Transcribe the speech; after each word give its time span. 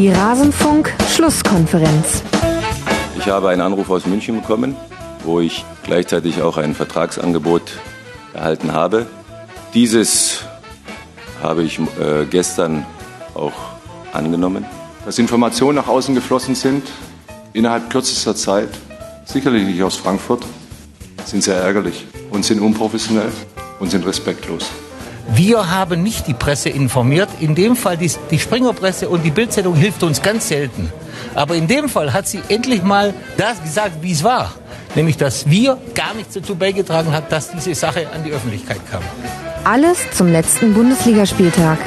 Die 0.00 0.08
Rasenfunk-Schlusskonferenz. 0.08 2.22
Ich 3.18 3.28
habe 3.28 3.50
einen 3.50 3.60
Anruf 3.60 3.90
aus 3.90 4.06
München 4.06 4.40
bekommen, 4.40 4.74
wo 5.24 5.40
ich 5.40 5.62
gleichzeitig 5.82 6.40
auch 6.40 6.56
ein 6.56 6.74
Vertragsangebot 6.74 7.60
erhalten 8.32 8.72
habe. 8.72 9.04
Dieses 9.74 10.44
habe 11.42 11.64
ich 11.64 11.78
äh, 11.78 12.24
gestern 12.30 12.86
auch 13.34 13.52
angenommen. 14.14 14.64
Dass 15.04 15.18
Informationen 15.18 15.76
nach 15.76 15.88
außen 15.88 16.14
geflossen 16.14 16.54
sind, 16.54 16.88
innerhalb 17.52 17.90
kürzester 17.90 18.34
Zeit, 18.34 18.70
sicherlich 19.26 19.64
nicht 19.64 19.82
aus 19.82 19.96
Frankfurt, 19.96 20.46
sind 21.26 21.42
sehr 21.42 21.56
ärgerlich 21.56 22.06
und 22.30 22.46
sind 22.46 22.60
unprofessionell 22.60 23.30
und 23.80 23.90
sind 23.90 24.06
respektlos. 24.06 24.70
Wir 25.32 25.70
haben 25.70 26.02
nicht 26.02 26.26
die 26.26 26.34
Presse 26.34 26.70
informiert. 26.70 27.28
In 27.38 27.54
dem 27.54 27.76
Fall 27.76 27.96
die, 27.96 28.10
die 28.30 28.38
Springerpresse 28.38 29.08
und 29.08 29.22
die 29.22 29.30
Bildzeitung 29.30 29.76
hilft 29.76 30.02
uns 30.02 30.22
ganz 30.22 30.48
selten. 30.48 30.92
Aber 31.34 31.54
in 31.54 31.68
dem 31.68 31.88
Fall 31.88 32.12
hat 32.12 32.26
sie 32.26 32.40
endlich 32.48 32.82
mal 32.82 33.14
das 33.36 33.62
gesagt, 33.62 34.02
wie 34.02 34.10
es 34.10 34.24
war. 34.24 34.52
Nämlich, 34.96 35.16
dass 35.16 35.48
wir 35.48 35.78
gar 35.94 36.14
nichts 36.14 36.34
dazu 36.34 36.56
beigetragen 36.56 37.12
haben, 37.12 37.26
dass 37.30 37.52
diese 37.52 37.74
Sache 37.76 38.08
an 38.12 38.24
die 38.24 38.32
Öffentlichkeit 38.32 38.80
kam. 38.90 39.02
Alles 39.62 39.98
zum 40.12 40.32
letzten 40.32 40.74
Bundesligaspieltag. 40.74 41.78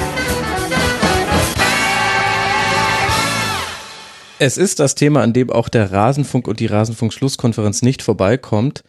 Es 4.38 4.56
ist 4.56 4.80
das 4.80 4.94
Thema, 4.94 5.22
an 5.22 5.32
dem 5.32 5.50
auch 5.50 5.68
der 5.68 5.92
Rasenfunk 5.92 6.48
und 6.48 6.60
die 6.60 6.66
Rasenfunk-Schlusskonferenz 6.66 7.82
nicht 7.82 8.02
vorbeikommt. 8.02 8.84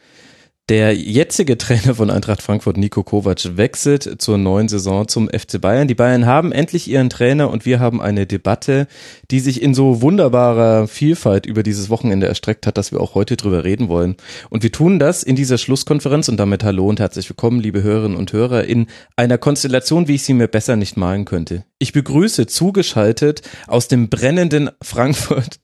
Der 0.67 0.95
jetzige 0.95 1.59
Trainer 1.59 1.93
von 1.93 2.09
Eintracht 2.09 2.41
Frankfurt, 2.41 2.77
Nico 2.77 3.03
Kovac, 3.03 3.55
wechselt 3.55 4.19
zur 4.19 4.39
neuen 4.39 4.67
Saison 4.67 5.07
zum 5.07 5.29
FC 5.29 5.61
Bayern. 5.61 5.87
Die 5.87 5.93
Bayern 5.93 6.25
haben 6.25 6.51
endlich 6.51 6.89
ihren 6.89 7.11
Trainer 7.11 7.51
und 7.51 7.67
wir 7.67 7.79
haben 7.79 8.01
eine 8.01 8.25
Debatte, 8.25 8.87
die 9.29 9.41
sich 9.41 9.61
in 9.61 9.75
so 9.75 10.01
wunderbarer 10.01 10.87
Vielfalt 10.87 11.45
über 11.45 11.61
dieses 11.61 11.91
Wochenende 11.91 12.25
erstreckt 12.25 12.65
hat, 12.65 12.79
dass 12.79 12.91
wir 12.91 12.99
auch 12.99 13.13
heute 13.13 13.37
drüber 13.37 13.63
reden 13.63 13.89
wollen. 13.89 14.15
Und 14.49 14.63
wir 14.63 14.71
tun 14.71 14.97
das 14.97 15.21
in 15.21 15.35
dieser 15.35 15.59
Schlusskonferenz 15.59 16.29
und 16.29 16.37
damit 16.37 16.63
hallo 16.63 16.89
und 16.89 16.99
herzlich 16.99 17.29
willkommen, 17.29 17.59
liebe 17.59 17.83
Hörerinnen 17.83 18.17
und 18.17 18.33
Hörer, 18.33 18.63
in 18.63 18.87
einer 19.15 19.37
Konstellation, 19.37 20.07
wie 20.07 20.15
ich 20.15 20.23
sie 20.23 20.33
mir 20.33 20.47
besser 20.47 20.77
nicht 20.77 20.97
malen 20.97 21.25
könnte. 21.25 21.63
Ich 21.77 21.93
begrüße 21.93 22.47
zugeschaltet 22.47 23.43
aus 23.67 23.87
dem 23.87 24.09
brennenden 24.09 24.71
Frankfurt 24.81 25.59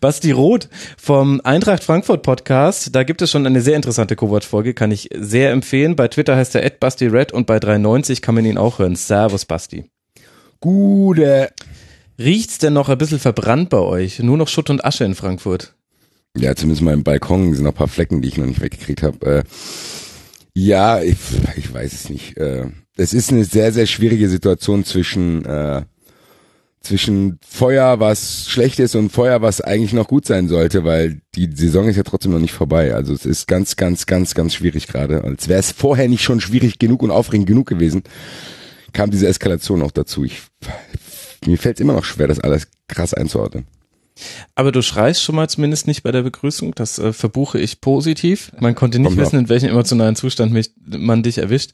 Basti 0.00 0.30
Roth 0.30 0.68
vom 0.96 1.40
Eintracht 1.44 1.84
Frankfurt 1.84 2.22
Podcast. 2.22 2.94
Da 2.94 3.02
gibt 3.02 3.22
es 3.22 3.30
schon 3.30 3.46
eine 3.46 3.60
sehr 3.60 3.76
interessante 3.76 4.16
Kovac-Folge, 4.16 4.74
kann 4.74 4.90
ich 4.90 5.10
sehr 5.16 5.50
empfehlen. 5.50 5.96
Bei 5.96 6.08
Twitter 6.08 6.36
heißt 6.36 6.54
er 6.54 6.68
Basti 6.70 7.06
Red 7.06 7.32
und 7.32 7.46
bei 7.46 7.58
390 7.58 8.22
kann 8.22 8.34
man 8.34 8.44
ihn 8.44 8.58
auch 8.58 8.78
hören. 8.78 8.96
Servus, 8.96 9.44
Basti. 9.44 9.84
Gute. 10.60 11.50
Riecht's 12.18 12.58
denn 12.58 12.72
noch 12.72 12.88
ein 12.88 12.98
bisschen 12.98 13.18
verbrannt 13.18 13.70
bei 13.70 13.78
euch? 13.78 14.20
Nur 14.20 14.36
noch 14.36 14.48
Schutt 14.48 14.70
und 14.70 14.84
Asche 14.84 15.04
in 15.04 15.14
Frankfurt? 15.14 15.74
Ja, 16.36 16.54
zumindest 16.54 16.82
mal 16.82 16.94
im 16.94 17.04
Balkon 17.04 17.54
sind 17.54 17.64
noch 17.64 17.72
ein 17.72 17.76
paar 17.76 17.88
Flecken, 17.88 18.22
die 18.22 18.28
ich 18.28 18.38
noch 18.38 18.46
nicht 18.46 18.60
weggekriegt 18.60 19.02
habe. 19.02 19.26
Äh, 19.26 19.42
ja, 20.54 21.02
ich, 21.02 21.16
ich 21.56 21.72
weiß 21.72 21.92
es 21.92 22.08
nicht. 22.08 22.36
Äh, 22.36 22.68
es 22.96 23.12
ist 23.12 23.30
eine 23.30 23.44
sehr, 23.44 23.72
sehr 23.72 23.86
schwierige 23.86 24.28
Situation 24.28 24.84
zwischen 24.84 25.44
äh, 25.44 25.82
zwischen 26.84 27.38
Feuer, 27.46 27.98
was 27.98 28.48
schlecht 28.48 28.78
ist 28.78 28.94
und 28.94 29.10
Feuer, 29.10 29.42
was 29.42 29.60
eigentlich 29.60 29.92
noch 29.92 30.06
gut 30.06 30.26
sein 30.26 30.48
sollte, 30.48 30.84
weil 30.84 31.20
die 31.34 31.50
Saison 31.52 31.88
ist 31.88 31.96
ja 31.96 32.02
trotzdem 32.02 32.32
noch 32.32 32.38
nicht 32.38 32.52
vorbei. 32.52 32.94
Also 32.94 33.12
es 33.12 33.26
ist 33.26 33.48
ganz, 33.48 33.76
ganz, 33.76 34.06
ganz, 34.06 34.34
ganz 34.34 34.54
schwierig 34.54 34.86
gerade. 34.86 35.24
Als 35.24 35.48
wäre 35.48 35.60
es 35.60 35.72
vorher 35.72 36.08
nicht 36.08 36.22
schon 36.22 36.40
schwierig 36.40 36.78
genug 36.78 37.02
und 37.02 37.10
aufregend 37.10 37.46
genug 37.46 37.66
gewesen, 37.66 38.02
kam 38.92 39.10
diese 39.10 39.26
Eskalation 39.26 39.80
noch 39.80 39.90
dazu. 39.90 40.24
Ich, 40.24 40.42
mir 41.46 41.58
fällt 41.58 41.78
es 41.78 41.80
immer 41.80 41.94
noch 41.94 42.04
schwer, 42.04 42.28
das 42.28 42.40
alles 42.40 42.68
krass 42.86 43.14
einzuordnen. 43.14 43.66
Aber 44.54 44.70
du 44.70 44.82
schreist 44.82 45.22
schon 45.22 45.34
mal 45.34 45.48
zumindest 45.48 45.86
nicht 45.86 46.02
bei 46.02 46.12
der 46.12 46.22
Begrüßung. 46.22 46.74
Das 46.74 46.98
äh, 46.98 47.12
verbuche 47.12 47.58
ich 47.58 47.80
positiv. 47.80 48.52
Man 48.60 48.74
konnte 48.74 49.00
nicht 49.00 49.16
wissen, 49.16 49.38
in 49.38 49.48
welchem 49.48 49.70
emotionalen 49.70 50.16
Zustand 50.16 50.52
mich, 50.52 50.70
man 50.86 51.22
dich 51.22 51.38
erwischt. 51.38 51.72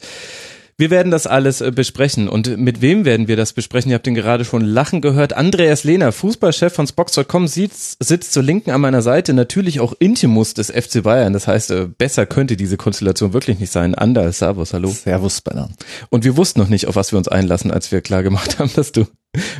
Wir 0.80 0.88
werden 0.90 1.12
das 1.12 1.26
alles 1.26 1.60
äh, 1.60 1.70
besprechen. 1.70 2.26
Und 2.26 2.56
mit 2.56 2.80
wem 2.80 3.04
werden 3.04 3.28
wir 3.28 3.36
das 3.36 3.52
besprechen? 3.52 3.90
Ihr 3.90 3.96
habt 3.96 4.06
ihn 4.06 4.14
gerade 4.14 4.46
schon 4.46 4.64
lachen 4.64 5.02
gehört. 5.02 5.34
Andreas 5.34 5.84
Lehner, 5.84 6.10
Fußballchef 6.10 6.72
von 6.72 6.86
Spox.com, 6.86 7.48
sitzt, 7.48 8.02
sitzt 8.02 8.32
zur 8.32 8.42
Linken 8.42 8.70
an 8.70 8.80
meiner 8.80 9.02
Seite. 9.02 9.34
Natürlich 9.34 9.80
auch 9.80 9.92
Intimus 9.98 10.54
des 10.54 10.70
FC 10.70 11.02
Bayern. 11.02 11.34
Das 11.34 11.46
heißt, 11.46 11.70
äh, 11.72 11.86
besser 11.86 12.24
könnte 12.24 12.56
diese 12.56 12.78
Konstellation 12.78 13.34
wirklich 13.34 13.60
nicht 13.60 13.70
sein. 13.70 13.94
Andal, 13.94 14.32
Servus, 14.32 14.72
hallo. 14.72 14.88
Servus, 14.88 15.42
Banner. 15.42 15.68
Und 16.08 16.24
wir 16.24 16.38
wussten 16.38 16.60
noch 16.60 16.68
nicht, 16.68 16.86
auf 16.86 16.96
was 16.96 17.12
wir 17.12 17.18
uns 17.18 17.28
einlassen, 17.28 17.70
als 17.70 17.92
wir 17.92 18.00
klar 18.00 18.22
gemacht 18.22 18.58
haben, 18.58 18.70
dass 18.74 18.90
du 18.90 19.04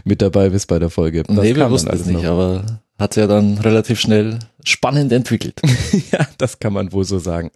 mit 0.05 0.23
dabei 0.23 0.49
bist 0.49 0.69
bei 0.69 0.79
der 0.79 0.89
Folge. 0.89 1.25
Das 1.25 1.37
nee, 1.37 1.55
wir 1.55 1.71
wussten 1.71 1.91
es 1.93 2.07
nicht, 2.07 2.23
noch. 2.23 2.31
aber 2.31 2.81
hat 2.99 3.17
ja 3.17 3.27
dann 3.27 3.59
relativ 3.59 4.01
schnell 4.01 4.39
spannend 4.65 5.13
entwickelt. 5.13 5.61
ja, 6.13 6.27
das 6.39 6.61
kann 6.61 6.73
man 6.73 6.93
wohl 6.93 7.05
so 7.05 7.19
sagen. 7.19 7.51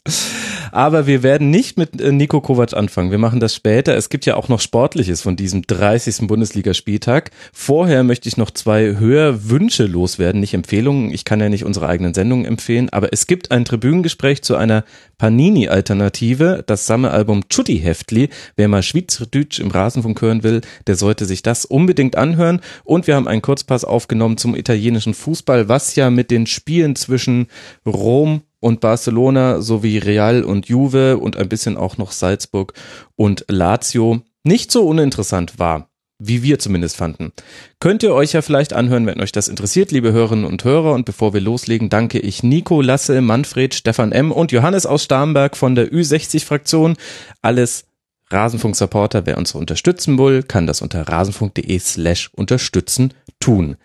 Aber 0.72 1.06
wir 1.06 1.22
werden 1.22 1.50
nicht 1.50 1.78
mit 1.78 2.00
äh, 2.00 2.12
Nico 2.12 2.40
Kovac 2.40 2.74
anfangen. 2.74 3.10
Wir 3.10 3.18
machen 3.18 3.40
das 3.40 3.54
später. 3.54 3.96
Es 3.96 4.08
gibt 4.08 4.26
ja 4.26 4.36
auch 4.36 4.48
noch 4.48 4.60
Sportliches 4.60 5.22
von 5.22 5.36
diesem 5.36 5.62
30. 5.62 6.26
Bundesligaspieltag. 6.26 7.30
Vorher 7.52 8.04
möchte 8.04 8.28
ich 8.28 8.36
noch 8.36 8.50
zwei 8.50 8.96
Hörwünsche 8.98 9.86
loswerden, 9.86 10.40
nicht 10.40 10.54
Empfehlungen. 10.54 11.10
Ich 11.10 11.24
kann 11.24 11.40
ja 11.40 11.48
nicht 11.48 11.64
unsere 11.64 11.88
eigenen 11.88 12.14
Sendungen 12.14 12.46
empfehlen, 12.46 12.88
aber 12.90 13.12
es 13.12 13.26
gibt 13.26 13.50
ein 13.50 13.64
Tribünengespräch 13.64 14.42
zu 14.42 14.56
einer 14.56 14.84
Panini-Alternative, 15.18 16.64
das 16.66 16.86
Sammelalbum 16.86 17.48
Chutti 17.48 17.78
Heftli. 17.78 18.28
Wer 18.56 18.68
mal 18.68 18.82
Schweizerdeutsch 18.82 19.60
im 19.60 19.70
Rasenfunk 19.70 20.20
hören 20.20 20.42
will, 20.42 20.60
der 20.86 20.96
sollte 20.96 21.24
sich 21.24 21.42
das 21.42 21.64
unbedingt 21.64 22.16
anhören. 22.16 22.60
Und 22.84 23.06
wir 23.06 23.16
haben 23.16 23.28
einen 23.28 23.42
Kurzpass 23.42 23.84
aufgenommen 23.84 24.36
zum 24.36 24.54
italienischen 24.54 25.14
Fußball, 25.14 25.68
was 25.68 25.96
ja 25.96 26.10
mit 26.10 26.30
den 26.30 26.46
Spielen 26.46 26.96
zwischen 26.96 27.46
Rom 27.86 28.42
und 28.64 28.80
Barcelona 28.80 29.60
sowie 29.60 29.98
Real 29.98 30.42
und 30.42 30.66
Juve 30.68 31.18
und 31.18 31.36
ein 31.36 31.50
bisschen 31.50 31.76
auch 31.76 31.98
noch 31.98 32.12
Salzburg 32.12 32.72
und 33.14 33.44
Lazio 33.48 34.22
nicht 34.42 34.72
so 34.72 34.86
uninteressant 34.86 35.58
war 35.58 35.90
wie 36.20 36.44
wir 36.44 36.60
zumindest 36.60 36.96
fanden. 36.96 37.32
Könnt 37.80 38.04
ihr 38.04 38.14
euch 38.14 38.32
ja 38.32 38.40
vielleicht 38.40 38.72
anhören, 38.72 39.04
wenn 39.04 39.20
euch 39.20 39.32
das 39.32 39.48
interessiert, 39.48 39.90
liebe 39.90 40.12
Hörerinnen 40.12 40.44
und 40.44 40.62
Hörer. 40.64 40.94
Und 40.94 41.04
bevor 41.04 41.34
wir 41.34 41.40
loslegen, 41.40 41.90
danke 41.90 42.20
ich 42.20 42.42
Nico, 42.44 42.80
Lasse, 42.80 43.20
Manfred, 43.20 43.74
Stefan 43.74 44.12
M. 44.12 44.30
und 44.30 44.52
Johannes 44.52 44.86
aus 44.86 45.02
Starnberg 45.02 45.56
von 45.56 45.74
der 45.74 45.92
Ü60-Fraktion. 45.92 46.96
Alles 47.42 47.86
Rasenfunk-Supporter. 48.30 49.26
Wer 49.26 49.36
uns 49.36 49.54
unterstützen 49.54 50.16
will, 50.16 50.44
kann 50.44 50.68
das 50.68 50.82
unter 50.82 51.06
rasenfunk.de 51.06 51.78
slash 51.80 52.30
unterstützen 52.32 53.12
tun. 53.44 53.76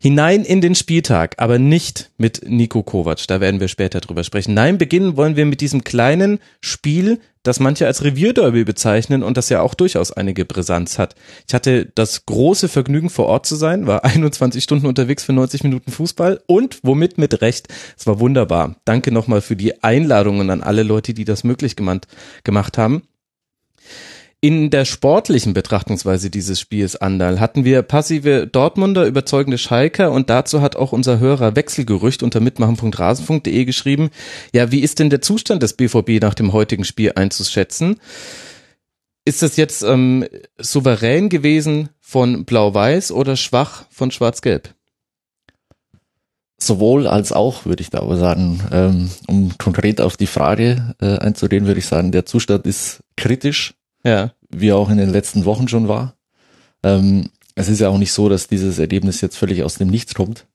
Hinein 0.00 0.44
in 0.44 0.60
den 0.60 0.74
Spieltag, 0.74 1.34
aber 1.38 1.58
nicht 1.58 2.10
mit 2.18 2.42
Nico 2.46 2.82
Kovac, 2.82 3.26
da 3.26 3.40
werden 3.40 3.58
wir 3.58 3.68
später 3.68 4.00
drüber 4.00 4.22
sprechen. 4.22 4.52
Nein, 4.52 4.76
beginnen 4.76 5.16
wollen 5.16 5.34
wir 5.34 5.46
mit 5.46 5.62
diesem 5.62 5.82
kleinen 5.82 6.40
Spiel, 6.60 7.18
das 7.42 7.58
manche 7.58 7.86
als 7.86 8.04
Revierderby 8.04 8.64
bezeichnen 8.64 9.22
und 9.22 9.38
das 9.38 9.48
ja 9.48 9.62
auch 9.62 9.72
durchaus 9.72 10.12
einige 10.12 10.44
Brisanz 10.44 10.98
hat. 10.98 11.14
Ich 11.46 11.54
hatte 11.54 11.90
das 11.94 12.26
große 12.26 12.68
Vergnügen 12.68 13.08
vor 13.08 13.26
Ort 13.26 13.46
zu 13.46 13.56
sein, 13.56 13.86
war 13.86 14.04
21 14.04 14.62
Stunden 14.62 14.86
unterwegs 14.86 15.24
für 15.24 15.32
90 15.32 15.64
Minuten 15.64 15.90
Fußball 15.90 16.42
und 16.46 16.80
womit 16.82 17.16
mit 17.16 17.40
Recht. 17.40 17.68
Es 17.96 18.06
war 18.06 18.20
wunderbar. 18.20 18.76
Danke 18.84 19.10
nochmal 19.10 19.40
für 19.40 19.56
die 19.56 19.82
Einladungen 19.82 20.50
an 20.50 20.62
alle 20.62 20.82
Leute, 20.82 21.14
die 21.14 21.24
das 21.24 21.44
möglich 21.44 21.76
gemacht, 21.76 22.06
gemacht 22.44 22.76
haben. 22.76 23.02
In 24.40 24.70
der 24.70 24.84
sportlichen 24.84 25.52
Betrachtungsweise 25.52 26.30
dieses 26.30 26.60
Spiels, 26.60 26.94
Andal, 26.94 27.40
hatten 27.40 27.64
wir 27.64 27.82
passive 27.82 28.46
Dortmunder, 28.46 29.04
überzeugende 29.04 29.58
Schalker 29.58 30.12
und 30.12 30.30
dazu 30.30 30.60
hat 30.60 30.76
auch 30.76 30.92
unser 30.92 31.18
Hörer 31.18 31.56
Wechselgerücht 31.56 32.22
unter 32.22 32.38
mitmachen.rasen.de 32.38 33.64
geschrieben, 33.64 34.10
ja, 34.52 34.70
wie 34.70 34.78
ist 34.78 35.00
denn 35.00 35.10
der 35.10 35.22
Zustand 35.22 35.64
des 35.64 35.72
BVB 35.72 36.20
nach 36.20 36.34
dem 36.34 36.52
heutigen 36.52 36.84
Spiel 36.84 37.12
einzuschätzen? 37.16 37.98
Ist 39.24 39.42
das 39.42 39.56
jetzt 39.56 39.82
ähm, 39.82 40.24
souverän 40.56 41.30
gewesen 41.30 41.88
von 41.98 42.44
Blau-Weiß 42.44 43.10
oder 43.10 43.34
schwach 43.34 43.86
von 43.90 44.12
Schwarz-Gelb? 44.12 44.72
Sowohl 46.60 47.08
als 47.08 47.32
auch, 47.32 47.66
würde 47.66 47.82
ich 47.82 47.90
da 47.90 47.98
aber 47.98 48.16
sagen. 48.16 48.60
Ähm, 48.70 49.10
um 49.26 49.58
konkret 49.58 50.00
auf 50.00 50.16
die 50.16 50.26
Frage 50.26 50.94
äh, 51.00 51.18
einzureden, 51.18 51.66
würde 51.66 51.80
ich 51.80 51.86
sagen, 51.86 52.12
der 52.12 52.24
Zustand 52.24 52.66
ist 52.66 53.00
kritisch 53.16 53.74
ja. 54.04 54.32
Wie 54.50 54.72
auch 54.72 54.90
in 54.90 54.96
den 54.96 55.10
letzten 55.10 55.44
Wochen 55.44 55.68
schon 55.68 55.88
war. 55.88 56.14
Ähm, 56.82 57.30
es 57.54 57.68
ist 57.68 57.80
ja 57.80 57.88
auch 57.88 57.98
nicht 57.98 58.12
so, 58.12 58.28
dass 58.28 58.48
dieses 58.48 58.78
Ergebnis 58.78 59.20
jetzt 59.20 59.36
völlig 59.36 59.62
aus 59.62 59.74
dem 59.74 59.88
Nichts 59.88 60.14
kommt. 60.14 60.46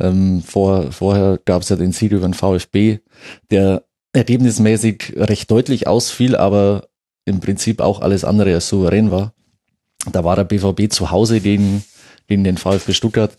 Ähm, 0.00 0.42
vor, 0.42 0.92
vorher 0.92 1.38
gab 1.44 1.62
es 1.62 1.68
ja 1.68 1.76
den 1.76 1.92
Sieg 1.92 2.12
über 2.12 2.26
den 2.26 2.34
VfB, 2.34 2.98
der 3.50 3.84
ergebnismäßig 4.12 5.14
recht 5.16 5.50
deutlich 5.50 5.86
ausfiel, 5.86 6.36
aber 6.36 6.88
im 7.24 7.40
Prinzip 7.40 7.80
auch 7.80 8.00
alles 8.00 8.24
andere 8.24 8.54
als 8.54 8.68
souverän 8.68 9.10
war. 9.10 9.32
Da 10.12 10.24
war 10.24 10.36
der 10.36 10.44
BVB 10.44 10.92
zu 10.92 11.10
Hause 11.10 11.40
gegen, 11.40 11.84
gegen 12.28 12.44
den 12.44 12.58
VfB 12.58 12.92
Stuttgart 12.92 13.36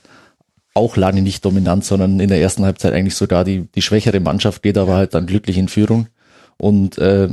auch 0.73 0.97
lange 0.97 1.21
nicht 1.21 1.45
dominant, 1.45 1.85
sondern 1.85 2.19
in 2.19 2.29
der 2.29 2.41
ersten 2.41 2.65
Halbzeit 2.65 2.93
eigentlich 2.93 3.15
sogar 3.15 3.45
die, 3.45 3.67
die 3.73 3.81
schwächere 3.81 4.19
Mannschaft 4.19 4.61
geht 4.61 4.77
aber 4.77 4.95
halt 4.95 5.13
dann 5.13 5.25
glücklich 5.25 5.57
in 5.57 5.69
Führung. 5.69 6.07
Und 6.57 6.97
äh, 6.97 7.29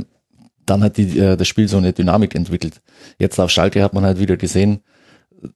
dann 0.65 0.83
hat 0.83 0.97
die, 0.97 1.19
äh, 1.19 1.37
das 1.37 1.47
Spiel 1.47 1.67
so 1.67 1.77
eine 1.77 1.93
Dynamik 1.93 2.35
entwickelt. 2.35 2.81
Jetzt 3.19 3.39
auf 3.39 3.49
Schalke 3.49 3.83
hat 3.83 3.93
man 3.93 4.03
halt 4.03 4.19
wieder 4.19 4.37
gesehen, 4.37 4.81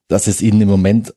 dass 0.08 0.28
es 0.28 0.42
ihnen 0.42 0.62
im 0.62 0.70
Moment 0.70 1.14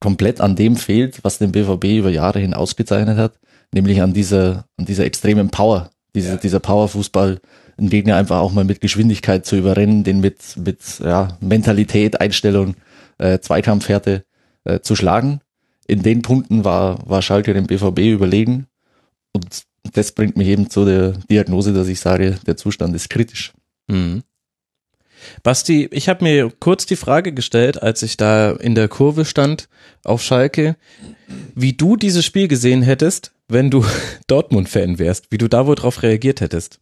komplett 0.00 0.40
an 0.40 0.56
dem 0.56 0.76
fehlt, 0.76 1.22
was 1.22 1.38
den 1.38 1.52
BVB 1.52 1.84
über 1.98 2.10
Jahre 2.10 2.40
hin 2.40 2.54
ausgezeichnet 2.54 3.18
hat, 3.18 3.38
nämlich 3.72 4.02
an 4.02 4.12
dieser, 4.12 4.66
an 4.76 4.84
dieser 4.84 5.04
extremen 5.04 5.50
Power, 5.50 5.90
diese, 6.14 6.30
ja. 6.30 6.36
dieser 6.36 6.60
Powerfußball, 6.60 7.40
einen 7.78 7.88
Gegner 7.88 8.16
einfach 8.16 8.38
auch 8.38 8.52
mal 8.52 8.64
mit 8.64 8.80
Geschwindigkeit 8.80 9.46
zu 9.46 9.56
überrennen, 9.56 10.04
den 10.04 10.20
mit, 10.20 10.56
mit 10.56 10.80
ja, 11.00 11.38
Mentalität, 11.40 12.20
Einstellung, 12.20 12.74
äh, 13.18 13.38
Zweikampfhärte 13.38 14.24
äh, 14.64 14.80
zu 14.80 14.96
schlagen. 14.96 15.40
In 15.86 16.02
den 16.02 16.22
Punkten 16.22 16.64
war, 16.64 16.98
war 17.08 17.22
Schalke 17.22 17.54
dem 17.54 17.66
BVB 17.66 18.00
überlegen 18.00 18.66
und 19.32 19.64
das 19.92 20.12
bringt 20.12 20.36
mich 20.36 20.48
eben 20.48 20.70
zu 20.70 20.84
der 20.84 21.12
Diagnose, 21.30 21.72
dass 21.72 21.88
ich 21.88 22.00
sage, 22.00 22.38
der 22.46 22.56
Zustand 22.56 22.94
ist 22.94 23.10
kritisch. 23.10 23.52
Mhm. 23.88 24.22
Basti, 25.42 25.88
ich 25.92 26.08
habe 26.08 26.24
mir 26.24 26.52
kurz 26.58 26.86
die 26.86 26.96
Frage 26.96 27.32
gestellt, 27.32 27.80
als 27.82 28.02
ich 28.02 28.16
da 28.16 28.52
in 28.52 28.74
der 28.74 28.88
Kurve 28.88 29.24
stand 29.24 29.68
auf 30.04 30.22
Schalke, 30.22 30.76
wie 31.54 31.72
du 31.72 31.96
dieses 31.96 32.24
Spiel 32.24 32.48
gesehen 32.48 32.82
hättest, 32.82 33.32
wenn 33.48 33.70
du 33.70 33.84
Dortmund-Fan 34.26 34.98
wärst, 34.98 35.26
wie 35.30 35.38
du 35.38 35.48
da 35.48 35.66
wohl 35.66 35.76
drauf 35.76 36.02
reagiert 36.02 36.40
hättest. 36.40 36.80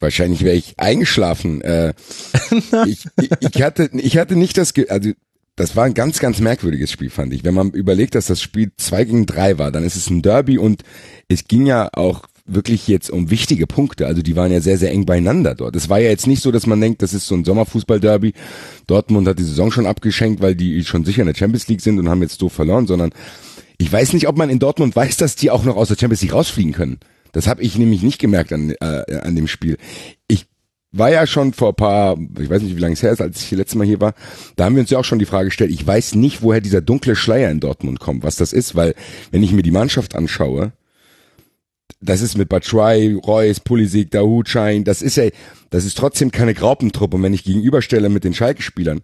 Wahrscheinlich 0.00 0.42
wäre 0.42 0.56
ich 0.56 0.78
eingeschlafen. 0.78 1.60
Äh, 1.60 1.92
ich, 2.86 3.04
ich, 3.20 3.30
ich, 3.40 3.62
hatte, 3.62 3.90
ich 3.92 4.16
hatte 4.16 4.34
nicht 4.34 4.56
das, 4.56 4.72
Ge 4.74 4.88
also 4.88 5.10
das 5.60 5.76
war 5.76 5.84
ein 5.84 5.94
ganz, 5.94 6.18
ganz 6.18 6.40
merkwürdiges 6.40 6.90
Spiel, 6.90 7.10
fand 7.10 7.34
ich. 7.34 7.44
Wenn 7.44 7.54
man 7.54 7.70
überlegt, 7.70 8.14
dass 8.14 8.26
das 8.26 8.40
Spiel 8.40 8.72
zwei 8.78 9.04
gegen 9.04 9.26
drei 9.26 9.58
war, 9.58 9.70
dann 9.70 9.84
ist 9.84 9.94
es 9.94 10.08
ein 10.08 10.22
Derby 10.22 10.56
und 10.56 10.82
es 11.28 11.44
ging 11.44 11.66
ja 11.66 11.90
auch 11.92 12.22
wirklich 12.46 12.88
jetzt 12.88 13.10
um 13.10 13.30
wichtige 13.30 13.66
Punkte. 13.66 14.06
Also 14.06 14.22
die 14.22 14.36
waren 14.36 14.50
ja 14.50 14.60
sehr, 14.60 14.78
sehr 14.78 14.90
eng 14.90 15.04
beieinander 15.04 15.54
dort. 15.54 15.76
Es 15.76 15.90
war 15.90 16.00
ja 16.00 16.08
jetzt 16.08 16.26
nicht 16.26 16.42
so, 16.42 16.50
dass 16.50 16.66
man 16.66 16.80
denkt, 16.80 17.02
das 17.02 17.12
ist 17.12 17.26
so 17.26 17.34
ein 17.34 17.44
Sommerfußball-Derby. 17.44 18.32
Dortmund 18.86 19.28
hat 19.28 19.38
die 19.38 19.44
Saison 19.44 19.70
schon 19.70 19.86
abgeschenkt, 19.86 20.40
weil 20.40 20.54
die 20.54 20.82
schon 20.84 21.04
sicher 21.04 21.20
in 21.20 21.28
der 21.28 21.34
Champions 21.34 21.68
League 21.68 21.82
sind 21.82 21.98
und 21.98 22.08
haben 22.08 22.22
jetzt 22.22 22.40
so 22.40 22.48
verloren, 22.48 22.86
sondern 22.86 23.10
ich 23.76 23.92
weiß 23.92 24.14
nicht, 24.14 24.28
ob 24.28 24.38
man 24.38 24.48
in 24.48 24.60
Dortmund 24.60 24.96
weiß, 24.96 25.18
dass 25.18 25.36
die 25.36 25.50
auch 25.50 25.64
noch 25.64 25.76
aus 25.76 25.88
der 25.88 25.96
Champions 25.96 26.22
League 26.22 26.32
rausfliegen 26.32 26.72
können. 26.72 27.00
Das 27.32 27.46
habe 27.46 27.62
ich 27.62 27.76
nämlich 27.76 28.02
nicht 28.02 28.18
gemerkt 28.18 28.52
an, 28.52 28.70
äh, 28.80 29.20
an 29.22 29.36
dem 29.36 29.46
Spiel. 29.46 29.76
Ich 30.26 30.46
war 30.92 31.10
ja 31.10 31.26
schon 31.26 31.52
vor 31.52 31.74
paar, 31.74 32.16
ich 32.38 32.50
weiß 32.50 32.62
nicht, 32.62 32.76
wie 32.76 32.80
lange 32.80 32.94
es 32.94 33.02
her 33.02 33.12
ist, 33.12 33.20
als 33.20 33.42
ich 33.42 33.50
letztes 33.52 33.76
Mal 33.76 33.86
hier 33.86 34.00
war, 34.00 34.14
da 34.56 34.64
haben 34.64 34.74
wir 34.74 34.80
uns 34.80 34.90
ja 34.90 34.98
auch 34.98 35.04
schon 35.04 35.20
die 35.20 35.26
Frage 35.26 35.46
gestellt, 35.46 35.70
ich 35.70 35.86
weiß 35.86 36.16
nicht, 36.16 36.42
woher 36.42 36.60
dieser 36.60 36.80
dunkle 36.80 37.14
Schleier 37.14 37.50
in 37.50 37.60
Dortmund 37.60 38.00
kommt, 38.00 38.24
was 38.24 38.36
das 38.36 38.52
ist, 38.52 38.74
weil 38.74 38.94
wenn 39.30 39.42
ich 39.42 39.52
mir 39.52 39.62
die 39.62 39.70
Mannschaft 39.70 40.16
anschaue, 40.16 40.72
das 42.00 42.22
ist 42.22 42.38
mit 42.38 42.48
Batshuayi, 42.48 43.14
Reus, 43.14 43.60
Pulisic, 43.60 44.10
Dahoud, 44.10 44.48
Schein, 44.48 44.84
das 44.84 45.02
ist 45.02 45.16
ja, 45.16 45.28
das 45.70 45.84
ist 45.84 45.98
trotzdem 45.98 46.30
keine 46.30 46.54
Graupentruppe. 46.54 47.16
Und 47.16 47.22
wenn 47.22 47.34
ich 47.34 47.44
gegenüberstelle 47.44 48.08
mit 48.08 48.24
den 48.24 48.32
Schalke-Spielern, 48.32 49.02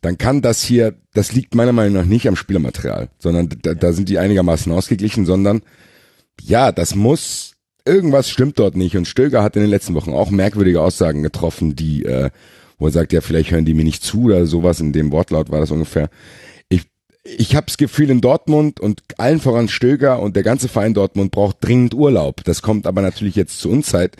dann 0.00 0.18
kann 0.18 0.42
das 0.42 0.62
hier, 0.62 0.94
das 1.14 1.32
liegt 1.32 1.54
meiner 1.54 1.72
Meinung 1.72 1.94
nach 1.94 2.04
nicht 2.04 2.28
am 2.28 2.36
Spielermaterial, 2.36 3.08
sondern 3.18 3.48
da, 3.62 3.74
da 3.74 3.92
sind 3.92 4.08
die 4.08 4.18
einigermaßen 4.18 4.70
ausgeglichen, 4.70 5.26
sondern 5.26 5.62
ja, 6.40 6.70
das 6.70 6.94
muss, 6.94 7.54
irgendwas 7.88 8.30
stimmt 8.30 8.58
dort 8.58 8.76
nicht. 8.76 8.96
Und 8.96 9.08
Stöger 9.08 9.42
hat 9.42 9.56
in 9.56 9.62
den 9.62 9.70
letzten 9.70 9.94
Wochen 9.94 10.12
auch 10.12 10.30
merkwürdige 10.30 10.80
Aussagen 10.80 11.22
getroffen, 11.22 11.74
die, 11.74 12.04
äh, 12.04 12.30
wo 12.78 12.86
er 12.86 12.92
sagt, 12.92 13.12
ja, 13.12 13.20
vielleicht 13.20 13.50
hören 13.50 13.64
die 13.64 13.74
mir 13.74 13.84
nicht 13.84 14.04
zu 14.04 14.24
oder 14.24 14.46
sowas, 14.46 14.80
in 14.80 14.92
dem 14.92 15.10
Wortlaut 15.10 15.50
war 15.50 15.60
das 15.60 15.70
ungefähr 15.70 16.10
ich 17.36 17.54
habe 17.54 17.66
das 17.66 17.76
Gefühl, 17.76 18.10
in 18.10 18.20
Dortmund 18.20 18.80
und 18.80 19.02
allen 19.18 19.40
voran 19.40 19.68
Stöger 19.68 20.20
und 20.20 20.36
der 20.36 20.42
ganze 20.42 20.68
Verein 20.68 20.94
Dortmund 20.94 21.30
braucht 21.30 21.56
dringend 21.60 21.94
Urlaub. 21.94 22.44
Das 22.44 22.62
kommt 22.62 22.86
aber 22.86 23.02
natürlich 23.02 23.36
jetzt 23.36 23.60
zu 23.60 23.70
Unzeit, 23.70 24.16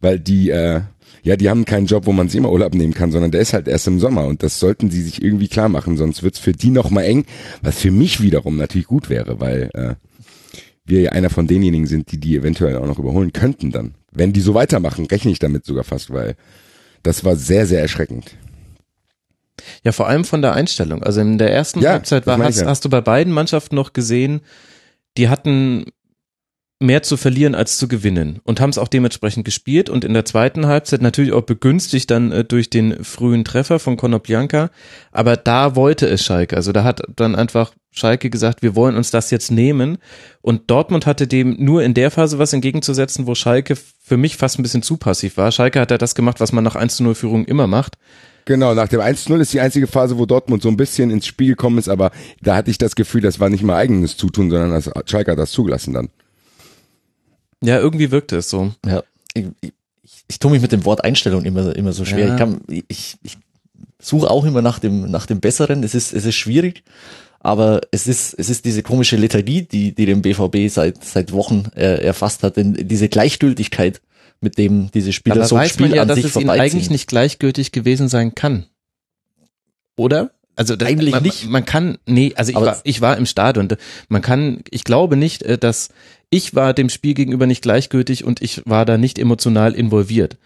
weil 0.00 0.18
die, 0.18 0.50
äh, 0.50 0.80
ja, 1.22 1.36
die 1.36 1.50
haben 1.50 1.64
keinen 1.64 1.86
Job, 1.86 2.06
wo 2.06 2.12
man 2.12 2.28
sich 2.28 2.38
immer 2.38 2.52
Urlaub 2.52 2.74
nehmen 2.74 2.94
kann, 2.94 3.12
sondern 3.12 3.30
der 3.30 3.40
ist 3.40 3.52
halt 3.52 3.68
erst 3.68 3.88
im 3.88 3.98
Sommer 3.98 4.26
und 4.26 4.42
das 4.42 4.60
sollten 4.60 4.90
sie 4.90 5.02
sich 5.02 5.22
irgendwie 5.22 5.48
klar 5.48 5.68
machen, 5.68 5.96
sonst 5.96 6.22
wird's 6.22 6.38
für 6.38 6.52
die 6.52 6.70
noch 6.70 6.90
mal 6.90 7.02
eng, 7.02 7.26
was 7.62 7.78
für 7.78 7.90
mich 7.90 8.22
wiederum 8.22 8.56
natürlich 8.56 8.86
gut 8.86 9.10
wäre, 9.10 9.40
weil 9.40 9.70
äh, 9.74 9.94
wir 10.86 11.00
ja 11.00 11.12
einer 11.12 11.30
von 11.30 11.46
denjenigen 11.46 11.86
sind, 11.86 12.12
die 12.12 12.18
die 12.18 12.36
eventuell 12.36 12.76
auch 12.76 12.86
noch 12.86 12.98
überholen 12.98 13.32
könnten 13.32 13.72
dann. 13.72 13.94
Wenn 14.12 14.32
die 14.32 14.40
so 14.40 14.54
weitermachen, 14.54 15.06
rechne 15.06 15.30
ich 15.30 15.38
damit 15.38 15.64
sogar 15.64 15.84
fast, 15.84 16.12
weil 16.12 16.36
das 17.02 17.24
war 17.24 17.36
sehr, 17.36 17.66
sehr 17.66 17.80
erschreckend. 17.80 18.36
Ja, 19.82 19.92
vor 19.92 20.08
allem 20.08 20.24
von 20.24 20.42
der 20.42 20.54
Einstellung. 20.54 21.02
Also 21.02 21.20
in 21.20 21.38
der 21.38 21.52
ersten 21.52 21.80
ja, 21.80 21.92
Halbzeit 21.92 22.26
war, 22.26 22.38
hast, 22.38 22.60
ja. 22.60 22.66
hast 22.66 22.84
du 22.84 22.88
bei 22.88 23.00
beiden 23.00 23.32
Mannschaften 23.32 23.74
noch 23.74 23.92
gesehen, 23.92 24.40
die 25.16 25.28
hatten 25.28 25.86
mehr 26.78 27.02
zu 27.02 27.16
verlieren 27.16 27.54
als 27.54 27.78
zu 27.78 27.88
gewinnen. 27.88 28.40
Und 28.44 28.60
haben 28.60 28.70
es 28.70 28.78
auch 28.78 28.88
dementsprechend 28.88 29.44
gespielt. 29.44 29.88
Und 29.88 30.04
in 30.04 30.14
der 30.14 30.24
zweiten 30.24 30.66
Halbzeit 30.66 31.00
natürlich 31.00 31.32
auch 31.32 31.42
begünstigt 31.42 32.10
dann 32.10 32.32
äh, 32.32 32.44
durch 32.44 32.70
den 32.70 33.02
frühen 33.02 33.44
Treffer 33.44 33.78
von 33.78 33.96
Konoplyanka, 33.96 34.70
aber 35.12 35.36
da 35.36 35.76
wollte 35.76 36.06
es 36.06 36.24
Schalke, 36.24 36.56
also 36.56 36.72
da 36.72 36.84
hat 36.84 37.02
dann 37.14 37.34
einfach 37.34 37.72
Schalke 37.90 38.28
gesagt, 38.28 38.60
wir 38.62 38.76
wollen 38.76 38.96
uns 38.96 39.10
das 39.10 39.30
jetzt 39.30 39.50
nehmen. 39.50 39.96
Und 40.42 40.70
Dortmund 40.70 41.06
hatte 41.06 41.26
dem 41.26 41.56
nur 41.58 41.82
in 41.82 41.94
der 41.94 42.10
Phase 42.10 42.38
was 42.38 42.52
entgegenzusetzen, 42.52 43.26
wo 43.26 43.34
Schalke 43.34 43.74
für 44.02 44.18
mich 44.18 44.36
fast 44.36 44.58
ein 44.58 44.62
bisschen 44.62 44.82
zu 44.82 44.98
passiv 44.98 45.38
war. 45.38 45.50
Schalke 45.50 45.80
hat 45.80 45.90
ja 45.90 45.96
das 45.96 46.14
gemacht, 46.14 46.40
was 46.40 46.52
man 46.52 46.62
nach 46.62 46.76
1 46.76 46.96
zu 46.96 47.04
0 47.04 47.14
Führung 47.14 47.44
immer 47.46 47.66
macht, 47.66 47.96
Genau, 48.48 48.74
nach 48.74 48.86
dem 48.86 49.00
1-0 49.00 49.40
ist 49.40 49.52
die 49.54 49.60
einzige 49.60 49.88
Phase, 49.88 50.18
wo 50.18 50.24
Dortmund 50.24 50.62
so 50.62 50.68
ein 50.68 50.76
bisschen 50.76 51.10
ins 51.10 51.26
Spiel 51.26 51.48
gekommen 51.48 51.78
ist, 51.78 51.88
aber 51.88 52.12
da 52.40 52.54
hatte 52.54 52.70
ich 52.70 52.78
das 52.78 52.94
Gefühl, 52.94 53.20
das 53.20 53.40
war 53.40 53.50
nicht 53.50 53.64
mal 53.64 53.74
eigenes 53.74 54.16
Zutun, 54.16 54.50
sondern 54.50 54.80
Schalke 55.06 55.32
hat 55.32 55.38
das 55.38 55.50
zugelassen 55.50 55.92
dann. 55.92 56.10
Ja, 57.62 57.78
irgendwie 57.78 58.10
wirkte 58.10 58.36
es 58.36 58.50
so. 58.50 58.72
Ja, 58.84 59.02
ich, 59.34 59.46
ich, 59.60 59.72
ich 60.28 60.38
tue 60.38 60.50
mich 60.50 60.62
mit 60.62 60.72
dem 60.72 60.84
Wort 60.84 61.04
Einstellung 61.04 61.44
immer, 61.44 61.74
immer 61.74 61.92
so 61.92 62.04
schwer. 62.04 62.26
Ja. 62.26 62.32
Ich, 62.34 62.38
kann, 62.38 62.60
ich, 62.68 63.16
ich 63.22 63.38
suche 64.00 64.30
auch 64.30 64.44
immer 64.44 64.62
nach 64.62 64.78
dem, 64.78 65.10
nach 65.10 65.26
dem 65.26 65.40
Besseren. 65.40 65.82
Es 65.82 65.94
ist, 65.94 66.12
es 66.12 66.24
ist 66.24 66.36
schwierig, 66.36 66.82
aber 67.40 67.80
es 67.90 68.06
ist, 68.06 68.34
es 68.34 68.50
ist 68.50 68.64
diese 68.64 68.82
komische 68.82 69.16
Lethargie, 69.16 69.62
die, 69.62 69.94
die 69.94 70.06
den 70.06 70.22
BVB 70.22 70.68
seit, 70.68 71.04
seit 71.04 71.32
Wochen 71.32 71.64
äh, 71.74 72.04
erfasst 72.04 72.42
hat, 72.42 72.56
denn 72.56 72.74
diese 72.74 73.08
Gleichgültigkeit 73.08 74.00
mit 74.40 74.58
dem 74.58 74.90
diese 74.92 75.12
Spieler 75.12 75.36
Aber 75.36 75.46
so 75.46 75.56
weiß 75.56 75.72
Spiel 75.72 75.88
man 75.88 75.96
ja, 75.96 76.04
dass 76.04 76.22
es 76.22 76.36
ihnen 76.36 76.50
eigentlich 76.50 76.90
nicht 76.90 77.08
gleichgültig 77.08 77.72
gewesen 77.72 78.08
sein 78.08 78.34
kann. 78.34 78.66
Oder? 79.96 80.30
Also 80.56 80.74
das, 80.74 80.88
eigentlich 80.88 81.12
man, 81.12 81.22
nicht. 81.22 81.46
Man 81.48 81.64
kann, 81.64 81.98
nee, 82.06 82.32
also 82.34 82.50
ich 82.50 82.56
war, 82.56 82.80
ich 82.84 83.00
war 83.00 83.16
im 83.16 83.26
Stadion. 83.26 83.68
Man 84.08 84.22
kann, 84.22 84.62
ich 84.70 84.84
glaube 84.84 85.16
nicht, 85.16 85.42
äh, 85.42 85.58
dass 85.58 85.90
ich 86.28 86.54
war 86.54 86.74
dem 86.74 86.88
Spiel 86.88 87.14
gegenüber 87.14 87.46
nicht 87.46 87.62
gleichgültig 87.62 88.24
und 88.24 88.42
ich 88.42 88.62
war 88.66 88.84
da 88.84 88.98
nicht 88.98 89.18
emotional 89.18 89.74
involviert. 89.74 90.36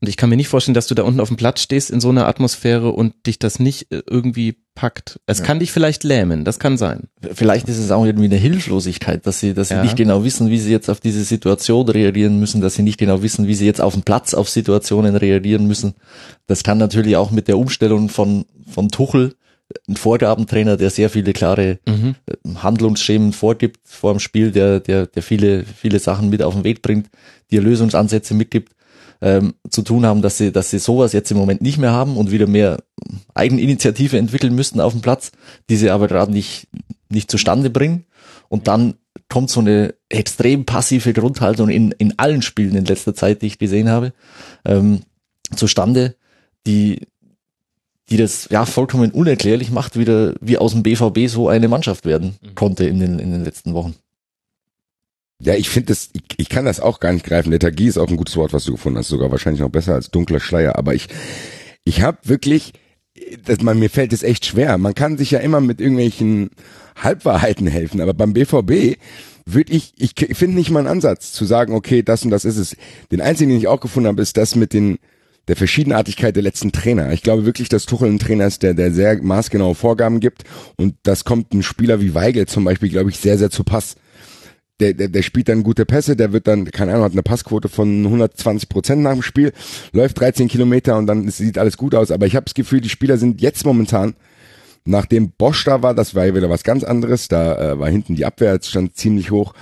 Und 0.00 0.08
ich 0.08 0.18
kann 0.18 0.28
mir 0.28 0.36
nicht 0.36 0.48
vorstellen, 0.48 0.74
dass 0.74 0.86
du 0.86 0.94
da 0.94 1.02
unten 1.02 1.20
auf 1.20 1.28
dem 1.28 1.38
Platz 1.38 1.62
stehst 1.62 1.90
in 1.90 2.00
so 2.00 2.10
einer 2.10 2.26
Atmosphäre 2.26 2.90
und 2.90 3.14
dich 3.26 3.38
das 3.38 3.58
nicht 3.58 3.90
äh, 3.90 4.02
irgendwie 4.06 4.58
packt. 4.74 5.18
Es 5.26 5.38
ja. 5.38 5.44
kann 5.44 5.58
dich 5.58 5.72
vielleicht 5.72 6.04
lähmen, 6.04 6.44
das 6.44 6.58
kann 6.58 6.76
sein. 6.76 7.08
Vielleicht 7.32 7.68
ist 7.68 7.78
es 7.78 7.90
auch 7.90 8.04
irgendwie 8.04 8.26
eine 8.26 8.36
Hilflosigkeit, 8.36 9.26
dass 9.26 9.40
sie, 9.40 9.54
dass 9.54 9.68
sie 9.68 9.74
ja. 9.74 9.82
nicht 9.82 9.96
genau 9.96 10.24
wissen, 10.24 10.50
wie 10.50 10.58
sie 10.58 10.70
jetzt 10.70 10.90
auf 10.90 11.00
diese 11.00 11.24
Situation 11.24 11.88
reagieren 11.88 12.38
müssen, 12.38 12.60
dass 12.60 12.74
sie 12.74 12.82
nicht 12.82 12.98
genau 12.98 13.22
wissen, 13.22 13.46
wie 13.46 13.54
sie 13.54 13.66
jetzt 13.66 13.80
auf 13.80 13.94
dem 13.94 14.02
Platz 14.02 14.34
auf 14.34 14.48
Situationen 14.48 15.16
reagieren 15.16 15.66
müssen. 15.66 15.94
Das 16.46 16.62
kann 16.62 16.78
natürlich 16.78 17.16
auch 17.16 17.30
mit 17.30 17.48
der 17.48 17.58
Umstellung 17.58 18.10
von, 18.10 18.44
von 18.70 18.90
Tuchel 18.90 19.34
ein 19.88 19.96
Vorgabentrainer, 19.96 20.76
der 20.76 20.90
sehr 20.90 21.10
viele 21.10 21.32
klare 21.32 21.78
mhm. 21.86 22.14
Äh, 22.26 22.54
Handlungsschemen 22.56 23.32
vorgibt 23.32 23.80
vor 23.84 24.12
dem 24.12 24.20
Spiel, 24.20 24.52
der, 24.52 24.80
der, 24.80 25.06
der 25.06 25.22
viele, 25.22 25.64
viele 25.64 25.98
Sachen 25.98 26.30
mit 26.30 26.42
auf 26.42 26.54
den 26.54 26.64
Weg 26.64 26.82
bringt, 26.82 27.08
die 27.50 27.58
Lösungsansätze 27.58 28.34
mitgibt, 28.34 28.74
ähm, 29.22 29.54
zu 29.68 29.82
tun 29.82 30.06
haben, 30.06 30.22
dass 30.22 30.38
sie, 30.38 30.50
dass 30.52 30.70
sie 30.70 30.78
sowas 30.78 31.12
jetzt 31.12 31.30
im 31.30 31.36
Moment 31.36 31.60
nicht 31.60 31.78
mehr 31.78 31.92
haben 31.92 32.16
und 32.16 32.30
wieder 32.30 32.46
mehr 32.46 32.78
Eigeninitiative 33.34 34.16
entwickeln 34.16 34.54
müssten 34.54 34.80
auf 34.80 34.92
dem 34.92 35.02
Platz, 35.02 35.32
die 35.68 35.76
sie 35.76 35.90
aber 35.90 36.08
gerade 36.08 36.32
nicht, 36.32 36.68
nicht 37.08 37.30
zustande 37.30 37.70
bringen. 37.70 38.06
Und 38.48 38.66
dann 38.66 38.94
kommt 39.28 39.50
so 39.50 39.60
eine 39.60 39.94
extrem 40.08 40.64
passive 40.64 41.12
Grundhaltung 41.12 41.68
in, 41.68 41.92
in 41.92 42.18
allen 42.18 42.42
Spielen 42.42 42.74
in 42.74 42.84
letzter 42.84 43.14
Zeit, 43.14 43.42
die 43.42 43.46
ich 43.46 43.58
gesehen 43.58 43.88
habe, 43.88 44.12
ähm, 44.64 45.02
zustande, 45.54 46.16
die, 46.66 47.06
die 48.10 48.16
das 48.16 48.48
ja 48.50 48.66
vollkommen 48.66 49.12
unerklärlich 49.12 49.70
macht, 49.70 49.98
wie, 49.98 50.04
der, 50.04 50.34
wie 50.40 50.58
aus 50.58 50.72
dem 50.72 50.82
BVB 50.82 51.28
so 51.28 51.48
eine 51.48 51.68
Mannschaft 51.68 52.04
werden 52.04 52.36
mhm. 52.42 52.54
konnte 52.54 52.84
in 52.84 53.00
den, 53.00 53.18
in 53.18 53.30
den 53.30 53.44
letzten 53.44 53.74
Wochen. 53.74 53.94
Ja, 55.42 55.54
ich 55.54 55.70
finde 55.70 55.88
das, 55.88 56.10
ich, 56.12 56.22
ich 56.36 56.48
kann 56.48 56.66
das 56.66 56.80
auch 56.80 57.00
gar 57.00 57.12
nicht 57.12 57.24
greifen. 57.24 57.50
Lethargie 57.50 57.86
ist 57.86 57.98
auch 57.98 58.08
ein 58.08 58.16
gutes 58.16 58.36
Wort, 58.36 58.52
was 58.52 58.64
du 58.64 58.72
gefunden 58.72 58.98
hast, 58.98 59.08
sogar 59.08 59.30
wahrscheinlich 59.30 59.62
noch 59.62 59.70
besser 59.70 59.94
als 59.94 60.10
dunkler 60.10 60.40
Schleier. 60.40 60.76
Aber 60.76 60.94
ich, 60.94 61.08
ich 61.84 62.02
habe 62.02 62.18
wirklich, 62.24 62.74
das, 63.46 63.62
man, 63.62 63.78
mir 63.78 63.88
fällt 63.88 64.12
es 64.12 64.22
echt 64.22 64.44
schwer. 64.44 64.76
Man 64.76 64.94
kann 64.94 65.16
sich 65.16 65.30
ja 65.30 65.38
immer 65.38 65.60
mit 65.60 65.80
irgendwelchen 65.80 66.50
Halbwahrheiten 66.96 67.66
helfen, 67.66 68.02
aber 68.02 68.12
beim 68.12 68.34
BVB 68.34 68.98
würde 69.46 69.72
ich, 69.72 69.94
ich 69.96 70.14
finde 70.36 70.56
nicht 70.56 70.70
mal 70.70 70.80
einen 70.80 70.88
Ansatz 70.88 71.32
zu 71.32 71.46
sagen, 71.46 71.72
okay, 71.72 72.02
das 72.02 72.22
und 72.22 72.30
das 72.30 72.44
ist 72.44 72.58
es. 72.58 72.76
Den 73.10 73.22
einzigen, 73.22 73.50
den 73.50 73.58
ich 73.58 73.68
auch 73.68 73.80
gefunden 73.80 74.08
habe, 74.08 74.20
ist 74.20 74.36
das 74.36 74.56
mit 74.56 74.74
den 74.74 74.98
der 75.50 75.56
Verschiedenartigkeit 75.56 76.36
der 76.36 76.44
letzten 76.44 76.70
Trainer. 76.70 77.12
Ich 77.12 77.24
glaube 77.24 77.44
wirklich, 77.44 77.68
dass 77.68 77.84
Tuchel 77.84 78.08
ein 78.08 78.20
Trainer 78.20 78.46
ist, 78.46 78.62
der, 78.62 78.72
der 78.72 78.92
sehr 78.92 79.20
maßgenaue 79.20 79.74
Vorgaben 79.74 80.20
gibt 80.20 80.44
und 80.76 80.94
das 81.02 81.24
kommt 81.24 81.52
ein 81.52 81.64
Spieler 81.64 82.00
wie 82.00 82.14
Weigel 82.14 82.46
zum 82.46 82.62
Beispiel, 82.62 82.88
glaube 82.88 83.10
ich, 83.10 83.16
sehr, 83.16 83.36
sehr 83.36 83.50
zu 83.50 83.64
Pass. 83.64 83.96
Der, 84.78 84.94
der, 84.94 85.08
der 85.08 85.22
spielt 85.22 85.48
dann 85.48 85.64
gute 85.64 85.86
Pässe, 85.86 86.14
der 86.14 86.32
wird 86.32 86.46
dann, 86.46 86.66
keine 86.66 86.92
Ahnung, 86.92 87.04
hat 87.04 87.12
eine 87.12 87.24
Passquote 87.24 87.68
von 87.68 88.04
120 88.04 88.68
Prozent 88.68 89.02
nach 89.02 89.12
dem 89.12 89.22
Spiel, 89.22 89.52
läuft 89.92 90.20
13 90.20 90.46
Kilometer 90.46 90.96
und 90.96 91.08
dann 91.08 91.28
sieht 91.28 91.58
alles 91.58 91.76
gut 91.76 91.96
aus. 91.96 92.12
Aber 92.12 92.26
ich 92.26 92.36
habe 92.36 92.44
das 92.44 92.54
Gefühl, 92.54 92.80
die 92.80 92.88
Spieler 92.88 93.18
sind 93.18 93.40
jetzt 93.40 93.66
momentan 93.66 94.14
Nachdem 94.86 95.32
Bosch 95.32 95.64
da 95.64 95.82
war, 95.82 95.94
das 95.94 96.14
war 96.14 96.24
ja 96.24 96.34
wieder 96.34 96.48
was 96.48 96.64
ganz 96.64 96.84
anderes. 96.84 97.28
Da 97.28 97.72
äh, 97.72 97.78
war 97.78 97.90
hinten 97.90 98.16
die 98.16 98.24
Abwehr, 98.24 98.54
jetzt 98.54 98.70
stand 98.70 98.96
ziemlich 98.96 99.30
hoch. 99.30 99.52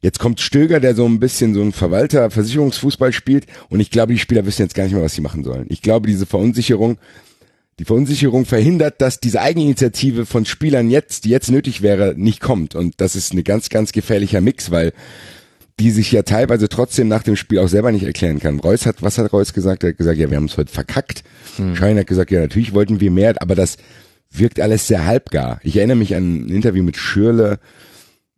Jetzt 0.00 0.18
kommt 0.20 0.40
Stöger, 0.40 0.80
der 0.80 0.94
so 0.94 1.04
ein 1.06 1.18
bisschen 1.18 1.54
so 1.54 1.62
ein 1.62 1.72
Verwalter, 1.72 2.30
Versicherungsfußball 2.30 3.12
spielt. 3.12 3.46
Und 3.68 3.80
ich 3.80 3.90
glaube, 3.90 4.12
die 4.12 4.18
Spieler 4.18 4.46
wissen 4.46 4.62
jetzt 4.62 4.74
gar 4.74 4.84
nicht 4.84 4.92
mehr, 4.92 5.02
was 5.02 5.14
sie 5.14 5.20
machen 5.20 5.42
sollen. 5.42 5.66
Ich 5.68 5.82
glaube, 5.82 6.06
diese 6.06 6.26
Verunsicherung, 6.26 6.98
die 7.78 7.84
Verunsicherung 7.84 8.44
verhindert, 8.44 9.00
dass 9.00 9.18
diese 9.18 9.40
Eigeninitiative 9.40 10.24
von 10.24 10.44
Spielern 10.44 10.90
jetzt, 10.90 11.24
die 11.24 11.30
jetzt 11.30 11.50
nötig 11.50 11.82
wäre, 11.82 12.14
nicht 12.16 12.40
kommt. 12.40 12.74
Und 12.74 13.00
das 13.00 13.16
ist 13.16 13.34
ein 13.34 13.42
ganz, 13.42 13.70
ganz 13.70 13.92
gefährlicher 13.92 14.40
Mix, 14.40 14.70
weil 14.70 14.92
die 15.80 15.90
sich 15.90 16.10
ja 16.10 16.22
teilweise 16.22 16.68
trotzdem 16.68 17.08
nach 17.08 17.22
dem 17.22 17.36
Spiel 17.36 17.58
auch 17.58 17.68
selber 17.68 17.92
nicht 17.92 18.04
erklären 18.04 18.40
kann. 18.40 18.58
Reus 18.58 18.86
hat, 18.86 19.02
was 19.02 19.18
hat 19.18 19.32
Reus 19.32 19.52
gesagt? 19.52 19.84
Er 19.84 19.90
hat 19.90 19.98
gesagt, 19.98 20.18
ja, 20.18 20.30
wir 20.30 20.36
haben 20.36 20.46
es 20.46 20.56
heute 20.56 20.72
verkackt. 20.72 21.22
Hm. 21.56 21.76
Schein 21.76 21.98
hat 21.98 22.06
gesagt, 22.06 22.30
ja, 22.30 22.40
natürlich 22.40 22.74
wollten 22.74 23.00
wir 23.00 23.10
mehr, 23.10 23.34
aber 23.40 23.54
das 23.54 23.76
wirkt 24.30 24.60
alles 24.60 24.86
sehr 24.86 25.06
halbgar. 25.06 25.60
Ich 25.62 25.76
erinnere 25.76 25.96
mich 25.96 26.14
an 26.14 26.46
ein 26.46 26.48
Interview 26.48 26.82
mit 26.82 26.96
Schürle, 26.96 27.60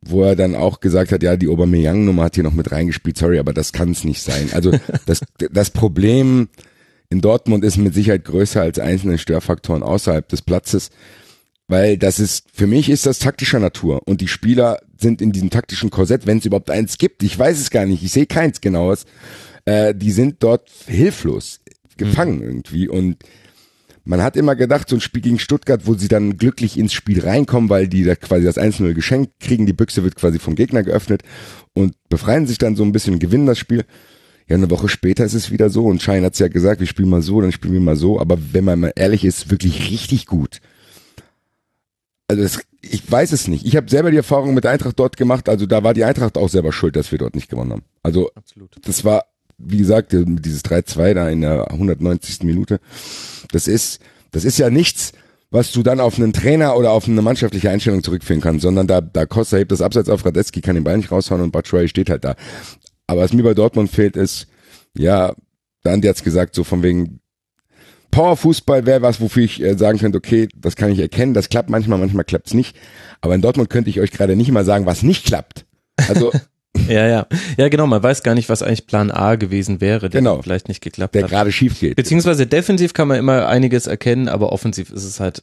wo 0.02 0.23
er 0.23 0.37
dann 0.37 0.54
auch 0.54 0.80
gesagt 0.80 1.12
hat, 1.12 1.23
ja, 1.23 1.37
die 1.37 1.49
Aubameyang-Nummer 1.49 2.25
hat 2.25 2.35
hier 2.35 2.45
noch 2.45 2.54
mit 2.54 2.73
reingespielt, 2.73 3.19
sorry, 3.19 3.38
aber 3.38 3.52
das 3.52 3.73
kann 3.73 3.90
es 3.90 4.04
nicht 4.04 4.23
sein. 4.23 4.50
Also 4.52 4.73
das, 5.07 5.21
das 5.50 5.71
Problem 5.71 6.49
in 7.11 7.21
Dortmund 7.21 7.64
ist 7.64 7.76
mit 7.76 7.92
Sicherheit 7.92 8.25
größer 8.25 8.62
als 8.62 8.78
einzelne 8.78 9.19
Störfaktoren 9.19 9.83
außerhalb 9.83 10.28
des 10.28 10.42
Platzes, 10.42 10.90
weil 11.69 11.99
das 11.99 12.19
ist, 12.19 12.47
für 12.52 12.66
mich 12.66 12.88
ist 12.88 13.07
das 13.07 13.19
taktischer 13.19 13.59
Natur 13.59 14.02
und 14.07 14.21
die 14.21 14.28
Spieler 14.28 14.78
sind 14.99 15.21
in 15.21 15.33
diesem 15.33 15.50
taktischen 15.50 15.90
Korsett, 15.90 16.26
wenn 16.26 16.38
es 16.38 16.45
überhaupt 16.45 16.71
eins 16.71 16.99
gibt, 16.99 17.23
ich 17.23 17.38
weiß 17.38 17.59
es 17.61 17.71
gar 17.71 17.85
nicht, 17.85 18.02
ich 18.02 18.12
sehe 18.12 18.26
keins 18.26 18.61
genaues, 18.61 19.04
äh, 19.64 19.95
die 19.95 20.12
sind 20.12 20.42
dort 20.42 20.71
hilflos, 20.87 21.61
gefangen 21.97 22.38
mhm. 22.38 22.45
irgendwie 22.45 22.88
und 22.88 23.16
man 24.04 24.23
hat 24.23 24.37
immer 24.37 24.57
gedacht, 24.57 24.88
so 24.88 24.97
ein 24.97 25.00
Spiel 25.00 25.23
gegen 25.23 25.38
Stuttgart, 25.38 25.87
wo 25.87 25.95
sie 25.95 26.09
dann 26.09 26.37
glücklich 26.37 26.78
ins 26.78 26.92
Spiel 26.92 27.21
reinkommen, 27.21 27.71
weil 27.71 27.88
die 27.88 28.04
da 28.04 28.14
quasi 28.14 28.45
das 28.45 28.57
1-0 28.57 28.95
geschenkt 28.95 29.40
kriegen, 29.40 29.66
die 29.66 29.73
Büchse 29.73 30.04
wird 30.04 30.16
quasi 30.16 30.38
vom 30.38 30.54
Gegner 30.54 30.83
geöffnet 30.83 31.23
und 31.75 31.95
befreien 32.09 32.47
sich 32.47 32.59
dann 32.59 32.76
so 32.76 32.83
ein 32.83 32.92
bisschen, 32.92 33.19
gewinnen 33.19 33.47
das 33.47 33.59
Spiel. 33.59 33.85
Ja, 34.49 34.57
eine 34.57 34.71
Woche 34.71 34.88
später 34.88 35.25
ist 35.25 35.35
es 35.35 35.50
wieder 35.50 35.71
so 35.71 35.85
und 35.87 36.02
Schein 36.02 36.25
hat's 36.25 36.40
ja 36.40 36.49
gesagt, 36.49 36.80
wir 36.80 36.87
spielen 36.87 37.09
mal 37.09 37.23
so, 37.23 37.40
dann 37.40 37.52
spielen 37.52 37.75
wir 37.75 37.80
mal 37.80 37.97
so, 37.97 38.21
aber 38.21 38.38
wenn 38.52 38.64
man 38.64 38.80
mal 38.80 38.92
ehrlich 38.97 39.25
ist, 39.25 39.50
wirklich 39.50 39.90
richtig 39.90 40.26
gut. 40.26 40.61
Also 42.26 42.42
das, 42.42 42.61
ich 42.80 43.11
weiß 43.11 43.33
es 43.33 43.49
nicht. 43.49 43.64
Ich 43.64 43.76
habe 43.76 43.90
selber 43.90 44.11
die 44.11 44.16
Erfahrung 44.16 44.54
mit 44.54 44.66
Eintracht 44.66 44.99
dort 44.99 45.16
gemacht, 45.16 45.49
also 45.49 45.66
da 45.66 45.85
war 45.85 45.95
die 45.95 46.04
Eintracht 46.04 46.37
auch 46.37 46.49
selber 46.49 46.73
schuld, 46.73 46.97
dass 46.97 47.12
wir 47.12 47.19
dort 47.19 47.35
nicht 47.35 47.49
gewonnen 47.49 47.73
haben. 47.73 47.85
Also 48.02 48.30
Absolut. 48.35 48.76
das 48.83 49.04
war 49.04 49.25
wie 49.62 49.78
gesagt, 49.78 50.12
dieses 50.12 50.64
3-2 50.64 51.14
da 51.14 51.28
in 51.28 51.42
der 51.42 51.71
190. 51.71 52.42
Minute, 52.45 52.80
das 53.52 53.69
ist, 53.69 54.00
das 54.30 54.45
ist 54.45 54.59
ja 54.59 54.71
nichts, 54.71 55.12
was 55.50 55.73
du 55.73 55.83
dann 55.83 56.00
auf 56.00 56.16
einen 56.16 56.33
Trainer 56.33 56.76
oder 56.76 56.92
auf 56.92 57.09
eine 57.09 57.23
mannschaftliche 57.23 57.71
Einstellung 57.71 58.02
zurückführen 58.02 58.40
kannst, 58.40 58.62
sondern 58.62 58.87
da, 58.87 59.00
da 59.00 59.26
Costa 59.26 59.57
hebt 59.57 59.73
das 59.73 59.80
Abseits 59.80 60.09
auf, 60.09 60.25
Radetzky 60.25 60.61
kann 60.61 60.76
den 60.76 60.85
Ball 60.85 60.97
nicht 60.97 61.11
raushauen 61.11 61.42
und 61.42 61.50
Batshuayi 61.50 61.88
steht 61.88 62.11
halt 62.11 62.25
da. 62.25 62.37
Aber 63.07 63.23
was 63.23 63.33
mir 63.33 63.42
bei 63.42 63.54
Dortmund 63.54 63.90
fehlt 63.90 64.16
ist, 64.16 64.47
ja, 64.97 65.35
dann 65.83 66.02
hat's 66.02 66.23
gesagt, 66.23 66.54
so 66.54 66.62
von 66.62 66.83
wegen 66.83 67.21
Powerfußball 68.11 68.87
wäre 68.87 69.02
was, 69.02 69.21
wofür 69.21 69.45
ich 69.45 69.61
äh, 69.62 69.76
sagen 69.76 69.99
könnte, 69.99 70.19
okay, 70.19 70.49
das 70.57 70.76
kann 70.76 70.92
ich 70.92 70.99
erkennen, 70.99 71.35
das 71.35 71.49
klappt 71.49 71.71
manchmal, 71.71 71.99
manchmal 71.99 72.25
klappt's 72.25 72.54
nicht. 72.54 72.76
Aber 73.21 73.35
in 73.35 73.42
Dortmund 73.42 73.71
könnte 73.71 73.90
ich 73.90 74.00
euch 74.00 74.11
gerade 74.11 74.37
nicht 74.37 74.50
mal 74.50 74.64
sagen, 74.64 74.87
was 74.87 75.02
nicht 75.02 75.26
klappt. 75.26 75.66
Also 76.09 76.33
Ja, 76.89 77.07
ja. 77.07 77.27
Ja, 77.57 77.69
genau. 77.69 77.87
Man 77.87 78.03
weiß 78.03 78.23
gar 78.23 78.35
nicht, 78.35 78.49
was 78.49 78.62
eigentlich 78.62 78.87
Plan 78.87 79.11
A 79.11 79.37
gewesen 79.37 79.81
wäre, 79.81 80.09
der 80.09 80.21
genau. 80.21 80.41
vielleicht 80.43 80.69
nicht 80.69 80.81
geklappt 80.81 81.15
der 81.15 81.25
hat. 81.25 81.31
Der 81.31 81.39
gerade 81.39 81.53
schief 81.53 81.81
geht. 81.81 81.97
Beziehungsweise 81.97 82.47
defensiv 82.47 82.95
kann 82.95 83.09
man 83.09 83.19
immer 83.19 83.49
einiges 83.49 83.87
erkennen, 83.87 84.29
aber 84.29 84.53
offensiv 84.53 84.91
ist 84.91 85.05
es 85.05 85.21
halt 85.21 85.43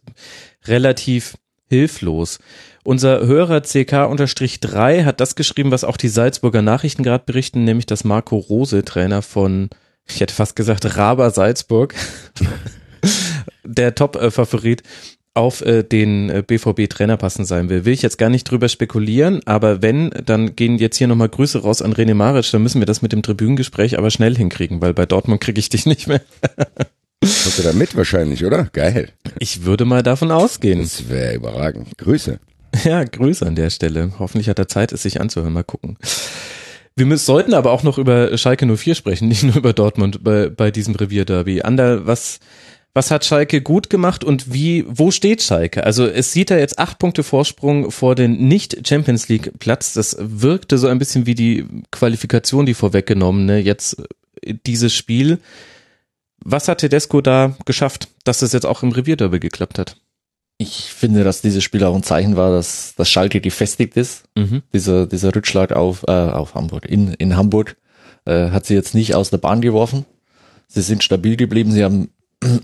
relativ 0.65 1.35
hilflos. 1.69 2.39
Unser 2.83 3.25
Hörer 3.25 3.57
CK-3 3.61 5.03
hat 5.03 5.19
das 5.19 5.35
geschrieben, 5.35 5.71
was 5.71 5.83
auch 5.83 5.97
die 5.97 6.07
Salzburger 6.07 6.61
Nachrichten 6.61 7.03
gerade 7.03 7.25
berichten, 7.25 7.65
nämlich 7.65 7.85
dass 7.85 8.05
Marco 8.05 8.37
Rose, 8.37 8.85
Trainer 8.85 9.21
von, 9.21 9.69
ich 10.07 10.21
hätte 10.21 10.33
fast 10.33 10.55
gesagt, 10.55 10.97
Raber 10.97 11.31
Salzburg, 11.31 11.93
der 13.65 13.95
Top-Favorit, 13.95 14.83
auf 15.37 15.61
äh, 15.61 15.83
den 15.83 16.29
äh, 16.29 16.43
BVB-Trainer 16.45 17.15
passen 17.15 17.45
sein 17.45 17.69
will. 17.69 17.85
Will 17.85 17.93
ich 17.93 18.01
jetzt 18.01 18.17
gar 18.17 18.29
nicht 18.29 18.43
drüber 18.43 18.67
spekulieren, 18.67 19.41
aber 19.45 19.81
wenn, 19.81 20.09
dann 20.25 20.55
gehen 20.55 20.77
jetzt 20.77 20.97
hier 20.97 21.07
nochmal 21.07 21.29
Grüße 21.29 21.61
raus 21.61 21.81
an 21.81 21.93
René 21.93 22.13
Maric, 22.13 22.51
dann 22.51 22.63
müssen 22.63 22.81
wir 22.81 22.85
das 22.85 23.01
mit 23.01 23.13
dem 23.13 23.23
Tribünengespräch 23.23 23.97
aber 23.97 24.09
schnell 24.09 24.35
hinkriegen, 24.35 24.81
weil 24.81 24.93
bei 24.93 25.05
Dortmund 25.05 25.39
kriege 25.39 25.59
ich 25.59 25.69
dich 25.69 25.85
nicht 25.85 26.07
mehr. 26.07 26.21
Kommt 27.21 27.57
er 27.57 27.71
da 27.71 27.73
mit 27.73 27.95
wahrscheinlich, 27.95 28.45
oder? 28.45 28.65
Geil. 28.73 29.09
Ich 29.39 29.65
würde 29.65 29.85
mal 29.85 30.03
davon 30.03 30.31
ausgehen. 30.31 30.79
Das 30.81 31.09
wäre 31.09 31.35
überragend. 31.35 31.97
Grüße. 31.97 32.39
Ja, 32.83 33.03
Grüße 33.03 33.45
an 33.45 33.55
der 33.55 33.69
Stelle. 33.69 34.11
Hoffentlich 34.19 34.49
hat 34.49 34.59
er 34.59 34.67
Zeit, 34.67 34.91
es 34.91 35.01
sich 35.01 35.21
anzuhören. 35.21 35.53
Mal 35.53 35.63
gucken. 35.63 35.97
Wir 36.97 37.05
müssen, 37.05 37.25
sollten 37.25 37.53
aber 37.53 37.71
auch 37.71 37.83
noch 37.83 37.99
über 37.99 38.35
Schalke 38.37 38.65
04 38.65 38.95
sprechen, 38.95 39.27
nicht 39.29 39.43
nur 39.43 39.55
über 39.55 39.71
Dortmund 39.73 40.23
bei, 40.23 40.49
bei 40.49 40.69
diesem 40.69 40.95
Revierderby. 40.95 41.61
Ander, 41.61 42.07
was, 42.07 42.39
was 42.97 43.11
hat 43.11 43.25
Schalke 43.25 43.61
gut 43.61 43.91
gemacht 43.91 44.23
und 44.23 44.51
wie, 44.51 44.83
wo 44.87 45.11
steht 45.11 45.43
Schalke? 45.43 45.83
Also 45.83 46.07
es 46.07 46.33
sieht 46.33 46.49
da 46.49 46.57
jetzt 46.57 46.79
acht 46.79 46.97
Punkte 46.97 47.21
Vorsprung 47.21 47.91
vor 47.91 48.15
den 48.15 48.47
Nicht-Champions 48.47 49.29
League 49.29 49.53
Platz. 49.59 49.93
Das 49.93 50.17
wirkte 50.19 50.79
so 50.79 50.87
ein 50.87 50.97
bisschen 50.97 51.27
wie 51.27 51.35
die 51.35 51.67
Qualifikation, 51.91 52.65
die 52.65 52.73
vorweggenommene. 52.73 53.59
Jetzt 53.59 53.99
äh, 54.41 54.55
dieses 54.65 54.95
Spiel. 54.95 55.37
Was 56.43 56.67
hat 56.67 56.79
Tedesco 56.79 57.21
da 57.21 57.55
geschafft, 57.65 58.07
dass 58.23 58.41
es 58.41 58.51
jetzt 58.51 58.65
auch 58.65 58.81
im 58.81 58.91
Revierderby 58.91 59.39
geklappt 59.39 59.77
hat? 59.77 59.97
Ich 60.57 60.91
finde, 60.91 61.23
dass 61.23 61.41
dieses 61.41 61.63
Spiel 61.63 61.83
auch 61.83 61.95
ein 61.95 62.01
Zeichen 62.01 62.35
war, 62.35 62.51
dass, 62.51 62.95
dass 62.95 63.11
Schalke 63.11 63.41
gefestigt 63.41 63.95
ist. 63.95 64.23
Mhm. 64.35 64.63
Dieser, 64.73 65.05
dieser 65.05 65.35
Rückschlag 65.35 65.71
auf, 65.71 66.03
äh, 66.07 66.11
auf 66.11 66.55
Hamburg, 66.55 66.87
in, 66.87 67.13
in 67.13 67.37
Hamburg, 67.37 67.77
äh, 68.25 68.49
hat 68.49 68.65
sie 68.65 68.73
jetzt 68.73 68.95
nicht 68.95 69.13
aus 69.13 69.29
der 69.29 69.37
Bahn 69.37 69.61
geworfen. 69.61 70.07
Sie 70.67 70.81
sind 70.81 71.03
stabil 71.03 71.37
geblieben. 71.37 71.71
Sie 71.71 71.83
haben 71.83 72.09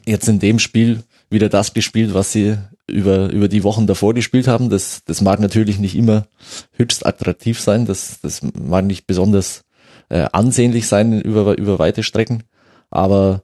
jetzt 0.06 0.28
in 0.28 0.40
dem 0.40 0.60
Spiel 0.60 1.04
wieder 1.30 1.50
das 1.50 1.74
gespielt, 1.74 2.14
was 2.14 2.32
sie 2.32 2.58
über, 2.88 3.30
über 3.32 3.48
die 3.48 3.64
Wochen 3.64 3.88
davor 3.88 4.14
gespielt 4.14 4.48
haben. 4.48 4.70
Das, 4.70 5.04
das 5.06 5.22
mag 5.22 5.40
natürlich 5.40 5.80
nicht 5.80 5.96
immer 5.96 6.28
höchst 6.74 7.06
attraktiv 7.06 7.60
sein. 7.60 7.86
Das, 7.86 8.20
das 8.22 8.42
mag 8.44 8.86
nicht 8.86 9.08
besonders 9.08 9.64
äh, 10.10 10.28
ansehnlich 10.32 10.88
sein 10.88 11.22
über, 11.22 11.58
über 11.58 11.80
weite 11.80 12.04
Strecken. 12.04 12.44
Aber 12.90 13.44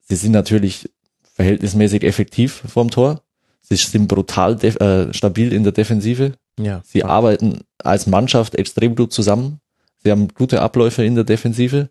sie 0.00 0.16
sind 0.16 0.32
natürlich 0.32 0.88
verhältnismäßig 1.34 2.04
effektiv 2.04 2.62
vorm 2.66 2.90
Tor. 2.90 3.22
Sie 3.60 3.76
sind 3.76 4.08
brutal 4.08 4.62
äh, 4.64 5.12
stabil 5.12 5.52
in 5.52 5.64
der 5.64 5.72
Defensive. 5.72 6.32
Ja. 6.58 6.80
Sie 6.84 7.04
arbeiten 7.04 7.60
als 7.78 8.06
Mannschaft 8.06 8.54
extrem 8.54 8.94
gut 8.94 9.12
zusammen. 9.12 9.60
Sie 10.02 10.10
haben 10.10 10.28
gute 10.28 10.62
Abläufe 10.62 11.04
in 11.04 11.16
der 11.16 11.24
Defensive. 11.24 11.90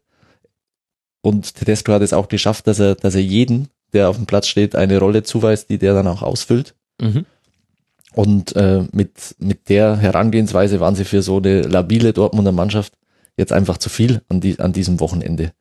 Und 1.21 1.55
Tedesco 1.55 1.91
hat 1.91 2.01
es 2.01 2.13
auch 2.13 2.29
geschafft, 2.29 2.67
dass 2.67 2.79
er, 2.79 2.95
dass 2.95 3.15
er 3.15 3.21
jeden 3.21 3.67
der 3.93 4.09
auf 4.09 4.17
dem 4.17 4.25
Platz 4.25 4.47
steht, 4.47 4.75
eine 4.75 4.99
Rolle 4.99 5.23
zuweist, 5.23 5.69
die 5.69 5.77
der 5.77 5.93
dann 5.93 6.07
auch 6.07 6.21
ausfüllt. 6.21 6.75
Mhm. 7.01 7.25
Und 8.13 8.55
äh, 8.55 8.83
mit, 8.91 9.35
mit 9.39 9.69
der 9.69 9.97
Herangehensweise 9.97 10.79
waren 10.79 10.95
sie 10.95 11.05
für 11.05 11.21
so 11.21 11.37
eine 11.37 11.61
labile 11.61 12.13
Dortmunder 12.13 12.53
Mannschaft 12.53 12.93
jetzt 13.37 13.51
einfach 13.51 13.77
zu 13.77 13.89
viel 13.89 14.21
an, 14.29 14.39
die, 14.39 14.59
an 14.59 14.71
diesem 14.71 14.99
Wochenende. 14.99 15.51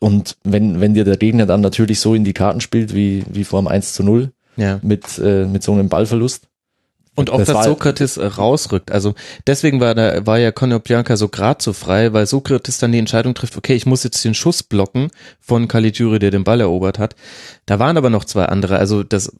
Und 0.00 0.36
wenn, 0.42 0.80
wenn 0.80 0.94
dir 0.94 1.04
der 1.04 1.16
Gegner 1.16 1.46
dann 1.46 1.60
natürlich 1.60 2.00
so 2.00 2.14
in 2.14 2.24
die 2.24 2.32
Karten 2.32 2.60
spielt, 2.60 2.92
wie, 2.92 3.24
wie 3.30 3.44
vor 3.44 3.62
dem 3.62 3.68
1 3.68 3.92
zu 3.92 4.02
0, 4.02 4.32
ja. 4.56 4.80
mit, 4.82 5.18
äh, 5.18 5.46
mit 5.46 5.62
so 5.62 5.72
einem 5.72 5.88
Ballverlust, 5.88 6.48
und 7.14 7.30
auch, 7.30 7.38
das 7.38 7.48
dass 7.48 7.66
Sokrates 7.66 8.16
äh, 8.16 8.24
rausrückt. 8.24 8.90
Also 8.90 9.14
deswegen 9.46 9.80
war 9.80 9.94
da 9.94 10.26
war 10.26 10.38
ja 10.38 10.50
Konoplyanka 10.50 11.16
so 11.16 11.28
grad 11.28 11.60
so 11.60 11.72
frei, 11.72 12.12
weil 12.12 12.26
Sokrates 12.26 12.78
dann 12.78 12.92
die 12.92 12.98
Entscheidung 12.98 13.34
trifft, 13.34 13.56
okay, 13.56 13.74
ich 13.74 13.86
muss 13.86 14.02
jetzt 14.02 14.24
den 14.24 14.34
Schuss 14.34 14.62
blocken 14.62 15.10
von 15.38 15.68
Caligiuri, 15.68 16.18
der 16.18 16.30
den 16.30 16.44
Ball 16.44 16.60
erobert 16.60 16.98
hat. 16.98 17.14
Da 17.66 17.78
waren 17.78 17.96
aber 17.96 18.08
noch 18.08 18.24
zwei 18.24 18.46
andere. 18.46 18.78
Also 18.78 19.02
das 19.02 19.32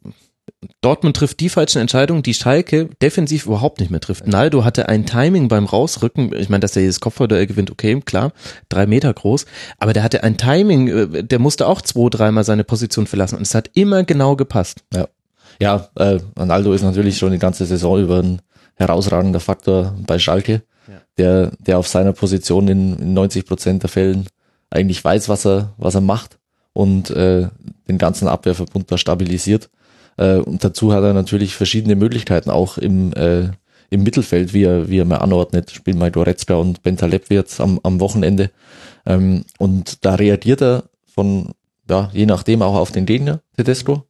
Dortmund 0.81 1.15
trifft 1.15 1.39
die 1.39 1.49
falschen 1.49 1.79
Entscheidungen, 1.79 2.21
die 2.21 2.33
Schalke 2.33 2.89
defensiv 3.01 3.45
überhaupt 3.45 3.79
nicht 3.79 3.89
mehr 3.89 4.01
trifft. 4.01 4.27
Naldo 4.27 4.63
hatte 4.65 4.89
ein 4.89 5.05
Timing 5.05 5.47
beim 5.47 5.65
Rausrücken. 5.65 6.33
Ich 6.35 6.49
meine, 6.49 6.59
dass 6.59 6.75
er 6.75 6.83
jedes 6.83 6.99
Kopfballduell 6.99 7.47
gewinnt, 7.47 7.71
okay, 7.71 7.99
klar, 8.05 8.33
drei 8.69 8.85
Meter 8.85 9.13
groß. 9.13 9.45
Aber 9.77 9.93
der 9.93 10.03
hatte 10.03 10.23
ein 10.23 10.37
Timing, 10.37 10.87
äh, 10.87 11.23
der 11.23 11.39
musste 11.39 11.67
auch 11.67 11.81
zwei, 11.81 12.09
dreimal 12.09 12.43
seine 12.43 12.63
Position 12.63 13.07
verlassen 13.07 13.37
und 13.37 13.43
es 13.43 13.55
hat 13.55 13.71
immer 13.73 14.03
genau 14.03 14.35
gepasst. 14.35 14.83
Ja 14.93 15.07
ja, 15.59 15.87
äh, 15.95 16.19
Ronaldo 16.37 16.73
ist 16.73 16.83
natürlich 16.83 17.17
schon 17.17 17.31
die 17.31 17.39
ganze 17.39 17.65
Saison 17.65 17.99
über 18.01 18.19
ein 18.19 18.41
herausragender 18.75 19.39
Faktor 19.39 19.95
bei 20.05 20.19
Schalke, 20.19 20.63
ja. 20.87 20.93
der, 21.17 21.51
der 21.59 21.79
auf 21.79 21.87
seiner 21.87 22.13
Position 22.13 22.67
in, 22.67 22.97
in 22.97 23.13
90 23.13 23.45
Prozent 23.45 23.83
der 23.83 23.89
Fällen 23.89 24.27
eigentlich 24.69 25.03
weiß, 25.03 25.29
was 25.29 25.45
er, 25.45 25.73
was 25.77 25.95
er 25.95 26.01
macht 26.01 26.39
und 26.73 27.11
äh, 27.11 27.47
den 27.87 27.97
ganzen 27.97 28.27
Abwehrverbund 28.27 28.91
da 28.91 28.97
stabilisiert. 28.97 29.69
Äh, 30.17 30.37
und 30.37 30.63
dazu 30.63 30.93
hat 30.93 31.03
er 31.03 31.13
natürlich 31.13 31.55
verschiedene 31.55 31.95
Möglichkeiten 31.95 32.49
auch 32.49 32.77
im, 32.77 33.13
äh, 33.13 33.49
im 33.89 34.03
Mittelfeld, 34.03 34.53
wie 34.53 34.63
er, 34.63 34.89
wie 34.89 34.99
er 34.99 35.05
mal 35.05 35.17
anordnet. 35.17 35.71
Spielen 35.71 35.99
mal 35.99 36.11
Goretzka 36.11 36.55
und 36.55 36.81
Bentaleb 36.81 37.29
jetzt 37.29 37.61
am, 37.61 37.79
am 37.83 37.99
Wochenende. 37.99 38.49
Ähm, 39.05 39.45
und 39.59 40.03
da 40.05 40.15
reagiert 40.15 40.61
er 40.61 40.85
von, 41.05 41.51
ja, 41.89 42.09
je 42.13 42.25
nachdem 42.25 42.61
auch 42.63 42.75
auf 42.75 42.91
den 42.91 43.05
Gegner, 43.05 43.41
Tedesco. 43.55 44.03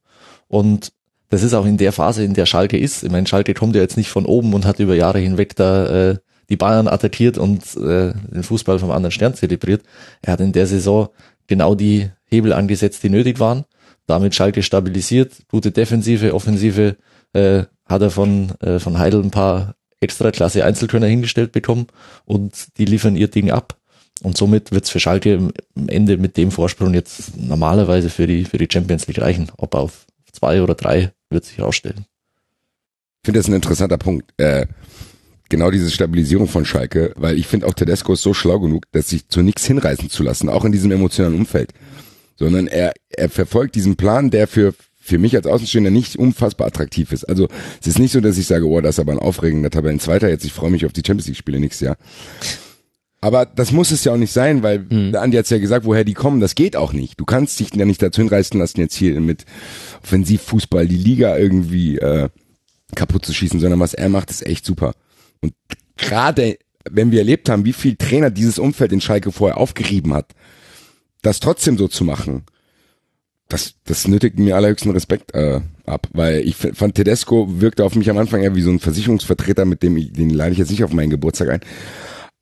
Und 0.48 0.92
das 1.30 1.42
ist 1.42 1.54
auch 1.54 1.66
in 1.66 1.76
der 1.76 1.92
Phase, 1.92 2.24
in 2.24 2.34
der 2.34 2.46
Schalke 2.46 2.78
ist. 2.78 3.02
Ich 3.02 3.10
meine, 3.10 3.26
Schalke 3.26 3.54
kommt 3.54 3.74
ja 3.74 3.82
jetzt 3.82 3.96
nicht 3.96 4.10
von 4.10 4.26
oben 4.26 4.54
und 4.54 4.66
hat 4.66 4.78
über 4.78 4.94
Jahre 4.94 5.18
hinweg 5.18 5.56
da 5.56 6.10
äh, 6.10 6.16
die 6.48 6.56
Bayern 6.56 6.88
attackiert 6.88 7.38
und 7.38 7.62
äh, 7.76 8.12
den 8.12 8.42
Fußball 8.42 8.78
vom 8.78 8.90
anderen 8.90 9.12
Stern 9.12 9.34
zelebriert. 9.34 9.82
Er 10.22 10.34
hat 10.34 10.40
in 10.40 10.52
der 10.52 10.66
Saison 10.66 11.08
genau 11.46 11.74
die 11.74 12.10
Hebel 12.26 12.52
angesetzt, 12.52 13.02
die 13.02 13.10
nötig 13.10 13.40
waren. 13.40 13.64
Damit 14.06 14.34
Schalke 14.34 14.62
stabilisiert, 14.62 15.32
gute 15.48 15.72
Defensive, 15.72 16.34
Offensive 16.34 16.96
äh, 17.32 17.64
hat 17.86 18.02
er 18.02 18.10
von, 18.10 18.50
äh, 18.60 18.78
von 18.78 18.98
Heidel 18.98 19.22
ein 19.22 19.30
paar 19.30 19.74
extra 20.00 20.30
Klasse 20.30 20.64
Einzelkönner 20.64 21.06
hingestellt 21.06 21.52
bekommen 21.52 21.86
und 22.26 22.78
die 22.78 22.84
liefern 22.84 23.16
ihr 23.16 23.28
Ding 23.28 23.50
ab. 23.50 23.78
Und 24.22 24.36
somit 24.36 24.70
wird 24.70 24.84
es 24.84 24.90
für 24.90 25.00
Schalke 25.00 25.50
am 25.76 25.88
Ende 25.88 26.16
mit 26.18 26.36
dem 26.36 26.50
Vorsprung 26.50 26.94
jetzt 26.94 27.36
normalerweise 27.36 28.10
für 28.10 28.26
die, 28.26 28.44
für 28.44 28.58
die 28.58 28.68
Champions 28.70 29.06
League 29.06 29.20
reichen. 29.20 29.50
Ob 29.56 29.74
auf 29.74 30.06
zwei 30.34 30.62
oder 30.62 30.74
drei 30.74 31.12
wird 31.30 31.44
sich 31.44 31.58
herausstellen. 31.58 32.06
Ich 33.22 33.26
finde 33.26 33.40
das 33.40 33.48
ein 33.48 33.54
interessanter 33.54 33.96
Punkt. 33.96 34.30
Äh, 34.36 34.66
genau 35.48 35.70
diese 35.70 35.90
Stabilisierung 35.90 36.48
von 36.48 36.64
Schalke, 36.64 37.12
weil 37.16 37.38
ich 37.38 37.46
finde 37.46 37.66
auch 37.66 37.74
Tedesco 37.74 38.12
ist 38.12 38.22
so 38.22 38.34
schlau 38.34 38.60
genug, 38.60 38.84
dass 38.92 39.08
sich 39.08 39.28
zu 39.28 39.42
nichts 39.42 39.64
hinreißen 39.64 40.10
zu 40.10 40.22
lassen, 40.22 40.48
auch 40.48 40.64
in 40.64 40.72
diesem 40.72 40.90
emotionalen 40.90 41.36
Umfeld. 41.36 41.72
Sondern 42.36 42.66
er, 42.66 42.92
er 43.10 43.28
verfolgt 43.28 43.76
diesen 43.76 43.96
Plan, 43.96 44.30
der 44.30 44.48
für, 44.48 44.74
für 45.00 45.18
mich 45.18 45.36
als 45.36 45.46
Außenstehender 45.46 45.90
nicht 45.90 46.16
unfassbar 46.16 46.66
attraktiv 46.66 47.12
ist. 47.12 47.24
Also 47.24 47.48
es 47.80 47.86
ist 47.86 48.00
nicht 48.00 48.12
so, 48.12 48.20
dass 48.20 48.36
ich 48.36 48.46
sage, 48.46 48.68
oh, 48.68 48.80
das 48.80 48.96
ist 48.96 49.00
aber 49.00 49.12
ein 49.12 49.20
aufregender 49.20 49.70
Tabellenzweiter 49.70 50.28
jetzt, 50.28 50.44
ich 50.44 50.52
freue 50.52 50.70
mich 50.70 50.84
auf 50.84 50.92
die 50.92 51.02
Champions 51.06 51.28
League 51.28 51.36
Spiele 51.36 51.60
nächstes 51.60 51.86
Jahr. 51.86 51.96
Aber 53.24 53.46
das 53.46 53.72
muss 53.72 53.90
es 53.90 54.04
ja 54.04 54.12
auch 54.12 54.18
nicht 54.18 54.34
sein, 54.34 54.62
weil 54.62 54.80
mhm. 54.80 55.14
Andi 55.14 55.38
hat 55.38 55.48
ja 55.48 55.56
gesagt, 55.56 55.86
woher 55.86 56.04
die 56.04 56.12
kommen, 56.12 56.40
das 56.40 56.54
geht 56.54 56.76
auch 56.76 56.92
nicht. 56.92 57.18
Du 57.18 57.24
kannst 57.24 57.58
dich 57.58 57.74
ja 57.74 57.86
nicht 57.86 58.02
dazu 58.02 58.20
hinreißen 58.20 58.60
lassen, 58.60 58.80
jetzt 58.80 58.96
hier 58.96 59.18
mit 59.18 59.46
Offensivfußball 60.02 60.86
die 60.86 60.98
Liga 60.98 61.34
irgendwie 61.38 61.96
äh, 61.96 62.28
kaputt 62.94 63.24
zu 63.24 63.32
schießen, 63.32 63.60
sondern 63.60 63.80
was 63.80 63.94
er 63.94 64.10
macht, 64.10 64.28
ist 64.28 64.44
echt 64.44 64.66
super. 64.66 64.92
Und 65.40 65.54
gerade 65.96 66.58
wenn 66.90 67.12
wir 67.12 67.20
erlebt 67.20 67.48
haben, 67.48 67.64
wie 67.64 67.72
viel 67.72 67.96
Trainer 67.96 68.28
dieses 68.28 68.58
Umfeld 68.58 68.92
in 68.92 69.00
Schalke 69.00 69.32
vorher 69.32 69.56
aufgerieben 69.56 70.12
hat, 70.12 70.32
das 71.22 71.40
trotzdem 71.40 71.78
so 71.78 71.88
zu 71.88 72.04
machen, 72.04 72.42
das, 73.48 73.76
das 73.86 74.06
nötigt 74.06 74.38
mir 74.38 74.54
allerhöchsten 74.54 74.92
Respekt 74.92 75.34
äh, 75.34 75.62
ab, 75.86 76.08
weil 76.12 76.40
ich 76.40 76.56
fand 76.56 76.94
Tedesco 76.94 77.58
wirkte 77.58 77.86
auf 77.86 77.94
mich 77.94 78.10
am 78.10 78.18
Anfang 78.18 78.42
eher 78.42 78.54
wie 78.54 78.60
so 78.60 78.70
ein 78.70 78.80
Versicherungsvertreter, 78.80 79.64
mit 79.64 79.82
dem 79.82 79.96
ich, 79.96 80.12
den 80.12 80.28
lade 80.28 80.52
ich 80.52 80.58
jetzt 80.58 80.70
nicht 80.70 80.84
auf 80.84 80.92
meinen 80.92 81.08
Geburtstag 81.08 81.48
ein. 81.48 81.60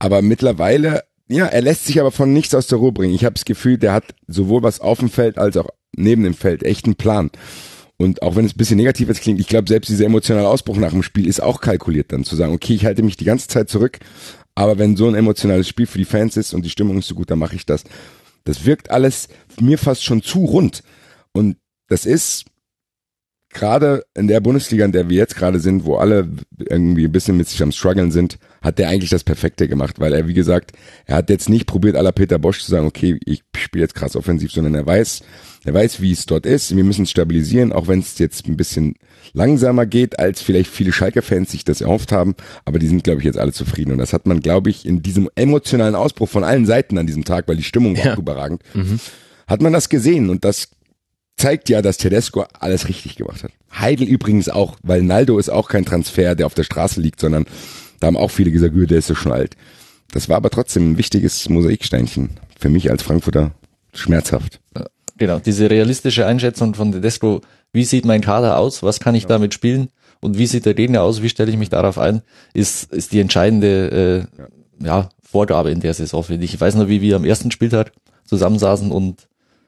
Aber 0.02 0.20
mittlerweile, 0.20 1.04
ja, 1.28 1.46
er 1.46 1.62
lässt 1.62 1.84
sich 1.84 2.00
aber 2.00 2.10
von 2.10 2.32
nichts 2.32 2.56
aus 2.56 2.66
der 2.66 2.78
Ruhe 2.78 2.90
bringen. 2.90 3.14
Ich 3.14 3.24
habe 3.24 3.34
das 3.34 3.44
Gefühl, 3.44 3.78
der 3.78 3.92
hat 3.92 4.16
sowohl 4.26 4.64
was 4.64 4.80
auf 4.80 4.98
dem 4.98 5.08
Feld 5.08 5.38
als 5.38 5.56
auch 5.56 5.68
neben 5.94 6.24
dem 6.24 6.34
Feld 6.34 6.64
echt 6.64 6.86
einen 6.86 6.96
Plan. 6.96 7.30
Und 7.98 8.20
auch 8.20 8.34
wenn 8.34 8.44
es 8.44 8.54
ein 8.54 8.56
bisschen 8.56 8.78
negativ 8.78 9.06
jetzt 9.06 9.20
klingt, 9.20 9.38
ich 9.38 9.46
glaube, 9.46 9.68
selbst 9.68 9.88
dieser 9.90 10.06
emotionale 10.06 10.48
Ausbruch 10.48 10.76
nach 10.76 10.90
dem 10.90 11.04
Spiel 11.04 11.28
ist 11.28 11.40
auch 11.40 11.60
kalkuliert, 11.60 12.10
dann 12.10 12.24
zu 12.24 12.34
sagen, 12.34 12.52
okay, 12.52 12.74
ich 12.74 12.84
halte 12.84 13.04
mich 13.04 13.16
die 13.16 13.24
ganze 13.24 13.46
Zeit 13.46 13.68
zurück, 13.68 14.00
aber 14.56 14.76
wenn 14.76 14.96
so 14.96 15.06
ein 15.06 15.14
emotionales 15.14 15.68
Spiel 15.68 15.86
für 15.86 15.98
die 15.98 16.04
Fans 16.04 16.36
ist 16.36 16.52
und 16.52 16.64
die 16.64 16.70
Stimmung 16.70 16.98
ist 16.98 17.06
so 17.06 17.14
gut, 17.14 17.30
dann 17.30 17.38
mache 17.38 17.54
ich 17.54 17.64
das. 17.64 17.84
Das 18.42 18.66
wirkt 18.66 18.90
alles 18.90 19.28
mir 19.60 19.78
fast 19.78 20.02
schon 20.02 20.20
zu 20.20 20.40
rund. 20.46 20.82
Und 21.30 21.58
das 21.86 22.06
ist 22.06 22.46
gerade 23.52 24.04
in 24.14 24.28
der 24.28 24.40
Bundesliga, 24.40 24.84
in 24.84 24.92
der 24.92 25.08
wir 25.08 25.16
jetzt 25.16 25.36
gerade 25.36 25.60
sind, 25.60 25.84
wo 25.84 25.96
alle 25.96 26.28
irgendwie 26.58 27.04
ein 27.04 27.12
bisschen 27.12 27.36
mit 27.36 27.48
sich 27.48 27.62
am 27.62 27.72
struggeln 27.72 28.10
sind, 28.10 28.38
hat 28.62 28.78
der 28.78 28.88
eigentlich 28.88 29.10
das 29.10 29.24
Perfekte 29.24 29.68
gemacht, 29.68 30.00
weil 30.00 30.12
er, 30.12 30.26
wie 30.26 30.34
gesagt, 30.34 30.72
er 31.06 31.16
hat 31.16 31.30
jetzt 31.30 31.48
nicht 31.48 31.66
probiert, 31.66 31.96
aller 31.96 32.12
Peter 32.12 32.38
Bosch 32.38 32.62
zu 32.62 32.70
sagen, 32.70 32.86
okay, 32.86 33.18
ich 33.24 33.42
spiele 33.56 33.84
jetzt 33.84 33.94
krass 33.94 34.16
offensiv, 34.16 34.52
sondern 34.52 34.74
er 34.74 34.86
weiß, 34.86 35.22
er 35.64 35.74
weiß, 35.74 36.00
wie 36.00 36.12
es 36.12 36.26
dort 36.26 36.46
ist. 36.46 36.74
Wir 36.74 36.84
müssen 36.84 37.02
es 37.02 37.10
stabilisieren, 37.10 37.72
auch 37.72 37.88
wenn 37.88 38.00
es 38.00 38.18
jetzt 38.18 38.48
ein 38.48 38.56
bisschen 38.56 38.94
langsamer 39.32 39.86
geht, 39.86 40.18
als 40.18 40.42
vielleicht 40.42 40.70
viele 40.70 40.92
Schalke-Fans 40.92 41.50
sich 41.50 41.64
das 41.64 41.80
erhofft 41.80 42.12
haben. 42.12 42.34
Aber 42.64 42.78
die 42.78 42.88
sind, 42.88 43.04
glaube 43.04 43.20
ich, 43.20 43.26
jetzt 43.26 43.38
alle 43.38 43.52
zufrieden. 43.52 43.92
Und 43.92 43.98
das 43.98 44.12
hat 44.12 44.26
man, 44.26 44.40
glaube 44.40 44.70
ich, 44.70 44.86
in 44.86 45.02
diesem 45.02 45.28
emotionalen 45.34 45.94
Ausbruch 45.94 46.28
von 46.28 46.44
allen 46.44 46.66
Seiten 46.66 46.98
an 46.98 47.06
diesem 47.06 47.24
Tag, 47.24 47.48
weil 47.48 47.56
die 47.56 47.62
Stimmung 47.62 47.96
war 47.96 48.04
ja. 48.04 48.16
überragend, 48.16 48.62
mhm. 48.74 48.98
hat 49.46 49.62
man 49.62 49.72
das 49.72 49.88
gesehen. 49.88 50.30
Und 50.30 50.44
das 50.44 50.68
zeigt 51.42 51.68
ja, 51.68 51.82
dass 51.82 51.98
Tedesco 51.98 52.44
alles 52.60 52.88
richtig 52.88 53.16
gemacht 53.16 53.42
hat. 53.42 53.50
Heidel 53.76 54.06
übrigens 54.06 54.48
auch, 54.48 54.76
weil 54.84 55.02
Naldo 55.02 55.38
ist 55.38 55.48
auch 55.48 55.68
kein 55.68 55.84
Transfer, 55.84 56.36
der 56.36 56.46
auf 56.46 56.54
der 56.54 56.62
Straße 56.62 57.00
liegt, 57.00 57.18
sondern 57.18 57.46
da 57.98 58.06
haben 58.06 58.16
auch 58.16 58.30
viele 58.30 58.52
gesagt, 58.52 58.74
der 58.76 58.98
ist 58.98 59.08
so 59.08 59.16
schon 59.16 59.32
alt. 59.32 59.56
Das 60.12 60.28
war 60.28 60.36
aber 60.36 60.50
trotzdem 60.50 60.92
ein 60.92 60.98
wichtiges 60.98 61.48
Mosaiksteinchen. 61.48 62.30
Für 62.60 62.68
mich 62.68 62.92
als 62.92 63.02
Frankfurter 63.02 63.50
schmerzhaft. 63.92 64.60
Genau, 65.18 65.40
diese 65.40 65.68
realistische 65.68 66.26
Einschätzung 66.26 66.74
von 66.74 66.92
Tedesco, 66.92 67.40
wie 67.72 67.84
sieht 67.84 68.04
mein 68.04 68.20
Kader 68.20 68.56
aus, 68.56 68.84
was 68.84 69.00
kann 69.00 69.16
ich 69.16 69.24
ja. 69.24 69.30
damit 69.30 69.52
spielen 69.52 69.88
und 70.20 70.38
wie 70.38 70.46
sieht 70.46 70.64
der 70.64 70.74
Gegner 70.74 71.02
aus, 71.02 71.22
wie 71.22 71.28
stelle 71.28 71.50
ich 71.50 71.56
mich 71.56 71.70
darauf 71.70 71.98
ein, 71.98 72.22
ist, 72.54 72.92
ist 72.92 73.12
die 73.12 73.18
entscheidende 73.18 74.28
äh, 74.38 74.84
ja. 74.84 75.00
ja 75.00 75.08
Vorgabe 75.22 75.72
in 75.72 75.80
der 75.80 75.94
Saison, 75.94 76.22
finde 76.22 76.44
ich. 76.44 76.54
Ich 76.54 76.60
weiß 76.60 76.76
noch, 76.76 76.86
wie 76.86 77.00
wir 77.00 77.16
am 77.16 77.24
ersten 77.24 77.50
Spieltag 77.50 77.90
zusammensaßen 78.26 78.92
und 78.92 79.26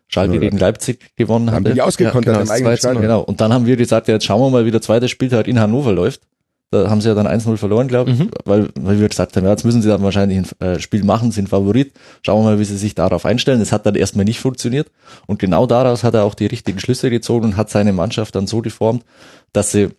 Schalke 0.08 0.38
gegen 0.38 0.58
Leipzig 0.58 1.16
gewonnen 1.16 1.50
haben. 1.50 1.64
Haben 1.64 1.74
die 1.74 1.82
ausgekontert 1.82 2.36
ja, 2.36 2.42
genau, 2.42 2.44
im 2.44 2.50
eigenen 2.50 2.76
Stadion. 2.76 3.02
Genau. 3.02 3.20
Und 3.22 3.40
dann 3.40 3.52
haben 3.52 3.66
wir 3.66 3.76
gesagt, 3.76 4.08
ja, 4.08 4.14
jetzt 4.14 4.24
schauen 4.24 4.40
wir 4.40 4.50
mal, 4.50 4.66
wie 4.66 4.70
der 4.70 4.82
zweite 4.82 5.08
Spieltag 5.08 5.48
in 5.48 5.58
Hannover 5.58 5.92
läuft. 5.92 6.22
Da 6.70 6.90
haben 6.90 7.00
sie 7.00 7.08
ja 7.08 7.14
dann 7.14 7.26
1-0 7.26 7.56
verloren, 7.56 7.86
glaube 7.86 8.10
ich, 8.10 8.18
mhm. 8.18 8.30
weil, 8.44 8.68
weil 8.80 8.98
wir 8.98 9.08
gesagt 9.08 9.36
haben, 9.36 9.44
ja, 9.44 9.50
jetzt 9.50 9.64
müssen 9.64 9.80
sie 9.80 9.88
dann 9.88 10.02
wahrscheinlich 10.02 10.38
ein 10.38 10.66
äh, 10.66 10.80
Spiel 10.80 11.04
machen, 11.04 11.30
sind 11.30 11.48
Favorit. 11.48 11.92
Schauen 12.22 12.42
wir 12.44 12.50
mal, 12.50 12.58
wie 12.58 12.64
sie 12.64 12.76
sich 12.76 12.96
darauf 12.96 13.24
einstellen. 13.26 13.60
Es 13.60 13.70
hat 13.70 13.86
dann 13.86 13.94
erstmal 13.94 14.24
nicht 14.24 14.40
funktioniert. 14.40 14.90
Und 15.26 15.38
genau 15.38 15.66
daraus 15.66 16.02
hat 16.02 16.14
er 16.14 16.24
auch 16.24 16.34
die 16.34 16.46
richtigen 16.46 16.80
Schlüsse 16.80 17.10
gezogen 17.10 17.44
und 17.44 17.56
hat 17.56 17.70
seine 17.70 17.92
Mannschaft 17.92 18.34
dann 18.34 18.48
so 18.48 18.60
geformt, 18.60 19.04
dass 19.52 19.70
sie 19.70 19.90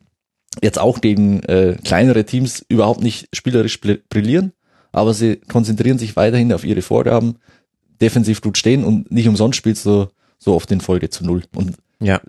jetzt 0.61 0.79
auch 0.79 1.01
gegen 1.01 1.41
äh, 1.43 1.77
kleinere 1.83 2.25
Teams 2.25 2.65
überhaupt 2.67 3.01
nicht 3.01 3.29
spielerisch 3.33 3.79
brillieren, 3.81 4.53
aber 4.91 5.13
sie 5.13 5.37
konzentrieren 5.37 5.97
sich 5.97 6.15
weiterhin 6.15 6.53
auf 6.53 6.63
ihre 6.63 6.81
Vorgaben, 6.81 7.37
defensiv 8.01 8.41
gut 8.41 8.57
stehen 8.57 8.83
und 8.83 9.11
nicht 9.11 9.27
umsonst 9.27 9.57
spielst 9.57 9.85
du 9.85 10.07
so 10.37 10.55
oft 10.55 10.71
in 10.71 10.81
Folge 10.81 11.09
zu 11.09 11.25
null. 11.25 11.43
Und 11.55 11.75
ja. 11.99 12.21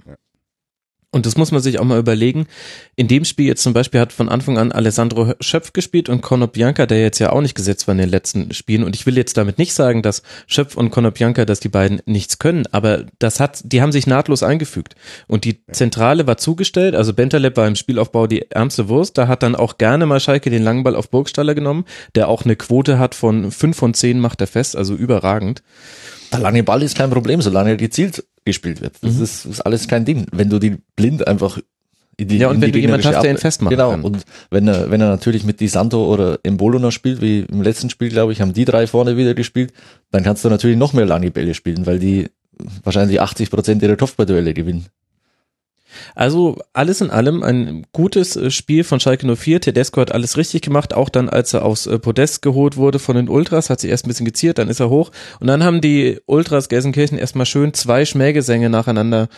Und 1.17 1.25
das 1.25 1.39
muss 1.39 1.51
man 1.51 1.63
sich 1.63 1.79
auch 1.79 1.85
mal 1.85 1.99
überlegen. 1.99 2.47
In 2.95 3.09
dem 3.09 3.25
Spiel 3.25 3.47
jetzt 3.47 3.63
zum 3.63 3.73
Beispiel 3.73 4.01
hat 4.01 4.13
von 4.13 4.29
Anfang 4.29 4.59
an 4.59 4.71
Alessandro 4.71 5.33
Schöpf 5.41 5.73
gespielt 5.73 6.11
und 6.11 6.21
Conor 6.21 6.49
Bianca, 6.49 6.85
der 6.85 7.01
jetzt 7.01 7.19
ja 7.21 7.33
auch 7.33 7.41
nicht 7.41 7.55
gesetzt 7.55 7.89
war 7.89 7.93
in 7.93 7.99
den 7.99 8.11
letzten 8.11 8.53
Spielen. 8.53 8.85
Und 8.85 8.95
ich 8.95 9.07
will 9.07 9.17
jetzt 9.17 9.39
damit 9.39 9.57
nicht 9.57 9.73
sagen, 9.73 10.03
dass 10.03 10.23
Schöpf 10.47 10.77
und 10.77 10.91
Conor 10.91 11.13
Bianca, 11.13 11.47
dass 11.47 11.59
die 11.59 11.71
beiden 11.71 12.03
nichts 12.05 12.39
können, 12.39 12.65
aber 12.71 13.07
das 13.19 13.41
hat, 13.41 13.63
die 13.65 13.81
haben 13.81 13.93
sich 13.93 14.07
nahtlos 14.07 14.43
eingefügt. 14.43 14.95
Und 15.27 15.47
die 15.47 15.65
Zentrale 15.73 16.27
war 16.27 16.37
zugestellt, 16.37 16.95
also 16.95 17.15
Bentaleb 17.15 17.57
war 17.57 17.67
im 17.67 17.77
Spielaufbau 17.77 18.27
die 18.27 18.51
ärmste 18.51 18.91
Wurst. 18.91 19.17
Da 19.17 19.27
hat 19.27 19.43
dann 19.43 19.57
auch 19.57 19.79
gerne 19.79 20.05
mal 20.05 20.21
Schalke 20.21 20.51
den 20.51 20.63
langen 20.63 20.85
Ball 20.85 20.95
auf 20.95 21.09
Burgstaller 21.09 21.55
genommen, 21.55 21.87
der 22.15 22.29
auch 22.29 22.45
eine 22.45 22.57
Quote 22.57 22.99
hat 22.99 23.15
von 23.15 23.51
fünf 23.53 23.79
von 23.79 23.95
zehn 23.95 24.21
macht 24.21 24.43
er 24.43 24.49
fest, 24.49 24.77
also 24.77 24.95
überragend. 24.95 25.63
Der 26.31 26.41
lange 26.41 26.63
Ball 26.63 26.83
ist 26.83 26.99
kein 26.99 27.09
Problem, 27.09 27.41
solange 27.41 27.71
er 27.71 27.77
gezielt 27.79 28.23
gespielt 28.47 28.81
wird. 28.81 28.95
Das 29.03 29.17
mhm. 29.17 29.23
ist, 29.23 29.45
ist 29.45 29.61
alles 29.61 29.87
kein 29.89 30.07
Ding. 30.07 30.27
Wenn 30.33 30.49
du 30.49 30.59
die 30.59 30.79
blind 30.97 31.27
einfach 31.27 31.59
in 32.17 32.29
die, 32.29 32.39
ja, 32.39 32.49
und 32.49 32.63
wenn 32.63 32.73
du 32.73 32.79
jemanden 32.79 33.07
hast, 33.07 33.23
der 33.23 33.31
ihn 33.31 33.37
festmacht. 33.37 33.71
Genau, 33.71 33.91
kann. 33.91 34.03
und 34.03 34.23
wenn 34.51 34.67
er, 34.67 34.91
wenn 34.91 35.03
er 35.03 35.09
natürlich 35.09 35.45
mit 35.45 35.61
Di 35.61 35.69
Santo 35.69 36.11
oder 36.11 36.39
Embolo 36.43 36.79
noch 36.79 36.91
spielt, 36.91 37.21
wie 37.21 37.41
im 37.41 37.61
letzten 37.61 37.91
Spiel, 37.91 38.09
glaube 38.09 38.33
ich, 38.33 38.41
haben 38.41 38.55
die 38.55 38.65
drei 38.65 38.87
vorne 38.87 39.19
wieder 39.19 39.35
gespielt, 39.35 39.75
dann 40.13 40.23
kannst 40.23 40.43
du 40.43 40.49
natürlich 40.49 40.79
noch 40.79 40.95
mehr 40.95 41.05
lange 41.05 41.31
Bälle 41.31 41.53
spielen, 41.53 41.85
weil 41.85 41.99
die 41.99 42.31
wahrscheinlich 42.83 43.21
80 43.21 43.51
Prozent 43.51 43.83
ihrer 43.83 43.97
Kopfballduelle 43.97 44.55
gewinnen. 44.55 44.87
Also 46.15 46.59
alles 46.73 47.01
in 47.01 47.11
allem 47.11 47.43
ein 47.43 47.87
gutes 47.93 48.37
äh, 48.37 48.51
Spiel 48.51 48.85
von 48.85 49.01
Schalke 49.01 49.27
04. 49.35 49.61
Tedesco 49.61 50.01
hat 50.01 50.13
alles 50.13 50.37
richtig 50.37 50.63
gemacht, 50.63 50.95
auch 50.95 51.09
dann, 51.09 51.29
als 51.29 51.55
er 51.55 51.65
aufs 51.65 51.87
äh, 51.87 51.99
Podest 51.99 52.43
geholt 52.43 52.77
wurde 52.77 52.99
von 52.99 53.17
den 53.17 53.29
Ultras, 53.29 53.71
hat 53.71 53.81
sich 53.81 53.91
erst 53.91 54.07
ein 54.07 54.09
bisschen 54.09 54.27
geziert, 54.27 54.59
dann 54.59 54.69
ist 54.69 54.81
er 54.81 54.91
hoch 54.91 55.11
und 55.41 55.47
dann 55.47 55.65
haben 55.65 55.81
die 55.81 56.21
Ultras 56.27 56.69
Gelsenkirchen 56.69 57.19
erstmal 57.19 57.47
schön 57.47 57.75
zwei 57.75 58.05
Schmähgesänge 58.05 58.71
nacheinander 58.71 59.29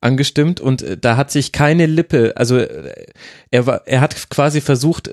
angestimmt 0.00 0.60
und 0.60 0.82
äh, 0.82 0.96
da 0.96 1.16
hat 1.16 1.30
sich 1.30 1.52
keine 1.52 1.86
Lippe, 1.86 2.32
also 2.36 2.56
äh, 2.56 3.06
er 3.50 3.66
war, 3.66 3.82
er 3.86 4.00
hat 4.00 4.30
quasi 4.30 4.60
versucht, 4.60 5.10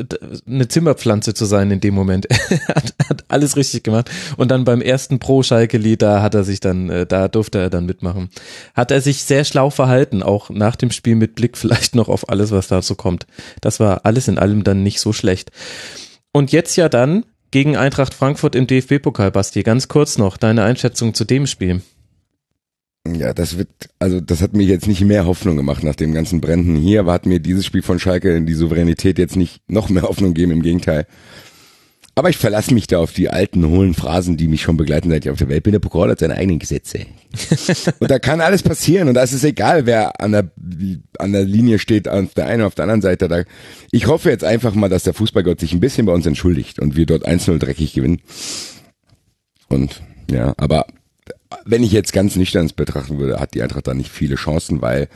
eine 0.47 0.67
Zimmerpflanze 0.67 1.33
zu 1.33 1.45
sein 1.45 1.71
in 1.71 1.81
dem 1.81 1.93
Moment. 1.93 2.25
er 2.49 2.67
hat, 2.67 2.93
hat 3.09 3.25
alles 3.27 3.55
richtig 3.55 3.83
gemacht 3.83 4.11
und 4.37 4.51
dann 4.51 4.65
beim 4.65 4.81
ersten 4.81 5.19
Pro-Schalke-Lied, 5.19 6.01
da 6.01 6.21
hat 6.21 6.35
er 6.35 6.43
sich 6.43 6.59
dann, 6.59 6.89
äh, 6.89 7.05
da 7.05 7.27
durfte 7.27 7.59
er 7.59 7.69
dann 7.69 7.85
mitmachen. 7.85 8.29
Hat 8.73 8.91
er 8.91 9.01
sich 9.01 9.23
sehr 9.23 9.45
schlau 9.45 9.69
verhalten, 9.69 10.21
auch 10.21 10.49
nach 10.49 10.75
dem 10.75 10.91
Spiel 10.91 11.15
mit 11.15 11.35
Blick 11.35 11.57
vielleicht 11.57 11.95
noch 11.95 12.09
auf 12.09 12.29
alles, 12.29 12.51
was 12.51 12.67
dazu 12.67 12.95
kommt. 12.95 13.25
Das 13.61 13.79
war 13.79 14.01
alles 14.05 14.27
in 14.27 14.37
allem 14.37 14.63
dann 14.63 14.83
nicht 14.83 14.99
so 14.99 15.13
schlecht. 15.13 15.51
Und 16.31 16.51
jetzt 16.51 16.75
ja 16.75 16.89
dann 16.89 17.23
gegen 17.51 17.77
Eintracht 17.77 18.13
Frankfurt 18.13 18.55
im 18.55 18.67
DFB-Pokal, 18.67 19.31
Basti. 19.31 19.63
Ganz 19.63 19.87
kurz 19.87 20.17
noch 20.17 20.35
deine 20.35 20.63
Einschätzung 20.63 21.13
zu 21.13 21.23
dem 21.23 21.47
Spiel. 21.47 21.81
Ja, 23.07 23.33
das 23.33 23.57
wird, 23.57 23.69
also 23.99 24.19
das 24.19 24.41
hat 24.41 24.53
mir 24.53 24.63
jetzt 24.63 24.87
nicht 24.87 25.01
mehr 25.01 25.25
Hoffnung 25.27 25.57
gemacht 25.57 25.83
nach 25.83 25.95
dem 25.95 26.13
ganzen 26.13 26.41
Bränden 26.41 26.75
hier, 26.75 27.01
aber 27.01 27.13
hat 27.13 27.27
mir 27.27 27.39
dieses 27.39 27.65
Spiel 27.65 27.83
von 27.83 27.99
Schalke 27.99 28.41
die 28.41 28.53
Souveränität 28.53 29.19
jetzt 29.19 29.35
nicht 29.35 29.61
noch 29.67 29.89
mehr 29.89 30.03
Hoffnung 30.03 30.33
gegeben, 30.33 30.53
im 30.53 30.63
Gegenteil. 30.63 31.05
Aber 32.17 32.29
ich 32.29 32.37
verlasse 32.37 32.73
mich 32.73 32.87
da 32.87 32.99
auf 32.99 33.11
die 33.11 33.29
alten, 33.29 33.67
hohlen 33.67 33.93
Phrasen, 33.93 34.37
die 34.37 34.47
mich 34.47 34.61
schon 34.61 34.77
begleiten, 34.77 35.09
seit 35.09 35.25
ich 35.25 35.31
auf 35.31 35.37
der 35.37 35.49
Welt 35.49 35.63
bin. 35.63 35.73
Der 35.73 35.79
Pokal 35.79 36.09
hat 36.09 36.19
seine 36.19 36.35
eigenen 36.35 36.59
Gesetze. 36.59 37.05
und 37.99 38.09
da 38.09 38.19
kann 38.19 38.39
alles 38.39 38.63
passieren. 38.63 39.09
Und 39.09 39.15
da 39.15 39.23
ist 39.23 39.33
es 39.33 39.43
egal, 39.43 39.85
wer 39.85 40.21
an 40.21 40.31
der, 40.31 40.49
an 41.19 41.33
der 41.33 41.43
Linie 41.43 41.77
steht, 41.77 42.07
auf 42.07 42.33
der 42.33 42.45
einen 42.45 42.61
oder 42.61 42.67
auf 42.67 42.75
der 42.75 42.83
anderen 42.83 43.01
Seite. 43.01 43.27
Da, 43.27 43.43
ich 43.91 44.07
hoffe 44.07 44.29
jetzt 44.29 44.45
einfach 44.45 44.73
mal, 44.75 44.87
dass 44.87 45.03
der 45.03 45.13
Fußballgott 45.13 45.59
sich 45.59 45.73
ein 45.73 45.81
bisschen 45.81 46.05
bei 46.05 46.13
uns 46.13 46.25
entschuldigt 46.25 46.79
und 46.79 46.95
wir 46.95 47.05
dort 47.05 47.27
1-0 47.27 47.57
dreckig 47.59 47.93
gewinnen. 47.93 48.21
Und, 49.67 50.01
ja, 50.31 50.53
aber 50.55 50.85
wenn 51.65 51.83
ich 51.83 51.91
jetzt 51.91 52.13
ganz 52.13 52.35
nüchtern 52.35 52.69
betrachten 52.75 53.19
würde, 53.19 53.39
hat 53.39 53.53
die 53.53 53.61
Eintracht 53.61 53.87
da 53.87 53.93
nicht 53.93 54.11
viele 54.11 54.35
Chancen, 54.35 54.81
weil 54.81 55.07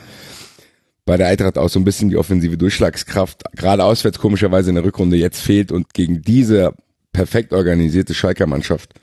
bei 1.05 1.17
der 1.17 1.27
Eintracht 1.27 1.57
auch 1.57 1.69
so 1.69 1.79
ein 1.79 1.85
bisschen 1.85 2.09
die 2.09 2.17
offensive 2.17 2.57
Durchschlagskraft, 2.57 3.43
gerade 3.55 3.83
auswärts 3.83 4.19
komischerweise 4.19 4.69
in 4.69 4.75
der 4.75 4.83
Rückrunde 4.83 5.17
jetzt 5.17 5.41
fehlt 5.41 5.71
und 5.71 5.93
gegen 5.93 6.21
diese 6.21 6.73
perfekt 7.11 7.51
organisierte 7.53 8.13
Schalker 8.13 8.45
Mannschaft 8.45 8.93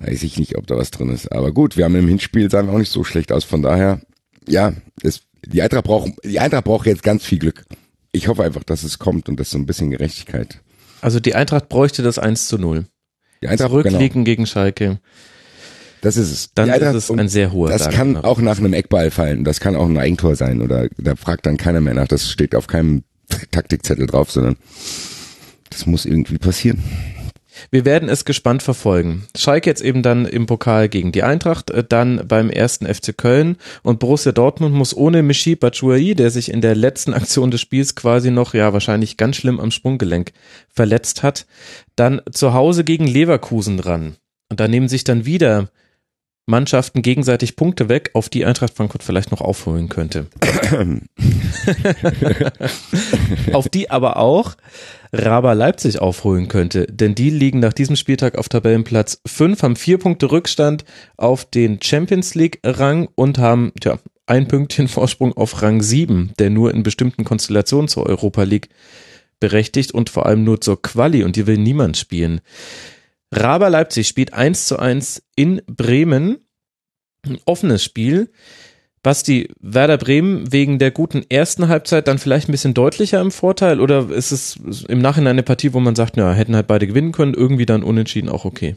weiß 0.00 0.22
ich 0.22 0.38
nicht, 0.38 0.56
ob 0.56 0.66
da 0.66 0.76
was 0.76 0.90
drin 0.90 1.10
ist. 1.10 1.30
Aber 1.30 1.52
gut, 1.52 1.76
wir 1.76 1.84
haben 1.84 1.94
im 1.94 2.08
Hinspiel 2.08 2.50
sahen 2.50 2.66
wir 2.66 2.72
auch 2.72 2.78
nicht 2.78 2.92
so 2.92 3.04
schlecht 3.04 3.32
aus. 3.32 3.44
Von 3.44 3.62
daher, 3.62 4.00
ja, 4.48 4.72
es, 5.02 5.22
die 5.46 5.62
Eintracht 5.62 5.84
braucht, 5.84 6.12
die 6.24 6.40
Eintracht 6.40 6.64
braucht 6.64 6.86
jetzt 6.86 7.02
ganz 7.02 7.24
viel 7.24 7.38
Glück. 7.38 7.64
Ich 8.12 8.28
hoffe 8.28 8.42
einfach, 8.42 8.64
dass 8.64 8.82
es 8.82 8.98
kommt 8.98 9.28
und 9.28 9.38
dass 9.38 9.50
so 9.50 9.58
ein 9.58 9.66
bisschen 9.66 9.90
Gerechtigkeit. 9.90 10.60
Also 11.00 11.20
die 11.20 11.34
Eintracht 11.34 11.68
bräuchte 11.68 12.02
das 12.02 12.18
1 12.18 12.48
zu 12.48 12.58
0. 12.58 12.86
Die 13.42 13.48
Eintracht 13.48 13.70
Zurückliegen 13.70 14.08
genau. 14.08 14.24
gegen 14.24 14.46
Schalke. 14.46 15.00
Das 16.02 16.16
ist 16.16 16.30
es. 16.30 16.54
Dann 16.54 16.70
ist 16.70 16.82
es 16.82 17.10
ein 17.10 17.28
sehr 17.28 17.52
hoher 17.52 17.70
Das 17.70 17.90
kann 17.90 18.16
auch 18.16 18.40
nach 18.40 18.58
einem 18.58 18.72
Eckball 18.72 19.10
fallen. 19.10 19.44
Das 19.44 19.60
kann 19.60 19.76
auch 19.76 19.86
ein 19.86 19.98
Eigentor 19.98 20.36
sein 20.36 20.62
oder 20.62 20.88
da 20.96 21.16
fragt 21.16 21.46
dann 21.46 21.56
keiner 21.56 21.80
mehr 21.80 21.94
nach. 21.94 22.08
Das 22.08 22.30
steht 22.30 22.54
auf 22.54 22.66
keinem 22.66 23.04
Taktikzettel 23.50 24.06
drauf, 24.06 24.30
sondern 24.30 24.56
das 25.70 25.86
muss 25.86 26.06
irgendwie 26.06 26.38
passieren. 26.38 26.82
Wir 27.70 27.84
werden 27.84 28.08
es 28.08 28.24
gespannt 28.24 28.62
verfolgen. 28.62 29.26
Schalke 29.36 29.68
jetzt 29.68 29.82
eben 29.82 30.02
dann 30.02 30.24
im 30.24 30.46
Pokal 30.46 30.88
gegen 30.88 31.12
die 31.12 31.22
Eintracht, 31.22 31.70
äh, 31.70 31.84
dann 31.86 32.26
beim 32.26 32.48
ersten 32.48 32.86
FC 32.86 33.16
Köln 33.16 33.56
und 33.82 33.98
Borussia 33.98 34.32
Dortmund 34.32 34.74
muss 34.74 34.96
ohne 34.96 35.22
Michi 35.22 35.56
Batshuayi, 35.56 36.14
der 36.14 36.30
sich 36.30 36.50
in 36.50 36.60
der 36.60 36.74
letzten 36.74 37.12
Aktion 37.12 37.50
des 37.50 37.60
Spiels 37.60 37.94
quasi 37.94 38.30
noch, 38.30 38.54
ja, 38.54 38.72
wahrscheinlich 38.72 39.16
ganz 39.16 39.36
schlimm 39.36 39.60
am 39.60 39.70
Sprunggelenk 39.70 40.32
verletzt 40.68 41.22
hat, 41.22 41.46
dann 41.96 42.22
zu 42.30 42.54
Hause 42.54 42.84
gegen 42.84 43.06
Leverkusen 43.06 43.76
dran. 43.76 44.16
Und 44.48 44.60
da 44.60 44.66
nehmen 44.66 44.88
sich 44.88 45.04
dann 45.04 45.26
wieder 45.26 45.68
Mannschaften 46.46 47.02
gegenseitig 47.02 47.56
Punkte 47.56 47.88
weg, 47.88 48.10
auf 48.14 48.28
die 48.28 48.44
Eintracht 48.44 48.74
Frankfurt 48.74 49.02
vielleicht 49.02 49.30
noch 49.30 49.40
aufholen 49.40 49.88
könnte. 49.88 50.26
auf 53.52 53.68
die 53.68 53.90
aber 53.90 54.16
auch 54.16 54.56
Raba 55.12 55.52
Leipzig 55.52 56.00
aufholen 56.00 56.48
könnte, 56.48 56.86
denn 56.86 57.14
die 57.14 57.30
liegen 57.30 57.60
nach 57.60 57.72
diesem 57.72 57.96
Spieltag 57.96 58.36
auf 58.36 58.48
Tabellenplatz 58.48 59.20
5, 59.26 59.62
haben 59.62 59.76
vier 59.76 59.98
Punkte 59.98 60.30
Rückstand 60.30 60.84
auf 61.16 61.44
den 61.44 61.80
Champions 61.82 62.34
League 62.34 62.60
Rang 62.64 63.08
und 63.14 63.38
haben 63.38 63.72
tja, 63.80 63.98
ein 64.26 64.46
Pünktchen 64.46 64.86
Vorsprung 64.88 65.36
auf 65.36 65.62
Rang 65.62 65.82
7, 65.82 66.32
der 66.38 66.50
nur 66.50 66.72
in 66.72 66.82
bestimmten 66.84 67.24
Konstellationen 67.24 67.88
zur 67.88 68.06
Europa 68.06 68.44
League 68.44 68.68
berechtigt 69.40 69.92
und 69.92 70.10
vor 70.10 70.26
allem 70.26 70.44
nur 70.44 70.60
zur 70.60 70.80
Quali 70.80 71.24
und 71.24 71.34
die 71.34 71.46
will 71.46 71.58
niemand 71.58 71.96
spielen. 71.96 72.40
Raber 73.32 73.70
Leipzig 73.70 74.08
spielt 74.08 74.32
1 74.32 74.66
zu 74.66 74.78
1 74.78 75.22
in 75.36 75.62
Bremen. 75.66 76.38
Ein 77.26 77.38
offenes 77.44 77.84
Spiel. 77.84 78.30
Basti, 79.02 79.50
Werder 79.60 79.96
Bremen 79.96 80.52
wegen 80.52 80.78
der 80.78 80.90
guten 80.90 81.24
ersten 81.28 81.68
Halbzeit 81.68 82.06
dann 82.06 82.18
vielleicht 82.18 82.48
ein 82.48 82.52
bisschen 82.52 82.74
deutlicher 82.74 83.20
im 83.20 83.30
Vorteil 83.30 83.80
oder 83.80 84.10
ist 84.10 84.30
es 84.30 84.58
im 84.88 84.98
Nachhinein 84.98 85.32
eine 85.32 85.42
Partie, 85.42 85.72
wo 85.72 85.80
man 85.80 85.94
sagt, 85.94 86.18
ja, 86.18 86.32
hätten 86.32 86.54
halt 86.54 86.66
beide 86.66 86.86
gewinnen 86.86 87.12
können, 87.12 87.32
irgendwie 87.32 87.64
dann 87.64 87.82
unentschieden 87.82 88.28
auch 88.28 88.44
okay? 88.44 88.76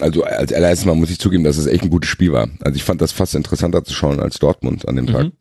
Also 0.00 0.24
als 0.24 0.52
allererstes 0.52 0.86
Mal 0.86 0.96
muss 0.96 1.10
ich 1.10 1.20
zugeben, 1.20 1.44
dass 1.44 1.56
es 1.56 1.66
echt 1.66 1.84
ein 1.84 1.90
gutes 1.90 2.10
Spiel 2.10 2.32
war. 2.32 2.48
Also 2.60 2.76
ich 2.76 2.84
fand 2.84 3.00
das 3.00 3.12
fast 3.12 3.34
interessanter 3.36 3.84
zu 3.84 3.94
schauen 3.94 4.18
als 4.18 4.38
Dortmund 4.38 4.88
an 4.88 4.96
dem 4.96 5.06
Tag. 5.06 5.26
Mhm. 5.26 5.32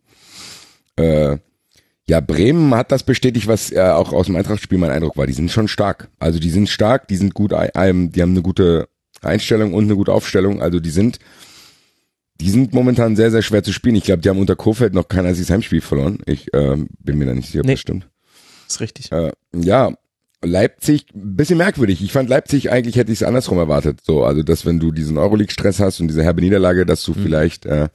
Äh, 1.04 1.38
ja, 2.10 2.22
Bremen 2.22 2.74
hat 2.74 2.91
das 2.91 3.04
bestätigt, 3.04 3.48
was 3.48 3.72
äh, 3.72 3.82
auch 3.82 4.13
aus 4.13 4.28
dem 4.28 4.38
Eintrachtspiel 4.38 4.78
mein 4.78 4.91
Eindruck 4.91 5.17
war. 5.17 5.28
Die 5.28 5.34
sind 5.34 5.52
schon 5.52 5.67
stark. 5.67 6.10
Also 6.20 6.39
die 6.39 6.50
sind 6.50 6.70
stark, 6.70 7.08
die 7.10 7.17
sind 7.17 7.34
gut, 7.34 7.54
ähm, 7.54 8.12
die 8.12 8.22
haben 8.22 8.32
eine 8.32 8.41
gute 8.41 8.88
Einstellung 9.22 9.74
und 9.74 9.86
eine 9.86 9.96
gute 9.96 10.13
Aufstellung. 10.13 10.62
Also 10.62 10.80
die 10.80 10.89
sind, 10.89 11.20
die 12.39 12.50
sind 12.50 12.74
momentan 12.74 13.17
sehr, 13.17 13.32
sehr 13.32 13.41
schwer 13.41 13.63
zu 13.63 13.74
spielen. 13.74 13.96
Ich 13.96 14.06
glaube, 14.06 14.22
die 14.22 14.30
haben 14.30 14.39
unter 14.39 14.56
Kofeld 14.56 14.93
noch 14.93 15.10
kein 15.10 15.26
einziges 15.26 15.50
Heimspiel 15.50 15.82
verloren. 15.82 16.20
Ich 16.26 16.54
äh, 16.54 16.78
bin 17.00 17.17
mir 17.17 17.26
da 17.26 17.34
nicht 17.34 17.48
sicher, 17.48 17.60
ob 17.60 17.65
nee, 17.65 17.74
das 17.74 17.82
stimmt. 17.82 18.08
Ist 18.70 18.80
richtig. 18.80 19.12
Äh, 19.12 19.32
ja, 19.54 19.91
Leipzig, 20.43 21.08
bisschen 21.13 21.58
merkwürdig. 21.58 22.02
Ich 22.02 22.13
fand 22.13 22.30
Leipzig 22.30 22.72
eigentlich 22.72 22.96
hätte 22.96 23.12
ich 23.12 23.20
es 23.22 23.28
andersrum 23.28 23.58
erwartet. 23.58 24.00
So, 24.04 24.24
also 24.24 24.43
dass 24.43 24.65
wenn 24.65 24.80
du 24.80 24.93
diesen 24.93 25.17
Euroleague-Stress 25.17 25.80
hast 25.82 26.00
und 26.00 26.08
diese 26.08 26.24
herbe 26.24 26.41
Niederlage, 26.41 26.86
dass 26.86 27.04
du 27.04 27.12
mhm. 27.12 27.24
vielleicht 27.24 27.65
äh, 27.65 27.89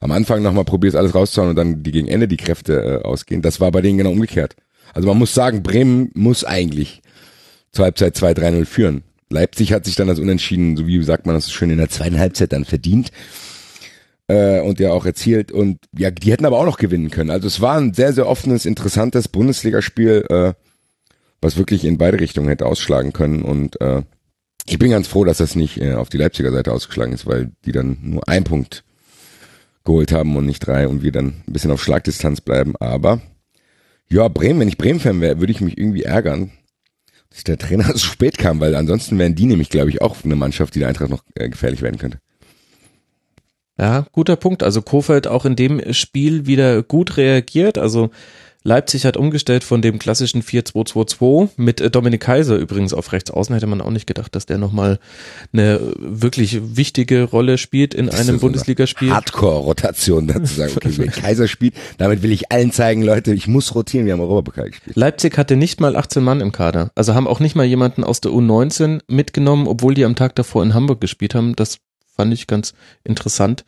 am 0.00 0.12
Anfang 0.12 0.42
nochmal 0.42 0.64
probierst, 0.64 0.96
alles 0.96 1.14
rauszuhauen 1.14 1.50
und 1.50 1.56
dann 1.56 1.82
die 1.82 1.92
gegen 1.92 2.08
Ende 2.08 2.28
die 2.28 2.36
Kräfte 2.36 3.00
äh, 3.02 3.06
ausgehen. 3.06 3.42
Das 3.42 3.60
war 3.60 3.70
bei 3.70 3.80
denen 3.80 3.98
genau 3.98 4.10
umgekehrt. 4.10 4.56
Also 4.94 5.08
man 5.08 5.18
muss 5.18 5.34
sagen, 5.34 5.62
Bremen 5.62 6.10
muss 6.14 6.44
eigentlich 6.44 7.02
zur 7.72 7.84
Halbzeit 7.84 8.16
2-3-0 8.16 8.64
führen. 8.64 9.02
Leipzig 9.30 9.72
hat 9.72 9.84
sich 9.84 9.96
dann 9.96 10.08
das 10.08 10.18
Unentschieden, 10.18 10.76
so 10.76 10.86
wie 10.86 11.02
sagt 11.02 11.26
man 11.26 11.34
das 11.34 11.50
schön, 11.50 11.70
in 11.70 11.78
der 11.78 11.88
zweiten 11.88 12.18
Halbzeit 12.18 12.52
dann 12.52 12.64
verdient 12.64 13.10
äh, 14.28 14.60
und 14.60 14.78
ja 14.78 14.92
auch 14.92 15.04
erzielt. 15.04 15.50
Und 15.52 15.78
ja, 15.96 16.10
die 16.10 16.30
hätten 16.30 16.46
aber 16.46 16.58
auch 16.58 16.64
noch 16.64 16.78
gewinnen 16.78 17.10
können. 17.10 17.30
Also 17.30 17.46
es 17.46 17.60
war 17.60 17.76
ein 17.76 17.92
sehr, 17.92 18.12
sehr 18.12 18.28
offenes, 18.28 18.66
interessantes 18.66 19.28
Bundesligaspiel, 19.28 20.24
äh, 20.28 20.52
was 21.40 21.56
wirklich 21.56 21.84
in 21.84 21.98
beide 21.98 22.20
Richtungen 22.20 22.48
hätte 22.48 22.66
ausschlagen 22.66 23.12
können. 23.12 23.42
Und 23.42 23.80
äh, 23.80 24.02
ich 24.66 24.78
bin 24.78 24.90
ganz 24.90 25.08
froh, 25.08 25.24
dass 25.24 25.38
das 25.38 25.56
nicht 25.56 25.80
äh, 25.80 25.94
auf 25.94 26.08
die 26.08 26.18
Leipziger 26.18 26.52
Seite 26.52 26.72
ausgeschlagen 26.72 27.12
ist, 27.12 27.26
weil 27.26 27.52
die 27.64 27.72
dann 27.72 27.98
nur 28.02 28.28
ein 28.28 28.44
Punkt 28.44 28.84
geholt 29.86 30.12
haben 30.12 30.36
und 30.36 30.44
nicht 30.44 30.60
drei 30.60 30.86
und 30.86 31.02
wir 31.02 31.12
dann 31.12 31.42
ein 31.46 31.52
bisschen 31.52 31.70
auf 31.70 31.82
Schlagdistanz 31.82 32.42
bleiben. 32.42 32.74
Aber 32.78 33.22
ja, 34.08 34.28
Bremen, 34.28 34.60
wenn 34.60 34.68
ich 34.68 34.78
Bremen-Fan 34.78 35.20
wäre, 35.20 35.40
würde 35.40 35.52
ich 35.52 35.62
mich 35.62 35.78
irgendwie 35.78 36.02
ärgern, 36.02 36.52
dass 37.30 37.44
der 37.44 37.58
Trainer 37.58 37.84
so 37.92 37.98
spät 37.98 38.36
kam, 38.38 38.60
weil 38.60 38.74
ansonsten 38.74 39.18
wären 39.18 39.34
die 39.34 39.46
nämlich, 39.46 39.70
glaube 39.70 39.88
ich, 39.90 40.02
auch 40.02 40.16
eine 40.24 40.36
Mannschaft, 40.36 40.74
die 40.74 40.80
der 40.80 40.88
Eintracht 40.88 41.10
noch 41.10 41.24
äh, 41.34 41.48
gefährlich 41.48 41.82
werden 41.82 41.98
könnte. 41.98 42.18
Ja, 43.78 44.06
guter 44.12 44.36
Punkt. 44.36 44.62
Also 44.62 44.80
Kofeld 44.80 45.26
auch 45.26 45.44
in 45.44 45.56
dem 45.56 45.92
Spiel 45.92 46.46
wieder 46.46 46.82
gut 46.82 47.16
reagiert. 47.16 47.76
Also 47.76 48.10
Leipzig 48.66 49.06
hat 49.06 49.16
umgestellt 49.16 49.62
von 49.62 49.80
dem 49.80 50.00
klassischen 50.00 50.42
4-2-2-2 50.42 51.50
mit 51.56 51.80
äh, 51.80 51.88
Dominik 51.88 52.22
Kaiser 52.22 52.56
übrigens 52.56 52.92
auf 52.92 53.12
rechts 53.12 53.30
außen. 53.30 53.54
Hätte 53.54 53.68
man 53.68 53.80
auch 53.80 53.90
nicht 53.90 54.08
gedacht, 54.08 54.34
dass 54.34 54.44
der 54.44 54.58
nochmal 54.58 54.98
eine 55.52 55.80
wirklich 55.96 56.76
wichtige 56.76 57.22
Rolle 57.22 57.58
spielt 57.58 57.94
in 57.94 58.06
das 58.06 58.18
einem 58.18 58.40
Bundesligaspiel. 58.40 59.12
Hardcore-Rotation 59.12 60.26
dazu 60.26 60.54
sagen, 60.54 60.72
okay, 60.74 60.92
wenn 60.96 61.12
Kaiser 61.12 61.46
spielt, 61.46 61.74
damit 61.98 62.22
will 62.22 62.32
ich 62.32 62.50
allen 62.50 62.72
zeigen, 62.72 63.02
Leute, 63.02 63.32
ich 63.32 63.46
muss 63.46 63.72
rotieren, 63.76 64.04
wir 64.04 64.14
haben 64.14 64.20
Europapokal 64.20 64.68
gespielt. 64.68 64.96
Leipzig 64.96 65.38
hatte 65.38 65.54
nicht 65.54 65.80
mal 65.80 65.94
18 65.94 66.24
Mann 66.24 66.40
im 66.40 66.50
Kader. 66.50 66.90
Also 66.96 67.14
haben 67.14 67.28
auch 67.28 67.38
nicht 67.38 67.54
mal 67.54 67.64
jemanden 67.64 68.02
aus 68.02 68.20
der 68.20 68.32
U19 68.32 69.02
mitgenommen, 69.06 69.68
obwohl 69.68 69.94
die 69.94 70.04
am 70.04 70.16
Tag 70.16 70.34
davor 70.34 70.64
in 70.64 70.74
Hamburg 70.74 71.00
gespielt 71.00 71.36
haben. 71.36 71.54
Das 71.54 71.78
fand 72.16 72.32
ich 72.32 72.48
ganz 72.48 72.74
interessant. 73.04 73.64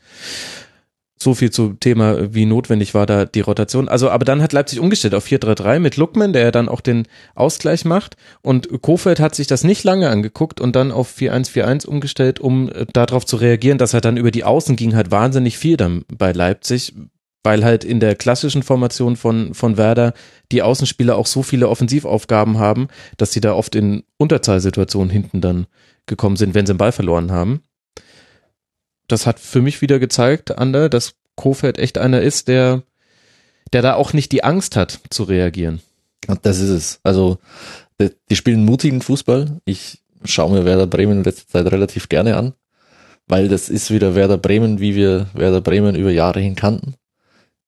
So 1.21 1.35
viel 1.35 1.51
zum 1.51 1.81
Thema, 1.81 2.33
wie 2.33 2.47
notwendig 2.47 2.95
war 2.95 3.05
da 3.05 3.25
die 3.25 3.41
Rotation. 3.41 3.89
Also, 3.89 4.09
aber 4.09 4.25
dann 4.25 4.41
hat 4.41 4.53
Leipzig 4.53 4.79
umgestellt 4.79 5.15
auf 5.15 5.27
4-3-3 5.27 5.81
mit 5.81 5.97
Luckman, 5.97 6.33
der 6.33 6.43
ja 6.43 6.51
dann 6.53 6.69
auch 6.69 6.81
den 6.81 7.09
Ausgleich 7.35 7.85
macht. 7.85 8.17
Und 8.41 8.83
Kofeld 8.83 9.19
hat 9.19 9.35
sich 9.35 9.49
das 9.49 9.65
nicht 9.65 9.83
lange 9.83 10.11
angeguckt 10.11 10.61
und 10.61 10.77
dann 10.77 10.93
auf 10.93 11.13
4-1-4-1 11.17 11.87
umgestellt, 11.87 12.39
um 12.39 12.71
äh, 12.71 12.87
darauf 12.93 13.27
zu 13.27 13.37
reagieren, 13.37 13.79
dass 13.79 13.95
er 13.95 14.01
dann 14.01 14.17
über 14.17 14.31
die 14.31 14.45
Außen 14.45 14.77
ging 14.77 14.95
halt 14.95 15.11
wahnsinnig 15.11 15.59
viel 15.59 15.77
dann 15.77 16.05
bei 16.17 16.31
Leipzig, 16.31 16.95
weil 17.43 17.65
halt 17.65 17.83
in 17.83 17.99
der 17.99 18.15
klassischen 18.15 18.63
Formation 18.63 19.17
von, 19.17 19.55
von 19.55 19.77
Werder 19.77 20.15
die 20.53 20.63
Außenspieler 20.63 21.17
auch 21.17 21.27
so 21.27 21.43
viele 21.43 21.69
Offensivaufgaben 21.69 22.59
haben, 22.59 22.87
dass 23.17 23.33
sie 23.33 23.41
da 23.41 23.55
oft 23.55 23.75
in 23.75 24.05
Unterzahlsituationen 24.19 25.11
hinten 25.11 25.41
dann 25.41 25.67
gekommen 26.07 26.37
sind, 26.37 26.55
wenn 26.55 26.65
sie 26.65 26.75
den 26.75 26.79
Ball 26.79 26.93
verloren 26.93 27.33
haben 27.33 27.63
das 29.09 29.27
hat 29.27 29.41
für 29.41 29.63
mich 29.63 29.81
wieder 29.81 29.99
gezeigt, 29.99 30.57
Ander, 30.59 30.89
dass 30.89 31.15
Kofeld 31.35 31.79
echt 31.79 31.99
einer 31.99 32.21
ist, 32.21 32.49
der, 32.49 32.83
der 33.73 33.83
da 33.83 33.95
auch 33.95 34.13
nicht 34.13 34.33
die 34.33 34.45
Angst 34.45 34.77
hat 34.77 35.01
zu 35.11 35.25
reagieren. 35.25 35.81
Und 36.27 36.45
das 36.45 36.61
ist 36.61 36.71
es. 36.71 37.01
Also, 37.03 37.39
die, 38.01 38.11
die 38.31 38.37
spielen 38.37 38.65
mutigen 38.65 39.01
Fußball. 39.01 39.61
Ich 39.65 40.03
schaue 40.25 40.53
mir 40.53 40.65
Werder 40.65 40.87
Bremen 40.87 41.19
in 41.19 41.25
letzter 41.25 41.49
Zeit 41.49 41.73
relativ 41.73 42.09
gerne 42.09 42.37
an, 42.37 42.53
weil 43.27 43.49
das 43.49 43.69
ist 43.69 43.91
wieder 43.91 44.15
Werder 44.15 44.39
Bremen, 44.39 44.81
wie 44.81 44.95
wir 44.95 45.29
Werder 45.33 45.61
Bremen 45.61 45.95
über 45.95 46.11
Jahre 46.11 46.41
hin 46.41 46.55
kannten. 46.55 46.95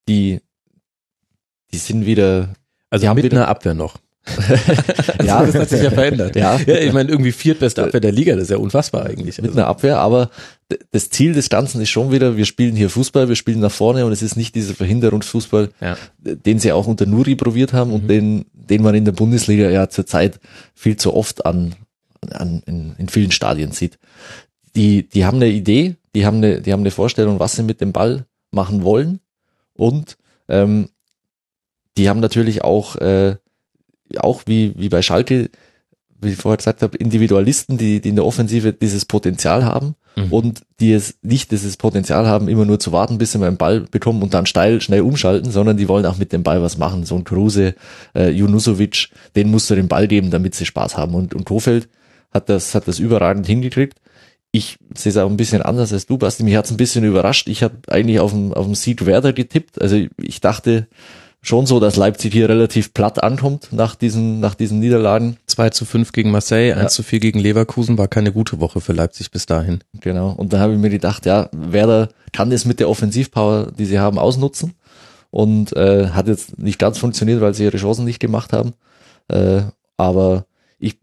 Die, 0.09 0.41
die 1.73 1.79
sind 1.79 2.07
wieder, 2.07 2.55
also 2.91 3.07
die 3.07 3.23
mit 3.23 3.33
einer 3.33 3.49
Abwehr 3.49 3.75
noch. 3.75 3.99
ja, 5.25 5.45
das 5.45 5.55
hat 5.55 5.69
sich 5.71 5.83
ja 5.83 5.91
verändert. 5.91 6.37
Ja, 6.37 6.59
ja 6.67 6.79
ich 6.79 6.93
meine, 6.93 7.11
irgendwie 7.11 7.33
viertbeste 7.33 7.85
Abwehr 7.85 8.01
der 8.01 8.13
Liga, 8.13 8.35
das 8.35 8.45
ist 8.45 8.51
ja 8.51 8.59
unfassbar 8.59 9.07
eigentlich. 9.07 9.41
Mit 9.41 9.53
einer 9.53 9.67
Abwehr, 9.67 9.99
aber 9.99 10.31
das 10.93 11.11
Ziel 11.11 11.33
des 11.33 11.49
Ganzen 11.49 11.81
ist 11.81 11.91
schon 11.91 12.13
wieder, 12.13 12.37
wir 12.37 12.45
spielen 12.45 12.77
hier 12.77 12.91
Fußball, 12.91 13.29
wir 13.29 13.37
spielen 13.37 13.61
nach 13.61 13.73
vorne 13.73 14.05
und 14.07 14.13
es 14.13 14.23
ist 14.23 14.37
nicht 14.37 14.55
dieser 14.55 14.75
Verhinderungsfußball, 14.75 15.71
ja. 15.81 15.97
den 16.19 16.59
sie 16.59 16.73
auch 16.73 16.87
unter 16.87 17.07
Nuri 17.07 17.35
probiert 17.35 17.73
haben 17.73 17.93
und 17.93 18.05
mhm. 18.05 18.09
den, 18.09 18.45
den 18.53 18.83
man 18.83 18.95
in 18.95 19.05
der 19.05 19.13
Bundesliga 19.13 19.71
ja 19.71 19.89
zurzeit 19.89 20.39
viel 20.75 20.97
zu 20.97 21.15
oft 21.15 21.47
an, 21.47 21.75
an, 22.31 22.63
in, 22.67 22.95
in 22.99 23.09
vielen 23.09 23.33
Stadien 23.33 23.73
sieht. 23.73 23.99
Die, 24.77 25.09
die 25.09 25.25
haben 25.25 25.37
eine 25.37 25.49
Idee, 25.49 25.97
die 26.15 26.27
haben 26.27 26.37
eine, 26.37 26.61
die 26.61 26.73
haben 26.73 26.81
eine 26.81 26.93
Vorstellung, 26.93 27.41
was 27.41 27.57
sie 27.57 27.63
mit 27.63 27.81
dem 27.81 27.93
Ball 27.93 28.27
machen 28.53 28.85
wollen 28.85 29.21
und 29.75 30.17
ähm, 30.49 30.91
die 31.97 32.09
haben 32.09 32.21
natürlich 32.21 32.63
auch, 32.63 32.97
äh, 32.97 33.37
auch 34.19 34.43
wie, 34.47 34.75
wie 34.77 34.89
bei 34.89 35.03
Schalke, 35.03 35.51
wie 36.21 36.31
ich 36.31 36.37
vorher 36.37 36.59
gesagt 36.59 36.83
habe, 36.83 36.97
Individualisten, 36.97 37.79
die, 37.79 38.01
die 38.01 38.11
in 38.11 38.17
der 38.17 38.27
Offensive 38.27 38.73
dieses 38.73 39.05
Potenzial 39.07 39.65
haben 39.65 39.95
mhm. 40.17 40.33
und 40.33 40.63
die 40.81 40.93
es 40.93 41.19
nicht 41.23 41.51
dieses 41.51 41.77
Potenzial 41.77 42.27
haben, 42.27 42.49
immer 42.49 42.65
nur 42.65 42.79
zu 42.79 42.93
warten, 42.93 43.19
bis 43.19 43.33
sie 43.33 43.39
mal 43.39 43.49
einen 43.49 43.57
Ball 43.57 43.81
bekommen 43.81 44.23
und 44.23 44.35
dann 44.35 44.47
steil 44.47 44.81
schnell 44.81 45.03
umschalten, 45.03 45.51
sondern 45.51 45.77
die 45.77 45.89
wollen 45.89 46.07
auch 46.07 46.19
mit 46.19 46.33
dem 46.33 46.43
Ball 46.43 46.63
was 46.63 46.79
machen. 46.79 47.05
So 47.05 47.17
ein 47.17 47.25
Kruse, 47.25 47.75
äh, 48.15 48.31
Junusovic, 48.31 49.09
den 49.37 49.51
musst 49.51 49.71
du 49.71 49.75
den 49.75 49.89
Ball 49.89 50.09
geben, 50.09 50.31
damit 50.31 50.55
sie 50.55 50.67
Spaß 50.67 50.97
haben. 50.97 51.15
Und, 51.15 51.35
und 51.35 51.45
Kofeld 51.45 51.89
hat 52.33 52.49
das, 52.49 52.75
hat 52.75 52.87
das 52.87 52.99
überragend 52.99 53.47
hingekriegt. 53.47 53.99
Ich 54.53 54.79
sehe 54.95 55.11
es 55.11 55.17
auch 55.17 55.31
ein 55.31 55.37
bisschen 55.37 55.63
anders 55.63 55.93
als 55.93 56.07
du, 56.07 56.19
Basti. 56.19 56.43
Mich 56.43 56.57
hat 56.57 56.65
es 56.65 56.73
ein 56.73 56.77
bisschen 56.77 57.05
überrascht. 57.05 57.49
Ich 57.49 57.63
habe 57.63 57.77
eigentlich 57.89 58.19
auf 58.19 58.33
dem, 58.33 58.53
auf 58.53 58.67
dem 58.67 58.75
Sieg 58.75 59.07
Werder 59.07 59.33
getippt. 59.33 59.81
Also 59.81 59.97
ich 60.21 60.41
dachte, 60.41 60.89
schon 61.43 61.67
so, 61.67 61.81
dass 61.81 61.97
Leipzig 61.97 62.33
hier 62.33 62.49
relativ 62.49 62.93
platt 62.93 63.23
ankommt 63.23 63.69
nach 63.73 63.95
diesen, 63.95 64.41
nach 64.41 64.55
diesen 64.55 64.79
Niederlagen. 64.79 65.39
2 65.47 65.71
zu 65.71 65.85
5 65.85 66.13
gegen 66.13 66.31
Marseille, 66.31 66.71
ja. 66.71 66.77
1 66.77 66.95
zu 66.95 67.03
4 67.03 67.21
gegen 67.21 67.39
Leverkusen 67.39 67.97
war 67.99 68.09
keine 68.09 68.33
gute 68.33 68.61
Woche 68.61 68.81
für 68.81 68.93
Leipzig 68.93 69.31
bis 69.31 69.47
dahin. 69.47 69.81
Genau. 70.01 70.31
Und 70.33 70.53
da 70.53 70.59
habe 70.59 70.75
ich 70.75 70.79
mir 70.79 70.91
gedacht, 70.91 71.27
ja, 71.27 71.49
Werder 71.53 72.11
kann 72.33 72.51
das 72.51 72.65
mit 72.65 72.81
der 72.81 72.89
Offensivpower, 72.89 73.73
die 73.77 73.87
sie 73.87 73.99
haben, 73.99 74.19
ausnutzen. 74.19 74.75
Und 75.31 75.75
äh, 75.77 76.09
hat 76.09 76.27
jetzt 76.27 76.59
nicht 76.59 76.79
ganz 76.79 76.99
funktioniert, 76.99 77.41
weil 77.41 77.55
sie 77.55 77.65
ihre 77.65 77.79
Chancen 77.79 78.05
nicht 78.05 78.21
gemacht 78.21 78.53
haben. 78.53 78.75
Äh, 79.29 79.63
aber 79.97 80.47
ich 80.79 80.99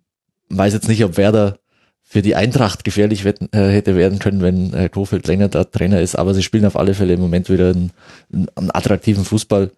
weiß 0.49 0.73
jetzt 0.73 0.89
nicht, 0.89 1.03
ob 1.03 1.17
Werder 1.17 1.57
für 2.03 2.21
die 2.21 2.35
Eintracht 2.35 2.83
gefährlich 2.83 3.25
äh, 3.25 3.35
hätte 3.51 3.95
werden 3.95 4.19
können, 4.19 4.41
wenn 4.41 4.73
äh, 4.73 4.89
Kofeld 4.89 5.27
länger 5.27 5.47
da 5.47 5.63
Trainer 5.63 6.01
ist. 6.01 6.15
Aber 6.15 6.33
sie 6.33 6.43
spielen 6.43 6.65
auf 6.65 6.77
alle 6.77 6.93
Fälle 6.93 7.13
im 7.13 7.19
Moment 7.21 7.49
wieder 7.49 7.69
einen, 7.69 7.91
einen 8.55 8.71
attraktiven 8.71 9.25
Fußball 9.25 9.71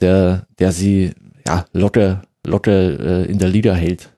der, 0.00 0.46
der 0.58 0.72
sie 0.72 1.12
ja 1.46 1.64
locker, 1.72 2.22
locker 2.46 3.00
äh, 3.22 3.30
in 3.30 3.38
der 3.38 3.48
Liga 3.48 3.74
hält. 3.74 4.10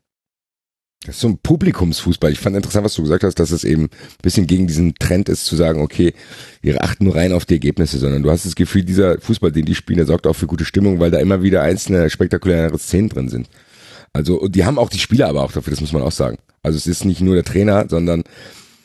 Das 1.07 1.15
ist 1.15 1.21
so 1.21 1.29
ein 1.29 1.39
Publikumsfußball. 1.39 2.33
Ich 2.33 2.41
fand 2.41 2.57
interessant, 2.57 2.85
was 2.85 2.95
du 2.95 3.03
gesagt 3.03 3.23
hast, 3.23 3.37
dass 3.39 3.53
es 3.53 3.63
eben 3.63 3.85
ein 3.85 3.91
bisschen 4.21 4.49
gegen 4.49 4.67
diesen 4.67 4.95
Trend 4.97 5.29
ist, 5.29 5.47
zu 5.47 5.55
sagen, 5.55 5.81
okay, 5.81 6.13
wir 6.61 6.83
achten 6.83 7.05
nur 7.05 7.15
rein 7.15 7.33
auf 7.33 7.45
die 7.45 7.55
Ergebnisse, 7.55 7.99
sondern 7.99 8.23
du 8.23 8.31
hast 8.31 8.45
das 8.45 8.57
Gefühl, 8.57 8.83
dieser 8.83 9.21
Fußball, 9.21 9.53
den 9.53 9.65
die 9.65 9.77
spielen, 9.77 9.99
der 9.99 10.07
sorgt 10.07 10.27
auch 10.27 10.35
für 10.35 10.49
gute 10.49 10.65
Stimmung, 10.65 10.99
weil 10.99 11.13
da 11.13 11.19
immer 11.19 11.43
wieder 11.43 11.63
einzelne 11.63 12.11
spektakuläre 12.11 12.77
Szenen 12.79 13.09
drin 13.09 13.29
sind. 13.29 13.49
Also, 14.13 14.41
und 14.41 14.57
die 14.57 14.65
haben 14.65 14.79
auch 14.79 14.91
die 14.91 14.99
Spieler 14.99 15.29
aber 15.29 15.45
auch 15.45 15.53
dafür, 15.53 15.71
das 15.71 15.81
muss 15.81 15.93
man 15.93 16.03
auch 16.03 16.13
sagen. 16.13 16.39
Also 16.63 16.77
es 16.77 16.89
ist 16.89 17.05
nicht 17.05 17.21
nur 17.21 17.37
der 17.37 17.45
Trainer, 17.45 17.87
sondern 17.89 18.25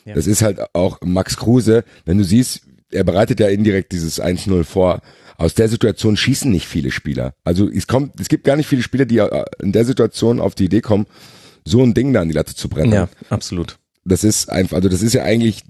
ja. 0.04 0.14
das 0.14 0.28
ist 0.28 0.42
halt 0.42 0.60
auch 0.72 1.00
Max 1.02 1.36
Kruse. 1.36 1.84
Wenn 2.04 2.18
du 2.18 2.24
siehst, 2.24 2.62
er 2.92 3.04
bereitet 3.04 3.40
ja 3.40 3.48
indirekt 3.48 3.92
dieses 3.92 4.22
1-0 4.22 4.62
vor 4.64 5.02
aus 5.36 5.54
der 5.54 5.68
Situation 5.68 6.16
schießen 6.16 6.50
nicht 6.50 6.66
viele 6.66 6.90
Spieler. 6.90 7.34
Also 7.44 7.68
es 7.68 7.86
kommt, 7.86 8.20
es 8.20 8.28
gibt 8.28 8.44
gar 8.44 8.56
nicht 8.56 8.68
viele 8.68 8.82
Spieler, 8.82 9.04
die 9.04 9.18
äh, 9.18 9.44
in 9.60 9.72
der 9.72 9.84
Situation 9.84 10.40
auf 10.40 10.54
die 10.54 10.64
Idee 10.64 10.80
kommen, 10.80 11.06
so 11.64 11.82
ein 11.82 11.94
Ding 11.94 12.12
da 12.12 12.20
an 12.20 12.28
die 12.28 12.34
Latte 12.34 12.54
zu 12.54 12.68
brennen. 12.68 12.92
Ja, 12.92 13.08
absolut. 13.30 13.78
Das 14.04 14.22
ist 14.22 14.50
einfach, 14.50 14.76
also 14.76 14.88
das 14.88 15.02
ist 15.02 15.14
ja 15.14 15.22
eigentlich 15.22 15.62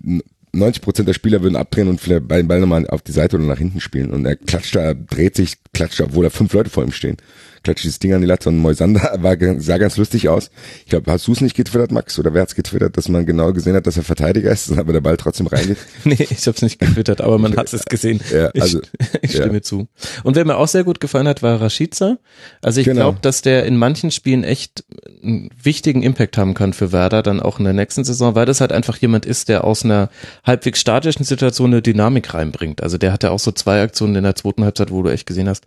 90 0.53 0.83
Prozent 0.83 1.09
der 1.09 1.15
Spieler 1.15 1.43
würden 1.43 1.57
abdrehen 1.57 1.89
und 1.89 2.01
vielleicht 2.01 2.31
den 2.31 2.49
Ball 2.49 2.61
nochmal 2.61 2.87
auf 2.89 3.03
die 3.03 3.13
Seite 3.13 3.37
oder 3.37 3.45
nach 3.45 3.59
hinten 3.59 3.81
spielen. 3.81 4.11
Und 4.11 4.27
er 4.27 4.37
klatscht 4.37 4.75
da, 4.75 4.95
dreht 4.95 5.37
sich, 5.37 5.55
klatscht, 5.73 6.01
obwohl 6.01 6.25
da 6.25 6.31
fünf 6.31 6.53
Leute 6.53 6.71
vor 6.71 6.85
ihm 6.85 6.93
stehen 6.93 7.17
klatscht 7.65 7.85
dieses 7.85 7.99
Ding 7.99 8.13
an 8.13 8.21
die 8.21 8.27
Latte 8.27 8.49
und 8.49 8.59
Moisander 8.59 9.17
war, 9.19 9.37
sah 9.59 9.79
ganz 9.79 9.97
lustig 9.97 10.29
aus. 10.29 10.51
Ich 10.85 10.91
glaube, 10.91 11.11
hast 11.11 11.27
du 11.27 11.33
es 11.33 11.41
nicht 11.41 11.57
getwittert, 11.57 11.91
Max? 11.91 12.19
Oder 12.19 12.35
wer 12.35 12.43
hat's 12.43 12.55
getwittert, 12.55 12.97
dass 12.97 13.09
man 13.09 13.27
genau 13.27 13.53
gesehen 13.53 13.75
hat, 13.75 13.87
dass 13.87 13.97
er 13.97 14.05
Verteidiger 14.05 14.53
ist, 14.53 14.71
aber 14.79 14.93
der 14.93 15.01
Ball 15.01 15.17
trotzdem 15.17 15.47
reingeht? 15.47 15.79
nee, 16.05 16.15
ich 16.19 16.47
habe 16.47 16.57
es 16.57 16.63
nicht 16.63 16.79
getwittert, 16.79 17.21
aber 17.21 17.39
man 17.39 17.57
hat 17.57 17.73
es 17.73 17.85
gesehen. 17.87 18.21
Ja, 18.33 18.51
also, 18.61 18.81
ich, 18.99 19.23
ich 19.23 19.31
stimme 19.33 19.55
ja. 19.55 19.63
zu. 19.63 19.89
Und 20.23 20.37
wer 20.37 20.45
mir 20.45 20.57
auch 20.57 20.69
sehr 20.69 20.85
gut 20.85 21.01
gefallen 21.01 21.27
hat, 21.27 21.43
war 21.43 21.61
Rashica. 21.61 22.19
Also 22.63 22.81
ich 22.81 22.87
genau. 22.87 23.01
glaube, 23.01 23.19
dass 23.23 23.43
der 23.43 23.65
in 23.65 23.77
manchen 23.77 24.11
Spielen 24.11 24.45
echt 24.45 24.85
einen 25.23 25.51
wichtigen 25.61 26.03
Impact 26.03 26.37
haben 26.37 26.55
kann 26.55 26.73
für 26.73 26.93
Werder, 26.93 27.23
dann 27.23 27.41
auch 27.41 27.59
in 27.59 27.65
der 27.65 27.73
nächsten 27.73 28.05
Saison, 28.05 28.35
weil 28.35 28.47
das 28.47 28.61
halt 28.61 28.73
einfach 28.73 28.97
jemand 28.99 29.27
ist, 29.27 29.49
der 29.49 29.65
aus 29.65 29.85
einer 29.85 30.11
halbwegs 30.45 30.81
statischen 30.81 31.25
Situation 31.25 31.73
eine 31.73 31.83
Dynamik 31.83 32.35
reinbringt. 32.35 32.83
Also 32.83 32.99
der 32.99 33.13
hatte 33.13 33.31
auch 33.31 33.39
so 33.39 33.53
zwei 33.53 33.83
Aktionen 33.83 34.17
in 34.17 34.25
der 34.25 34.35
zweiten 34.35 34.65
Halbzeit, 34.65 34.91
wo 34.91 35.03
du 35.03 35.11
echt 35.11 35.27
gesehen 35.27 35.49
hast, 35.49 35.67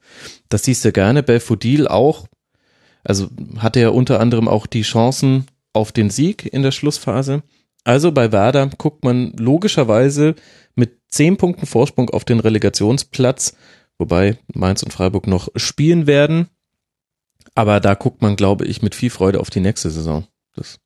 das 0.50 0.64
siehst 0.64 0.86
du 0.86 0.92
gerne. 0.92 1.24
Belfodil 1.24 1.88
auch, 1.88 2.28
also 3.04 3.30
hatte 3.58 3.80
er 3.80 3.94
unter 3.94 4.20
anderem 4.20 4.48
auch 4.48 4.68
die 4.68 4.82
Chancen 4.82 5.46
auf 5.74 5.92
den 5.92 6.10
Sieg 6.10 6.52
in 6.52 6.64
der 6.64 6.72
Schlussphase. 6.72 7.44
Also 7.84 8.12
bei 8.12 8.32
Werder 8.32 8.68
guckt 8.78 9.04
man 9.04 9.32
logischerweise 9.38 10.36
mit 10.76 11.00
zehn 11.08 11.38
Punkten 11.38 11.66
Vorsprung 11.66 12.10
auf 12.10 12.26
den 12.26 12.40
Relegationsplatz, 12.40 13.56
wobei 13.98 14.38
Mainz 14.54 14.84
und 14.84 14.92
Freiburg 14.92 15.28
noch 15.28 15.50
spielen 15.56 16.06
werden. 16.06 16.50
Aber 17.56 17.80
da 17.80 17.94
guckt 17.94 18.22
man, 18.22 18.36
glaube 18.36 18.66
ich, 18.66 18.82
mit 18.82 18.94
viel 18.94 19.10
Freude 19.10 19.40
auf 19.40 19.50
die 19.50 19.62
nächste 19.62 19.90
Saison. 19.90 20.28
Das 20.56 20.80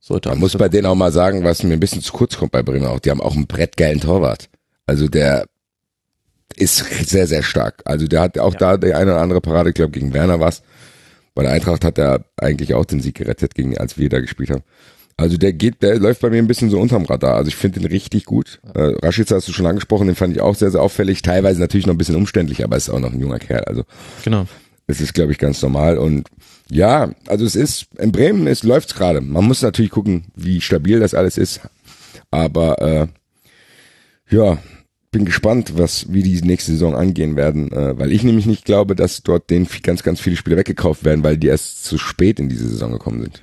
sollte 0.00 0.30
Man 0.30 0.38
muss 0.38 0.56
bei 0.56 0.68
denen 0.68 0.86
auch 0.86 0.94
mal 0.94 1.12
sagen, 1.12 1.44
was 1.44 1.62
mir 1.62 1.74
ein 1.74 1.80
bisschen 1.80 2.02
zu 2.02 2.12
kurz 2.12 2.36
kommt 2.36 2.52
bei 2.52 2.62
Bremen 2.62 2.86
auch. 2.86 3.00
Die 3.00 3.10
haben 3.10 3.20
auch 3.20 3.36
einen 3.36 3.46
brettgeilen 3.46 4.00
Torwart. 4.00 4.48
Also 4.86 5.08
der 5.08 5.46
ist 6.56 6.78
sehr, 7.08 7.26
sehr 7.26 7.42
stark. 7.42 7.82
Also 7.84 8.06
der 8.06 8.20
hat 8.20 8.38
auch 8.38 8.54
ja. 8.54 8.58
da 8.58 8.76
die 8.76 8.94
eine 8.94 9.12
oder 9.12 9.20
andere 9.20 9.40
Parade, 9.40 9.70
ich 9.70 9.74
glaube 9.74 9.92
gegen 9.92 10.14
Werner 10.14 10.40
was. 10.40 10.62
Bei 11.34 11.42
der 11.42 11.52
Eintracht 11.52 11.84
hat 11.84 11.98
er 11.98 12.24
eigentlich 12.36 12.74
auch 12.74 12.84
den 12.84 13.00
Sieg 13.00 13.16
gerettet, 13.16 13.54
gegen, 13.54 13.78
als 13.78 13.96
wir 13.96 14.08
da 14.08 14.20
gespielt 14.20 14.50
haben. 14.50 14.64
Also 15.16 15.36
der 15.36 15.52
geht, 15.52 15.82
der 15.82 15.98
läuft 15.98 16.20
bei 16.20 16.30
mir 16.30 16.38
ein 16.38 16.46
bisschen 16.46 16.70
so 16.70 16.80
unterm 16.80 17.04
Radar. 17.04 17.34
Also 17.34 17.48
ich 17.48 17.56
finde 17.56 17.80
den 17.80 17.88
richtig 17.88 18.24
gut. 18.24 18.60
Äh, 18.74 18.94
Rashica 19.02 19.34
hast 19.34 19.48
du 19.48 19.52
schon 19.52 19.66
angesprochen, 19.66 20.06
den 20.06 20.16
fand 20.16 20.34
ich 20.34 20.40
auch 20.40 20.54
sehr, 20.54 20.70
sehr 20.70 20.80
auffällig. 20.80 21.22
Teilweise 21.22 21.60
natürlich 21.60 21.86
noch 21.86 21.94
ein 21.94 21.98
bisschen 21.98 22.14
umständlich, 22.14 22.62
aber 22.62 22.76
ist 22.76 22.88
auch 22.88 23.00
noch 23.00 23.12
ein 23.12 23.20
junger 23.20 23.40
Kerl. 23.40 23.64
Also 23.64 23.84
genau. 24.24 24.46
Es 24.86 25.00
ist, 25.00 25.14
glaube 25.14 25.32
ich, 25.32 25.38
ganz 25.38 25.60
normal. 25.60 25.98
Und 25.98 26.28
ja, 26.70 27.10
also 27.26 27.44
es 27.44 27.56
ist, 27.56 27.86
in 27.98 28.12
Bremen 28.12 28.46
es 28.46 28.62
läuft's 28.62 28.94
gerade. 28.94 29.20
Man 29.20 29.44
muss 29.44 29.60
natürlich 29.60 29.90
gucken, 29.90 30.26
wie 30.34 30.60
stabil 30.60 31.00
das 31.00 31.14
alles 31.14 31.36
ist. 31.36 31.60
Aber 32.30 32.80
äh, 32.80 33.06
ja, 34.34 34.58
bin 35.10 35.24
gespannt, 35.24 35.76
was 35.76 36.12
wie 36.12 36.22
die 36.22 36.40
nächste 36.42 36.72
Saison 36.72 36.94
angehen 36.94 37.36
werden, 37.36 37.72
äh, 37.72 37.98
weil 37.98 38.12
ich 38.12 38.22
nämlich 38.22 38.46
nicht 38.46 38.64
glaube, 38.64 38.94
dass 38.94 39.22
dort 39.22 39.50
den 39.50 39.66
ganz, 39.82 40.02
ganz 40.02 40.20
viele 40.20 40.36
Spieler 40.36 40.56
weggekauft 40.56 41.04
werden, 41.04 41.24
weil 41.24 41.36
die 41.36 41.48
erst 41.48 41.84
zu 41.84 41.98
spät 41.98 42.38
in 42.38 42.48
diese 42.48 42.68
Saison 42.68 42.92
gekommen 42.92 43.22
sind. 43.22 43.42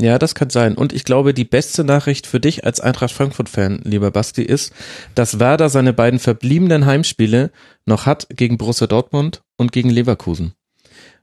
Ja, 0.00 0.18
das 0.18 0.34
kann 0.34 0.48
sein. 0.48 0.74
Und 0.74 0.92
ich 0.92 1.04
glaube, 1.04 1.34
die 1.34 1.44
beste 1.44 1.84
Nachricht 1.84 2.26
für 2.26 2.40
dich 2.40 2.64
als 2.64 2.80
Eintracht 2.80 3.12
Frankfurt-Fan, 3.12 3.82
lieber 3.84 4.10
Basti, 4.10 4.42
ist, 4.42 4.72
dass 5.14 5.38
Werder 5.38 5.68
seine 5.68 5.92
beiden 5.92 6.18
verbliebenen 6.18 6.86
Heimspiele 6.86 7.50
noch 7.84 8.06
hat 8.06 8.26
gegen 8.30 8.56
Borussia 8.56 8.86
Dortmund 8.86 9.42
und 9.58 9.70
gegen 9.70 9.90
Leverkusen. 9.90 10.54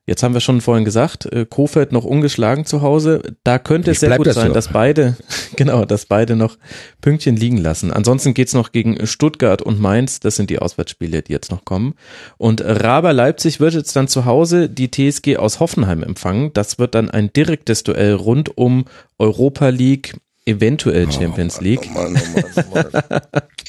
Jetzt 0.09 0.23
haben 0.23 0.33
wir 0.33 0.41
schon 0.41 0.59
vorhin 0.59 0.85
gesagt, 0.85 1.27
äh, 1.27 1.45
Kofeld 1.47 1.91
noch 1.91 2.03
ungeschlagen 2.03 2.65
zu 2.65 2.81
Hause. 2.81 3.21
Da 3.43 3.59
könnte 3.59 3.91
es 3.91 3.99
sehr 3.99 4.17
gut 4.17 4.25
das 4.25 4.33
sein, 4.33 4.47
so. 4.47 4.53
dass 4.55 4.69
beide, 4.69 5.15
genau, 5.55 5.85
dass 5.85 6.07
beide 6.07 6.35
noch 6.35 6.57
Pünktchen 6.99 7.35
liegen 7.35 7.57
lassen. 7.57 7.93
Ansonsten 7.93 8.33
geht's 8.33 8.55
noch 8.55 8.71
gegen 8.71 9.05
Stuttgart 9.05 9.61
und 9.61 9.79
Mainz. 9.79 10.19
Das 10.19 10.35
sind 10.35 10.49
die 10.49 10.57
Auswärtsspiele, 10.57 11.21
die 11.21 11.31
jetzt 11.31 11.51
noch 11.51 11.63
kommen. 11.63 11.93
Und 12.39 12.63
Raber 12.65 13.13
Leipzig 13.13 13.59
wird 13.59 13.75
jetzt 13.75 13.95
dann 13.95 14.07
zu 14.07 14.25
Hause 14.25 14.67
die 14.67 14.89
TSG 14.89 15.37
aus 15.37 15.59
Hoffenheim 15.59 16.01
empfangen. 16.01 16.53
Das 16.53 16.79
wird 16.79 16.95
dann 16.95 17.11
ein 17.11 17.31
direktes 17.31 17.83
Duell 17.83 18.15
rund 18.15 18.57
um 18.57 18.85
Europa 19.19 19.69
League, 19.69 20.15
eventuell 20.47 21.05
oh 21.07 21.11
Champions 21.11 21.61
League. 21.61 21.87
Oh 21.91 21.99
Mann, 21.99 22.19
oh 22.19 22.39
Mann, 22.39 22.65
oh 22.73 23.07
Mann. 23.13 23.21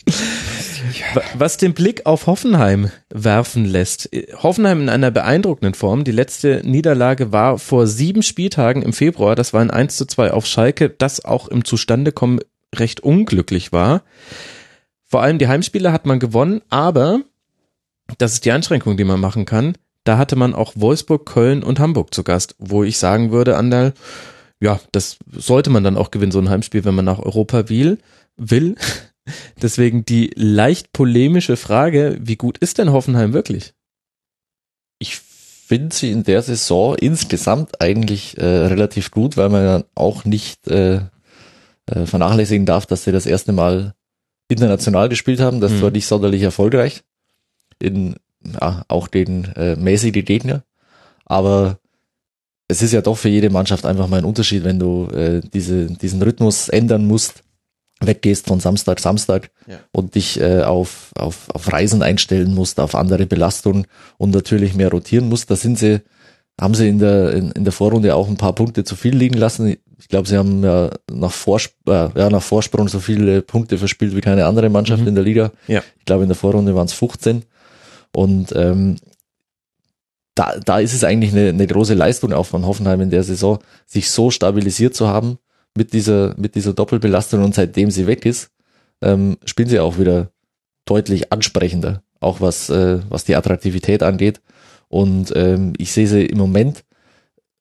Was 1.34 1.56
den 1.56 1.74
Blick 1.74 2.06
auf 2.06 2.26
Hoffenheim 2.26 2.90
werfen 3.08 3.64
lässt. 3.64 4.10
Hoffenheim 4.42 4.82
in 4.82 4.88
einer 4.88 5.10
beeindruckenden 5.10 5.74
Form. 5.74 6.04
Die 6.04 6.12
letzte 6.12 6.62
Niederlage 6.64 7.32
war 7.32 7.58
vor 7.58 7.86
sieben 7.86 8.22
Spieltagen 8.22 8.82
im 8.82 8.92
Februar. 8.92 9.34
Das 9.34 9.52
war 9.52 9.60
ein 9.60 9.70
1 9.70 9.96
zu 9.96 10.06
2 10.06 10.32
auf 10.32 10.46
Schalke, 10.46 10.90
das 10.90 11.24
auch 11.24 11.48
im 11.48 11.64
Zustandekommen 11.64 12.40
recht 12.74 13.00
unglücklich 13.00 13.72
war. 13.72 14.02
Vor 15.04 15.22
allem 15.22 15.38
die 15.38 15.48
Heimspiele 15.48 15.92
hat 15.92 16.06
man 16.06 16.20
gewonnen, 16.20 16.62
aber 16.70 17.20
das 18.18 18.34
ist 18.34 18.44
die 18.44 18.52
Einschränkung, 18.52 18.96
die 18.96 19.04
man 19.04 19.20
machen 19.20 19.44
kann. 19.44 19.74
Da 20.04 20.18
hatte 20.18 20.36
man 20.36 20.54
auch 20.54 20.72
Wolfsburg, 20.76 21.26
Köln 21.26 21.62
und 21.62 21.78
Hamburg 21.78 22.14
zu 22.14 22.24
Gast, 22.24 22.54
wo 22.58 22.84
ich 22.84 22.98
sagen 22.98 23.32
würde, 23.32 23.56
Andal, 23.56 23.92
ja, 24.60 24.80
das 24.92 25.18
sollte 25.30 25.70
man 25.70 25.84
dann 25.84 25.96
auch 25.96 26.10
gewinnen, 26.10 26.32
so 26.32 26.38
ein 26.38 26.48
Heimspiel, 26.50 26.84
wenn 26.84 26.94
man 26.94 27.04
nach 27.04 27.18
Europa 27.18 27.68
will. 27.68 27.98
will. 28.36 28.76
Deswegen 29.60 30.04
die 30.04 30.30
leicht 30.34 30.92
polemische 30.92 31.56
Frage, 31.56 32.18
wie 32.20 32.36
gut 32.36 32.58
ist 32.58 32.78
denn 32.78 32.92
Hoffenheim 32.92 33.32
wirklich? 33.32 33.74
Ich 34.98 35.16
finde 35.16 35.94
sie 35.94 36.10
in 36.10 36.24
der 36.24 36.42
Saison 36.42 36.96
insgesamt 36.96 37.80
eigentlich 37.80 38.36
äh, 38.38 38.44
relativ 38.44 39.10
gut, 39.10 39.36
weil 39.36 39.48
man 39.48 39.64
ja 39.64 39.84
auch 39.94 40.24
nicht 40.24 40.66
äh, 40.68 41.00
äh, 41.86 42.06
vernachlässigen 42.06 42.66
darf, 42.66 42.86
dass 42.86 43.04
sie 43.04 43.12
das 43.12 43.26
erste 43.26 43.52
Mal 43.52 43.94
international 44.48 45.08
gespielt 45.08 45.40
haben. 45.40 45.60
Das 45.60 45.72
hm. 45.72 45.82
war 45.82 45.90
nicht 45.90 46.06
sonderlich 46.06 46.42
erfolgreich. 46.42 47.02
In 47.78 48.16
ja, 48.44 48.84
auch 48.88 49.08
den 49.08 49.44
äh, 49.54 49.76
mäßigen 49.76 50.24
Gegner. 50.24 50.64
Aber 51.24 51.78
es 52.68 52.82
ist 52.82 52.92
ja 52.92 53.02
doch 53.02 53.16
für 53.16 53.28
jede 53.28 53.50
Mannschaft 53.50 53.84
einfach 53.84 54.08
mal 54.08 54.18
ein 54.18 54.24
Unterschied, 54.24 54.64
wenn 54.64 54.78
du 54.78 55.06
äh, 55.08 55.40
diese, 55.52 55.86
diesen 55.86 56.22
Rhythmus 56.22 56.68
ändern 56.68 57.06
musst, 57.06 57.42
weggehst 58.00 58.46
von 58.46 58.60
Samstag, 58.60 58.98
Samstag 59.00 59.50
Ja. 59.66 59.78
und 59.92 60.14
dich 60.14 60.40
äh, 60.40 60.62
auf, 60.62 61.10
auf, 61.16 61.50
auf 61.50 61.72
Reisen 61.72 62.02
einstellen 62.02 62.54
musst, 62.54 62.80
auf 62.80 62.94
andere 62.94 63.26
Belastungen 63.26 63.86
und 64.16 64.34
natürlich 64.34 64.74
mehr 64.74 64.90
rotieren 64.90 65.28
musst. 65.28 65.50
Da 65.50 65.56
sind 65.56 65.78
sie, 65.78 66.00
haben 66.60 66.74
sie 66.74 66.88
in 66.88 66.98
der, 66.98 67.32
in, 67.34 67.50
in 67.52 67.64
der 67.64 67.72
Vorrunde 67.72 68.14
auch 68.14 68.28
ein 68.28 68.36
paar 68.36 68.54
Punkte 68.54 68.84
zu 68.84 68.96
viel 68.96 69.14
liegen 69.14 69.36
lassen. 69.38 69.76
Ich 69.98 70.08
glaube, 70.08 70.26
sie 70.28 70.38
haben 70.38 70.64
ja 70.64 70.90
nach, 71.12 71.34
äh, 71.46 71.92
ja 71.92 72.30
nach 72.30 72.42
Vorsprung 72.42 72.88
so 72.88 73.00
viele 73.00 73.42
Punkte 73.42 73.76
verspielt 73.76 74.16
wie 74.16 74.22
keine 74.22 74.46
andere 74.46 74.70
Mannschaft 74.70 75.06
in 75.06 75.14
der 75.14 75.24
Liga. 75.24 75.52
Ja. 75.66 75.82
Ich 75.98 76.06
glaube, 76.06 76.22
in 76.22 76.28
der 76.30 76.36
Vorrunde 76.36 76.74
waren 76.74 76.86
es 76.86 76.94
15. 76.94 77.42
Und 78.12 78.52
ähm, 78.56 78.96
da, 80.34 80.54
da 80.64 80.78
ist 80.78 80.94
es 80.94 81.04
eigentlich 81.04 81.32
eine, 81.32 81.50
eine 81.50 81.66
große 81.66 81.94
Leistung 81.94 82.32
auch 82.32 82.46
von 82.46 82.64
Hoffenheim 82.64 83.00
in 83.02 83.10
der 83.10 83.24
Saison, 83.24 83.58
sich 83.86 84.10
so 84.10 84.30
stabilisiert 84.30 84.94
zu 84.94 85.06
haben 85.08 85.38
mit 85.76 85.92
dieser, 85.92 86.34
mit 86.36 86.54
dieser 86.54 86.72
Doppelbelastung 86.72 87.42
und 87.42 87.54
seitdem 87.54 87.90
sie 87.90 88.06
weg 88.06 88.26
ist, 88.26 88.50
ähm, 89.02 89.38
spielen 89.44 89.68
sie 89.68 89.80
auch 89.80 89.98
wieder 89.98 90.30
deutlich 90.84 91.32
ansprechender, 91.32 92.02
auch 92.20 92.40
was, 92.40 92.70
äh, 92.70 93.00
was 93.08 93.24
die 93.24 93.36
Attraktivität 93.36 94.02
angeht. 94.02 94.40
Und 94.88 95.32
ähm, 95.36 95.72
ich 95.78 95.92
sehe 95.92 96.08
sie 96.08 96.26
im 96.26 96.38
Moment 96.38 96.84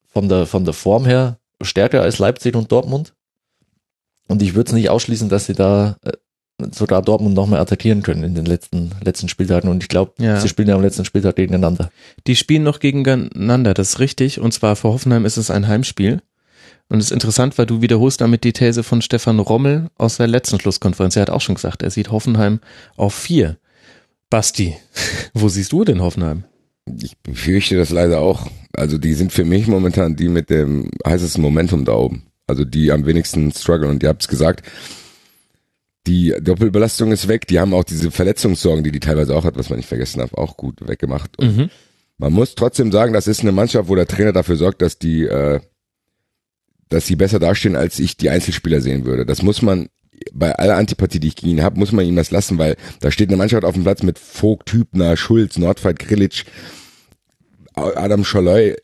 von 0.08 0.28
der, 0.28 0.46
von 0.46 0.64
der 0.64 0.74
Form 0.74 1.04
her 1.06 1.38
stärker 1.62 2.02
als 2.02 2.18
Leipzig 2.18 2.56
und 2.56 2.72
Dortmund. 2.72 3.14
Und 4.28 4.42
ich 4.42 4.54
würde 4.54 4.68
es 4.68 4.74
nicht 4.74 4.90
ausschließen, 4.90 5.28
dass 5.28 5.46
sie 5.46 5.54
da 5.54 5.96
äh, 6.02 6.12
sogar 6.72 7.02
Dortmund 7.02 7.34
nochmal 7.34 7.60
attackieren 7.60 8.02
können 8.02 8.24
in 8.24 8.34
den 8.34 8.44
letzten, 8.46 8.90
letzten 9.02 9.28
Spieltagen. 9.28 9.70
Und 9.70 9.82
ich 9.82 9.88
glaube, 9.88 10.12
Ja. 10.18 10.40
sie 10.40 10.48
spielen 10.48 10.68
ja 10.68 10.74
am 10.74 10.82
letzten 10.82 11.04
Spieltag 11.04 11.36
gegeneinander. 11.36 11.90
Die 12.26 12.36
spielen 12.36 12.64
noch 12.64 12.80
gegeneinander, 12.80 13.74
das 13.74 13.90
ist 13.90 13.98
richtig. 14.00 14.40
Und 14.40 14.52
zwar 14.52 14.76
für 14.76 14.88
Hoffenheim 14.88 15.24
ist 15.24 15.36
es 15.36 15.50
ein 15.50 15.68
Heimspiel. 15.68 16.20
Und 16.90 16.98
es 16.98 17.06
ist 17.06 17.12
interessant, 17.12 17.56
weil 17.56 17.66
du 17.66 17.80
wiederholst 17.80 18.20
damit 18.20 18.44
die 18.44 18.52
These 18.52 18.82
von 18.82 19.00
Stefan 19.00 19.38
Rommel 19.38 19.88
aus 19.96 20.16
der 20.18 20.26
letzten 20.26 20.58
Schlusskonferenz. 20.60 21.16
Er 21.16 21.22
hat 21.22 21.30
auch 21.30 21.40
schon 21.40 21.54
gesagt, 21.54 21.82
er 21.82 21.90
sieht 21.90 22.10
Hoffenheim 22.10 22.60
auf 22.96 23.14
vier. 23.14 23.56
Basti, 24.28 24.76
wo 25.34 25.48
siehst 25.48 25.72
du 25.72 25.84
denn 25.84 26.02
Hoffenheim? 26.02 26.44
Ich 27.00 27.16
befürchte 27.18 27.76
das 27.76 27.90
leider 27.90 28.18
auch. 28.20 28.48
Also 28.76 28.98
die 28.98 29.14
sind 29.14 29.32
für 29.32 29.44
mich 29.44 29.66
momentan 29.68 30.16
die 30.16 30.28
mit 30.28 30.50
dem 30.50 30.90
heißesten 31.06 31.40
Momentum 31.42 31.84
da 31.84 31.92
oben. 31.92 32.26
Also 32.46 32.64
die 32.64 32.90
am 32.90 33.06
wenigsten 33.06 33.52
strugglen. 33.52 33.90
Und 33.90 34.02
ihr 34.02 34.08
habt 34.08 34.22
es 34.22 34.28
gesagt, 34.28 34.66
die 36.06 36.34
Doppelbelastung 36.40 37.12
ist 37.12 37.28
weg. 37.28 37.46
Die 37.46 37.60
haben 37.60 37.74
auch 37.74 37.84
diese 37.84 38.10
Verletzungssorgen, 38.10 38.82
die 38.82 38.90
die 38.90 39.00
teilweise 39.00 39.36
auch 39.36 39.44
hat, 39.44 39.56
was 39.56 39.70
man 39.70 39.76
nicht 39.78 39.88
vergessen 39.88 40.18
darf, 40.18 40.34
auch 40.34 40.56
gut 40.56 40.86
weggemacht. 40.88 41.38
Und 41.38 41.56
Mhm. 41.56 41.70
man 42.18 42.32
muss 42.32 42.54
trotzdem 42.56 42.90
sagen, 42.90 43.12
das 43.12 43.28
ist 43.28 43.42
eine 43.42 43.52
Mannschaft, 43.52 43.88
wo 43.88 43.94
der 43.94 44.08
Trainer 44.08 44.32
dafür 44.32 44.56
sorgt, 44.56 44.82
dass 44.82 44.98
die, 44.98 45.24
äh, 45.24 45.60
dass 46.90 47.06
sie 47.06 47.16
besser 47.16 47.38
dastehen, 47.38 47.76
als 47.76 47.98
ich 47.98 48.16
die 48.16 48.28
Einzelspieler 48.30 48.80
sehen 48.82 49.06
würde. 49.06 49.24
Das 49.24 49.42
muss 49.42 49.62
man 49.62 49.88
bei 50.32 50.54
aller 50.54 50.76
Antipathie, 50.76 51.18
die 51.20 51.28
ich 51.28 51.36
gegen 51.36 51.52
ihn 51.52 51.62
habe, 51.62 51.78
muss 51.78 51.92
man 51.92 52.04
ihm 52.04 52.16
das 52.16 52.30
lassen, 52.30 52.58
weil 52.58 52.76
da 53.00 53.10
steht 53.10 53.30
eine 53.30 53.38
Mannschaft 53.38 53.64
auf 53.64 53.74
dem 53.74 53.84
Platz 53.84 54.02
mit 54.02 54.18
Vogt, 54.18 54.70
Hübner, 54.72 55.16
Schulz, 55.16 55.56
Nordfight, 55.56 55.98
Grilic, 55.98 56.44
Adam 57.74 58.24
Scholloy. 58.24 58.76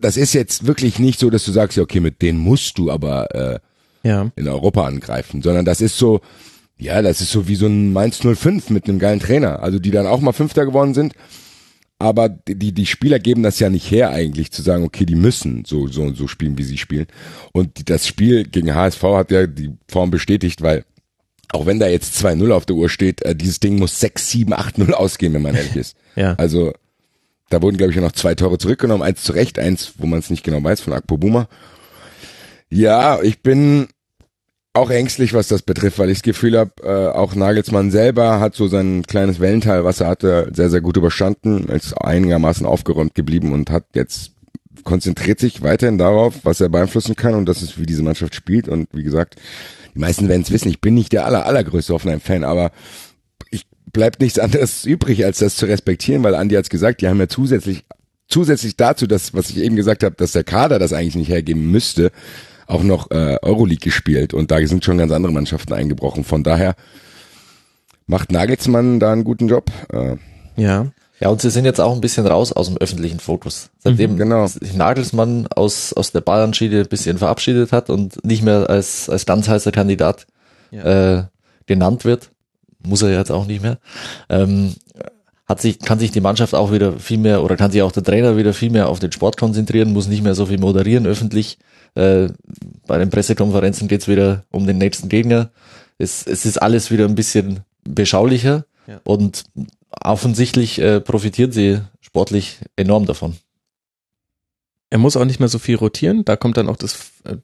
Das 0.00 0.16
ist 0.16 0.32
jetzt 0.32 0.66
wirklich 0.66 0.98
nicht 0.98 1.20
so, 1.20 1.30
dass 1.30 1.44
du 1.44 1.52
sagst, 1.52 1.76
ja, 1.76 1.82
okay, 1.82 2.00
mit 2.00 2.22
denen 2.22 2.38
musst 2.38 2.78
du 2.78 2.90
aber 2.90 3.34
äh, 3.34 4.08
Ja. 4.08 4.30
in 4.34 4.48
Europa 4.48 4.84
angreifen, 4.86 5.42
sondern 5.42 5.64
das 5.64 5.80
ist 5.80 5.96
so, 5.98 6.20
ja, 6.78 7.02
das 7.02 7.20
ist 7.20 7.30
so 7.30 7.46
wie 7.46 7.56
so 7.56 7.66
ein 7.66 7.92
Mainz 7.92 8.18
05 8.18 8.70
mit 8.70 8.88
einem 8.88 8.98
geilen 8.98 9.20
Trainer, 9.20 9.62
also 9.62 9.78
die 9.78 9.90
dann 9.90 10.06
auch 10.06 10.20
mal 10.20 10.32
Fünfter 10.32 10.64
geworden 10.64 10.94
sind. 10.94 11.12
Aber 12.00 12.30
die, 12.30 12.72
die 12.72 12.86
Spieler 12.86 13.18
geben 13.18 13.42
das 13.42 13.58
ja 13.58 13.68
nicht 13.68 13.90
her 13.90 14.08
eigentlich, 14.08 14.50
zu 14.50 14.62
sagen, 14.62 14.84
okay, 14.84 15.04
die 15.04 15.14
müssen 15.14 15.66
so, 15.66 15.86
so, 15.86 16.14
so 16.14 16.26
spielen, 16.28 16.56
wie 16.56 16.62
sie 16.62 16.78
spielen. 16.78 17.06
Und 17.52 17.90
das 17.90 18.06
Spiel 18.06 18.44
gegen 18.44 18.74
HSV 18.74 19.02
hat 19.02 19.30
ja 19.30 19.46
die 19.46 19.72
Form 19.86 20.10
bestätigt, 20.10 20.62
weil 20.62 20.86
auch 21.52 21.66
wenn 21.66 21.78
da 21.78 21.88
jetzt 21.88 22.16
2-0 22.24 22.52
auf 22.52 22.64
der 22.64 22.76
Uhr 22.76 22.88
steht, 22.88 23.20
äh, 23.22 23.36
dieses 23.36 23.60
Ding 23.60 23.78
muss 23.78 24.00
6, 24.00 24.30
7, 24.30 24.54
8-0 24.54 24.92
ausgehen, 24.92 25.34
wenn 25.34 25.42
man 25.42 25.54
ehrlich 25.54 25.76
ist. 25.76 25.96
Ja. 26.16 26.34
Also 26.34 26.72
da 27.50 27.62
wurden, 27.62 27.76
glaube 27.76 27.92
ich, 27.92 27.98
noch 27.98 28.10
zwei 28.12 28.34
Tore 28.34 28.58
zurückgenommen, 28.58 29.02
eins 29.02 29.22
zu 29.22 29.32
Recht, 29.32 29.60
eins, 29.60 29.92
wo 29.98 30.06
man 30.06 30.18
es 30.18 30.28
nicht 30.28 30.42
genau 30.42 30.62
weiß, 30.62 30.80
von 30.80 30.92
Akpo 30.92 31.18
Buma. 31.18 31.48
Ja, 32.68 33.22
ich 33.22 33.42
bin 33.42 33.86
auch 34.72 34.90
ängstlich, 34.90 35.34
was 35.34 35.48
das 35.48 35.62
betrifft, 35.62 35.98
weil 35.98 36.10
ich 36.10 36.18
das 36.18 36.22
Gefühl 36.22 36.56
habe, 36.56 36.72
äh, 36.82 37.16
auch 37.16 37.34
Nagelsmann 37.34 37.90
selber 37.90 38.38
hat 38.38 38.54
so 38.54 38.68
sein 38.68 39.02
kleines 39.02 39.40
Wellental, 39.40 39.84
was 39.84 40.00
er 40.00 40.06
hatte, 40.06 40.50
sehr, 40.54 40.70
sehr 40.70 40.80
gut 40.80 40.96
überstanden, 40.96 41.68
ist 41.68 41.94
einigermaßen 41.94 42.66
aufgeräumt 42.66 43.14
geblieben 43.14 43.52
und 43.52 43.70
hat 43.70 43.84
jetzt 43.94 44.32
konzentriert 44.84 45.40
sich 45.40 45.62
weiterhin 45.62 45.98
darauf, 45.98 46.44
was 46.44 46.60
er 46.60 46.68
beeinflussen 46.68 47.16
kann 47.16 47.34
und 47.34 47.46
das 47.46 47.62
ist, 47.62 47.78
wie 47.78 47.86
diese 47.86 48.02
Mannschaft 48.02 48.34
spielt 48.34 48.68
und 48.68 48.88
wie 48.92 49.02
gesagt, 49.02 49.36
die 49.94 49.98
meisten 49.98 50.28
werden 50.28 50.42
es 50.42 50.52
wissen, 50.52 50.68
ich 50.68 50.80
bin 50.80 50.94
nicht 50.94 51.12
der 51.12 51.26
aller, 51.26 51.46
allergrößte 51.46 51.92
Hoffenheim-Fan, 51.92 52.44
aber 52.44 52.70
ich 53.50 53.66
bleibt 53.92 54.20
nichts 54.20 54.38
anderes 54.38 54.84
übrig, 54.84 55.24
als 55.24 55.38
das 55.38 55.56
zu 55.56 55.66
respektieren, 55.66 56.22
weil 56.22 56.36
Andi 56.36 56.54
hat's 56.54 56.70
gesagt, 56.70 57.00
die 57.00 57.08
haben 57.08 57.18
ja 57.18 57.28
zusätzlich, 57.28 57.84
zusätzlich 58.28 58.76
dazu, 58.76 59.08
dass, 59.08 59.34
was 59.34 59.50
ich 59.50 59.58
eben 59.58 59.74
gesagt 59.74 60.04
habe, 60.04 60.14
dass 60.14 60.32
der 60.32 60.44
Kader 60.44 60.78
das 60.78 60.92
eigentlich 60.92 61.16
nicht 61.16 61.30
hergeben 61.30 61.70
müsste, 61.70 62.12
auch 62.70 62.82
noch 62.82 63.10
äh, 63.10 63.36
Euroleague 63.42 63.84
gespielt 63.84 64.32
und 64.32 64.50
da 64.50 64.64
sind 64.66 64.84
schon 64.84 64.98
ganz 64.98 65.12
andere 65.12 65.32
Mannschaften 65.32 65.72
eingebrochen. 65.72 66.24
Von 66.24 66.42
daher 66.42 66.74
macht 68.06 68.32
Nagelsmann 68.32 69.00
da 69.00 69.12
einen 69.12 69.24
guten 69.24 69.48
Job. 69.48 69.70
Äh, 69.92 70.16
Ja. 70.56 70.86
Ja, 71.20 71.28
und 71.28 71.42
sie 71.42 71.50
sind 71.50 71.66
jetzt 71.66 71.82
auch 71.82 71.94
ein 71.94 72.00
bisschen 72.00 72.26
raus 72.26 72.50
aus 72.50 72.68
dem 72.68 72.78
öffentlichen 72.78 73.20
Fokus. 73.20 73.68
Seitdem 73.78 74.16
genau. 74.16 74.46
sich 74.46 74.74
Nagelsmann 74.74 75.48
aus, 75.48 75.92
aus 75.92 76.12
der 76.12 76.22
Bayern-Schiene 76.22 76.80
ein 76.80 76.88
bisschen 76.88 77.18
verabschiedet 77.18 77.72
hat 77.72 77.90
und 77.90 78.24
nicht 78.24 78.42
mehr 78.42 78.70
als, 78.70 79.10
als 79.10 79.26
ganz 79.26 79.46
heißer 79.46 79.70
Kandidat 79.70 80.26
äh, 80.72 81.24
genannt 81.66 82.06
wird, 82.06 82.30
muss 82.82 83.02
er 83.02 83.10
jetzt 83.10 83.30
auch 83.30 83.44
nicht 83.46 83.62
mehr, 83.62 83.78
ähm, 84.30 84.74
hat 85.50 85.60
sich, 85.60 85.80
kann 85.80 85.98
sich 85.98 86.12
die 86.12 86.20
Mannschaft 86.20 86.54
auch 86.54 86.70
wieder 86.70 86.92
viel 87.00 87.18
mehr 87.18 87.42
oder 87.42 87.56
kann 87.56 87.72
sich 87.72 87.82
auch 87.82 87.90
der 87.90 88.04
Trainer 88.04 88.36
wieder 88.36 88.54
viel 88.54 88.70
mehr 88.70 88.88
auf 88.88 89.00
den 89.00 89.10
Sport 89.10 89.36
konzentrieren, 89.36 89.92
muss 89.92 90.06
nicht 90.06 90.22
mehr 90.22 90.36
so 90.36 90.46
viel 90.46 90.58
moderieren 90.58 91.06
öffentlich. 91.08 91.58
Äh, 91.96 92.28
bei 92.86 92.98
den 92.98 93.10
Pressekonferenzen 93.10 93.88
geht's 93.88 94.06
wieder 94.06 94.44
um 94.52 94.68
den 94.68 94.78
nächsten 94.78 95.08
Gegner. 95.08 95.50
Es, 95.98 96.24
es 96.24 96.46
ist 96.46 96.62
alles 96.62 96.92
wieder 96.92 97.04
ein 97.04 97.16
bisschen 97.16 97.60
beschaulicher 97.82 98.64
Ja. 98.86 99.00
und 99.02 99.42
offensichtlich 99.90 100.78
äh, 100.80 101.00
profitieren 101.00 101.50
sie 101.50 101.80
sportlich 102.00 102.58
enorm 102.76 103.06
davon. 103.06 103.36
Er 104.88 104.98
muss 104.98 105.16
auch 105.16 105.24
nicht 105.24 105.40
mehr 105.40 105.48
so 105.48 105.58
viel 105.58 105.76
rotieren. 105.76 106.24
Da 106.24 106.36
kommt 106.36 106.56
dann 106.56 106.68
auch 106.68 106.76
das, 106.76 107.12
äh, 107.24 107.36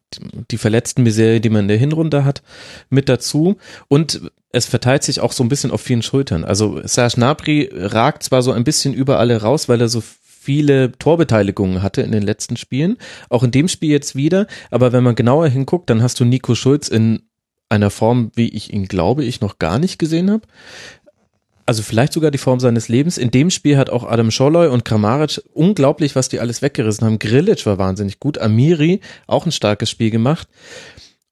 die 0.51 0.59
verletzten 0.59 1.03
Miserie, 1.03 1.41
die 1.41 1.51
man 1.51 1.63
in 1.63 1.69
der 1.69 1.77
Hinrunde 1.77 2.25
hat, 2.25 2.43
mit 2.89 3.09
dazu. 3.09 3.57
Und 3.89 4.21
es 4.57 4.67
verteilt 4.67 5.03
sich 5.03 5.21
auch 5.21 5.33
so 5.33 5.45
ein 5.45 5.49
bisschen 5.49 5.71
auf 5.71 5.81
vielen 5.81 6.03
Schultern. 6.03 6.45
Also 6.45 6.81
Serge 6.85 7.17
Gnabry 7.17 7.71
ragt 7.73 8.23
zwar 8.23 8.43
so 8.43 8.53
ein 8.53 8.65
bisschen 8.65 8.95
über 8.95 9.19
alle 9.19 9.41
raus, 9.41 9.69
weil 9.69 9.81
er 9.81 9.89
so 9.89 10.03
viele 10.03 10.93
Torbeteiligungen 10.93 11.83
hatte 11.83 12.03
in 12.03 12.13
den 12.13 12.23
letzten 12.23 12.57
Spielen. 12.57 12.97
Auch 13.29 13.43
in 13.43 13.51
dem 13.51 13.69
Spiel 13.69 13.91
jetzt 13.91 14.17
wieder. 14.17 14.47
Aber 14.71 14.93
wenn 14.93 15.05
man 15.05 15.15
genauer 15.15 15.49
hinguckt, 15.49 15.91
dann 15.91 16.03
hast 16.03 16.19
du 16.21 16.25
Nico 16.25 16.55
Schulz 16.55 16.89
in 16.89 17.23
einer 17.69 17.91
Form, 17.91 18.31
wie 18.35 18.49
ich 18.49 18.73
ihn 18.73 18.87
glaube, 18.87 19.25
ich 19.25 19.41
noch 19.41 19.59
gar 19.59 19.79
nicht 19.79 19.99
gesehen 19.99 20.31
habe 20.31 20.47
also 21.67 21.83
vielleicht 21.83 22.13
sogar 22.13 22.31
die 22.31 22.39
Form 22.39 22.61
seines 22.61 22.89
Lebens. 22.89 23.19
In 23.19 23.33
dem 23.33 23.51
Spiel 23.51 23.77
hat 23.77 23.91
auch 23.91 24.09
Adam 24.09 24.31
Scholloy 24.31 24.69
und 24.69 24.85
Kramaric 24.85 25.43
unglaublich, 25.53 26.15
was 26.15 26.29
die 26.29 26.39
alles 26.39 26.63
weggerissen 26.63 27.05
haben. 27.05 27.19
Grilic 27.19 27.67
war 27.67 27.77
wahnsinnig 27.77 28.21
gut, 28.21 28.39
Amiri 28.39 29.01
auch 29.27 29.45
ein 29.45 29.53
starkes 29.53 29.91
Spiel 29.91 30.11
gemacht. 30.11 30.49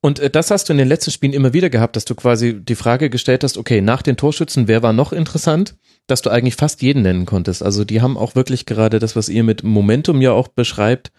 Und 0.05 0.19
äh, 0.19 0.29
das 0.29 0.51
hast 0.51 0.69
du 0.69 0.75
in 0.75 0.79
den 0.79 0.89
letzten 0.89 1.13
Spielen 1.13 1.33
immer 1.33 1.55
wieder 1.55 1.71
gehabt, 1.71 1.97
dass 1.97 2.05
du 2.05 2.15
quasi 2.15 2.61
die 2.63 2.75
Frage 2.75 3.09
gestellt 3.09 3.43
hast, 3.43 3.57
okay, 3.57 3.81
nach 3.81 4.03
den 4.03 4.19
Torschützen, 4.19 4.69
wer 4.69 4.83
war 4.83 4.93
noch 4.93 5.15
interessant? 5.15 5.77
Dass 6.07 6.21
du 6.21 6.29
eigentlich 6.29 6.57
fast 6.57 6.83
jeden 6.83 7.01
nennen 7.01 7.25
konntest. 7.25 7.63
Also 7.63 7.87
die 7.87 8.03
haben 8.03 8.19
auch 8.19 8.35
wirklich 8.35 8.67
gerade 8.67 8.99
das, 8.99 9.17
was 9.17 9.31
ihr 9.31 9.43
mit 9.45 9.63
Momentum 9.63 10.21
ja 10.21 10.33
auch 10.33 10.49
beschreibt, 10.49 11.11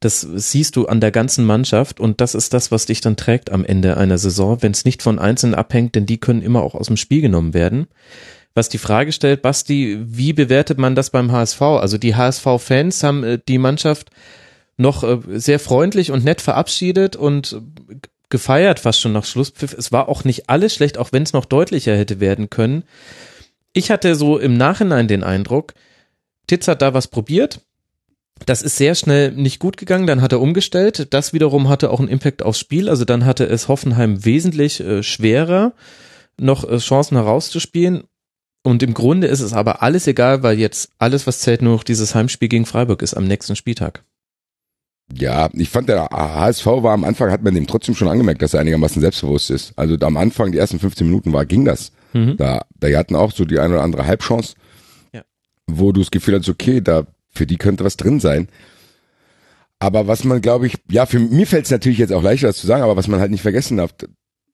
das 0.00 0.20
siehst 0.20 0.76
du 0.76 0.84
an 0.84 1.00
der 1.00 1.12
ganzen 1.12 1.46
Mannschaft 1.46 1.98
und 1.98 2.20
das 2.20 2.34
ist 2.34 2.52
das, 2.52 2.70
was 2.70 2.84
dich 2.84 3.00
dann 3.00 3.16
trägt 3.16 3.50
am 3.50 3.64
Ende 3.64 3.96
einer 3.96 4.18
Saison, 4.18 4.58
wenn 4.60 4.72
es 4.72 4.84
nicht 4.84 5.02
von 5.02 5.18
Einzelnen 5.18 5.54
abhängt, 5.54 5.94
denn 5.94 6.04
die 6.04 6.18
können 6.18 6.42
immer 6.42 6.62
auch 6.62 6.74
aus 6.74 6.88
dem 6.88 6.98
Spiel 6.98 7.22
genommen 7.22 7.54
werden 7.54 7.86
was 8.52 8.70
die 8.70 8.78
Frage 8.78 9.12
stellt, 9.12 9.42
Basti, 9.42 9.98
wie 10.00 10.32
bewertet 10.32 10.78
man 10.78 10.94
das 10.94 11.10
beim 11.10 11.30
HSV? 11.30 11.60
Also 11.60 11.98
die 11.98 12.14
HSV-Fans 12.14 13.02
haben 13.02 13.22
äh, 13.22 13.38
die 13.46 13.58
Mannschaft 13.58 14.08
noch 14.78 15.04
äh, 15.04 15.18
sehr 15.38 15.58
freundlich 15.58 16.10
und 16.10 16.24
nett 16.24 16.40
verabschiedet 16.40 17.16
und 17.16 17.60
gefeiert 18.28 18.80
fast 18.80 19.00
schon 19.00 19.12
nach 19.12 19.24
Schlusspfiff. 19.24 19.72
Es 19.72 19.92
war 19.92 20.08
auch 20.08 20.24
nicht 20.24 20.48
alles 20.48 20.74
schlecht, 20.74 20.98
auch 20.98 21.12
wenn 21.12 21.22
es 21.22 21.32
noch 21.32 21.44
deutlicher 21.44 21.96
hätte 21.96 22.20
werden 22.20 22.50
können. 22.50 22.84
Ich 23.72 23.90
hatte 23.90 24.14
so 24.14 24.38
im 24.38 24.56
Nachhinein 24.56 25.08
den 25.08 25.22
Eindruck, 25.22 25.74
Titz 26.46 26.68
hat 26.68 26.82
da 26.82 26.94
was 26.94 27.08
probiert. 27.08 27.60
Das 28.44 28.62
ist 28.62 28.76
sehr 28.76 28.94
schnell 28.94 29.32
nicht 29.32 29.58
gut 29.58 29.76
gegangen, 29.76 30.06
dann 30.06 30.20
hat 30.20 30.32
er 30.32 30.40
umgestellt. 30.40 31.08
Das 31.12 31.32
wiederum 31.32 31.68
hatte 31.68 31.90
auch 31.90 32.00
einen 32.00 32.08
Impact 32.08 32.42
aufs 32.42 32.58
Spiel. 32.58 32.88
Also 32.88 33.04
dann 33.04 33.24
hatte 33.24 33.44
es 33.44 33.68
Hoffenheim 33.68 34.24
wesentlich 34.24 34.80
äh, 34.80 35.02
schwerer, 35.02 35.72
noch 36.38 36.68
äh, 36.68 36.76
Chancen 36.78 37.16
herauszuspielen. 37.16 38.04
Und 38.62 38.82
im 38.82 38.94
Grunde 38.94 39.28
ist 39.28 39.40
es 39.40 39.52
aber 39.52 39.82
alles 39.82 40.06
egal, 40.06 40.42
weil 40.42 40.58
jetzt 40.58 40.90
alles, 40.98 41.26
was 41.26 41.40
zählt, 41.40 41.62
nur 41.62 41.74
noch 41.74 41.84
dieses 41.84 42.14
Heimspiel 42.14 42.48
gegen 42.48 42.66
Freiburg 42.66 43.00
ist 43.00 43.14
am 43.14 43.24
nächsten 43.26 43.56
Spieltag. 43.56 44.04
Ja, 45.12 45.48
ich 45.52 45.68
fand 45.70 45.88
der 45.88 46.08
HSV 46.10 46.66
war 46.66 46.92
am 46.92 47.04
Anfang, 47.04 47.30
hat 47.30 47.42
man 47.42 47.54
dem 47.54 47.66
trotzdem 47.66 47.94
schon 47.94 48.08
angemerkt, 48.08 48.42
dass 48.42 48.54
er 48.54 48.60
einigermaßen 48.60 49.00
selbstbewusst 49.00 49.50
ist. 49.50 49.72
Also 49.76 49.96
am 50.00 50.16
Anfang, 50.16 50.50
die 50.52 50.58
ersten 50.58 50.80
15 50.80 51.06
Minuten 51.06 51.32
war, 51.32 51.46
ging 51.46 51.64
das. 51.64 51.92
Mhm. 52.12 52.36
Da, 52.36 52.62
da 52.80 52.88
hatten 52.88 53.14
auch 53.14 53.30
so 53.32 53.44
die 53.44 53.58
eine 53.60 53.74
oder 53.74 53.82
andere 53.84 54.06
Halbchance, 54.06 54.54
Ja. 55.12 55.22
wo 55.66 55.92
du 55.92 56.00
das 56.00 56.10
Gefühl 56.10 56.38
hast, 56.38 56.48
okay, 56.48 56.80
da 56.80 57.06
für 57.30 57.46
die 57.46 57.56
könnte 57.56 57.84
was 57.84 57.96
drin 57.96 58.18
sein. 58.18 58.48
Aber 59.78 60.08
was 60.08 60.24
man, 60.24 60.40
glaube 60.40 60.66
ich, 60.66 60.74
ja, 60.90 61.06
für 61.06 61.18
mir 61.20 61.46
fällt 61.46 61.66
es 61.66 61.70
natürlich 61.70 61.98
jetzt 61.98 62.12
auch 62.12 62.22
leichter, 62.22 62.46
das 62.48 62.56
zu 62.56 62.66
sagen, 62.66 62.82
aber 62.82 62.96
was 62.96 63.08
man 63.08 63.20
halt 63.20 63.30
nicht 63.30 63.42
vergessen 63.42 63.76
darf, 63.76 63.94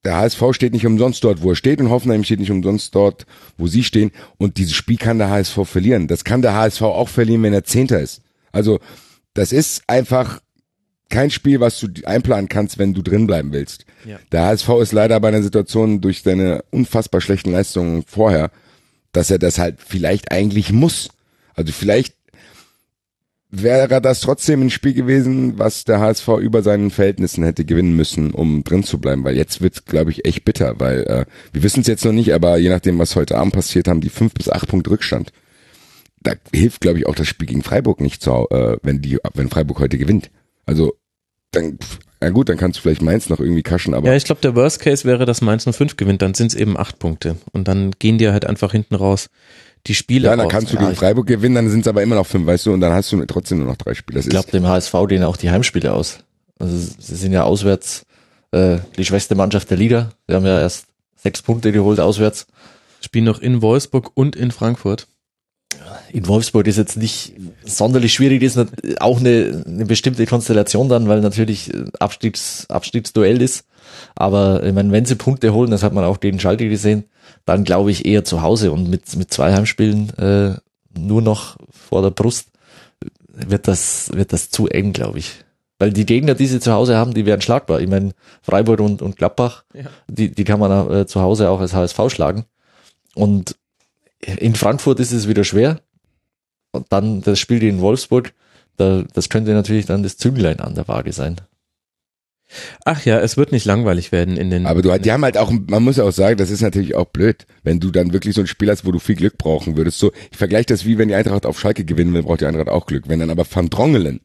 der 0.05 0.16
HSV 0.16 0.42
steht 0.50 0.72
nicht 0.72 0.84
umsonst 0.84 1.22
dort, 1.22 1.42
wo 1.42 1.50
er 1.50 1.57
steht 1.57 1.80
und 1.80 1.90
Hoffenheim 1.90 2.24
steht 2.24 2.40
nicht 2.40 2.50
umsonst 2.50 2.92
dort, 2.94 3.24
wo 3.57 3.68
sie 3.68 3.84
stehen. 3.84 4.11
Und 4.36 4.59
dieses 4.59 4.74
Spiel 4.74 4.96
kann 4.96 5.18
der 5.18 5.30
HSV 5.30 5.61
verlieren. 5.64 6.09
Das 6.09 6.24
kann 6.24 6.42
der 6.42 6.55
HSV 6.55 6.82
auch 6.82 7.09
verlieren, 7.09 7.44
wenn 7.44 7.53
er 7.53 7.62
Zehnter 7.64 8.00
ist. 8.00 8.20
Also 8.50 8.80
das 9.34 9.53
ist 9.53 9.84
einfach 9.86 10.40
kein 11.12 11.30
Spiel, 11.30 11.60
was 11.60 11.78
du 11.78 11.88
einplanen 12.04 12.48
kannst, 12.48 12.78
wenn 12.78 12.94
du 12.94 13.02
drin 13.02 13.26
bleiben 13.28 13.52
willst. 13.52 13.84
Ja. 14.04 14.18
Der 14.32 14.46
HSV 14.46 14.68
ist 14.80 14.92
leider 14.92 15.20
bei 15.20 15.28
einer 15.28 15.42
Situation 15.42 16.00
durch 16.00 16.22
seine 16.22 16.64
unfassbar 16.70 17.20
schlechten 17.20 17.52
Leistungen 17.52 18.02
vorher, 18.04 18.50
dass 19.12 19.30
er 19.30 19.38
das 19.38 19.58
halt 19.58 19.76
vielleicht 19.78 20.32
eigentlich 20.32 20.72
muss. 20.72 21.10
Also 21.54 21.72
vielleicht 21.72 22.14
wäre 23.50 24.00
das 24.00 24.20
trotzdem 24.20 24.62
ein 24.62 24.70
Spiel 24.70 24.94
gewesen, 24.94 25.58
was 25.58 25.84
der 25.84 26.00
HSV 26.00 26.28
über 26.40 26.62
seinen 26.62 26.90
Verhältnissen 26.90 27.44
hätte 27.44 27.66
gewinnen 27.66 27.94
müssen, 27.94 28.30
um 28.30 28.64
drin 28.64 28.82
zu 28.82 28.98
bleiben, 28.98 29.22
weil 29.22 29.36
jetzt 29.36 29.60
wird's, 29.60 29.84
glaube 29.84 30.10
ich, 30.10 30.24
echt 30.24 30.46
bitter, 30.46 30.80
weil 30.80 31.02
äh, 31.02 31.26
wir 31.52 31.62
wissen 31.62 31.82
es 31.82 31.86
jetzt 31.86 32.06
noch 32.06 32.12
nicht, 32.12 32.32
aber 32.32 32.56
je 32.56 32.70
nachdem, 32.70 32.98
was 32.98 33.14
heute 33.14 33.36
Abend 33.36 33.52
passiert, 33.52 33.86
haben 33.86 34.00
die 34.00 34.08
fünf 34.08 34.32
bis 34.32 34.48
acht 34.48 34.68
Punkte 34.68 34.90
Rückstand. 34.90 35.30
Da 36.22 36.32
hilft, 36.54 36.80
glaube 36.80 37.00
ich, 37.00 37.06
auch 37.06 37.14
das 37.14 37.28
Spiel 37.28 37.48
gegen 37.48 37.62
Freiburg 37.62 38.00
nicht, 38.00 38.22
zu, 38.22 38.48
äh, 38.50 38.78
wenn 38.82 39.02
die, 39.02 39.18
wenn 39.34 39.50
Freiburg 39.50 39.80
heute 39.80 39.98
gewinnt. 39.98 40.30
Also 40.64 40.94
dann, 41.53 41.78
na 42.20 42.30
gut, 42.30 42.48
dann 42.48 42.57
kannst 42.57 42.78
du 42.78 42.82
vielleicht 42.82 43.03
Mainz 43.03 43.28
noch 43.28 43.40
irgendwie 43.40 43.62
kaschen, 43.62 43.94
aber 43.94 44.09
Ja, 44.09 44.14
ich 44.14 44.24
glaube, 44.24 44.40
der 44.40 44.55
Worst 44.55 44.80
Case 44.80 45.05
wäre, 45.05 45.26
dass 45.26 45.40
Mainz 45.40 45.66
nur 45.66 45.72
fünf 45.72 45.96
gewinnt, 45.96 46.22
dann 46.22 46.34
sind 46.34 46.48
es 46.48 46.55
eben 46.55 46.76
acht 46.76 46.98
Punkte. 46.98 47.36
Und 47.53 47.68
dann 47.68 47.92
gehen 47.98 48.18
dir 48.18 48.32
halt 48.32 48.46
einfach 48.46 48.72
hinten 48.72 48.94
raus 48.94 49.28
die 49.86 49.94
Spiele 49.94 50.26
ja, 50.26 50.36
dann 50.36 50.46
aus. 50.46 50.53
kannst 50.53 50.72
du 50.72 50.76
Ja, 50.76 50.82
gegen 50.82 50.94
Freiburg 50.94 51.26
gewinnen, 51.26 51.57
dann 51.57 51.70
sind 51.70 51.80
es 51.80 51.88
aber 51.88 52.03
immer 52.03 52.14
noch 52.14 52.26
fünf, 52.26 52.46
weißt 52.46 52.66
du, 52.66 52.72
und 52.72 52.80
dann 52.80 52.92
hast 52.92 53.11
du 53.12 53.24
trotzdem 53.26 53.59
nur 53.59 53.66
noch 53.66 53.76
drei 53.76 53.94
Spiele. 53.94 54.18
Das 54.18 54.26
Ich 54.26 54.30
glaube, 54.30 54.50
dem 54.50 54.66
HSV 54.66 54.94
gehen 55.09 55.24
auch 55.24 55.36
die 55.36 55.50
Heimspiele 55.50 55.92
aus. 55.92 56.20
Also 56.59 56.76
sie 56.76 57.16
sind 57.16 57.32
ja 57.32 57.42
auswärts 57.44 58.07
äh, 58.53 58.78
die 58.96 59.05
schwächste 59.05 59.34
Mannschaft 59.34 59.70
der 59.70 59.78
Liga. 59.78 60.12
Sie 60.28 60.34
haben 60.34 60.46
ja 60.46 60.61
erst 60.61 60.86
sechs 61.16 61.42
Punkte 61.42 61.72
geholt 61.72 61.98
auswärts. 61.98 62.46
Spielen 63.00 63.24
noch 63.24 63.40
in 63.40 63.62
Wolfsburg 63.62 64.12
und 64.14 64.36
in 64.36 64.53
Frankfurt. 64.53 65.09
In 66.12 66.26
Wolfsburg 66.28 66.66
ist 66.66 66.76
jetzt 66.76 66.97
nicht 66.97 67.35
sonderlich 67.64 68.12
schwierig, 68.12 68.43
das 68.43 68.57
ist 68.57 69.01
auch 69.01 69.20
eine, 69.20 69.62
eine 69.66 69.87
bestimmte 69.87 70.26
Konstellation 70.26 70.89
dann, 70.89 71.09
weil 71.09 71.20
natürlich 71.20 71.72
äh, 71.72 71.85
Abstiegs, 71.99 72.66
Abstiegsduell 72.68 73.41
ist. 73.41 73.64
Aber 74.14 74.62
ich 74.62 74.72
meine, 74.72 74.93
wenn 74.93 75.05
sie 75.05 75.16
Punkte 75.16 75.53
holen, 75.53 75.70
das 75.70 75.83
hat 75.83 75.93
man 75.93 76.05
auch 76.05 76.20
gegen 76.20 76.39
Schalke 76.41 76.68
gesehen, 76.68 77.05
dann 77.45 77.64
glaube 77.64 77.91
ich 77.91 78.05
eher 78.07 78.24
zu 78.24 78.43
Hause 78.43 78.72
und 78.72 78.89
mit, 78.89 79.14
mit 79.16 79.33
zwei 79.33 79.53
Heimspielen 79.53 80.11
äh, 80.18 80.55
nur 80.99 81.22
noch 81.22 81.57
vor 81.70 82.03
der 82.03 82.11
Brust 82.11 82.49
wird 83.33 83.66
das, 83.68 84.11
wird 84.14 84.33
das 84.33 84.51
zu 84.51 84.68
eng, 84.68 84.93
glaube 84.93 85.18
ich. 85.18 85.33
Weil 85.78 85.93
die 85.93 86.07
Gegner, 86.07 86.35
die 86.35 86.47
sie 86.47 86.61
zu 86.61 86.72
Hause 86.72 86.97
haben, 86.97 87.14
die 87.14 87.26
wären 87.26 87.41
schlagbar. 87.41 87.80
Ich 87.80 87.89
meine, 87.89 88.12
Freiburg 88.43 88.80
und, 88.80 89.03
und 89.03 89.16
Gladbach, 89.16 89.64
Ja. 89.74 89.85
die, 90.07 90.30
die 90.30 90.45
kann 90.45 90.61
man 90.61 90.91
äh, 90.93 91.07
zu 91.07 91.20
Hause 91.22 91.51
auch 91.51 91.61
als 91.61 91.74
HSV 91.74 91.99
schlagen. 92.09 92.45
Und 93.14 93.57
in 94.24 94.54
Frankfurt 94.54 95.00
ist 95.00 95.12
es 95.12 95.28
wieder 95.28 95.44
schwer. 95.44 95.80
Und 96.72 96.86
dann 96.90 97.20
das 97.20 97.38
Spiel 97.38 97.58
gegen 97.58 97.80
Wolfsburg, 97.80 98.32
da, 98.76 99.04
das 99.12 99.28
könnte 99.28 99.52
natürlich 99.52 99.86
dann 99.86 100.02
das 100.02 100.16
Zünglein 100.16 100.60
an 100.60 100.74
der 100.74 100.88
Waage 100.88 101.12
sein. 101.12 101.36
Ach 102.84 103.04
ja, 103.04 103.18
es 103.20 103.36
wird 103.36 103.52
nicht 103.52 103.64
langweilig 103.64 104.12
werden 104.12 104.36
in 104.36 104.50
den. 104.50 104.66
aber 104.66 104.82
du, 104.82 104.98
die 104.98 105.12
haben 105.12 105.24
halt 105.24 105.38
auch, 105.38 105.50
man 105.50 105.82
muss 105.82 105.96
ja 105.96 106.04
auch 106.04 106.12
sagen, 106.12 106.36
das 106.36 106.50
ist 106.50 106.60
natürlich 106.60 106.94
auch 106.94 107.06
blöd, 107.06 107.46
wenn 107.62 107.80
du 107.80 107.90
dann 107.90 108.12
wirklich 108.12 108.34
so 108.34 108.42
ein 108.42 108.46
Spiel 108.46 108.70
hast, 108.70 108.84
wo 108.84 108.92
du 108.92 108.98
viel 108.98 109.14
Glück 109.14 109.38
brauchen 109.38 109.76
würdest. 109.76 109.98
So, 109.98 110.12
ich 110.30 110.36
vergleiche 110.36 110.66
das 110.66 110.84
wie 110.84 110.98
wenn 110.98 111.08
die 111.08 111.14
Eintracht 111.14 111.46
auf 111.46 111.58
Schalke 111.58 111.84
gewinnen 111.84 112.12
will, 112.12 112.22
braucht 112.22 112.42
die 112.42 112.46
Eintracht 112.46 112.68
auch 112.68 112.86
Glück. 112.86 113.04
Wenn 113.08 113.20
dann 113.20 113.30
aber 113.30 113.46
Van 113.50 113.70
Drongelen 113.70 114.20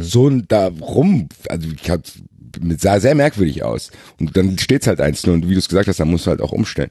so 0.00 0.28
ein 0.28 0.44
da 0.48 0.68
rum, 0.68 1.28
also 1.48 1.68
ich 1.74 1.90
hab, 1.90 2.02
sah 2.78 3.00
sehr 3.00 3.14
merkwürdig 3.14 3.64
aus. 3.64 3.90
Und 4.20 4.36
dann 4.36 4.58
steht's 4.58 4.86
halt 4.86 5.00
1-0 5.00 5.30
und 5.30 5.48
wie 5.48 5.54
du 5.54 5.58
es 5.58 5.68
gesagt 5.68 5.88
hast, 5.88 5.98
dann 5.98 6.10
musst 6.10 6.26
du 6.26 6.30
halt 6.30 6.40
auch 6.40 6.52
umstellen. 6.52 6.90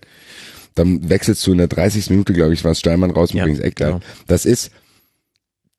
Dann 0.75 1.09
wechselst 1.09 1.45
du 1.45 1.51
in 1.51 1.57
der 1.59 1.67
30. 1.67 2.09
Minute, 2.09 2.33
glaube 2.33 2.53
ich, 2.53 2.63
war 2.63 2.71
es 2.71 2.79
Steinmann 2.79 3.11
raus 3.11 3.31
und 3.31 3.37
Ja, 3.37 3.43
bringst 3.45 3.61
Eckler. 3.61 3.87
genau. 3.87 3.99
Das 4.27 4.45
ist 4.45 4.71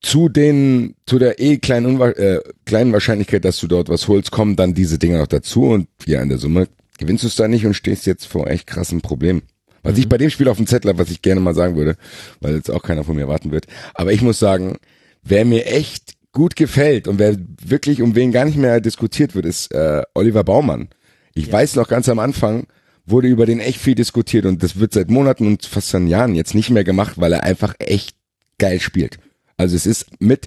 zu 0.00 0.28
den, 0.28 0.94
zu 1.06 1.18
der 1.18 1.40
eh 1.40 1.56
kleinen, 1.58 1.86
Unwa 1.86 2.10
äh, 2.10 2.40
kleinen 2.66 2.92
Wahrscheinlichkeit, 2.92 3.44
dass 3.44 3.58
du 3.58 3.66
dort 3.66 3.88
was 3.88 4.06
holst, 4.08 4.30
kommen 4.30 4.54
dann 4.56 4.74
diese 4.74 4.98
Dinge 4.98 5.18
noch 5.18 5.26
dazu 5.26 5.64
und 5.64 5.88
ja, 6.06 6.20
in 6.20 6.28
der 6.28 6.38
Summe 6.38 6.68
gewinnst 6.98 7.24
du 7.24 7.28
es 7.28 7.36
da 7.36 7.48
nicht 7.48 7.64
und 7.64 7.74
stehst 7.74 8.06
jetzt 8.06 8.26
vor 8.26 8.46
echt 8.48 8.66
krassen 8.66 9.00
Problemen. 9.00 9.42
Was 9.82 9.98
ich 9.98 10.08
bei 10.08 10.16
dem 10.18 10.30
Spiel 10.30 10.48
auf 10.48 10.56
dem 10.56 10.66
Zettel 10.66 10.90
habe, 10.90 10.98
was 10.98 11.10
ich 11.10 11.20
gerne 11.22 11.40
mal 11.40 11.54
sagen 11.54 11.76
würde, 11.76 11.96
weil 12.40 12.54
jetzt 12.54 12.70
auch 12.70 12.82
keiner 12.82 13.04
von 13.04 13.16
mir 13.16 13.22
erwarten 13.22 13.50
wird. 13.50 13.66
Aber 13.94 14.12
ich 14.12 14.22
muss 14.22 14.38
sagen, 14.38 14.76
wer 15.22 15.44
mir 15.44 15.66
echt 15.66 16.12
gut 16.32 16.56
gefällt 16.56 17.06
und 17.08 17.18
wer 17.18 17.36
wirklich 17.62 18.00
um 18.02 18.14
wen 18.14 18.32
gar 18.32 18.44
nicht 18.44 18.56
mehr 18.56 18.80
diskutiert 18.80 19.34
wird, 19.34 19.44
ist 19.46 19.72
äh, 19.72 20.02
Oliver 20.14 20.42
Baumann. 20.44 20.88
Ich 21.34 21.50
weiß 21.50 21.76
noch 21.76 21.88
ganz 21.88 22.08
am 22.08 22.18
Anfang 22.18 22.66
wurde 23.06 23.28
über 23.28 23.46
den 23.46 23.60
echt 23.60 23.78
viel 23.78 23.94
diskutiert 23.94 24.46
und 24.46 24.62
das 24.62 24.78
wird 24.78 24.94
seit 24.94 25.10
Monaten 25.10 25.46
und 25.46 25.66
fast 25.66 25.90
schon 25.90 26.06
Jahren 26.06 26.34
jetzt 26.34 26.54
nicht 26.54 26.70
mehr 26.70 26.84
gemacht, 26.84 27.14
weil 27.16 27.32
er 27.32 27.44
einfach 27.44 27.74
echt 27.78 28.16
geil 28.58 28.80
spielt. 28.80 29.18
Also 29.56 29.76
es 29.76 29.86
ist 29.86 30.20
mit 30.20 30.46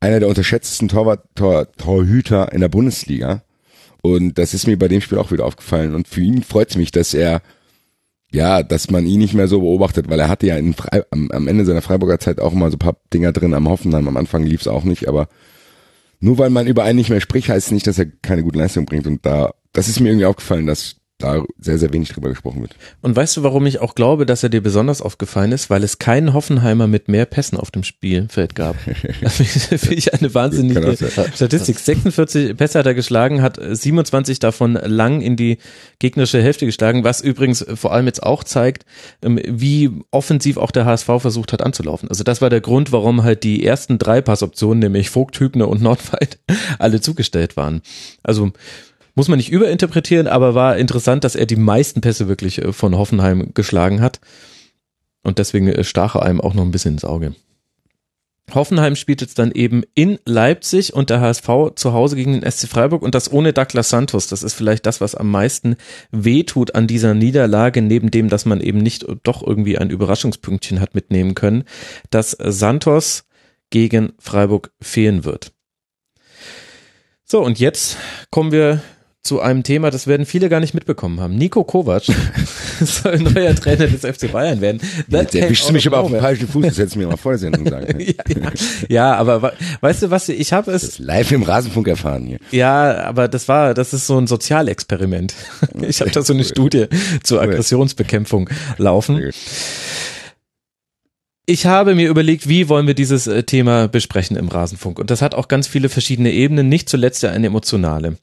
einer 0.00 0.20
der 0.20 0.28
unterschätztesten 0.28 0.88
Torwart, 0.88 1.24
Tor, 1.34 1.70
Torhüter 1.72 2.52
in 2.52 2.60
der 2.60 2.68
Bundesliga. 2.68 3.42
Und 4.02 4.38
das 4.38 4.52
ist 4.52 4.66
mir 4.66 4.78
bei 4.78 4.88
dem 4.88 5.00
Spiel 5.00 5.18
auch 5.18 5.32
wieder 5.32 5.46
aufgefallen. 5.46 5.94
Und 5.94 6.08
für 6.08 6.20
ihn 6.20 6.42
freut 6.42 6.70
es 6.70 6.76
mich, 6.76 6.90
dass 6.90 7.14
er, 7.14 7.40
ja, 8.30 8.62
dass 8.62 8.90
man 8.90 9.06
ihn 9.06 9.20
nicht 9.20 9.32
mehr 9.32 9.48
so 9.48 9.60
beobachtet, 9.60 10.10
weil 10.10 10.20
er 10.20 10.28
hatte 10.28 10.46
ja 10.46 10.58
in 10.58 10.74
Frei, 10.74 11.04
am, 11.10 11.30
am 11.30 11.48
Ende 11.48 11.64
seiner 11.64 11.80
Freiburger 11.80 12.18
Zeit 12.18 12.38
auch 12.38 12.52
mal 12.52 12.70
so 12.70 12.76
ein 12.76 12.80
paar 12.80 12.98
Dinger 13.14 13.32
drin 13.32 13.54
am 13.54 13.68
Hoffenheim. 13.68 14.06
Am 14.06 14.18
Anfang 14.18 14.44
lief 14.44 14.60
es 14.60 14.68
auch 14.68 14.84
nicht, 14.84 15.08
aber 15.08 15.28
nur 16.20 16.36
weil 16.36 16.50
man 16.50 16.66
über 16.66 16.84
einen 16.84 16.98
nicht 16.98 17.08
mehr 17.08 17.22
spricht, 17.22 17.48
heißt 17.48 17.68
es 17.68 17.72
nicht, 17.72 17.86
dass 17.86 17.98
er 17.98 18.06
keine 18.06 18.42
gute 18.42 18.58
Leistung 18.58 18.84
bringt. 18.84 19.06
Und 19.06 19.24
da, 19.24 19.54
das 19.72 19.88
ist 19.88 20.00
mir 20.00 20.10
irgendwie 20.10 20.26
aufgefallen, 20.26 20.66
dass 20.66 20.96
da 21.18 21.44
sehr, 21.58 21.78
sehr 21.78 21.92
wenig 21.92 22.08
drüber 22.08 22.28
gesprochen 22.28 22.60
wird. 22.62 22.74
Und 23.00 23.14
weißt 23.14 23.36
du, 23.36 23.42
warum 23.44 23.66
ich 23.66 23.80
auch 23.80 23.94
glaube, 23.94 24.26
dass 24.26 24.42
er 24.42 24.48
dir 24.48 24.62
besonders 24.62 25.00
aufgefallen 25.00 25.52
ist? 25.52 25.70
Weil 25.70 25.84
es 25.84 25.98
keinen 25.98 26.34
Hoffenheimer 26.34 26.88
mit 26.88 27.08
mehr 27.08 27.24
Pässen 27.24 27.56
auf 27.56 27.70
dem 27.70 27.84
Spielfeld 27.84 28.54
gab. 28.54 28.76
Das 29.20 29.36
finde 29.36 29.94
ich 29.94 30.12
eine 30.12 30.34
wahnsinnige. 30.34 30.96
Statistik. 31.34 31.78
46 31.78 32.56
Pässe 32.56 32.78
hat 32.78 32.86
er 32.86 32.94
geschlagen, 32.94 33.42
hat 33.42 33.58
27 33.60 34.38
davon 34.38 34.74
lang 34.74 35.20
in 35.20 35.36
die 35.36 35.58
gegnerische 35.98 36.42
Hälfte 36.42 36.66
geschlagen, 36.66 37.04
was 37.04 37.20
übrigens 37.20 37.64
vor 37.74 37.92
allem 37.92 38.06
jetzt 38.06 38.22
auch 38.22 38.44
zeigt, 38.44 38.84
ähm, 39.22 39.40
wie 39.46 39.90
offensiv 40.10 40.56
auch 40.56 40.70
der 40.70 40.84
HSV 40.84 41.06
versucht 41.18 41.52
hat 41.52 41.62
anzulaufen. 41.62 42.08
Also 42.08 42.24
das 42.24 42.40
war 42.40 42.50
der 42.50 42.60
Grund, 42.60 42.92
warum 42.92 43.22
halt 43.22 43.44
die 43.44 43.64
ersten 43.64 43.98
drei 43.98 44.20
Passoptionen, 44.20 44.80
nämlich 44.80 45.10
Vogt, 45.10 45.38
Hübner 45.38 45.68
und 45.68 45.82
Nordweit, 45.82 46.38
alle 46.78 47.00
zugestellt 47.00 47.56
waren. 47.56 47.82
Also 48.22 48.52
muss 49.14 49.28
man 49.28 49.38
nicht 49.38 49.52
überinterpretieren, 49.52 50.26
aber 50.26 50.54
war 50.54 50.76
interessant, 50.76 51.24
dass 51.24 51.36
er 51.36 51.46
die 51.46 51.56
meisten 51.56 52.00
Pässe 52.00 52.28
wirklich 52.28 52.62
äh, 52.62 52.72
von 52.72 52.96
Hoffenheim 52.96 53.52
geschlagen 53.54 54.00
hat. 54.00 54.20
Und 55.22 55.38
deswegen 55.38 55.68
äh, 55.68 55.84
stach 55.84 56.16
er 56.16 56.22
einem 56.22 56.40
auch 56.40 56.54
noch 56.54 56.62
ein 56.62 56.70
bisschen 56.70 56.94
ins 56.94 57.04
Auge. 57.04 57.34
Hoffenheim 58.52 58.94
spielt 58.94 59.22
jetzt 59.22 59.38
dann 59.38 59.52
eben 59.52 59.84
in 59.94 60.18
Leipzig 60.26 60.92
und 60.92 61.08
der 61.08 61.20
HSV 61.20 61.48
zu 61.76 61.94
Hause 61.94 62.16
gegen 62.16 62.38
den 62.38 62.50
SC 62.50 62.68
Freiburg 62.68 63.02
und 63.02 63.14
das 63.14 63.32
ohne 63.32 63.54
Douglas 63.54 63.88
Santos. 63.88 64.26
Das 64.26 64.42
ist 64.42 64.52
vielleicht 64.52 64.84
das, 64.84 65.00
was 65.00 65.14
am 65.14 65.30
meisten 65.30 65.76
wehtut 66.10 66.74
an 66.74 66.86
dieser 66.86 67.14
Niederlage, 67.14 67.80
neben 67.80 68.10
dem, 68.10 68.28
dass 68.28 68.44
man 68.44 68.60
eben 68.60 68.78
nicht 68.78 69.06
doch 69.22 69.42
irgendwie 69.46 69.78
ein 69.78 69.88
Überraschungspünktchen 69.88 70.80
hat 70.80 70.94
mitnehmen 70.94 71.34
können, 71.34 71.64
dass 72.10 72.32
Santos 72.32 73.24
gegen 73.70 74.12
Freiburg 74.18 74.72
fehlen 74.80 75.24
wird. 75.24 75.52
So, 77.24 77.42
und 77.42 77.58
jetzt 77.58 77.96
kommen 78.30 78.52
wir 78.52 78.82
zu 79.24 79.40
einem 79.40 79.62
Thema, 79.62 79.90
das 79.90 80.06
werden 80.06 80.26
viele 80.26 80.50
gar 80.50 80.60
nicht 80.60 80.74
mitbekommen 80.74 81.18
haben. 81.18 81.34
Nico 81.34 81.64
Kovac 81.64 82.04
soll 82.80 83.18
neuer 83.18 83.54
Trainer 83.54 83.86
des 83.86 84.02
FC 84.02 84.30
Bayern 84.30 84.60
werden. 84.60 84.80
That 85.10 85.32
Jetzt 85.32 85.34
erwischst 85.34 85.68
du 85.68 85.72
mich 85.72 85.86
aber 85.86 86.00
auf 86.00 86.10
den 86.10 86.20
falschen 86.20 86.46
Fuß, 86.46 86.66
das 86.66 86.78
hättest 86.78 86.94
du 86.94 86.98
mir 87.00 87.08
mal 87.08 87.16
vor 87.16 87.32
der 87.32 87.38
Sendung 87.38 87.66
sagen 87.66 88.00
ja, 88.00 88.12
ja. 88.28 88.52
ja, 88.88 89.14
aber 89.14 89.54
weißt 89.80 90.02
du 90.02 90.10
was, 90.10 90.28
ich 90.28 90.52
habe 90.52 90.72
es, 90.72 90.98
Live 90.98 91.32
im 91.32 91.42
Rasenfunk 91.42 91.88
erfahren 91.88 92.26
hier. 92.26 92.38
ja, 92.50 93.02
aber 93.04 93.26
das 93.28 93.48
war, 93.48 93.72
das 93.72 93.94
ist 93.94 94.06
so 94.06 94.18
ein 94.18 94.26
Sozialexperiment. 94.26 95.34
Ich 95.80 96.00
habe 96.00 96.10
da 96.10 96.20
so 96.22 96.34
eine 96.34 96.44
Studie 96.44 96.86
zur 97.22 97.40
Aggressionsbekämpfung 97.40 98.50
laufen. 98.76 99.32
Ich 101.46 101.66
habe 101.66 101.94
mir 101.94 102.08
überlegt, 102.08 102.48
wie 102.48 102.68
wollen 102.68 102.86
wir 102.86 102.94
dieses 102.94 103.26
äh, 103.26 103.42
Thema 103.42 103.86
besprechen 103.86 104.36
im 104.36 104.48
Rasenfunk. 104.48 104.98
Und 104.98 105.10
das 105.10 105.20
hat 105.20 105.34
auch 105.34 105.46
ganz 105.48 105.66
viele 105.66 105.90
verschiedene 105.90 106.32
Ebenen, 106.32 106.70
nicht 106.70 106.88
zuletzt 106.88 107.22
ja 107.22 107.30
eine 107.30 107.48
emotionale. 107.48 108.16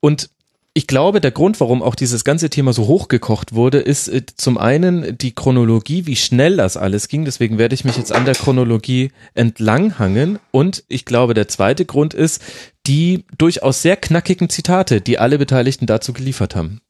Und 0.00 0.30
ich 0.74 0.86
glaube, 0.86 1.20
der 1.20 1.32
Grund, 1.32 1.60
warum 1.60 1.82
auch 1.82 1.94
dieses 1.94 2.24
ganze 2.24 2.48
Thema 2.48 2.72
so 2.72 2.86
hochgekocht 2.86 3.52
wurde, 3.52 3.78
ist 3.78 4.08
äh, 4.08 4.22
zum 4.36 4.56
einen 4.56 5.18
die 5.18 5.34
Chronologie, 5.34 6.06
wie 6.06 6.16
schnell 6.16 6.56
das 6.56 6.78
alles 6.78 7.08
ging. 7.08 7.26
Deswegen 7.26 7.58
werde 7.58 7.74
ich 7.74 7.84
mich 7.84 7.98
jetzt 7.98 8.12
an 8.12 8.24
der 8.24 8.34
Chronologie 8.34 9.10
entlanghangen. 9.34 10.38
Und 10.50 10.84
ich 10.88 11.04
glaube, 11.04 11.34
der 11.34 11.48
zweite 11.48 11.84
Grund 11.84 12.14
ist 12.14 12.42
die 12.86 13.24
durchaus 13.36 13.82
sehr 13.82 13.96
knackigen 13.96 14.48
Zitate, 14.48 15.00
die 15.02 15.18
alle 15.18 15.38
Beteiligten 15.38 15.86
dazu 15.86 16.12
geliefert 16.12 16.56
haben. 16.56 16.80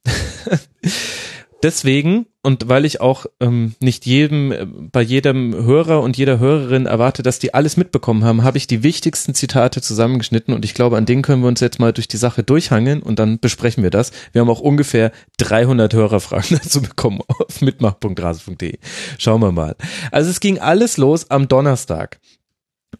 deswegen 1.63 2.25
und 2.41 2.67
weil 2.67 2.83
ich 2.83 2.99
auch 2.99 3.25
ähm, 3.39 3.73
nicht 3.79 4.05
jedem, 4.05 4.51
äh, 4.51 4.65
bei 4.65 5.01
jedem 5.01 5.55
Hörer 5.55 6.01
und 6.01 6.17
jeder 6.17 6.37
Hörerin 6.37 6.85
erwarte, 6.85 7.23
dass 7.23 7.39
die 7.39 7.53
alles 7.53 7.77
mitbekommen 7.77 8.25
haben, 8.25 8.43
habe 8.43 8.57
ich 8.57 8.67
die 8.67 8.83
wichtigsten 8.83 9.33
Zitate 9.33 9.81
zusammengeschnitten 9.81 10.53
und 10.53 10.65
ich 10.65 10.73
glaube, 10.73 10.97
an 10.97 11.05
denen 11.05 11.21
können 11.21 11.41
wir 11.41 11.47
uns 11.47 11.61
jetzt 11.61 11.79
mal 11.79 11.93
durch 11.93 12.09
die 12.09 12.17
Sache 12.17 12.43
durchhangeln 12.43 13.01
und 13.01 13.17
dann 13.17 13.39
besprechen 13.39 13.81
wir 13.81 13.91
das. 13.91 14.11
Wir 14.33 14.41
haben 14.41 14.49
auch 14.49 14.59
ungefähr 14.59 15.11
300 15.37 15.93
Hörerfragen 15.93 16.59
dazu 16.63 16.81
bekommen 16.81 17.21
auf 17.27 17.61
mitmach.rase.de. 17.61 18.77
Schauen 19.17 19.41
wir 19.41 19.51
mal. 19.51 19.75
Also 20.11 20.29
es 20.29 20.41
ging 20.41 20.59
alles 20.59 20.97
los 20.97 21.31
am 21.31 21.47
Donnerstag. 21.47 22.19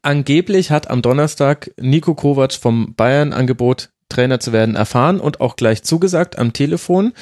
Angeblich 0.01 0.71
hat 0.71 0.89
am 0.89 1.01
Donnerstag 1.01 1.71
Nico 1.79 2.15
Kovac 2.15 2.53
vom 2.53 2.95
Bayern-Angebot 2.95 3.89
Trainer 4.09 4.39
zu 4.39 4.53
werden 4.53 4.75
erfahren 4.75 5.19
und 5.19 5.41
auch 5.41 5.55
gleich 5.55 5.83
zugesagt 5.83 6.37
am 6.37 6.53
Telefon 6.53 7.13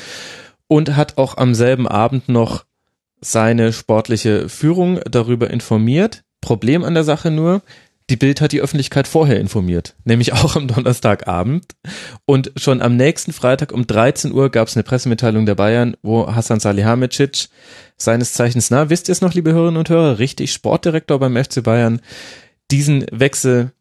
und 0.72 0.96
hat 0.96 1.18
auch 1.18 1.36
am 1.36 1.54
selben 1.54 1.86
Abend 1.86 2.30
noch 2.30 2.64
seine 3.20 3.74
sportliche 3.74 4.48
Führung 4.48 5.02
darüber 5.04 5.50
informiert. 5.50 6.24
Problem 6.40 6.86
an 6.86 6.94
der 6.94 7.04
Sache 7.04 7.30
nur, 7.30 7.62
die 8.10 8.16
Bild 8.16 8.40
hat 8.40 8.54
die 8.54 8.62
Öffentlichkeit 8.62 9.06
vorher 9.06 9.42
informiert, 9.42 9.96
nämlich 10.06 10.32
auch 10.34 10.56
am 10.56 10.70
Donnerstagabend. 10.70 11.66
Und 12.26 12.54
schon 12.56 12.82
am 12.82 12.96
nächsten 12.96 13.34
Freitag 13.34 13.74
um 13.74 13.86
13 13.86 14.32
Uhr 14.32 14.50
gab 14.50 14.70
es 14.70 14.78
eine 14.78 14.84
Pressemitteilung 14.84 15.46
der 15.46 15.56
Bayern, 15.56 15.98
wo 16.04 16.34
Hassan 16.34 16.62
Salihamidzic 16.62 17.50
seines 17.98 18.32
Zeichens, 18.32 18.72
na, 18.72 18.90
wisst 18.90 19.10
ihr 19.10 19.12
es 19.12 19.20
noch, 19.20 19.34
liebe 19.34 19.52
Hörerinnen 19.52 19.78
und 19.78 19.90
Hörer, 19.90 20.20
richtig 20.20 20.54
Sportdirektor 20.54 21.20
beim 21.20 21.36
FC 21.36 21.62
Bayern, 21.62 22.00
diesen 22.72 23.06
Wechsel 23.12 23.74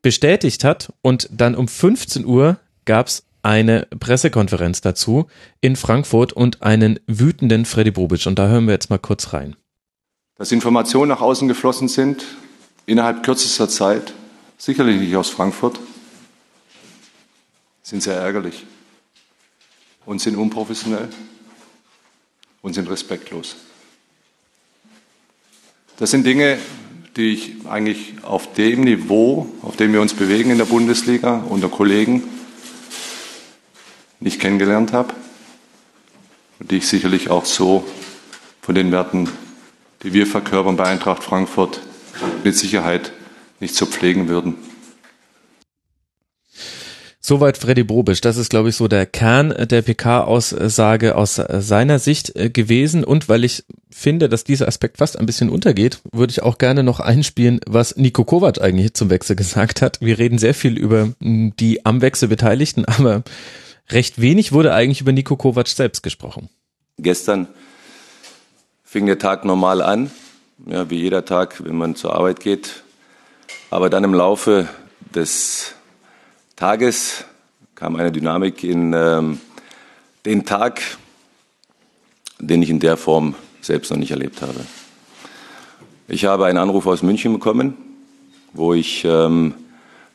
bestätigt 0.00 0.64
hat. 0.64 0.90
Und 1.02 1.28
dann 1.30 1.54
um 1.54 1.68
15 1.68 2.24
Uhr 2.24 2.56
gab 2.86 3.08
es 3.08 3.24
eine 3.42 3.86
Pressekonferenz 3.98 4.80
dazu 4.80 5.26
in 5.60 5.76
Frankfurt 5.76 6.32
und 6.32 6.62
einen 6.62 7.00
wütenden 7.06 7.64
Freddy 7.64 7.90
Bobic. 7.90 8.26
Und 8.26 8.38
da 8.38 8.48
hören 8.48 8.66
wir 8.66 8.72
jetzt 8.72 8.90
mal 8.90 8.98
kurz 8.98 9.32
rein. 9.32 9.56
Dass 10.36 10.52
Informationen 10.52 11.08
nach 11.08 11.20
außen 11.20 11.48
geflossen 11.48 11.88
sind, 11.88 12.24
innerhalb 12.86 13.22
kürzester 13.22 13.68
Zeit, 13.68 14.14
sicherlich 14.58 15.00
nicht 15.00 15.16
aus 15.16 15.30
Frankfurt, 15.30 15.78
sind 17.82 18.02
sehr 18.02 18.14
ärgerlich 18.14 18.66
und 20.06 20.20
sind 20.20 20.36
unprofessionell 20.36 21.08
und 22.62 22.74
sind 22.74 22.88
respektlos. 22.88 23.56
Das 25.98 26.10
sind 26.10 26.24
Dinge, 26.24 26.58
die 27.16 27.32
ich 27.34 27.52
eigentlich 27.68 28.14
auf 28.22 28.52
dem 28.54 28.82
Niveau, 28.82 29.46
auf 29.62 29.76
dem 29.76 29.92
wir 29.92 30.00
uns 30.00 30.14
bewegen 30.14 30.50
in 30.50 30.58
der 30.58 30.64
Bundesliga 30.64 31.44
unter 31.48 31.68
Kollegen, 31.68 32.22
nicht 34.20 34.40
kennengelernt 34.40 34.92
habe 34.92 35.14
und 36.58 36.70
die 36.70 36.76
ich 36.76 36.86
sicherlich 36.86 37.30
auch 37.30 37.44
so 37.44 37.84
von 38.60 38.74
den 38.74 38.92
Werten, 38.92 39.28
die 40.02 40.12
wir 40.12 40.26
verkörpern 40.26 40.76
bei 40.76 40.84
Eintracht 40.84 41.24
Frankfurt, 41.24 41.80
mit 42.44 42.56
Sicherheit 42.56 43.12
nicht 43.60 43.74
so 43.74 43.86
pflegen 43.86 44.28
würden. 44.28 44.54
Soweit 47.22 47.58
Freddy 47.58 47.84
Bobisch. 47.84 48.22
Das 48.22 48.38
ist, 48.38 48.48
glaube 48.48 48.70
ich, 48.70 48.76
so 48.76 48.88
der 48.88 49.04
Kern 49.06 49.54
der 49.70 49.82
PK-Aussage 49.82 51.14
aus 51.14 51.34
seiner 51.34 51.98
Sicht 51.98 52.34
äh, 52.34 52.48
gewesen. 52.48 53.04
Und 53.04 53.28
weil 53.28 53.44
ich 53.44 53.62
finde, 53.90 54.28
dass 54.28 54.42
dieser 54.42 54.66
Aspekt 54.66 54.96
fast 54.98 55.18
ein 55.18 55.26
bisschen 55.26 55.50
untergeht, 55.50 56.00
würde 56.10 56.30
ich 56.30 56.42
auch 56.42 56.56
gerne 56.56 56.82
noch 56.82 56.98
einspielen, 56.98 57.60
was 57.66 57.96
Nico 57.96 58.24
Kovac 58.24 58.60
eigentlich 58.60 58.94
zum 58.94 59.10
Wechsel 59.10 59.36
gesagt 59.36 59.82
hat. 59.82 60.00
Wir 60.00 60.18
reden 60.18 60.38
sehr 60.38 60.54
viel 60.54 60.78
über 60.78 61.12
die 61.20 61.84
am 61.84 62.00
Wechsel 62.00 62.28
Beteiligten, 62.28 62.84
aber 62.86 63.22
Recht 63.90 64.20
wenig 64.20 64.52
wurde 64.52 64.72
eigentlich 64.72 65.00
über 65.00 65.12
Nico 65.12 65.36
Kovac 65.36 65.68
selbst 65.68 66.02
gesprochen. 66.02 66.48
Gestern 66.98 67.48
fing 68.84 69.06
der 69.06 69.18
Tag 69.18 69.44
normal 69.44 69.82
an, 69.82 70.10
ja, 70.66 70.88
wie 70.90 71.00
jeder 71.00 71.24
Tag, 71.24 71.64
wenn 71.64 71.76
man 71.76 71.96
zur 71.96 72.14
Arbeit 72.14 72.40
geht. 72.40 72.82
Aber 73.70 73.90
dann 73.90 74.04
im 74.04 74.14
Laufe 74.14 74.68
des 75.14 75.74
Tages 76.56 77.24
kam 77.74 77.96
eine 77.96 78.12
Dynamik 78.12 78.62
in 78.62 78.92
ähm, 78.92 79.40
den 80.24 80.44
Tag, 80.44 80.80
den 82.38 82.62
ich 82.62 82.70
in 82.70 82.80
der 82.80 82.96
Form 82.96 83.34
selbst 83.60 83.90
noch 83.90 83.98
nicht 83.98 84.10
erlebt 84.10 84.42
habe. 84.42 84.60
Ich 86.08 86.24
habe 86.24 86.46
einen 86.46 86.58
Anruf 86.58 86.86
aus 86.86 87.02
München 87.02 87.32
bekommen, 87.32 87.76
wo 88.52 88.74
ich 88.74 89.04
ähm, 89.04 89.54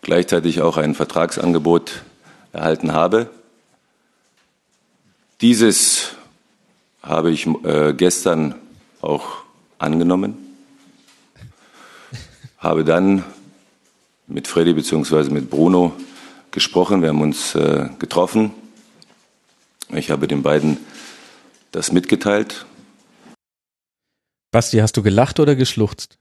gleichzeitig 0.01 0.61
auch 0.61 0.77
ein 0.77 0.93
Vertragsangebot 0.93 2.03
erhalten 2.51 2.91
habe. 2.91 3.29
Dieses 5.41 6.15
habe 7.01 7.31
ich 7.31 7.45
äh, 7.63 7.93
gestern 7.93 8.55
auch 9.01 9.43
angenommen, 9.77 10.35
habe 12.57 12.83
dann 12.83 13.23
mit 14.27 14.47
Freddy 14.47 14.73
bzw. 14.73 15.29
mit 15.29 15.49
Bruno 15.49 15.93
gesprochen, 16.51 17.01
wir 17.01 17.09
haben 17.09 17.21
uns 17.21 17.53
äh, 17.53 17.89
getroffen. 17.99 18.51
Ich 19.89 20.09
habe 20.09 20.27
den 20.27 20.41
beiden 20.41 20.77
das 21.71 21.91
mitgeteilt. 21.91 22.65
Basti, 24.51 24.77
hast 24.77 24.95
du 24.95 25.03
gelacht 25.03 25.39
oder 25.39 25.55
geschluchzt? 25.55 26.17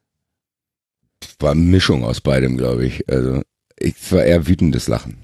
War 1.39 1.53
eine 1.53 1.61
Mischung 1.61 2.05
aus 2.05 2.21
beidem, 2.21 2.57
glaube 2.57 2.85
ich. 2.85 3.09
Also, 3.09 3.43
es 3.77 4.13
war 4.13 4.25
eher 4.25 4.47
wütendes 4.49 4.89
Lachen. 4.89 5.17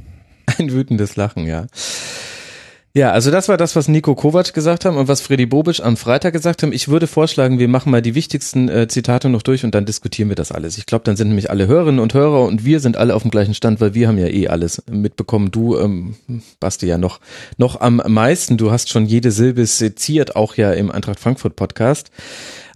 Ein 0.47 0.71
wütendes 0.71 1.17
Lachen, 1.17 1.47
ja. 1.47 1.67
Ja, 2.93 3.13
also 3.13 3.31
das 3.31 3.49
war 3.49 3.57
das, 3.57 3.77
was 3.77 3.87
Nico 3.87 4.17
Kovac 4.17 4.53
gesagt 4.53 4.85
haben 4.85 4.97
und 4.97 5.07
was 5.07 5.21
Freddy 5.21 5.47
Bobic 5.47 5.79
am 5.79 5.97
Freitag 5.97 6.33
gesagt 6.33 6.65
haben. 6.65 6.73
Ich 6.73 6.89
würde 6.89 7.07
vorschlagen, 7.07 7.61
wir 7.61 7.69
machen 7.69 7.93
mal 7.93 8.03
die 8.03 8.17
wichtigsten 8.17 8.69
äh, 8.69 8.89
Zitate 8.89 9.29
noch 9.29 9.43
durch 9.43 9.65
und 9.65 9.77
dann 9.77 9.87
diskutieren 9.87 10.29
wir 10.29 10.35
das 10.35 10.51
alles. 10.51 10.77
Ich 10.77 10.87
glaube, 10.87 11.05
dann 11.05 11.15
sind 11.15 11.29
nämlich 11.29 11.51
alle 11.51 11.69
Hörerinnen 11.69 12.01
und 12.01 12.15
Hörer 12.15 12.43
und 12.43 12.65
wir 12.65 12.81
sind 12.81 12.97
alle 12.97 13.15
auf 13.15 13.23
dem 13.23 13.31
gleichen 13.31 13.55
Stand, 13.55 13.81
weil 13.81 13.95
wir 13.95 14.09
haben 14.09 14.19
ja 14.19 14.27
eh 14.27 14.49
alles 14.49 14.83
mitbekommen. 14.91 15.53
Du, 15.53 15.79
ähm, 15.79 16.17
Basti, 16.59 16.87
ja 16.87 16.99
noch, 16.99 17.21
noch 17.59 17.81
am 17.81 18.03
meisten. 18.09 18.57
Du 18.57 18.73
hast 18.73 18.89
schon 18.89 19.07
jede 19.07 19.31
Silbe 19.31 19.67
seziert, 19.67 20.35
auch 20.35 20.57
ja 20.57 20.73
im 20.73 20.91
Eintracht 20.91 21.21
Frankfurt 21.21 21.55
Podcast. 21.55 22.11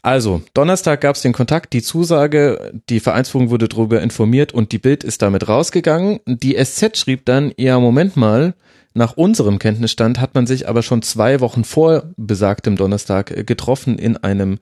Also, 0.02 0.42
Donnerstag 0.52 1.00
gab 1.00 1.16
es 1.16 1.22
den 1.22 1.32
Kontakt, 1.32 1.72
die 1.72 1.82
Zusage, 1.82 2.72
die 2.88 3.00
Vereinsführung 3.00 3.50
wurde 3.50 3.68
darüber 3.68 4.00
informiert 4.00 4.52
und 4.52 4.70
die 4.70 4.78
Bild 4.78 5.02
ist 5.02 5.22
damit 5.22 5.48
rausgegangen. 5.48 6.20
Die 6.26 6.62
SZ 6.62 6.98
schrieb 6.98 7.24
dann, 7.24 7.52
ja, 7.56 7.80
Moment 7.80 8.16
mal, 8.16 8.54
nach 8.94 9.16
unserem 9.16 9.58
Kenntnisstand 9.58 10.20
hat 10.20 10.34
man 10.34 10.46
sich 10.46 10.68
aber 10.68 10.82
schon 10.82 11.02
zwei 11.02 11.40
Wochen 11.40 11.64
vor 11.64 12.04
besagtem 12.16 12.76
Donnerstag 12.76 13.30
äh, 13.36 13.44
getroffen 13.44 13.98
in 13.98 14.16
einem 14.16 14.58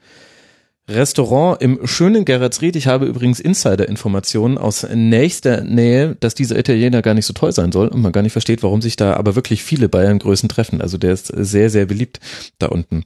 Restaurant 0.88 1.62
im 1.62 1.86
schönen 1.86 2.24
Geretsried. 2.24 2.74
Ich 2.74 2.86
habe 2.88 3.06
übrigens 3.06 3.38
Insider-Informationen 3.38 4.58
aus 4.58 4.86
nächster 4.92 5.62
Nähe, 5.62 6.16
dass 6.18 6.34
dieser 6.34 6.58
Italiener 6.58 7.02
gar 7.02 7.14
nicht 7.14 7.26
so 7.26 7.34
toll 7.34 7.52
sein 7.52 7.70
soll 7.72 7.88
und 7.88 8.02
man 8.02 8.10
gar 8.10 8.22
nicht 8.22 8.32
versteht, 8.32 8.62
warum 8.62 8.82
sich 8.82 8.96
da 8.96 9.14
aber 9.14 9.36
wirklich 9.36 9.62
viele 9.62 9.88
Bayern-Größen 9.88 10.48
treffen. 10.48 10.80
Also 10.80 10.98
der 10.98 11.12
ist 11.12 11.26
sehr, 11.26 11.70
sehr 11.70 11.86
beliebt 11.86 12.18
da 12.58 12.66
unten. 12.66 13.04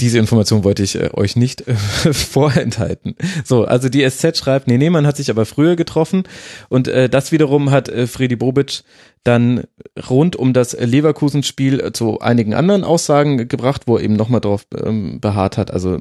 Diese 0.00 0.18
Information 0.18 0.64
wollte 0.64 0.82
ich 0.82 0.96
äh, 0.96 1.10
euch 1.12 1.36
nicht 1.36 1.66
äh, 1.68 1.74
vorenthalten. 2.12 3.16
So, 3.44 3.64
also 3.64 3.88
die 3.88 4.08
SZ 4.08 4.36
schreibt, 4.36 4.66
nee, 4.66 4.78
nee, 4.78 4.90
man 4.90 5.06
hat 5.06 5.16
sich 5.16 5.30
aber 5.30 5.46
früher 5.46 5.76
getroffen 5.76 6.24
und 6.68 6.88
äh, 6.88 7.08
das 7.08 7.32
wiederum 7.32 7.70
hat 7.70 7.88
äh, 7.88 8.06
Freddy 8.06 8.36
Bobic 8.36 8.82
dann 9.24 9.64
rund 10.10 10.36
um 10.36 10.52
das 10.52 10.74
Leverkusen-Spiel 10.78 11.92
zu 11.92 12.20
einigen 12.20 12.54
anderen 12.54 12.84
Aussagen 12.84 13.48
gebracht, 13.48 13.82
wo 13.86 13.96
er 13.96 14.04
eben 14.04 14.16
nochmal 14.16 14.42
drauf 14.42 14.66
ähm, 14.76 15.18
beharrt 15.20 15.56
hat. 15.56 15.70
Also 15.70 15.98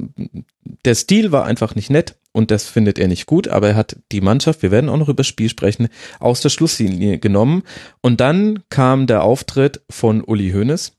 der 0.86 0.96
Stil 0.96 1.32
war 1.32 1.46
einfach 1.46 1.74
nicht 1.76 1.90
nett 1.90 2.16
und 2.34 2.52
das 2.52 2.68
findet 2.68 3.00
er 3.00 3.08
nicht 3.08 3.26
gut, 3.26 3.48
aber 3.48 3.70
er 3.70 3.76
hat 3.76 3.98
die 4.12 4.22
Mannschaft, 4.22 4.62
wir 4.62 4.72
werden 4.72 4.90
auch 4.90 4.98
noch 4.98 5.08
über 5.08 5.18
das 5.18 5.28
Spiel 5.28 5.50
sprechen, 5.50 5.88
aus 6.20 6.42
der 6.42 6.50
Schlusslinie 6.50 7.20
genommen. 7.20 7.64
Und 8.02 8.20
dann 8.20 8.64
kam 8.70 9.08
der 9.08 9.24
Auftritt 9.24 9.82
von 9.90 10.22
Uli 10.22 10.52
Hoeneß. 10.52 10.94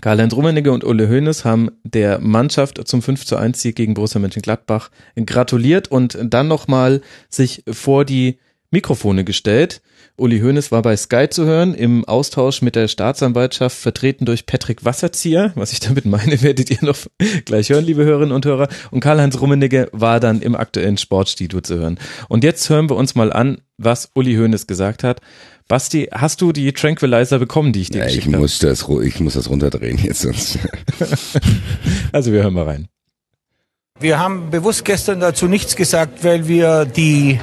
Karl-Heinz 0.00 0.34
Rummenigge 0.34 0.72
und 0.72 0.84
Uli 0.84 1.06
Hoeneß 1.06 1.44
haben 1.44 1.70
der 1.84 2.18
Mannschaft 2.18 2.86
zum 2.88 3.02
5 3.02 3.26
zu 3.26 3.36
1 3.36 3.60
Sieg 3.60 3.76
gegen 3.76 3.94
Borussia 3.94 4.20
Mönchengladbach 4.20 4.90
gratuliert 5.26 5.88
und 5.88 6.18
dann 6.22 6.48
nochmal 6.48 7.02
sich 7.28 7.62
vor 7.70 8.04
die 8.04 8.38
Mikrofone 8.70 9.24
gestellt 9.24 9.82
Uli 10.18 10.40
Hoeneß 10.40 10.70
war 10.70 10.82
bei 10.82 10.94
Sky 10.94 11.28
zu 11.30 11.46
hören 11.46 11.74
im 11.74 12.04
Austausch 12.04 12.60
mit 12.60 12.76
der 12.76 12.86
Staatsanwaltschaft, 12.86 13.76
vertreten 13.76 14.26
durch 14.26 14.44
Patrick 14.44 14.84
Wasserzieher. 14.84 15.52
Was 15.54 15.72
ich 15.72 15.80
damit 15.80 16.04
meine, 16.04 16.42
werdet 16.42 16.70
ihr 16.70 16.78
noch 16.82 16.98
gleich 17.46 17.70
hören, 17.70 17.84
liebe 17.84 18.04
Hörerinnen 18.04 18.34
und 18.34 18.44
Hörer. 18.44 18.68
Und 18.90 19.00
Karl-Heinz 19.00 19.40
Rummenigge 19.40 19.88
war 19.92 20.20
dann 20.20 20.42
im 20.42 20.54
aktuellen 20.54 20.98
Sportstudio 20.98 21.62
zu 21.62 21.76
hören. 21.76 21.98
Und 22.28 22.44
jetzt 22.44 22.68
hören 22.68 22.90
wir 22.90 22.96
uns 22.96 23.14
mal 23.14 23.32
an, 23.32 23.62
was 23.78 24.10
Uli 24.14 24.34
Hoeneß 24.34 24.66
gesagt 24.66 25.02
hat 25.02 25.20
Basti, 25.68 26.08
hast 26.12 26.40
du 26.40 26.52
die 26.52 26.72
Tranquilizer 26.72 27.38
bekommen, 27.38 27.72
die 27.72 27.82
ich 27.82 27.90
dir 27.90 27.98
Ja, 28.00 28.04
ich 28.06 28.16
geschickt 28.16 28.34
habe? 28.34 28.42
muss 28.42 28.58
das, 28.58 28.86
ich 29.04 29.20
muss 29.20 29.34
das 29.34 29.48
runterdrehen 29.48 29.98
jetzt 29.98 30.20
sonst. 30.22 30.58
Also 32.12 32.30
wir 32.32 32.42
hören 32.42 32.52
mal 32.52 32.64
rein. 32.64 32.88
Wir 33.98 34.18
haben 34.18 34.50
bewusst 34.50 34.84
gestern 34.84 35.20
dazu 35.20 35.46
nichts 35.46 35.76
gesagt, 35.76 36.24
weil 36.24 36.46
wir 36.46 36.84
die 36.84 37.40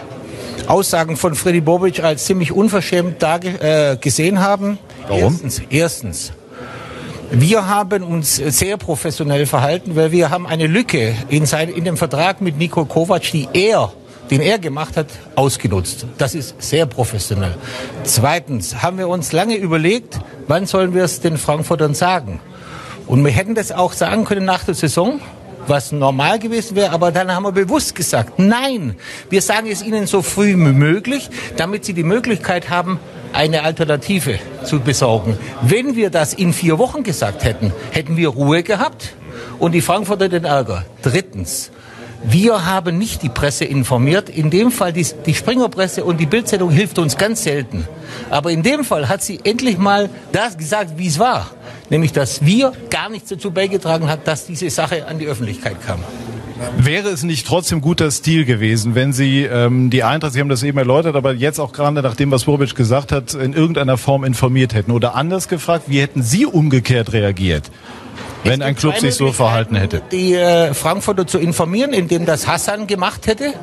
Aussagen 0.68 1.18
von 1.18 1.34
Freddy 1.34 1.62
Bobic 1.62 2.04
als 2.04 2.26
ziemlich 2.26 2.52
unverschämt 2.52 3.24
äh, 3.24 3.98
gesehen 4.00 4.40
haben. 4.40 4.78
Warum? 5.08 5.24
Erstens, 5.24 5.62
erstens, 5.70 6.34
wir 7.32 7.68
haben 7.68 8.04
uns 8.04 8.36
sehr 8.36 8.78
professionell 8.78 9.46
verhalten, 9.46 9.96
weil 9.96 10.12
wir 10.12 10.30
haben 10.30 10.46
eine 10.46 10.68
Lücke 10.68 11.16
in, 11.30 11.46
sein, 11.46 11.70
in 11.70 11.84
dem 11.84 11.98
Vertrag 11.98 12.42
mit 12.42 12.58
Niko 12.58 12.86
Kovac, 12.86 13.32
die 13.32 13.48
er 13.54 13.92
den 14.30 14.42
er 14.42 14.60
gemacht 14.60 14.98
hat, 14.98 15.08
ausgenutzt. 15.36 16.06
Das 16.18 16.36
ist 16.36 16.62
sehr 16.62 16.86
professionell. 16.86 17.56
Zweitens 18.04 18.82
haben 18.82 18.98
wir 18.98 19.08
uns 19.08 19.32
lange 19.32 19.56
überlegt, 19.56 20.20
wann 20.48 20.66
sollen 20.66 20.94
wir 20.94 21.04
es 21.04 21.20
den 21.20 21.38
Frankfurtern 21.38 21.94
sagen. 21.94 22.40
Und 23.08 23.24
wir 23.26 23.32
hätten 23.32 23.56
das 23.56 23.72
auch 23.72 23.94
sagen 23.94 24.26
können 24.26 24.46
nach 24.46 24.64
der 24.64 24.76
Saison, 24.76 25.20
was 25.68 25.92
normal 25.92 26.40
gewesen 26.40 26.76
wäre, 26.76 26.92
aber 26.92 27.12
dann 27.12 27.34
haben 27.34 27.44
wir 27.44 27.52
bewusst 27.52 27.96
gesagt, 27.96 28.40
nein, 28.40 28.96
wir 29.30 29.42
sagen 29.42 29.68
es 29.70 29.84
ihnen 29.84 30.08
so 30.08 30.22
früh 30.22 30.50
wie 30.50 30.74
möglich, 30.74 31.30
damit 31.58 31.86
sie 31.86 31.94
die 31.94 32.04
Möglichkeit 32.04 32.70
haben, 32.70 33.00
eine 33.34 33.64
Alternative 33.64 34.40
zu 34.64 34.80
besorgen. 34.80 35.38
Wenn 35.62 35.96
wir 35.96 36.10
das 36.10 36.34
in 36.34 36.54
vier 36.54 36.80
Wochen 36.80 37.04
gesagt 37.04 37.44
hätten, 37.44 37.72
hätten 37.92 38.18
wir 38.18 38.30
Ruhe 38.30 38.64
gehabt 38.64 39.16
und 39.60 39.74
die 39.74 39.82
Frankfurter 39.82 40.30
den 40.30 40.46
Ärger. 40.46 40.86
Drittens, 41.02 41.72
wir 42.24 42.66
haben 42.66 42.98
nicht 42.98 43.24
die 43.24 43.30
Presse 43.30 43.66
informiert. 43.66 44.30
In 44.30 44.50
dem 44.50 44.72
Fall, 44.72 44.94
die, 44.94 45.06
die 45.26 45.34
Springerpresse 45.34 46.04
und 46.04 46.20
die 46.20 46.26
Bildzeitung 46.26 46.70
hilft 46.70 47.00
uns 47.00 47.18
ganz 47.18 47.44
selten. 47.44 47.88
Aber 48.30 48.52
in 48.52 48.64
dem 48.64 48.84
Fall 48.84 49.08
hat 49.08 49.24
sie 49.24 49.40
endlich 49.44 49.78
mal 49.78 50.10
das 50.32 50.58
gesagt, 50.58 50.98
wie 50.98 51.08
es 51.08 51.20
war. 51.20 51.52
Nämlich, 51.90 52.12
dass 52.12 52.46
wir 52.46 52.74
gar 52.90 53.10
nichts 53.10 53.30
dazu 53.30 53.52
beigetragen 53.52 54.10
haben, 54.10 54.22
dass 54.26 54.46
diese 54.46 54.70
Sache 54.70 55.08
an 55.08 55.18
die 55.18 55.28
Öffentlichkeit 55.28 55.78
kam. 55.86 56.00
Wäre 56.78 57.08
es 57.10 57.24
nicht 57.24 57.48
trotzdem 57.48 57.80
guter 57.80 58.12
Stil 58.12 58.44
gewesen, 58.44 58.94
wenn 58.94 59.14
Sie 59.14 59.44
ähm, 59.44 59.90
die 59.90 60.04
Eintracht, 60.04 60.34
Sie 60.34 60.42
haben 60.42 60.50
das 60.50 60.62
eben 60.64 60.78
erläutert, 60.78 61.16
aber 61.16 61.34
jetzt 61.34 61.58
auch 61.58 61.72
gerade 61.72 62.02
nach 62.02 62.16
dem, 62.16 62.32
was 62.32 62.44
Bobic 62.44 62.76
gesagt 62.76 63.14
hat, 63.14 63.34
in 63.34 63.54
irgendeiner 63.54 63.98
Form 63.98 64.26
informiert 64.26 64.74
hätten? 64.74 64.92
Oder 64.92 65.16
anders 65.16 65.48
gefragt, 65.48 65.86
wie 65.88 66.02
hätten 66.02 66.22
Sie 66.22 66.46
umgekehrt 66.46 67.14
reagiert, 67.14 67.72
wenn 68.44 68.62
ein 68.62 68.76
Club 68.76 68.98
sich 68.98 69.16
so 69.16 69.32
verhalten 69.32 69.76
hätte? 69.76 70.02
Die 70.12 70.34
äh, 70.34 70.74
Frankfurter 70.74 71.28
zu 71.28 71.40
informieren, 71.40 71.94
indem 71.94 72.26
das 72.26 72.48
Hassan 72.48 72.88
gemacht 72.88 73.28
hätte 73.28 73.54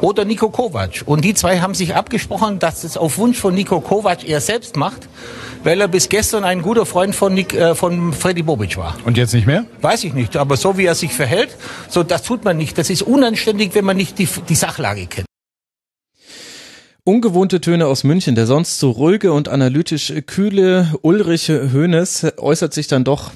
oder 0.00 0.24
Nico 0.24 0.50
Kovac. 0.50 1.02
Und 1.06 1.24
die 1.24 1.34
zwei 1.34 1.60
haben 1.60 1.74
sich 1.74 1.94
abgesprochen, 1.94 2.58
dass 2.58 2.84
es 2.84 2.96
auf 2.96 3.18
Wunsch 3.18 3.38
von 3.38 3.54
Nico 3.54 3.80
Kovac 3.80 4.28
er 4.28 4.40
selbst 4.40 4.76
macht, 4.76 5.08
weil 5.64 5.80
er 5.80 5.88
bis 5.88 6.08
gestern 6.08 6.44
ein 6.44 6.62
guter 6.62 6.86
Freund 6.86 7.14
von, 7.14 7.34
Nick, 7.34 7.54
äh, 7.54 7.74
von 7.74 8.12
Freddy 8.12 8.42
Bobic 8.42 8.76
war. 8.76 8.96
Und 9.04 9.16
jetzt 9.16 9.34
nicht 9.34 9.46
mehr? 9.46 9.64
Weiß 9.80 10.04
ich 10.04 10.14
nicht, 10.14 10.36
aber 10.36 10.56
so 10.56 10.76
wie 10.78 10.86
er 10.86 10.94
sich 10.94 11.12
verhält, 11.12 11.50
so 11.88 12.02
das 12.02 12.22
tut 12.22 12.44
man 12.44 12.56
nicht. 12.56 12.78
Das 12.78 12.90
ist 12.90 13.02
unanständig, 13.02 13.74
wenn 13.74 13.84
man 13.84 13.96
nicht 13.96 14.18
die, 14.18 14.28
die 14.48 14.54
Sachlage 14.54 15.06
kennt. 15.06 15.26
Ungewohnte 17.04 17.60
Töne 17.60 17.88
aus 17.88 18.04
München. 18.04 18.36
Der 18.36 18.46
sonst 18.46 18.78
so 18.78 18.92
ruhige 18.92 19.32
und 19.32 19.48
analytisch 19.48 20.12
kühle 20.26 20.94
Ulrich 21.02 21.48
Hoeneß 21.48 22.34
äußert 22.38 22.72
sich 22.72 22.86
dann 22.86 23.02
doch 23.02 23.32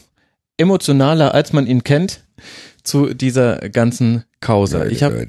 emotionaler, 0.57 1.35
als 1.35 1.53
man 1.53 1.67
ihn 1.67 1.85
kennt, 1.85 2.23
zu 2.83 3.13
dieser 3.15 3.57
ganzen 3.69 4.25
Causa. 4.41 4.79
Leute, 4.79 4.91
ich 4.93 5.03
habe 5.03 5.27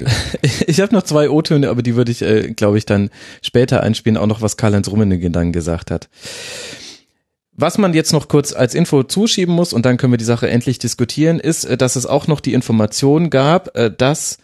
ich 0.67 0.79
hab 0.79 0.91
noch 0.91 1.03
zwei 1.03 1.29
O-Töne, 1.29 1.69
aber 1.69 1.81
die 1.81 1.95
würde 1.95 2.11
ich, 2.11 2.21
äh, 2.21 2.53
glaube 2.53 2.77
ich, 2.77 2.85
dann 2.85 3.09
später 3.41 3.81
einspielen, 3.81 4.17
auch 4.17 4.27
noch 4.27 4.41
was 4.41 4.57
Karl-Heinz 4.57 4.89
Rummenigge 4.89 5.31
dann 5.31 5.51
gesagt 5.51 5.91
hat. 5.91 6.09
Was 7.59 7.79
man 7.79 7.95
jetzt 7.95 8.13
noch 8.13 8.27
kurz 8.27 8.53
als 8.53 8.75
Info 8.75 9.01
zuschieben 9.01 9.55
muss, 9.55 9.73
und 9.73 9.85
dann 9.85 9.97
können 9.97 10.13
wir 10.13 10.17
die 10.17 10.23
Sache 10.23 10.47
endlich 10.47 10.77
diskutieren, 10.77 11.39
ist, 11.39 11.65
äh, 11.65 11.77
dass 11.77 11.95
es 11.95 12.05
auch 12.05 12.27
noch 12.27 12.39
die 12.39 12.53
Information 12.53 13.29
gab, 13.29 13.75
äh, 13.75 13.91
dass 13.95 14.37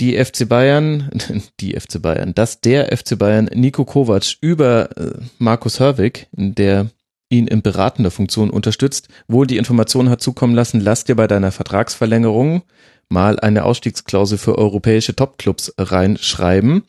die 0.00 0.22
FC 0.22 0.48
Bayern, 0.48 1.10
die 1.60 1.78
FC 1.78 2.00
Bayern, 2.00 2.34
dass 2.34 2.60
der 2.60 2.96
FC 2.96 3.18
Bayern 3.18 3.50
Nico 3.54 3.84
Kovac 3.84 4.36
über 4.40 4.96
äh, 4.96 5.12
Markus 5.38 5.80
Hörwig, 5.80 6.28
der 6.32 6.88
ihn 7.28 7.46
in 7.46 7.62
beratender 7.62 8.10
Funktion 8.10 8.50
unterstützt, 8.50 9.08
wohl 9.28 9.46
die 9.46 9.56
Information 9.56 10.10
hat 10.10 10.20
zukommen 10.20 10.54
lassen, 10.54 10.80
lass 10.80 11.04
dir 11.04 11.16
bei 11.16 11.26
deiner 11.26 11.52
Vertragsverlängerung 11.52 12.62
mal 13.08 13.38
eine 13.38 13.64
Ausstiegsklausel 13.64 14.38
für 14.38 14.58
europäische 14.58 15.14
Topclubs 15.14 15.74
reinschreiben. 15.78 16.84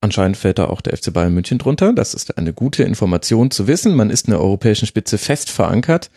Anscheinend 0.00 0.36
fällt 0.36 0.58
da 0.58 0.66
auch 0.66 0.80
der 0.80 0.96
FC 0.96 1.12
Bayern 1.12 1.34
München 1.34 1.58
drunter. 1.58 1.92
Das 1.92 2.14
ist 2.14 2.36
eine 2.38 2.52
gute 2.52 2.82
Information 2.82 3.50
zu 3.50 3.66
wissen. 3.66 3.94
Man 3.94 4.10
ist 4.10 4.26
in 4.26 4.32
der 4.32 4.40
europäischen 4.40 4.86
Spitze 4.86 5.18
fest 5.18 5.50
verankert. 5.50 6.10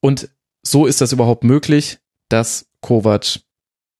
Und 0.00 0.28
so 0.62 0.86
ist 0.86 1.00
das 1.00 1.12
überhaupt 1.12 1.44
möglich, 1.44 1.98
dass 2.28 2.66
Kovac 2.80 3.40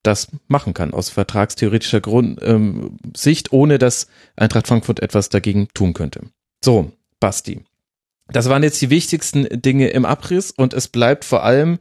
das 0.03 0.29
machen 0.49 0.75
kann, 0.75 0.95
aus 0.95 1.11
vertragstheoretischer 1.11 2.01
Grund, 2.01 2.41
ähm, 2.43 2.99
Sicht, 3.16 3.53
ohne 3.53 3.79
dass 3.79 4.09
Eintracht 4.35 4.66
Frankfurt 4.66 5.01
etwas 5.01 5.29
dagegen 5.29 5.68
tun 5.75 5.93
könnte. 5.93 6.23
So, 6.64 6.91
Basti. 7.20 7.62
Das 8.29 8.49
waren 8.49 8.62
jetzt 8.62 8.81
die 8.81 8.91
wichtigsten 8.91 9.47
Dinge 9.51 9.89
im 9.89 10.05
Abriss 10.05 10.51
und 10.51 10.75
es 10.75 10.89
bleibt 10.89 11.25
vor 11.25 11.43
allem 11.45 11.79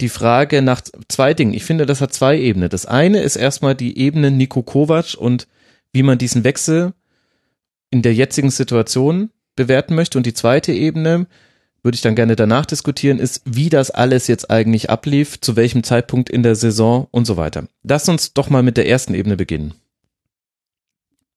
die 0.00 0.08
Frage 0.08 0.62
nach 0.62 0.82
zwei 1.08 1.34
Dingen. 1.34 1.54
Ich 1.54 1.64
finde, 1.64 1.86
das 1.86 2.00
hat 2.00 2.12
zwei 2.12 2.38
Ebenen. 2.38 2.70
Das 2.70 2.86
eine 2.86 3.20
ist 3.20 3.36
erstmal 3.36 3.74
die 3.74 3.98
Ebene 3.98 4.30
Nico 4.30 4.62
Kovac 4.62 5.14
und 5.16 5.46
wie 5.92 6.02
man 6.02 6.18
diesen 6.18 6.44
Wechsel 6.44 6.92
in 7.90 8.02
der 8.02 8.14
jetzigen 8.14 8.50
Situation 8.50 9.30
bewerten 9.56 9.94
möchte. 9.94 10.16
Und 10.16 10.26
die 10.26 10.34
zweite 10.34 10.72
Ebene, 10.72 11.26
würde 11.82 11.94
ich 11.94 12.02
dann 12.02 12.14
gerne 12.14 12.36
danach 12.36 12.66
diskutieren, 12.66 13.18
ist, 13.18 13.42
wie 13.44 13.68
das 13.68 13.90
alles 13.90 14.26
jetzt 14.26 14.50
eigentlich 14.50 14.90
ablief, 14.90 15.40
zu 15.40 15.56
welchem 15.56 15.82
Zeitpunkt 15.82 16.28
in 16.28 16.42
der 16.42 16.54
Saison 16.54 17.08
und 17.10 17.24
so 17.26 17.36
weiter. 17.36 17.64
Lass 17.82 18.08
uns 18.08 18.34
doch 18.34 18.50
mal 18.50 18.62
mit 18.62 18.76
der 18.76 18.88
ersten 18.88 19.14
Ebene 19.14 19.36
beginnen. 19.36 19.74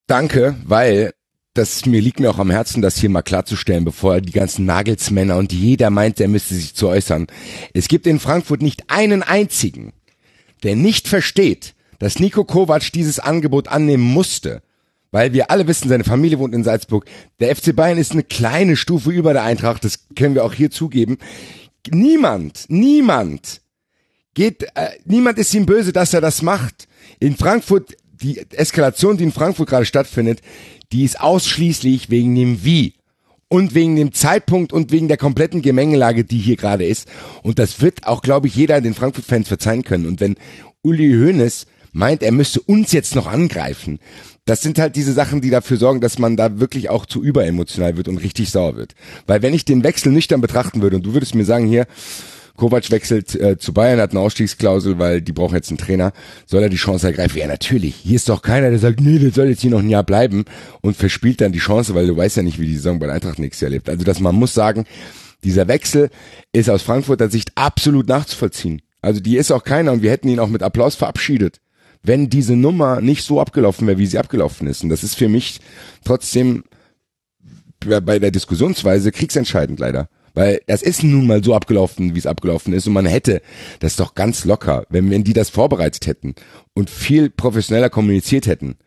Danke, 0.07 0.55
weil 0.65 1.13
das 1.53 1.85
mir 1.85 2.01
liegt 2.01 2.19
mir 2.19 2.31
auch 2.31 2.39
am 2.39 2.49
Herzen, 2.49 2.81
das 2.81 2.97
hier 2.97 3.09
mal 3.09 3.21
klarzustellen, 3.21 3.85
bevor 3.85 4.21
die 4.21 4.31
ganzen 4.31 4.65
Nagelsmänner 4.65 5.37
und 5.37 5.53
jeder 5.53 5.89
meint, 5.89 6.19
er 6.19 6.27
müsste 6.27 6.55
sich 6.55 6.73
zu 6.73 6.87
äußern. 6.87 7.27
Es 7.73 7.87
gibt 7.87 8.07
in 8.07 8.19
Frankfurt 8.19 8.61
nicht 8.61 8.89
einen 8.89 9.21
einzigen, 9.21 9.93
der 10.63 10.75
nicht 10.75 11.07
versteht, 11.07 11.75
dass 11.99 12.19
Nico 12.19 12.43
Kovac 12.43 12.91
dieses 12.91 13.19
Angebot 13.19 13.67
annehmen 13.67 14.03
musste. 14.03 14.61
Weil 15.11 15.31
wir 15.31 15.51
alle 15.51 15.67
wissen, 15.67 15.89
seine 15.89 16.03
Familie 16.03 16.39
wohnt 16.39 16.55
in 16.55 16.63
Salzburg. 16.63 17.05
Der 17.39 17.55
FC 17.55 17.75
Bayern 17.75 17.99
ist 17.99 18.13
eine 18.13 18.23
kleine 18.23 18.75
Stufe 18.75 19.11
über 19.11 19.33
der 19.33 19.43
Eintracht, 19.43 19.83
das 19.83 20.07
können 20.15 20.33
wir 20.33 20.43
auch 20.43 20.53
hier 20.53 20.71
zugeben. 20.71 21.19
Niemand, 21.87 22.65
niemand 22.69 23.61
geht, 24.33 24.63
äh, 24.73 24.89
niemand 25.05 25.37
ist 25.37 25.53
ihm 25.53 25.67
böse, 25.67 25.93
dass 25.93 26.15
er 26.15 26.21
das 26.21 26.41
macht. 26.41 26.87
In 27.19 27.37
Frankfurt, 27.37 27.95
die 28.23 28.43
Eskalation, 28.53 29.17
die 29.17 29.25
in 29.25 29.31
Frankfurt 29.31 29.69
gerade 29.69 29.85
stattfindet, 29.85 30.41
die 30.93 31.03
ist 31.03 31.19
ausschließlich 31.19 32.09
wegen 32.09 32.35
dem 32.35 32.63
Wie 32.63 32.93
und 33.49 33.75
wegen 33.75 33.95
dem 33.95 34.13
Zeitpunkt 34.13 34.71
und 34.71 34.91
wegen 34.91 35.07
der 35.07 35.17
kompletten 35.17 35.61
Gemengelage, 35.61 36.23
die 36.23 36.37
hier 36.37 36.55
gerade 36.55 36.85
ist. 36.85 37.07
Und 37.41 37.59
das 37.59 37.81
wird 37.81 38.05
auch, 38.07 38.21
glaube 38.21 38.47
ich, 38.47 38.55
jeder 38.55 38.79
den 38.79 38.93
Frankfurt-Fans 38.93 39.47
verzeihen 39.47 39.83
können. 39.83 40.05
Und 40.05 40.21
wenn 40.21 40.35
Uli 40.83 41.11
Hoeneß 41.11 41.65
meint, 41.91 42.23
er 42.23 42.31
müsste 42.31 42.61
uns 42.61 42.91
jetzt 42.91 43.15
noch 43.15 43.27
angreifen, 43.27 43.99
das 44.45 44.61
sind 44.61 44.77
halt 44.77 44.95
diese 44.95 45.13
Sachen, 45.13 45.41
die 45.41 45.49
dafür 45.49 45.77
sorgen, 45.77 46.01
dass 46.01 46.19
man 46.19 46.35
da 46.35 46.59
wirklich 46.59 46.89
auch 46.89 47.05
zu 47.05 47.23
überemotional 47.23 47.97
wird 47.97 48.07
und 48.07 48.17
richtig 48.17 48.51
sauer 48.51 48.75
wird. 48.75 48.93
Weil 49.25 49.41
wenn 49.41 49.53
ich 49.53 49.65
den 49.65 49.83
Wechsel 49.83 50.11
nüchtern 50.11 50.41
betrachten 50.41 50.81
würde 50.81 50.97
und 50.97 51.05
du 51.05 51.13
würdest 51.13 51.33
mir 51.33 51.45
sagen, 51.45 51.65
hier, 51.65 51.87
Kovac 52.55 52.91
wechselt 52.91 53.33
äh, 53.35 53.57
zu 53.57 53.73
Bayern, 53.73 53.99
hat 53.99 54.11
eine 54.11 54.19
Ausstiegsklausel, 54.19 54.99
weil 54.99 55.21
die 55.21 55.31
brauchen 55.31 55.55
jetzt 55.55 55.69
einen 55.69 55.79
Trainer. 55.79 56.13
Soll 56.45 56.61
er 56.61 56.69
die 56.69 56.77
Chance 56.77 57.07
ergreifen? 57.07 57.39
Ja, 57.39 57.47
natürlich. 57.47 57.95
Hier 57.95 58.15
ist 58.15 58.29
doch 58.29 58.43
keiner, 58.43 58.69
der 58.69 58.79
sagt, 58.79 59.01
nee, 59.01 59.17
der 59.17 59.31
soll 59.31 59.47
jetzt 59.47 59.61
hier 59.61 59.71
noch 59.71 59.79
ein 59.79 59.89
Jahr 59.89 60.03
bleiben 60.03 60.45
und 60.81 60.95
verspielt 60.95 61.41
dann 61.41 61.51
die 61.51 61.59
Chance, 61.59 61.95
weil 61.95 62.07
du 62.07 62.15
weißt 62.15 62.37
ja 62.37 62.43
nicht, 62.43 62.59
wie 62.59 62.67
die 62.67 62.75
Saison 62.75 62.99
bei 62.99 63.11
Eintracht 63.11 63.39
nächstes 63.39 63.61
Jahr 63.61 63.71
lebt. 63.71 63.89
Also, 63.89 64.03
dass 64.03 64.19
man 64.19 64.35
muss 64.35 64.53
sagen, 64.53 64.85
dieser 65.43 65.67
Wechsel 65.67 66.09
ist 66.51 66.69
aus 66.69 66.83
Frankfurter 66.83 67.29
Sicht 67.29 67.51
absolut 67.55 68.07
nachzuvollziehen. 68.07 68.81
Also, 69.01 69.19
die 69.19 69.37
ist 69.37 69.51
auch 69.51 69.63
keiner 69.63 69.91
und 69.91 70.03
wir 70.03 70.11
hätten 70.11 70.29
ihn 70.29 70.39
auch 70.39 70.47
mit 70.47 70.61
Applaus 70.61 70.93
verabschiedet, 70.93 71.59
wenn 72.03 72.29
diese 72.29 72.55
Nummer 72.55 73.01
nicht 73.01 73.23
so 73.23 73.41
abgelaufen 73.41 73.87
wäre, 73.87 73.97
wie 73.97 74.05
sie 74.05 74.19
abgelaufen 74.19 74.67
ist. 74.67 74.83
Und 74.83 74.89
das 74.89 75.03
ist 75.03 75.15
für 75.15 75.27
mich 75.27 75.59
trotzdem 76.05 76.65
bei 77.79 78.19
der 78.19 78.31
Diskussionsweise 78.31 79.11
kriegsentscheidend 79.11 79.79
leider. 79.79 80.07
Weil 80.33 80.61
das 80.65 80.81
ist 80.81 81.03
nun 81.03 81.27
mal 81.27 81.43
so 81.43 81.53
abgelaufen, 81.53 82.15
wie 82.15 82.19
es 82.19 82.25
abgelaufen 82.25 82.73
ist. 82.73 82.87
Und 82.87 82.93
man 82.93 83.05
hätte 83.05 83.41
das 83.79 83.95
doch 83.95 84.15
ganz 84.15 84.45
locker, 84.45 84.85
wenn, 84.89 85.09
wenn 85.11 85.23
die 85.23 85.33
das 85.33 85.49
vorbereitet 85.49 86.07
hätten 86.07 86.35
und 86.73 86.89
viel 86.89 87.29
professioneller 87.29 87.89
kommuniziert 87.89 88.47
hätten, 88.47 88.77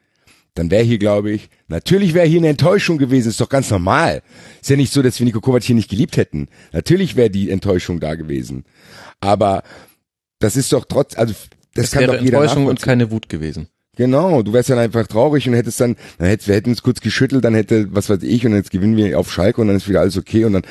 dann 0.55 0.71
wäre 0.71 0.83
hier, 0.83 0.99
glaube 0.99 1.31
ich, 1.31 1.49
natürlich 1.69 2.15
wäre 2.15 2.27
hier 2.27 2.41
eine 2.41 2.49
Enttäuschung 2.49 2.99
gewesen, 2.99 3.29
ist 3.29 3.41
doch 3.41 3.49
ganz 3.49 3.71
normal. 3.71 4.23
Ist 4.61 4.71
ja 4.71 4.77
nicht 4.77 4.93
so, 4.93 5.03
dass 5.03 5.19
wir 5.21 5.27
Nico 5.27 5.41
Kovac 5.41 5.63
hier 5.63 5.75
nicht 5.75 5.91
geliebt 5.91 6.17
hätten. 6.17 6.49
Natürlich 6.73 7.15
wäre 7.15 7.31
die 7.31 7.51
Enttäuschung 7.51 8.01
da 8.01 8.15
gewesen. 8.15 8.65
Aber 9.21 9.63
das 10.39 10.57
ist 10.57 10.73
doch 10.73 10.87
trotz, 10.87 11.17
also 11.17 11.35
das 11.75 11.87
Es 11.87 11.91
kann 11.93 12.03
wäre 12.03 12.17
doch 12.17 12.25
jeder 12.25 12.39
Enttäuschung 12.39 12.67
und 12.67 12.81
keine 12.81 13.11
Wut 13.11 13.29
gewesen. 13.29 13.69
Genau, 13.97 14.43
du 14.43 14.53
wärst 14.53 14.69
dann 14.69 14.79
einfach 14.79 15.07
traurig 15.07 15.49
und 15.49 15.55
hättest 15.55 15.81
dann, 15.81 15.97
dann 16.19 16.29
hättest, 16.29 16.49
wir 16.49 16.55
hätten 16.55 16.71
uns 16.71 16.83
kurz 16.83 17.01
geschüttelt, 17.01 17.45
dann 17.45 17.55
hätte, 17.55 17.95
was 17.95 18.11
weiß 18.11 18.23
ich, 18.23 18.45
und 18.45 18.55
jetzt 18.55 18.71
gewinnen 18.71 18.97
wir 18.97 19.19
auf 19.19 19.33
Schalke 19.33 19.61
und 19.61 19.69
dann 19.69 19.77
ist 19.77 19.89
wieder 19.89 20.01
alles 20.01 20.19
okay 20.19 20.45
und 20.45 20.53
dann, 20.53 20.63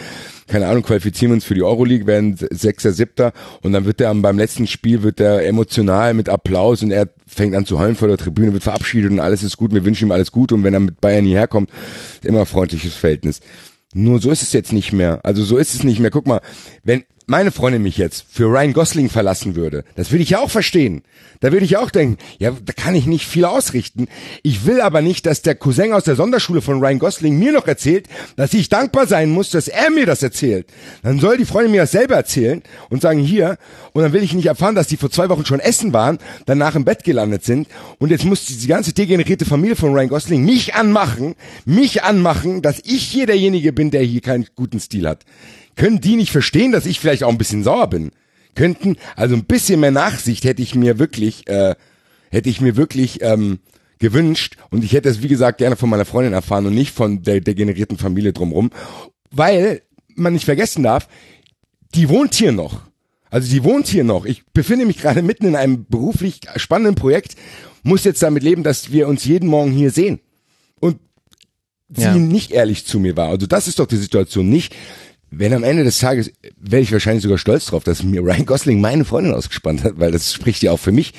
keine 0.47 0.67
Ahnung, 0.67 0.83
qualifizieren 0.83 1.31
wir 1.31 1.35
uns 1.35 1.45
für 1.45 1.55
die 1.55 1.63
Euroleague, 1.63 2.05
werden 2.05 2.37
Sechster, 2.51 2.91
Siebter 2.91 3.33
und 3.61 3.73
dann 3.73 3.85
wird 3.85 3.99
der 3.99 4.13
beim 4.13 4.37
letzten 4.37 4.67
Spiel 4.67 5.03
wird 5.03 5.19
der 5.19 5.47
emotional 5.47 6.13
mit 6.13 6.29
Applaus 6.29 6.83
und 6.83 6.91
er 6.91 7.09
fängt 7.25 7.55
an 7.55 7.65
zu 7.65 7.79
heulen 7.79 7.95
vor 7.95 8.07
der 8.07 8.17
Tribüne, 8.17 8.53
wird 8.53 8.63
verabschiedet 8.63 9.11
und 9.11 9.19
alles 9.19 9.43
ist 9.43 9.57
gut, 9.57 9.73
wir 9.73 9.85
wünschen 9.85 10.07
ihm 10.07 10.11
alles 10.11 10.31
Gute 10.31 10.55
und 10.55 10.63
wenn 10.63 10.73
er 10.73 10.79
mit 10.79 11.01
Bayern 11.01 11.25
hierher 11.25 11.47
kommt, 11.47 11.69
immer 12.23 12.45
freundliches 12.45 12.95
Verhältnis. 12.95 13.39
Nur 13.93 14.19
so 14.19 14.29
ist 14.29 14.41
es 14.41 14.51
jetzt 14.51 14.73
nicht 14.73 14.91
mehr. 14.91 15.21
Also 15.23 15.43
so 15.43 15.57
ist 15.57 15.73
es 15.73 15.83
nicht 15.85 15.99
mehr. 15.99 16.11
Guck 16.11 16.27
mal, 16.27 16.41
wenn 16.83 17.05
meine 17.27 17.51
Freundin 17.51 17.81
mich 17.81 17.97
jetzt 17.97 18.25
für 18.29 18.45
Ryan 18.45 18.73
Gosling 18.73 19.09
verlassen 19.09 19.55
würde, 19.55 19.83
das 19.95 20.11
würde 20.11 20.23
ich 20.23 20.31
ja 20.31 20.39
auch 20.39 20.51
verstehen. 20.51 21.03
Da 21.41 21.51
würde 21.51 21.65
ich 21.65 21.77
auch 21.77 21.89
denken, 21.89 22.17
ja, 22.39 22.51
da 22.51 22.73
kann 22.73 22.95
ich 22.95 23.05
nicht 23.05 23.25
viel 23.25 23.45
ausrichten. 23.45 24.07
Ich 24.41 24.65
will 24.65 24.81
aber 24.81 25.01
nicht, 25.01 25.25
dass 25.25 25.41
der 25.41 25.55
Cousin 25.55 25.93
aus 25.93 26.03
der 26.03 26.15
Sonderschule 26.15 26.61
von 26.61 26.79
Ryan 26.79 26.99
Gosling 26.99 27.37
mir 27.37 27.51
noch 27.51 27.67
erzählt, 27.67 28.07
dass 28.35 28.53
ich 28.53 28.69
dankbar 28.69 29.05
sein 29.07 29.29
muss, 29.29 29.49
dass 29.49 29.67
er 29.67 29.89
mir 29.89 30.05
das 30.05 30.23
erzählt. 30.23 30.67
Dann 31.03 31.19
soll 31.19 31.37
die 31.37 31.45
Freundin 31.45 31.71
mir 31.71 31.81
das 31.81 31.91
selber 31.91 32.15
erzählen 32.15 32.63
und 32.89 33.01
sagen, 33.01 33.19
hier, 33.19 33.57
und 33.93 34.03
dann 34.03 34.13
will 34.13 34.23
ich 34.23 34.33
nicht 34.33 34.45
erfahren, 34.45 34.75
dass 34.75 34.87
die 34.87 34.97
vor 34.97 35.11
zwei 35.11 35.29
Wochen 35.29 35.45
schon 35.45 35.59
essen 35.59 35.93
waren, 35.93 36.19
danach 36.45 36.75
im 36.75 36.85
Bett 36.85 37.03
gelandet 37.03 37.43
sind 37.43 37.67
und 37.99 38.11
jetzt 38.11 38.25
muss 38.25 38.45
die 38.45 38.67
ganze 38.67 38.93
degenerierte 38.93 39.45
Familie 39.45 39.75
von 39.75 39.93
Ryan 39.93 40.09
Gosling 40.09 40.45
mich 40.45 40.75
anmachen, 40.75 41.35
mich 41.65 42.03
anmachen, 42.03 42.61
dass 42.61 42.79
ich 42.83 43.03
hier 43.03 43.25
derjenige 43.25 43.73
bin, 43.73 43.91
der 43.91 44.03
hier 44.03 44.21
keinen 44.21 44.47
guten 44.55 44.79
Stil 44.79 45.07
hat. 45.07 45.25
Können 45.75 46.01
die 46.01 46.15
nicht 46.15 46.31
verstehen, 46.31 46.71
dass 46.71 46.85
ich 46.85 46.99
vielleicht 46.99 47.23
auch 47.23 47.29
ein 47.31 47.37
bisschen 47.37 47.63
sauer 47.63 47.87
bin? 47.87 48.11
Könnten, 48.55 48.95
also 49.15 49.35
ein 49.35 49.45
bisschen 49.45 49.79
mehr 49.81 49.91
Nachsicht 49.91 50.45
hätte 50.45 50.61
ich 50.61 50.75
mir 50.75 50.97
wirklich, 50.99 51.47
äh, 51.47 51.75
hätte 52.31 52.49
ich 52.49 52.61
mir 52.61 52.77
wirklich 52.77 53.21
ähm, 53.21 53.59
gewünscht 53.99 54.55
und 54.69 54.83
ich 54.83 54.93
hätte 54.93 55.09
es, 55.09 55.21
wie 55.21 55.27
gesagt, 55.27 55.57
gerne 55.57 55.75
von 55.75 55.89
meiner 55.89 56.05
Freundin 56.05 56.33
erfahren 56.33 56.65
und 56.65 56.73
nicht 56.75 56.93
von 56.93 57.21
der 57.21 57.41
degenerierten 57.41 57.97
Familie 57.97 58.31
drumrum, 58.33 58.71
weil 59.31 59.81
man 60.15 60.33
nicht 60.33 60.45
vergessen 60.45 60.83
darf, 60.83 61.07
die 61.93 62.07
wohnt 62.09 62.33
hier 62.35 62.51
noch. 62.53 62.81
Also 63.29 63.49
die 63.51 63.63
wohnt 63.65 63.87
hier 63.87 64.05
noch. 64.05 64.25
Ich 64.25 64.45
befinde 64.53 64.85
mich 64.85 64.99
gerade 64.99 65.21
mitten 65.21 65.45
in 65.45 65.55
einem 65.57 65.85
beruflich 65.85 66.39
spannenden 66.55 66.95
Projekt, 66.95 67.35
muss 67.83 68.05
jetzt 68.05 68.23
damit 68.23 68.43
leben, 68.43 68.63
dass 68.63 68.93
wir 68.93 69.09
uns 69.09 69.25
jeden 69.25 69.49
Morgen 69.49 69.71
hier 69.71 69.91
sehen. 69.91 70.19
Und 70.79 70.99
sie 71.89 72.03
Ja. 72.03 72.15
nicht 72.15 72.51
ehrlich 72.51 72.85
zu 72.85 72.99
mir 72.99 73.17
war. 73.17 73.27
Also 73.29 73.45
das 73.47 73.67
ist 73.67 73.79
doch 73.79 73.87
die 73.87 73.97
Situation 73.97 74.49
nicht. 74.49 74.73
Wenn 75.31 75.53
am 75.53 75.63
Ende 75.63 75.83
des 75.83 75.99
Tages, 75.99 76.31
wäre 76.57 76.81
ich 76.81 76.91
wahrscheinlich 76.91 77.23
sogar 77.23 77.37
stolz 77.37 77.65
drauf, 77.65 77.83
dass 77.83 78.03
mir 78.03 78.21
Ryan 78.21 78.45
Gosling 78.45 78.79
meine 78.79 79.05
Freundin 79.05 79.33
ausgespannt 79.33 79.83
hat, 79.83 79.93
weil 79.97 80.11
das 80.11 80.33
spricht 80.33 80.63
ja 80.63 80.71
auch 80.71 80.79
für 80.79 80.91
mich. 80.91 81.13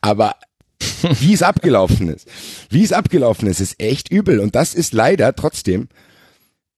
Aber 0.00 0.36
wie 1.20 1.32
es 1.32 1.42
abgelaufen 1.42 2.08
ist, 2.08 2.28
wie 2.70 2.84
es 2.84 2.92
abgelaufen 2.92 3.48
ist, 3.48 3.60
ist 3.60 3.80
echt 3.80 4.10
übel. 4.10 4.40
Und 4.40 4.54
das 4.54 4.74
ist 4.74 4.92
leider 4.92 5.34
trotzdem 5.34 5.88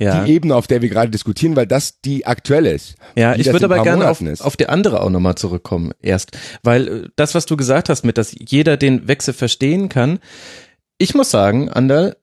Ja. 0.00 0.24
die 0.24 0.32
Ebene, 0.32 0.54
auf 0.54 0.68
der 0.68 0.80
wir 0.80 0.88
gerade 0.88 1.10
diskutieren, 1.10 1.56
weil 1.56 1.66
das 1.66 2.00
die 2.00 2.24
aktuelle 2.26 2.72
ist. 2.72 2.94
Ja, 3.16 3.34
ich 3.34 3.46
würde 3.52 3.64
aber 3.64 3.82
gerne 3.82 4.08
auf, 4.08 4.22
auf 4.40 4.56
die 4.56 4.68
andere 4.68 5.02
auch 5.02 5.10
nochmal 5.10 5.34
zurückkommen 5.34 5.90
erst. 6.00 6.38
Weil 6.62 6.88
äh, 6.88 7.08
das, 7.16 7.34
was 7.34 7.46
du 7.46 7.56
gesagt 7.56 7.88
hast, 7.88 8.04
mit 8.04 8.16
dass 8.16 8.34
jeder 8.38 8.76
den 8.76 9.08
Wechsel 9.08 9.34
verstehen 9.34 9.88
kann, 9.88 10.20
ich 10.98 11.14
muss 11.14 11.30
sagen, 11.30 11.68
Anderl, 11.68 12.16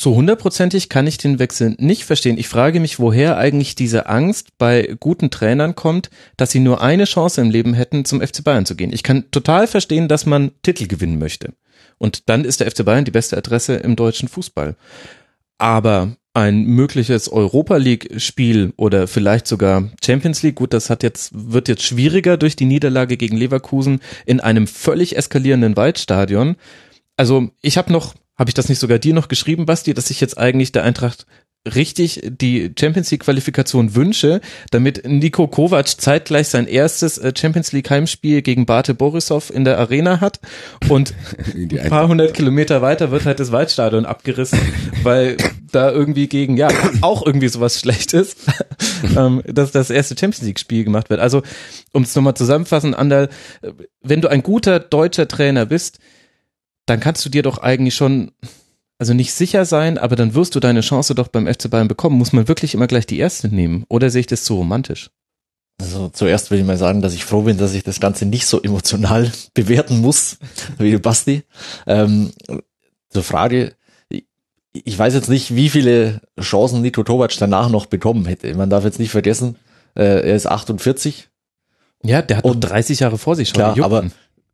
so 0.00 0.14
hundertprozentig 0.14 0.88
kann 0.88 1.06
ich 1.06 1.18
den 1.18 1.38
Wechsel 1.38 1.74
nicht 1.78 2.06
verstehen. 2.06 2.38
Ich 2.38 2.48
frage 2.48 2.80
mich, 2.80 2.98
woher 2.98 3.36
eigentlich 3.36 3.74
diese 3.74 4.06
Angst 4.06 4.56
bei 4.56 4.96
guten 4.98 5.30
Trainern 5.30 5.74
kommt, 5.74 6.08
dass 6.38 6.50
sie 6.50 6.60
nur 6.60 6.80
eine 6.80 7.04
Chance 7.04 7.42
im 7.42 7.50
Leben 7.50 7.74
hätten, 7.74 8.06
zum 8.06 8.22
FC 8.22 8.42
Bayern 8.42 8.64
zu 8.64 8.76
gehen. 8.76 8.94
Ich 8.94 9.02
kann 9.02 9.30
total 9.30 9.66
verstehen, 9.66 10.08
dass 10.08 10.24
man 10.24 10.52
Titel 10.62 10.86
gewinnen 10.86 11.18
möchte. 11.18 11.52
Und 11.98 12.30
dann 12.30 12.46
ist 12.46 12.60
der 12.60 12.70
FC 12.70 12.82
Bayern 12.82 13.04
die 13.04 13.10
beste 13.10 13.36
Adresse 13.36 13.74
im 13.74 13.94
deutschen 13.94 14.28
Fußball. 14.28 14.74
Aber 15.58 16.16
ein 16.32 16.64
mögliches 16.64 17.30
Europa 17.30 17.76
League 17.76 18.08
Spiel 18.22 18.72
oder 18.78 19.06
vielleicht 19.06 19.46
sogar 19.46 19.90
Champions 20.02 20.42
League, 20.42 20.54
gut, 20.54 20.72
das 20.72 20.88
hat 20.88 21.02
jetzt, 21.02 21.32
wird 21.34 21.68
jetzt 21.68 21.82
schwieriger 21.82 22.38
durch 22.38 22.56
die 22.56 22.64
Niederlage 22.64 23.18
gegen 23.18 23.36
Leverkusen 23.36 24.00
in 24.24 24.40
einem 24.40 24.66
völlig 24.66 25.18
eskalierenden 25.18 25.76
Waldstadion. 25.76 26.56
Also 27.18 27.50
ich 27.60 27.76
habe 27.76 27.92
noch, 27.92 28.14
habe 28.40 28.48
ich 28.48 28.54
das 28.54 28.70
nicht 28.70 28.78
sogar 28.78 28.98
dir 28.98 29.12
noch 29.12 29.28
geschrieben, 29.28 29.66
Basti, 29.66 29.92
dass 29.92 30.08
ich 30.08 30.18
jetzt 30.18 30.38
eigentlich 30.38 30.72
der 30.72 30.82
Eintracht 30.82 31.26
richtig 31.74 32.22
die 32.24 32.72
Champions 32.78 33.10
League 33.10 33.20
Qualifikation 33.20 33.94
wünsche, 33.94 34.40
damit 34.70 35.06
Nico 35.06 35.46
Kovac 35.46 35.88
zeitgleich 36.00 36.48
sein 36.48 36.66
erstes 36.66 37.18
äh, 37.18 37.34
Champions 37.36 37.72
League 37.72 37.90
Heimspiel 37.90 38.40
gegen 38.40 38.64
Bate 38.64 38.94
Borisov 38.94 39.50
in 39.50 39.66
der 39.66 39.76
Arena 39.78 40.22
hat 40.22 40.40
und 40.88 41.12
ein 41.54 41.90
paar 41.90 42.08
hundert 42.08 42.32
Kilometer 42.32 42.80
weiter 42.80 43.10
wird 43.10 43.26
halt 43.26 43.40
das 43.40 43.52
Waldstadion 43.52 44.06
abgerissen, 44.06 44.58
weil 45.02 45.36
da 45.70 45.90
irgendwie 45.90 46.26
gegen, 46.26 46.56
ja, 46.56 46.68
auch 47.02 47.26
irgendwie 47.26 47.48
sowas 47.48 47.78
Schlechtes, 47.78 48.36
ähm, 49.18 49.42
dass 49.44 49.70
das 49.70 49.90
erste 49.90 50.16
Champions 50.18 50.46
League 50.46 50.58
Spiel 50.58 50.84
gemacht 50.84 51.10
wird. 51.10 51.20
Also, 51.20 51.42
um 51.92 52.04
es 52.04 52.16
nochmal 52.16 52.34
zusammenfassen, 52.34 52.94
Ander, 52.94 53.28
wenn 54.00 54.22
du 54.22 54.28
ein 54.28 54.42
guter 54.42 54.80
deutscher 54.80 55.28
Trainer 55.28 55.66
bist, 55.66 55.98
dann 56.90 57.00
kannst 57.00 57.24
du 57.24 57.30
dir 57.30 57.42
doch 57.42 57.58
eigentlich 57.58 57.94
schon, 57.94 58.32
also 58.98 59.14
nicht 59.14 59.32
sicher 59.32 59.64
sein, 59.64 59.96
aber 59.96 60.16
dann 60.16 60.34
wirst 60.34 60.54
du 60.54 60.60
deine 60.60 60.82
Chance 60.82 61.14
doch 61.14 61.28
beim 61.28 61.46
FC 61.46 61.70
Bayern 61.70 61.88
bekommen. 61.88 62.18
Muss 62.18 62.32
man 62.34 62.48
wirklich 62.48 62.74
immer 62.74 62.86
gleich 62.86 63.06
die 63.06 63.18
erste 63.18 63.48
nehmen? 63.48 63.84
Oder 63.88 64.10
sehe 64.10 64.20
ich 64.20 64.26
das 64.26 64.44
zu 64.44 64.56
romantisch? 64.56 65.10
Also 65.80 66.10
zuerst 66.10 66.50
will 66.50 66.58
ich 66.58 66.66
mal 66.66 66.76
sagen, 66.76 67.00
dass 67.00 67.14
ich 67.14 67.24
froh 67.24 67.40
bin, 67.42 67.56
dass 67.56 67.72
ich 67.72 67.82
das 67.84 68.00
Ganze 68.00 68.26
nicht 68.26 68.46
so 68.46 68.60
emotional 68.60 69.32
bewerten 69.54 69.98
muss, 70.00 70.36
wie 70.78 70.90
du 70.92 70.98
Basti. 70.98 71.42
Ähm, 71.86 72.32
zur 73.08 73.22
Frage, 73.22 73.74
ich- 74.72 74.98
weiß 74.98 75.14
jetzt 75.14 75.30
nicht, 75.30 75.54
wie 75.56 75.70
viele 75.70 76.20
Chancen 76.38 76.82
Niko 76.82 77.02
Tovac 77.02 77.34
danach 77.38 77.70
noch 77.70 77.86
bekommen 77.86 78.26
hätte. 78.26 78.54
Man 78.54 78.68
darf 78.68 78.84
jetzt 78.84 78.98
nicht 78.98 79.10
vergessen, 79.10 79.56
äh, 79.96 80.02
er 80.28 80.36
ist 80.36 80.46
48. 80.46 81.28
Ja, 82.04 82.20
der 82.22 82.36
hat 82.38 82.44
noch 82.44 82.54
Und- 82.54 82.60
30 82.60 83.00
Jahre 83.00 83.16
vor 83.18 83.34
sich 83.36 83.48
schon. 83.48 83.54
Klar, 83.54 83.80
aber 83.82 84.04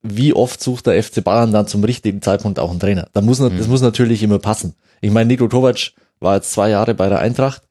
wie 0.03 0.33
oft 0.35 0.63
sucht 0.63 0.87
der 0.87 1.03
FC 1.03 1.23
Bayern 1.25 1.53
dann 1.53 1.67
zum 1.67 1.83
richtigen 1.85 2.23
Zeitpunkt 2.23 2.59
auch 2.59 2.71
einen 2.71 2.81
Trainer? 2.81 3.09
Da 3.13 3.21
muss, 3.21 3.39
das 3.39 3.67
muss 3.67 3.81
natürlich 3.83 4.23
immer 4.23 4.39
passen. 4.39 4.75
Ich 5.01 5.11
meine, 5.11 5.29
Niko 5.29 5.49
Tovac 5.49 5.93
war 6.21 6.37
jetzt 6.37 6.53
zwei 6.53 6.71
Jahre 6.71 6.95
bei 6.95 7.09
der 7.09 7.19
Eintracht. 7.19 7.63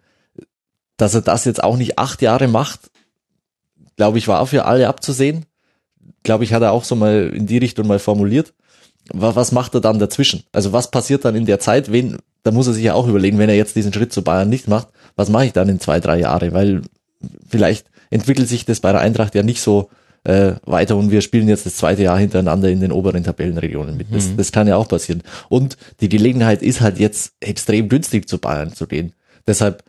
Dass 0.97 1.13
er 1.13 1.21
das 1.21 1.43
jetzt 1.45 1.63
auch 1.63 1.75
nicht 1.77 1.97
acht 1.99 2.21
Jahre 2.21 2.47
macht, 2.47 2.79
glaube 3.97 4.17
ich, 4.17 4.27
war 4.27 4.45
für 4.47 4.65
alle 4.65 4.87
abzusehen. 4.87 5.45
Glaube 6.23 6.43
ich, 6.43 6.53
hat 6.53 6.61
er 6.63 6.71
auch 6.71 6.83
so 6.83 6.95
mal 6.95 7.31
in 7.33 7.47
die 7.47 7.57
Richtung 7.57 7.87
mal 7.87 7.99
formuliert. 7.99 8.53
Wa- 9.13 9.35
Was 9.35 9.51
macht 9.51 9.73
er 9.75 9.81
dann 9.81 9.99
dazwischen? 9.99 10.43
Also 10.51 10.71
was 10.73 10.91
passiert 10.91 11.25
dann 11.25 11.35
in 11.35 11.45
der 11.45 11.59
Zeit? 11.59 11.91
Wen, 11.91 12.17
da 12.43 12.51
muss 12.51 12.67
er 12.67 12.73
sich 12.73 12.83
ja 12.85 12.93
auch 12.93 13.07
überlegen, 13.07 13.37
wenn 13.39 13.49
er 13.49 13.55
jetzt 13.55 13.75
diesen 13.75 13.91
Schritt 13.93 14.13
zu 14.13 14.23
Bayern 14.23 14.49
nicht 14.49 14.67
macht, 14.67 14.87
was 15.15 15.29
mache 15.29 15.45
ich 15.47 15.53
dann 15.53 15.69
in 15.69 15.79
zwei, 15.79 15.99
drei 15.99 16.17
Jahre? 16.19 16.53
Weil 16.53 16.81
vielleicht 17.49 17.87
entwickelt 18.09 18.47
sich 18.47 18.65
das 18.65 18.79
bei 18.79 18.91
der 18.91 19.01
Eintracht 19.01 19.35
ja 19.35 19.43
nicht 19.43 19.61
so 19.61 19.89
äh, 20.25 20.55
weiter 20.65 20.97
und 20.97 21.11
wir 21.11 21.21
spielen 21.21 21.47
jetzt 21.47 21.65
das 21.65 21.77
zweite 21.77 22.03
Jahr 22.03 22.17
hintereinander 22.17 22.69
in 22.69 22.81
den 22.81 22.91
oberen 22.91 23.23
Tabellenregionen 23.23 23.95
mit. 23.95 24.07
Das, 24.11 24.35
das 24.35 24.51
kann 24.51 24.67
ja 24.67 24.75
auch 24.75 24.87
passieren. 24.87 25.23
Und 25.49 25.77
die 26.01 26.09
Gelegenheit 26.09 26.61
ist 26.61 26.81
halt 26.81 26.99
jetzt 26.99 27.33
extrem 27.39 27.89
günstig 27.89 28.27
zu 28.27 28.39
Bayern 28.39 28.73
zu 28.73 28.87
gehen. 28.87 29.13
Deshalb 29.47 29.83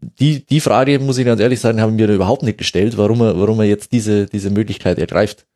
die, 0.00 0.44
die 0.46 0.60
Frage, 0.60 0.98
muss 1.00 1.18
ich 1.18 1.26
ganz 1.26 1.40
ehrlich 1.40 1.60
sagen, 1.60 1.80
haben 1.80 1.98
wir 1.98 2.08
überhaupt 2.08 2.42
nicht 2.42 2.58
gestellt, 2.58 2.96
warum 2.96 3.20
er, 3.20 3.38
warum 3.38 3.60
er 3.60 3.66
jetzt 3.66 3.92
diese, 3.92 4.26
diese 4.26 4.50
Möglichkeit 4.50 4.98
ergreift. 4.98 5.46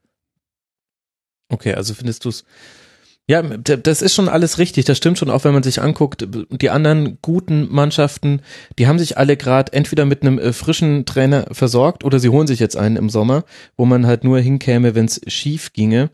Okay, 1.49 1.75
also 1.75 1.95
findest 1.95 2.25
du 2.25 2.31
es. 2.31 2.45
Ja, 3.29 3.41
das 3.41 4.03
ist 4.03 4.15
schon 4.15 4.29
alles 4.29 4.59
richtig, 4.59 4.85
das 4.85 4.99
stimmt 4.99 5.17
schon, 5.17 5.31
auch 5.31 5.45
wenn 5.45 5.55
man 5.55 5.63
sich 5.63 5.81
anguckt, 5.81 6.27
die 6.51 6.71
anderen 6.71 7.19
guten 7.23 7.73
Mannschaften, 7.73 8.43
die 8.81 8.89
haben 8.89 8.99
sich 8.99 9.17
alle 9.17 9.37
gerade 9.37 9.73
entweder 9.73 10.05
mit 10.05 10.23
einem 10.23 10.41
äh, 10.41 10.53
frischen 10.53 11.07
Trainer 11.07 11.47
versorgt 11.53 12.03
oder 12.03 12.19
sie 12.19 12.31
holen 12.31 12.49
sich 12.49 12.59
jetzt 12.59 12.77
einen 12.77 12.97
im 12.97 13.09
Sommer, 13.09 13.45
wo 13.77 13.85
man 13.85 14.09
halt 14.09 14.25
nur 14.25 14.41
hinkäme, 14.41 14.97
wenn 14.97 15.05
es 15.05 15.21
schief 15.29 15.73
ginge. 15.73 16.11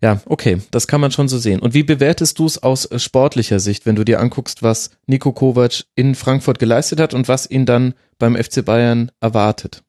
Ja, 0.00 0.22
okay, 0.24 0.62
das 0.70 0.86
kann 0.86 1.02
man 1.02 1.10
schon 1.10 1.28
so 1.28 1.38
sehen. 1.38 1.60
Und 1.60 1.74
wie 1.74 1.82
bewertest 1.82 2.38
du 2.38 2.46
es 2.46 2.62
aus 2.62 2.86
äh, 2.86 2.98
sportlicher 2.98 3.60
Sicht, 3.60 3.84
wenn 3.84 3.96
du 3.96 4.04
dir 4.04 4.18
anguckst, 4.18 4.62
was 4.62 4.92
Nico 5.06 5.32
Kovac 5.32 5.84
in 5.94 6.14
Frankfurt 6.14 6.58
geleistet 6.58 7.00
hat 7.00 7.12
und 7.12 7.28
was 7.28 7.50
ihn 7.50 7.66
dann 7.66 7.92
beim 8.18 8.34
FC 8.34 8.64
Bayern 8.64 9.12
erwartet? 9.20 9.82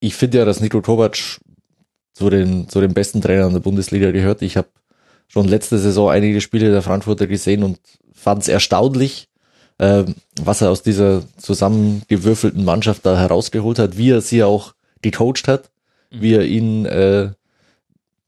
Ich 0.00 0.14
finde 0.14 0.38
ja, 0.38 0.46
dass 0.46 0.60
Niko 0.60 0.80
Kovac 0.80 1.18
zu 2.14 2.30
den, 2.30 2.66
zu 2.70 2.80
den 2.80 2.94
besten 2.94 3.20
Trainern 3.20 3.52
der 3.52 3.60
Bundesliga 3.60 4.10
gehört. 4.10 4.40
Ich 4.40 4.56
habe 4.56 4.68
schon 5.28 5.48
letzte 5.48 5.78
Saison 5.78 6.10
einige 6.10 6.40
Spiele 6.40 6.70
der 6.70 6.82
Frankfurter 6.82 7.26
gesehen 7.26 7.62
und 7.62 7.78
fand 8.12 8.42
es 8.42 8.48
erstaunlich, 8.48 9.28
ähm, 9.78 10.14
was 10.40 10.60
er 10.60 10.70
aus 10.70 10.82
dieser 10.82 11.22
zusammengewürfelten 11.36 12.64
Mannschaft 12.64 13.04
da 13.04 13.18
herausgeholt 13.18 13.78
hat, 13.78 13.96
wie 13.96 14.10
er 14.10 14.20
sie 14.20 14.42
auch 14.44 14.74
gecoacht 15.02 15.48
hat, 15.48 15.70
wie 16.10 16.34
er 16.34 16.44
ihnen 16.44 16.86
äh, 16.86 17.30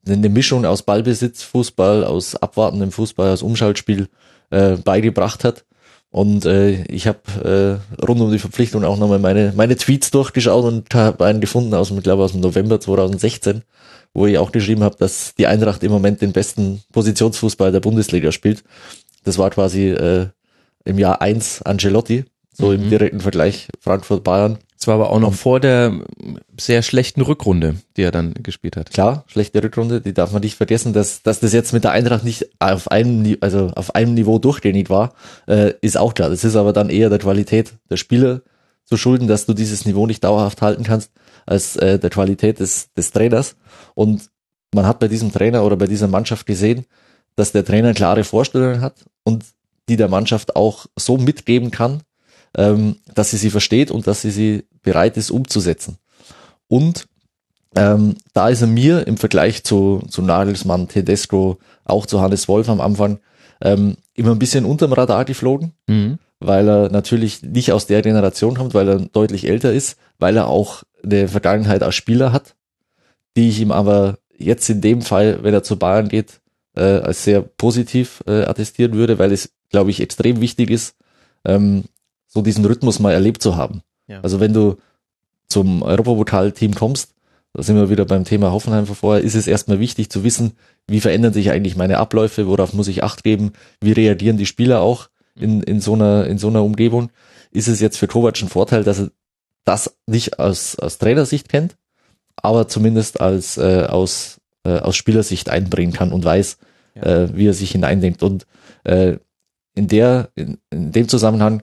eine 0.08 0.28
Mischung 0.28 0.64
aus 0.64 0.82
Ballbesitz, 0.82 1.42
Fußball, 1.42 2.04
aus 2.04 2.36
abwartendem 2.36 2.92
Fußball, 2.92 3.30
aus 3.32 3.42
Umschaltspiel 3.42 4.08
äh, 4.50 4.76
beigebracht 4.76 5.44
hat. 5.44 5.64
Und 6.10 6.46
äh, 6.46 6.84
ich 6.84 7.06
habe 7.06 7.80
äh, 8.00 8.02
rund 8.02 8.20
um 8.20 8.30
die 8.30 8.38
Verpflichtung 8.38 8.84
auch 8.84 8.96
nochmal 8.96 9.18
meine, 9.18 9.52
meine 9.56 9.76
Tweets 9.76 10.10
durchgeschaut 10.10 10.64
und 10.64 10.94
habe 10.94 11.24
einen 11.24 11.40
gefunden 11.40 11.74
aus 11.74 11.88
dem, 11.88 12.00
glaube 12.02 12.22
aus 12.22 12.32
dem 12.32 12.40
November 12.40 12.80
2016, 12.80 13.62
wo 14.16 14.26
ich 14.26 14.38
auch 14.38 14.50
geschrieben 14.50 14.82
habe, 14.82 14.96
dass 14.98 15.34
die 15.36 15.46
Eintracht 15.46 15.82
im 15.82 15.92
Moment 15.92 16.22
den 16.22 16.32
besten 16.32 16.82
Positionsfußball 16.92 17.70
der 17.70 17.80
Bundesliga 17.80 18.32
spielt. 18.32 18.64
Das 19.24 19.36
war 19.36 19.50
quasi 19.50 19.88
äh, 19.90 20.28
im 20.84 20.98
Jahr 20.98 21.20
eins 21.20 21.60
Angelotti, 21.60 22.24
so 22.50 22.68
Mhm. 22.68 22.72
im 22.84 22.88
direkten 22.90 23.20
Vergleich 23.20 23.68
Frankfurt-Bayern. 23.80 24.56
Es 24.78 24.86
war 24.86 24.94
aber 24.94 25.10
auch 25.10 25.20
noch 25.20 25.34
vor 25.34 25.60
der 25.60 26.00
sehr 26.58 26.80
schlechten 26.82 27.20
Rückrunde, 27.20 27.76
die 27.96 28.02
er 28.02 28.10
dann 28.10 28.32
gespielt 28.42 28.76
hat. 28.78 28.90
Klar, 28.90 29.24
schlechte 29.26 29.62
Rückrunde, 29.62 30.00
die 30.00 30.14
darf 30.14 30.32
man 30.32 30.40
nicht 30.42 30.54
vergessen, 30.56 30.94
dass, 30.94 31.22
dass 31.22 31.40
das 31.40 31.52
jetzt 31.52 31.74
mit 31.74 31.84
der 31.84 31.90
Eintracht 31.92 32.24
nicht 32.24 32.48
auf 32.58 32.90
einem, 32.90 33.36
also 33.40 33.70
auf 33.74 33.94
einem 33.94 34.14
Niveau 34.14 34.38
durchgängig 34.38 34.88
war, 34.88 35.12
äh, 35.46 35.74
ist 35.82 35.98
auch 35.98 36.14
klar. 36.14 36.30
Das 36.30 36.42
ist 36.42 36.56
aber 36.56 36.72
dann 36.72 36.88
eher 36.88 37.10
der 37.10 37.18
Qualität 37.18 37.74
der 37.90 37.98
Spieler 37.98 38.40
zu 38.84 38.96
schulden, 38.96 39.28
dass 39.28 39.44
du 39.44 39.52
dieses 39.52 39.84
Niveau 39.84 40.06
nicht 40.06 40.24
dauerhaft 40.24 40.62
halten 40.62 40.84
kannst, 40.84 41.10
als 41.44 41.76
äh, 41.76 41.98
der 41.98 42.10
Qualität 42.10 42.60
des, 42.60 42.92
des 42.94 43.10
Trainers. 43.12 43.56
Und 43.96 44.28
man 44.74 44.86
hat 44.86 44.98
bei 45.00 45.08
diesem 45.08 45.32
Trainer 45.32 45.64
oder 45.64 45.76
bei 45.76 45.86
dieser 45.86 46.06
Mannschaft 46.06 46.46
gesehen, 46.46 46.84
dass 47.34 47.52
der 47.52 47.64
Trainer 47.64 47.94
klare 47.94 48.24
Vorstellungen 48.24 48.82
hat 48.82 49.04
und 49.24 49.44
die 49.88 49.96
der 49.96 50.08
Mannschaft 50.08 50.54
auch 50.54 50.86
so 50.96 51.16
mitgeben 51.16 51.70
kann, 51.70 52.02
ähm, 52.56 52.96
dass 53.14 53.30
sie 53.30 53.38
sie 53.38 53.50
versteht 53.50 53.90
und 53.90 54.06
dass 54.06 54.20
sie 54.22 54.30
sie 54.30 54.64
bereit 54.82 55.16
ist 55.16 55.30
umzusetzen. 55.30 55.96
Und 56.68 57.06
ähm, 57.74 58.16
da 58.34 58.48
ist 58.48 58.60
er 58.60 58.66
mir 58.66 59.06
im 59.06 59.16
Vergleich 59.16 59.64
zu, 59.64 60.02
zu 60.10 60.22
Nagelsmann, 60.22 60.88
Tedesco, 60.88 61.58
auch 61.84 62.06
zu 62.06 62.20
Hannes 62.20 62.48
Wolf 62.48 62.68
am 62.68 62.80
Anfang 62.80 63.18
ähm, 63.62 63.96
immer 64.14 64.32
ein 64.32 64.38
bisschen 64.38 64.64
unterm 64.64 64.92
Radar 64.92 65.24
geflogen, 65.24 65.72
Mhm. 65.86 66.18
weil 66.40 66.68
er 66.68 66.90
natürlich 66.90 67.42
nicht 67.42 67.72
aus 67.72 67.86
der 67.86 68.02
Generation 68.02 68.56
kommt, 68.56 68.74
weil 68.74 68.88
er 68.88 68.98
deutlich 68.98 69.46
älter 69.48 69.72
ist, 69.72 69.96
weil 70.18 70.36
er 70.36 70.48
auch 70.48 70.82
eine 71.02 71.28
Vergangenheit 71.28 71.82
als 71.82 71.94
Spieler 71.94 72.32
hat, 72.32 72.56
die 73.36 73.48
ich 73.48 73.60
ihm 73.60 73.70
aber 73.70 74.18
jetzt 74.36 74.68
in 74.68 74.80
dem 74.80 75.02
Fall, 75.02 75.42
wenn 75.42 75.54
er 75.54 75.62
zu 75.62 75.78
Bayern 75.78 76.08
geht, 76.08 76.40
äh, 76.74 76.80
als 76.80 77.24
sehr 77.24 77.42
positiv 77.42 78.22
äh, 78.26 78.42
attestieren 78.44 78.94
würde, 78.94 79.18
weil 79.18 79.32
es, 79.32 79.50
glaube 79.70 79.90
ich, 79.90 80.00
extrem 80.00 80.40
wichtig 80.40 80.70
ist, 80.70 80.96
ähm, 81.44 81.84
so 82.26 82.42
diesen 82.42 82.64
Rhythmus 82.64 82.98
mal 82.98 83.12
erlebt 83.12 83.42
zu 83.42 83.56
haben. 83.56 83.82
Ja. 84.08 84.20
Also 84.20 84.40
wenn 84.40 84.52
du 84.52 84.76
zum 85.48 85.82
Europapokal-Team 85.82 86.74
kommst, 86.74 87.14
da 87.52 87.62
sind 87.62 87.76
wir 87.76 87.88
wieder 87.88 88.04
beim 88.04 88.24
Thema 88.24 88.52
Hoffenheim 88.52 88.86
von 88.86 88.96
vorher, 88.96 89.24
ist 89.24 89.34
es 89.34 89.46
erstmal 89.46 89.80
wichtig 89.80 90.10
zu 90.10 90.24
wissen, 90.24 90.52
wie 90.86 91.00
verändern 91.00 91.32
sich 91.32 91.50
eigentlich 91.50 91.76
meine 91.76 91.98
Abläufe, 91.98 92.46
worauf 92.46 92.74
muss 92.74 92.88
ich 92.88 93.02
Acht 93.02 93.24
geben, 93.24 93.52
wie 93.80 93.92
reagieren 93.92 94.36
die 94.36 94.46
Spieler 94.46 94.82
auch 94.82 95.08
in, 95.34 95.62
in, 95.62 95.80
so, 95.80 95.94
einer, 95.94 96.26
in 96.26 96.38
so 96.38 96.48
einer 96.48 96.62
Umgebung. 96.62 97.10
Ist 97.50 97.68
es 97.68 97.80
jetzt 97.80 97.96
für 97.96 98.08
Kovac 98.08 98.40
ein 98.42 98.48
Vorteil, 98.48 98.84
dass 98.84 99.00
er 99.00 99.10
das 99.64 99.96
nicht 100.06 100.38
aus, 100.38 100.78
aus 100.78 100.98
Trainersicht 100.98 101.48
kennt, 101.48 101.76
aber 102.36 102.68
zumindest 102.68 103.20
als 103.20 103.56
äh, 103.58 103.84
aus, 103.88 104.40
äh, 104.64 104.78
aus 104.78 104.96
Spielersicht 104.96 105.48
einbringen 105.48 105.92
kann 105.92 106.12
und 106.12 106.24
weiß, 106.24 106.58
Ja. 106.94 107.02
äh, 107.02 107.36
wie 107.36 107.46
er 107.48 107.54
sich 107.54 107.70
hineindenkt. 107.72 108.22
Und 108.22 108.46
äh, 108.84 109.16
in, 109.74 109.88
der, 109.88 110.30
in, 110.34 110.58
in 110.70 110.92
dem 110.92 111.08
Zusammenhang 111.08 111.62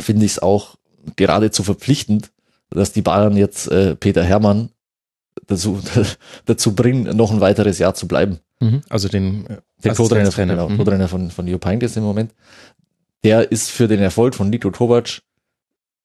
finde 0.00 0.24
ich 0.26 0.32
es 0.32 0.38
auch 0.38 0.76
geradezu 1.16 1.62
verpflichtend, 1.62 2.30
dass 2.70 2.92
die 2.92 3.02
Bayern 3.02 3.36
jetzt 3.36 3.68
äh, 3.68 3.94
Peter 3.94 4.24
Hermann 4.24 4.70
dazu, 5.46 5.80
dazu 6.46 6.74
bringen, 6.74 7.16
noch 7.16 7.30
ein 7.32 7.40
weiteres 7.40 7.78
Jahr 7.78 7.94
zu 7.94 8.06
bleiben. 8.08 8.38
Mhm. 8.60 8.82
Also 8.88 9.08
den 9.08 9.46
äh, 9.46 9.58
Der 9.82 9.94
Co-Trainer, 9.94 10.30
genau, 10.30 10.68
Mhm. 10.68 10.76
Co-Trainer 10.78 11.08
von, 11.08 11.30
von 11.30 11.46
Jupp 11.46 11.64
Heynckes 11.64 11.96
im 11.96 12.02
Moment. 12.04 12.32
Der 13.22 13.50
ist 13.50 13.70
für 13.70 13.88
den 13.88 14.00
Erfolg 14.00 14.34
von 14.34 14.50
Niko 14.50 14.70
Kovac 14.70 15.22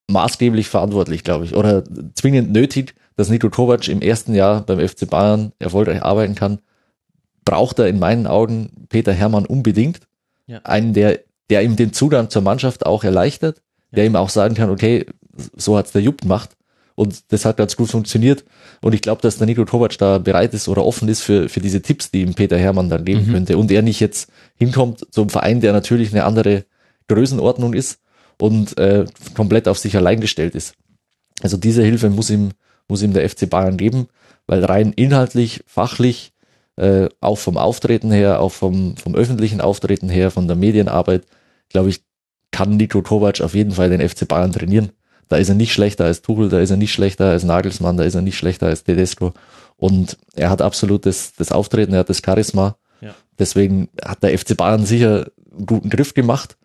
maßgeblich 0.10 0.68
verantwortlich, 0.70 1.24
glaube 1.24 1.46
ich, 1.46 1.56
oder 1.56 1.84
zwingend 2.16 2.52
nötig, 2.52 2.96
dass 3.20 3.30
Niko 3.30 3.50
Kovac 3.50 3.90
im 3.90 4.02
ersten 4.02 4.34
Jahr 4.34 4.62
beim 4.62 4.80
FC 4.80 5.10
Bayern 5.10 5.52
erfolgreich 5.60 6.02
arbeiten 6.02 6.36
kann, 6.36 6.60
braucht 7.44 7.78
er 7.80 7.88
in 7.88 8.00
meinen 8.00 8.28
Augen 8.28 8.86
Peter 8.88 9.12
Hermann 9.12 9.46
unbedingt. 9.46 10.00
Ja. 10.48 10.60
Einen, 10.60 10.94
der, 10.94 11.20
der 11.50 11.64
ihm 11.64 11.76
den 11.76 11.92
Zugang 11.92 12.30
zur 12.30 12.44
Mannschaft 12.44 12.86
auch 12.86 13.04
erleichtert, 13.04 13.62
der 13.92 14.06
ihm 14.06 14.16
auch 14.16 14.30
sagen 14.30 14.56
kann, 14.56 14.70
okay, 14.70 15.06
so 15.58 15.78
hat's 15.78 15.92
der 15.92 16.02
Jupp 16.02 16.22
gemacht. 16.22 16.52
Und 16.96 17.32
das 17.34 17.44
hat 17.44 17.58
ganz 17.58 17.76
gut 17.76 17.90
funktioniert. 17.90 18.46
Und 18.82 18.94
ich 18.94 19.02
glaube, 19.02 19.22
dass 19.22 19.38
der 19.38 19.48
Niko 19.48 19.66
Kovac 19.66 19.98
da 19.98 20.18
bereit 20.18 20.54
ist 20.54 20.70
oder 20.70 20.86
offen 20.86 21.10
ist 21.10 21.22
für, 21.22 21.50
für 21.50 21.60
diese 21.60 21.82
Tipps, 21.82 22.12
die 22.12 22.22
ihm 22.22 22.36
Peter 22.36 22.58
Hermann 22.58 22.90
dann 22.90 23.04
geben 23.04 23.28
Mhm. 23.28 23.32
könnte. 23.34 23.58
Und 23.58 23.70
er 23.70 23.82
nicht 23.82 24.00
jetzt 24.00 24.30
hinkommt 24.56 25.06
zum 25.12 25.30
Verein, 25.30 25.60
der 25.60 25.74
natürlich 25.74 26.12
eine 26.14 26.24
andere 26.24 26.64
Größenordnung 27.10 27.74
ist 27.74 28.00
und 28.38 28.78
äh, 28.78 29.06
komplett 29.34 29.68
auf 29.68 29.78
sich 29.78 29.98
allein 29.98 30.22
gestellt 30.22 30.56
ist. 30.56 30.74
Also 31.42 31.58
diese 31.58 31.84
Hilfe 31.84 32.10
muss 32.10 32.30
ihm, 32.30 32.52
muss 32.90 33.02
ihm 33.02 33.14
der 33.14 33.28
FC 33.30 33.50
Bayern 33.50 33.78
geben, 33.78 34.08
weil 34.48 34.66
rein 34.66 34.94
inhaltlich, 34.94 35.62
fachlich, 35.66 36.34
äh, 36.76 37.10
auch 37.22 37.38
vom 37.38 37.58
Auftreten 37.58 38.12
her, 38.12 38.42
auch 38.42 38.52
vom, 38.52 38.98
vom 38.98 39.16
öffentlichen 39.16 39.62
Auftreten 39.62 40.10
her, 40.10 40.32
von 40.32 40.48
der 40.48 40.56
Medienarbeit, 40.56 41.26
glaube 41.70 41.90
ich, 41.90 42.02
kann 42.52 42.78
Niko 42.78 43.02
Kovac 43.02 43.42
auf 43.42 43.54
jeden 43.54 43.72
Fall 43.72 43.90
den 43.90 44.08
FC 44.08 44.28
Bayern 44.28 44.52
trainieren. 44.52 44.92
Da 45.28 45.38
ist 45.38 45.50
er 45.50 45.56
nicht 45.56 45.74
schlechter 45.74 46.06
als 46.06 46.22
Tuchel, 46.22 46.50
da 46.50 46.60
ist 46.60 46.72
er 46.72 46.78
nicht 46.78 46.92
schlechter 46.92 47.26
als 47.26 47.44
Nagelsmann, 47.44 47.98
da 47.98 48.04
ist 48.04 48.16
er 48.16 48.22
nicht 48.22 48.38
schlechter 48.38 48.68
als 48.68 48.84
Tedesco. 48.84 49.34
Und 49.78 50.18
er 50.36 50.50
hat 50.50 50.62
absolut 50.62 51.06
das, 51.06 51.34
das 51.34 51.52
Auftreten, 51.52 51.94
er 51.94 52.00
hat 52.00 52.10
das 52.10 52.22
Charisma. 52.26 52.78
Ja. 53.02 53.14
Deswegen 53.38 53.90
hat 54.04 54.24
der 54.24 54.38
FC 54.38 54.58
Bayern 54.58 54.86
sicher 54.86 55.28
einen 55.56 55.66
guten 55.68 55.90
Griff 55.90 56.14
gemacht. 56.14 56.58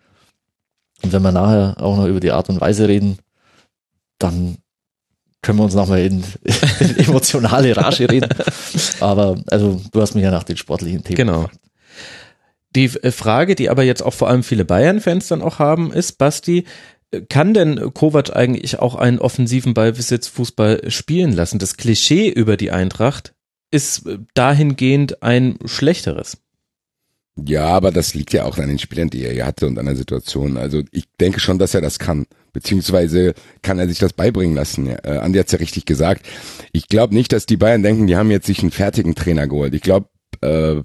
Und 1.02 1.12
wenn 1.12 1.22
wir 1.22 1.32
nachher 1.32 1.76
auch 1.78 1.96
noch 1.96 2.06
über 2.06 2.20
die 2.20 2.32
Art 2.32 2.48
und 2.48 2.60
Weise 2.60 2.88
reden, 2.88 3.18
dann 4.18 4.56
können 5.44 5.58
wir 5.58 5.64
uns 5.64 5.74
nochmal 5.74 6.00
in, 6.00 6.24
in 6.80 6.96
emotionale 7.06 7.76
Rage 7.76 8.10
reden. 8.10 8.30
Aber 9.00 9.40
also 9.46 9.80
du 9.92 10.00
hast 10.00 10.14
mich 10.14 10.24
ja 10.24 10.30
nach 10.30 10.42
den 10.42 10.56
sportlichen 10.56 11.04
Themen 11.04 11.16
Genau. 11.16 11.42
gefragt. 11.42 11.60
Die 12.74 12.84
äh, 12.84 13.12
Frage, 13.12 13.54
die 13.54 13.70
aber 13.70 13.84
jetzt 13.84 14.02
auch 14.02 14.14
vor 14.14 14.28
allem 14.28 14.42
viele 14.42 14.64
Bayern-Fans 14.64 15.28
dann 15.28 15.42
auch 15.42 15.58
haben, 15.58 15.92
ist, 15.92 16.18
Basti, 16.18 16.64
äh, 17.12 17.20
kann 17.20 17.54
denn 17.54 17.92
Kovac 17.94 18.34
eigentlich 18.34 18.80
auch 18.80 18.94
einen 18.96 19.18
offensiven 19.20 19.74
Ballbesitzfußball 19.74 20.90
spielen 20.90 21.32
lassen? 21.32 21.58
Das 21.58 21.76
Klischee 21.76 22.28
über 22.30 22.56
die 22.56 22.70
Eintracht 22.72 23.34
ist 23.70 24.06
äh, 24.06 24.18
dahingehend 24.34 25.22
ein 25.22 25.58
schlechteres. 25.66 26.38
Ja, 27.36 27.66
aber 27.66 27.90
das 27.90 28.14
liegt 28.14 28.32
ja 28.32 28.44
auch 28.44 28.58
an 28.58 28.68
den 28.68 28.78
Spielern, 28.78 29.10
die 29.10 29.24
er 29.24 29.32
hier 29.32 29.46
hatte 29.46 29.66
und 29.66 29.78
an 29.78 29.86
der 29.86 29.96
Situation. 29.96 30.56
Also 30.56 30.82
ich 30.92 31.04
denke 31.20 31.40
schon, 31.40 31.58
dass 31.58 31.74
er 31.74 31.80
das 31.80 31.98
kann. 31.98 32.26
Beziehungsweise 32.54 33.34
kann 33.62 33.78
er 33.78 33.88
sich 33.88 33.98
das 33.98 34.14
beibringen 34.14 34.54
lassen. 34.54 34.86
Äh, 34.86 35.18
Andi 35.20 35.38
hat's 35.38 35.52
ja 35.52 35.58
richtig 35.58 35.84
gesagt. 35.84 36.24
Ich 36.72 36.88
glaube 36.88 37.14
nicht, 37.14 37.32
dass 37.32 37.44
die 37.44 37.58
Bayern 37.58 37.82
denken, 37.82 38.06
die 38.06 38.16
haben 38.16 38.30
jetzt 38.30 38.46
sich 38.46 38.60
einen 38.60 38.70
fertigen 38.70 39.14
Trainer 39.14 39.46
geholt. 39.46 39.74
Ich 39.74 39.82
glaube, 39.82 40.06
äh, 40.40 40.76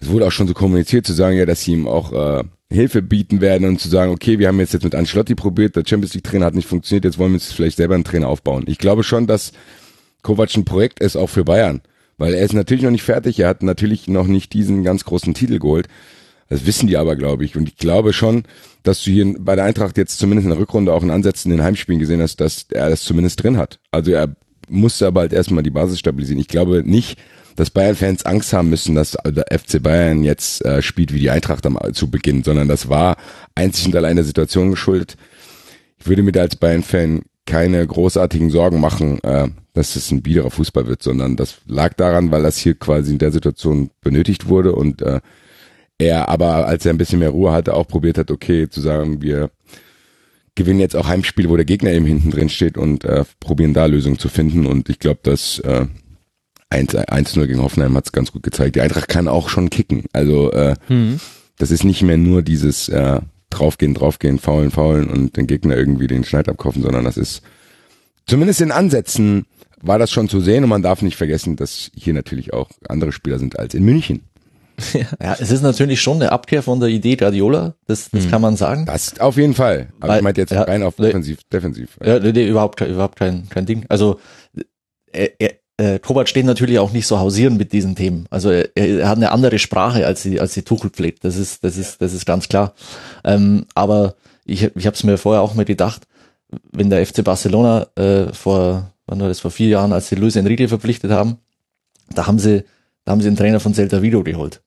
es 0.00 0.08
wurde 0.08 0.26
auch 0.26 0.32
schon 0.32 0.48
so 0.48 0.54
kommuniziert, 0.54 1.06
zu 1.06 1.12
sagen, 1.12 1.36
ja, 1.36 1.46
dass 1.46 1.62
sie 1.62 1.72
ihm 1.72 1.86
auch 1.86 2.12
äh, 2.12 2.44
Hilfe 2.72 3.02
bieten 3.02 3.40
werden 3.40 3.68
und 3.68 3.80
zu 3.80 3.88
sagen, 3.88 4.12
okay, 4.12 4.38
wir 4.38 4.48
haben 4.48 4.58
jetzt 4.60 4.72
jetzt 4.72 4.84
mit 4.84 4.94
Ancelotti 4.94 5.34
probiert, 5.34 5.76
der 5.76 5.84
Champions 5.86 6.14
League 6.14 6.24
Trainer 6.24 6.46
hat 6.46 6.54
nicht 6.54 6.68
funktioniert, 6.68 7.04
jetzt 7.04 7.18
wollen 7.18 7.32
wir 7.32 7.36
uns 7.36 7.52
vielleicht 7.52 7.76
selber 7.76 7.94
einen 7.94 8.04
Trainer 8.04 8.28
aufbauen. 8.28 8.64
Ich 8.66 8.78
glaube 8.78 9.04
schon, 9.04 9.26
dass 9.26 9.52
Kovac 10.22 10.56
ein 10.56 10.64
Projekt 10.64 11.00
ist, 11.00 11.16
auch 11.16 11.28
für 11.28 11.44
Bayern. 11.44 11.82
Weil 12.16 12.34
er 12.34 12.44
ist 12.44 12.52
natürlich 12.52 12.82
noch 12.82 12.90
nicht 12.90 13.04
fertig, 13.04 13.38
er 13.40 13.48
hat 13.48 13.62
natürlich 13.62 14.08
noch 14.08 14.26
nicht 14.26 14.52
diesen 14.52 14.82
ganz 14.82 15.04
großen 15.04 15.34
Titel 15.34 15.58
geholt. 15.58 15.86
Das 16.48 16.66
wissen 16.66 16.86
die 16.86 16.96
aber, 16.96 17.14
glaube 17.14 17.44
ich. 17.44 17.56
Und 17.56 17.68
ich 17.68 17.76
glaube 17.76 18.12
schon, 18.12 18.44
dass 18.88 19.02
du 19.04 19.10
hier 19.10 19.34
bei 19.38 19.54
der 19.54 19.64
Eintracht 19.64 19.98
jetzt 19.98 20.18
zumindest 20.18 20.46
in 20.46 20.50
der 20.50 20.58
Rückrunde 20.58 20.92
auch 20.94 21.02
in 21.02 21.10
Ansätzen 21.10 21.52
in 21.52 21.58
den 21.58 21.64
Heimspielen 21.64 22.00
gesehen 22.00 22.22
hast, 22.22 22.40
dass 22.40 22.66
er 22.70 22.88
das 22.88 23.04
zumindest 23.04 23.42
drin 23.42 23.58
hat. 23.58 23.78
Also 23.90 24.12
er 24.12 24.34
musste 24.68 25.06
aber 25.06 25.20
halt 25.20 25.32
erstmal 25.32 25.62
die 25.62 25.70
Basis 25.70 25.98
stabilisieren. 25.98 26.40
Ich 26.40 26.48
glaube 26.48 26.82
nicht, 26.84 27.18
dass 27.56 27.70
Bayern-Fans 27.70 28.24
Angst 28.24 28.52
haben 28.52 28.70
müssen, 28.70 28.94
dass 28.94 29.16
der 29.26 29.46
FC 29.58 29.82
Bayern 29.82 30.24
jetzt 30.24 30.64
äh, 30.64 30.80
spielt 30.80 31.12
wie 31.12 31.20
die 31.20 31.30
Eintracht 31.30 31.66
am, 31.66 31.78
zu 31.92 32.10
Beginn, 32.10 32.44
sondern 32.44 32.68
das 32.68 32.88
war 32.88 33.16
einzig 33.54 33.86
und 33.86 33.96
allein 33.96 34.16
der 34.16 34.24
Situation 34.24 34.70
geschuldet. 34.70 35.16
Ich 35.98 36.06
würde 36.06 36.22
mir 36.22 36.32
da 36.32 36.40
als 36.40 36.56
Bayern-Fan 36.56 37.22
keine 37.44 37.86
großartigen 37.86 38.50
Sorgen 38.50 38.80
machen, 38.80 39.22
äh, 39.22 39.48
dass 39.74 39.96
es 39.96 40.10
ein 40.10 40.22
biederer 40.22 40.50
Fußball 40.50 40.86
wird, 40.86 41.02
sondern 41.02 41.36
das 41.36 41.56
lag 41.66 41.92
daran, 41.94 42.30
weil 42.30 42.42
das 42.42 42.56
hier 42.56 42.74
quasi 42.74 43.12
in 43.12 43.18
der 43.18 43.32
Situation 43.32 43.90
benötigt 44.00 44.48
wurde 44.48 44.72
und 44.74 45.02
äh, 45.02 45.20
er 45.98 46.28
aber, 46.28 46.66
als 46.66 46.86
er 46.86 46.92
ein 46.92 46.98
bisschen 46.98 47.18
mehr 47.18 47.30
Ruhe 47.30 47.52
hatte, 47.52 47.74
auch 47.74 47.86
probiert 47.86 48.18
hat, 48.18 48.30
okay, 48.30 48.68
zu 48.68 48.80
sagen, 48.80 49.20
wir 49.20 49.50
gewinnen 50.54 50.80
jetzt 50.80 50.96
auch 50.96 51.06
Heimspiele, 51.06 51.48
wo 51.48 51.56
der 51.56 51.64
Gegner 51.64 51.90
eben 51.90 52.06
hinten 52.06 52.30
drin 52.30 52.48
steht 52.48 52.76
und 52.76 53.04
äh, 53.04 53.24
probieren 53.40 53.74
da 53.74 53.86
Lösungen 53.86 54.18
zu 54.18 54.28
finden 54.28 54.66
und 54.66 54.88
ich 54.88 54.98
glaube, 54.98 55.20
dass 55.22 55.58
äh, 55.60 55.86
1-0 56.70 57.46
gegen 57.46 57.62
Hoffenheim 57.62 57.96
hat 57.96 58.06
es 58.06 58.12
ganz 58.12 58.30
gut 58.30 58.42
gezeigt. 58.42 58.76
Die 58.76 58.82
Eintracht 58.82 59.08
kann 59.08 59.26
auch 59.26 59.48
schon 59.48 59.70
kicken, 59.70 60.04
also 60.12 60.52
äh, 60.52 60.74
das 61.58 61.70
ist 61.70 61.84
nicht 61.84 62.02
mehr 62.02 62.16
nur 62.16 62.42
dieses 62.42 62.88
äh, 62.88 63.20
draufgehen, 63.50 63.94
draufgehen, 63.94 64.38
faulen, 64.38 64.70
faulen 64.70 65.08
und 65.08 65.36
den 65.36 65.46
Gegner 65.46 65.76
irgendwie 65.76 66.06
den 66.06 66.24
Schneid 66.24 66.48
abkaufen, 66.48 66.82
sondern 66.82 67.04
das 67.04 67.16
ist 67.16 67.42
zumindest 68.26 68.60
in 68.60 68.72
Ansätzen 68.72 69.46
war 69.80 69.98
das 69.98 70.10
schon 70.10 70.28
zu 70.28 70.40
sehen 70.40 70.64
und 70.64 70.70
man 70.70 70.82
darf 70.82 71.02
nicht 71.02 71.16
vergessen, 71.16 71.56
dass 71.56 71.90
hier 71.94 72.12
natürlich 72.14 72.52
auch 72.52 72.68
andere 72.88 73.12
Spieler 73.12 73.38
sind 73.38 73.58
als 73.58 73.74
in 73.74 73.84
München. 73.84 74.22
Ja, 75.22 75.36
es 75.38 75.50
ist 75.50 75.62
natürlich 75.62 76.00
schon 76.00 76.16
eine 76.22 76.32
Abkehr 76.32 76.62
von 76.62 76.78
der 76.80 76.88
Idee 76.88 77.16
Guardiola, 77.16 77.74
das, 77.86 78.10
das 78.10 78.28
kann 78.28 78.40
man 78.40 78.56
sagen. 78.56 78.86
Das 78.86 79.18
auf 79.20 79.36
jeden 79.36 79.54
Fall. 79.54 79.88
Aber 80.00 80.08
Weil- 80.12 80.18
ich 80.18 80.22
meinte 80.22 80.40
jetzt 80.40 80.52
ja, 80.52 80.62
rein 80.62 80.82
auf 80.82 80.98
nee. 80.98 81.06
defensiv, 81.06 81.40
defensiv. 81.52 81.98
Ja, 82.04 82.18
nee, 82.20 82.32
nee, 82.32 82.46
überhaupt, 82.48 82.78
kein- 82.78 82.90
überhaupt 82.90 83.16
kein, 83.18 83.48
kein 83.48 83.66
Ding. 83.66 83.84
Also 83.88 84.20
er, 85.12 85.30
er, 85.40 85.52
äh, 85.78 85.98
Kovac 85.98 86.28
steht 86.28 86.44
natürlich 86.46 86.78
auch 86.78 86.92
nicht 86.92 87.06
so 87.06 87.18
hausieren 87.18 87.56
mit 87.56 87.72
diesen 87.72 87.94
Themen. 87.96 88.26
Also 88.30 88.50
er, 88.50 88.68
er 88.76 89.08
hat 89.08 89.16
eine 89.16 89.32
andere 89.32 89.58
Sprache 89.58 90.06
als 90.06 90.22
die, 90.22 90.40
als 90.40 90.54
die 90.54 90.62
Tuchel 90.62 90.90
pflegt. 90.90 91.24
Das 91.24 91.36
ist, 91.36 91.64
das 91.64 91.76
ist, 91.76 92.00
das 92.02 92.12
ist 92.12 92.26
ganz 92.26 92.48
klar. 92.48 92.74
Ähm, 93.24 93.66
aber 93.74 94.14
ich, 94.44 94.62
ich 94.74 94.86
habe 94.86 94.94
es 94.94 95.04
mir 95.04 95.18
vorher 95.18 95.42
auch 95.42 95.54
mal 95.54 95.64
gedacht, 95.64 96.06
wenn 96.72 96.88
der 96.90 97.04
FC 97.04 97.22
Barcelona 97.24 97.86
äh, 97.96 98.32
vor, 98.32 98.90
wann 99.06 99.20
war 99.20 99.28
das, 99.28 99.40
vor 99.40 99.50
vier 99.50 99.68
Jahren, 99.68 99.92
als 99.92 100.08
sie 100.08 100.14
Luis 100.14 100.36
Enrique 100.36 100.68
verpflichtet 100.68 101.10
haben, 101.10 101.38
da 102.10 102.26
haben 102.26 102.38
sie, 102.38 102.64
da 103.04 103.12
haben 103.12 103.20
sie 103.20 103.28
einen 103.28 103.36
Trainer 103.36 103.60
von 103.60 103.74
Celta 103.74 104.00
Vigo 104.02 104.22
geholt. 104.22 104.62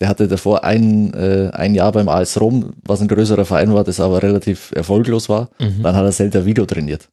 Der 0.00 0.08
hatte 0.08 0.28
davor 0.28 0.62
ein, 0.64 1.14
äh, 1.14 1.50
ein 1.54 1.74
Jahr 1.74 1.90
beim 1.92 2.08
AS 2.08 2.38
Rom, 2.40 2.74
was 2.84 3.00
ein 3.00 3.08
größerer 3.08 3.44
Verein 3.46 3.72
war, 3.72 3.82
das 3.84 3.98
aber 4.00 4.22
relativ 4.22 4.72
erfolglos 4.72 5.28
war. 5.28 5.48
Dann 5.58 5.96
hat 5.96 6.04
er 6.04 6.12
Celta 6.12 6.44
Vigo 6.44 6.66
trainiert. 6.66 7.08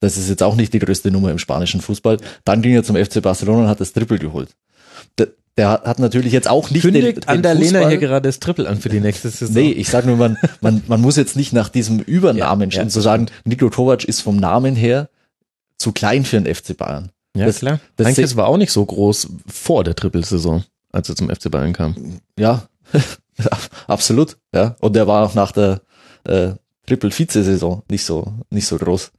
Das 0.00 0.16
ist 0.16 0.28
jetzt 0.28 0.42
auch 0.42 0.56
nicht 0.56 0.72
die 0.72 0.78
größte 0.78 1.10
Nummer 1.10 1.30
im 1.30 1.38
spanischen 1.38 1.80
Fußball. 1.80 2.18
Dann 2.44 2.62
ging 2.62 2.72
er 2.74 2.82
zum 2.82 2.96
FC 2.96 3.20
Barcelona 3.22 3.62
und 3.64 3.68
hat 3.68 3.80
das 3.80 3.92
Triple 3.92 4.18
geholt. 4.18 4.50
Der, 5.18 5.28
der 5.58 5.68
hat- 5.70 5.98
natürlich 5.98 6.32
jetzt 6.32 6.48
auch 6.48 6.70
nicht 6.70 6.82
Kündigt 6.82 7.28
an 7.28 7.42
der 7.42 7.54
Lena 7.54 7.86
hier 7.88 7.98
gerade 7.98 8.26
das 8.28 8.38
Triple 8.40 8.66
an 8.68 8.78
für 8.80 8.88
die 8.88 9.00
nächste 9.00 9.28
Saison. 9.30 9.54
Nee, 9.54 9.72
ich 9.72 9.88
sag 9.90 10.06
nur, 10.06 10.16
man, 10.16 10.38
man, 10.62 10.82
man 10.86 11.00
muss 11.02 11.16
jetzt 11.16 11.36
nicht 11.36 11.52
nach 11.52 11.68
diesem 11.68 11.98
Übernamen 12.06 12.70
Ja, 12.70 12.82
ja, 12.82 12.88
zu 12.88 13.00
sagen, 13.00 13.26
Niko 13.44 13.68
Kovac 13.68 14.04
ist 14.04 14.20
vom 14.20 14.36
Namen 14.36 14.74
her 14.74 15.10
zu 15.78 15.92
klein 15.92 16.24
für 16.24 16.40
den 16.40 16.54
FC 16.54 16.76
Bayern. 16.76 17.10
ja, 17.36 17.44
das- 17.46 17.58
klar. 17.58 17.80
das 17.96 18.06
Heinkes 18.06 18.36
war 18.36 18.46
auch 18.48 18.56
nicht 18.58 18.72
so 18.72 18.84
groß 18.84 19.28
vor 19.46 19.84
der 19.84 19.94
Triple-Saison, 19.94 20.64
als 20.92 21.08
er 21.08 21.16
zum 21.16 21.30
FC 21.30 21.50
Bayern 21.50 21.72
kam. 21.72 22.20
Ja, 22.38 22.64
absolut. 23.86 24.36
Ja, 24.54 24.76
und 24.80 24.94
der 24.94 25.06
war 25.06 25.24
auch 25.24 25.34
nach 25.34 25.52
der 25.52 25.80
äh, 26.24 26.52
Triple-Vize-Saison 26.86 27.82
nicht 27.90 28.04
so, 28.04 28.34
nicht 28.50 28.66
so 28.66 28.76
groß. 28.76 29.12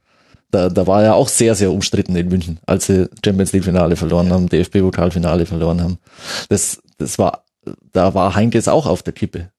Da, 0.50 0.68
da 0.68 0.86
war 0.86 1.02
er 1.02 1.14
auch 1.14 1.28
sehr, 1.28 1.54
sehr 1.54 1.72
umstritten 1.72 2.14
in 2.14 2.28
München, 2.28 2.60
als 2.66 2.86
sie 2.86 3.08
Champions 3.24 3.52
League-Finale 3.52 3.96
verloren 3.96 4.30
haben, 4.30 4.48
DFB-Pokalfinale 4.48 5.46
verloren 5.46 5.80
haben. 5.80 5.98
Das, 6.50 6.82
das 6.98 7.18
war, 7.18 7.44
da 7.92 8.12
war 8.12 8.34
Heinkes 8.34 8.68
auch 8.68 8.86
auf 8.86 9.02
der 9.02 9.14
Kippe. 9.14 9.50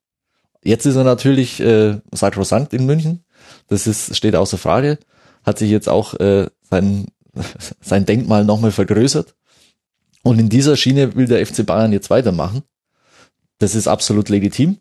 Jetzt 0.62 0.86
ist 0.86 0.96
er 0.96 1.04
natürlich 1.04 1.60
äh, 1.60 1.98
sakrosankt 2.12 2.72
in 2.72 2.86
München. 2.86 3.24
Das 3.68 3.86
ist, 3.86 4.16
steht 4.16 4.36
außer 4.36 4.56
Frage. 4.56 4.98
Hat 5.44 5.58
sich 5.58 5.70
jetzt 5.70 5.88
auch 5.88 6.14
äh, 6.14 6.46
sein, 6.70 7.06
sein 7.80 8.06
Denkmal 8.06 8.44
nochmal 8.44 8.70
vergrößert. 8.70 9.34
Und 10.24 10.40
in 10.40 10.48
dieser 10.48 10.76
Schiene 10.76 11.14
will 11.14 11.26
der 11.26 11.46
FC 11.46 11.64
Bayern 11.64 11.92
jetzt 11.92 12.10
weitermachen. 12.10 12.62
Das 13.58 13.76
ist 13.76 13.86
absolut 13.86 14.28
legitim. 14.30 14.78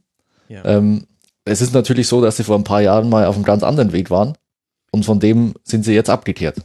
Ja. 0.47 0.65
Ähm, 0.65 1.05
es 1.45 1.61
ist 1.61 1.73
natürlich 1.73 2.07
so, 2.07 2.21
dass 2.21 2.37
sie 2.37 2.43
vor 2.43 2.57
ein 2.57 2.63
paar 2.63 2.81
Jahren 2.81 3.09
mal 3.09 3.25
auf 3.25 3.35
einem 3.35 3.43
ganz 3.43 3.61
anderen 3.61 3.91
Weg 3.91 4.09
waren. 4.09 4.35
Und 4.91 5.05
von 5.05 5.19
dem 5.19 5.53
sind 5.63 5.83
sie 5.85 5.93
jetzt 5.93 6.09
abgekehrt. 6.09 6.57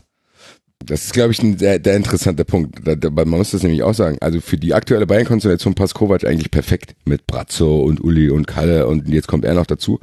Das 0.84 1.04
ist, 1.04 1.12
glaube 1.12 1.32
ich, 1.32 1.42
ein 1.42 1.58
sehr, 1.58 1.80
sehr 1.82 1.96
interessanter 1.96 2.44
Punkt. 2.44 2.86
Da, 2.86 2.94
da, 2.94 3.10
man 3.10 3.28
muss 3.28 3.50
das 3.50 3.62
nämlich 3.64 3.82
auch 3.82 3.94
sagen. 3.94 4.18
Also 4.20 4.40
für 4.40 4.56
die 4.56 4.74
aktuelle 4.74 5.06
Bayern-Konstellation 5.06 5.74
passt 5.74 5.94
Kovac 5.94 6.24
eigentlich 6.24 6.50
perfekt 6.50 6.94
mit 7.04 7.26
Brazzo 7.26 7.80
und 7.80 8.02
Uli 8.02 8.30
und 8.30 8.46
Kalle 8.46 8.86
und 8.86 9.08
jetzt 9.08 9.26
kommt 9.26 9.44
er 9.44 9.54
noch 9.54 9.66
dazu. 9.66 9.98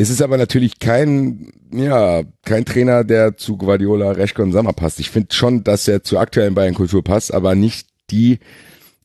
Es 0.00 0.10
ist 0.10 0.22
aber 0.22 0.36
natürlich 0.38 0.78
kein, 0.78 1.52
ja, 1.72 2.22
kein 2.44 2.64
Trainer, 2.64 3.02
der 3.02 3.36
zu 3.36 3.56
Guardiola, 3.56 4.12
Reschke 4.12 4.42
und 4.44 4.52
Sammer 4.52 4.72
passt. 4.72 5.00
Ich 5.00 5.10
finde 5.10 5.34
schon, 5.34 5.64
dass 5.64 5.88
er 5.88 6.04
zur 6.04 6.20
aktuellen 6.20 6.54
Bayern-Kultur 6.54 7.02
passt, 7.02 7.34
aber 7.34 7.56
nicht 7.56 7.88
die, 8.10 8.38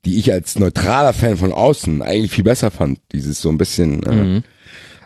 die 0.05 0.19
ich 0.19 0.31
als 0.31 0.59
neutraler 0.59 1.13
Fan 1.13 1.37
von 1.37 1.51
außen 1.51 2.03
eigentlich 2.03 2.31
viel 2.31 2.43
besser 2.43 2.69
fand. 2.69 2.99
Dieses 3.11 3.41
so 3.41 3.49
ein 3.49 3.57
bisschen 3.57 4.03
äh, 4.03 4.41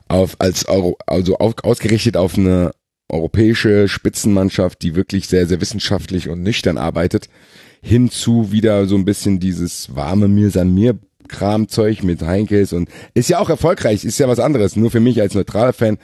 auf 0.10 0.36
als 0.40 0.68
Euro, 0.68 0.98
also 1.08 1.38
auf, 1.38 1.56
ausgerichtet 1.64 2.18
auf 2.18 2.38
eine 2.38 2.72
europäische 3.08 3.88
Spitzenmannschaft, 3.88 4.82
die 4.82 4.94
wirklich 4.94 5.30
sehr, 5.30 5.48
sehr 5.48 5.62
wissenschaftlich 5.62 6.28
und 6.28 6.44
nüchtern 6.44 6.78
arbeitet, 6.78 7.30
hinzu 7.82 8.52
wieder 8.52 8.88
so 8.88 8.96
ein 8.96 9.06
bisschen 9.06 9.40
dieses 9.40 9.96
warme 9.96 10.28
Mir 10.28 10.52
san 10.52 10.74
mir 10.74 11.00
Kramzeug 11.28 12.04
mit 12.04 12.22
Heinkes 12.22 12.74
und 12.74 12.90
ist 13.14 13.30
ja 13.30 13.40
auch 13.40 13.50
erfolgreich, 13.50 14.06
ist 14.06 14.20
ja 14.20 14.28
was 14.28 14.40
anderes. 14.40 14.76
Nur 14.76 14.92
für 14.92 15.00
mich 15.00 15.22
als 15.22 15.34
neutraler 15.34 15.74
Fan 15.74 15.98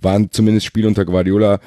waren 0.00 0.30
zumindest 0.30 0.66
Spiele 0.66 0.88
unter 0.88 1.04
Guardiola 1.04 1.60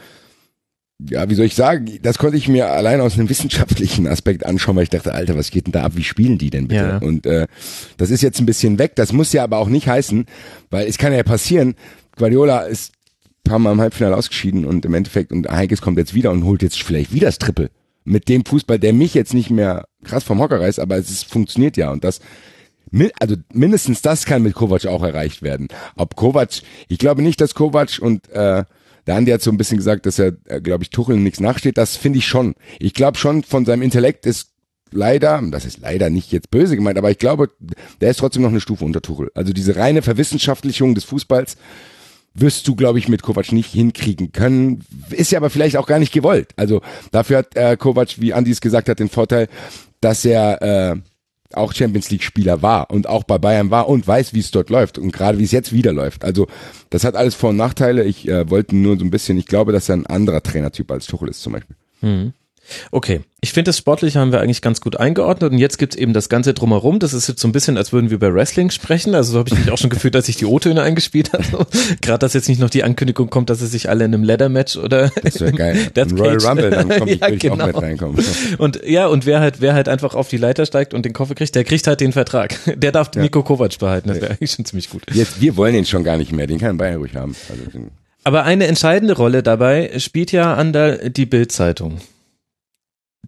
ja, 1.09 1.29
wie 1.29 1.35
soll 1.35 1.45
ich 1.45 1.55
sagen, 1.55 1.99
das 2.01 2.17
konnte 2.17 2.37
ich 2.37 2.47
mir 2.47 2.67
allein 2.67 3.01
aus 3.01 3.17
einem 3.17 3.29
wissenschaftlichen 3.29 4.07
Aspekt 4.07 4.45
anschauen, 4.45 4.75
weil 4.75 4.83
ich 4.83 4.89
dachte, 4.89 5.13
Alter, 5.13 5.35
was 5.35 5.51
geht 5.51 5.65
denn 5.65 5.71
da 5.71 5.83
ab? 5.83 5.93
Wie 5.95 6.03
spielen 6.03 6.37
die 6.37 6.49
denn 6.49 6.67
bitte? 6.67 6.81
Ja. 6.81 6.97
Und 6.97 7.25
äh, 7.25 7.47
das 7.97 8.11
ist 8.11 8.21
jetzt 8.21 8.39
ein 8.39 8.45
bisschen 8.45 8.77
weg. 8.77 8.95
Das 8.95 9.13
muss 9.13 9.33
ja 9.33 9.43
aber 9.43 9.57
auch 9.57 9.69
nicht 9.69 9.87
heißen, 9.87 10.25
weil 10.69 10.87
es 10.87 10.97
kann 10.97 11.13
ja 11.13 11.23
passieren, 11.23 11.75
Guardiola 12.17 12.61
ist 12.61 12.93
ein 13.25 13.49
paar 13.49 13.59
Mal 13.59 13.71
im 13.71 13.81
Halbfinale 13.81 14.15
ausgeschieden 14.15 14.65
und 14.65 14.85
im 14.85 14.93
Endeffekt, 14.93 15.31
und 15.31 15.49
Heinkes 15.49 15.81
kommt 15.81 15.97
jetzt 15.97 16.13
wieder 16.13 16.31
und 16.31 16.43
holt 16.43 16.61
jetzt 16.61 16.81
vielleicht 16.81 17.13
wieder 17.13 17.27
das 17.27 17.39
Triple. 17.39 17.71
Mit 18.03 18.29
dem 18.29 18.45
Fußball, 18.45 18.79
der 18.79 18.93
mich 18.93 19.13
jetzt 19.13 19.33
nicht 19.33 19.49
mehr 19.49 19.85
krass 20.03 20.23
vom 20.23 20.39
Hocker 20.39 20.59
reißt, 20.59 20.79
aber 20.79 20.97
es 20.97 21.09
ist, 21.09 21.25
funktioniert 21.25 21.77
ja. 21.77 21.91
Und 21.91 22.03
das, 22.03 22.19
also 23.19 23.35
mindestens 23.53 24.01
das 24.01 24.25
kann 24.25 24.43
mit 24.43 24.53
Kovac 24.53 24.85
auch 24.85 25.03
erreicht 25.03 25.41
werden. 25.41 25.67
Ob 25.95 26.15
Kovac, 26.15 26.61
ich 26.87 26.97
glaube 26.97 27.21
nicht, 27.21 27.39
dass 27.41 27.55
Kovac 27.55 27.99
und 28.01 28.29
äh, 28.29 28.63
der 29.07 29.15
Andi 29.15 29.31
hat 29.31 29.41
so 29.41 29.51
ein 29.51 29.57
bisschen 29.57 29.77
gesagt, 29.77 30.05
dass 30.05 30.19
er, 30.19 30.33
äh, 30.45 30.61
glaube 30.61 30.83
ich, 30.83 30.89
Tuchel 30.89 31.17
nichts 31.17 31.39
nachsteht. 31.39 31.77
Das 31.77 31.95
finde 31.95 32.19
ich 32.19 32.27
schon. 32.27 32.55
Ich 32.79 32.93
glaube 32.93 33.17
schon, 33.17 33.43
von 33.43 33.65
seinem 33.65 33.81
Intellekt 33.81 34.25
ist 34.25 34.51
leider, 34.91 35.41
das 35.51 35.65
ist 35.65 35.79
leider 35.79 36.09
nicht 36.09 36.31
jetzt 36.31 36.51
böse 36.51 36.75
gemeint, 36.75 36.97
aber 36.97 37.11
ich 37.11 37.17
glaube, 37.17 37.49
der 38.01 38.11
ist 38.11 38.17
trotzdem 38.17 38.43
noch 38.43 38.49
eine 38.49 38.61
Stufe 38.61 38.85
unter 38.85 39.01
Tuchel. 39.01 39.31
Also 39.33 39.53
diese 39.53 39.75
reine 39.75 40.01
Verwissenschaftlichung 40.01 40.95
des 40.95 41.05
Fußballs 41.05 41.57
wirst 42.33 42.67
du, 42.67 42.75
glaube 42.75 42.99
ich, 42.99 43.07
mit 43.07 43.23
Kovac 43.23 43.51
nicht 43.51 43.71
hinkriegen 43.71 44.31
können. 44.31 44.83
Ist 45.09 45.31
ja 45.31 45.39
aber 45.39 45.49
vielleicht 45.49 45.77
auch 45.77 45.87
gar 45.87 45.99
nicht 45.99 46.13
gewollt. 46.13 46.49
Also 46.55 46.81
dafür 47.11 47.39
hat 47.39 47.55
äh, 47.55 47.75
Kovac, 47.77 48.21
wie 48.21 48.33
Andi 48.33 48.51
es 48.51 48.61
gesagt 48.61 48.87
hat, 48.89 48.99
den 48.99 49.09
Vorteil, 49.09 49.47
dass 49.99 50.23
er 50.25 50.61
äh, 50.61 50.95
auch 51.55 51.73
Champions 51.73 52.09
League 52.11 52.23
Spieler 52.23 52.61
war 52.61 52.89
und 52.91 53.07
auch 53.07 53.23
bei 53.23 53.37
Bayern 53.37 53.71
war 53.71 53.87
und 53.87 54.07
weiß, 54.07 54.33
wie 54.33 54.39
es 54.39 54.51
dort 54.51 54.69
läuft 54.69 54.97
und 54.97 55.11
gerade 55.11 55.37
wie 55.37 55.43
es 55.43 55.51
jetzt 55.51 55.73
wieder 55.73 55.93
läuft. 55.93 56.23
Also 56.23 56.47
das 56.89 57.03
hat 57.03 57.15
alles 57.15 57.35
Vor- 57.35 57.51
und 57.51 57.57
Nachteile. 57.57 58.03
Ich 58.03 58.27
äh, 58.27 58.49
wollte 58.49 58.75
nur 58.75 58.97
so 58.97 59.05
ein 59.05 59.11
bisschen, 59.11 59.37
ich 59.37 59.45
glaube, 59.45 59.71
dass 59.71 59.89
er 59.89 59.95
ein 59.97 60.05
anderer 60.05 60.41
Trainertyp 60.43 60.91
als 60.91 61.05
Tuchel 61.07 61.29
ist 61.29 61.41
zum 61.41 61.53
Beispiel. 61.53 61.75
Okay, 62.91 63.21
ich 63.41 63.53
finde 63.53 63.69
das 63.69 63.77
Sportliche 63.77 64.19
haben 64.19 64.31
wir 64.31 64.39
eigentlich 64.41 64.61
ganz 64.61 64.81
gut 64.81 64.97
eingeordnet 64.97 65.51
und 65.51 65.57
jetzt 65.57 65.77
gibt's 65.77 65.95
eben 65.95 66.13
das 66.13 66.29
Ganze 66.29 66.53
drumherum. 66.53 66.99
Das 66.99 67.13
ist 67.13 67.27
jetzt 67.27 67.41
so 67.41 67.47
ein 67.47 67.51
bisschen, 67.51 67.77
als 67.77 67.91
würden 67.91 68.09
wir 68.09 68.15
über 68.15 68.33
Wrestling 68.33 68.69
sprechen. 68.69 69.15
Also 69.15 69.33
so 69.33 69.39
habe 69.39 69.49
ich 69.51 69.57
mich 69.57 69.71
auch 69.71 69.77
schon 69.77 69.89
gefühlt, 69.89 70.13
dass 70.15 70.27
sich 70.27 70.35
die 70.37 70.45
O-Töne 70.45 70.81
eingespielt 70.81 71.33
hat. 71.33 71.41
Gerade, 72.01 72.19
dass 72.19 72.33
jetzt 72.33 72.47
nicht 72.49 72.59
noch 72.61 72.69
die 72.69 72.83
Ankündigung 72.83 73.29
kommt, 73.29 73.49
dass 73.49 73.59
sie 73.59 73.67
sich 73.67 73.89
alle 73.89 74.05
in 74.05 74.13
einem 74.13 74.23
Leather-Match 74.23 74.77
oder 74.77 75.09
Das 75.23 75.39
geil. 75.55 75.87
Death 75.95 76.13
Royal 76.19 76.37
Rumble, 76.37 76.69
dann 76.69 76.89
komm 76.89 77.07
ich, 77.07 77.19
Ja, 77.19 77.29
ich 77.29 77.49
auch 77.49 77.53
genau. 77.57 77.67
mit 77.67 77.81
reinkommen. 77.81 78.23
Und 78.57 78.81
ja, 78.85 79.07
und 79.07 79.25
wer 79.25 79.39
halt, 79.39 79.59
wer 79.61 79.73
halt 79.73 79.89
einfach 79.89 80.13
auf 80.15 80.27
die 80.29 80.37
Leiter 80.37 80.65
steigt 80.65 80.93
und 80.93 81.03
den 81.05 81.13
Koffer 81.13 81.35
kriegt, 81.35 81.55
der 81.55 81.63
kriegt 81.63 81.87
halt 81.87 81.99
den 82.01 82.11
Vertrag. 82.13 82.55
Der 82.75 82.91
darf 82.91 83.11
Nico 83.15 83.41
Kovac 83.43 83.77
behalten. 83.79 84.09
Das 84.09 84.21
wäre 84.21 84.31
eigentlich 84.33 84.51
schon 84.51 84.65
ziemlich 84.65 84.89
gut. 84.89 85.03
Jetzt, 85.13 85.41
wir 85.41 85.57
wollen 85.57 85.75
ihn 85.75 85.85
schon 85.85 86.03
gar 86.03 86.17
nicht 86.17 86.31
mehr, 86.31 86.47
den 86.47 86.59
kann 86.59 86.77
Bayern 86.77 86.97
ruhig 86.97 87.15
haben. 87.15 87.35
Also, 87.49 87.63
den- 87.71 87.89
Aber 88.23 88.43
eine 88.43 88.67
entscheidende 88.67 89.15
Rolle 89.15 89.41
dabei 89.41 89.91
spielt 89.97 90.31
ja 90.31 90.53
an 90.53 90.73
der 90.73 91.09
die 91.09 91.25
Bild-Zeitung. 91.25 91.99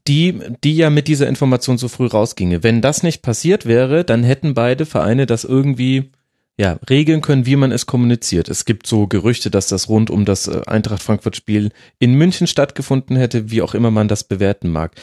Die, 0.07 0.39
die 0.63 0.75
ja 0.75 0.89
mit 0.89 1.07
dieser 1.07 1.27
Information 1.27 1.77
so 1.77 1.87
früh 1.87 2.07
rausginge. 2.07 2.61
Wenn 2.61 2.81
das 2.81 3.03
nicht 3.03 3.21
passiert 3.21 3.65
wäre, 3.65 4.03
dann 4.03 4.23
hätten 4.23 4.53
beide 4.53 4.85
Vereine 4.85 5.25
das 5.25 5.45
irgendwie 5.45 6.11
ja, 6.57 6.79
regeln 6.89 7.21
können, 7.21 7.45
wie 7.45 7.55
man 7.55 7.71
es 7.71 7.85
kommuniziert. 7.85 8.47
Es 8.47 8.65
gibt 8.65 8.85
so 8.85 9.07
Gerüchte, 9.07 9.49
dass 9.49 9.67
das 9.67 9.89
rund 9.89 10.11
um 10.11 10.23
das 10.25 10.47
äh, 10.47 10.61
Eintracht 10.67 11.01
Frankfurt 11.01 11.35
Spiel 11.35 11.71
in 11.99 12.13
München 12.13 12.47
stattgefunden 12.47 13.15
hätte, 13.15 13.49
wie 13.49 13.61
auch 13.61 13.73
immer 13.73 13.91
man 13.91 14.07
das 14.07 14.23
bewerten 14.23 14.69
mag. 14.69 14.93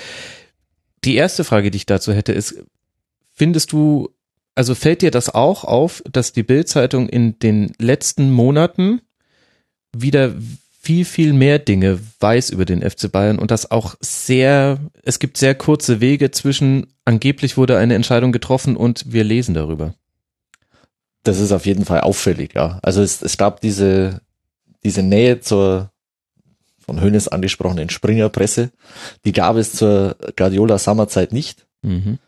Die 1.04 1.16
erste 1.16 1.44
Frage, 1.44 1.70
die 1.70 1.76
ich 1.76 1.86
dazu 1.86 2.12
hätte, 2.12 2.32
ist, 2.32 2.62
findest 3.34 3.72
du, 3.72 4.10
also 4.54 4.74
fällt 4.74 5.02
dir 5.02 5.10
das 5.10 5.34
auch 5.34 5.64
auf, 5.64 6.02
dass 6.10 6.32
die 6.32 6.42
Bild-Zeitung 6.42 7.08
in 7.08 7.38
den 7.38 7.72
letzten 7.78 8.30
Monaten 8.30 9.00
wieder 9.96 10.34
viel, 10.82 11.04
viel 11.04 11.34
mehr 11.34 11.58
Dinge 11.58 12.00
weiß 12.20 12.50
über 12.50 12.64
den 12.64 12.80
FC 12.88 13.12
Bayern 13.12 13.38
und 13.38 13.50
das 13.50 13.70
auch 13.70 13.96
sehr, 14.00 14.78
es 15.02 15.18
gibt 15.18 15.36
sehr 15.36 15.54
kurze 15.54 16.00
Wege 16.00 16.30
zwischen 16.30 16.86
angeblich 17.04 17.58
wurde 17.58 17.76
eine 17.76 17.94
Entscheidung 17.94 18.32
getroffen 18.32 18.76
und 18.76 19.12
wir 19.12 19.22
lesen 19.22 19.54
darüber. 19.54 19.94
Das 21.22 21.38
ist 21.38 21.52
auf 21.52 21.66
jeden 21.66 21.84
Fall 21.84 22.00
auffällig, 22.00 22.54
ja. 22.54 22.78
Also 22.82 23.02
es, 23.02 23.20
es 23.20 23.36
gab 23.36 23.60
diese, 23.60 24.22
diese 24.82 25.02
Nähe 25.02 25.40
zur 25.40 25.90
von 26.78 26.98
Hönes 26.98 27.28
angesprochenen 27.28 27.90
Springerpresse, 27.90 28.70
die 29.26 29.32
gab 29.32 29.56
es 29.56 29.74
zur 29.74 30.16
Guardiola 30.34 30.78
Sommerzeit 30.78 31.32
nicht. 31.32 31.66
Mhm. 31.82 32.18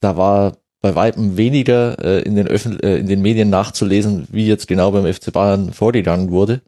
Da 0.00 0.16
war 0.16 0.56
bei 0.80 0.94
Weitem 0.94 1.36
weniger 1.36 2.02
äh, 2.02 2.22
in, 2.22 2.36
den 2.36 2.48
Öffn 2.48 2.80
äh, 2.80 2.96
in 2.96 3.06
den 3.06 3.20
Medien 3.20 3.50
nachzulesen, 3.50 4.26
wie 4.32 4.46
jetzt 4.46 4.66
genau 4.66 4.92
beim 4.92 5.12
FC 5.12 5.30
Bayern 5.30 5.74
vorgegangen 5.74 6.30
wurde. 6.30 6.62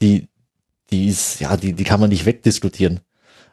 Die, 0.00 0.29
die 0.92 1.08
ist, 1.08 1.40
ja, 1.40 1.56
die, 1.56 1.72
die 1.72 1.84
kann 1.84 2.00
man 2.00 2.10
nicht 2.10 2.26
wegdiskutieren. 2.26 3.00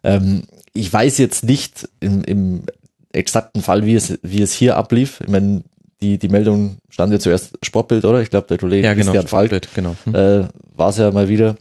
Ähm, 0.03 0.43
ich 0.73 0.91
weiß 0.91 1.17
jetzt 1.17 1.43
nicht 1.43 1.89
im, 1.99 2.23
im 2.23 2.63
exakten 3.11 3.61
Fall, 3.61 3.85
wie 3.85 3.95
es, 3.95 4.19
wie 4.21 4.41
es 4.41 4.53
hier 4.53 4.77
ablief. 4.77 5.21
Ich 5.21 5.29
meine, 5.29 5.63
die, 6.01 6.17
die 6.17 6.29
Meldung 6.29 6.77
stand 6.89 7.11
ja 7.11 7.19
zuerst 7.19 7.57
Sportbild, 7.63 8.05
oder? 8.05 8.21
Ich 8.21 8.29
glaube, 8.29 8.47
der 8.47 8.57
Kollege 8.57 8.85
Ja, 8.85 8.93
genau, 8.93 9.11
Christian 9.11 9.27
Falk 9.27 9.73
genau. 9.73 9.95
Hm. 10.03 10.15
äh, 10.15 10.47
war 10.75 10.89
es 10.89 10.97
ja 10.97 11.11
mal 11.11 11.27
wieder, 11.27 11.55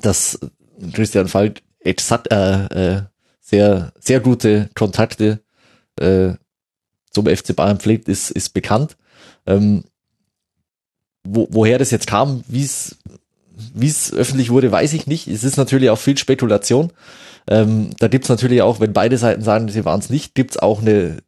dass 0.00 0.38
Christian 0.92 1.28
Falk 1.28 1.62
exakt, 1.80 2.32
äh, 2.32 2.96
äh, 2.96 3.02
sehr, 3.40 3.92
sehr 4.00 4.20
gute 4.20 4.70
Kontakte 4.74 5.40
äh, 5.96 6.32
zum 7.10 7.26
FC 7.26 7.54
Bayern 7.54 7.78
pflegt, 7.78 8.08
ist, 8.08 8.30
ist 8.30 8.54
bekannt. 8.54 8.96
Ähm, 9.46 9.84
wo, 11.24 11.48
woher 11.50 11.78
das 11.78 11.90
jetzt 11.90 12.06
kam, 12.06 12.44
wie 12.48 12.64
es 12.64 12.96
wie 13.74 13.88
es 13.88 14.12
öffentlich 14.12 14.50
wurde, 14.50 14.70
weiß 14.72 14.92
ich 14.94 15.06
nicht. 15.06 15.28
Es 15.28 15.44
ist 15.44 15.56
natürlich 15.56 15.90
auch 15.90 15.98
viel 15.98 16.16
Spekulation. 16.18 16.92
Ähm, 17.48 17.90
da 17.98 18.08
gibt's 18.08 18.28
natürlich 18.28 18.62
auch, 18.62 18.80
wenn 18.80 18.92
beide 18.92 19.18
Seiten 19.18 19.42
sagen, 19.42 19.68
sie 19.68 19.84
waren 19.84 20.00
es 20.00 20.10
nicht, 20.10 20.34
gibt's 20.34 20.56
auch 20.56 20.80
eine 20.80 21.18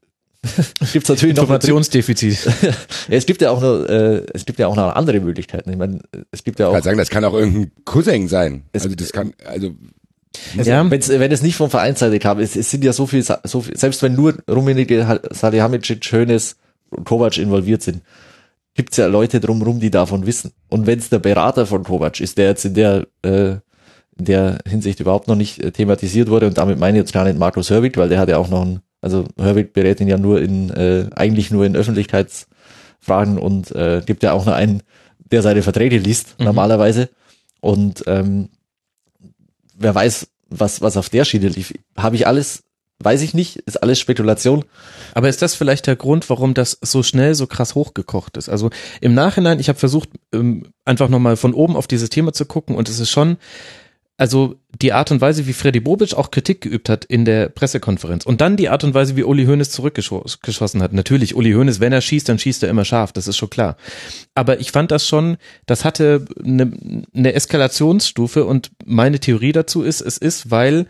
gibt's 0.92 1.08
natürlich 1.08 1.34
noch 1.36 1.48
eine 1.48 1.58
dritte- 1.58 1.72
Informationsdefizit. 1.72 2.38
ja, 2.64 2.70
es 3.08 3.26
gibt 3.26 3.42
ja 3.42 3.50
auch 3.50 3.60
noch, 3.60 3.84
äh, 3.88 4.22
es 4.32 4.44
gibt 4.46 4.58
ja 4.60 4.68
auch 4.68 4.76
noch 4.76 4.94
andere 4.94 5.18
Möglichkeiten. 5.20 5.70
Ich 5.70 5.76
meine, 5.76 6.00
es 6.30 6.44
gibt 6.44 6.60
ja 6.60 6.66
Ich 6.66 6.70
auch, 6.70 6.74
kann 6.74 6.82
sagen, 6.84 6.98
das 6.98 7.10
kann 7.10 7.24
auch 7.24 7.34
irgendein 7.34 7.72
Cousin 7.84 8.28
sein. 8.28 8.62
Es- 8.72 8.84
also 8.84 8.94
das 8.94 9.12
kann, 9.12 9.32
also 9.44 9.74
also, 10.56 10.70
Ja. 10.70 10.88
wenn's, 10.90 11.08
wenn 11.08 11.32
es 11.32 11.42
nicht 11.42 11.56
von 11.56 11.70
Vereinsseite 11.70 12.18
kam, 12.18 12.38
es, 12.38 12.56
es 12.56 12.70
sind 12.70 12.84
ja 12.84 12.92
so 12.92 13.06
viel, 13.06 13.24
so 13.44 13.60
viel, 13.62 13.76
selbst 13.76 14.02
wenn 14.02 14.14
nur 14.14 14.34
Rummenigge, 14.48 15.20
Salihamidzic, 15.30 16.04
Schönes 16.04 16.56
und 16.90 17.04
Kovac 17.04 17.38
involviert 17.38 17.82
sind, 17.82 18.02
gibt's 18.76 18.98
ja 18.98 19.06
Leute 19.06 19.40
drumherum, 19.40 19.80
die 19.80 19.90
davon 19.90 20.26
wissen. 20.26 20.52
Und 20.68 20.86
wenn 20.86 20.98
es 20.98 21.08
der 21.08 21.18
Berater 21.18 21.66
von 21.66 21.82
Kovac 21.82 22.20
ist, 22.20 22.38
der 22.38 22.48
jetzt 22.48 22.64
in 22.64 22.74
der, 22.74 23.06
äh, 23.22 23.56
in 24.18 24.24
der 24.24 24.58
Hinsicht 24.66 25.00
überhaupt 25.00 25.28
noch 25.28 25.34
nicht 25.34 25.58
äh, 25.62 25.72
thematisiert 25.72 26.28
wurde, 26.28 26.46
und 26.46 26.58
damit 26.58 26.78
meine 26.78 26.98
ich 26.98 27.02
jetzt 27.02 27.12
gar 27.12 27.24
nicht 27.24 27.38
Markus 27.38 27.70
Hörwig, 27.70 27.96
weil 27.96 28.08
der 28.08 28.20
hat 28.20 28.28
ja 28.28 28.38
auch 28.38 28.48
noch 28.48 28.62
ein, 28.62 28.80
also 29.00 29.24
Hörwig 29.38 29.72
berät 29.72 30.00
ihn 30.00 30.08
ja 30.08 30.18
nur 30.18 30.40
in, 30.40 30.70
äh, 30.70 31.08
eigentlich 31.14 31.50
nur 31.50 31.64
in 31.64 31.74
Öffentlichkeitsfragen 31.74 33.38
und 33.38 33.72
äh, 33.72 34.02
gibt 34.04 34.22
ja 34.22 34.32
auch 34.32 34.44
noch 34.44 34.54
einen, 34.54 34.82
der 35.30 35.42
seine 35.42 35.62
Verträge 35.62 35.98
liest, 35.98 36.36
normalerweise. 36.38 37.08
Und 37.60 38.04
ähm, 38.06 38.50
wer 39.76 39.94
weiß, 39.94 40.28
was, 40.48 40.82
was 40.82 40.96
auf 40.96 41.08
der 41.08 41.24
Schiene 41.24 41.48
lief. 41.48 41.74
Habe 41.96 42.16
ich 42.16 42.26
alles, 42.26 42.62
weiß 42.98 43.22
ich 43.22 43.34
nicht, 43.34 43.56
ist 43.56 43.82
alles 43.82 44.00
Spekulation. 44.00 44.64
Aber 45.14 45.28
ist 45.28 45.42
das 45.42 45.54
vielleicht 45.54 45.86
der 45.86 45.96
Grund, 45.96 46.28
warum 46.30 46.54
das 46.54 46.78
so 46.80 47.02
schnell 47.02 47.34
so 47.34 47.46
krass 47.46 47.74
hochgekocht 47.74 48.36
ist? 48.36 48.48
Also 48.48 48.70
im 49.00 49.14
Nachhinein, 49.14 49.60
ich 49.60 49.68
habe 49.68 49.78
versucht, 49.78 50.08
ähm, 50.32 50.68
einfach 50.84 51.08
nochmal 51.08 51.36
von 51.36 51.54
oben 51.54 51.76
auf 51.76 51.86
dieses 51.86 52.08
Thema 52.08 52.32
zu 52.32 52.46
gucken 52.46 52.74
und 52.74 52.88
es 52.88 52.98
ist 52.98 53.10
schon, 53.10 53.36
also 54.18 54.56
die 54.80 54.94
Art 54.94 55.10
und 55.10 55.20
Weise, 55.20 55.46
wie 55.46 55.52
Freddy 55.52 55.80
Bobic 55.80 56.14
auch 56.14 56.30
Kritik 56.30 56.62
geübt 56.62 56.88
hat 56.88 57.04
in 57.04 57.26
der 57.26 57.50
Pressekonferenz 57.50 58.24
und 58.24 58.40
dann 58.40 58.56
die 58.56 58.70
Art 58.70 58.82
und 58.82 58.94
Weise, 58.94 59.14
wie 59.14 59.24
Uli 59.24 59.44
Hoeneß 59.44 59.70
zurückgeschossen 59.70 60.82
hat. 60.82 60.94
Natürlich, 60.94 61.34
Uli 61.34 61.52
Hoeneß, 61.52 61.80
wenn 61.80 61.92
er 61.92 62.00
schießt, 62.00 62.28
dann 62.28 62.38
schießt 62.38 62.62
er 62.62 62.70
immer 62.70 62.86
scharf, 62.86 63.12
das 63.12 63.28
ist 63.28 63.36
schon 63.36 63.50
klar. 63.50 63.76
Aber 64.34 64.58
ich 64.58 64.72
fand 64.72 64.90
das 64.90 65.06
schon, 65.06 65.36
das 65.66 65.84
hatte 65.84 66.24
eine, 66.42 66.72
eine 67.14 67.34
Eskalationsstufe 67.34 68.46
und 68.46 68.70
meine 68.86 69.20
Theorie 69.20 69.52
dazu 69.52 69.82
ist, 69.82 70.00
es 70.00 70.16
ist, 70.16 70.50
weil 70.50 70.86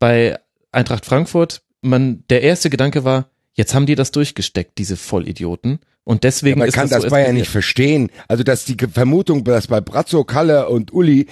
bei 0.00 0.38
Eintracht 0.72 1.06
Frankfurt 1.06 1.62
man, 1.82 2.24
der 2.28 2.42
erste 2.42 2.70
Gedanke 2.70 3.04
war, 3.04 3.30
jetzt 3.54 3.74
haben 3.74 3.86
die 3.86 3.94
das 3.94 4.10
durchgesteckt, 4.10 4.78
diese 4.78 4.96
Vollidioten. 4.96 5.80
Und 6.04 6.24
deswegen 6.24 6.58
man 6.58 6.68
ist 6.68 6.74
kann 6.74 6.88
das 6.88 7.02
das 7.02 7.02
so 7.04 7.10
Bayern 7.10 7.34
nicht 7.34 7.50
verstehen. 7.50 8.10
Also 8.28 8.42
dass 8.42 8.64
die 8.64 8.76
Vermutung, 8.92 9.44
dass 9.44 9.66
bei 9.66 9.80
Brazzo, 9.80 10.24
Kalle 10.24 10.68
und 10.68 10.92
Uli, 10.92 11.26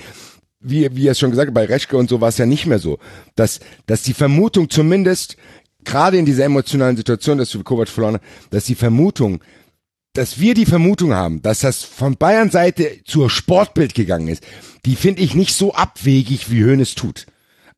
wie, 0.61 0.95
wie 0.95 1.07
er 1.07 1.13
es 1.13 1.19
schon 1.19 1.31
gesagt 1.31 1.49
hat, 1.49 1.55
bei 1.55 1.65
Reschke 1.65 1.97
und 1.97 2.09
so 2.09 2.21
war 2.21 2.29
es 2.29 2.39
ja 2.39 2.47
nicht 2.47 2.67
mehr 2.67 2.79
so. 2.79 2.99
Dass, 3.35 3.61
dass 3.87 4.03
die 4.03 4.15
Vermutung 4.15 4.71
zumindest, 4.71 5.37
gerade 5.85 6.19
in 6.19 6.27
dieser 6.27 6.45
emotionalen 6.45 6.97
Situation, 6.97 7.39
dass 7.39 7.55
wir 7.55 7.65
Kovac 7.65 7.89
verloren 7.89 8.15
haben, 8.15 8.25
dass 8.51 8.65
die 8.65 8.75
Vermutung, 8.75 9.43
dass 10.13 10.39
wir 10.39 10.55
die 10.55 10.67
Vermutung 10.67 11.15
haben, 11.15 11.43
dass 11.43 11.61
das 11.61 11.85
von 11.85 12.17
Bayern 12.17 12.51
Seite 12.51 13.01
zur 13.05 13.31
Sportbild 13.31 13.95
gegangen 13.95 14.29
ist, 14.29 14.45
die 14.85 14.97
finde 14.97 15.23
ich 15.23 15.35
nicht 15.35 15.55
so 15.55 15.75
abwegig, 15.75 16.51
wie 16.51 16.65
Hoeneß 16.65 16.95
tut. 16.95 17.27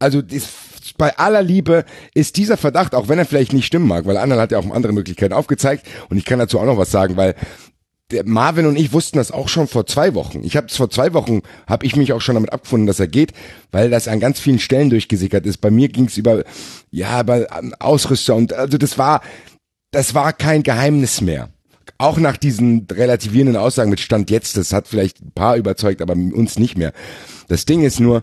Also 0.01 0.23
das, 0.23 0.49
bei 0.97 1.17
aller 1.19 1.43
Liebe 1.43 1.85
ist 2.15 2.37
dieser 2.37 2.57
Verdacht, 2.57 2.95
auch 2.95 3.09
wenn 3.09 3.19
er 3.19 3.27
vielleicht 3.27 3.53
nicht 3.53 3.67
stimmen 3.67 3.87
mag, 3.87 4.07
weil 4.07 4.17
Anna 4.17 4.37
hat 4.39 4.51
ja 4.51 4.59
auch 4.59 4.71
andere 4.71 4.93
Möglichkeiten 4.93 5.35
aufgezeigt 5.35 5.87
und 6.09 6.17
ich 6.17 6.25
kann 6.25 6.39
dazu 6.39 6.59
auch 6.59 6.65
noch 6.65 6.79
was 6.79 6.91
sagen, 6.91 7.17
weil 7.17 7.37
Marvin 8.25 8.67
und 8.67 8.77
ich 8.77 8.93
wussten 8.93 9.19
das 9.19 9.31
auch 9.31 9.49
schon 9.49 9.69
vor 9.69 9.87
zwei 9.87 10.15
Wochen. 10.15 10.43
Ich 10.43 10.57
habe 10.57 10.67
es 10.67 10.77
vor 10.77 10.91
zwei 10.91 11.13
Wochen, 11.13 11.43
habe 11.67 11.87
ich 11.87 11.97
mich 11.97 12.13
auch 12.13 12.21
schon 12.21 12.35
damit 12.35 12.53
abgefunden, 12.53 12.87
dass 12.87 12.99
er 12.99 13.07
geht, 13.07 13.33
weil 13.71 13.91
das 13.91 14.09
an 14.09 14.21
ganz 14.21 14.41
vielen 14.41 14.59
Stellen 14.59 14.91
durchgesickert 14.91 15.47
ist. 15.47 15.59
Bei 15.59 15.71
mir 15.71 15.89
ging 15.89 16.07
es 16.07 16.17
über, 16.17 16.43
ja, 16.91 17.21
über 17.21 17.47
ähm, 17.57 17.75
Ausrüster 17.79 18.35
und 18.35 18.53
also 18.53 18.79
das 18.79 18.99
war, 18.99 19.21
das 19.93 20.15
war 20.15 20.33
kein 20.33 20.63
Geheimnis 20.63 21.21
mehr. 21.21 21.51
Auch 21.99 22.19
nach 22.19 22.37
diesen 22.37 22.87
relativierenden 22.91 23.57
Aussagen 23.57 23.91
mit 23.91 24.01
Stand 24.01 24.31
jetzt, 24.31 24.57
das 24.57 24.73
hat 24.73 24.89
vielleicht 24.89 25.21
ein 25.21 25.33
paar 25.33 25.57
überzeugt, 25.57 26.01
aber 26.01 26.15
uns 26.15 26.59
nicht 26.59 26.79
mehr. 26.79 26.93
Das 27.49 27.67
Ding 27.67 27.83
ist 27.83 28.01
nur, 28.01 28.23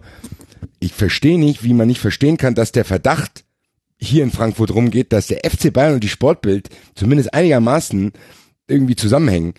ich 0.80 0.93
verstehe 0.93 1.39
nicht, 1.39 1.64
wie 1.64 1.74
man 1.74 1.88
nicht 1.88 1.99
verstehen 1.99 2.38
kann, 2.38 2.55
dass 2.55 2.72
der 2.72 2.86
Verdacht 2.86 3.43
hier 3.97 4.24
in 4.24 4.32
Frankfurt 4.32 4.72
rumgeht, 4.74 5.12
dass 5.12 5.28
der 5.28 5.39
FC 5.49 5.74
Bayern 5.74 5.95
und 5.95 6.03
die 6.03 6.10
Sportbild 6.10 6.70
zumindest 6.95 7.34
einigermaßen 7.34 8.12
irgendwie 8.68 8.95
zusammenhängen. 8.95 9.53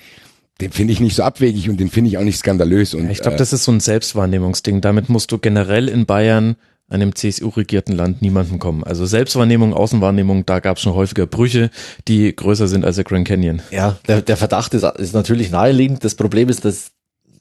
Den 0.61 0.73
finde 0.73 0.93
ich 0.93 1.01
nicht 1.01 1.15
so 1.15 1.23
abwegig 1.23 1.69
und 1.69 1.79
den 1.79 1.89
finde 1.89 2.11
ich 2.11 2.19
auch 2.19 2.25
nicht 2.25 2.39
skandalös. 2.39 2.95
Und, 2.95 3.11
Ich 3.11 3.21
glaube, 3.21 3.37
äh, 3.37 3.39
das 3.39 3.53
ist 3.53 3.65
so 3.65 3.73
ein 3.73 3.81
Selbstwahrnehmungsding. 3.81 4.81
Damit 4.81 5.09
musst 5.09 5.31
du 5.31 5.39
generell 5.39 5.89
in 5.89 6.05
Bayern, 6.05 6.57
einem 6.89 7.15
CSU-regierten 7.15 7.95
Land, 7.95 8.23
niemandem 8.23 8.59
kommen. 8.59 8.83
Also 8.83 9.05
Selbstwahrnehmung, 9.07 9.75
Außenwahrnehmung, 9.75 10.47
da 10.47 10.59
gab 10.61 10.79
es 10.79 10.83
schon 10.83 10.95
häufiger 10.95 11.27
Brüche, 11.27 11.71
die 12.09 12.35
größer 12.35 12.67
sind 12.67 12.85
als 12.85 12.97
der 12.97 13.05
Grand 13.05 13.29
Canyon. 13.29 13.61
Ja, 13.71 13.99
der, 14.09 14.23
der 14.23 14.37
Verdacht 14.37 14.75
ist, 14.75 14.85
ist 14.85 15.15
natürlich 15.15 15.51
naheliegend. 15.51 16.03
Das 16.03 16.15
Problem 16.15 16.49
ist, 16.49 16.65
dass, 16.65 16.93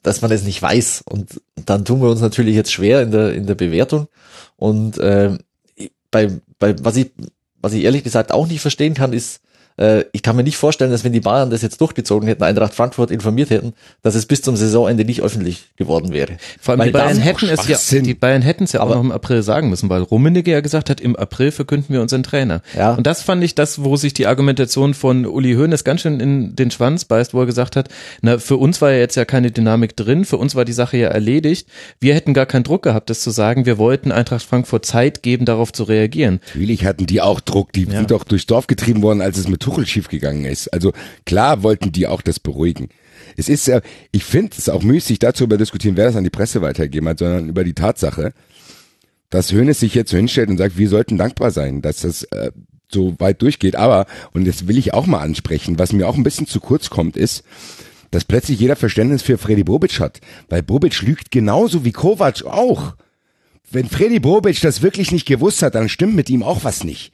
dass 0.02 0.22
man 0.22 0.30
es 0.30 0.44
nicht 0.44 0.60
weiß. 0.60 1.02
Und 1.06 1.40
dann 1.54 1.84
tun 1.84 2.00
wir 2.00 2.10
uns 2.10 2.20
natürlich 2.20 2.54
jetzt 2.54 2.72
schwer 2.72 3.02
in 3.02 3.10
der, 3.10 3.34
in 3.34 3.46
der 3.46 3.54
Bewertung. 3.54 4.08
Und 4.56 4.98
äh, 4.98 5.36
bei, 6.10 6.30
bei 6.58 6.74
was 6.82 6.96
ich, 6.96 7.12
was 7.60 7.72
ich 7.72 7.84
ehrlich 7.84 8.04
gesagt 8.04 8.32
auch 8.32 8.46
nicht 8.46 8.60
verstehen 8.60 8.94
kann, 8.94 9.12
ist, 9.12 9.40
äh, 9.78 10.04
ich 10.12 10.22
kann 10.22 10.36
mir 10.36 10.42
nicht 10.44 10.56
vorstellen, 10.56 10.90
dass 10.90 11.04
wenn 11.04 11.12
die 11.12 11.20
Bayern 11.20 11.50
das 11.50 11.62
jetzt 11.62 11.80
durchgezogen 11.80 12.28
hätten, 12.28 12.42
Eintracht 12.42 12.74
Frankfurt 12.74 13.10
informiert 13.10 13.50
hätten, 13.50 13.72
dass 14.02 14.14
es 14.14 14.26
bis 14.26 14.42
zum 14.42 14.56
Saisonende 14.56 15.04
nicht 15.04 15.22
öffentlich 15.22 15.64
geworden 15.76 16.12
wäre. 16.12 16.36
Vor 16.60 16.72
allem 16.72 16.80
Weil 16.80 16.86
die 16.88 16.92
Bayern 16.92 17.16
hätten 17.18 17.48
es 17.48 17.90
ja, 17.90 18.00
die 18.00 18.14
Bayern 18.14 18.42
hätten 18.42 18.64
es 18.64 18.72
ja 18.72 18.80
auch 18.80 18.86
Aber- 18.86 18.96
noch 18.96 19.02
im 19.04 19.12
April 19.12 19.42
sagen 19.42 19.70
müssen, 19.70 19.88
weil 19.88 20.02
Rummenigge 20.02 20.50
ja 20.50 20.60
gesagt 20.60 20.90
hat, 20.90 21.00
im 21.00 21.16
April 21.16 21.50
verkünden 21.52 21.92
wir 21.94 22.02
unseren 22.02 22.22
Trainer. 22.22 22.60
Ja. 22.76 22.92
Und 22.94 23.06
das 23.06 23.22
fand 23.22 23.42
ich 23.42 23.54
das, 23.54 23.82
wo 23.82 23.96
sich 23.96 24.12
die 24.12 24.26
Argumentation 24.26 24.94
von 24.94 25.24
Uli 25.26 25.54
Hoeneß 25.54 25.84
ganz 25.84 26.02
schön 26.02 26.20
in 26.20 26.54
den 26.56 26.70
Schwanz 26.70 27.04
beißt, 27.04 27.32
wo 27.34 27.40
er 27.40 27.46
gesagt 27.46 27.76
hat, 27.76 27.88
na, 28.20 28.38
für 28.38 28.56
uns 28.56 28.80
war 28.82 28.90
ja 28.92 28.98
jetzt 28.98 29.14
ja 29.14 29.24
keine 29.24 29.50
Dynamik 29.50 29.96
drin, 29.96 30.24
für 30.24 30.36
uns 30.36 30.54
war 30.54 30.64
die 30.64 30.72
Sache 30.72 30.96
ja 30.96 31.08
erledigt. 31.08 31.68
Wir 32.00 32.14
hätten 32.14 32.34
gar 32.34 32.46
keinen 32.46 32.64
Druck 32.64 32.82
gehabt, 32.82 33.10
das 33.10 33.20
zu 33.20 33.30
sagen. 33.30 33.66
Wir 33.66 33.78
wollten 33.78 34.12
Eintracht 34.12 34.42
Frankfurt 34.44 34.84
Zeit 34.86 35.22
geben, 35.22 35.44
darauf 35.44 35.72
zu 35.72 35.84
reagieren. 35.84 36.40
Natürlich 36.48 36.84
hatten 36.84 37.06
die 37.06 37.20
auch 37.20 37.40
Druck, 37.40 37.72
die 37.72 37.84
Ja. 37.84 37.92
sind 37.98 38.10
doch 38.10 38.24
durchs 38.24 38.46
Dorf 38.46 38.66
getrieben 38.66 39.02
worden, 39.02 39.20
als 39.20 39.38
es 39.38 39.48
mit 39.48 39.60
Tuchel 39.68 39.86
schiefgegangen 39.86 40.44
ist. 40.44 40.72
Also 40.72 40.92
klar 41.26 41.62
wollten 41.62 41.92
die 41.92 42.06
auch 42.06 42.22
das 42.22 42.40
beruhigen. 42.40 42.88
Es 43.36 43.48
ist 43.48 43.66
ja, 43.66 43.80
ich 44.12 44.24
finde 44.24 44.52
es 44.56 44.68
auch 44.68 44.82
müßig, 44.82 45.18
dazu 45.18 45.44
über 45.44 45.58
diskutieren, 45.58 45.96
wer 45.96 46.06
das 46.06 46.16
an 46.16 46.24
die 46.24 46.30
Presse 46.30 46.62
weitergegeben 46.62 47.08
hat, 47.08 47.18
sondern 47.18 47.48
über 47.48 47.64
die 47.64 47.74
Tatsache, 47.74 48.32
dass 49.30 49.52
Hönes 49.52 49.80
sich 49.80 49.94
jetzt 49.94 50.10
so 50.10 50.16
hinstellt 50.16 50.48
und 50.48 50.56
sagt, 50.56 50.78
wir 50.78 50.88
sollten 50.88 51.18
dankbar 51.18 51.50
sein, 51.50 51.82
dass 51.82 52.00
das 52.00 52.22
äh, 52.24 52.50
so 52.90 53.14
weit 53.18 53.42
durchgeht. 53.42 53.76
Aber, 53.76 54.06
und 54.32 54.46
das 54.46 54.66
will 54.66 54.78
ich 54.78 54.94
auch 54.94 55.06
mal 55.06 55.20
ansprechen, 55.20 55.78
was 55.78 55.92
mir 55.92 56.08
auch 56.08 56.16
ein 56.16 56.22
bisschen 56.22 56.46
zu 56.46 56.60
kurz 56.60 56.88
kommt, 56.88 57.16
ist, 57.16 57.44
dass 58.10 58.24
plötzlich 58.24 58.58
jeder 58.58 58.76
Verständnis 58.76 59.22
für 59.22 59.36
Freddy 59.36 59.64
Bobic 59.64 60.00
hat. 60.00 60.20
Weil 60.48 60.62
Bobic 60.62 61.02
lügt 61.02 61.30
genauso 61.30 61.84
wie 61.84 61.92
Kovac 61.92 62.44
auch. 62.46 62.94
Wenn 63.70 63.86
Freddy 63.86 64.18
Bobic 64.18 64.62
das 64.62 64.80
wirklich 64.80 65.12
nicht 65.12 65.26
gewusst 65.26 65.60
hat, 65.60 65.74
dann 65.74 65.90
stimmt 65.90 66.16
mit 66.16 66.30
ihm 66.30 66.42
auch 66.42 66.64
was 66.64 66.84
nicht. 66.84 67.12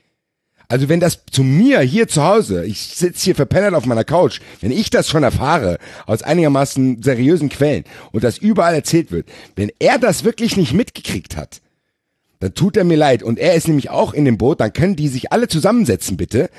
Also 0.68 0.88
wenn 0.88 1.00
das 1.00 1.24
zu 1.30 1.42
mir 1.42 1.80
hier 1.80 2.08
zu 2.08 2.24
Hause, 2.24 2.64
ich 2.64 2.80
sitze 2.80 3.24
hier 3.24 3.34
verpennert 3.34 3.74
auf 3.74 3.86
meiner 3.86 4.04
Couch, 4.04 4.40
wenn 4.60 4.70
ich 4.70 4.90
das 4.90 5.08
schon 5.08 5.22
erfahre, 5.22 5.78
aus 6.06 6.22
einigermaßen 6.22 7.02
seriösen 7.02 7.48
Quellen 7.48 7.84
und 8.12 8.24
das 8.24 8.38
überall 8.38 8.74
erzählt 8.74 9.10
wird, 9.12 9.28
wenn 9.56 9.70
er 9.78 9.98
das 9.98 10.24
wirklich 10.24 10.56
nicht 10.56 10.72
mitgekriegt 10.72 11.36
hat, 11.36 11.60
dann 12.40 12.54
tut 12.54 12.76
er 12.76 12.84
mir 12.84 12.96
leid. 12.96 13.22
Und 13.22 13.38
er 13.38 13.54
ist 13.54 13.68
nämlich 13.68 13.90
auch 13.90 14.12
in 14.12 14.24
dem 14.24 14.38
Boot, 14.38 14.60
dann 14.60 14.72
können 14.72 14.96
die 14.96 15.08
sich 15.08 15.32
alle 15.32 15.48
zusammensetzen, 15.48 16.16
bitte, 16.16 16.50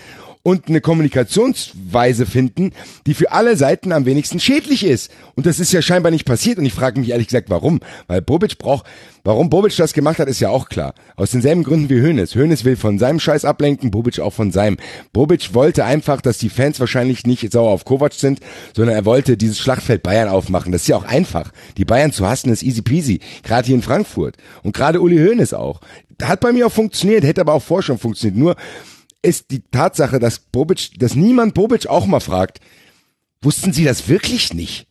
und 0.45 0.69
eine 0.69 0.79
Kommunikationsweise 0.79 2.27
finden, 2.27 2.71
die 3.07 3.15
für 3.15 3.31
alle 3.31 3.57
Seiten 3.57 3.91
am 3.91 4.05
wenigsten 4.05 4.39
schädlich 4.39 4.85
ist. 4.85 5.09
Und 5.33 5.47
das 5.47 5.59
ist 5.59 5.73
ja 5.73 5.81
scheinbar 5.81 6.11
nicht 6.11 6.25
passiert. 6.25 6.59
Und 6.59 6.65
ich 6.65 6.73
frage 6.73 6.99
mich 6.99 7.09
ehrlich 7.09 7.29
gesagt, 7.29 7.49
warum? 7.49 7.79
Weil 8.05 8.21
Bobic 8.21 8.59
braucht, 8.59 8.85
warum 9.23 9.49
Bobic 9.49 9.75
das 9.75 9.93
gemacht 9.93 10.19
hat, 10.19 10.27
ist 10.27 10.39
ja 10.39 10.49
auch 10.49 10.69
klar. 10.69 10.93
Aus 11.15 11.31
denselben 11.31 11.63
Gründen 11.63 11.89
wie 11.89 11.99
Hönes. 11.99 12.35
Hönes 12.35 12.63
will 12.63 12.75
von 12.75 12.99
seinem 12.99 13.19
Scheiß 13.19 13.43
ablenken, 13.43 13.89
Bobic 13.89 14.19
auch 14.19 14.33
von 14.33 14.51
seinem. 14.51 14.77
Bobic 15.13 15.55
wollte 15.55 15.83
einfach, 15.83 16.21
dass 16.21 16.37
die 16.37 16.49
Fans 16.49 16.79
wahrscheinlich 16.79 17.25
nicht 17.25 17.51
sauer 17.51 17.71
auf 17.71 17.83
Kovac 17.83 18.13
sind, 18.13 18.39
sondern 18.75 18.95
er 18.95 19.05
wollte 19.05 19.37
dieses 19.37 19.57
Schlachtfeld 19.57 20.03
Bayern 20.03 20.29
aufmachen. 20.29 20.71
Das 20.71 20.83
ist 20.83 20.87
ja 20.89 20.97
auch 20.97 21.05
einfach. 21.05 21.51
Die 21.77 21.85
Bayern 21.85 22.11
zu 22.11 22.27
hassen 22.27 22.51
ist 22.51 22.61
easy 22.61 22.83
peasy. 22.83 23.19
Gerade 23.41 23.65
hier 23.65 23.75
in 23.75 23.81
Frankfurt. 23.81 24.37
Und 24.61 24.75
gerade 24.75 25.01
Uli 25.01 25.17
Hoeneß 25.17 25.55
auch. 25.55 25.81
Hat 26.21 26.39
bei 26.39 26.51
mir 26.51 26.67
auch 26.67 26.71
funktioniert, 26.71 27.23
hätte 27.23 27.41
aber 27.41 27.53
auch 27.53 27.63
vorher 27.63 27.81
schon 27.83 27.97
funktioniert. 27.97 28.37
Nur, 28.37 28.55
ist 29.25 29.51
die 29.51 29.61
Tatsache, 29.61 30.19
dass 30.19 30.39
Bobic, 30.39 30.99
dass 30.99 31.15
niemand 31.15 31.53
Bobic 31.53 31.87
auch 31.87 32.05
mal 32.05 32.19
fragt, 32.19 32.59
wussten 33.41 33.73
Sie 33.73 33.83
das 33.83 34.07
wirklich 34.07 34.53
nicht? 34.53 34.87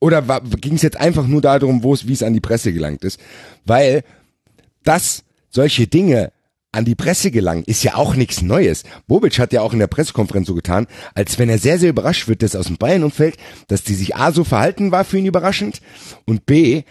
Oder 0.00 0.22
ging 0.60 0.74
es 0.74 0.82
jetzt 0.82 0.96
einfach 0.96 1.26
nur 1.26 1.40
darum, 1.40 1.82
wo 1.82 1.94
es, 1.94 2.08
wie 2.08 2.12
es 2.12 2.22
an 2.22 2.34
die 2.34 2.40
Presse 2.40 2.72
gelangt 2.72 3.04
ist? 3.04 3.20
Weil 3.64 4.02
dass 4.82 5.24
solche 5.50 5.86
Dinge 5.86 6.32
an 6.74 6.84
die 6.86 6.94
Presse 6.94 7.30
gelangen, 7.30 7.64
ist 7.66 7.84
ja 7.84 7.96
auch 7.96 8.14
nichts 8.14 8.40
Neues. 8.40 8.84
Bobic 9.06 9.38
hat 9.38 9.52
ja 9.52 9.60
auch 9.60 9.74
in 9.74 9.78
der 9.78 9.88
Pressekonferenz 9.88 10.46
so 10.46 10.54
getan, 10.54 10.86
als 11.14 11.38
wenn 11.38 11.50
er 11.50 11.58
sehr, 11.58 11.78
sehr 11.78 11.90
überrascht 11.90 12.28
wird, 12.28 12.42
dass 12.42 12.56
aus 12.56 12.66
dem 12.66 12.78
Bayern-Umfeld, 12.78 13.36
dass 13.68 13.82
die 13.84 13.94
sich 13.94 14.16
A 14.16 14.32
so 14.32 14.42
verhalten 14.42 14.90
war 14.90 15.04
für 15.04 15.18
ihn 15.18 15.26
überraschend 15.26 15.82
und 16.24 16.46
B, 16.46 16.84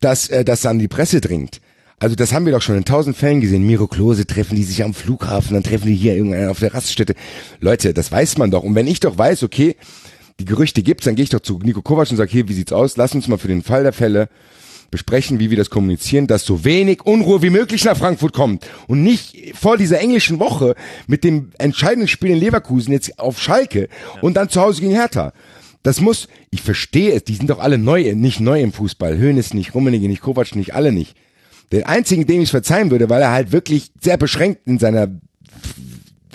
dass 0.00 0.28
äh, 0.28 0.44
das 0.44 0.66
an 0.66 0.80
die 0.80 0.88
Presse 0.88 1.20
dringt. 1.20 1.60
Also 2.00 2.14
das 2.14 2.32
haben 2.32 2.46
wir 2.46 2.52
doch 2.52 2.62
schon 2.62 2.76
in 2.76 2.84
tausend 2.84 3.16
Fällen 3.16 3.40
gesehen. 3.40 3.66
Miro 3.66 3.88
Klose 3.88 4.26
treffen 4.26 4.54
die 4.54 4.62
sich 4.62 4.84
am 4.84 4.94
Flughafen, 4.94 5.54
dann 5.54 5.64
treffen 5.64 5.86
die 5.86 5.96
hier 5.96 6.14
irgendeinen 6.14 6.48
auf 6.48 6.60
der 6.60 6.72
Raststätte. 6.72 7.14
Leute, 7.60 7.92
das 7.92 8.12
weiß 8.12 8.38
man 8.38 8.50
doch. 8.50 8.62
Und 8.62 8.74
wenn 8.74 8.86
ich 8.86 9.00
doch 9.00 9.18
weiß, 9.18 9.42
okay, 9.42 9.74
die 10.38 10.44
Gerüchte 10.44 10.82
gibt's, 10.82 11.04
dann 11.04 11.16
gehe 11.16 11.24
ich 11.24 11.30
doch 11.30 11.40
zu 11.40 11.58
Nico 11.58 11.82
Kovac 11.82 12.10
und 12.10 12.16
sage, 12.16 12.30
hier, 12.30 12.48
wie 12.48 12.52
sieht's 12.52 12.72
aus? 12.72 12.96
Lass 12.96 13.14
uns 13.14 13.26
mal 13.26 13.38
für 13.38 13.48
den 13.48 13.62
Fall 13.62 13.82
der 13.82 13.92
Fälle 13.92 14.28
besprechen, 14.90 15.40
wie 15.40 15.50
wir 15.50 15.56
das 15.56 15.70
kommunizieren, 15.70 16.28
dass 16.28 16.44
so 16.44 16.64
wenig 16.64 17.04
Unruhe 17.04 17.42
wie 17.42 17.50
möglich 17.50 17.84
nach 17.84 17.96
Frankfurt 17.96 18.32
kommt 18.32 18.66
und 18.86 19.02
nicht 19.02 19.54
vor 19.54 19.76
dieser 19.76 20.00
englischen 20.00 20.38
Woche 20.38 20.76
mit 21.06 21.24
dem 21.24 21.50
entscheidenden 21.58 22.08
Spiel 22.08 22.30
in 22.30 22.38
Leverkusen 22.38 22.92
jetzt 22.92 23.18
auf 23.18 23.40
Schalke 23.40 23.80
ja. 23.80 24.22
und 24.22 24.34
dann 24.34 24.48
zu 24.48 24.60
Hause 24.60 24.80
gegen 24.80 24.94
Hertha. 24.94 25.32
Das 25.82 26.00
muss, 26.00 26.28
ich 26.50 26.62
verstehe 26.62 27.12
es, 27.12 27.24
die 27.24 27.34
sind 27.34 27.50
doch 27.50 27.58
alle 27.58 27.76
neu, 27.76 28.14
nicht 28.14 28.40
neu 28.40 28.62
im 28.62 28.72
Fußball. 28.72 29.18
Höhnes 29.18 29.52
nicht, 29.52 29.74
Rummenigge 29.74 30.08
nicht, 30.08 30.22
Kovac 30.22 30.54
nicht, 30.54 30.74
alle 30.74 30.92
nicht. 30.92 31.16
Den 31.72 31.84
einzigen, 31.84 32.26
dem 32.26 32.40
ich 32.40 32.50
verzeihen 32.50 32.90
würde, 32.90 33.10
weil 33.10 33.22
er 33.22 33.32
halt 33.32 33.52
wirklich 33.52 33.90
sehr 34.00 34.16
beschränkt 34.16 34.66
in 34.66 34.78
seiner 34.78 35.08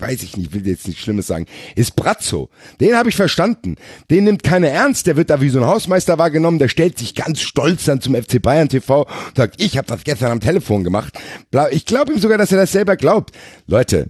weiß 0.03 0.23
ich 0.23 0.35
nicht, 0.35 0.53
will 0.53 0.67
jetzt 0.67 0.87
nichts 0.87 1.01
Schlimmes 1.01 1.27
sagen, 1.27 1.45
ist 1.75 1.95
Brazzo. 1.95 2.49
Den 2.81 2.95
habe 2.95 3.09
ich 3.09 3.15
verstanden. 3.15 3.75
Den 4.11 4.25
nimmt 4.25 4.43
keiner 4.43 4.67
ernst, 4.67 5.07
der 5.07 5.15
wird 5.15 5.29
da 5.29 5.39
wie 5.39 5.49
so 5.49 5.59
ein 5.59 5.65
Hausmeister 5.65 6.17
wahrgenommen, 6.17 6.59
der 6.59 6.67
stellt 6.67 6.97
sich 6.97 7.15
ganz 7.15 7.39
stolz 7.39 7.85
dann 7.85 8.01
zum 8.01 8.15
FC 8.15 8.41
Bayern 8.41 8.67
TV 8.67 9.03
und 9.03 9.37
sagt, 9.37 9.61
ich 9.61 9.77
habe 9.77 9.87
das 9.87 10.03
gestern 10.03 10.31
am 10.31 10.41
Telefon 10.41 10.83
gemacht. 10.83 11.17
Ich 11.71 11.85
glaube 11.85 12.11
ihm 12.11 12.19
sogar, 12.19 12.37
dass 12.37 12.51
er 12.51 12.57
das 12.57 12.71
selber 12.71 12.97
glaubt. 12.97 13.33
Leute, 13.65 14.09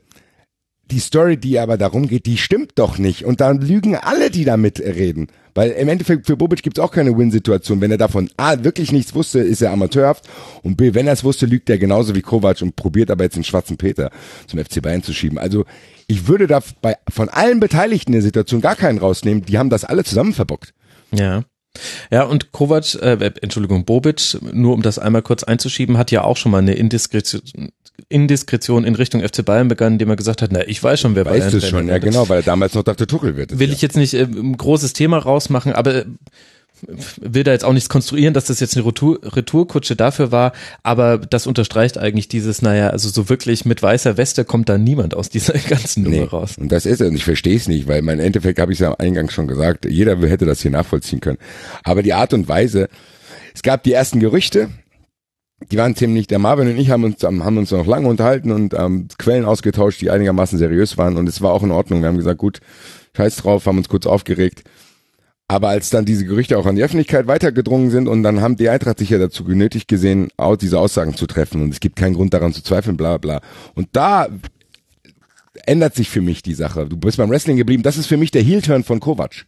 die 0.93 0.99
Story, 0.99 1.37
die 1.37 1.57
aber 1.59 1.77
darum 1.77 2.07
geht, 2.07 2.27
die 2.27 2.37
stimmt 2.37 2.73
doch 2.75 2.99
nicht. 2.99 3.25
Und 3.25 3.41
dann 3.41 3.59
lügen 3.59 3.95
alle, 3.95 4.29
die 4.29 4.45
da 4.45 4.57
mitreden. 4.57 5.27
Weil 5.55 5.71
im 5.71 5.87
Endeffekt 5.87 6.27
für 6.27 6.37
Bobic 6.37 6.61
gibt's 6.61 6.79
auch 6.79 6.91
keine 6.91 7.17
Win-Situation. 7.17 7.81
Wenn 7.81 7.91
er 7.91 7.97
davon 7.97 8.29
A, 8.37 8.63
wirklich 8.63 8.91
nichts 8.91 9.15
wusste, 9.15 9.39
ist 9.39 9.61
er 9.61 9.71
amateurhaft. 9.71 10.27
Und 10.61 10.77
B, 10.77 10.93
wenn 10.93 11.07
er 11.07 11.13
es 11.13 11.23
wusste, 11.23 11.47
lügt 11.47 11.69
er 11.69 11.79
genauso 11.79 12.13
wie 12.15 12.21
Kovac 12.21 12.61
und 12.61 12.75
probiert 12.75 13.09
aber 13.09 13.23
jetzt 13.23 13.35
den 13.35 13.43
schwarzen 13.43 13.77
Peter 13.77 14.11
zum 14.47 14.59
FC 14.59 14.81
Bayern 14.81 15.03
zu 15.03 15.13
schieben. 15.13 15.39
Also 15.39 15.65
ich 16.07 16.27
würde 16.27 16.45
da 16.45 16.61
bei, 16.81 16.95
von 17.09 17.29
allen 17.29 17.59
Beteiligten 17.59 18.11
der 18.11 18.21
Situation 18.21 18.61
gar 18.61 18.75
keinen 18.75 18.99
rausnehmen. 18.99 19.45
Die 19.45 19.57
haben 19.57 19.69
das 19.69 19.85
alle 19.85 20.03
zusammen 20.03 20.33
verbockt. 20.33 20.73
Ja. 21.11 21.43
Ja, 22.11 22.23
und 22.23 22.51
Kovac, 22.51 22.95
äh, 22.95 23.31
Entschuldigung, 23.41 23.85
Bobic, 23.85 24.37
nur 24.51 24.73
um 24.73 24.81
das 24.81 24.99
einmal 24.99 25.21
kurz 25.21 25.43
einzuschieben, 25.43 25.97
hat 25.97 26.11
ja 26.11 26.23
auch 26.23 26.37
schon 26.37 26.51
mal 26.51 26.59
eine 26.59 26.75
Indiskretion, 26.75 27.41
Indiskretion 28.09 28.83
in 28.83 28.95
Richtung 28.95 29.21
FC 29.21 29.43
Bayern 29.43 29.67
begangen, 29.67 29.95
indem 29.95 30.09
er 30.09 30.15
gesagt 30.15 30.41
hat, 30.41 30.51
na, 30.51 30.67
ich 30.67 30.83
weiß 30.83 30.99
schon, 30.99 31.15
wer 31.15 31.23
Bayern 31.25 31.41
Weißt 31.45 31.53
du 31.53 31.61
schon, 31.61 31.87
ja 31.87 31.97
genau, 31.97 32.29
weil 32.29 32.39
er 32.39 32.43
damals 32.43 32.73
noch 32.73 32.83
dachte, 32.83 33.07
Tuchel 33.07 33.35
wird 33.35 33.53
es. 33.53 33.59
Will 33.59 33.69
ja. 33.69 33.73
ich 33.73 33.81
jetzt 33.81 33.97
nicht 33.97 34.13
äh, 34.13 34.23
ein 34.23 34.57
großes 34.57 34.93
Thema 34.93 35.17
rausmachen, 35.17 35.73
aber 35.73 35.95
äh, 35.95 36.05
will 37.19 37.43
da 37.43 37.51
jetzt 37.51 37.65
auch 37.65 37.73
nichts 37.73 37.89
konstruieren, 37.89 38.33
dass 38.33 38.45
das 38.45 38.59
jetzt 38.59 38.75
eine 38.75 38.85
Retour, 38.85 39.19
Retourkutsche 39.23 39.95
dafür 39.95 40.31
war, 40.31 40.53
aber 40.83 41.17
das 41.17 41.47
unterstreicht 41.47 41.97
eigentlich 41.97 42.27
dieses, 42.27 42.61
naja, 42.61 42.89
also 42.89 43.09
so 43.09 43.29
wirklich 43.29 43.65
mit 43.65 43.81
weißer 43.81 44.17
Weste 44.17 44.45
kommt 44.45 44.69
da 44.69 44.77
niemand 44.77 45.15
aus 45.15 45.29
dieser 45.29 45.53
ganzen 45.69 46.03
Nummer 46.03 46.15
nee, 46.15 46.23
raus. 46.23 46.57
Und 46.57 46.71
das 46.71 46.85
ist 46.85 47.01
es, 47.01 47.09
und 47.09 47.15
ich 47.15 47.23
verstehe 47.23 47.55
es 47.55 47.67
nicht, 47.67 47.87
weil 47.87 48.01
mein 48.01 48.19
Endeffekt 48.19 48.59
habe 48.59 48.73
ich 48.73 48.79
ja 48.79 48.89
am 48.89 48.95
Eingang 48.97 49.29
schon 49.29 49.47
gesagt, 49.47 49.85
jeder 49.85 50.17
hätte 50.27 50.45
das 50.45 50.61
hier 50.61 50.71
nachvollziehen 50.71 51.19
können. 51.19 51.37
Aber 51.83 52.03
die 52.03 52.13
Art 52.13 52.33
und 52.33 52.47
Weise, 52.47 52.89
es 53.53 53.61
gab 53.61 53.83
die 53.83 53.93
ersten 53.93 54.19
Gerüchte, 54.19 54.69
die 55.71 55.77
waren 55.77 55.95
ziemlich, 55.95 56.27
der 56.27 56.39
Marvin 56.39 56.69
und 56.69 56.77
ich 56.77 56.89
haben 56.89 57.03
uns, 57.03 57.23
haben 57.23 57.57
uns 57.57 57.71
noch 57.71 57.85
lange 57.85 58.07
unterhalten 58.07 58.51
und 58.51 58.73
ähm, 58.73 59.07
Quellen 59.17 59.45
ausgetauscht, 59.45 60.01
die 60.01 60.09
einigermaßen 60.09 60.57
seriös 60.59 60.97
waren 60.97 61.17
und 61.17 61.27
es 61.27 61.41
war 61.41 61.51
auch 61.51 61.63
in 61.63 61.71
Ordnung. 61.71 62.01
Wir 62.01 62.09
haben 62.09 62.17
gesagt, 62.17 62.39
gut, 62.39 62.59
scheiß 63.15 63.37
drauf, 63.37 63.65
haben 63.65 63.77
uns 63.77 63.89
kurz 63.89 64.05
aufgeregt. 64.05 64.63
Aber 65.47 65.69
als 65.69 65.89
dann 65.89 66.05
diese 66.05 66.25
Gerüchte 66.25 66.57
auch 66.57 66.65
an 66.65 66.75
die 66.75 66.83
Öffentlichkeit 66.83 67.27
weitergedrungen 67.27 67.91
sind 67.91 68.07
und 68.07 68.23
dann 68.23 68.41
haben 68.41 68.55
die 68.55 68.69
Eintracht 68.69 68.99
sich 68.99 69.09
ja 69.09 69.17
dazu 69.17 69.43
genötigt 69.43 69.87
gesehen, 69.87 70.29
auch 70.37 70.55
diese 70.55 70.79
Aussagen 70.79 71.15
zu 71.15 71.27
treffen 71.27 71.61
und 71.61 71.71
es 71.71 71.79
gibt 71.79 71.95
keinen 71.95 72.15
Grund 72.15 72.33
daran 72.33 72.53
zu 72.53 72.63
zweifeln, 72.63 72.97
bla 72.97 73.17
bla. 73.17 73.41
Und 73.75 73.89
da 73.91 74.27
ändert 75.65 75.95
sich 75.95 76.09
für 76.09 76.21
mich 76.21 76.41
die 76.41 76.53
Sache. 76.53 76.87
Du 76.87 76.97
bist 76.97 77.17
beim 77.17 77.29
Wrestling 77.29 77.57
geblieben, 77.57 77.83
das 77.83 77.97
ist 77.97 78.07
für 78.07 78.17
mich 78.17 78.31
der 78.31 78.41
Heel-Turn 78.41 78.83
von 78.83 78.99
Kovac. 78.99 79.45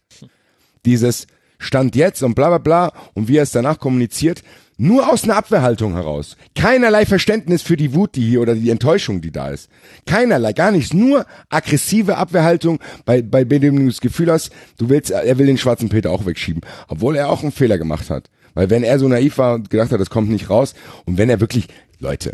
Dieses 0.84 1.26
Stand 1.58 1.96
jetzt 1.96 2.22
und 2.22 2.34
bla 2.34 2.48
bla 2.48 2.58
bla 2.58 2.92
und 3.14 3.28
wie 3.28 3.38
er 3.38 3.42
es 3.42 3.50
danach 3.50 3.78
kommuniziert, 3.78 4.42
nur 4.76 5.10
aus 5.10 5.24
einer 5.24 5.36
Abwehrhaltung 5.36 5.94
heraus. 5.94 6.36
Keinerlei 6.54 7.06
Verständnis 7.06 7.62
für 7.62 7.76
die 7.76 7.94
Wut, 7.94 8.14
die 8.14 8.22
hier 8.22 8.42
oder 8.42 8.54
die 8.54 8.70
Enttäuschung, 8.70 9.20
die 9.20 9.30
da 9.30 9.48
ist. 9.48 9.70
Keinerlei, 10.04 10.52
gar 10.52 10.70
nichts. 10.70 10.92
Nur 10.92 11.26
aggressive 11.48 12.16
Abwehrhaltung, 12.16 12.78
bei, 13.04 13.22
bei 13.22 13.44
dem 13.44 13.76
du 13.76 13.86
das 13.86 14.00
Gefühl 14.00 14.30
hast, 14.30 14.50
du 14.78 14.88
willst, 14.88 15.10
er 15.10 15.38
will 15.38 15.46
den 15.46 15.58
schwarzen 15.58 15.88
Peter 15.88 16.10
auch 16.10 16.26
wegschieben. 16.26 16.62
Obwohl 16.88 17.16
er 17.16 17.30
auch 17.30 17.42
einen 17.42 17.52
Fehler 17.52 17.78
gemacht 17.78 18.10
hat. 18.10 18.30
Weil 18.54 18.70
wenn 18.70 18.82
er 18.82 18.98
so 18.98 19.08
naiv 19.08 19.38
war 19.38 19.54
und 19.54 19.70
gedacht 19.70 19.92
hat, 19.92 20.00
das 20.00 20.10
kommt 20.10 20.30
nicht 20.30 20.50
raus, 20.50 20.74
und 21.04 21.18
wenn 21.18 21.28
er 21.28 21.40
wirklich, 21.40 21.68
Leute, 21.98 22.32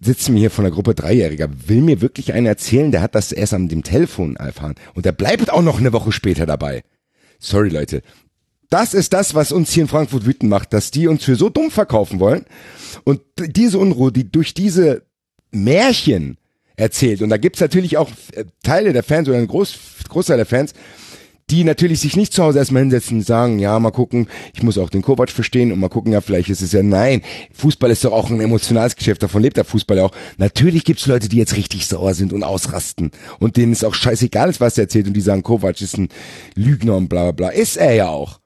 sitzt 0.00 0.28
mir 0.28 0.38
hier 0.38 0.50
von 0.50 0.64
der 0.64 0.72
Gruppe 0.72 0.94
Dreijähriger, 0.94 1.48
will 1.66 1.80
mir 1.80 2.00
wirklich 2.00 2.32
einer 2.32 2.48
erzählen, 2.48 2.90
der 2.90 3.02
hat 3.02 3.14
das 3.14 3.32
erst 3.32 3.54
an 3.54 3.68
dem 3.68 3.82
Telefon 3.82 4.36
erfahren. 4.36 4.74
Und 4.94 5.04
der 5.04 5.12
bleibt 5.12 5.52
auch 5.52 5.62
noch 5.62 5.78
eine 5.78 5.92
Woche 5.92 6.12
später 6.12 6.46
dabei. 6.46 6.82
Sorry, 7.38 7.68
Leute. 7.68 8.02
Das 8.70 8.92
ist 8.92 9.14
das, 9.14 9.34
was 9.34 9.50
uns 9.50 9.72
hier 9.72 9.84
in 9.84 9.88
Frankfurt 9.88 10.26
wütend 10.26 10.50
macht, 10.50 10.72
dass 10.72 10.90
die 10.90 11.08
uns 11.08 11.24
für 11.24 11.36
so 11.36 11.48
dumm 11.48 11.70
verkaufen 11.70 12.20
wollen. 12.20 12.44
Und 13.04 13.20
diese 13.38 13.78
Unruhe, 13.78 14.12
die 14.12 14.30
durch 14.30 14.52
diese 14.52 15.02
Märchen 15.50 16.36
erzählt, 16.76 17.22
und 17.22 17.30
da 17.30 17.38
gibt's 17.38 17.60
natürlich 17.60 17.96
auch 17.96 18.10
äh, 18.32 18.44
Teile 18.62 18.92
der 18.92 19.02
Fans 19.02 19.28
oder 19.28 19.38
ein 19.38 19.48
Groß, 19.48 19.74
Großteil 20.08 20.36
der 20.36 20.46
Fans, 20.46 20.74
die 21.50 21.64
natürlich 21.64 22.00
sich 22.00 22.14
nicht 22.14 22.34
zu 22.34 22.42
Hause 22.42 22.58
erstmal 22.58 22.82
hinsetzen 22.82 23.18
und 23.18 23.24
sagen, 23.24 23.58
ja, 23.58 23.78
mal 23.78 23.90
gucken, 23.90 24.28
ich 24.54 24.62
muss 24.62 24.76
auch 24.76 24.90
den 24.90 25.00
Kovac 25.00 25.30
verstehen 25.30 25.72
und 25.72 25.80
mal 25.80 25.88
gucken, 25.88 26.12
ja, 26.12 26.20
vielleicht 26.20 26.50
ist 26.50 26.60
es 26.60 26.72
ja, 26.72 26.82
nein, 26.82 27.22
Fußball 27.54 27.90
ist 27.90 28.04
doch 28.04 28.12
auch 28.12 28.28
ein 28.28 28.40
emotionales 28.40 28.96
Geschäft, 28.96 29.22
davon 29.22 29.42
lebt 29.42 29.56
der 29.56 29.64
Fußball 29.64 29.96
ja 29.96 30.04
auch. 30.04 30.12
Natürlich 30.36 30.84
gibt's 30.84 31.06
Leute, 31.06 31.30
die 31.30 31.38
jetzt 31.38 31.56
richtig 31.56 31.86
sauer 31.86 32.12
sind 32.12 32.34
und 32.34 32.42
ausrasten 32.42 33.12
und 33.38 33.56
denen 33.56 33.72
ist 33.72 33.84
auch 33.84 33.94
scheißegal 33.94 34.52
was 34.58 34.76
er 34.76 34.84
erzählt 34.84 35.06
und 35.06 35.14
die 35.14 35.22
sagen, 35.22 35.42
Kovac 35.42 35.80
ist 35.80 35.96
ein 35.96 36.10
Lügner 36.54 36.96
und 36.96 37.08
bla 37.08 37.22
bla 37.22 37.32
bla. 37.32 37.48
Ist 37.48 37.78
er 37.78 37.94
ja 37.94 38.08
auch. 38.08 38.40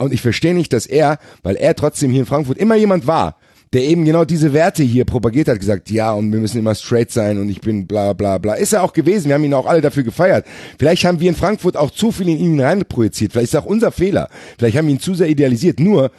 Und 0.00 0.14
ich 0.14 0.22
verstehe 0.22 0.54
nicht, 0.54 0.72
dass 0.72 0.86
er, 0.86 1.18
weil 1.42 1.56
er 1.56 1.74
trotzdem 1.74 2.10
hier 2.10 2.20
in 2.20 2.26
Frankfurt 2.26 2.58
immer 2.58 2.74
jemand 2.74 3.06
war, 3.06 3.36
der 3.72 3.82
eben 3.82 4.04
genau 4.04 4.24
diese 4.24 4.52
Werte 4.52 4.82
hier 4.82 5.04
propagiert 5.04 5.46
hat, 5.46 5.60
gesagt, 5.60 5.90
ja, 5.90 6.12
und 6.12 6.32
wir 6.32 6.40
müssen 6.40 6.58
immer 6.58 6.74
straight 6.74 7.10
sein 7.10 7.38
und 7.38 7.48
ich 7.48 7.60
bin 7.60 7.86
bla 7.86 8.14
bla 8.14 8.38
bla. 8.38 8.54
Ist 8.54 8.72
er 8.72 8.82
auch 8.82 8.92
gewesen, 8.92 9.28
wir 9.28 9.34
haben 9.34 9.44
ihn 9.44 9.54
auch 9.54 9.66
alle 9.66 9.80
dafür 9.80 10.02
gefeiert. 10.02 10.44
Vielleicht 10.78 11.04
haben 11.04 11.20
wir 11.20 11.28
in 11.28 11.36
Frankfurt 11.36 11.76
auch 11.76 11.90
zu 11.90 12.10
viel 12.10 12.28
in 12.28 12.38
ihn 12.38 12.60
reinprojiziert, 12.60 13.32
vielleicht 13.32 13.52
ist 13.52 13.60
auch 13.60 13.66
unser 13.66 13.92
Fehler. 13.92 14.28
Vielleicht 14.58 14.76
haben 14.76 14.86
wir 14.86 14.94
ihn 14.94 15.00
zu 15.00 15.14
sehr 15.14 15.28
idealisiert. 15.28 15.78
Nur 15.78 16.10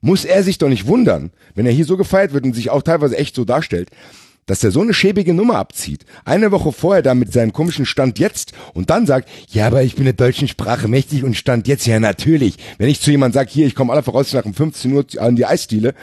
muss 0.00 0.24
er 0.24 0.42
sich 0.42 0.58
doch 0.58 0.68
nicht 0.68 0.86
wundern, 0.86 1.30
wenn 1.54 1.64
er 1.64 1.72
hier 1.72 1.86
so 1.86 1.96
gefeiert 1.96 2.32
wird 2.32 2.44
und 2.44 2.54
sich 2.54 2.70
auch 2.70 2.82
teilweise 2.82 3.16
echt 3.16 3.34
so 3.34 3.44
darstellt, 3.44 3.88
dass 4.48 4.64
er 4.64 4.72
so 4.72 4.80
eine 4.80 4.94
schäbige 4.94 5.34
Nummer 5.34 5.56
abzieht. 5.56 6.04
Eine 6.24 6.50
Woche 6.50 6.72
vorher 6.72 7.02
da 7.02 7.14
mit 7.14 7.32
seinem 7.32 7.52
komischen 7.52 7.86
Stand 7.86 8.18
jetzt 8.18 8.52
und 8.74 8.90
dann 8.90 9.06
sagt, 9.06 9.28
ja, 9.50 9.68
aber 9.68 9.84
ich 9.84 9.94
bin 9.94 10.04
der 10.04 10.14
deutschen 10.14 10.48
Sprache 10.48 10.88
mächtig 10.88 11.22
und 11.22 11.36
Stand 11.36 11.68
jetzt, 11.68 11.86
ja 11.86 12.00
natürlich. 12.00 12.56
Wenn 12.78 12.88
ich 12.88 13.00
zu 13.00 13.12
jemandem 13.12 13.34
sage, 13.34 13.50
hier, 13.52 13.66
ich 13.66 13.76
komme 13.76 13.92
aller 13.92 14.02
Voraussicht 14.02 14.34
nach 14.34 14.44
um 14.44 14.54
15 14.54 14.92
Uhr 14.92 15.04
an 15.18 15.36
die 15.36 15.46
Eisdiele, 15.46 15.94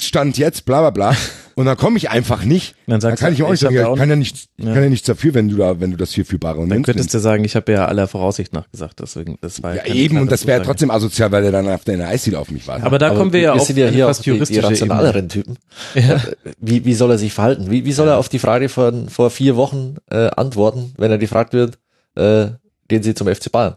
Stand 0.00 0.38
jetzt, 0.38 0.64
bla 0.64 0.80
bla 0.80 0.90
bla. 0.90 1.16
Und 1.56 1.66
dann 1.66 1.76
komme 1.76 1.96
ich 1.98 2.10
einfach 2.10 2.44
nicht. 2.44 2.74
Dann, 2.88 2.98
dann 2.98 3.14
kann 3.14 3.32
ich 3.32 3.42
auch 3.44 3.50
nicht 3.50 3.60
sagen, 3.60 3.76
ja, 3.76 3.94
kann 3.94 4.10
ja 4.10 4.16
nichts, 4.16 4.48
ja. 4.56 4.72
kann 4.74 4.82
ja 4.82 4.88
nichts 4.88 5.06
dafür, 5.06 5.34
wenn 5.34 5.48
du 5.48 5.56
da, 5.56 5.80
wenn 5.80 5.92
du 5.92 5.96
das 5.96 6.10
hier 6.10 6.26
für 6.26 6.36
bare 6.36 6.58
und 6.58 6.68
Dann 6.68 6.82
könntest 6.82 7.14
du 7.14 7.20
sagen, 7.20 7.44
ich 7.44 7.54
habe 7.54 7.70
ja 7.70 7.86
aller 7.86 8.08
Voraussicht 8.08 8.52
nach 8.52 8.68
gesagt, 8.72 8.98
deswegen, 8.98 9.38
das 9.40 9.62
war 9.62 9.76
ja, 9.76 9.84
eben 9.86 10.18
und 10.18 10.32
das 10.32 10.48
wäre 10.48 10.62
trotzdem 10.62 10.90
asozial, 10.90 11.30
weil 11.30 11.44
er 11.44 11.52
dann 11.52 11.68
auf 11.68 11.84
der 11.84 12.08
Eisdiele 12.08 12.40
auf 12.40 12.50
mich 12.50 12.66
wartet. 12.66 12.84
Aber 12.84 12.98
da 12.98 13.10
Aber 13.10 13.18
kommen 13.18 13.32
wir 13.32 13.40
ja 13.40 13.52
auch 13.52 13.64
sind 13.64 13.76
ja 13.76 13.88
hier 13.88 14.06
fast 14.06 14.26
die, 14.26 14.36
die 14.36 14.58
rationaleren 14.58 15.28
Typen. 15.28 15.58
Ja. 15.94 16.20
Wie, 16.58 16.84
wie 16.84 16.94
soll 16.94 17.12
er 17.12 17.18
sich 17.18 17.32
verhalten? 17.32 17.70
Wie, 17.70 17.84
wie 17.84 17.92
soll 17.92 18.08
er 18.08 18.18
auf 18.18 18.28
die 18.28 18.38
Frage 18.38 18.68
von 18.68 19.08
vor 19.08 19.30
vier 19.30 19.54
Wochen 19.56 19.96
äh, 20.10 20.28
antworten, 20.36 20.92
wenn 20.98 21.10
er 21.10 21.18
gefragt 21.18 21.52
wird, 21.52 21.78
äh, 22.16 22.48
gehen 22.88 23.02
Sie 23.02 23.14
zum 23.14 23.28
FC 23.28 23.52
Bayern? 23.52 23.76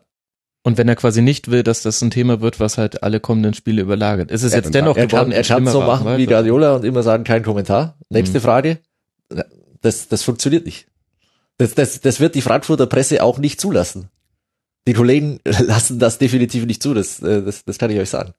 Und 0.67 0.77
wenn 0.77 0.89
er 0.89 0.97
quasi 0.97 1.21
nicht 1.21 1.49
will, 1.49 1.63
dass 1.63 1.81
das 1.81 2.01
ein 2.01 2.11
Thema 2.11 2.41
wird, 2.41 2.59
was 2.59 2.77
halt 2.77 3.01
alle 3.01 3.21
kommenden 3.21 3.53
Spiele 3.53 3.81
überlagert. 3.81 4.31
Ist 4.31 4.43
es 4.43 4.53
jetzt 4.53 4.75
dennoch 4.75 4.97
er 4.97 5.07
geworden? 5.07 5.29
Kann, 5.29 5.31
er 5.31 5.43
kann 5.43 5.65
so 5.65 5.79
machen 5.79 6.17
wie 6.17 6.25
Guardiola 6.25 6.75
und 6.75 6.83
immer 6.83 7.03
sagen, 7.03 7.23
kein 7.23 7.41
Kommentar. 7.41 7.97
Nächste 8.09 8.39
mhm. 8.39 8.43
Frage. 8.43 8.79
Das, 9.79 10.09
das 10.09 10.23
funktioniert 10.23 10.65
nicht. 10.65 10.87
Das, 11.57 11.73
das, 11.73 12.01
das 12.01 12.19
wird 12.19 12.35
die 12.35 12.41
Frankfurter 12.41 12.85
Presse 12.85 13.23
auch 13.23 13.37
nicht 13.37 13.61
zulassen. 13.61 14.09
Die 14.87 14.91
Kollegen 14.93 15.39
lassen 15.45 15.99
das 15.99 16.17
definitiv 16.17 16.65
nicht 16.65 16.83
zu, 16.83 16.93
das, 16.93 17.21
äh, 17.21 17.43
das, 17.43 17.63
das 17.63 17.77
kann 17.77 17.89
ich 17.89 17.99
euch 17.99 18.09
sagen. 18.09 18.33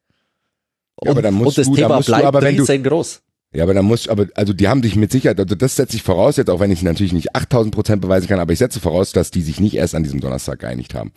Und, 0.97 1.07
ja, 1.07 1.13
aber 1.13 1.23
dann 1.23 1.33
musst 1.33 1.57
und 1.57 1.67
das 1.67 1.67
du, 1.69 1.77
Thema 1.77 2.01
bleibt 2.03 2.25
du, 2.25 2.29
aber 2.29 2.43
wenn 2.43 2.59
riesengroß. 2.59 3.23
Ja, 3.55 3.63
aber 3.63 3.73
dann 3.73 3.87
muss, 3.87 4.07
aber, 4.07 4.27
also 4.35 4.53
die 4.53 4.69
haben 4.69 4.83
sich 4.83 4.97
mit 4.97 5.13
Sicherheit, 5.13 5.41
also 5.41 5.55
das 5.55 5.77
setze 5.77 5.97
ich 5.97 6.03
voraus 6.03 6.37
jetzt, 6.37 6.51
auch 6.51 6.61
wenn 6.61 6.73
ich 6.73 6.83
natürlich 6.83 7.15
nicht 7.15 7.35
8000 7.35 7.75
Prozent 7.75 8.03
beweisen 8.03 8.29
kann, 8.29 8.39
aber 8.39 8.53
ich 8.53 8.59
setze 8.59 8.81
voraus, 8.81 9.13
dass 9.13 9.31
die 9.31 9.41
sich 9.41 9.61
nicht 9.61 9.77
erst 9.77 9.95
an 9.95 10.03
diesem 10.03 10.21
Donnerstag 10.21 10.59
geeinigt 10.59 10.93
haben. 10.93 11.13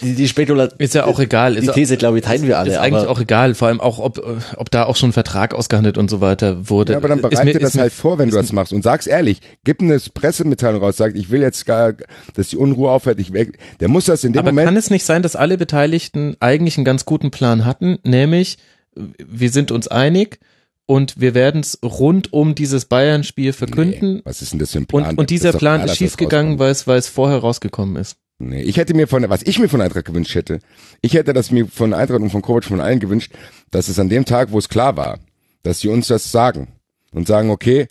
Die, 0.00 0.14
die 0.14 0.28
Spekulation. 0.28 0.78
Ist 0.80 0.94
ja 0.94 1.04
auch 1.04 1.18
egal. 1.20 1.54
Die 1.54 1.66
Ist 1.66 1.74
These, 1.74 1.96
glaube 1.96 2.18
ich, 2.18 2.24
teilen 2.24 2.46
wir 2.46 2.58
alle. 2.58 2.70
Ist 2.70 2.78
eigentlich 2.78 3.02
aber 3.02 3.10
auch 3.10 3.20
egal, 3.20 3.54
vor 3.54 3.68
allem 3.68 3.80
auch, 3.80 3.98
ob, 3.98 4.24
ob 4.56 4.70
da 4.70 4.84
auch 4.84 4.96
schon 4.96 5.10
ein 5.10 5.12
Vertrag 5.12 5.54
ausgehandelt 5.54 5.98
und 5.98 6.10
so 6.10 6.20
weiter 6.20 6.68
wurde. 6.68 6.92
Ja, 6.92 6.98
aber 6.98 7.08
dann 7.08 7.18
Ist 7.18 7.30
bereite 7.30 7.54
mir- 7.54 7.58
das 7.60 7.76
halt 7.76 7.92
vor, 7.92 8.18
wenn 8.18 8.30
du 8.30 8.36
das 8.36 8.52
machst 8.52 8.72
und 8.72 8.82
sag's 8.82 9.06
ehrlich, 9.06 9.40
gib 9.64 9.80
eine 9.80 9.98
Pressemitteilung 9.98 10.82
raus, 10.82 10.96
sag, 10.96 11.14
ich 11.14 11.30
will 11.30 11.40
jetzt 11.40 11.66
gar, 11.66 11.94
dass 12.34 12.48
die 12.48 12.56
Unruhe 12.56 12.90
aufhört, 12.90 13.20
ich 13.20 13.32
weg, 13.32 13.58
der 13.80 13.88
muss 13.88 14.06
das 14.06 14.24
in 14.24 14.32
dem 14.32 14.40
Aber 14.40 14.50
Moment, 14.50 14.66
kann 14.66 14.76
es 14.76 14.90
nicht 14.90 15.04
sein, 15.04 15.22
dass 15.22 15.36
alle 15.36 15.58
Beteiligten 15.58 16.36
eigentlich 16.40 16.76
einen 16.76 16.84
ganz 16.84 17.04
guten 17.04 17.30
Plan 17.30 17.64
hatten, 17.64 17.98
nämlich 18.04 18.58
wir 18.94 19.50
sind 19.50 19.70
uns 19.70 19.88
einig 19.88 20.38
und 20.86 21.20
wir 21.20 21.34
werden 21.34 21.60
es 21.60 21.78
rund 21.82 22.32
um 22.32 22.54
dieses 22.54 22.84
Bayern-Spiel 22.84 23.52
verkünden. 23.52 24.16
Nee, 24.16 24.22
was 24.24 24.42
ist 24.42 24.52
denn 24.52 24.58
das 24.58 24.72
für 24.72 24.78
ein 24.78 24.86
Plan? 24.86 25.10
Und, 25.10 25.18
und 25.18 25.30
dieser 25.30 25.52
Plan 25.52 25.80
klar, 25.80 25.86
ist 25.86 25.96
schiefgegangen, 25.96 26.58
weil 26.58 26.70
es, 26.70 26.86
weil 26.86 26.98
es 26.98 27.08
vorher 27.08 27.38
rausgekommen 27.38 27.96
ist. 27.96 28.16
Nee, 28.44 28.62
ich 28.62 28.76
hätte 28.76 28.94
mir 28.94 29.06
von, 29.06 29.28
was 29.28 29.42
ich 29.42 29.60
mir 29.60 29.68
von 29.68 29.80
Eintracht 29.80 30.06
gewünscht 30.06 30.34
hätte, 30.34 30.58
ich 31.00 31.14
hätte 31.14 31.32
das 31.32 31.52
mir 31.52 31.66
von 31.66 31.94
Eintracht 31.94 32.20
und 32.20 32.30
von 32.30 32.42
Kovac 32.42 32.64
von 32.64 32.80
allen 32.80 32.98
gewünscht, 32.98 33.32
dass 33.70 33.86
es 33.86 34.00
an 34.00 34.08
dem 34.08 34.24
Tag, 34.24 34.50
wo 34.50 34.58
es 34.58 34.68
klar 34.68 34.96
war, 34.96 35.20
dass 35.62 35.80
sie 35.80 35.88
uns 35.88 36.08
das 36.08 36.32
sagen 36.32 36.68
und 37.12 37.28
sagen, 37.28 37.50
okay, 37.50 37.86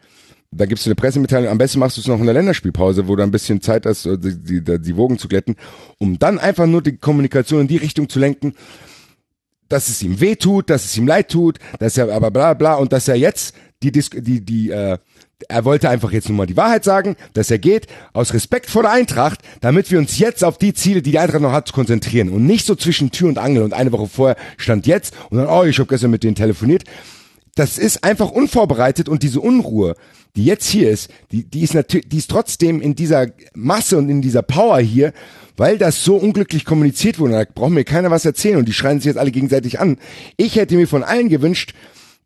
da 0.52 0.66
gibst 0.66 0.86
du 0.86 0.90
eine 0.90 0.96
Pressemitteilung, 0.96 1.50
am 1.50 1.58
besten 1.58 1.80
machst 1.80 1.96
du 1.96 2.02
es 2.02 2.08
noch 2.08 2.20
in 2.20 2.26
der 2.26 2.34
Länderspielpause, 2.34 3.08
wo 3.08 3.16
du 3.16 3.24
ein 3.24 3.32
bisschen 3.32 3.62
Zeit 3.62 3.86
hast, 3.86 4.06
äh, 4.06 4.18
die, 4.18 4.62
die, 4.62 4.80
die 4.82 4.98
Wogen 4.98 5.18
zu 5.18 5.30
glätten, 5.30 5.56
um 5.98 6.20
dann 6.20 6.38
einfach 6.38 6.68
nur 6.68 6.82
die 6.82 6.98
Kommunikation 6.98 7.62
in 7.62 7.68
die 7.70 7.78
Richtung 7.78 8.10
zu 8.10 8.20
lenken, 8.20 8.54
dass 9.70 9.88
es 9.88 10.04
ihm 10.04 10.20
weh 10.20 10.36
tut, 10.36 10.70
dass 10.70 10.84
es 10.84 10.98
ihm 10.98 11.08
leid 11.08 11.32
tut, 11.32 11.60
dass 11.80 11.98
er 11.98 12.12
aber 12.12 12.30
bla 12.30 12.54
bla 12.56 12.74
und 12.76 12.92
dass 12.92 13.08
er 13.08 13.16
jetzt 13.16 13.56
die 13.82 13.94
Dis 13.94 14.10
die 14.10 14.42
die 14.44 14.70
äh, 14.70 14.98
er 15.50 15.66
wollte 15.66 15.90
einfach 15.90 16.12
jetzt 16.12 16.30
nur 16.30 16.38
mal 16.38 16.46
die 16.46 16.58
Wahrheit 16.58 16.84
sagen, 16.84 17.16
dass 17.34 17.52
er 17.52 17.60
geht 17.60 17.88
aus 18.14 18.34
Respekt 18.34 18.70
vor 18.70 18.84
der 18.84 18.92
Eintracht, 18.92 19.40
damit 19.62 19.92
wir 19.92 20.00
uns 20.00 20.20
jetzt 20.20 20.44
auf 20.44 20.58
die 20.58 20.74
Ziele, 20.74 21.02
die 21.02 21.12
die 21.12 21.20
Eintracht 21.20 21.42
noch 21.42 21.52
hat, 21.52 21.72
konzentrieren 21.74 22.30
und 22.30 22.46
nicht 22.46 22.66
so 22.66 22.76
zwischen 22.76 23.12
Tür 23.12 23.30
und 23.30 23.38
Angel 23.38 23.64
und 23.64 23.74
eine 23.74 23.92
Woche 23.92 24.08
vorher 24.08 24.38
stand 24.58 24.88
jetzt 24.88 25.14
und 25.30 25.38
dann 25.38 25.48
oh 25.48 25.64
ich 25.64 25.78
habe 25.80 25.88
gestern 25.88 26.12
mit 26.12 26.24
denen 26.24 26.36
telefoniert. 26.36 26.84
Das 27.56 27.78
ist 27.78 28.04
einfach 28.04 28.32
unvorbereitet 28.32 29.10
und 29.10 29.24
diese 29.24 29.42
Unruhe, 29.42 29.96
die 30.36 30.46
jetzt 30.46 30.70
hier 30.70 30.90
ist, 30.90 31.10
die, 31.32 31.44
die 31.44 31.62
ist 31.62 31.74
natürlich, 31.74 32.08
die 32.08 32.18
ist 32.18 32.32
trotzdem 32.32 32.82
in 32.82 32.96
dieser 32.96 33.28
Masse 33.54 33.98
und 33.98 34.10
in 34.10 34.22
dieser 34.22 34.42
Power 34.42 34.80
hier, 34.80 35.12
weil 35.58 35.78
das 35.78 36.04
so 36.04 36.16
unglücklich 36.16 36.64
kommuniziert 36.64 37.20
wurde. 37.20 37.34
Da 37.34 37.44
braucht 37.54 37.72
mir 37.72 37.84
keiner 37.84 38.10
was 38.10 38.24
erzählen 38.24 38.58
und 38.58 38.68
die 38.68 38.74
schreien 38.74 39.00
sich 39.00 39.08
jetzt 39.08 39.18
alle 39.18 39.32
gegenseitig 39.32 39.80
an. 39.80 39.98
Ich 40.38 40.56
hätte 40.56 40.76
mir 40.76 40.88
von 40.88 41.04
allen 41.04 41.28
gewünscht, 41.28 41.74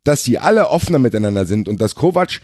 dass 0.06 0.24
sie 0.24 0.38
alle 0.38 0.68
offener 0.68 0.98
miteinander 0.98 1.46
sind 1.46 1.68
und 1.68 1.80
dass 1.80 1.94
Kovac, 1.94 2.40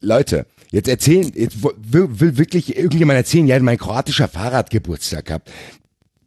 Leute, 0.00 0.46
jetzt 0.70 0.88
erzählen, 0.88 1.32
jetzt 1.34 1.62
will, 1.62 2.08
will 2.20 2.36
wirklich 2.36 2.76
irgendjemand 2.76 3.16
erzählen, 3.16 3.46
ja, 3.46 3.58
mein 3.60 3.78
kroatischer 3.78 4.28
Fahrer 4.28 4.58
hat 4.58 4.70
Geburtstag 4.70 5.26
gehabt. 5.26 5.50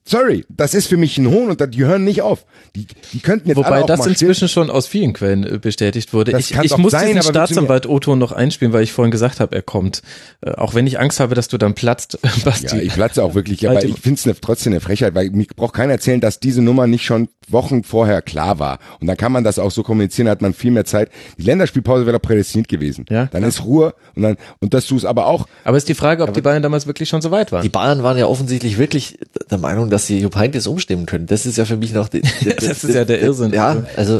Sorry, 0.03 0.45
das 0.49 0.73
ist 0.73 0.87
für 0.87 0.97
mich 0.97 1.17
ein 1.19 1.27
Hohn 1.29 1.49
und 1.49 1.75
die 1.75 1.85
hören 1.85 2.03
nicht 2.03 2.23
auf. 2.23 2.45
Die, 2.75 2.87
die 3.13 3.19
könnten 3.19 3.49
jetzt 3.49 3.57
alle 3.57 3.67
Wobei 3.67 3.81
auch 3.83 3.85
das 3.85 3.99
mal 3.99 4.09
inzwischen 4.09 4.47
schon 4.47 4.71
aus 4.71 4.87
vielen 4.87 5.13
Quellen 5.13 5.43
äh, 5.43 5.59
bestätigt 5.59 6.11
wurde. 6.11 6.31
Das 6.31 6.49
ich 6.49 6.57
ich 6.57 6.77
muss 6.77 6.91
sein, 6.91 7.13
diesen 7.13 7.19
aber 7.19 7.29
Staatsanwalt 7.29 7.85
Otto 7.85 8.15
noch 8.15 8.31
einspielen, 8.31 8.73
weil 8.73 8.83
ich 8.83 8.93
vorhin 8.93 9.11
gesagt 9.11 9.39
habe, 9.39 9.55
er 9.55 9.61
kommt. 9.61 10.01
Äh, 10.41 10.51
auch 10.51 10.73
wenn 10.73 10.87
ich 10.87 10.99
Angst 10.99 11.19
habe, 11.19 11.35
dass 11.35 11.49
du 11.49 11.59
dann 11.59 11.75
platzt, 11.75 12.17
Basti. 12.43 12.77
Ja, 12.77 12.81
ich 12.81 12.93
platze 12.93 13.23
auch 13.23 13.35
wirklich, 13.35 13.67
aber 13.67 13.77
Halt 13.77 13.85
ich 13.85 13.99
finde 13.99 14.31
es 14.31 14.39
trotzdem 14.41 14.73
eine 14.73 14.81
Frechheit, 14.81 15.13
weil 15.13 15.29
mir 15.29 15.45
braucht 15.55 15.75
keiner 15.75 15.93
erzählen, 15.93 16.19
dass 16.19 16.39
diese 16.39 16.63
Nummer 16.63 16.87
nicht 16.87 17.05
schon 17.05 17.29
Wochen 17.47 17.83
vorher 17.83 18.21
klar 18.21 18.57
war. 18.57 18.79
Und 18.99 19.07
dann 19.07 19.17
kann 19.17 19.31
man 19.31 19.43
das 19.43 19.59
auch 19.59 19.71
so 19.71 19.83
kommunizieren, 19.83 20.25
da 20.25 20.31
hat 20.31 20.41
man 20.41 20.53
viel 20.53 20.71
mehr 20.71 20.85
Zeit. 20.85 21.11
Die 21.37 21.43
Länderspielpause 21.43 22.05
wäre 22.05 22.17
doch 22.17 22.21
prädestiniert 22.21 22.69
gewesen. 22.69 23.05
Ja, 23.09 23.25
dann 23.25 23.41
klar. 23.41 23.49
ist 23.49 23.65
Ruhe 23.65 23.93
und 24.15 24.23
dann 24.23 24.37
und 24.59 24.73
dass 24.73 24.87
du 24.87 24.97
es 24.97 25.05
aber 25.05 25.27
auch 25.27 25.47
Aber 25.63 25.77
ist 25.77 25.89
die 25.89 25.93
Frage, 25.93 26.23
ob 26.23 26.33
die 26.33 26.41
Bayern 26.41 26.63
damals 26.63 26.87
wirklich 26.87 27.09
schon 27.09 27.21
so 27.21 27.29
weit 27.29 27.51
waren. 27.51 27.61
die 27.61 27.69
Bayern 27.69 28.01
waren 28.01 28.17
ja 28.17 28.25
offensichtlich 28.25 28.77
wirklich 28.77 29.19
der 29.49 29.57
Meinung, 29.57 29.90
dass 29.91 30.07
sie 30.07 30.19
Jupp 30.19 30.35
Heynckes 30.35 30.67
umstimmen 30.67 31.05
können. 31.05 31.27
Das 31.27 31.45
ist 31.45 31.57
ja 31.57 31.65
für 31.65 31.77
mich 31.77 31.93
noch 31.93 32.07
die, 32.07 32.21
Das 32.59 32.83
ist 32.83 32.95
ja 32.95 33.05
der 33.05 33.21
Irrsinn. 33.21 33.53
Ja, 33.53 33.83
also 33.95 34.19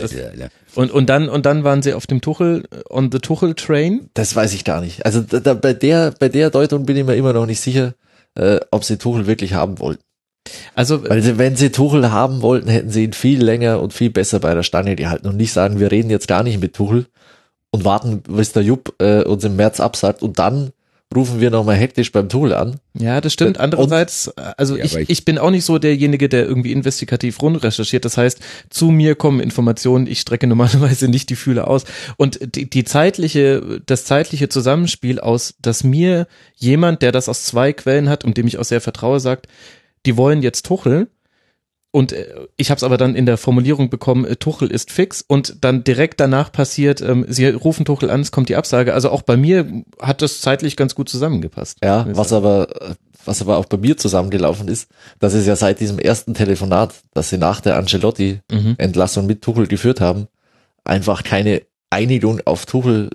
Und, 0.75 0.91
und 0.91 1.09
dann, 1.09 1.29
und 1.29 1.45
dann 1.45 1.63
waren 1.63 1.81
sie 1.81 1.93
auf 1.93 2.05
dem 2.05 2.21
Tuchel, 2.21 2.63
on 2.89 3.11
the 3.11 3.19
Tuchel 3.19 3.55
Train. 3.55 4.09
das 4.13 4.35
weiß 4.35 4.53
ich 4.53 4.63
gar 4.63 4.81
nicht. 4.81 5.05
Also 5.05 5.21
da, 5.21 5.39
da, 5.39 5.53
bei 5.53 5.73
der 5.73 6.13
bei 6.19 6.29
der 6.29 6.49
Deutung 6.49 6.85
bin 6.85 6.97
ich 6.97 7.05
mir 7.05 7.15
immer 7.15 7.33
noch 7.33 7.45
nicht 7.45 7.59
sicher, 7.61 7.93
äh, 8.35 8.59
ob 8.71 8.83
sie 8.83 8.97
Tuchel 8.97 9.27
wirklich 9.27 9.53
haben 9.53 9.79
wollten. 9.79 10.03
Also, 10.73 11.07
Weil 11.07 11.21
sie, 11.21 11.37
wenn 11.37 11.55
sie 11.55 11.69
Tuchel 11.71 12.11
haben 12.11 12.41
wollten, 12.41 12.67
hätten 12.69 12.89
sie 12.89 13.03
ihn 13.03 13.13
viel 13.13 13.43
länger 13.43 13.79
und 13.79 13.93
viel 13.93 14.09
besser 14.09 14.39
bei 14.39 14.53
der 14.53 14.63
Stange 14.63 14.95
gehalten 14.95 15.27
und 15.27 15.37
nicht 15.37 15.53
sagen, 15.53 15.79
wir 15.79 15.91
reden 15.91 16.09
jetzt 16.09 16.27
gar 16.27 16.43
nicht 16.43 16.59
mit 16.59 16.73
Tuchel 16.73 17.05
und 17.69 17.85
warten, 17.85 18.21
bis 18.21 18.51
der 18.51 18.63
Jupp 18.63 18.95
äh, 18.99 19.23
uns 19.23 19.43
im 19.43 19.55
März 19.55 19.79
absagt 19.79 20.21
und 20.23 20.39
dann 20.39 20.71
rufen 21.15 21.41
wir 21.41 21.49
nochmal 21.49 21.75
hektisch 21.75 22.11
beim 22.11 22.29
Tuchel 22.29 22.53
an. 22.53 22.79
ja, 22.93 23.19
das 23.21 23.33
stimmt. 23.33 23.59
Andererseits, 23.59 24.29
also 24.37 24.77
Ja, 24.77 24.85
ich, 24.85 24.95
ich, 24.95 25.09
ich- 25.09 25.25
bin 25.25 25.37
auch 25.37 25.51
nicht 25.51 25.65
so 25.65 25.77
derjenige, 25.77 26.29
der 26.29 26.45
irgendwie 26.45 26.71
investigativ 26.71 27.41
rund 27.41 27.61
recherchiert. 27.63 28.05
Das 28.05 28.17
heißt, 28.17 28.39
zu 28.69 28.91
mir 28.91 29.15
kommen 29.15 29.39
Informationen, 29.41 30.07
ich 30.07 30.21
strecke 30.21 30.47
normalerweise 30.47 31.07
nicht 31.09 31.29
die 31.29 31.35
Fühler 31.35 31.67
aus. 31.67 31.83
Und 32.17 32.39
die, 32.55 32.69
die 32.69 32.83
zeitliche, 32.85 33.81
das 33.85 34.05
zeitliche 34.05 34.49
Zusammenspiel 34.49 35.19
aus, 35.19 35.55
dass 35.61 35.83
mir 35.83 36.27
jemand, 36.55 37.01
der 37.01 37.11
das 37.11 37.27
aus 37.29 37.43
zwei 37.43 37.73
Quellen 37.73 38.07
hat 38.09 38.23
und 38.23 38.37
dem 38.37 38.47
ich 38.47 38.57
auch 38.57 38.63
sehr 38.63 38.81
vertraue, 38.81 39.19
sagt, 39.19 39.47
die 40.05 40.17
wollen 40.17 40.41
jetzt 40.41 40.65
Tuchel. 40.65 41.07
Und 41.91 42.13
äh, 42.13 42.47
ich 42.55 42.71
habe 42.71 42.77
es 42.77 42.83
aber 42.83 42.97
dann 42.97 43.15
in 43.15 43.25
der 43.25 43.37
Formulierung 43.37 43.89
bekommen, 43.89 44.25
äh, 44.25 44.37
Tuchel 44.37 44.71
ist 44.71 44.91
fix 44.91 45.21
und 45.21 45.57
dann 45.61 45.83
direkt 45.83 46.21
danach 46.21 46.51
passiert, 46.51 47.01
ähm, 47.01 47.25
sie 47.27 47.47
rufen 47.47 47.83
Tuchel 47.83 48.09
an, 48.09 48.21
es 48.21 48.31
kommt 48.31 48.47
die 48.47 48.55
Absage. 48.55 48.93
Also 48.93 49.09
auch 49.09 49.23
bei 49.23 49.35
mir 49.35 49.83
hat 49.99 50.21
das 50.21 50.39
zeitlich 50.39 50.77
ganz 50.77 50.95
gut 50.95 51.09
zusammengepasst. 51.09 51.79
Ja, 51.83 52.07
was 52.11 52.29
sagen. 52.29 52.45
aber, 52.45 52.81
äh, 52.81 52.93
was 53.25 53.41
aber 53.41 53.57
auch 53.57 53.65
bei 53.65 53.77
mir 53.77 53.97
zusammengelaufen 53.97 54.69
ist, 54.69 54.89
dass 55.19 55.33
es 55.33 55.45
ja 55.45 55.57
seit 55.57 55.81
diesem 55.81 55.99
ersten 55.99 56.33
Telefonat, 56.33 56.93
das 57.13 57.29
sie 57.29 57.37
nach 57.37 57.59
der 57.59 57.75
Ancelotti-Entlassung 57.75 59.25
mit 59.25 59.41
Tuchel 59.41 59.67
geführt 59.67 59.99
haben, 59.99 60.27
einfach 60.85 61.23
keine 61.23 61.61
Einigung 61.89 62.39
auf 62.45 62.65
Tuchel 62.65 63.09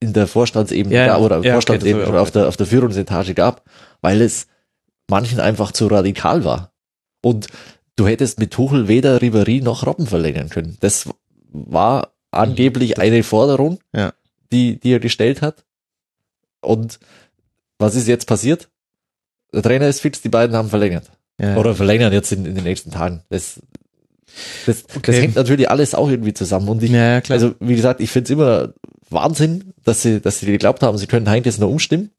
in 0.00 0.12
der 0.12 0.26
Vorstandsebene 0.26 0.94
Ja, 0.94 1.06
gab, 1.06 1.20
oder 1.20 1.36
ja, 1.36 1.40
okay, 1.40 1.52
Vorstandsebene 1.52 2.02
ich 2.02 2.08
oder 2.08 2.20
auf 2.20 2.32
der, 2.32 2.48
auf 2.48 2.56
der 2.56 2.66
Führungsetage 2.66 3.34
gab, 3.34 3.62
weil 4.00 4.20
es 4.20 4.48
manchen 5.08 5.38
einfach 5.38 5.70
zu 5.70 5.86
radikal 5.86 6.44
war. 6.44 6.72
Und 7.22 7.46
du 7.96 8.06
hättest 8.06 8.38
mit 8.38 8.50
Tuchel 8.52 8.88
weder 8.88 9.18
Ribéry 9.20 9.62
noch 9.62 9.86
Robben 9.86 10.06
verlängern 10.06 10.48
können. 10.48 10.76
Das 10.80 11.08
war 11.52 12.12
angeblich 12.30 12.98
eine 12.98 13.22
Forderung, 13.22 13.78
Ja. 13.94 14.12
die, 14.52 14.78
die 14.78 14.92
er 14.92 15.00
gestellt 15.00 15.42
hat. 15.42 15.64
Und 16.60 16.98
was 17.78 17.94
ist 17.94 18.08
jetzt 18.08 18.26
passiert? 18.26 18.68
Der 19.52 19.62
Trainer 19.62 19.88
ist 19.88 20.00
fix, 20.00 20.20
die 20.20 20.28
beiden 20.28 20.54
haben 20.56 20.68
verlängert. 20.68 21.10
Ja. 21.40 21.56
Oder 21.56 21.74
verlängern 21.74 22.12
jetzt 22.12 22.32
in, 22.32 22.44
in 22.46 22.54
den 22.54 22.64
nächsten 22.64 22.90
Tagen. 22.90 23.22
Das, 23.28 23.60
das, 24.66 24.84
das 24.86 24.96
Okay. 24.96 25.20
hängt 25.20 25.36
natürlich 25.36 25.70
alles 25.70 25.94
auch 25.94 26.08
irgendwie 26.10 26.34
zusammen. 26.34 26.68
Und 26.68 26.82
ich, 26.82 26.90
Ja, 26.90 27.12
ja, 27.14 27.20
klar. 27.20 27.34
also 27.34 27.54
wie 27.60 27.76
gesagt, 27.76 28.00
ich 28.00 28.10
finde 28.10 28.24
es 28.24 28.30
immer 28.30 28.72
Wahnsinn, 29.10 29.72
dass 29.84 30.02
sie, 30.02 30.20
dass 30.20 30.40
sie 30.40 30.46
geglaubt 30.46 30.82
haben, 30.82 30.98
sie 30.98 31.06
können 31.06 31.28
Heinkes 31.28 31.58
nur 31.58 31.70
umstimmen. 31.70 32.10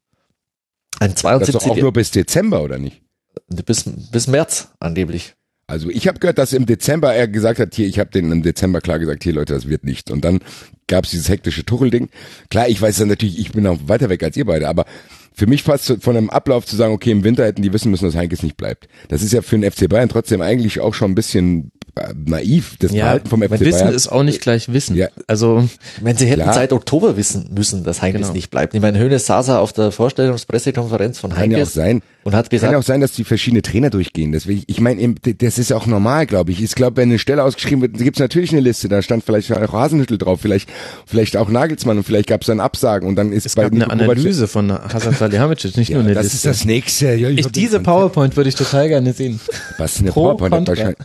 Ein 1.00 1.10
das 1.14 1.18
ist 1.18 1.24
doch 1.54 1.60
auch 1.60 1.74
72 1.76 1.82
nur 1.82 1.92
bis 1.92 2.10
Dezember 2.10 2.62
oder 2.62 2.78
nicht? 2.78 3.02
bis, 3.48 3.84
bis 4.10 4.26
März 4.26 4.68
angeblich. 4.80 5.34
Also 5.68 5.90
ich 5.90 6.08
habe 6.08 6.18
gehört, 6.18 6.38
dass 6.38 6.54
im 6.54 6.64
Dezember 6.64 7.14
er 7.14 7.28
gesagt 7.28 7.60
hat, 7.60 7.74
hier, 7.74 7.86
ich 7.86 7.98
habe 7.98 8.10
denen 8.10 8.32
im 8.32 8.42
Dezember 8.42 8.80
klar 8.80 8.98
gesagt, 8.98 9.22
hier 9.22 9.34
Leute, 9.34 9.52
das 9.52 9.68
wird 9.68 9.84
nicht. 9.84 10.10
Und 10.10 10.24
dann 10.24 10.40
gab 10.86 11.04
es 11.04 11.10
dieses 11.10 11.28
hektische 11.28 11.64
Tuchelding. 11.64 12.08
Klar, 12.50 12.68
ich 12.68 12.80
weiß 12.80 12.96
dann 12.96 13.08
natürlich, 13.08 13.38
ich 13.38 13.52
bin 13.52 13.66
auch 13.66 13.78
weiter 13.86 14.08
weg 14.08 14.22
als 14.22 14.36
ihr 14.38 14.46
beide, 14.46 14.66
aber 14.66 14.86
für 15.34 15.46
mich 15.46 15.62
fast 15.62 15.98
von 16.00 16.16
einem 16.16 16.30
Ablauf 16.30 16.64
zu 16.64 16.74
sagen, 16.74 16.94
okay, 16.94 17.10
im 17.10 17.22
Winter 17.22 17.44
hätten 17.44 17.60
die 17.62 17.72
wissen 17.72 17.90
müssen, 17.90 18.06
dass 18.06 18.16
Heinkes 18.16 18.42
nicht 18.42 18.56
bleibt. 18.56 18.88
Das 19.08 19.22
ist 19.22 19.32
ja 19.32 19.42
für 19.42 19.58
den 19.58 19.70
FC 19.70 19.88
Bayern 19.90 20.08
trotzdem 20.08 20.40
eigentlich 20.40 20.80
auch 20.80 20.94
schon 20.94 21.12
ein 21.12 21.14
bisschen 21.14 21.70
äh, 21.96 22.14
naiv, 22.16 22.76
das 22.78 22.92
ja, 22.92 23.04
Verhalten 23.04 23.28
vom 23.28 23.42
FC 23.42 23.50
mein 23.50 23.60
Wissen 23.60 23.80
Bayern. 23.80 23.94
ist 23.94 24.08
auch 24.08 24.22
nicht 24.22 24.40
gleich 24.40 24.72
Wissen. 24.72 24.96
Ja. 24.96 25.08
Also, 25.26 25.68
Wenn 26.00 26.16
sie 26.16 26.26
hätten 26.26 26.42
Klar. 26.42 26.54
seit 26.54 26.72
Oktober 26.72 27.16
wissen 27.18 27.50
müssen, 27.54 27.84
dass 27.84 28.00
Heinkes 28.00 28.22
Genau. 28.22 28.32
nicht 28.32 28.50
bleibt. 28.50 28.74
Ich 28.74 28.80
meine, 28.80 28.98
Hönes 28.98 29.26
saß 29.26 29.48
er 29.48 29.60
auf 29.60 29.72
der 29.74 29.92
Vorstellungspressekonferenz 29.92 31.18
von 31.18 31.30
Kann 31.30 31.50
ja 31.50 31.58
auch 31.58 31.60
Heinkes 31.60 31.74
sein. 31.74 32.02
Und 32.24 32.34
hat 32.34 32.46
Kann 32.46 32.56
gesagt, 32.56 32.72
ja 32.72 32.78
auch 32.78 32.82
sein, 32.82 33.00
dass 33.00 33.12
die 33.12 33.24
verschiedene 33.24 33.62
Trainer 33.62 33.88
durchgehen. 33.90 34.32
Deswegen, 34.32 34.62
ich 34.66 34.80
meine, 34.80 35.14
das 35.14 35.58
ist 35.58 35.72
auch 35.72 35.86
normal, 35.86 36.26
glaube 36.26 36.50
ich. 36.52 36.62
Ich 36.62 36.74
glaube, 36.74 36.96
wenn 36.98 37.08
eine 37.08 37.18
Stelle 37.18 37.42
ausgeschrieben 37.42 37.80
wird, 37.80 37.96
gibt 37.96 38.16
es 38.16 38.20
natürlich 38.20 38.52
eine 38.52 38.60
Liste. 38.60 38.88
Da 38.88 39.00
stand 39.00 39.24
vielleicht 39.24 39.50
auch 39.52 39.72
Hasenhüttel 39.72 40.18
drauf, 40.18 40.40
vielleicht, 40.40 40.68
vielleicht 41.06 41.36
auch 41.36 41.48
Nagelsmann 41.48 41.96
und 41.98 42.04
vielleicht 42.04 42.28
gab 42.28 42.42
es 42.42 42.48
dann 42.48 42.60
Absagen 42.60 43.08
und 43.08 43.16
dann 43.16 43.32
ist 43.32 43.46
es 43.46 43.54
bei 43.54 43.62
gab 43.62 43.72
eine 43.72 43.78
Nico 43.84 43.90
Kovac- 43.92 44.02
Analyse 44.02 44.48
von 44.48 44.70
Hasan 44.72 45.14
Salihamidzic, 45.14 45.76
nicht 45.76 45.90
nur 45.90 46.00
Ja, 46.00 46.06
eine 46.06 46.14
das 46.14 46.24
Liste. 46.24 46.36
ist 46.50 46.58
das 46.60 46.64
nächste. 46.66 47.14
Ja, 47.14 47.28
ich 47.30 47.38
ich, 47.38 47.46
diese 47.52 47.80
PowerPoint 47.80 48.36
würde 48.36 48.48
ich 48.48 48.56
total 48.56 48.88
gerne 48.88 49.12
sehen. 49.12 49.40
Was 49.78 50.00
eine 50.00 50.10
Pro, 50.10 50.34
PowerPoint 50.34 50.68
wahrscheinlich. 50.68 50.98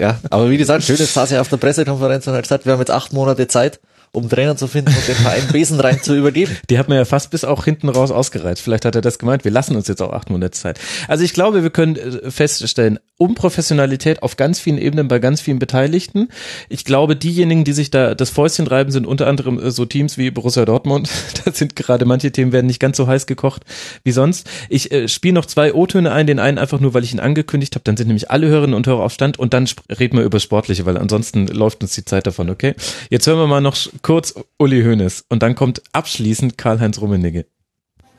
ja, 0.00 0.18
aber 0.30 0.48
wie 0.50 0.56
gesagt, 0.56 0.88
Hönes 0.88 1.12
saß 1.12 1.30
ja 1.32 1.40
auf 1.40 1.48
der 1.48 1.56
Pressekonferenz 1.58 2.26
und 2.26 2.34
hat 2.34 2.42
gesagt, 2.42 2.64
wir 2.64 2.72
haben 2.72 2.80
jetzt 2.80 2.90
acht 2.90 3.12
Monate 3.12 3.48
Zeit 3.48 3.80
um 4.14 4.28
Trainer 4.28 4.56
zu 4.56 4.68
finden 4.68 4.94
und 4.94 5.08
den 5.08 5.14
Verein 5.16 5.42
besenrein 5.52 6.02
zu 6.02 6.14
übergeben. 6.14 6.56
Die 6.70 6.78
hat 6.78 6.88
man 6.88 6.98
ja 6.98 7.04
fast 7.04 7.30
bis 7.30 7.44
auch 7.44 7.64
hinten 7.64 7.88
raus 7.88 8.10
ausgereizt. 8.10 8.62
Vielleicht 8.62 8.84
hat 8.84 8.94
er 8.94 9.00
das 9.00 9.18
gemeint. 9.18 9.44
Wir 9.44 9.50
lassen 9.50 9.76
uns 9.76 9.88
jetzt 9.88 10.00
auch 10.00 10.12
acht 10.12 10.30
Monate 10.30 10.52
Zeit. 10.52 10.78
Also 11.08 11.24
ich 11.24 11.34
glaube, 11.34 11.62
wir 11.62 11.70
können 11.70 11.96
äh, 11.96 12.30
feststellen, 12.30 12.98
Unprofessionalität 13.16 14.22
auf 14.22 14.36
ganz 14.36 14.58
vielen 14.58 14.78
Ebenen 14.78 15.06
bei 15.06 15.20
ganz 15.20 15.40
vielen 15.40 15.60
Beteiligten. 15.60 16.28
Ich 16.68 16.84
glaube, 16.84 17.14
diejenigen, 17.14 17.62
die 17.62 17.72
sich 17.72 17.90
da 17.90 18.16
das 18.16 18.30
Fäustchen 18.30 18.66
reiben, 18.66 18.90
sind 18.90 19.06
unter 19.06 19.28
anderem 19.28 19.60
äh, 19.60 19.70
so 19.70 19.84
Teams 19.84 20.18
wie 20.18 20.30
Borussia 20.30 20.64
Dortmund. 20.64 21.08
Da 21.44 21.52
sind 21.52 21.76
gerade 21.76 22.06
manche 22.06 22.32
Themen 22.32 22.52
werden 22.52 22.66
nicht 22.66 22.80
ganz 22.80 22.96
so 22.96 23.06
heiß 23.06 23.26
gekocht 23.26 23.64
wie 24.02 24.12
sonst. 24.12 24.48
Ich 24.68 24.92
äh, 24.92 25.08
spiele 25.08 25.34
noch 25.34 25.46
zwei 25.46 25.74
O-Töne 25.74 26.10
ein, 26.12 26.26
den 26.26 26.38
einen 26.38 26.58
einfach 26.58 26.80
nur, 26.80 26.94
weil 26.94 27.04
ich 27.04 27.12
ihn 27.12 27.20
angekündigt 27.20 27.74
habe. 27.74 27.82
Dann 27.84 27.96
sind 27.96 28.06
nämlich 28.06 28.30
alle 28.30 28.46
Hörerinnen 28.48 28.74
und 28.74 28.86
Hörer 28.86 29.02
auf 29.02 29.12
Stand 29.12 29.38
und 29.38 29.52
dann 29.52 29.68
reden 29.98 30.16
wir 30.16 30.24
über 30.24 30.40
Sportliche, 30.40 30.86
weil 30.86 30.96
ansonsten 30.96 31.46
läuft 31.48 31.82
uns 31.82 31.94
die 31.94 32.04
Zeit 32.04 32.26
davon, 32.26 32.50
okay? 32.50 32.74
Jetzt 33.10 33.26
hören 33.26 33.38
wir 33.38 33.46
mal 33.46 33.60
noch 33.60 33.76
kurz 34.04 34.34
Uli 34.58 34.84
Hoeneß 34.84 35.24
und 35.28 35.42
dann 35.42 35.56
kommt 35.56 35.82
abschließend 35.92 36.56
Karl-Heinz 36.56 37.00
Rummenigge. 37.00 37.46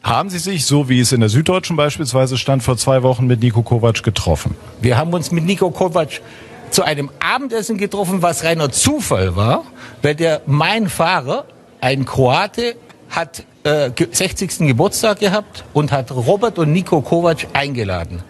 Haben 0.03 0.29
Sie 0.29 0.39
sich, 0.39 0.65
so 0.65 0.89
wie 0.89 0.99
es 0.99 1.13
in 1.13 1.21
der 1.21 1.29
Süddeutschen 1.29 1.77
beispielsweise 1.77 2.37
stand, 2.37 2.63
vor 2.63 2.75
zwei 2.75 3.01
Wochen 3.03 3.25
mit 3.27 3.39
Nico 3.41 3.61
Kovac 3.63 4.03
getroffen? 4.03 4.55
Wir 4.81 4.97
haben 4.97 5.13
uns 5.13 5.31
mit 5.31 5.45
Nico 5.45 5.71
Kovac 5.71 6.21
zu 6.69 6.83
einem 6.83 7.09
Abendessen 7.19 7.77
getroffen, 7.77 8.21
was 8.21 8.43
reiner 8.43 8.71
Zufall 8.71 9.35
war, 9.35 9.63
weil 10.01 10.15
der 10.15 10.41
mein 10.45 10.89
Fahrer, 10.89 11.45
ein 11.81 12.05
Kroate, 12.05 12.75
hat 13.09 13.43
äh, 13.63 13.91
60. 14.11 14.67
Geburtstag 14.67 15.19
gehabt 15.19 15.63
und 15.73 15.91
hat 15.91 16.11
Robert 16.11 16.59
und 16.59 16.73
Nico 16.73 17.01
Kovac 17.01 17.47
eingeladen 17.53 18.21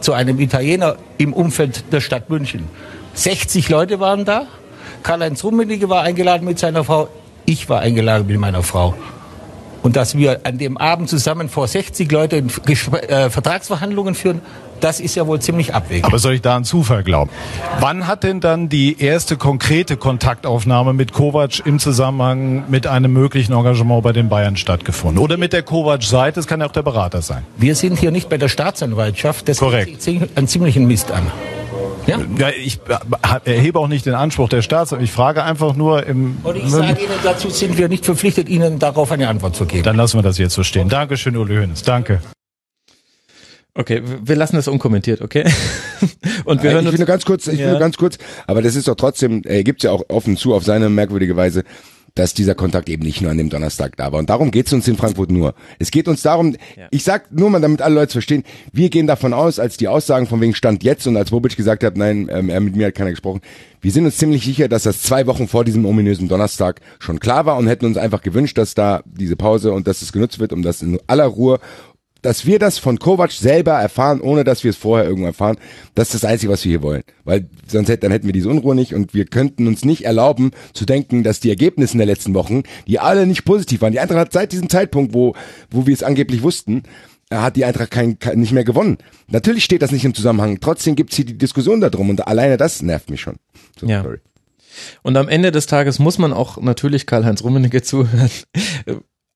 zu 0.00 0.12
einem 0.12 0.40
Italiener 0.40 0.96
im 1.18 1.32
Umfeld 1.32 1.92
der 1.92 2.00
Stadt 2.00 2.30
München. 2.30 2.68
60 3.14 3.68
Leute 3.68 4.00
waren 4.00 4.24
da. 4.24 4.46
Karl-Heinz 5.02 5.42
Rummenigge 5.44 5.88
war 5.88 6.02
eingeladen 6.02 6.44
mit 6.44 6.58
seiner 6.58 6.84
Frau. 6.84 7.08
Ich 7.46 7.68
war 7.68 7.80
eingeladen 7.80 8.26
mit 8.26 8.38
meiner 8.38 8.62
Frau. 8.62 8.94
Und 9.82 9.96
dass 9.96 10.16
wir 10.16 10.40
an 10.44 10.58
dem 10.58 10.76
Abend 10.76 11.08
zusammen 11.08 11.48
vor 11.48 11.66
60 11.66 12.10
Leuten 12.12 12.50
äh, 12.66 13.30
Vertragsverhandlungen 13.30 14.14
führen, 14.14 14.42
das 14.80 14.98
ist 15.00 15.14
ja 15.14 15.26
wohl 15.26 15.40
ziemlich 15.40 15.74
abwegig. 15.74 16.04
Aber 16.04 16.18
soll 16.18 16.34
ich 16.34 16.42
da 16.42 16.56
an 16.56 16.64
Zufall 16.64 17.02
glauben? 17.02 17.30
Wann 17.80 18.06
hat 18.06 18.24
denn 18.24 18.40
dann 18.40 18.68
die 18.68 19.00
erste 19.00 19.36
konkrete 19.36 19.96
Kontaktaufnahme 19.96 20.94
mit 20.94 21.12
Kovac 21.12 21.64
im 21.66 21.78
Zusammenhang 21.78 22.64
mit 22.68 22.86
einem 22.86 23.12
möglichen 23.12 23.52
Engagement 23.52 24.02
bei 24.02 24.12
den 24.12 24.28
Bayern 24.28 24.56
stattgefunden? 24.56 25.22
Oder 25.22 25.36
mit 25.36 25.52
der 25.52 25.62
Kovac-Seite? 25.62 26.36
Das 26.36 26.46
kann 26.46 26.60
ja 26.60 26.66
auch 26.66 26.72
der 26.72 26.82
Berater 26.82 27.20
sein. 27.20 27.44
Wir 27.56 27.74
sind 27.74 27.98
hier 27.98 28.10
nicht 28.10 28.28
bei 28.28 28.38
der 28.38 28.48
Staatsanwaltschaft. 28.48 29.48
Das 29.48 29.58
Korrekt. 29.58 30.08
einen 30.34 30.48
ziemlichen 30.48 30.86
Mist 30.86 31.10
an. 31.12 31.26
Ja? 32.10 32.18
ja, 32.38 32.48
ich 32.48 32.80
erhebe 33.44 33.78
auch 33.78 33.86
nicht 33.86 34.04
den 34.04 34.14
Anspruch 34.14 34.48
der 34.48 34.62
Staatsanwaltschaft. 34.62 35.08
Ich 35.08 35.14
frage 35.14 35.44
einfach 35.44 35.76
nur 35.76 36.06
im. 36.06 36.38
Und 36.42 36.56
ich 36.56 36.68
sage 36.68 37.00
Ihnen, 37.00 37.12
dazu 37.22 37.50
sind 37.50 37.78
wir 37.78 37.88
nicht 37.88 38.04
verpflichtet, 38.04 38.48
Ihnen 38.48 38.80
darauf 38.80 39.12
eine 39.12 39.28
Antwort 39.28 39.54
zu 39.54 39.64
geben. 39.64 39.84
Dann 39.84 39.96
lassen 39.96 40.18
wir 40.18 40.22
das 40.22 40.38
jetzt 40.38 40.54
so 40.54 40.64
stehen. 40.64 40.88
Dankeschön, 40.88 41.36
Uli 41.36 41.54
Hönes. 41.54 41.84
Danke. 41.84 42.20
Okay, 43.74 44.02
wir 44.04 44.34
lassen 44.34 44.56
das 44.56 44.66
unkommentiert, 44.66 45.20
okay? 45.20 45.44
Und 46.44 46.64
wir 46.64 46.72
hören 46.72 46.84
ich 46.86 46.92
will 46.92 46.98
nur 46.98 47.06
ganz 47.06 47.24
kurz, 47.24 47.46
ich 47.46 47.60
will 47.60 47.70
nur 47.70 47.78
ganz 47.78 47.96
kurz, 47.96 48.18
aber 48.48 48.62
das 48.62 48.74
ist 48.74 48.88
doch 48.88 48.96
trotzdem, 48.96 49.42
er 49.44 49.62
gibt 49.62 49.84
ja 49.84 49.92
auch 49.92 50.02
offen 50.08 50.36
zu 50.36 50.54
auf 50.54 50.64
seine 50.64 50.88
merkwürdige 50.88 51.36
Weise, 51.36 51.62
dass 52.14 52.34
dieser 52.34 52.54
Kontakt 52.54 52.88
eben 52.88 53.02
nicht 53.02 53.20
nur 53.20 53.30
an 53.30 53.38
dem 53.38 53.50
Donnerstag 53.50 53.96
da 53.96 54.12
war. 54.12 54.18
Und 54.18 54.30
darum 54.30 54.50
geht 54.50 54.66
es 54.66 54.72
uns 54.72 54.88
in 54.88 54.96
Frankfurt 54.96 55.30
nur. 55.30 55.54
Es 55.78 55.90
geht 55.90 56.08
uns 56.08 56.22
darum, 56.22 56.56
ja. 56.76 56.88
ich 56.90 57.04
sag 57.04 57.32
nur 57.32 57.50
mal, 57.50 57.60
damit 57.60 57.82
alle 57.82 57.94
Leute 57.94 58.12
verstehen, 58.12 58.44
wir 58.72 58.90
gehen 58.90 59.06
davon 59.06 59.32
aus, 59.32 59.58
als 59.58 59.76
die 59.76 59.88
Aussagen 59.88 60.26
von 60.26 60.40
wegen 60.40 60.54
Stand 60.54 60.82
jetzt 60.82 61.06
und 61.06 61.16
als 61.16 61.30
Bobic 61.30 61.56
gesagt 61.56 61.84
hat, 61.84 61.96
nein, 61.96 62.28
ähm, 62.30 62.50
er 62.50 62.60
mit 62.60 62.76
mir 62.76 62.88
hat 62.88 62.94
keiner 62.94 63.10
gesprochen, 63.10 63.40
wir 63.80 63.92
sind 63.92 64.04
uns 64.04 64.18
ziemlich 64.18 64.44
sicher, 64.44 64.68
dass 64.68 64.82
das 64.82 65.02
zwei 65.02 65.26
Wochen 65.26 65.48
vor 65.48 65.64
diesem 65.64 65.86
ominösen 65.86 66.28
Donnerstag 66.28 66.80
schon 66.98 67.18
klar 67.18 67.46
war 67.46 67.56
und 67.56 67.66
hätten 67.66 67.86
uns 67.86 67.96
einfach 67.96 68.20
gewünscht, 68.20 68.58
dass 68.58 68.74
da 68.74 69.02
diese 69.06 69.36
Pause 69.36 69.72
und 69.72 69.86
dass 69.86 70.02
es 70.02 70.12
genutzt 70.12 70.38
wird, 70.38 70.52
um 70.52 70.62
das 70.62 70.82
in 70.82 70.98
aller 71.06 71.24
Ruhe 71.24 71.60
dass 72.22 72.46
wir 72.46 72.58
das 72.58 72.78
von 72.78 72.98
Kovac 72.98 73.32
selber 73.32 73.72
erfahren, 73.72 74.20
ohne 74.20 74.44
dass 74.44 74.64
wir 74.64 74.70
es 74.70 74.76
vorher 74.76 75.06
irgendwo 75.06 75.26
erfahren, 75.26 75.56
das 75.94 76.08
ist 76.14 76.22
das 76.22 76.30
Einzige, 76.30 76.52
was 76.52 76.64
wir 76.64 76.70
hier 76.70 76.82
wollen. 76.82 77.02
Weil 77.24 77.48
sonst 77.66 77.88
hätten, 77.88 78.02
dann 78.02 78.12
hätten 78.12 78.26
wir 78.26 78.32
diese 78.32 78.48
Unruhe 78.48 78.74
nicht 78.74 78.94
und 78.94 79.14
wir 79.14 79.26
könnten 79.26 79.66
uns 79.66 79.84
nicht 79.84 80.04
erlauben 80.04 80.50
zu 80.72 80.86
denken, 80.86 81.22
dass 81.22 81.40
die 81.40 81.50
Ergebnisse 81.50 81.94
in 81.94 81.98
der 81.98 82.06
letzten 82.06 82.34
Wochen, 82.34 82.62
die 82.86 82.98
alle 82.98 83.26
nicht 83.26 83.44
positiv 83.44 83.80
waren, 83.80 83.92
die 83.92 84.00
Eintracht 84.00 84.20
hat 84.20 84.32
seit 84.32 84.52
diesem 84.52 84.68
Zeitpunkt, 84.68 85.14
wo, 85.14 85.34
wo 85.70 85.86
wir 85.86 85.94
es 85.94 86.02
angeblich 86.02 86.42
wussten, 86.42 86.82
hat 87.32 87.56
die 87.56 87.64
Eintracht 87.64 87.90
kein, 87.90 88.18
kein, 88.18 88.40
nicht 88.40 88.52
mehr 88.52 88.64
gewonnen. 88.64 88.98
Natürlich 89.28 89.64
steht 89.64 89.82
das 89.82 89.92
nicht 89.92 90.04
im 90.04 90.14
Zusammenhang. 90.14 90.58
Trotzdem 90.60 90.96
gibt's 90.96 91.14
hier 91.14 91.24
die 91.24 91.38
Diskussion 91.38 91.80
darum 91.80 92.10
und 92.10 92.26
alleine 92.26 92.56
das 92.56 92.82
nervt 92.82 93.08
mich 93.08 93.20
schon. 93.20 93.36
So, 93.78 93.86
ja. 93.86 94.02
Sorry. 94.02 94.18
Und 95.02 95.16
am 95.16 95.28
Ende 95.28 95.50
des 95.50 95.66
Tages 95.66 95.98
muss 95.98 96.18
man 96.18 96.32
auch 96.32 96.60
natürlich 96.60 97.06
Karl-Heinz 97.06 97.42
Rummenigge 97.42 97.82
zuhören 97.82 98.30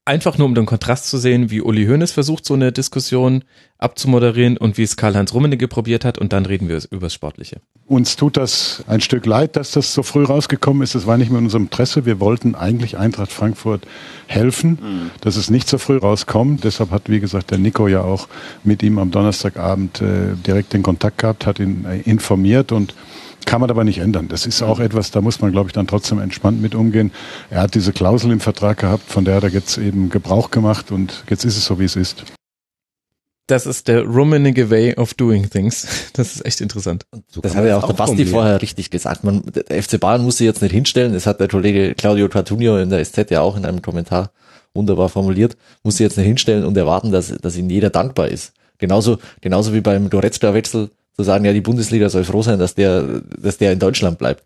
einfach 0.05 0.37
nur 0.37 0.47
um 0.47 0.55
den 0.55 0.67
Kontrast 0.67 1.09
zu 1.09 1.17
sehen, 1.17 1.51
wie 1.51 1.63
Uli 1.63 1.87
Hoeneß 1.87 2.13
versucht, 2.13 2.45
so 2.45 2.55
eine 2.55 2.73
Diskussion 2.73 3.45
abzumoderieren 3.79 4.57
und 4.57 4.79
wie 4.79 4.83
es 4.83 4.97
Karl-Heinz 4.97 5.33
Rummenigge 5.35 5.69
probiert 5.69 6.05
hat 6.05 6.19
und 6.19 6.33
dann 6.33 6.47
reden 6.47 6.69
wir 6.69 6.81
über 6.91 7.07
das 7.07 7.15
Sportliche. 7.15 7.61
Uns 7.87 8.17
tut 8.17 8.37
das 8.37 8.85
ein 8.87 9.01
Stück 9.01 9.27
leid, 9.27 9.57
dass 9.57 9.73
das 9.73 9.93
so 9.93 10.03
früh 10.03 10.25
rausgekommen 10.25 10.83
ist. 10.83 10.95
Es 10.95 11.07
war 11.07 11.19
nicht 11.19 11.31
mehr 11.31 11.39
in 11.39 11.47
unserem 11.47 11.65
Interesse. 11.65 12.07
Wir 12.07 12.21
wollten 12.21 12.55
eigentlich 12.55 12.97
Eintracht 12.97 13.33
Frankfurt 13.33 13.87
helfen, 14.27 14.79
mhm. 14.81 15.11
dass 15.21 15.37
es 15.37 15.51
nicht 15.51 15.69
so 15.69 15.79
früh 15.79 15.97
rauskommt. 15.97 16.65
Deshalb 16.65 16.91
hat, 16.91 17.09
wie 17.09 17.21
gesagt, 17.21 17.51
der 17.51 17.59
Nico 17.59 17.89
ja 17.89 18.03
auch 18.03 18.29
mit 18.63 18.83
ihm 18.83 18.99
am 18.99 19.11
Donnerstagabend 19.11 20.01
äh, 20.01 20.35
direkt 20.47 20.73
den 20.73 20.83
Kontakt 20.83 21.19
gehabt, 21.19 21.47
hat 21.47 21.59
ihn 21.59 21.85
äh, 21.85 22.01
informiert 22.01 22.73
und 22.73 22.95
kann 23.47 23.61
man 23.61 23.71
aber 23.71 23.85
nicht 23.85 23.99
ändern. 23.99 24.29
Das 24.29 24.47
ist 24.47 24.63
auch 24.63 24.81
etwas, 24.81 25.11
da 25.11 25.21
muss 25.21 25.41
man, 25.41 25.53
glaube 25.53 25.69
ich, 25.69 25.73
dann 25.73 25.87
trotzdem 25.87 26.19
entspannt 26.19 26.61
mit 26.61 26.75
umgehen. 26.75 27.13
Er 27.51 27.63
hat 27.63 27.75
diese 27.75 27.93
Klausel 27.93 28.31
im 28.31 28.41
Vertrag 28.41 28.79
gehabt, 28.79 29.11
von 29.11 29.25
der 29.25 29.37
hat 29.37 29.45
er 29.45 29.51
jetzt 29.51 29.79
eben 29.79 30.11
Gebrauch 30.11 30.51
gemacht 30.51 30.91
und 30.91 31.25
jetzt 31.29 31.45
ist 31.45 31.57
es 31.57 31.65
so, 31.65 31.79
wie 31.79 31.85
es 31.85 31.97
ist. 31.97 32.25
Das 33.47 33.67
ist 33.67 33.89
der 33.89 34.05
Rummenigge 34.05 34.71
Way 34.71 34.95
of 34.95 35.13
Doing 35.15 35.51
Things. 35.51 35.87
Das 36.15 36.35
ist 36.35 36.47
echt 36.47 36.63
interessant. 36.63 37.05
So 37.29 37.43
das 37.43 37.55
hat 37.55 37.67
ja 37.67 37.77
auch 37.77 37.87
der 37.87 37.93
Basti 37.93 38.25
vorher 38.25 38.63
richtig 38.63 38.91
gesagt. 38.91 39.23
Man, 39.23 39.43
der 39.45 39.83
FC 39.83 40.01
Bayern 40.01 40.23
muss 40.23 40.39
sich 40.39 40.47
jetzt 40.47 40.63
nicht 40.63 40.73
hinstellen. 40.73 41.13
Das 41.13 41.27
hat 41.27 41.41
der 41.41 41.49
Kollege 41.49 41.95
Claudio 41.95 42.29
Tartunio 42.29 42.79
in 42.79 42.89
der 42.89 43.05
SZ 43.05 43.31
ja 43.31 43.43
auch 43.43 43.57
in 43.57 43.67
einem 43.67 43.83
Kommentar 43.83 44.31
wunderbar 44.73 45.11
formuliert. 45.11 45.57
Muss 45.83 45.99
sich 45.99 46.05
jetzt 46.05 46.17
nicht 46.17 46.27
hinstellen 46.27 46.65
und 46.65 46.77
erwarten, 46.77 47.13
dass, 47.13 47.29
dass 47.29 47.57
ihnen 47.57 47.69
jeder 47.69 47.91
dankbar 47.91 48.29
ist. 48.29 48.55
Genauso, 48.79 49.19
genauso 49.41 49.75
wie 49.75 49.81
beim 49.81 50.09
Goretzka-Wechsel 50.09 50.91
zu 51.17 51.23
sagen, 51.23 51.45
ja, 51.45 51.53
die 51.53 51.61
Bundesliga 51.61 52.09
soll 52.09 52.25
froh 52.25 52.43
sein, 52.43 52.59
dass 52.59 52.75
der, 52.75 53.23
dass 53.39 53.59
der 53.59 53.73
in 53.73 53.79
Deutschland 53.79 54.19
bleibt. 54.19 54.45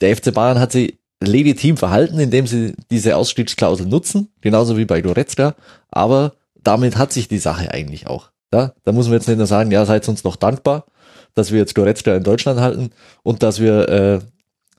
Der 0.00 0.16
FC 0.16 0.32
Bayern 0.32 0.60
hat 0.60 0.72
sich 0.72 0.98
legitim 1.20 1.76
verhalten, 1.76 2.18
indem 2.18 2.46
sie 2.46 2.74
diese 2.90 3.16
Ausstiegsklausel 3.16 3.86
nutzen, 3.86 4.28
genauso 4.40 4.76
wie 4.76 4.84
bei 4.84 5.00
Goretzka, 5.00 5.54
aber 5.90 6.34
damit 6.62 6.96
hat 6.96 7.12
sich 7.12 7.28
die 7.28 7.38
Sache 7.38 7.72
eigentlich 7.72 8.06
auch. 8.06 8.30
Ja, 8.52 8.72
da 8.84 8.92
muss 8.92 9.06
man 9.06 9.14
jetzt 9.14 9.28
nicht 9.28 9.38
nur 9.38 9.46
sagen, 9.46 9.70
ja, 9.70 9.84
seid 9.84 10.08
uns 10.08 10.24
noch 10.24 10.36
dankbar, 10.36 10.86
dass 11.34 11.50
wir 11.50 11.58
jetzt 11.58 11.74
Goretzka 11.74 12.14
in 12.14 12.22
Deutschland 12.22 12.60
halten 12.60 12.90
und 13.22 13.42
dass 13.42 13.60
wir, 13.60 13.88
äh, 13.88 14.18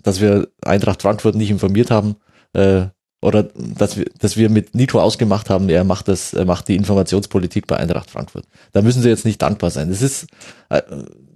dass 0.02 0.22
wir 0.22 0.48
Eintracht 0.62 1.02
Frankfurt 1.02 1.36
nicht 1.36 1.52
informiert 1.52 1.92
haben, 1.92 2.16
äh, 2.54 2.88
oder 3.22 3.44
dass 3.44 3.98
wir, 3.98 4.06
dass 4.20 4.38
wir 4.38 4.50
mit 4.50 4.76
Nico 4.76 5.00
ausgemacht 5.00 5.50
haben, 5.50 5.70
er 5.70 5.84
macht 5.84 6.08
das, 6.08 6.34
er 6.34 6.46
macht 6.46 6.68
die 6.68 6.76
Informationspolitik 6.76 7.68
bei 7.68 7.78
Eintracht 7.78 8.10
Frankfurt. 8.10 8.46
Da 8.72 8.82
müssen 8.82 9.02
sie 9.02 9.10
jetzt 9.10 9.26
nicht 9.26 9.42
dankbar 9.42 9.72
sein. 9.72 9.90
Das 9.90 10.02
ist, 10.02 10.28
äh, 10.70 10.82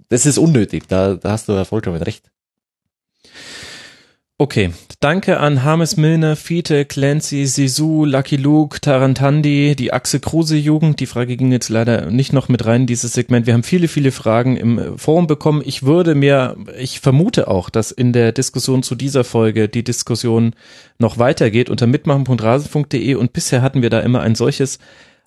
das 0.08 0.26
ist 0.26 0.38
unnötig. 0.38 0.88
Da, 0.88 1.14
da 1.14 1.30
hast 1.32 1.48
du 1.48 1.52
ja 1.52 1.64
vollkommen 1.64 2.00
recht. 2.02 2.30
Okay, 4.44 4.72
danke 5.00 5.40
an 5.40 5.64
Hames 5.64 5.96
Milner, 5.96 6.36
Fiete, 6.36 6.84
Clancy, 6.84 7.46
Sisu, 7.46 8.04
Lucky 8.04 8.36
Luke, 8.36 8.78
Tarantandi, 8.78 9.74
die 9.74 9.90
Axel 9.90 10.20
Kruse 10.20 10.56
Jugend. 10.58 11.00
Die 11.00 11.06
Frage 11.06 11.38
ging 11.38 11.50
jetzt 11.50 11.70
leider 11.70 12.10
nicht 12.10 12.34
noch 12.34 12.50
mit 12.50 12.66
rein 12.66 12.82
in 12.82 12.86
dieses 12.86 13.14
Segment. 13.14 13.46
Wir 13.46 13.54
haben 13.54 13.62
viele, 13.62 13.88
viele 13.88 14.12
Fragen 14.12 14.58
im 14.58 14.98
Forum 14.98 15.26
bekommen. 15.26 15.62
Ich 15.64 15.84
würde 15.84 16.14
mir, 16.14 16.58
ich 16.78 17.00
vermute 17.00 17.48
auch, 17.48 17.70
dass 17.70 17.90
in 17.90 18.12
der 18.12 18.32
Diskussion 18.32 18.82
zu 18.82 18.96
dieser 18.96 19.24
Folge 19.24 19.66
die 19.70 19.82
Diskussion 19.82 20.52
noch 20.98 21.16
weitergeht 21.16 21.70
unter 21.70 21.86
mitmachen.rasen.de 21.86 23.14
und 23.14 23.32
bisher 23.32 23.62
hatten 23.62 23.80
wir 23.80 23.88
da 23.88 24.00
immer 24.00 24.20
ein 24.20 24.34
solches 24.34 24.78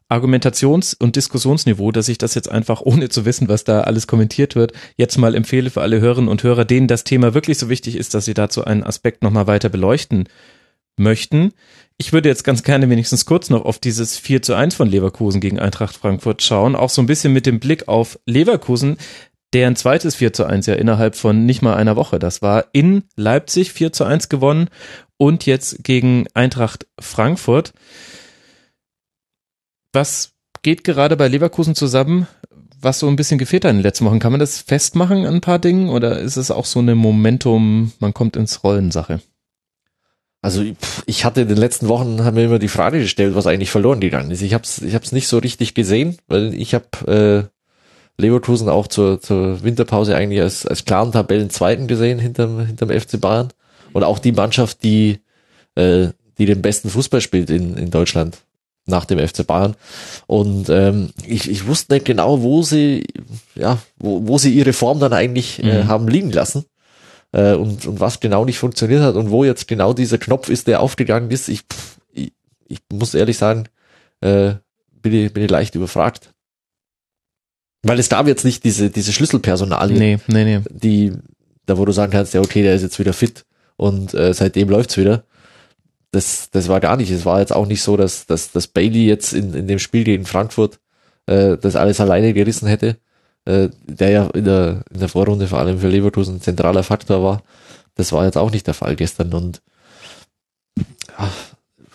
Argumentations- 0.09 0.95
und 0.97 1.15
Diskussionsniveau, 1.15 1.91
dass 1.91 2.07
ich 2.07 2.17
das 2.17 2.35
jetzt 2.35 2.49
einfach, 2.49 2.81
ohne 2.81 3.09
zu 3.09 3.25
wissen, 3.25 3.49
was 3.49 3.63
da 3.63 3.81
alles 3.81 4.07
kommentiert 4.07 4.55
wird, 4.55 4.71
jetzt 4.95 5.17
mal 5.17 5.35
empfehle 5.35 5.69
für 5.69 5.81
alle 5.81 5.99
Hörerinnen 5.99 6.29
und 6.29 6.43
Hörer, 6.43 6.65
denen 6.65 6.87
das 6.87 7.03
Thema 7.03 7.33
wirklich 7.33 7.57
so 7.57 7.69
wichtig 7.69 7.95
ist, 7.95 8.13
dass 8.13 8.25
sie 8.25 8.33
dazu 8.33 8.63
einen 8.63 8.83
Aspekt 8.83 9.23
nochmal 9.23 9.47
weiter 9.47 9.69
beleuchten 9.69 10.29
möchten. 10.97 11.53
Ich 11.97 12.13
würde 12.13 12.29
jetzt 12.29 12.43
ganz 12.43 12.63
gerne 12.63 12.89
wenigstens 12.89 13.25
kurz 13.25 13.49
noch 13.49 13.65
auf 13.65 13.79
dieses 13.79 14.17
4 14.17 14.41
zu 14.41 14.53
1 14.55 14.75
von 14.75 14.89
Leverkusen 14.89 15.41
gegen 15.41 15.59
Eintracht 15.59 15.95
Frankfurt 15.95 16.41
schauen, 16.41 16.75
auch 16.75 16.89
so 16.89 17.01
ein 17.01 17.07
bisschen 17.07 17.33
mit 17.33 17.45
dem 17.45 17.59
Blick 17.59 17.87
auf 17.87 18.19
Leverkusen, 18.25 18.97
deren 19.53 19.75
zweites 19.75 20.15
4 20.15 20.33
zu 20.33 20.45
1 20.45 20.65
ja 20.65 20.75
innerhalb 20.75 21.15
von 21.15 21.45
nicht 21.45 21.61
mal 21.61 21.75
einer 21.75 21.95
Woche. 21.95 22.19
Das 22.19 22.41
war 22.41 22.65
in 22.71 23.03
Leipzig 23.15 23.71
4 23.71 23.93
zu 23.93 24.03
1 24.03 24.29
gewonnen 24.29 24.69
und 25.17 25.45
jetzt 25.45 25.83
gegen 25.83 26.27
Eintracht 26.33 26.87
Frankfurt. 26.99 27.73
Was 29.97 30.33
geht 30.61 30.83
gerade 30.83 31.17
bei 31.17 31.27
Leverkusen 31.27 31.73
zusammen, 31.73 32.27
was 32.79 32.99
so 32.99 33.07
ein 33.07 33.15
bisschen 33.15 33.39
gefehlt 33.39 33.65
hat 33.65 33.71
in 33.71 33.77
den 33.77 33.83
letzten 33.83 34.05
Wochen? 34.05 34.19
Kann 34.19 34.31
man 34.31 34.39
das 34.39 34.61
festmachen 34.61 35.25
an 35.25 35.33
ein 35.33 35.41
paar 35.41 35.57
Dingen 35.57 35.89
oder 35.89 36.19
ist 36.19 36.37
es 36.37 36.51
auch 36.51 36.65
so 36.65 36.77
eine 36.77 36.93
Momentum, 36.93 37.93
man 37.97 38.13
kommt 38.13 38.35
ins 38.35 38.63
Rollen 38.63 38.91
Sache? 38.91 39.21
Also 40.43 40.63
ich 41.07 41.25
hatte 41.25 41.41
in 41.41 41.47
den 41.47 41.57
letzten 41.57 41.87
Wochen 41.87 42.23
haben 42.23 42.37
wir 42.37 42.45
immer 42.45 42.59
die 42.59 42.67
Frage 42.67 42.99
gestellt, 42.99 43.33
was 43.33 43.47
eigentlich 43.47 43.71
verloren 43.71 43.99
gegangen 43.99 44.29
ist. 44.29 44.43
Ich 44.43 44.53
habe 44.53 44.65
es 44.65 44.83
ich 44.83 44.93
hab's 44.93 45.13
nicht 45.13 45.27
so 45.27 45.39
richtig 45.39 45.73
gesehen, 45.73 46.19
weil 46.27 46.53
ich 46.53 46.75
habe 46.75 47.49
äh, 48.19 48.21
Leverkusen 48.21 48.69
auch 48.69 48.85
zur, 48.85 49.19
zur 49.19 49.63
Winterpause 49.63 50.15
eigentlich 50.15 50.41
als, 50.41 50.67
als 50.67 50.85
klaren 50.85 51.11
Tabellenzweiten 51.11 51.87
gesehen 51.87 52.19
hinterm, 52.19 52.63
hinterm 52.63 52.91
FC 52.91 53.19
Bayern. 53.19 53.47
Und 53.93 54.03
auch 54.03 54.19
die 54.19 54.31
Mannschaft, 54.31 54.83
die, 54.83 55.21
äh, 55.73 56.09
die 56.37 56.45
den 56.45 56.61
besten 56.61 56.91
Fußball 56.91 57.21
spielt 57.21 57.49
in, 57.49 57.75
in 57.77 57.89
Deutschland 57.89 58.37
nach 58.87 59.05
dem 59.05 59.19
FC 59.19 59.45
Bayern. 59.45 59.75
Und 60.27 60.69
ähm, 60.69 61.09
ich, 61.25 61.49
ich 61.49 61.67
wusste 61.67 61.93
nicht 61.93 62.05
genau, 62.05 62.41
wo 62.41 62.63
sie, 62.63 63.05
ja, 63.55 63.77
wo, 63.99 64.27
wo 64.27 64.37
sie 64.37 64.53
ihre 64.53 64.73
Form 64.73 64.99
dann 64.99 65.13
eigentlich 65.13 65.61
äh, 65.63 65.83
Mhm. 65.83 65.87
haben 65.87 66.07
liegen 66.07 66.31
lassen 66.31 66.65
äh, 67.33 67.53
und, 67.53 67.85
und 67.85 67.99
was 67.99 68.19
genau 68.19 68.45
nicht 68.45 68.57
funktioniert 68.59 69.01
hat 69.03 69.15
und 69.15 69.29
wo 69.29 69.43
jetzt 69.43 69.67
genau 69.67 69.93
dieser 69.93 70.17
Knopf 70.17 70.49
ist, 70.49 70.67
der 70.67 70.79
aufgegangen 70.81 71.29
ist. 71.31 71.49
Ich, 71.49 71.61
pff, 71.61 71.97
ich, 72.13 72.31
ich 72.67 72.79
muss 72.91 73.13
ehrlich 73.13 73.37
sagen, 73.37 73.65
äh, 74.21 74.53
bin, 75.01 75.13
ich, 75.13 75.33
bin 75.33 75.43
ich 75.43 75.51
leicht 75.51 75.75
überfragt. 75.75 76.31
Weil 77.83 77.99
es 77.99 78.09
gab 78.09 78.27
jetzt 78.27 78.43
nicht 78.43 78.63
diese, 78.63 78.89
diese 78.89 79.13
Schlüsselpersonalien, 79.13 79.99
Nee, 79.99 80.19
nee, 80.27 80.43
nee. 80.57 80.61
die, 80.69 81.13
da 81.65 81.77
wo 81.77 81.85
du 81.85 81.91
sagen 81.91 82.11
kannst, 82.11 82.33
ja 82.33 82.41
okay, 82.41 82.63
der 82.63 82.73
ist 82.75 82.81
jetzt 82.81 82.99
wieder 82.99 83.13
fit 83.13 83.45
und 83.75 84.13
äh, 84.13 84.33
seitdem 84.33 84.69
läuft's 84.69 84.97
wieder. 84.97 85.23
Das, 86.17 86.49
das 86.49 86.67
war 86.67 86.79
gar 86.79 86.97
nicht. 86.97 87.11
Es 87.11 87.25
war 87.25 87.41
jetzt 87.41 87.53
auch 87.53 87.67
nicht 87.67 87.83
so, 87.83 87.95
dass, 87.95 88.25
dass, 88.25 88.51
dass 88.51 88.65
Bailey 88.65 89.05
jetzt 89.05 89.33
in, 89.33 89.53
in 89.53 89.67
dem 89.67 89.77
Spiel 89.77 90.03
gegen 90.03 90.25
Frankfurt 90.25 90.79
äh, 91.27 91.57
das 91.57 91.75
alles 91.75 92.01
alleine 92.01 92.33
gerissen 92.33 92.67
hätte, 92.67 92.97
äh, 93.45 93.69
der 93.85 94.09
ja 94.09 94.27
in 94.33 94.45
der, 94.45 94.83
in 94.91 94.99
der 94.99 95.09
Vorrunde 95.09 95.47
vor 95.47 95.59
allem 95.59 95.77
für 95.77 95.89
Leverkusen 95.89 96.37
ein 96.37 96.41
zentraler 96.41 96.81
Faktor 96.81 97.21
war. 97.21 97.43
Das 97.93 98.11
war 98.13 98.25
jetzt 98.25 98.35
auch 98.35 98.49
nicht 98.49 98.65
der 98.65 98.73
Fall 98.73 98.95
gestern 98.95 99.31
und 99.31 99.61
ja, 101.19 101.29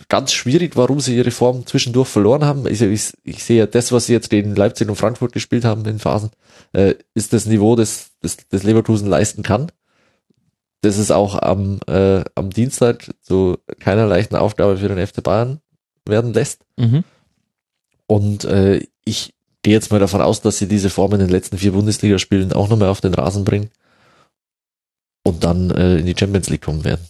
ganz 0.09 0.33
schwierig, 0.33 0.77
warum 0.77 1.01
sie 1.01 1.17
ihre 1.17 1.33
Form 1.33 1.67
zwischendurch 1.67 2.07
verloren 2.07 2.45
haben. 2.45 2.69
Ich, 2.69 2.81
ich, 2.81 3.15
ich 3.25 3.43
sehe 3.43 3.59
ja 3.59 3.67
das, 3.67 3.91
was 3.91 4.07
sie 4.07 4.13
jetzt 4.13 4.31
gegen 4.31 4.55
Leipzig 4.55 4.89
und 4.89 4.95
Frankfurt 4.95 5.33
gespielt 5.33 5.65
haben 5.65 5.85
in 5.87 5.99
Phasen, 5.99 6.31
äh, 6.75 6.95
ist 7.15 7.33
das 7.33 7.47
Niveau, 7.47 7.75
das, 7.75 8.11
das, 8.21 8.37
das 8.51 8.63
Leverkusen 8.63 9.09
leisten 9.09 9.43
kann. 9.43 9.73
Das 10.83 10.99
ist 10.99 11.13
auch 11.13 11.41
am, 11.41 11.79
äh, 11.87 12.25
am 12.35 12.51
Dienstag 12.51 13.15
zu 13.23 13.59
keiner 13.81 14.07
leichten 14.07 14.37
Aufgabe 14.37 14.77
für 14.77 14.89
den 14.89 15.05
FC 15.05 15.23
Bayern 15.23 15.61
werden 16.07 16.35
lässt. 16.35 16.65
Mhm. 16.77 17.05
Und 18.07 18.45
äh, 18.45 18.85
ich 19.05 19.33
gehe 19.63 19.73
jetzt 19.73 19.91
mal 19.93 20.01
davon 20.01 20.21
aus, 20.21 20.41
dass 20.41 20.59
sie 20.59 20.67
diese 20.67 20.91
Form 20.91 21.13
in 21.13 21.21
den 21.21 21.29
letzten 21.29 21.57
vier 21.57 21.73
Bundesligaspielen 21.73 22.53
auch 22.53 22.69
nochmal 22.69 22.89
auf 22.89 23.01
den 23.01 23.15
Rasen 23.15 23.45
bringen 23.45 23.71
und 25.25 25.45
dann 25.45 25.71
äh, 25.71 25.99
in 25.99 26.07
die 26.07 26.17
Champions 26.19 26.51
League 26.51 26.63
kommen 26.63 26.85
werden. 26.85 27.07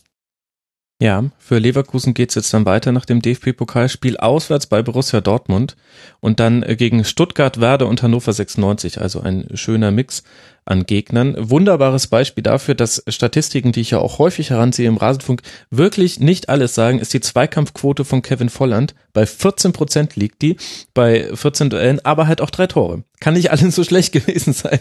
Ja, 1.02 1.24
für 1.36 1.58
Leverkusen 1.58 2.14
geht's 2.14 2.36
jetzt 2.36 2.54
dann 2.54 2.64
weiter 2.64 2.92
nach 2.92 3.04
dem 3.04 3.20
DFB-Pokalspiel 3.20 4.18
auswärts 4.18 4.68
bei 4.68 4.82
Borussia 4.82 5.20
Dortmund 5.20 5.74
und 6.20 6.38
dann 6.38 6.62
äh, 6.62 6.76
gegen 6.76 7.04
Stuttgart, 7.04 7.60
Werder 7.60 7.88
und 7.88 8.04
Hannover 8.04 8.32
96. 8.32 9.00
Also 9.00 9.20
ein 9.20 9.48
schöner 9.54 9.90
Mix 9.90 10.22
an 10.64 10.86
Gegnern. 10.86 11.34
Wunderbares 11.36 12.06
Beispiel 12.06 12.44
dafür, 12.44 12.76
dass 12.76 13.02
Statistiken, 13.08 13.72
die 13.72 13.80
ich 13.80 13.90
ja 13.90 13.98
auch 13.98 14.20
häufig 14.20 14.50
heranziehe 14.50 14.86
im 14.86 14.96
Rasenfunk, 14.96 15.42
wirklich 15.70 16.20
nicht 16.20 16.48
alles 16.48 16.76
sagen, 16.76 17.00
ist 17.00 17.12
die 17.12 17.20
Zweikampfquote 17.20 18.04
von 18.04 18.22
Kevin 18.22 18.48
Volland. 18.48 18.94
Bei 19.12 19.26
14 19.26 19.72
Prozent 19.72 20.14
liegt 20.14 20.40
die, 20.40 20.56
bei 20.94 21.34
14 21.34 21.68
Duellen, 21.70 21.98
aber 22.04 22.28
halt 22.28 22.40
auch 22.40 22.50
drei 22.50 22.68
Tore. 22.68 23.02
Kann 23.18 23.34
nicht 23.34 23.50
alles 23.50 23.74
so 23.74 23.82
schlecht 23.82 24.12
gewesen 24.12 24.52
sein 24.52 24.78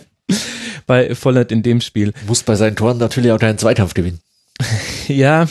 bei 0.85 1.15
Volland 1.15 1.51
in 1.51 1.63
dem 1.63 1.81
Spiel. 1.81 2.13
Muss 2.27 2.43
bei 2.43 2.53
seinen 2.53 2.75
Toren 2.75 2.99
natürlich 2.99 3.31
auch 3.31 3.39
keinen 3.39 3.57
Zweikampf 3.57 3.95
gewinnen. 3.95 4.19
Ja, 5.07 5.47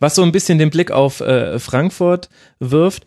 was 0.00 0.14
so 0.14 0.22
ein 0.22 0.32
bisschen 0.32 0.58
den 0.58 0.70
Blick 0.70 0.90
auf 0.90 1.20
äh, 1.20 1.58
Frankfurt 1.58 2.28
wirft. 2.60 3.04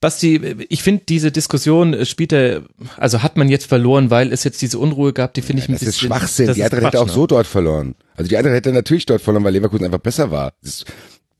Basti, 0.00 0.36
ich 0.68 0.82
finde 0.82 1.04
diese 1.08 1.32
Diskussion 1.32 1.92
äh, 1.94 2.04
spielt 2.06 2.32
er, 2.32 2.62
also 2.96 3.22
hat 3.22 3.36
man 3.36 3.48
jetzt 3.48 3.66
verloren, 3.66 4.10
weil 4.10 4.32
es 4.32 4.44
jetzt 4.44 4.62
diese 4.62 4.78
Unruhe 4.78 5.12
gab, 5.12 5.34
die 5.34 5.42
finde 5.42 5.62
ich 5.62 5.68
ein 5.68 5.72
Das 5.72 5.82
ist 5.82 5.86
bisschen. 5.88 6.08
Schwachsinn. 6.08 6.46
das 6.46 6.54
Die 6.56 6.60
ist 6.62 6.72
Eintracht 6.72 6.92
hätte 6.92 7.00
auch 7.02 7.06
ne? 7.06 7.12
so 7.12 7.26
dort 7.26 7.46
verloren. 7.46 7.94
Also 8.14 8.28
die 8.28 8.36
Eintracht 8.36 8.54
hätte 8.54 8.72
natürlich 8.72 9.06
dort 9.06 9.22
verloren, 9.22 9.42
weil 9.44 9.52
Leverkusen 9.54 9.84
einfach 9.86 9.98
besser 9.98 10.30
war. 10.30 10.52
Das 10.62 10.84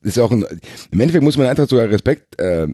ist 0.02 0.18
auch 0.18 0.30
ein, 0.32 0.44
im 0.90 1.00
Endeffekt 1.00 1.22
muss 1.22 1.36
man 1.36 1.46
Eintracht 1.46 1.68
sogar 1.70 1.88
Respekt, 1.88 2.38
äh, 2.40 2.66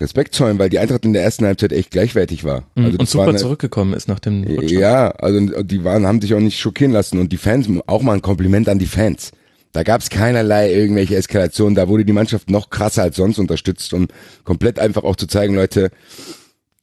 Respekt 0.00 0.34
zollen, 0.34 0.58
weil 0.58 0.68
die 0.68 0.78
Eintracht 0.78 1.04
in 1.04 1.12
der 1.12 1.22
ersten 1.22 1.46
Halbzeit 1.46 1.72
echt 1.72 1.90
gleichwertig 1.90 2.44
war. 2.44 2.64
Mhm, 2.74 2.84
Also 2.84 2.98
und 2.98 3.08
super 3.08 3.26
war 3.26 3.36
zurückgekommen 3.36 3.94
ist 3.94 4.08
nach 4.08 4.18
dem 4.18 4.44
Rückstand. 4.44 4.70
Ja, 4.70 5.08
also 5.10 5.40
die 5.62 5.84
waren, 5.84 6.06
haben 6.06 6.20
sich 6.20 6.34
auch 6.34 6.40
nicht 6.40 6.58
schockieren 6.58 6.92
lassen 6.92 7.18
und 7.18 7.32
die 7.32 7.38
Fans, 7.38 7.68
auch 7.86 8.02
mal 8.02 8.12
ein 8.14 8.22
Kompliment 8.22 8.68
an 8.68 8.78
die 8.78 8.86
Fans. 8.86 9.32
Da 9.72 9.82
gab 9.82 10.00
es 10.00 10.10
keinerlei 10.10 10.72
irgendwelche 10.72 11.16
Eskalationen, 11.16 11.74
da 11.74 11.88
wurde 11.88 12.04
die 12.04 12.12
Mannschaft 12.12 12.50
noch 12.50 12.70
krasser 12.70 13.02
als 13.02 13.16
sonst 13.16 13.38
unterstützt, 13.38 13.92
um 13.92 14.08
komplett 14.44 14.78
einfach 14.78 15.04
auch 15.04 15.16
zu 15.16 15.26
zeigen, 15.26 15.54
Leute, 15.54 15.90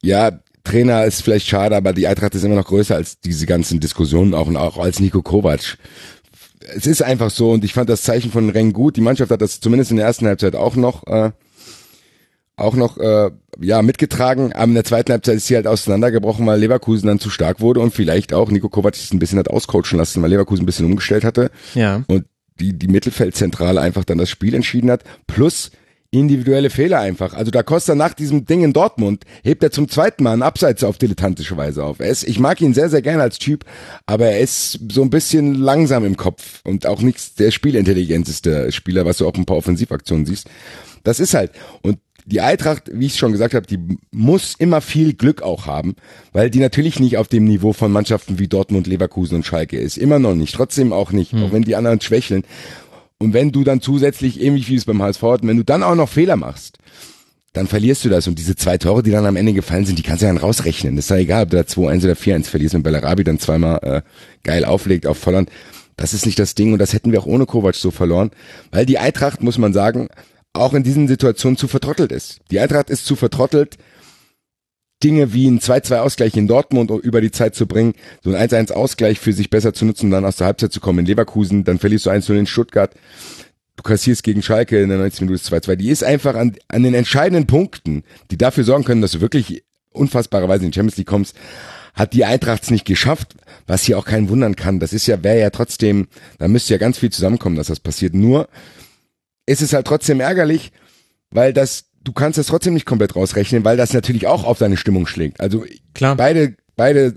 ja, 0.01 0.39
Trainer 0.63 1.03
ist 1.05 1.21
vielleicht 1.21 1.47
schade, 1.47 1.75
aber 1.75 1.93
die 1.93 2.07
Eintracht 2.07 2.35
ist 2.35 2.43
immer 2.43 2.55
noch 2.55 2.67
größer 2.67 2.95
als 2.95 3.19
diese 3.19 3.45
ganzen 3.45 3.79
Diskussionen, 3.79 4.33
auch, 4.33 4.47
und 4.47 4.57
auch 4.57 4.77
als 4.77 4.99
Nico 4.99 5.21
Kovac. 5.21 5.77
Es 6.75 6.87
ist 6.87 7.01
einfach 7.01 7.29
so 7.29 7.51
und 7.51 7.65
ich 7.65 7.73
fand 7.73 7.89
das 7.89 8.03
Zeichen 8.03 8.31
von 8.31 8.49
Reng 8.49 8.71
gut. 8.71 8.95
Die 8.95 9.01
Mannschaft 9.01 9.31
hat 9.31 9.41
das 9.41 9.59
zumindest 9.59 9.91
in 9.91 9.97
der 9.97 10.05
ersten 10.05 10.25
Halbzeit 10.25 10.55
auch 10.55 10.75
noch 10.75 11.05
äh, 11.07 11.31
auch 12.55 12.75
noch 12.75 12.97
äh, 12.97 13.31
ja 13.59 13.81
mitgetragen. 13.81 14.53
Aber 14.53 14.65
in 14.65 14.73
der 14.75 14.83
zweiten 14.83 15.11
Halbzeit 15.11 15.37
ist 15.37 15.47
sie 15.47 15.55
halt 15.55 15.67
auseinandergebrochen, 15.67 16.45
weil 16.45 16.59
Leverkusen 16.59 17.07
dann 17.07 17.19
zu 17.19 17.29
stark 17.29 17.61
wurde 17.61 17.79
und 17.79 17.93
vielleicht 17.93 18.33
auch 18.33 18.49
Nico 18.51 18.69
Kovac 18.69 18.95
sich 18.95 19.11
ein 19.13 19.19
bisschen 19.19 19.39
hat 19.39 19.49
auscoachen 19.49 19.97
lassen, 19.97 20.21
weil 20.21 20.29
Leverkusen 20.29 20.63
ein 20.63 20.67
bisschen 20.67 20.85
umgestellt 20.85 21.23
hatte 21.23 21.49
Ja. 21.73 22.03
und 22.07 22.25
die 22.59 22.73
die 22.73 22.87
Mittelfeldzentrale 22.87 23.81
einfach 23.81 24.03
dann 24.03 24.19
das 24.19 24.29
Spiel 24.29 24.53
entschieden 24.53 24.91
hat. 24.91 25.03
Plus 25.27 25.71
individuelle 26.11 26.69
Fehler 26.69 26.99
einfach. 26.99 27.33
Also 27.33 27.49
da 27.49 27.63
Costa 27.63 27.95
nach 27.95 28.13
diesem 28.13 28.45
Ding 28.45 28.63
in 28.63 28.71
Dortmund 28.71 29.23
hebt 29.43 29.63
er 29.63 29.71
zum 29.71 29.89
zweiten 29.89 30.23
Mal 30.23 30.33
einen 30.33 30.43
Abseits 30.43 30.83
auf 30.83 30.99
dilettantische 30.99 31.57
Weise 31.57 31.83
auf. 31.83 31.99
Er 31.99 32.09
ist, 32.09 32.23
ich 32.27 32.37
mag 32.39 32.61
ihn 32.61 32.75
sehr, 32.75 32.87
sehr 32.87 33.01
gerne 33.01 33.23
als 33.23 33.39
Typ, 33.39 33.65
aber 34.05 34.27
er 34.27 34.39
ist 34.39 34.77
so 34.91 35.01
ein 35.01 35.09
bisschen 35.09 35.55
langsam 35.55 36.05
im 36.05 36.15
Kopf 36.15 36.61
und 36.65 36.85
auch 36.85 37.01
nicht 37.01 37.39
der 37.39 37.49
spielintelligenteste 37.49 38.71
Spieler, 38.71 39.05
was 39.05 39.17
du 39.17 39.27
auch 39.27 39.33
ein 39.33 39.45
paar 39.45 39.57
Offensivaktionen 39.57 40.27
siehst. 40.27 40.47
Das 41.03 41.19
ist 41.19 41.33
halt. 41.33 41.51
Und 41.81 41.97
die 42.25 42.41
Eintracht, 42.41 42.89
wie 42.93 43.07
ich 43.07 43.17
schon 43.17 43.31
gesagt 43.31 43.53
habe, 43.53 43.65
die 43.67 43.79
muss 44.11 44.55
immer 44.57 44.81
viel 44.81 45.13
Glück 45.13 45.41
auch 45.41 45.65
haben, 45.65 45.95
weil 46.31 46.49
die 46.49 46.59
natürlich 46.59 46.99
nicht 46.99 47.17
auf 47.17 47.27
dem 47.27 47.45
Niveau 47.45 47.73
von 47.73 47.91
Mannschaften 47.91 48.39
wie 48.39 48.47
Dortmund, 48.47 48.87
Leverkusen 48.87 49.35
und 49.35 49.45
Schalke 49.45 49.77
ist. 49.77 49.97
Immer 49.97 50.19
noch 50.19 50.35
nicht, 50.35 50.55
trotzdem 50.55 50.93
auch 50.93 51.11
nicht, 51.11 51.33
auch 51.33 51.51
wenn 51.51 51.63
die 51.63 51.75
anderen 51.75 52.01
schwächeln. 52.01 52.43
Und 53.17 53.33
wenn 53.33 53.51
du 53.51 53.63
dann 53.63 53.81
zusätzlich, 53.81 54.41
ähnlich 54.41 54.69
wie 54.69 54.75
es 54.75 54.85
beim 54.85 55.01
HSV 55.01 55.21
hat, 55.23 55.47
wenn 55.47 55.57
du 55.57 55.63
dann 55.63 55.83
auch 55.83 55.95
noch 55.95 56.09
Fehler 56.09 56.35
machst, 56.35 56.77
dann 57.53 57.67
verlierst 57.67 58.03
du 58.03 58.09
das. 58.09 58.27
Und 58.27 58.39
diese 58.39 58.55
zwei 58.55 58.77
Tore, 58.77 59.03
die 59.03 59.11
dann 59.11 59.25
am 59.25 59.35
Ende 59.35 59.53
gefallen 59.53 59.85
sind, 59.85 59.99
die 59.99 60.03
kannst 60.03 60.23
du 60.23 60.25
dann 60.25 60.37
rausrechnen. 60.37 60.95
Das 60.95 61.05
ist 61.05 61.09
ja 61.09 61.17
egal, 61.17 61.43
ob 61.43 61.51
du 61.51 61.57
da 61.57 61.63
2-1 61.63 62.03
oder 62.03 62.13
4-1 62.13 62.45
verlierst, 62.45 62.73
wenn 62.73 62.83
Bellarabi 62.83 63.23
dann 63.23 63.39
zweimal 63.39 63.79
äh, 63.83 64.01
geil 64.43 64.65
auflegt 64.65 65.05
auf 65.05 65.17
Volland. 65.17 65.49
Das 65.95 66.13
ist 66.13 66.25
nicht 66.25 66.39
das 66.39 66.55
Ding 66.55 66.73
und 66.73 66.79
das 66.79 66.93
hätten 66.93 67.11
wir 67.11 67.21
auch 67.21 67.27
ohne 67.27 67.45
Kovac 67.45 67.75
so 67.75 67.91
verloren, 67.91 68.31
weil 68.71 68.85
die 68.85 68.97
Eintracht, 68.97 69.43
muss 69.43 69.59
man 69.59 69.73
sagen, 69.73 70.09
auch 70.53 70.73
in 70.73 70.83
diesen 70.83 71.07
Situationen 71.07 71.57
zu 71.57 71.67
vertrottelt 71.67 72.11
ist. 72.11 72.39
Die 72.51 72.59
Eintracht 72.59 72.89
ist 72.89 73.05
zu 73.05 73.15
vertrottelt, 73.15 73.77
Dinge 75.03 75.33
wie 75.33 75.47
ein 75.47 75.59
2-2-Ausgleich 75.59 76.35
in 76.37 76.47
Dortmund 76.47 76.89
über 76.89 77.19
die 77.19 77.31
Zeit 77.31 77.55
zu 77.55 77.67
bringen, 77.67 77.93
so 78.23 78.33
ein 78.33 78.49
1-1-Ausgleich 78.49 79.19
für 79.19 79.33
sich 79.33 79.49
besser 79.49 79.73
zu 79.73 79.85
nutzen, 79.85 80.11
dann 80.11 80.25
aus 80.25 80.37
der 80.37 80.47
Halbzeit 80.47 80.71
zu 80.71 80.79
kommen 80.79 80.99
in 80.99 81.05
Leverkusen, 81.05 81.63
dann 81.65 81.79
verlierst 81.79 82.05
du 82.05 82.09
1-0 82.09 82.39
in 82.39 82.45
Stuttgart, 82.45 82.93
du 83.75 83.83
kassierst 83.83 84.23
gegen 84.23 84.41
Schalke 84.41 84.81
in 84.81 84.89
der 84.89 84.99
90 84.99 85.21
Minute 85.21 85.43
2-2. 85.43 85.75
Die 85.75 85.89
ist 85.89 86.03
einfach 86.03 86.35
an, 86.35 86.55
an 86.69 86.83
den 86.83 86.93
entscheidenden 86.93 87.47
Punkten, 87.47 88.03
die 88.31 88.37
dafür 88.37 88.63
sorgen 88.63 88.85
können, 88.85 89.01
dass 89.01 89.11
du 89.11 89.21
wirklich 89.21 89.63
unfassbarerweise 89.91 90.63
in 90.63 90.71
die 90.71 90.75
Champions 90.75 90.97
League 90.97 91.07
kommst, 91.07 91.35
hat 91.93 92.13
die 92.13 92.25
Eintracht 92.25 92.63
es 92.63 92.71
nicht 92.71 92.85
geschafft, 92.85 93.35
was 93.67 93.83
hier 93.83 93.97
auch 93.97 94.05
keinen 94.05 94.29
wundern 94.29 94.55
kann. 94.55 94.79
Das 94.79 94.93
ist 94.93 95.05
ja, 95.05 95.23
wäre 95.23 95.39
ja 95.39 95.49
trotzdem, 95.49 96.07
da 96.39 96.47
müsste 96.47 96.73
ja 96.73 96.77
ganz 96.77 96.97
viel 96.97 97.11
zusammenkommen, 97.11 97.55
dass 97.55 97.67
das 97.67 97.79
passiert. 97.79 98.15
Nur 98.15 98.47
ist 99.45 99.61
es 99.61 99.73
halt 99.73 99.87
trotzdem 99.87 100.19
ärgerlich, 100.19 100.71
weil 101.31 101.53
das, 101.53 101.85
du 102.03 102.13
kannst 102.13 102.37
das 102.37 102.47
trotzdem 102.47 102.73
nicht 102.73 102.85
komplett 102.85 103.15
rausrechnen, 103.15 103.65
weil 103.65 103.77
das 103.77 103.93
natürlich 103.93 104.27
auch 104.27 104.43
auf 104.43 104.59
deine 104.59 104.77
Stimmung 104.77 105.07
schlägt. 105.07 105.39
Also 105.39 105.65
Klar. 105.93 106.15
beide, 106.15 106.55
beide, 106.75 107.15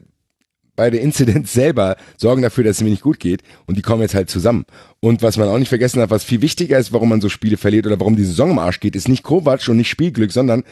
beide 0.74 0.98
Incidents 0.98 1.52
selber 1.52 1.96
sorgen 2.16 2.42
dafür, 2.42 2.64
dass 2.64 2.76
es 2.76 2.82
mir 2.82 2.90
nicht 2.90 3.02
gut 3.02 3.20
geht 3.20 3.42
und 3.66 3.76
die 3.76 3.82
kommen 3.82 4.02
jetzt 4.02 4.14
halt 4.14 4.30
zusammen. 4.30 4.64
Und 5.00 5.22
was 5.22 5.36
man 5.36 5.48
auch 5.48 5.58
nicht 5.58 5.68
vergessen 5.68 6.00
hat, 6.00 6.10
was 6.10 6.24
viel 6.24 6.42
wichtiger 6.42 6.78
ist, 6.78 6.92
warum 6.92 7.08
man 7.08 7.20
so 7.20 7.28
Spiele 7.28 7.56
verliert 7.56 7.86
oder 7.86 8.00
warum 8.00 8.16
die 8.16 8.24
Saison 8.24 8.50
im 8.50 8.58
Arsch 8.58 8.80
geht, 8.80 8.96
ist 8.96 9.08
nicht 9.08 9.22
Kovac 9.22 9.68
und 9.68 9.76
nicht 9.76 9.88
Spielglück, 9.88 10.32
sondern 10.32 10.64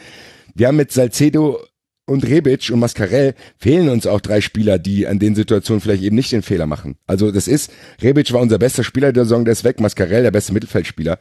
wir 0.53 0.67
haben 0.67 0.77
mit 0.77 0.91
Salcedo 0.91 1.59
und 2.05 2.25
Rebic 2.25 2.69
und 2.71 2.79
Mascarell 2.79 3.33
fehlen 3.57 3.89
uns 3.89 4.05
auch 4.05 4.21
drei 4.21 4.41
Spieler, 4.41 4.77
die 4.77 5.07
an 5.07 5.19
den 5.19 5.35
Situationen 5.35 5.81
vielleicht 5.81 6.03
eben 6.03 6.15
nicht 6.15 6.31
den 6.31 6.43
Fehler 6.43 6.67
machen. 6.67 6.97
Also 7.07 7.31
das 7.31 7.47
ist, 7.47 7.71
Rebic 8.01 8.31
war 8.31 8.41
unser 8.41 8.59
bester 8.59 8.83
Spieler 8.83 9.11
der 9.11 9.25
Saison, 9.25 9.43
der 9.45 9.53
ist 9.53 9.63
weg, 9.63 9.79
Mascarell 9.79 10.23
der 10.23 10.31
beste 10.31 10.53
Mittelfeldspieler. 10.53 11.17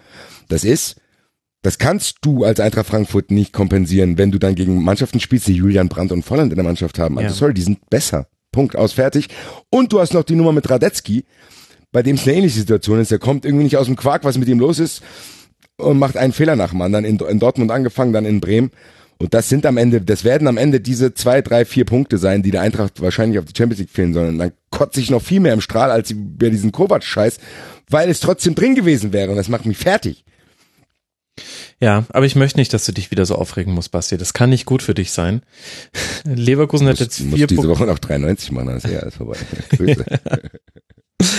Das 0.48 0.62
ist, 0.64 0.96
das 1.62 1.78
kannst 1.78 2.18
du 2.20 2.44
als 2.44 2.60
Eintracht 2.60 2.86
Frankfurt 2.86 3.30
nicht 3.30 3.52
kompensieren, 3.54 4.18
wenn 4.18 4.30
du 4.30 4.38
dann 4.38 4.54
gegen 4.54 4.82
Mannschaften 4.82 5.20
spielst, 5.20 5.46
die 5.46 5.54
Julian 5.54 5.88
Brandt 5.88 6.12
und 6.12 6.22
Volland 6.22 6.52
in 6.52 6.56
der 6.56 6.64
Mannschaft 6.64 6.98
haben. 6.98 7.16
Also 7.18 7.28
Ja. 7.30 7.34
sorry, 7.34 7.54
die 7.54 7.62
sind 7.62 7.88
besser. 7.88 8.26
Punkt, 8.52 8.76
aus, 8.76 8.92
fertig. 8.92 9.28
Und 9.70 9.92
du 9.92 10.00
hast 10.00 10.12
noch 10.12 10.22
die 10.24 10.36
Nummer 10.36 10.52
mit 10.52 10.68
Radetzky, 10.68 11.24
bei 11.90 12.02
dem 12.02 12.16
es 12.16 12.24
eine 12.24 12.36
ähnliche 12.36 12.58
Situation 12.58 13.00
ist. 13.00 13.10
Der 13.10 13.18
kommt 13.18 13.46
irgendwie 13.46 13.64
nicht 13.64 13.78
aus 13.78 13.86
dem 13.86 13.96
Quark, 13.96 14.24
was 14.24 14.36
mit 14.36 14.48
ihm 14.48 14.60
los 14.60 14.78
ist 14.78 15.02
und 15.76 15.98
macht 15.98 16.16
einen 16.16 16.32
Fehler 16.34 16.54
nach 16.54 16.70
dem 16.70 16.82
anderen. 16.82 17.04
In, 17.04 17.18
in 17.18 17.38
Dortmund 17.38 17.70
angefangen, 17.70 18.12
dann 18.12 18.26
in 18.26 18.40
Bremen. 18.40 18.70
Und 19.18 19.34
das 19.34 19.48
sind 19.48 19.64
am 19.66 19.76
Ende, 19.76 20.00
das 20.00 20.24
werden 20.24 20.48
am 20.48 20.56
Ende 20.56 20.80
diese 20.80 21.14
zwei, 21.14 21.40
drei, 21.40 21.64
vier 21.64 21.84
Punkte 21.84 22.18
sein, 22.18 22.42
die 22.42 22.50
der 22.50 22.62
Eintracht 22.62 23.00
wahrscheinlich 23.00 23.38
auf 23.38 23.44
die 23.44 23.56
Champions 23.56 23.80
League 23.80 23.90
fehlen 23.90 24.12
sollen. 24.12 24.30
Und 24.30 24.38
dann 24.38 24.52
kotze 24.70 25.00
ich 25.00 25.10
noch 25.10 25.22
viel 25.22 25.40
mehr 25.40 25.52
im 25.52 25.60
Strahl 25.60 25.90
als 25.90 26.12
bei 26.14 26.50
diesen 26.50 26.72
Kovac-Scheiß, 26.72 27.38
weil 27.88 28.10
es 28.10 28.20
trotzdem 28.20 28.54
drin 28.54 28.74
gewesen 28.74 29.12
wäre. 29.12 29.30
Und 29.30 29.36
das 29.36 29.48
macht 29.48 29.66
mich 29.66 29.78
fertig. 29.78 30.24
Ja, 31.80 32.04
aber 32.10 32.26
ich 32.26 32.36
möchte 32.36 32.58
nicht, 32.58 32.72
dass 32.72 32.86
du 32.86 32.92
dich 32.92 33.10
wieder 33.10 33.26
so 33.26 33.34
aufregen 33.34 33.74
musst, 33.74 33.90
Basti. 33.90 34.16
Das 34.16 34.32
kann 34.32 34.50
nicht 34.50 34.66
gut 34.66 34.82
für 34.82 34.94
dich 34.94 35.10
sein. 35.10 35.42
Leverkusen 36.24 36.86
hat 36.88 37.00
jetzt 37.00 37.18
vier 37.18 37.46
diese 37.46 37.60
Punkte. 37.60 37.68
Woche 37.68 37.86
noch 37.86 37.98
93 37.98 38.52
machen, 38.52 38.68
dann 38.68 38.76
ist 38.76 38.86
ja 38.86 39.00
alles 39.00 39.16
vorbei. 39.16 39.36
Grüße. 39.70 40.04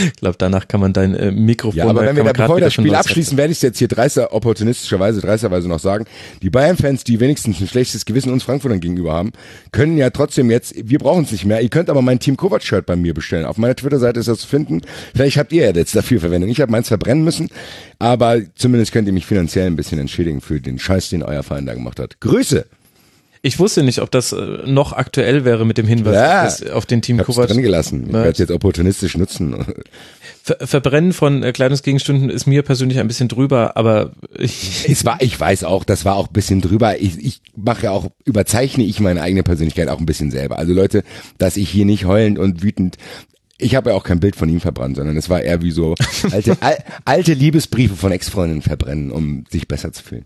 Ich 0.05 0.15
glaube, 0.15 0.35
danach 0.37 0.67
kann 0.67 0.79
man 0.79 0.93
dein 0.93 1.15
äh, 1.15 1.31
Mikrofon. 1.31 1.77
Ja, 1.77 1.87
aber 1.87 2.01
da 2.01 2.07
wenn 2.07 2.15
wir 2.15 2.23
da, 2.23 2.33
bevor 2.33 2.57
wir 2.57 2.61
das 2.61 2.73
Spiel 2.73 2.93
abschließen, 2.93 3.37
werde 3.37 3.51
ich 3.51 3.59
es 3.59 3.61
jetzt 3.61 3.79
hier 3.79 3.87
dreister, 3.87 4.33
opportunistischerweise, 4.33 5.21
dreisterweise 5.21 5.67
noch 5.67 5.79
sagen. 5.79 6.05
Die 6.41 6.49
Bayern-Fans, 6.49 7.03
die 7.03 7.19
wenigstens 7.19 7.59
ein 7.61 7.67
schlechtes 7.67 8.05
Gewissen 8.05 8.31
uns 8.31 8.43
Frankfurtern 8.43 8.79
gegenüber 8.79 9.13
haben, 9.13 9.31
können 9.71 9.97
ja 9.97 10.09
trotzdem 10.09 10.49
jetzt, 10.51 10.73
wir 10.75 10.99
brauchen 10.99 11.23
es 11.23 11.31
nicht 11.31 11.45
mehr. 11.45 11.61
Ihr 11.61 11.69
könnt 11.69 11.89
aber 11.89 12.01
mein 12.01 12.19
Team 12.19 12.37
Kovac-Shirt 12.37 12.85
bei 12.85 12.95
mir 12.95 13.13
bestellen. 13.13 13.45
Auf 13.45 13.57
meiner 13.57 13.75
Twitter-Seite 13.75 14.19
ist 14.19 14.27
das 14.27 14.39
zu 14.39 14.47
finden. 14.47 14.81
Vielleicht 15.13 15.37
habt 15.37 15.51
ihr 15.53 15.65
ja 15.65 15.71
jetzt 15.71 15.95
dafür 15.95 16.19
Verwendung. 16.19 16.49
Ich 16.49 16.61
habe 16.61 16.71
meins 16.71 16.87
verbrennen 16.87 17.23
müssen, 17.23 17.49
aber 17.99 18.41
zumindest 18.55 18.91
könnt 18.91 19.07
ihr 19.07 19.13
mich 19.13 19.25
finanziell 19.25 19.67
ein 19.67 19.75
bisschen 19.75 19.99
entschädigen 19.99 20.41
für 20.41 20.59
den 20.61 20.79
Scheiß, 20.79 21.09
den 21.09 21.23
euer 21.23 21.43
Verein 21.43 21.65
da 21.65 21.73
gemacht 21.73 21.99
hat. 21.99 22.19
Grüße! 22.19 22.65
Ich 23.45 23.59
wusste 23.59 23.83
nicht, 23.83 23.99
ob 24.01 24.09
das 24.09 24.31
äh, 24.31 24.37
noch 24.65 24.91
aktuell 24.93 25.45
wäre 25.45 25.65
mit 25.65 25.77
dem 25.77 25.85
Hinweis 25.85 26.61
Ja. 26.61 26.73
auf 26.73 26.87
den 26.87 27.03
Team 27.03 27.17
Ich 27.17 27.27
hab's 27.27 27.35
Kovac. 27.35 27.49
drin 27.49 27.61
gelassen. 27.61 28.05
Ich 28.07 28.13
werde 28.13 28.29
es 28.31 28.37
jetzt 28.39 28.49
opportunistisch 28.51 29.15
nutzen. 29.17 29.65
Ver 30.41 30.57
Verbrennen 30.65 31.13
von 31.13 31.43
äh, 31.43 31.51
Kleidungsgegenständen 31.51 32.31
ist 32.31 32.47
mir 32.47 32.63
persönlich 32.63 32.97
ein 32.99 33.07
bisschen 33.07 33.27
drüber, 33.27 33.77
aber 33.77 34.13
ich, 34.35 34.85
Es 34.89 35.05
war, 35.05 35.21
ich 35.21 35.39
weiß 35.39 35.63
auch, 35.63 35.83
das 35.83 36.05
war 36.05 36.15
auch 36.15 36.27
ein 36.27 36.33
bisschen 36.33 36.59
drüber. 36.61 36.99
Ich, 36.99 37.19
ich 37.19 37.41
mache 37.55 37.83
ja 37.83 37.91
auch, 37.91 38.07
überzeichne 38.25 38.83
ich 38.83 38.99
meine 38.99 39.21
eigene 39.21 39.43
Persönlichkeit 39.43 39.89
auch 39.89 39.99
ein 39.99 40.07
bisschen 40.07 40.31
selber. 40.31 40.57
Also 40.57 40.73
Leute, 40.73 41.03
dass 41.37 41.55
ich 41.55 41.69
hier 41.69 41.85
nicht 41.85 42.05
heulend 42.05 42.39
und 42.39 42.63
wütend 42.63 42.97
ich 43.57 43.75
habe 43.75 43.91
ja 43.91 43.95
auch 43.95 44.03
kein 44.03 44.19
Bild 44.19 44.35
von 44.35 44.49
ihm 44.49 44.59
verbrannt, 44.59 44.97
sondern 44.97 45.15
es 45.15 45.29
war 45.29 45.41
eher 45.41 45.61
wie 45.61 45.71
so 45.71 45.95
alte, 46.31 46.57
al, 46.61 46.77
alte 47.05 47.33
Liebesbriefe 47.33 47.95
von 47.95 48.11
Ex-Freundinnen 48.11 48.61
verbrennen, 48.61 49.11
um 49.11 49.45
sich 49.49 49.67
besser 49.69 49.93
zu 49.93 50.03
fühlen. 50.03 50.25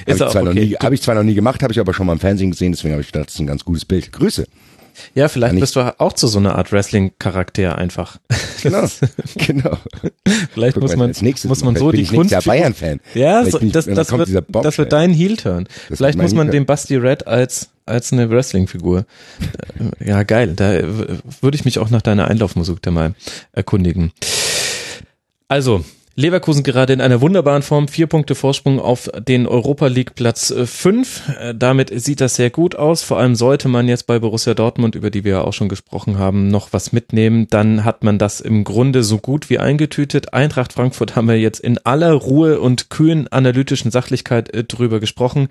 Habe 0.00 0.10
Ist 0.10 0.16
ich, 0.16 0.22
auch 0.22 0.30
zwar 0.32 0.42
noch 0.44 0.50
okay. 0.52 0.64
nie- 0.66 0.74
hab 0.76 0.92
ich 0.92 1.02
zwar 1.02 1.14
noch 1.14 1.22
nie 1.22 1.34
gemacht, 1.34 1.62
habe 1.62 1.72
ich 1.72 1.80
aber 1.80 1.94
schon 1.94 2.06
mal 2.06 2.12
im 2.14 2.20
Fernsehen 2.20 2.50
gesehen, 2.50 2.72
deswegen 2.72 2.92
habe 2.92 3.02
ich 3.02 3.12
gedacht, 3.12 3.28
das 3.28 3.34
ist 3.34 3.40
ein 3.40 3.46
ganz 3.46 3.64
gutes 3.64 3.84
Bild. 3.84 4.12
Grüße. 4.12 4.46
ja, 5.14 5.28
vielleicht 5.28 5.54
ich- 5.54 5.60
bist 5.60 5.76
du 5.76 6.00
auch 6.00 6.12
zu 6.12 6.26
so 6.26 6.38
einer 6.38 6.56
Art 6.56 6.72
Wrestling-Charakter 6.72 7.76
einfach. 7.78 8.18
Genau. 8.60 8.88
genau. 9.36 9.78
Vielleicht 10.52 10.74
Guck 10.74 10.82
muss 10.82 10.96
man, 10.96 11.12
muss 11.44 11.62
man 11.62 11.76
so 11.76 11.92
die 11.92 12.00
ich 12.02 12.10
Kunst. 12.10 12.32
Jahr 12.32 12.42
Bayern-Fan. 12.42 12.98
Ja, 13.14 13.44
so, 13.44 13.60
ich- 13.60 13.70
das, 13.70 13.84
das, 13.86 14.10
wird, 14.10 14.46
das 14.50 14.78
wird 14.78 14.92
dein 14.92 15.12
Heel-Turn. 15.14 15.68
Vielleicht 15.92 16.18
muss 16.18 16.34
man 16.34 16.50
den 16.50 16.66
Basti 16.66 16.96
Red 16.96 17.28
als, 17.28 17.68
als 17.86 18.12
eine 18.12 18.28
Wrestling-Figur. 18.30 19.06
Äh, 20.00 20.08
Ja, 20.08 20.24
geil. 20.24 20.54
Da 20.56 20.72
würde 21.40 21.54
ich 21.54 21.64
mich 21.64 21.78
auch 21.78 21.90
nach 21.90 22.02
deiner 22.02 22.26
Einlaufmusik 22.26 22.82
da 22.82 22.90
mal 22.90 23.14
erkundigen. 23.52 24.10
Also, 25.46 25.84
Leverkusen 26.18 26.64
gerade 26.64 26.92
in 26.92 27.00
einer 27.00 27.20
wunderbaren 27.20 27.62
Form, 27.62 27.86
vier 27.86 28.08
Punkte 28.08 28.34
Vorsprung 28.34 28.80
auf 28.80 29.08
den 29.28 29.46
Europa 29.46 29.86
League 29.86 30.16
Platz 30.16 30.52
5. 30.52 31.54
Damit 31.54 31.92
sieht 31.94 32.20
das 32.20 32.34
sehr 32.34 32.50
gut 32.50 32.74
aus. 32.74 33.04
Vor 33.04 33.20
allem 33.20 33.36
sollte 33.36 33.68
man 33.68 33.86
jetzt 33.86 34.08
bei 34.08 34.18
Borussia 34.18 34.54
Dortmund, 34.54 34.96
über 34.96 35.10
die 35.10 35.22
wir 35.22 35.30
ja 35.30 35.40
auch 35.42 35.52
schon 35.52 35.68
gesprochen 35.68 36.18
haben, 36.18 36.48
noch 36.48 36.72
was 36.72 36.90
mitnehmen. 36.90 37.46
Dann 37.50 37.84
hat 37.84 38.02
man 38.02 38.18
das 38.18 38.40
im 38.40 38.64
Grunde 38.64 39.04
so 39.04 39.18
gut 39.18 39.48
wie 39.48 39.60
eingetütet. 39.60 40.34
Eintracht 40.34 40.72
Frankfurt 40.72 41.14
haben 41.14 41.28
wir 41.28 41.38
jetzt 41.38 41.60
in 41.60 41.78
aller 41.84 42.14
Ruhe 42.14 42.58
und 42.58 42.90
kühlen 42.90 43.28
analytischen 43.28 43.92
Sachlichkeit 43.92 44.52
äh, 44.52 44.64
drüber 44.64 44.98
gesprochen. 44.98 45.46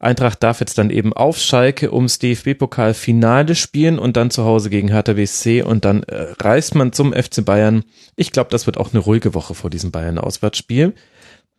Eintracht 0.00 0.42
darf 0.42 0.60
jetzt 0.60 0.78
dann 0.78 0.88
eben 0.88 1.12
auf 1.12 1.38
Schalke 1.38 1.92
ums 1.92 2.18
DFB-Pokal-Finale 2.18 3.54
spielen 3.54 3.98
und 3.98 4.16
dann 4.16 4.30
zu 4.30 4.44
Hause 4.44 4.70
gegen 4.70 4.88
Hertha 4.88 5.12
BSC 5.12 5.62
und 5.62 5.84
dann 5.84 6.02
äh, 6.04 6.32
reist 6.40 6.74
man 6.74 6.92
zum 6.92 7.12
FC 7.12 7.44
Bayern. 7.44 7.84
Ich 8.16 8.32
glaube, 8.32 8.50
das 8.50 8.64
wird 8.64 8.78
auch 8.78 8.92
eine 8.92 9.00
ruhige 9.00 9.34
Woche 9.34 9.54
vor 9.54 9.68
diesem 9.68 9.90
Bayern-Auswärtsspiel. 9.90 10.94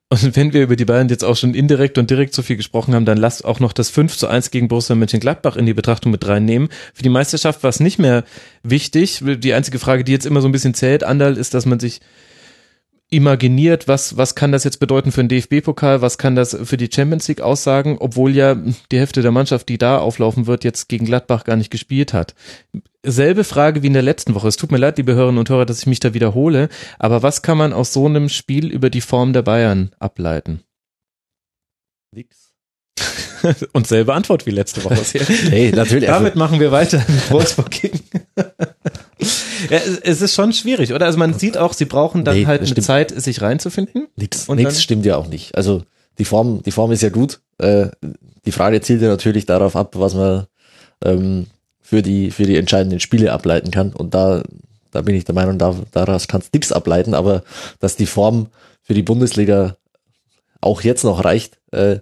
Und 0.09 0.35
wenn 0.35 0.53
wir 0.53 0.63
über 0.63 0.76
die 0.76 0.85
Bayern 0.85 1.07
jetzt 1.07 1.23
auch 1.23 1.38
schon 1.38 1.53
indirekt 1.53 1.99
und 1.99 2.09
direkt 2.09 2.34
so 2.34 2.41
viel 2.41 2.57
gesprochen 2.57 2.95
haben, 2.95 3.05
dann 3.05 3.18
lasst 3.18 3.45
auch 3.45 3.59
noch 3.59 3.73
das 3.73 3.89
5 3.91 4.18
zu 4.18 4.27
1 4.27 4.49
gegen 4.49 4.68
Borussia 4.68 4.95
Mönchengladbach 4.95 5.55
in 5.55 5.68
die 5.68 5.73
Betrachtung 5.73 6.11
mit 6.11 6.27
reinnehmen. 6.27 6.68
Für 6.93 7.03
die 7.03 7.09
Meisterschaft 7.09 7.63
war 7.63 7.69
es 7.69 7.80
nicht 7.80 7.99
mehr 7.99 8.26
wichtig. 8.63 9.22
Die 9.23 9.53
einzige 9.53 9.80
Frage, 9.80 10.03
die 10.03 10.11
jetzt 10.11 10.26
immer 10.26 10.41
so 10.41 10.49
ein 10.49 10.51
bisschen 10.51 10.73
zählt, 10.73 11.03
Andal, 11.03 11.38
ist, 11.38 11.53
dass 11.53 11.65
man 11.65 11.80
sich 11.80 12.01
imaginiert, 13.12 13.88
was, 13.88 14.18
was 14.18 14.36
kann 14.36 14.52
das 14.52 14.64
jetzt 14.64 14.80
bedeuten 14.80 15.12
für 15.12 15.24
den 15.24 15.28
DFB-Pokal, 15.28 16.02
was 16.02 16.18
kann 16.18 16.36
das 16.36 16.58
für 16.64 16.78
die 16.78 16.90
Champions 16.92 17.28
League 17.28 17.42
aussagen, 17.42 17.98
obwohl 18.00 18.34
ja 18.36 18.56
die 18.56 18.98
Hälfte 18.98 19.22
der 19.22 19.32
Mannschaft, 19.32 19.70
die 19.70 19.78
da 19.78 20.00
auflaufen 20.00 20.48
wird, 20.48 20.64
jetzt 20.64 20.88
gegen 20.88 21.06
Gladbach 21.06 21.44
gar 21.44 21.58
nicht 21.58 21.70
gespielt 21.70 22.14
hat. 22.14 22.34
Selbe 23.06 23.44
Frage 23.44 23.84
wie 23.84 23.88
in 23.88 23.94
der 23.94 24.02
letzten 24.02 24.34
Woche. 24.34 24.48
Es 24.48 24.56
tut 24.58 24.72
mir 24.72 24.78
leid, 24.78 24.98
liebe 24.98 25.14
Hörerinnen 25.14 25.40
und 25.40 25.50
Hörer, 25.50 25.66
dass 25.66 25.80
ich 25.80 25.88
mich 25.88 26.00
da 26.00 26.14
wiederhole, 26.14 26.70
aber 27.00 27.22
was 27.22 27.42
kann 27.42 27.58
man 27.58 27.74
aus 27.74 27.92
so 27.94 28.06
einem 28.06 28.30
Spiel 28.30 28.72
über 28.72 28.90
die 28.90 29.02
Form 29.02 29.34
der 29.34 29.42
Bayern 29.42 29.92
ableiten? 30.00 30.62
Nix. 32.16 32.54
und 33.74 33.88
selbe 33.88 34.14
Antwort 34.14 34.46
wie 34.46 34.52
letzte 34.52 34.84
Woche. 34.84 34.96
Nee, 35.50 35.72
natürlich. 35.72 36.10
also- 36.10 36.20
Damit 36.24 36.36
machen 36.36 36.60
wir 36.60 36.72
weiter 36.72 37.04
mit 37.08 37.30
Wolfsburg 37.32 37.72
gegen. 37.72 38.00
ja, 39.70 39.80
es, 40.04 40.22
ist 40.22 40.34
schon 40.36 40.54
schwierig, 40.54 40.94
oder? 40.94 41.06
Also 41.06 41.18
man 41.20 41.34
sieht 41.34 41.58
auch, 41.58 41.74
sie 41.74 41.86
brauchen 41.86 42.24
dann 42.26 42.36
Nee, 42.36 42.46
halt 42.46 42.60
eine 42.62 42.68
stimmt. 42.68 42.86
Zeit, 42.86 43.22
sich 43.22 43.42
reinzufinden. 43.42 44.08
Nichts 44.16 44.46
dann- 44.48 44.72
stimmt 44.72 45.06
ja 45.06 45.18
auch 45.18 45.28
nicht. 45.28 45.56
Also 45.56 45.84
die 46.18 46.26
Form, 46.26 46.62
die 46.64 46.72
Form 46.72 46.92
ist 46.92 47.02
ja 47.04 47.10
gut. 47.10 47.42
Äh, 47.58 47.88
die 48.46 48.52
Frage 48.52 48.82
zielt 48.82 49.02
ja 49.02 49.08
natürlich 49.08 49.46
darauf 49.46 49.76
ab, 49.76 49.96
was 49.98 50.14
man 50.16 50.46
ähm, 51.04 51.48
für 51.82 52.02
die 52.02 52.32
für 52.32 52.44
die 52.46 52.58
entscheidenden 52.58 53.00
Spiele 53.00 53.32
ableiten 53.32 53.72
kann. 53.72 53.92
Und 53.94 54.14
da 54.14 54.44
da 54.92 55.02
bin 55.02 55.16
ich 55.16 55.24
der 55.24 55.36
Meinung, 55.36 55.58
da, 55.58 55.74
daraus 55.92 56.28
kannst 56.28 56.54
nichts 56.54 56.72
ableiten. 56.72 57.14
Aber 57.14 57.44
dass 57.80 57.96
die 57.96 58.06
Form 58.06 58.48
für 58.82 58.94
die 58.94 59.04
Bundesliga 59.04 59.78
auch 60.60 60.82
jetzt 60.82 61.04
noch 61.04 61.24
reicht, 61.24 61.60
äh, 61.72 62.00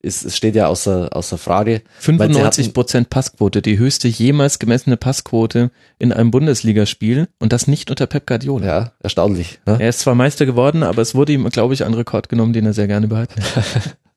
ist, 0.00 0.24
es 0.24 0.36
steht 0.36 0.54
ja 0.54 0.68
außer 0.68 1.08
außer 1.16 1.38
Frage. 1.38 1.72
Weil 1.72 1.80
sie 1.82 2.02
95 2.34 2.64
hatten- 2.66 2.72
Prozent 2.74 3.10
Passquote, 3.10 3.62
die 3.62 3.78
höchste 3.78 4.06
jemals 4.08 4.58
gemessene 4.58 4.96
Passquote 4.96 5.70
in 5.98 6.12
einem 6.12 6.30
Bundesligaspiel 6.30 7.28
und 7.40 7.52
das 7.52 7.66
nicht 7.66 7.90
unter 7.90 8.06
Pep 8.06 8.26
Guardiola. 8.26 8.66
Ja, 8.66 8.92
erstaunlich. 9.00 9.58
Ne? 9.66 9.76
Er 9.80 9.88
ist 9.88 10.00
zwar 10.00 10.14
Meister 10.14 10.46
geworden, 10.46 10.82
aber 10.82 11.02
es 11.02 11.14
wurde 11.14 11.32
ihm, 11.32 11.48
glaube 11.50 11.74
ich, 11.74 11.84
ein 11.84 11.94
Rekord 11.94 12.28
genommen, 12.28 12.52
den 12.52 12.66
er 12.66 12.72
sehr 12.74 12.86
gerne 12.86 13.08
behalten 13.08 13.42
hat. 13.42 13.96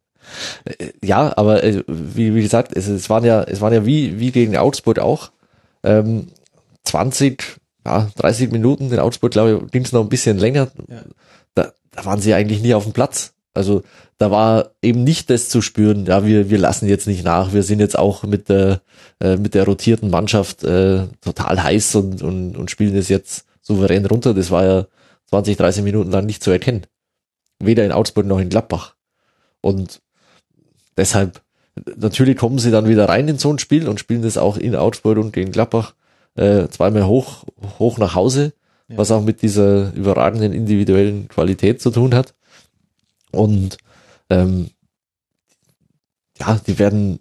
Ja, 1.04 1.34
aber 1.36 1.64
äh, 1.64 1.84
wie, 1.88 2.34
wie 2.36 2.42
gesagt, 2.42 2.72
es, 2.76 2.88
es 2.88 3.10
waren 3.10 3.26
ja, 3.26 3.44
es 3.44 3.60
waren 3.60 3.74
ja 3.74 3.86
wie, 3.86 4.20
wie 4.20 4.32
gegen 4.32 4.56
Augsburg 4.56 5.00
auch. 5.00 5.32
Ähm, 5.84 6.28
20, 6.86 7.44
ja, 7.86 8.10
30 8.18 8.52
Minuten 8.52 8.92
in 8.94 9.00
Augsburg, 9.00 9.32
glaube 9.32 9.62
ich, 9.66 9.72
ging 9.72 9.84
es 9.84 9.92
noch 9.92 10.02
ein 10.02 10.10
bisschen 10.10 10.38
länger. 10.38 10.72
Ja. 10.88 11.02
Da, 11.56 11.74
da 11.92 12.06
waren 12.06 12.22
sie 12.22 12.34
eigentlich 12.34 12.62
nie 12.62 12.74
auf 12.74 12.84
dem 12.84 12.94
Platz. 12.94 13.34
Also 13.54 13.84
da 14.22 14.30
war 14.30 14.72
eben 14.84 15.04
nicht 15.04 15.32
das 15.32 15.50
zu 15.50 15.64
spüren, 15.64 16.06
ja, 16.06 16.24
wir, 16.24 16.52
wir 16.52 16.60
lassen 16.60 16.88
jetzt 16.88 17.08
nicht 17.08 17.24
nach, 17.26 17.54
wir 17.54 17.64
sind 17.64 17.80
jetzt 17.80 17.98
auch 17.98 18.22
mit 18.24 18.50
der, 18.50 18.82
äh, 19.20 19.36
mit 19.36 19.56
der 19.56 19.66
rotierten 19.66 20.12
Mannschaft 20.12 20.64
äh, 20.64 21.08
total 21.22 21.64
heiß 21.64 21.96
und, 21.96 22.22
und, 22.22 22.56
und 22.56 22.70
spielen 22.70 22.96
es 22.96 23.10
jetzt 23.10 23.46
souverän 23.62 24.06
runter. 24.06 24.36
Das 24.36 24.52
war 24.52 24.64
ja 24.64 24.86
20, 25.32 25.58
30 25.58 25.84
Minuten 25.84 26.12
lang 26.12 26.28
nicht 26.28 26.44
zu 26.44 26.52
erkennen. 26.52 26.86
Weder 27.58 27.84
in 27.84 27.92
Augsburg 27.92 28.28
noch 28.28 28.38
in 28.40 28.50
Gladbach. 28.50 28.94
Und 29.60 30.02
deshalb, 30.98 31.42
natürlich 31.98 32.38
kommen 32.38 32.60
sie 32.60 32.70
dann 32.70 32.88
wieder 32.88 33.10
rein 33.10 33.28
in 33.28 33.40
so 33.40 33.52
ein 33.52 33.58
Spiel 33.58 33.88
und 33.88 34.00
spielen 34.00 34.22
das 34.22 34.38
auch 34.38 34.56
in 34.58 34.76
Augsburg 34.76 35.18
und 35.18 35.34
gegen 35.34 35.52
Gladbach 35.52 35.96
äh, 36.36 36.68
zweimal 36.68 37.08
hoch, 37.08 37.46
hoch 37.80 37.98
nach 37.98 38.14
Hause, 38.14 38.54
Ja. 38.88 38.98
was 38.98 39.10
auch 39.10 39.24
mit 39.24 39.42
dieser 39.42 39.92
überragenden 39.94 40.54
individuellen 40.54 41.28
Qualität 41.28 41.82
zu 41.82 41.90
tun 41.90 42.14
hat. 42.14 42.36
Und 43.32 43.78
ähm, 44.32 44.70
ja, 46.40 46.60
die 46.66 46.80
werden, 46.80 47.20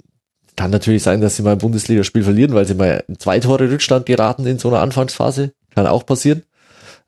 kann 0.57 0.70
natürlich 0.70 1.03
sein, 1.03 1.20
dass 1.20 1.37
sie 1.37 1.43
mal 1.43 1.53
ein 1.53 1.59
Bundesligaspiel 1.59 2.23
verlieren, 2.23 2.55
weil 2.55 2.66
sie 2.66 2.74
mal 2.74 3.05
in 3.09 3.19
zwei 3.19 3.41
Tore 3.41 3.70
Rückstand 3.70 4.07
geraten 4.07 4.47
in 4.47 4.59
so 4.59 4.69
einer 4.69 4.81
Anfangsphase. 4.81 5.53
Kann 5.74 5.87
auch 5.87 6.07
passieren. 6.07 6.45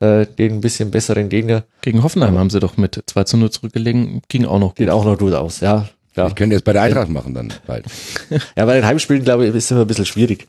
Äh, 0.01 0.27
gegen 0.37 0.57
ein 0.57 0.61
bisschen 0.61 0.91
besseren 0.91 1.29
Gegner. 1.29 1.65
Gegen 1.81 2.03
Hoffenheim 2.03 2.37
haben 2.37 2.51
sie 2.51 2.59
doch 2.59 2.77
mit 2.77 3.03
2 3.07 3.25
zu 3.25 3.37
0 3.37 3.51
zurückgelegen, 3.51 4.23
ging 4.29 4.45
auch 4.45 4.59
noch 4.59 4.71
gut. 4.71 4.77
Geht 4.77 4.91
auch 4.91 5.05
noch 5.05 5.17
gut 5.17 5.33
aus, 5.33 5.61
ja. 5.61 5.89
ja. 6.17 6.27
Ich 6.27 6.35
könnte 6.35 6.57
jetzt 6.57 6.65
bei 6.65 6.73
der 6.73 6.83
Eintracht 6.83 7.09
machen 7.09 7.35
dann 7.35 7.53
bald. 7.67 7.87
Ja, 8.57 8.67
bei 8.67 8.75
den 8.75 8.85
Heimspielen, 8.85 9.23
glaube 9.23 9.47
ich, 9.47 9.55
ist 9.55 9.67
es 9.67 9.71
immer 9.71 9.83
ein 9.83 9.87
bisschen 9.87 10.07
schwierig. 10.07 10.49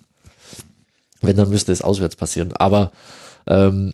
Wenn, 1.22 1.38
dann 1.38 1.50
müsste 1.50 1.72
es 1.72 1.84
auswärts 1.84 2.16
passieren. 2.16 2.54
Aber 2.54 2.92
ähm, 3.46 3.94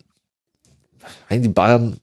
die 1.30 1.48
Bayern, 1.48 1.98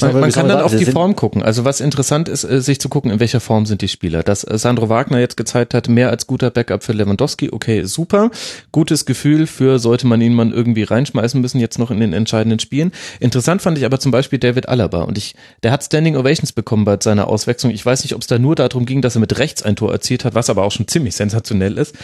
Man, 0.00 0.20
man 0.20 0.32
kann 0.32 0.48
dann 0.48 0.60
auf 0.60 0.74
die 0.74 0.86
Form 0.86 1.16
gucken. 1.16 1.42
Also 1.42 1.64
was 1.64 1.80
interessant 1.80 2.28
ist, 2.28 2.44
äh, 2.44 2.60
sich 2.60 2.80
zu 2.80 2.88
gucken, 2.88 3.10
in 3.10 3.20
welcher 3.20 3.40
Form 3.40 3.66
sind 3.66 3.82
die 3.82 3.88
Spieler. 3.88 4.22
Dass 4.22 4.44
äh, 4.44 4.56
Sandro 4.56 4.88
Wagner 4.88 5.18
jetzt 5.18 5.36
gezeigt 5.36 5.74
hat, 5.74 5.88
mehr 5.88 6.10
als 6.10 6.26
guter 6.26 6.50
Backup 6.50 6.82
für 6.82 6.92
Lewandowski, 6.92 7.50
okay, 7.52 7.84
super. 7.84 8.30
Gutes 8.72 9.04
Gefühl 9.04 9.46
für, 9.46 9.78
sollte 9.78 10.06
man 10.06 10.20
ihn 10.20 10.34
mal 10.34 10.50
irgendwie 10.50 10.82
reinschmeißen 10.82 11.40
müssen, 11.40 11.60
jetzt 11.60 11.78
noch 11.78 11.90
in 11.90 12.00
den 12.00 12.12
entscheidenden 12.12 12.58
Spielen. 12.58 12.92
Interessant 13.20 13.62
fand 13.62 13.78
ich 13.78 13.84
aber 13.84 14.00
zum 14.00 14.12
Beispiel 14.12 14.38
David 14.38 14.68
Alaba. 14.68 15.02
Und 15.02 15.18
ich, 15.18 15.34
der 15.62 15.72
hat 15.72 15.84
Standing 15.84 16.16
Ovations 16.16 16.52
bekommen 16.52 16.84
bei 16.84 16.96
seiner 17.00 17.28
Auswechslung. 17.28 17.72
Ich 17.72 17.84
weiß 17.84 18.02
nicht, 18.02 18.14
ob 18.14 18.22
es 18.22 18.26
da 18.26 18.38
nur 18.38 18.54
darum 18.54 18.86
ging, 18.86 19.02
dass 19.02 19.16
er 19.16 19.20
mit 19.20 19.38
rechts 19.38 19.62
ein 19.62 19.76
Tor 19.76 19.92
erzielt 19.92 20.24
hat, 20.24 20.34
was 20.34 20.50
aber 20.50 20.64
auch 20.64 20.72
schon 20.72 20.88
ziemlich 20.88 21.16
sensationell 21.16 21.76
ist. 21.76 21.94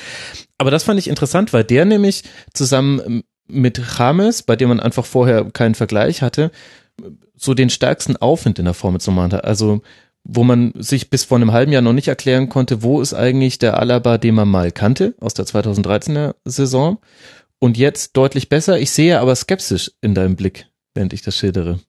Aber 0.59 0.71
das 0.71 0.85
fand 0.85 0.99
ich 0.99 1.09
interessant, 1.09 1.53
weil 1.53 1.65
der 1.65 1.85
nämlich 1.85 2.25
zusammen 2.53 3.01
ähm, 3.05 3.23
mit 3.49 3.81
James, 3.99 4.43
bei 4.43 4.57
dem 4.57 4.69
man 4.69 4.81
einfach 4.81 5.05
vorher 5.05 5.45
keinen 5.51 5.75
Vergleich 5.75 6.23
hatte, 6.23 6.51
so 7.37 7.55
den 7.55 7.71
stärksten 7.71 8.17
Aufwind 8.17 8.59
in 8.59 8.65
der 8.65 8.75
Formel 8.75 9.01
zum 9.01 9.15
Moment 9.15 9.35
hat. 9.35 9.45
Also 9.45 9.83
wo 10.25 10.45
man 10.45 10.73
sich 10.77 11.11
bis 11.11 11.25
vor 11.25 11.39
einem 11.39 11.53
halben 11.53 11.73
Jahr 11.73 11.83
noch 11.83 11.95
nicht 11.95 12.09
erklären 12.09 12.49
konnte, 12.51 12.83
wo 12.83 13.01
ist 13.01 13.15
eigentlich 13.15 13.59
der 13.59 13.79
Alaba, 13.81 14.19
den 14.19 14.35
man 14.35 14.49
mal 14.49 14.71
kannte 14.73 15.15
aus 15.21 15.33
der 15.33 15.47
2013er 15.47 16.35
Saison 16.45 16.99
und 17.59 17.79
jetzt 17.79 18.17
deutlich 18.17 18.49
besser. 18.49 18.79
Ich 18.79 18.91
sehe 18.91 19.21
aber 19.21 19.35
skeptisch 19.35 19.91
in 20.03 20.15
deinem 20.15 20.37
Blick, 20.37 20.67
während 20.95 21.15
ich 21.15 21.23
das 21.23 21.37
schildere. 21.37 21.81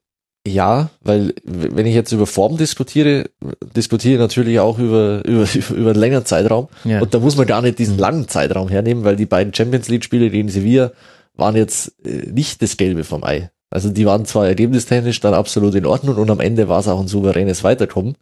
Ja, 0.48 0.90
weil 1.02 1.34
wenn 1.44 1.86
ich 1.86 1.94
jetzt 1.94 2.14
über 2.14 2.26
Form 2.26 2.57
diskutiere, 2.57 3.30
diskutiere 3.76 4.14
ich 4.14 4.19
natürlich 4.19 4.60
auch 4.60 4.80
über, 4.80 5.22
über, 5.26 5.45
über 5.76 5.91
einen 5.91 5.99
längeren 5.99 6.26
Zeitraum. 6.26 6.69
Ja. 6.86 7.02
Und 7.02 7.14
da 7.14 7.19
muss 7.19 7.36
man 7.36 7.45
gar 7.45 7.61
nicht 7.61 7.77
diesen 7.77 7.98
langen 7.98 8.30
Zeitraum 8.30 8.69
hernehmen, 8.69 9.03
weil 9.03 9.18
die 9.18 9.26
beiden 9.26 9.53
Champions 9.53 9.90
League 9.90 10.06
Spiele 10.06 10.30
gegen 10.30 10.48
Sevilla 10.48 10.91
waren 11.36 11.56
jetzt 11.56 11.94
äh, 12.06 12.31
nicht 12.31 12.61
das 12.61 12.77
Gelbe 12.77 13.03
vom 13.03 13.23
Ei. 13.23 13.49
Also 13.70 13.90
die 13.90 14.06
waren 14.06 14.26
zwar 14.26 14.48
ergebnistechnisch 14.48 15.20
dann 15.20 15.34
absolut 15.34 15.76
in 15.76 15.86
Ordnung 15.86 16.18
und 16.18 16.30
am 16.32 16.40
Ende 16.40 16.68
war 16.70 16.80
es 16.80 16.88
auch 16.88 17.00
ein 17.00 17.08
souveränes 17.08 17.64
Weiterkommen, 17.64 18.16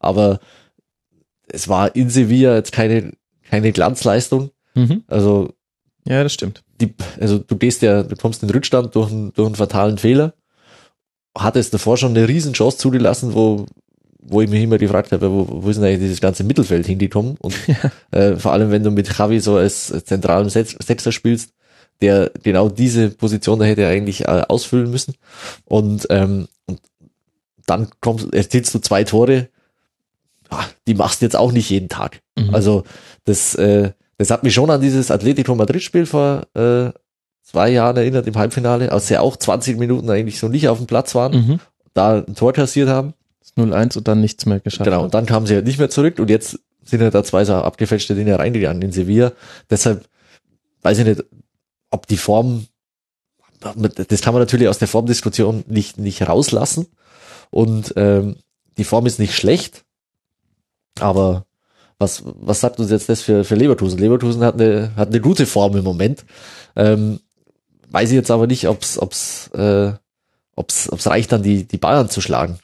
aber 0.00 0.40
es 1.48 1.68
war 1.68 1.94
in 1.94 2.10
Sevilla 2.10 2.54
jetzt 2.56 2.72
keine, 2.72 3.12
keine 3.48 3.72
Glanzleistung. 3.72 4.50
Mhm. 4.74 5.04
Also 5.06 5.50
Ja, 6.04 6.22
das 6.22 6.32
stimmt. 6.32 6.62
die, 6.80 6.94
also 7.20 7.38
du 7.38 7.56
gehst 7.56 7.82
ja, 7.82 8.02
du 8.02 8.16
kommst 8.16 8.42
in 8.42 8.48
den 8.48 8.54
Rückstand 8.54 8.94
durch 8.94 9.10
einen, 9.10 9.32
durch 9.34 9.46
einen 9.46 9.54
fatalen 9.54 9.98
Fehler, 9.98 10.34
hattest 11.36 11.72
davor 11.72 11.96
schon 11.96 12.16
eine 12.16 12.26
riesen 12.26 12.52
Chance 12.52 12.78
zugelassen, 12.78 13.34
wo, 13.34 13.66
wo 14.20 14.40
ich 14.42 14.50
mich 14.50 14.62
immer 14.62 14.78
gefragt 14.78 15.12
habe, 15.12 15.30
wo, 15.30 15.46
wo 15.48 15.70
ist 15.70 15.76
denn 15.76 15.84
eigentlich 15.84 16.00
dieses 16.00 16.20
ganze 16.20 16.42
Mittelfeld 16.42 16.86
hingekommen? 16.86 17.36
Und 17.40 17.54
äh, 18.10 18.36
vor 18.36 18.52
allem, 18.52 18.72
wenn 18.72 18.82
du 18.82 18.90
mit 18.90 19.16
Javi 19.16 19.38
so 19.38 19.56
als 19.56 19.86
zentralen 20.04 20.48
Sechser 20.50 21.12
spielst, 21.12 21.52
der 22.00 22.30
genau 22.42 22.68
diese 22.68 23.10
Position 23.10 23.58
da 23.58 23.64
hätte 23.64 23.82
er 23.82 23.90
eigentlich 23.90 24.22
äh, 24.22 24.44
ausfüllen 24.48 24.90
müssen. 24.90 25.14
Und, 25.64 26.06
ähm, 26.10 26.48
und 26.66 26.80
dann 27.66 27.88
kommst, 28.00 28.32
erzielst 28.32 28.74
du 28.74 28.78
zwei 28.78 29.04
Tore, 29.04 29.48
ah, 30.50 30.64
die 30.86 30.94
machst 30.94 31.20
du 31.20 31.26
jetzt 31.26 31.36
auch 31.36 31.52
nicht 31.52 31.70
jeden 31.70 31.88
Tag. 31.88 32.20
Mhm. 32.36 32.54
Also 32.54 32.84
das, 33.24 33.54
äh, 33.56 33.90
das 34.16 34.30
hat 34.30 34.42
mich 34.42 34.54
schon 34.54 34.70
an 34.70 34.80
dieses 34.80 35.10
Atletico 35.10 35.54
Madrid-Spiel 35.54 36.06
vor 36.06 36.46
äh, 36.54 36.90
zwei 37.42 37.70
Jahren 37.70 37.96
erinnert 37.96 38.26
im 38.26 38.36
Halbfinale, 38.36 38.92
als 38.92 39.08
sie 39.08 39.18
auch 39.18 39.36
20 39.36 39.78
Minuten 39.78 40.10
eigentlich 40.10 40.38
so 40.38 40.48
nicht 40.48 40.68
auf 40.68 40.78
dem 40.78 40.86
Platz 40.86 41.14
waren, 41.14 41.32
Mhm. 41.32 41.60
da 41.94 42.18
ein 42.18 42.34
Tor 42.34 42.52
kassiert 42.52 42.88
haben. 42.88 43.14
Das 43.40 43.56
0-1 43.56 43.96
und 43.96 44.06
dann 44.08 44.20
nichts 44.20 44.44
mehr 44.46 44.60
geschafft. 44.60 44.84
Genau, 44.84 45.04
und 45.04 45.14
dann 45.14 45.26
kamen 45.26 45.46
sie 45.46 45.54
halt 45.54 45.64
nicht 45.64 45.78
mehr 45.78 45.90
zurück 45.90 46.18
und 46.18 46.30
jetzt 46.30 46.58
sind 46.84 47.00
ja 47.00 47.10
da 47.10 47.24
zwei 47.24 47.44
so 47.44 47.54
abgefälschte 47.54 48.14
Dinge 48.14 48.38
reingegangen 48.38 48.82
in 48.82 48.92
Sevilla. 48.92 49.32
Deshalb 49.70 50.04
weiß 50.82 50.98
ich 50.98 51.04
nicht, 51.04 51.24
ob 51.90 52.06
die 52.06 52.16
Form, 52.16 52.66
das 53.60 54.20
kann 54.20 54.34
man 54.34 54.42
natürlich 54.42 54.68
aus 54.68 54.78
der 54.78 54.88
Formdiskussion 54.88 55.64
nicht, 55.66 55.98
nicht 55.98 56.28
rauslassen. 56.28 56.86
Und 57.50 57.94
ähm, 57.96 58.36
die 58.76 58.84
Form 58.84 59.06
ist 59.06 59.18
nicht 59.18 59.34
schlecht, 59.34 59.84
aber 61.00 61.46
was, 61.98 62.22
was 62.24 62.60
sagt 62.60 62.78
uns 62.78 62.90
jetzt 62.90 63.08
das 63.08 63.22
für, 63.22 63.44
für 63.44 63.56
Leverkusen? 63.56 63.98
Leverkusen 63.98 64.44
hat 64.44 64.54
eine, 64.54 64.94
hat 64.96 65.08
eine 65.08 65.20
gute 65.20 65.46
Form 65.46 65.76
im 65.76 65.84
Moment. 65.84 66.24
Ähm, 66.76 67.20
weiß 67.90 68.10
ich 68.10 68.14
jetzt 68.14 68.30
aber 68.30 68.46
nicht, 68.46 68.68
ob's, 68.68 68.98
ob's, 68.98 69.48
äh, 69.48 69.92
ob's, 70.54 70.90
ob's 70.90 71.06
reicht, 71.08 71.32
dann 71.32 71.42
die, 71.42 71.64
die 71.64 71.78
Bayern 71.78 72.08
zu 72.08 72.20
schlagen. 72.20 72.58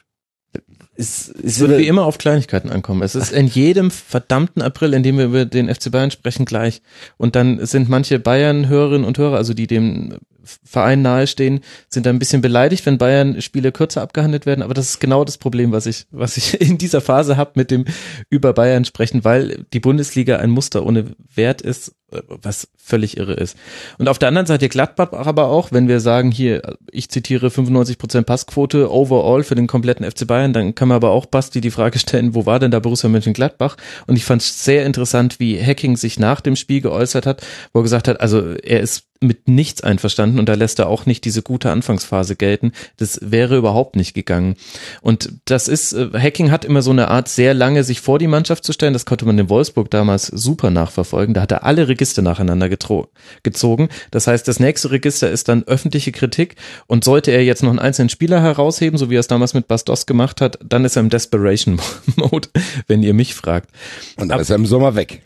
Es 0.97 1.33
wird 1.35 1.69
wieder- 1.69 1.77
wie 1.77 1.87
immer 1.87 2.05
auf 2.05 2.17
Kleinigkeiten 2.17 2.69
ankommen. 2.69 3.01
Es 3.01 3.15
ist 3.15 3.31
in 3.31 3.47
jedem 3.47 3.91
verdammten 3.91 4.61
April, 4.61 4.93
in 4.93 5.03
dem 5.03 5.17
wir 5.17 5.25
über 5.25 5.45
den 5.45 5.67
FC 5.73 5.89
Bayern 5.91 6.11
sprechen, 6.11 6.45
gleich. 6.45 6.81
Und 7.17 7.35
dann 7.35 7.65
sind 7.65 7.89
manche 7.89 8.19
Bayern-Hörerinnen 8.19 9.05
und 9.05 9.17
Hörer, 9.17 9.37
also 9.37 9.53
die 9.53 9.67
dem 9.67 10.17
Verein 10.63 11.01
nahestehen, 11.01 11.61
sind 11.89 12.05
da 12.05 12.11
ein 12.11 12.19
bisschen 12.19 12.41
beleidigt, 12.41 12.85
wenn 12.85 12.99
Bayern-Spiele 12.99 13.71
kürzer 13.71 14.01
abgehandelt 14.03 14.45
werden. 14.45 14.61
Aber 14.61 14.75
das 14.75 14.89
ist 14.91 14.99
genau 14.99 15.25
das 15.25 15.37
Problem, 15.39 15.71
was 15.71 15.87
ich, 15.87 16.05
was 16.11 16.37
ich 16.37 16.61
in 16.61 16.77
dieser 16.77 17.01
Phase 17.01 17.35
habe 17.35 17.51
mit 17.55 17.71
dem 17.71 17.85
über 18.29 18.53
Bayern 18.53 18.85
sprechen, 18.85 19.23
weil 19.23 19.65
die 19.73 19.79
Bundesliga 19.79 20.37
ein 20.37 20.51
Muster 20.51 20.85
ohne 20.85 21.05
Wert 21.33 21.61
ist, 21.61 21.93
was 22.27 22.67
völlig 22.77 23.17
irre 23.17 23.33
ist. 23.33 23.57
Und 23.97 24.07
auf 24.07 24.19
der 24.19 24.27
anderen 24.29 24.45
Seite 24.45 24.69
Gladbach 24.69 25.11
aber 25.11 25.47
auch, 25.47 25.71
wenn 25.71 25.87
wir 25.87 25.99
sagen, 25.99 26.31
hier, 26.31 26.61
ich 26.91 27.09
zitiere 27.09 27.47
95% 27.47 28.23
Passquote 28.23 28.91
overall 28.91 29.43
für 29.43 29.55
den 29.55 29.67
kompletten 29.67 30.09
FC 30.09 30.27
Bayern, 30.27 30.53
dann 30.53 30.75
kann 30.75 30.87
man 30.87 30.95
aber 30.95 31.11
auch 31.11 31.25
Basti 31.25 31.61
die 31.61 31.71
Frage 31.71 31.99
stellen, 31.99 32.35
wo 32.35 32.45
war 32.45 32.59
denn 32.59 32.71
da 32.71 32.79
Borussia 32.79 33.09
Mönchengladbach? 33.09 33.77
Und 34.07 34.15
ich 34.15 34.25
fand 34.25 34.41
es 34.41 34.63
sehr 34.63 34.85
interessant, 34.85 35.39
wie 35.39 35.61
Hacking 35.61 35.97
sich 35.97 36.19
nach 36.19 36.41
dem 36.41 36.55
Spiel 36.55 36.81
geäußert 36.81 37.25
hat, 37.25 37.45
wo 37.73 37.79
er 37.79 37.83
gesagt 37.83 38.07
hat, 38.07 38.21
also 38.21 38.53
er 38.53 38.81
ist 38.81 39.05
mit 39.21 39.47
nichts 39.47 39.81
einverstanden 39.81 40.39
und 40.39 40.49
da 40.49 40.53
lässt 40.53 40.79
er 40.79 40.87
auch 40.87 41.05
nicht 41.05 41.25
diese 41.25 41.41
gute 41.41 41.71
Anfangsphase 41.71 42.35
gelten. 42.35 42.73
Das 42.97 43.19
wäre 43.21 43.57
überhaupt 43.57 43.95
nicht 43.95 44.13
gegangen. 44.13 44.55
Und 45.01 45.33
das 45.45 45.67
ist, 45.67 45.93
äh, 45.93 46.09
Hacking 46.13 46.51
hat 46.51 46.65
immer 46.65 46.81
so 46.81 46.91
eine 46.91 47.07
Art, 47.07 47.27
sehr 47.27 47.53
lange 47.53 47.83
sich 47.83 48.01
vor 48.01 48.19
die 48.19 48.27
Mannschaft 48.27 48.63
zu 48.63 48.73
stellen. 48.73 48.93
Das 48.93 49.05
konnte 49.05 49.25
man 49.25 49.39
in 49.39 49.49
Wolfsburg 49.49 49.89
damals 49.89 50.27
super 50.27 50.69
nachverfolgen. 50.69 51.33
Da 51.33 51.41
hat 51.41 51.51
er 51.51 51.63
alle 51.63 51.87
Register 51.87 52.04
nacheinander 52.21 52.67
getro- 52.67 53.07
gezogen. 53.43 53.89
Das 54.11 54.27
heißt, 54.27 54.47
das 54.47 54.59
nächste 54.59 54.91
Register 54.91 55.29
ist 55.29 55.47
dann 55.49 55.63
öffentliche 55.63 56.11
Kritik 56.11 56.55
und 56.87 57.03
sollte 57.03 57.31
er 57.31 57.43
jetzt 57.43 57.63
noch 57.63 57.69
einen 57.69 57.79
einzelnen 57.79 58.09
Spieler 58.09 58.41
herausheben, 58.41 58.97
so 58.97 59.09
wie 59.09 59.15
er 59.15 59.19
es 59.19 59.27
damals 59.27 59.53
mit 59.53 59.67
Bastos 59.67 60.05
gemacht 60.05 60.41
hat, 60.41 60.59
dann 60.63 60.85
ist 60.85 60.95
er 60.95 61.01
im 61.01 61.09
Desperation 61.09 61.79
Mode, 62.15 62.49
wenn 62.87 63.03
ihr 63.03 63.13
mich 63.13 63.33
fragt. 63.35 63.69
Und 64.17 64.29
dann 64.29 64.39
ist 64.39 64.49
er 64.49 64.55
im 64.55 64.65
Sommer 64.65 64.95
weg. 64.95 65.21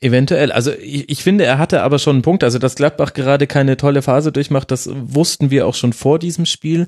Eventuell. 0.00 0.52
Also 0.52 0.70
ich, 0.72 1.08
ich 1.08 1.22
finde, 1.24 1.44
er 1.44 1.58
hatte 1.58 1.82
aber 1.82 1.98
schon 1.98 2.14
einen 2.16 2.22
Punkt. 2.22 2.44
Also, 2.44 2.58
dass 2.60 2.76
Gladbach 2.76 3.12
gerade 3.12 3.48
keine 3.48 3.76
tolle 3.76 4.02
Phase 4.02 4.30
durchmacht, 4.30 4.70
das 4.70 4.88
wussten 4.92 5.50
wir 5.50 5.66
auch 5.66 5.74
schon 5.74 5.92
vor 5.92 6.20
diesem 6.20 6.46
Spiel. 6.46 6.86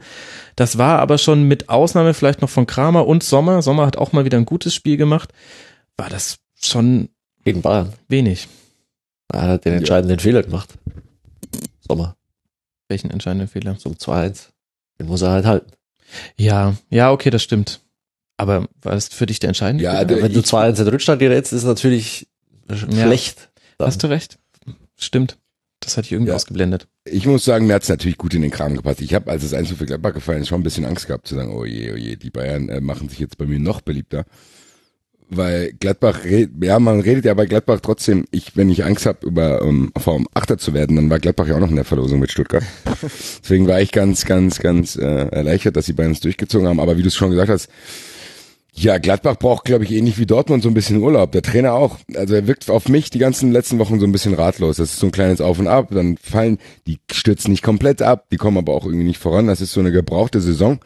Das 0.55 0.79
war 0.79 1.01
aber 1.01 1.19
schon 1.19 1.43
mit 1.45 1.69
Ausnahme 1.69 2.15
vielleicht 2.15 2.43
noch 2.43 2.49
von 2.51 2.67
Kramer 2.67 3.07
und 3.09 3.25
Sommer. 3.25 3.61
Sommer 3.63 3.87
hat 3.87 3.97
auch 3.97 4.13
mal 4.13 4.25
wieder 4.25 4.39
ein 4.39 4.47
gutes 4.47 4.73
Spiel 4.75 4.97
gemacht. 4.97 5.33
War 5.97 6.09
das 6.09 6.39
schon 6.63 7.09
gegen 7.45 7.63
Bayern. 7.63 7.93
wenig. 8.09 8.47
Er 9.33 9.43
hat 9.43 9.65
den 9.65 9.75
entscheidenden 9.75 10.19
Fehler 10.19 10.43
gemacht. 10.43 10.71
Sommer. 11.87 12.17
Welchen 12.89 13.11
entscheidenden 13.11 13.49
Fehler? 13.49 13.77
Zum 13.79 13.95
2-1. 13.95 14.49
Den 14.99 15.07
muss 15.09 15.23
er 15.23 15.31
halt 15.31 15.47
halten. 15.47 15.73
Ja, 16.39 16.75
ja, 16.91 17.11
okay, 17.11 17.31
das 17.31 17.43
stimmt. 17.43 17.81
Aber 18.37 18.69
war 18.83 18.93
das 18.95 19.09
für 19.09 19.27
dich 19.27 19.39
der 19.41 19.49
entscheidende 19.49 19.85
Ja, 19.85 19.93
Fehler? 19.93 20.05
der- 20.07 20.23
Wenn 20.23 20.33
du 20.33 20.41
ich- 20.41 20.47
2-1 20.47 20.81
in 20.81 20.89
Rückstand 20.89 21.19
gerätst, 21.21 21.53
ist 21.53 21.65
natürlich 21.65 22.29
Ja. 22.69 22.77
schlecht. 22.77 23.51
Dann. 23.79 23.89
Hast 23.89 24.03
du 24.03 24.07
recht. 24.09 24.39
Stimmt. 24.99 25.39
Das 25.81 25.97
hatte 25.97 26.07
ich 26.07 26.13
irgendwie 26.13 26.31
Ja. 26.31 26.37
ausgeblendet. 26.37 26.89
Ich 27.05 27.27
muss 27.27 27.45
sagen, 27.45 27.67
mir 27.67 27.75
hat's 27.75 27.89
natürlich 27.89 28.17
gut 28.17 28.35
in 28.35 28.43
den 28.43 28.51
Kram 28.51 28.75
gepasst. 28.75 29.01
Ich 29.03 29.15
habe, 29.15 29.31
als 29.31 29.43
es 29.45 29.53
1 29.53 29.71
für 29.71 29.87
Gladbach 29.87 30.15
gefallen 30.15 30.41
ist, 30.43 30.49
schon 30.49 30.61
ein 30.61 30.65
bisschen 30.65 30.85
Angst 30.87 31.07
gehabt 31.07 31.29
zu 31.29 31.35
sagen, 31.35 31.53
oh 31.55 31.65
je, 31.65 31.93
oh 31.93 31.97
je, 31.97 32.17
die 32.17 32.31
Bayern 32.31 32.69
äh, 32.69 32.81
machen 32.81 33.09
sich 33.09 33.19
jetzt 33.19 33.37
bei 33.39 33.45
mir 33.47 33.59
noch 33.61 33.81
beliebter. 33.83 34.25
Weil 35.29 35.73
Gladbach, 35.81 36.21
ja, 36.61 36.79
man 36.79 37.01
redet 37.01 37.25
ja 37.25 37.35
bei 37.35 37.47
Gladbach 37.47 37.81
trotzdem, 37.83 38.27
ich, 38.31 38.57
wenn 38.57 38.71
ich 38.71 38.85
Angst 38.85 39.07
habe, 39.07 39.27
über 39.27 39.61
ähm, 39.63 39.91
vom 39.99 40.29
Achter 40.35 40.57
zu 40.57 40.73
werden, 40.73 40.95
dann 40.95 41.11
war 41.11 41.19
Gladbach 41.19 41.49
ja 41.49 41.57
auch 41.57 41.61
noch 41.61 41.71
in 41.71 41.77
der 41.77 41.85
Verlosung 41.85 42.21
mit 42.21 42.31
Stuttgart. 42.31 42.63
Deswegen 43.43 43.67
war 43.67 43.81
ich 43.81 43.91
ganz, 43.91 44.25
ganz, 44.25 44.61
ganz 44.61 44.95
äh, 44.95 45.03
erleichtert, 45.05 45.77
dass 45.77 45.87
die 45.87 45.95
Bayern 45.95 46.13
es 46.13 46.21
durchgezogen 46.21 46.69
haben. 46.69 46.79
Aber 46.79 46.97
wie 46.97 47.03
du 47.03 47.09
es 47.09 47.17
schon 47.17 47.31
gesagt 47.31 47.51
hast, 47.51 47.69
ja, 48.79 48.99
Gladbach 48.99 49.39
braucht, 49.39 49.65
glaube 49.65 49.85
ich, 49.85 49.91
ähnlich 49.91 50.19
wie 50.19 50.27
Dortmund 50.27 50.63
so 50.63 50.69
ein 50.69 50.75
bisschen 50.75 51.03
Urlaub. 51.03 51.33
Der 51.33 51.41
Trainer 51.41 51.73
auch. 51.73 51.99
Also 52.15 52.35
er 52.35 52.47
wirkt 52.47 52.69
auf 52.69 52.89
mich 52.89 53.09
die 53.09 53.19
ganzen 53.19 53.51
letzten 53.51 53.79
Wochen 53.79 53.99
so 53.99 54.07
ein 54.07 54.13
bisschen 54.13 54.35
ratlos. 54.35 54.77
Das 54.77 54.93
ist 54.93 54.99
so 54.99 55.07
ein 55.07 55.13
kleines 55.13 55.41
Auf 55.41 55.59
und 55.59 55.67
Ab. 55.67 55.89
Dann 55.91 56.19
fallen, 56.19 56.59
die 56.87 56.99
stürzen 57.11 57.53
nicht 57.53 57.63
komplett 57.63 58.03
ab, 58.03 58.27
die 58.31 58.37
kommen 58.37 58.59
aber 58.59 58.75
auch 58.75 58.85
irgendwie 58.85 59.07
nicht 59.07 59.19
voran. 59.19 59.47
Das 59.47 59.63
ist 59.63 59.73
so 59.73 59.81
eine 59.81 59.93
gebrauchte 59.93 60.43
Saison. 60.43 60.79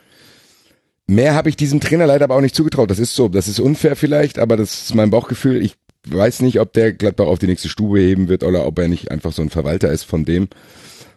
Mehr 1.11 1.35
habe 1.35 1.49
ich 1.49 1.57
diesem 1.57 1.81
Trainer 1.81 2.07
leider 2.07 2.23
aber 2.23 2.37
auch 2.37 2.41
nicht 2.41 2.55
zugetraut. 2.55 2.89
Das 2.89 3.01
ist 3.01 3.17
so, 3.17 3.27
das 3.27 3.49
ist 3.49 3.59
unfair 3.59 3.97
vielleicht, 3.97 4.39
aber 4.39 4.57
das 4.57 4.83
ist 4.83 4.95
mein 4.95 5.11
Bauchgefühl. 5.11 5.61
Ich 5.61 5.75
weiß 6.07 6.41
nicht, 6.41 6.61
ob 6.61 6.73
der 6.73 6.93
Gladbach 6.93 7.27
auf 7.27 7.41
die 7.41 7.49
nächste 7.49 7.69
Stube 7.69 7.99
heben 7.99 8.29
wird 8.29 8.45
oder 8.45 8.65
ob 8.65 8.79
er 8.79 8.87
nicht 8.87 9.11
einfach 9.11 9.33
so 9.33 9.43
ein 9.43 9.51
Verwalter 9.51 9.91
ist 9.91 10.05
von 10.05 10.25
dem, 10.25 10.47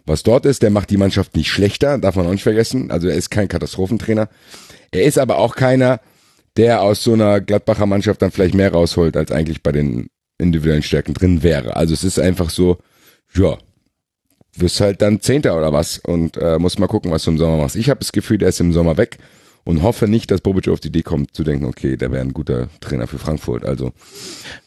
was 0.08 0.24
dort 0.24 0.48
ist. 0.48 0.64
Der 0.64 0.72
macht 0.72 0.90
die 0.90 0.98
Mannschaft 0.98 1.36
nicht 1.36 1.52
schlechter, 1.52 2.00
darf 2.00 2.16
man 2.16 2.26
auch 2.26 2.32
nicht 2.32 2.42
vergessen. 2.42 2.90
Also 2.90 3.08
er 3.08 3.16
ist 3.16 3.30
kein 3.30 3.48
Katastrophentrainer. 3.48 4.30
Er 4.90 5.04
ist 5.04 5.20
aber 5.20 5.38
auch 5.38 5.56
keiner, 5.56 6.00
der 6.58 6.82
aus 6.82 7.04
so 7.04 7.14
einer 7.14 7.40
Gladbacher 7.40 7.86
Mannschaft 7.86 8.24
dann 8.24 8.32
vielleicht 8.32 8.56
mehr 8.56 8.72
rausholt, 8.72 9.16
als 9.16 9.32
eigentlich 9.32 9.62
bei 9.62 9.72
den 9.72 10.08
individuellen 10.40 10.82
Stärken 10.82 11.14
drin 11.14 11.44
wäre. 11.44 11.76
Also 11.76 11.94
es 11.94 12.04
ist 12.04 12.18
einfach 12.18 12.50
so, 12.50 12.80
ja, 13.36 13.60
wirst 14.58 14.82
halt 14.82 15.04
dann 15.04 15.22
Zehnter 15.22 15.56
oder 15.56 15.72
was 15.72 16.00
und 16.00 16.36
äh, 16.38 16.58
muss 16.58 16.80
mal 16.80 16.88
gucken, 16.88 17.12
was 17.12 17.26
du 17.26 17.30
im 17.30 17.38
Sommer 17.38 17.58
machst. 17.58 17.76
Ich 17.76 17.92
habe 17.92 18.00
das 18.00 18.12
Gefühl, 18.12 18.40
der 18.40 18.50
ist 18.50 18.60
im 18.60 18.74
Sommer 18.74 18.98
weg 18.98 19.20
und 19.66 19.82
hoffe 19.82 20.08
nicht, 20.08 20.30
dass 20.32 20.42
Bobic 20.42 20.68
auf 20.68 20.80
die 20.80 20.90
Idee 20.90 21.04
kommt, 21.04 21.36
zu 21.36 21.44
denken, 21.44 21.66
okay, 21.66 21.96
der 21.96 22.12
wäre 22.12 22.22
ein 22.22 22.34
guter 22.34 22.68
Trainer 22.82 23.08
für 23.08 23.18
Frankfurt. 23.18 23.66
Also 23.66 23.92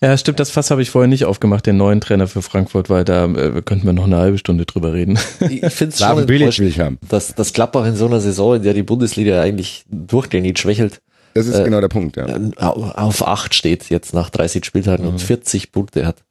Ja, 0.00 0.16
stimmt, 0.16 0.40
das 0.40 0.50
Fass 0.50 0.70
habe 0.70 0.82
ich 0.82 0.90
vorher 0.90 1.08
nicht 1.08 1.24
aufgemacht, 1.24 1.66
den 1.66 1.76
neuen 1.76 2.00
Trainer 2.00 2.26
für 2.28 2.42
Frankfurt, 2.42 2.88
weil 2.88 3.04
da 3.04 3.26
äh, 3.26 3.62
könnten 3.62 3.86
wir 3.86 3.92
noch 3.92 4.04
eine 4.04 4.16
halbe 4.16 4.38
Stunde 4.38 4.64
drüber 4.64 4.94
reden. 4.94 5.18
Ich 5.40 5.72
finde 5.72 5.94
es 5.94 5.98
schon 5.98 6.26
Bilic 6.26 6.42
enttäuschend, 6.42 6.58
will 6.58 6.68
ich 6.68 6.80
haben. 6.80 6.98
dass, 7.08 7.34
dass 7.34 7.52
Gladbach 7.52 7.86
in 7.86 7.96
so 7.96 8.06
einer 8.06 8.20
Saison, 8.20 8.56
in 8.56 8.62
der 8.62 8.74
die 8.74 8.82
Bundesliga 8.82 9.40
eigentlich 9.40 9.84
durchgängig 9.90 10.58
schwächelt, 10.58 11.00
Das 11.34 11.46
ist 11.46 11.62
genau 11.64 11.80
der 11.80 11.88
Punkt, 11.88 12.16
ja. 12.16 12.26
äh, 12.26 12.50
auf 12.56 13.26
acht 13.26 13.54
steht 13.54 13.90
jetzt 13.90 14.14
nach 14.14 14.30
30 14.30 14.64
Spieltagen 14.64 15.06
und 15.06 15.20
40 15.20 15.72
Punkte 15.72 16.06
hat. 16.06 16.24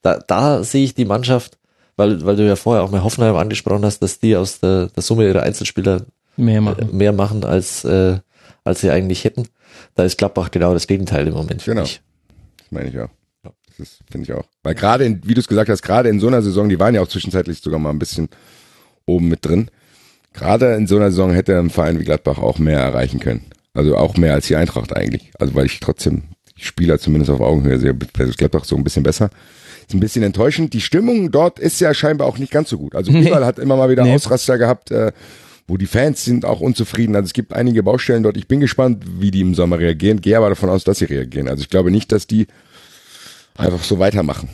Da, 0.00 0.18
da 0.26 0.64
sehe 0.64 0.84
ich 0.84 0.94
die 0.94 1.04
Mannschaft, 1.04 1.58
weil, 1.96 2.24
weil 2.24 2.36
du 2.36 2.46
ja 2.46 2.56
vorher 2.56 2.82
auch 2.82 2.90
mal 2.90 3.04
Hoffenheim 3.04 3.36
angesprochen 3.36 3.84
hast, 3.84 4.00
dass 4.00 4.18
die 4.18 4.34
aus 4.36 4.60
der, 4.60 4.86
der 4.86 5.02
Summe 5.02 5.26
ihrer 5.26 5.42
Einzelspieler 5.42 6.06
Mehr 6.36 6.58
äh, 6.58 6.60
machen. 6.60 6.96
mehr 6.96 7.12
machen, 7.12 7.44
als, 7.44 7.84
äh, 7.84 8.18
als 8.64 8.80
sie 8.80 8.90
eigentlich 8.90 9.24
hätten. 9.24 9.48
Da 9.94 10.04
ist 10.04 10.18
Gladbach 10.18 10.50
genau 10.50 10.72
das 10.74 10.86
Gegenteil 10.86 11.26
im 11.26 11.34
Moment, 11.34 11.64
Genau. 11.64 11.82
ich. 11.82 12.00
Das 12.58 12.66
meine 12.70 12.88
ich 12.88 12.98
auch. 12.98 13.08
Das 13.78 13.98
finde 14.10 14.24
ich 14.30 14.32
auch. 14.34 14.44
Weil 14.62 14.74
gerade, 14.74 15.04
in, 15.04 15.22
wie 15.26 15.34
du 15.34 15.40
es 15.40 15.48
gesagt 15.48 15.70
hast, 15.70 15.82
gerade 15.82 16.08
in 16.10 16.20
so 16.20 16.26
einer 16.28 16.42
Saison, 16.42 16.68
die 16.68 16.78
waren 16.78 16.94
ja 16.94 17.00
auch 17.00 17.08
zwischenzeitlich 17.08 17.60
sogar 17.60 17.78
mal 17.80 17.90
ein 17.90 17.98
bisschen 17.98 18.28
oben 19.06 19.28
mit 19.28 19.44
drin. 19.44 19.70
Gerade 20.34 20.74
in 20.74 20.86
so 20.86 20.96
einer 20.96 21.10
Saison 21.10 21.32
hätte 21.32 21.58
ein 21.58 21.70
Verein 21.70 21.98
wie 21.98 22.04
Gladbach 22.04 22.38
auch 22.38 22.58
mehr 22.58 22.78
erreichen 22.78 23.18
können. 23.18 23.46
Also 23.74 23.96
auch 23.96 24.16
mehr 24.16 24.34
als 24.34 24.46
die 24.46 24.56
Eintracht 24.56 24.94
eigentlich. 24.94 25.30
Also 25.38 25.54
weil 25.54 25.66
ich 25.66 25.80
trotzdem 25.80 26.22
die 26.58 26.64
Spieler 26.64 26.98
zumindest 26.98 27.30
auf 27.30 27.40
Augenhöhe 27.40 27.78
sehe, 27.78 27.96
ist 28.18 28.38
Gladbach 28.38 28.64
so 28.64 28.76
ein 28.76 28.84
bisschen 28.84 29.02
besser. 29.02 29.30
Ist 29.88 29.94
ein 29.94 30.00
bisschen 30.00 30.22
enttäuschend. 30.22 30.74
Die 30.74 30.80
Stimmung 30.82 31.30
dort 31.30 31.58
ist 31.58 31.80
ja 31.80 31.92
scheinbar 31.94 32.26
auch 32.28 32.38
nicht 32.38 32.52
ganz 32.52 32.68
so 32.68 32.78
gut. 32.78 32.94
Also 32.94 33.10
Nee. 33.10 33.26
überall 33.28 33.44
hat 33.46 33.58
immer 33.58 33.76
mal 33.76 33.88
wieder 33.90 34.04
Nee. 34.04 34.14
Ausraster 34.14 34.58
gehabt, 34.58 34.90
äh, 34.90 35.12
wo 35.72 35.78
die 35.78 35.86
Fans 35.86 36.22
sind 36.22 36.44
auch 36.44 36.60
unzufrieden. 36.60 37.16
Also 37.16 37.24
es 37.24 37.32
gibt 37.32 37.54
einige 37.54 37.82
Baustellen 37.82 38.22
dort. 38.22 38.36
Ich 38.36 38.46
bin 38.46 38.60
gespannt, 38.60 39.04
wie 39.20 39.30
die 39.30 39.40
im 39.40 39.54
Sommer 39.54 39.78
reagieren. 39.78 40.20
Gehe 40.20 40.36
aber 40.36 40.50
davon 40.50 40.68
aus, 40.68 40.84
dass 40.84 40.98
sie 40.98 41.06
reagieren. 41.06 41.48
Also 41.48 41.62
ich 41.62 41.70
glaube 41.70 41.90
nicht, 41.90 42.12
dass 42.12 42.26
die 42.26 42.46
einfach 43.56 43.82
so 43.82 43.98
weitermachen. 43.98 44.50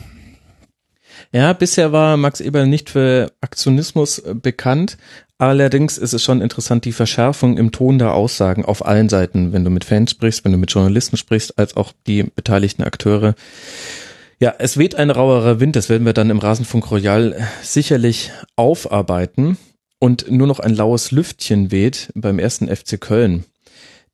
Ja, 1.33 1.51
bisher 1.51 1.91
war 1.91 2.15
Max 2.15 2.39
Eberl 2.39 2.67
nicht 2.67 2.89
für 2.89 3.33
Aktionismus 3.41 4.19
äh, 4.19 4.33
bekannt. 4.33 4.97
Allerdings 5.37 5.97
ist 5.97 6.13
es 6.13 6.23
schon 6.23 6.39
interessant, 6.39 6.85
die 6.85 6.93
Verschärfung 6.93 7.57
im 7.57 7.73
Ton 7.73 7.99
der 7.99 8.13
Aussagen 8.13 8.63
auf 8.63 8.85
allen 8.85 9.09
Seiten, 9.09 9.51
wenn 9.51 9.65
du 9.65 9.69
mit 9.69 9.83
Fans 9.83 10.11
sprichst, 10.11 10.45
wenn 10.45 10.53
du 10.53 10.57
mit 10.57 10.71
Journalisten 10.71 11.17
sprichst, 11.17 11.59
als 11.59 11.75
auch 11.75 11.91
die 12.07 12.23
beteiligten 12.23 12.83
Akteure. 12.83 13.35
Ja, 14.39 14.53
es 14.57 14.77
weht 14.77 14.95
ein 14.95 15.09
rauerer 15.09 15.59
Wind, 15.59 15.75
das 15.75 15.89
werden 15.89 16.05
wir 16.05 16.13
dann 16.13 16.29
im 16.29 16.39
Rasenfunk 16.39 16.89
Royal 16.89 17.33
äh, 17.33 17.41
sicherlich 17.61 18.31
aufarbeiten. 18.55 19.57
Und 19.99 20.31
nur 20.31 20.47
noch 20.47 20.59
ein 20.59 20.73
laues 20.73 21.11
Lüftchen 21.11 21.71
weht 21.71 22.09
beim 22.15 22.39
ersten 22.39 22.73
FC 22.73 22.99
Köln 22.99 23.45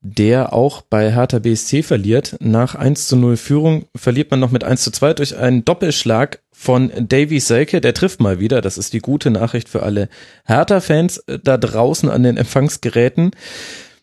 der 0.07 0.53
auch 0.53 0.83
bei 0.83 1.11
Hertha 1.11 1.39
BSC 1.39 1.81
verliert. 1.81 2.35
Nach 2.39 2.75
1 2.75 3.07
zu 3.07 3.15
0 3.15 3.37
Führung 3.37 3.85
verliert 3.95 4.29
man 4.29 4.39
noch 4.39 4.51
mit 4.51 4.63
1 4.63 4.83
zu 4.83 4.91
2 4.91 5.15
durch 5.15 5.35
einen 5.35 5.65
Doppelschlag 5.65 6.41
von 6.51 6.91
Davy 6.95 7.39
Selke. 7.39 7.81
Der 7.81 7.95
trifft 7.95 8.19
mal 8.19 8.39
wieder. 8.39 8.61
Das 8.61 8.77
ist 8.77 8.93
die 8.93 8.99
gute 8.99 9.31
Nachricht 9.31 9.67
für 9.67 9.81
alle 9.81 10.07
Hertha-Fans 10.45 11.17
äh, 11.25 11.39
da 11.43 11.57
draußen 11.57 12.07
an 12.07 12.21
den 12.21 12.37
Empfangsgeräten. 12.37 13.31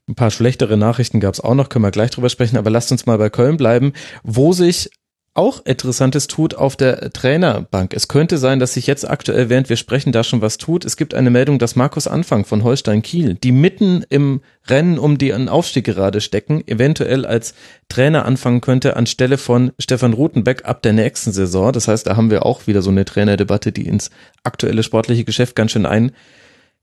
Ein 0.09 0.17
paar 0.17 0.33
schlechtere 0.33 0.77
Nachrichten 0.77 1.21
gab 1.21 1.35
es 1.35 1.41
auch 1.41 1.55
noch, 1.55 1.69
können 1.69 1.85
wir 1.85 1.93
gleich 1.93 2.11
drüber 2.11 2.29
sprechen, 2.29 2.57
aber 2.57 2.71
lasst 2.71 2.91
uns 2.91 3.07
mal 3.07 3.19
bei 3.19 3.31
Köln 3.31 3.57
bleiben, 3.57 3.93
wo 4.25 4.53
sich 4.53 4.91
auch 5.35 5.65
Interessantes 5.65 6.27
tut 6.27 6.55
auf 6.55 6.77
der 6.77 7.11
Trainerbank. 7.11 7.95
Es 7.95 8.07
könnte 8.07 8.37
sein, 8.37 8.59
dass 8.59 8.75
sich 8.75 8.87
jetzt 8.87 9.09
aktuell, 9.09 9.49
während 9.49 9.71
wir 9.71 9.77
sprechen, 9.77 10.13
da 10.13 10.25
schon 10.25 10.43
was 10.43 10.59
tut. 10.59 10.85
Es 10.85 10.99
gibt 10.99 11.15
eine 11.15 11.31
Meldung, 11.31 11.59
dass 11.59 11.75
Markus 11.75 12.07
Anfang 12.07 12.45
von 12.45 12.65
Holstein 12.65 13.01
Kiel, 13.01 13.35
die 13.35 13.53
mitten 13.53 14.05
im 14.11 14.43
Rennen 14.67 14.99
um 14.99 15.17
den 15.17 15.49
Aufstieg 15.49 15.87
gerade 15.87 16.21
stecken, 16.21 16.63
eventuell 16.67 17.25
als 17.25 17.55
Trainer 17.89 18.27
anfangen 18.27 18.61
könnte 18.61 18.97
anstelle 18.97 19.39
von 19.39 19.73
Stefan 19.79 20.13
Rutenbeck 20.13 20.67
ab 20.67 20.83
der 20.83 20.93
nächsten 20.93 21.33
Saison. 21.33 21.73
Das 21.73 21.89
heißt, 21.89 22.07
da 22.07 22.17
haben 22.17 22.31
wir 22.31 22.45
auch 22.45 22.67
wieder 22.67 22.83
so 22.83 22.91
eine 22.91 23.07
Trainerdebatte, 23.07 23.73
die 23.73 23.87
ins 23.87 24.11
aktuelle 24.45 24.83
sportliche 24.83 25.25
Geschäft 25.25 25.57
ganz 25.57 25.73
schön 25.73 25.87
ein 25.87 26.13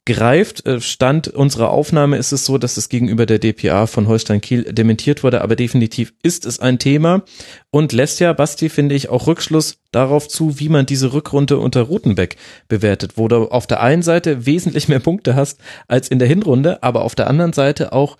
greift. 0.06 0.66
Äh, 0.66 0.82
Stand 0.82 1.28
unserer 1.28 1.70
Aufnahme 1.70 2.18
ist 2.18 2.32
es 2.32 2.46
so, 2.46 2.58
dass 2.58 2.78
es 2.78 2.90
gegenüber 2.90 3.26
der 3.26 3.40
DPA 3.40 3.88
von 3.88 4.08
Holstein 4.08 4.42
Kiel 4.42 4.64
dementiert 4.64 5.24
wurde, 5.24 5.42
aber 5.42 5.56
definitiv 5.56 6.14
ist 6.24 6.46
es 6.46 6.60
ein 6.60 6.80
Thema 6.80 7.24
und 7.72 7.92
lässt 7.92 8.20
ja, 8.20 8.34
Basti, 8.34 8.70
finde 8.70 8.96
ich, 8.96 9.10
auch 9.10 9.28
Rückschluss 9.28 9.78
darauf 9.92 10.28
zu, 10.28 10.60
wie 10.60 10.70
man 10.70 10.86
diese 10.86 11.14
Rückrunde 11.14 11.58
unter 11.58 11.82
Rutenbeck 11.82 12.38
bewertet, 12.68 13.14
wo 13.16 13.28
du 13.28 13.50
auf 13.50 13.68
der 13.68 13.82
einen 13.82 14.04
Seite 14.04 14.46
wesentlich 14.46 14.88
mehr 14.88 15.00
Punkte 15.00 15.36
hast 15.36 15.60
als 15.88 16.08
in 16.08 16.20
der 16.20 16.28
Hinrunde, 16.28 16.84
aber 16.84 17.04
auf 17.04 17.16
der 17.16 17.28
anderen 17.28 17.54
Seite 17.54 17.94
auch 17.94 18.18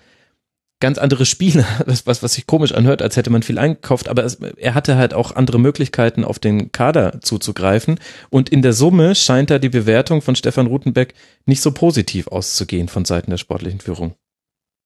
ganz 0.80 0.98
andere 0.98 1.26
Spiele, 1.26 1.66
was, 1.86 2.24
was, 2.24 2.34
sich 2.34 2.48
komisch 2.48 2.74
anhört, 2.74 3.02
als 3.02 3.18
hätte 3.18 3.30
man 3.30 3.44
viel 3.44 3.58
eingekauft, 3.58 4.08
aber 4.08 4.24
es, 4.24 4.36
er 4.36 4.74
hatte 4.74 4.96
halt 4.96 5.14
auch 5.14 5.36
andere 5.36 5.60
Möglichkeiten, 5.60 6.24
auf 6.24 6.40
den 6.40 6.72
Kader 6.72 7.22
zuzugreifen. 7.22 8.00
Und 8.30 8.50
in 8.50 8.62
der 8.62 8.74
Summe 8.74 9.16
scheint 9.16 9.50
da 9.50 9.60
die 9.60 9.70
Bewertung 9.70 10.22
von 10.22 10.36
Stefan 10.36 10.68
Rutenbeck 10.68 11.14
nicht 11.46 11.62
so 11.62 11.72
positiv 11.72 12.28
auszugehen 12.28 12.88
von 12.88 13.06
Seiten 13.06 13.32
der 13.32 13.38
sportlichen 13.38 13.80
Führung. 13.80 14.14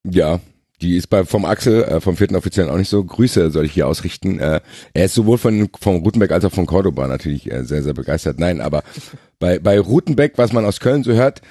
Ja, 0.09 0.39
die 0.81 0.97
ist 0.97 1.07
bei 1.07 1.23
vom 1.23 1.45
Axel, 1.45 1.83
äh, 1.83 2.01
vom 2.01 2.17
vierten 2.17 2.35
Offiziellen 2.35 2.69
auch 2.69 2.77
nicht 2.77 2.89
so. 2.89 3.03
Grüße 3.03 3.51
soll 3.51 3.65
ich 3.65 3.71
hier 3.71 3.87
ausrichten. 3.87 4.39
Äh, 4.39 4.59
er 4.93 5.05
ist 5.05 5.13
sowohl 5.13 5.37
von 5.37 5.69
vom 5.79 5.97
Rutenbeck 5.97 6.31
als 6.31 6.43
auch 6.43 6.51
von 6.51 6.65
Cordoba 6.65 7.07
natürlich 7.07 7.49
äh, 7.49 7.63
sehr, 7.63 7.83
sehr 7.83 7.93
begeistert. 7.93 8.39
Nein, 8.39 8.59
aber 8.59 8.83
bei, 9.39 9.59
bei 9.59 9.79
Rutenbeck, 9.79 10.33
was 10.37 10.51
man 10.51 10.65
aus 10.65 10.79
Köln 10.79 11.03
so 11.03 11.13
hört, 11.13 11.41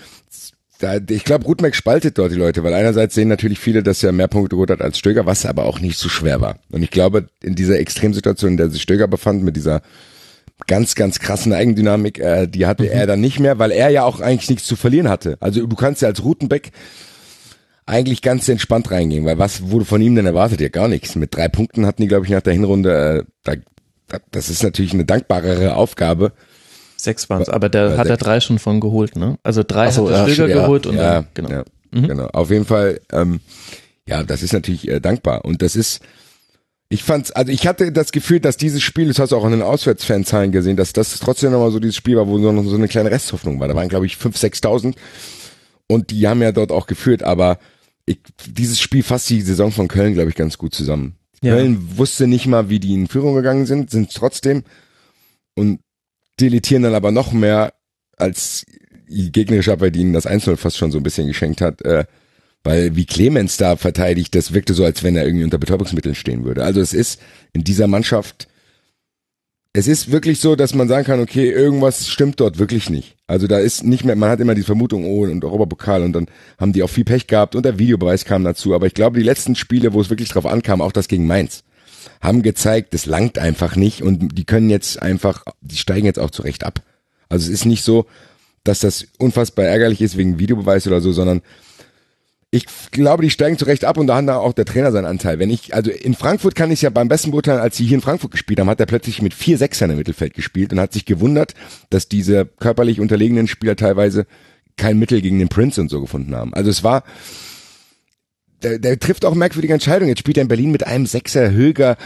da, 0.82 0.96
ich 0.96 1.24
glaube, 1.24 1.44
Rutenbeck 1.44 1.76
spaltet 1.76 2.18
dort 2.18 2.32
die 2.32 2.36
Leute, 2.36 2.64
weil 2.64 2.74
einerseits 2.74 3.14
sehen 3.14 3.28
natürlich 3.28 3.60
viele, 3.60 3.84
dass 3.84 4.02
er 4.02 4.10
mehr 4.10 4.26
Punkte 4.26 4.56
geholt 4.56 4.70
hat 4.70 4.80
als 4.80 4.98
Stöger, 4.98 5.26
was 5.26 5.46
aber 5.46 5.64
auch 5.64 5.78
nicht 5.78 5.96
so 5.96 6.08
schwer 6.08 6.40
war. 6.40 6.56
Und 6.72 6.82
ich 6.82 6.90
glaube, 6.90 7.28
in 7.40 7.54
dieser 7.54 7.78
Extremsituation, 7.78 8.52
in 8.52 8.56
der 8.56 8.68
sich 8.68 8.82
Stöger 8.82 9.06
befand, 9.06 9.44
mit 9.44 9.54
dieser 9.54 9.82
ganz, 10.66 10.96
ganz 10.96 11.20
krassen 11.20 11.52
Eigendynamik, 11.52 12.18
äh, 12.18 12.48
die 12.48 12.66
hatte 12.66 12.90
er 12.90 13.06
dann 13.06 13.20
nicht 13.20 13.38
mehr, 13.38 13.60
weil 13.60 13.70
er 13.70 13.90
ja 13.90 14.02
auch 14.02 14.20
eigentlich 14.20 14.50
nichts 14.50 14.64
zu 14.64 14.74
verlieren 14.74 15.08
hatte. 15.08 15.36
Also 15.38 15.64
du 15.64 15.76
kannst 15.76 16.02
ja 16.02 16.08
als 16.08 16.24
Rutenbeck 16.24 16.72
eigentlich 17.86 18.20
ganz 18.20 18.48
entspannt 18.48 18.90
reingehen, 18.90 19.24
weil 19.24 19.38
was 19.38 19.70
wurde 19.70 19.84
von 19.84 20.02
ihm 20.02 20.16
denn 20.16 20.26
erwartet? 20.26 20.60
Ja, 20.60 20.68
gar 20.68 20.88
nichts. 20.88 21.14
Mit 21.14 21.36
drei 21.36 21.48
Punkten 21.48 21.86
hatten 21.86 22.02
die, 22.02 22.08
glaube 22.08 22.26
ich, 22.26 22.32
nach 22.32 22.42
der 22.42 22.54
Hinrunde, 22.54 23.24
äh, 23.44 23.56
da, 24.08 24.18
das 24.32 24.50
ist 24.50 24.64
natürlich 24.64 24.94
eine 24.94 25.04
dankbarere 25.04 25.76
Aufgabe. 25.76 26.32
Sechs 27.02 27.28
waren 27.28 27.42
es, 27.42 27.48
aber 27.48 27.68
da 27.68 27.88
Bei 27.88 27.98
hat 27.98 28.06
er 28.06 28.16
drei 28.16 28.40
schon 28.40 28.58
von 28.58 28.80
geholt, 28.80 29.16
ne? 29.16 29.36
Also 29.42 29.62
drei 29.66 29.90
so, 29.90 30.10
hat 30.10 30.28
der 30.28 30.48
ja, 30.48 30.62
geholt 30.62 30.86
und 30.86 30.96
ja, 30.96 31.22
dann, 31.22 31.26
genau. 31.34 31.50
Ja, 31.50 31.64
genau. 31.92 32.26
Auf 32.28 32.50
jeden 32.50 32.64
Fall, 32.64 33.00
ähm, 33.12 33.40
ja, 34.06 34.22
das 34.22 34.42
ist 34.42 34.52
natürlich 34.52 34.88
äh, 34.88 35.00
dankbar. 35.00 35.44
Und 35.44 35.62
das 35.62 35.76
ist, 35.76 36.00
ich 36.88 37.02
fand's, 37.02 37.30
also 37.32 37.50
ich 37.50 37.66
hatte 37.66 37.90
das 37.90 38.12
Gefühl, 38.12 38.40
dass 38.40 38.56
dieses 38.56 38.82
Spiel, 38.82 39.08
das 39.08 39.18
hast 39.18 39.32
du 39.32 39.36
auch 39.36 39.44
an 39.44 39.52
den 39.52 39.62
Auswärtsfanzahlen 39.62 40.52
gesehen, 40.52 40.76
dass 40.76 40.92
das 40.92 41.18
trotzdem 41.18 41.50
nochmal 41.50 41.72
so 41.72 41.80
dieses 41.80 41.96
Spiel 41.96 42.16
war, 42.16 42.28
wo 42.28 42.38
so, 42.38 42.52
noch 42.52 42.64
so 42.64 42.76
eine 42.76 42.88
kleine 42.88 43.10
Resthoffnung 43.10 43.58
war. 43.58 43.68
Da 43.68 43.74
waren, 43.74 43.88
glaube 43.88 44.06
ich, 44.06 44.14
5.000, 44.14 44.62
6.000 44.62 44.94
und 45.88 46.10
die 46.10 46.28
haben 46.28 46.40
ja 46.40 46.52
dort 46.52 46.70
auch 46.70 46.86
geführt, 46.86 47.22
aber 47.22 47.58
ich, 48.06 48.18
dieses 48.46 48.80
Spiel 48.80 49.02
fasst 49.02 49.30
die 49.30 49.40
Saison 49.42 49.72
von 49.72 49.88
Köln, 49.88 50.14
glaube 50.14 50.30
ich, 50.30 50.36
ganz 50.36 50.58
gut 50.58 50.74
zusammen. 50.74 51.16
Ja. 51.42 51.54
Köln 51.54 51.96
wusste 51.96 52.26
nicht 52.26 52.46
mal, 52.46 52.68
wie 52.68 52.78
die 52.78 52.94
in 52.94 53.08
Führung 53.08 53.34
gegangen 53.34 53.66
sind, 53.66 53.90
sind 53.90 54.14
trotzdem 54.14 54.62
und 55.54 55.80
deletieren 56.40 56.82
dann 56.82 56.94
aber 56.94 57.10
noch 57.10 57.32
mehr, 57.32 57.74
als 58.16 58.64
die 59.08 59.32
gegnerische 59.32 59.72
Abwehr, 59.72 59.90
die 59.90 60.00
ihnen 60.00 60.12
das 60.12 60.26
1-0 60.26 60.56
fast 60.56 60.78
schon 60.78 60.90
so 60.90 60.98
ein 60.98 61.02
bisschen 61.02 61.26
geschenkt 61.26 61.60
hat, 61.60 61.82
äh, 61.82 62.04
weil 62.64 62.94
wie 62.96 63.06
Clemens 63.06 63.56
da 63.56 63.76
verteidigt, 63.76 64.34
das 64.34 64.52
wirkte 64.52 64.74
so, 64.74 64.84
als 64.84 65.02
wenn 65.02 65.16
er 65.16 65.24
irgendwie 65.24 65.44
unter 65.44 65.58
Betäubungsmitteln 65.58 66.14
stehen 66.14 66.44
würde. 66.44 66.64
Also 66.64 66.80
es 66.80 66.94
ist 66.94 67.20
in 67.52 67.64
dieser 67.64 67.88
Mannschaft, 67.88 68.48
es 69.74 69.88
ist 69.88 70.12
wirklich 70.12 70.38
so, 70.38 70.54
dass 70.54 70.74
man 70.74 70.86
sagen 70.86 71.06
kann, 71.06 71.20
okay, 71.20 71.50
irgendwas 71.50 72.08
stimmt 72.08 72.38
dort 72.40 72.58
wirklich 72.58 72.90
nicht. 72.90 73.16
Also 73.26 73.46
da 73.46 73.58
ist 73.58 73.84
nicht 73.84 74.04
mehr, 74.04 74.16
man 74.16 74.30
hat 74.30 74.40
immer 74.40 74.54
die 74.54 74.62
Vermutung, 74.62 75.06
oh, 75.06 75.22
und 75.22 75.44
Europapokal 75.44 76.02
und 76.02 76.12
dann 76.12 76.26
haben 76.58 76.72
die 76.72 76.82
auch 76.82 76.90
viel 76.90 77.04
Pech 77.04 77.26
gehabt 77.26 77.56
und 77.56 77.64
der 77.64 77.78
Videobeweis 77.78 78.24
kam 78.24 78.44
dazu. 78.44 78.74
Aber 78.74 78.86
ich 78.86 78.94
glaube, 78.94 79.18
die 79.18 79.24
letzten 79.24 79.56
Spiele, 79.56 79.92
wo 79.94 80.00
es 80.00 80.10
wirklich 80.10 80.28
drauf 80.28 80.46
ankam, 80.46 80.82
auch 80.82 80.92
das 80.92 81.08
gegen 81.08 81.26
Mainz, 81.26 81.64
haben 82.20 82.42
gezeigt, 82.42 82.94
das 82.94 83.06
langt 83.06 83.38
einfach 83.38 83.76
nicht 83.76 84.02
und 84.02 84.36
die 84.36 84.44
können 84.44 84.70
jetzt 84.70 85.00
einfach, 85.02 85.44
die 85.60 85.76
steigen 85.76 86.06
jetzt 86.06 86.18
auch 86.18 86.30
zurecht 86.30 86.64
ab. 86.64 86.80
Also 87.28 87.46
es 87.46 87.52
ist 87.52 87.64
nicht 87.64 87.84
so, 87.84 88.06
dass 88.64 88.80
das 88.80 89.06
unfassbar 89.18 89.64
ärgerlich 89.64 90.00
ist 90.00 90.16
wegen 90.16 90.38
Videobeweis 90.38 90.86
oder 90.86 91.00
so, 91.00 91.12
sondern 91.12 91.42
ich 92.54 92.66
glaube, 92.90 93.22
die 93.22 93.30
steigen 93.30 93.56
zurecht 93.56 93.86
ab 93.86 93.96
und 93.96 94.06
da 94.08 94.16
hat 94.16 94.28
da 94.28 94.36
auch 94.36 94.52
der 94.52 94.66
Trainer 94.66 94.92
seinen 94.92 95.06
Anteil. 95.06 95.38
Wenn 95.38 95.48
ich, 95.48 95.74
also 95.74 95.90
in 95.90 96.14
Frankfurt 96.14 96.54
kann 96.54 96.70
ich 96.70 96.82
ja 96.82 96.90
beim 96.90 97.08
besten 97.08 97.30
beurteilen, 97.30 97.60
als 97.60 97.78
sie 97.78 97.86
hier 97.86 97.94
in 97.94 98.02
Frankfurt 98.02 98.30
gespielt 98.30 98.60
haben, 98.60 98.68
hat 98.68 98.78
er 98.78 98.84
plötzlich 98.84 99.22
mit 99.22 99.32
vier 99.32 99.56
Sechsern 99.56 99.90
im 99.90 99.96
Mittelfeld 99.96 100.34
gespielt 100.34 100.70
und 100.70 100.78
hat 100.78 100.92
sich 100.92 101.06
gewundert, 101.06 101.54
dass 101.88 102.08
diese 102.08 102.44
körperlich 102.44 103.00
unterlegenen 103.00 103.48
Spieler 103.48 103.74
teilweise 103.74 104.26
kein 104.76 104.98
Mittel 104.98 105.22
gegen 105.22 105.38
den 105.38 105.48
Prince 105.48 105.80
und 105.80 105.88
so 105.88 106.02
gefunden 106.02 106.36
haben. 106.36 106.52
Also 106.52 106.68
es 106.68 106.84
war, 106.84 107.04
der, 108.62 108.78
der 108.78 108.98
trifft 108.98 109.24
auch 109.24 109.34
merkwürdige 109.34 109.74
Entscheidungen. 109.74 110.08
Jetzt 110.08 110.20
spielt 110.20 110.36
er 110.38 110.42
in 110.42 110.48
Berlin 110.48 110.70
mit 110.70 110.86
einem 110.86 111.06
Sechser 111.06 111.50
Höger, 111.50 111.96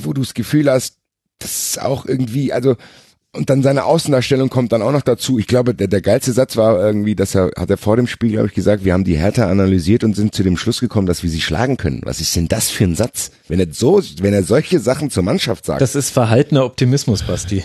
wo 0.00 0.12
du 0.12 0.22
das 0.22 0.34
Gefühl 0.34 0.70
hast, 0.70 0.98
das 1.38 1.68
ist 1.68 1.82
auch 1.82 2.06
irgendwie, 2.06 2.52
also 2.52 2.76
und 3.36 3.50
dann 3.50 3.62
seine 3.62 3.84
Außendarstellung 3.84 4.48
kommt 4.48 4.72
dann 4.72 4.82
auch 4.82 4.92
noch 4.92 5.02
dazu. 5.02 5.38
Ich 5.38 5.46
glaube, 5.46 5.74
der, 5.74 5.88
der 5.88 6.00
geilste 6.00 6.32
Satz 6.32 6.56
war 6.56 6.80
irgendwie, 6.80 7.14
dass 7.14 7.34
er, 7.34 7.50
hat 7.56 7.70
er 7.70 7.76
vor 7.76 7.96
dem 7.96 8.06
Spiel, 8.06 8.32
glaube 8.32 8.48
ich, 8.48 8.54
gesagt, 8.54 8.84
wir 8.84 8.92
haben 8.92 9.04
die 9.04 9.16
Hertha 9.16 9.48
analysiert 9.48 10.04
und 10.04 10.14
sind 10.16 10.34
zu 10.34 10.42
dem 10.42 10.56
Schluss 10.56 10.80
gekommen, 10.80 11.06
dass 11.06 11.22
wir 11.22 11.30
sie 11.30 11.40
schlagen 11.40 11.76
können. 11.76 12.00
Was 12.04 12.20
ist 12.20 12.34
denn 12.34 12.48
das 12.48 12.70
für 12.70 12.84
ein 12.84 12.94
Satz? 12.94 13.30
Wenn 13.48 13.60
er 13.60 13.66
so, 13.70 14.02
wenn 14.20 14.32
er 14.32 14.42
solche 14.42 14.80
Sachen 14.80 15.10
zur 15.10 15.22
Mannschaft 15.22 15.66
sagt. 15.66 15.80
Das 15.80 15.94
ist 15.94 16.10
verhaltener 16.10 16.64
Optimismus, 16.64 17.22
Basti. 17.22 17.64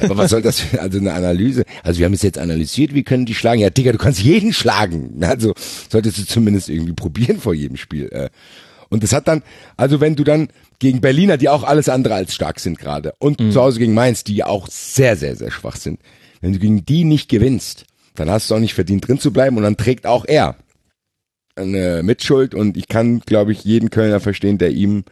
Aber 0.00 0.16
was 0.16 0.30
soll 0.30 0.42
das 0.42 0.60
für, 0.60 0.80
also 0.80 0.98
eine 0.98 1.12
Analyse? 1.12 1.64
Also 1.82 1.98
wir 1.98 2.06
haben 2.06 2.14
es 2.14 2.22
jetzt 2.22 2.38
analysiert, 2.38 2.94
wie 2.94 3.04
können 3.04 3.26
die 3.26 3.34
schlagen? 3.34 3.60
Ja, 3.60 3.70
Digga, 3.70 3.92
du 3.92 3.98
kannst 3.98 4.20
jeden 4.20 4.52
schlagen. 4.52 5.22
Also 5.22 5.54
solltest 5.90 6.18
du 6.18 6.26
zumindest 6.26 6.68
irgendwie 6.68 6.92
probieren 6.92 7.38
vor 7.38 7.54
jedem 7.54 7.76
Spiel. 7.76 8.10
Und 8.94 9.02
das 9.02 9.12
hat 9.12 9.28
dann, 9.28 9.42
also 9.76 10.00
wenn 10.00 10.16
du 10.16 10.24
dann 10.24 10.48
gegen 10.78 11.00
Berliner, 11.02 11.36
die 11.36 11.48
auch 11.50 11.62
alles 11.64 11.88
andere 11.90 12.14
als 12.14 12.34
stark 12.34 12.58
sind 12.60 12.78
gerade, 12.78 13.12
und 13.18 13.40
Mhm. 13.40 13.50
zu 13.52 13.60
Hause 13.60 13.78
gegen 13.78 13.92
Mainz, 13.94 14.24
die 14.24 14.42
auch 14.42 14.68
sehr, 14.68 15.16
sehr, 15.16 15.36
sehr 15.36 15.50
schwach 15.50 15.76
sind, 15.76 16.00
wenn 16.40 16.52
du 16.54 16.58
gegen 16.58 16.84
die 16.86 17.04
nicht 17.04 17.28
gewinnst, 17.28 17.84
dann 18.14 18.30
hast 18.30 18.50
du 18.50 18.54
auch 18.54 18.60
nicht 18.60 18.74
verdient 18.74 19.06
drin 19.06 19.18
zu 19.18 19.32
bleiben 19.32 19.56
und 19.56 19.62
dann 19.64 19.76
trägt 19.76 20.06
auch 20.06 20.24
er 20.26 20.56
eine 21.56 22.02
Mitschuld 22.02 22.54
und 22.54 22.76
ich 22.76 22.88
kann, 22.88 23.20
glaube 23.20 23.52
ich, 23.52 23.64
jeden 23.64 23.90
Kölner 23.90 24.20
verstehen, 24.20 24.58
der 24.58 24.70
ihm 24.70 25.04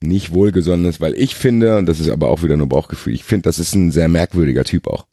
nicht 0.00 0.32
wohlgesonnen 0.34 0.86
ist, 0.86 1.00
weil 1.00 1.14
ich 1.14 1.36
finde, 1.36 1.76
und 1.78 1.86
das 1.86 2.00
ist 2.00 2.10
aber 2.10 2.28
auch 2.28 2.42
wieder 2.42 2.56
nur 2.56 2.68
Bauchgefühl, 2.68 3.14
ich 3.14 3.22
finde, 3.24 3.42
das 3.44 3.58
ist 3.60 3.74
ein 3.74 3.92
sehr 3.92 4.08
merkwürdiger 4.08 4.64
Typ 4.64 4.88
auch. 4.88 5.06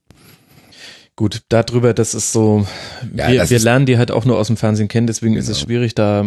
Gut, 1.16 1.44
darüber, 1.50 1.94
das 1.94 2.16
ist 2.16 2.32
so, 2.32 2.66
Ja, 3.16 3.30
wir, 3.30 3.40
das 3.40 3.50
wir 3.52 3.60
lernen 3.60 3.86
die 3.86 3.98
halt 3.98 4.10
auch 4.10 4.26
nur 4.26 4.38
aus 4.40 4.48
dem 4.48 4.58
Fernsehen 4.58 4.88
kennen, 4.88 5.06
deswegen 5.06 5.36
ist 5.36 5.50
es 5.50 5.60
schwierig, 5.60 5.94
da 5.94 6.26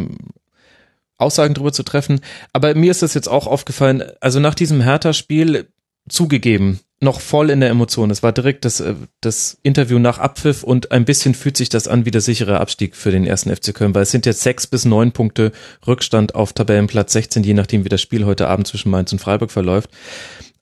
Aussagen 1.22 1.54
drüber 1.54 1.72
zu 1.72 1.82
treffen. 1.82 2.20
Aber 2.52 2.74
mir 2.74 2.90
ist 2.90 3.02
das 3.02 3.14
jetzt 3.14 3.28
auch 3.28 3.46
aufgefallen, 3.46 4.02
also 4.20 4.40
nach 4.40 4.54
diesem 4.54 4.80
Hertha-Spiel 4.80 5.68
zugegeben, 6.08 6.80
noch 7.02 7.20
voll 7.20 7.50
in 7.50 7.60
der 7.60 7.70
Emotion. 7.70 8.10
Es 8.10 8.22
war 8.22 8.32
direkt 8.32 8.64
das, 8.64 8.80
äh, 8.80 8.94
das 9.20 9.58
Interview 9.62 9.98
nach 9.98 10.18
Abpfiff 10.18 10.62
und 10.62 10.92
ein 10.92 11.04
bisschen 11.04 11.34
fühlt 11.34 11.56
sich 11.56 11.68
das 11.68 11.88
an 11.88 12.04
wie 12.04 12.10
der 12.10 12.20
sichere 12.20 12.60
Abstieg 12.60 12.96
für 12.96 13.10
den 13.10 13.26
ersten 13.26 13.54
FC 13.54 13.74
Köln, 13.74 13.94
weil 13.94 14.02
es 14.02 14.10
sind 14.10 14.24
jetzt 14.24 14.42
sechs 14.42 14.66
bis 14.66 14.84
neun 14.84 15.12
Punkte 15.12 15.52
Rückstand 15.86 16.34
auf 16.34 16.52
Tabellenplatz 16.52 17.12
16, 17.12 17.42
je 17.42 17.54
nachdem 17.54 17.84
wie 17.84 17.88
das 17.88 18.00
Spiel 18.00 18.24
heute 18.24 18.48
Abend 18.48 18.68
zwischen 18.68 18.90
Mainz 18.90 19.12
und 19.12 19.18
Freiburg 19.18 19.50
verläuft. 19.50 19.90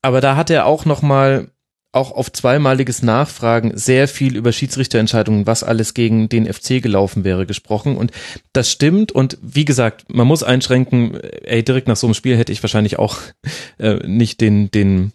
Aber 0.02 0.20
da 0.20 0.34
hat 0.34 0.50
er 0.50 0.64
auch 0.64 0.86
noch 0.86 1.02
mal 1.02 1.48
auch 1.92 2.12
auf 2.12 2.30
zweimaliges 2.30 3.02
Nachfragen 3.02 3.76
sehr 3.76 4.06
viel 4.06 4.36
über 4.36 4.52
Schiedsrichterentscheidungen, 4.52 5.46
was 5.46 5.64
alles 5.64 5.92
gegen 5.94 6.28
den 6.28 6.52
FC 6.52 6.80
gelaufen 6.80 7.24
wäre, 7.24 7.46
gesprochen. 7.46 7.96
Und 7.96 8.12
das 8.52 8.70
stimmt. 8.70 9.10
Und 9.10 9.38
wie 9.42 9.64
gesagt, 9.64 10.04
man 10.08 10.26
muss 10.26 10.42
einschränken, 10.42 11.18
ey, 11.20 11.64
direkt 11.64 11.88
nach 11.88 11.96
so 11.96 12.06
einem 12.06 12.14
Spiel 12.14 12.36
hätte 12.36 12.52
ich 12.52 12.62
wahrscheinlich 12.62 12.98
auch 12.98 13.18
äh, 13.78 14.06
nicht 14.06 14.40
den, 14.40 14.70
den 14.70 15.12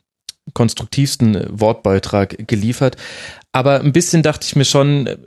konstruktivsten 0.54 1.36
äh, 1.36 1.48
Wortbeitrag 1.50 2.48
geliefert. 2.48 2.98
Aber 3.52 3.80
ein 3.80 3.94
bisschen 3.94 4.22
dachte 4.22 4.46
ich 4.46 4.56
mir 4.56 4.66
schon, 4.66 5.08
äh, 5.08 5.18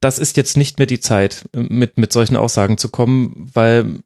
das 0.00 0.18
ist 0.18 0.36
jetzt 0.36 0.56
nicht 0.56 0.78
mehr 0.78 0.86
die 0.86 1.00
Zeit, 1.00 1.44
äh, 1.54 1.60
mit, 1.60 1.98
mit 1.98 2.12
solchen 2.12 2.36
Aussagen 2.36 2.78
zu 2.78 2.88
kommen, 2.88 3.50
weil 3.52 4.00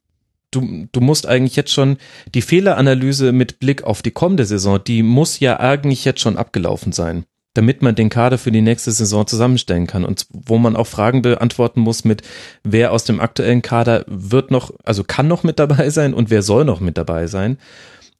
du, 0.50 0.88
du 0.92 1.00
musst 1.00 1.26
eigentlich 1.26 1.56
jetzt 1.56 1.72
schon 1.72 1.98
die 2.34 2.42
Fehleranalyse 2.42 3.32
mit 3.32 3.60
Blick 3.60 3.84
auf 3.84 4.02
die 4.02 4.10
kommende 4.10 4.44
Saison, 4.44 4.80
die 4.82 5.02
muss 5.02 5.40
ja 5.40 5.60
eigentlich 5.60 6.04
jetzt 6.04 6.20
schon 6.20 6.36
abgelaufen 6.36 6.92
sein, 6.92 7.24
damit 7.54 7.82
man 7.82 7.94
den 7.94 8.08
Kader 8.08 8.38
für 8.38 8.52
die 8.52 8.62
nächste 8.62 8.92
Saison 8.92 9.26
zusammenstellen 9.26 9.86
kann 9.86 10.04
und 10.04 10.26
wo 10.30 10.58
man 10.58 10.76
auch 10.76 10.86
Fragen 10.86 11.22
beantworten 11.22 11.80
muss 11.80 12.04
mit, 12.04 12.22
wer 12.64 12.92
aus 12.92 13.04
dem 13.04 13.20
aktuellen 13.20 13.62
Kader 13.62 14.04
wird 14.06 14.50
noch, 14.50 14.72
also 14.84 15.04
kann 15.04 15.28
noch 15.28 15.42
mit 15.42 15.58
dabei 15.58 15.90
sein 15.90 16.14
und 16.14 16.30
wer 16.30 16.42
soll 16.42 16.64
noch 16.64 16.80
mit 16.80 16.98
dabei 16.98 17.26
sein. 17.26 17.58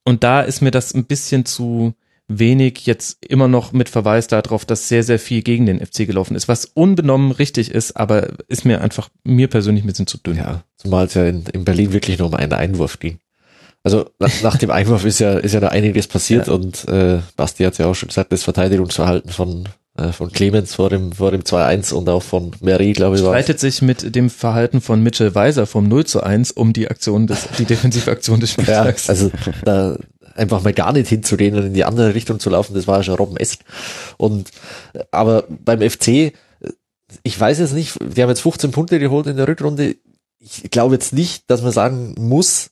Und 0.04 0.24
da 0.24 0.40
ist 0.40 0.62
mir 0.62 0.70
das 0.70 0.94
ein 0.94 1.04
bisschen 1.04 1.44
zu 1.44 1.94
wenig 2.28 2.84
jetzt 2.86 3.24
immer 3.26 3.48
noch 3.48 3.72
mit 3.72 3.88
Verweis 3.88 4.26
darauf, 4.26 4.64
dass 4.66 4.88
sehr, 4.88 5.02
sehr 5.02 5.18
viel 5.18 5.42
gegen 5.42 5.64
den 5.66 5.80
FC 5.84 6.06
gelaufen 6.06 6.36
ist, 6.36 6.46
was 6.46 6.66
unbenommen 6.66 7.32
richtig 7.32 7.70
ist, 7.70 7.96
aber 7.96 8.28
ist 8.48 8.64
mir 8.66 8.82
einfach, 8.82 9.08
mir 9.24 9.48
persönlich 9.48 9.82
ein 9.84 9.86
bisschen 9.86 10.06
zu 10.06 10.18
dünn. 10.18 10.36
Ja, 10.36 10.62
zumal 10.76 11.06
es 11.06 11.14
ja 11.14 11.24
in, 11.24 11.44
in 11.52 11.64
Berlin 11.64 11.92
wirklich 11.92 12.18
nur 12.18 12.28
um 12.28 12.34
einen 12.34 12.52
Einwurf 12.52 12.98
ging. 13.00 13.18
Also 13.82 14.10
nach, 14.18 14.42
nach 14.42 14.56
dem 14.58 14.70
Einwurf 14.70 15.04
ist 15.06 15.20
ja, 15.20 15.38
ist 15.38 15.54
ja 15.54 15.60
da 15.60 15.68
einiges 15.68 16.06
passiert 16.06 16.48
Ja. 16.48 16.52
und 16.54 16.86
äh, 16.88 17.20
Basti 17.36 17.64
hat 17.64 17.78
ja 17.78 17.86
auch 17.86 17.94
schon 17.94 18.08
gesagt, 18.08 18.32
das 18.32 18.42
Verteidigungsverhalten 18.42 19.30
von, 19.30 19.66
äh, 19.96 20.12
von 20.12 20.30
Clemens 20.30 20.74
vor 20.74 20.90
dem, 20.90 21.12
vor 21.12 21.30
dem 21.30 21.42
2-1 21.42 21.94
und 21.94 22.08
auch 22.10 22.22
von 22.24 22.50
Meri, 22.60 22.92
glaube 22.92 23.16
ich, 23.16 23.22
war 23.22 23.30
streitet 23.32 23.60
sich 23.60 23.80
mit 23.80 24.14
dem 24.14 24.28
Verhalten 24.28 24.80
von 24.82 25.02
Mitchell 25.02 25.34
Weiser 25.34 25.66
vom 25.66 25.88
0 25.88 26.04
zu 26.04 26.22
1 26.22 26.50
um 26.50 26.72
die 26.74 26.88
Aktion 26.90 27.26
des, 27.28 27.46
die 27.56 27.64
defensive 27.64 28.10
Aktion 28.10 28.40
des 28.40 28.54
Ja, 28.56 28.62
Spieltags. 28.64 29.08
also 29.08 29.30
da 29.64 29.96
einfach 30.38 30.62
mal 30.62 30.72
gar 30.72 30.92
nicht 30.92 31.08
hinzugehen 31.08 31.56
und 31.56 31.66
in 31.66 31.74
die 31.74 31.84
andere 31.84 32.14
Richtung 32.14 32.38
zu 32.40 32.50
laufen, 32.50 32.74
das 32.74 32.86
war 32.86 32.98
ja 32.98 33.02
schon 33.02 33.16
Robben-esque. 33.16 33.64
Und 34.16 34.50
aber 35.10 35.44
beim 35.48 35.80
FC, 35.80 36.32
ich 37.22 37.38
weiß 37.38 37.58
jetzt 37.58 37.74
nicht, 37.74 37.96
die 38.00 38.22
haben 38.22 38.28
jetzt 38.30 38.40
15 38.42 38.70
Punkte 38.70 38.98
geholt 38.98 39.26
in 39.26 39.36
der 39.36 39.48
Rückrunde. 39.48 39.96
Ich 40.40 40.70
glaube 40.70 40.94
jetzt 40.94 41.12
nicht, 41.12 41.50
dass 41.50 41.62
man 41.62 41.72
sagen 41.72 42.14
muss, 42.18 42.70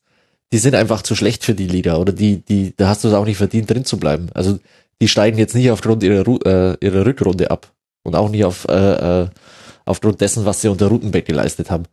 die 0.52 0.58
sind 0.58 0.74
einfach 0.74 1.02
zu 1.02 1.14
schlecht 1.16 1.44
für 1.44 1.54
die 1.54 1.66
Liga 1.66 1.96
oder 1.96 2.12
die, 2.12 2.38
die, 2.44 2.74
da 2.76 2.88
hast 2.88 3.02
du 3.02 3.08
es 3.08 3.14
auch 3.14 3.24
nicht 3.24 3.38
verdient, 3.38 3.68
drin 3.70 3.84
zu 3.84 3.96
bleiben. 3.98 4.28
Also 4.34 4.58
die 5.00 5.08
steigen 5.08 5.38
jetzt 5.38 5.54
nicht 5.54 5.70
aufgrund 5.70 6.02
ihrer, 6.02 6.26
äh, 6.46 6.76
ihrer 6.80 7.04
Rückrunde 7.04 7.50
ab 7.50 7.72
und 8.02 8.14
auch 8.14 8.30
nicht 8.30 8.44
auf, 8.44 8.66
äh, 8.68 9.22
äh, 9.22 9.28
aufgrund 9.84 10.20
dessen, 10.20 10.44
was 10.44 10.60
sie 10.60 10.68
unter 10.68 10.86
Rutenbeck 10.86 11.26
geleistet 11.26 11.70
haben. 11.70 11.84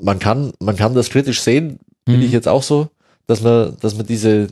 Man 0.00 0.18
kann, 0.18 0.52
man 0.58 0.76
kann 0.76 0.94
das 0.94 1.10
kritisch 1.10 1.40
sehen, 1.40 1.78
bin 2.04 2.16
Mhm. 2.16 2.22
ich 2.22 2.32
jetzt 2.32 2.48
auch 2.48 2.62
so, 2.62 2.88
dass 3.26 3.40
man, 3.40 3.76
dass 3.80 3.96
man 3.96 4.06
diese, 4.06 4.48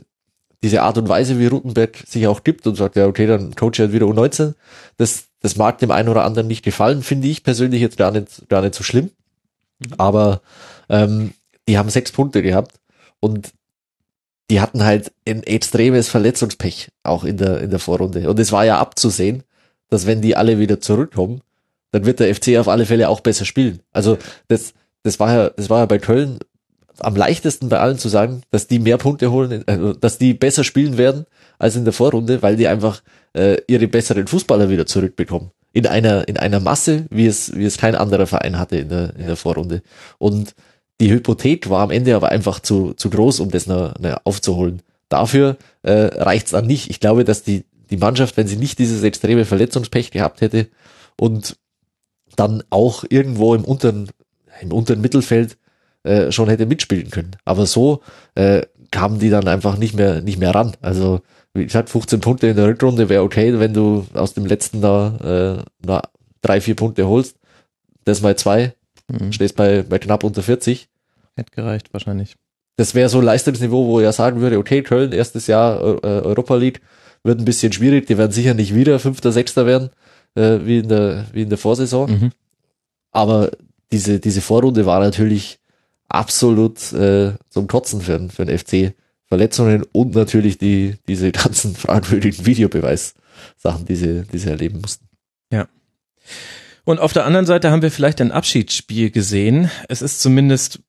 diese 0.63 0.81
Art 0.81 0.97
und 0.97 1.09
Weise, 1.09 1.37
wie 1.39 1.47
Rutenberg 1.47 2.03
sich 2.07 2.25
auch 2.25 2.43
gibt 2.43 2.65
und 2.65 2.75
sagt, 2.75 2.95
ja, 2.95 3.05
okay, 3.05 3.27
dann 3.27 3.53
coach 3.53 3.79
halt 3.79 3.91
wieder 3.91 4.05
U19. 4.05 4.53
Das, 4.97 5.25
das 5.41 5.57
mag 5.57 5.77
dem 5.79 5.91
einen 5.91 6.07
oder 6.07 6.23
anderen 6.23 6.47
nicht 6.47 6.63
gefallen, 6.63 7.03
finde 7.03 7.27
ich 7.27 7.43
persönlich 7.43 7.81
jetzt 7.81 7.97
gar 7.97 8.11
nicht, 8.11 8.47
gar 8.47 8.61
nicht 8.61 8.73
so 8.73 8.83
schlimm. 8.83 9.11
Aber 9.97 10.41
ähm, 10.89 11.33
die 11.67 11.77
haben 11.77 11.89
sechs 11.89 12.13
Punkte 12.13 12.41
gehabt 12.41 12.79
und 13.19 13.51
die 14.49 14.61
hatten 14.61 14.85
halt 14.85 15.11
ein 15.27 15.43
extremes 15.43 16.07
Verletzungspech 16.07 16.89
auch 17.03 17.25
in 17.25 17.37
der, 17.37 17.59
in 17.59 17.69
der 17.69 17.79
Vorrunde. 17.79 18.29
Und 18.29 18.39
es 18.39 18.53
war 18.53 18.63
ja 18.63 18.79
abzusehen, 18.79 19.43
dass 19.89 20.05
wenn 20.05 20.21
die 20.21 20.37
alle 20.37 20.59
wieder 20.59 20.79
zurückkommen, 20.79 21.41
dann 21.91 22.05
wird 22.05 22.21
der 22.21 22.33
FC 22.33 22.57
auf 22.57 22.69
alle 22.69 22.85
Fälle 22.85 23.09
auch 23.09 23.19
besser 23.19 23.45
spielen. 23.45 23.81
Also 23.91 24.17
das, 24.47 24.73
das 25.03 25.19
war 25.19 25.33
ja, 25.33 25.49
das 25.49 25.69
war 25.69 25.79
ja 25.79 25.85
bei 25.85 25.99
Köln 25.99 26.39
am 26.99 27.15
leichtesten 27.15 27.69
bei 27.69 27.79
allen 27.79 27.97
zu 27.97 28.09
sagen, 28.09 28.43
dass 28.51 28.67
die 28.67 28.79
mehr 28.79 28.97
Punkte 28.97 29.31
holen, 29.31 29.63
also, 29.65 29.93
dass 29.93 30.17
die 30.17 30.33
besser 30.33 30.63
spielen 30.63 30.97
werden 30.97 31.25
als 31.57 31.75
in 31.75 31.83
der 31.85 31.93
Vorrunde, 31.93 32.41
weil 32.41 32.55
die 32.55 32.67
einfach 32.67 33.01
äh, 33.33 33.57
ihre 33.67 33.87
besseren 33.87 34.27
Fußballer 34.27 34.69
wieder 34.69 34.85
zurückbekommen. 34.85 35.51
In 35.71 35.87
einer, 35.87 36.27
in 36.27 36.37
einer 36.37 36.59
Masse, 36.59 37.05
wie 37.09 37.25
es, 37.25 37.55
wie 37.55 37.65
es 37.65 37.77
kein 37.77 37.95
anderer 37.95 38.27
Verein 38.27 38.59
hatte 38.59 38.77
in 38.77 38.89
der, 38.89 39.15
in 39.15 39.25
der 39.25 39.35
Vorrunde. 39.35 39.81
Und 40.19 40.53
die 41.01 41.09
Hypothek 41.09 41.69
war 41.69 41.81
am 41.81 41.91
Ende 41.91 42.15
aber 42.15 42.29
einfach 42.29 42.59
zu, 42.59 42.93
zu 42.93 43.09
groß, 43.09 43.39
um 43.39 43.49
das 43.49 43.65
noch, 43.65 43.97
noch 43.99 44.17
aufzuholen. 44.23 44.81
Dafür 45.09 45.57
äh, 45.81 45.91
reicht's 45.91 46.51
dann 46.51 46.67
nicht. 46.67 46.89
Ich 46.89 46.99
glaube, 46.99 47.23
dass 47.23 47.43
die, 47.43 47.65
die 47.89 47.97
Mannschaft, 47.97 48.37
wenn 48.37 48.47
sie 48.47 48.57
nicht 48.57 48.77
dieses 48.77 49.03
extreme 49.03 49.45
Verletzungspech 49.45 50.11
gehabt 50.11 50.41
hätte 50.41 50.67
und 51.19 51.57
dann 52.35 52.63
auch 52.69 53.03
irgendwo 53.09 53.55
im 53.55 53.65
unteren, 53.65 54.09
im 54.61 54.71
unteren 54.71 55.01
Mittelfeld 55.01 55.57
äh, 56.03 56.31
schon 56.31 56.49
hätte 56.49 56.65
mitspielen 56.65 57.09
können. 57.09 57.31
Aber 57.45 57.65
so 57.65 58.01
äh, 58.35 58.63
kamen 58.91 59.19
die 59.19 59.29
dann 59.29 59.47
einfach 59.47 59.77
nicht 59.77 59.95
mehr, 59.95 60.21
nicht 60.21 60.37
mehr 60.39 60.53
ran. 60.53 60.73
Also, 60.81 61.21
wie 61.53 61.65
gesagt, 61.65 61.89
15 61.89 62.19
Punkte 62.19 62.47
in 62.47 62.55
der 62.55 62.67
Rückrunde 62.67 63.09
wäre 63.09 63.23
okay, 63.23 63.59
wenn 63.59 63.73
du 63.73 64.05
aus 64.13 64.33
dem 64.33 64.45
letzten 64.45 64.81
da 64.81 65.59
äh, 65.59 65.63
na, 65.85 66.01
drei, 66.41 66.61
vier 66.61 66.75
Punkte 66.75 67.07
holst. 67.07 67.37
Das 68.05 68.21
mal 68.21 68.35
zwei, 68.35 68.73
Mhm. 69.11 69.33
stehst 69.33 69.55
bei, 69.55 69.83
bei 69.83 69.99
knapp 69.99 70.23
unter 70.23 70.41
40. 70.41 70.87
Hätte 71.35 71.51
gereicht, 71.51 71.93
wahrscheinlich. 71.93 72.35
Das 72.77 72.95
wäre 72.95 73.09
so 73.09 73.19
ein 73.19 73.25
Leistungsniveau, 73.25 73.85
wo 73.87 73.99
er 73.99 74.13
sagen 74.13 74.39
würde, 74.41 74.57
okay, 74.57 74.81
Köln, 74.81 75.11
erstes 75.11 75.47
Jahr 75.47 75.79
äh, 75.81 76.07
Europa 76.07 76.55
League, 76.55 76.81
wird 77.23 77.39
ein 77.39 77.45
bisschen 77.45 77.71
schwierig, 77.73 78.07
die 78.07 78.17
werden 78.17 78.31
sicher 78.31 78.53
nicht 78.53 78.73
wieder 78.73 78.99
Fünfter, 78.99 79.31
Sechster 79.31 79.65
werden, 79.65 79.89
äh, 80.35 80.59
wie, 80.63 80.79
in 80.79 80.87
der, 80.87 81.25
wie 81.33 81.43
in 81.43 81.49
der 81.49 81.57
Vorsaison. 81.57 82.09
Mhm. 82.09 82.31
Aber 83.11 83.51
diese, 83.91 84.19
diese 84.19 84.41
Vorrunde 84.41 84.85
war 84.85 84.99
natürlich 84.99 85.59
absolut 86.13 86.93
äh, 86.93 87.33
zum 87.49 87.67
Kotzen 87.67 88.01
für, 88.01 88.29
für 88.29 88.45
den 88.45 88.57
FC. 88.57 88.95
Verletzungen 89.25 89.83
und 89.93 90.13
natürlich 90.13 90.59
die, 90.59 90.95
diese 91.07 91.31
ganzen 91.31 91.75
fragwürdigen 91.75 92.45
Videobeweissachen, 92.45 93.85
die 93.87 93.95
sie, 93.95 94.23
die 94.31 94.37
sie 94.37 94.49
erleben 94.49 94.81
mussten. 94.81 95.07
Und 96.85 96.99
auf 96.99 97.13
der 97.13 97.25
anderen 97.25 97.45
Seite 97.45 97.71
haben 97.71 97.81
wir 97.81 97.91
vielleicht 97.91 98.19
ein 98.21 98.31
Abschiedsspiel 98.31 99.09
gesehen. 99.09 99.71
Es 99.87 100.01
ist 100.01 100.21
zumindest 100.21 100.81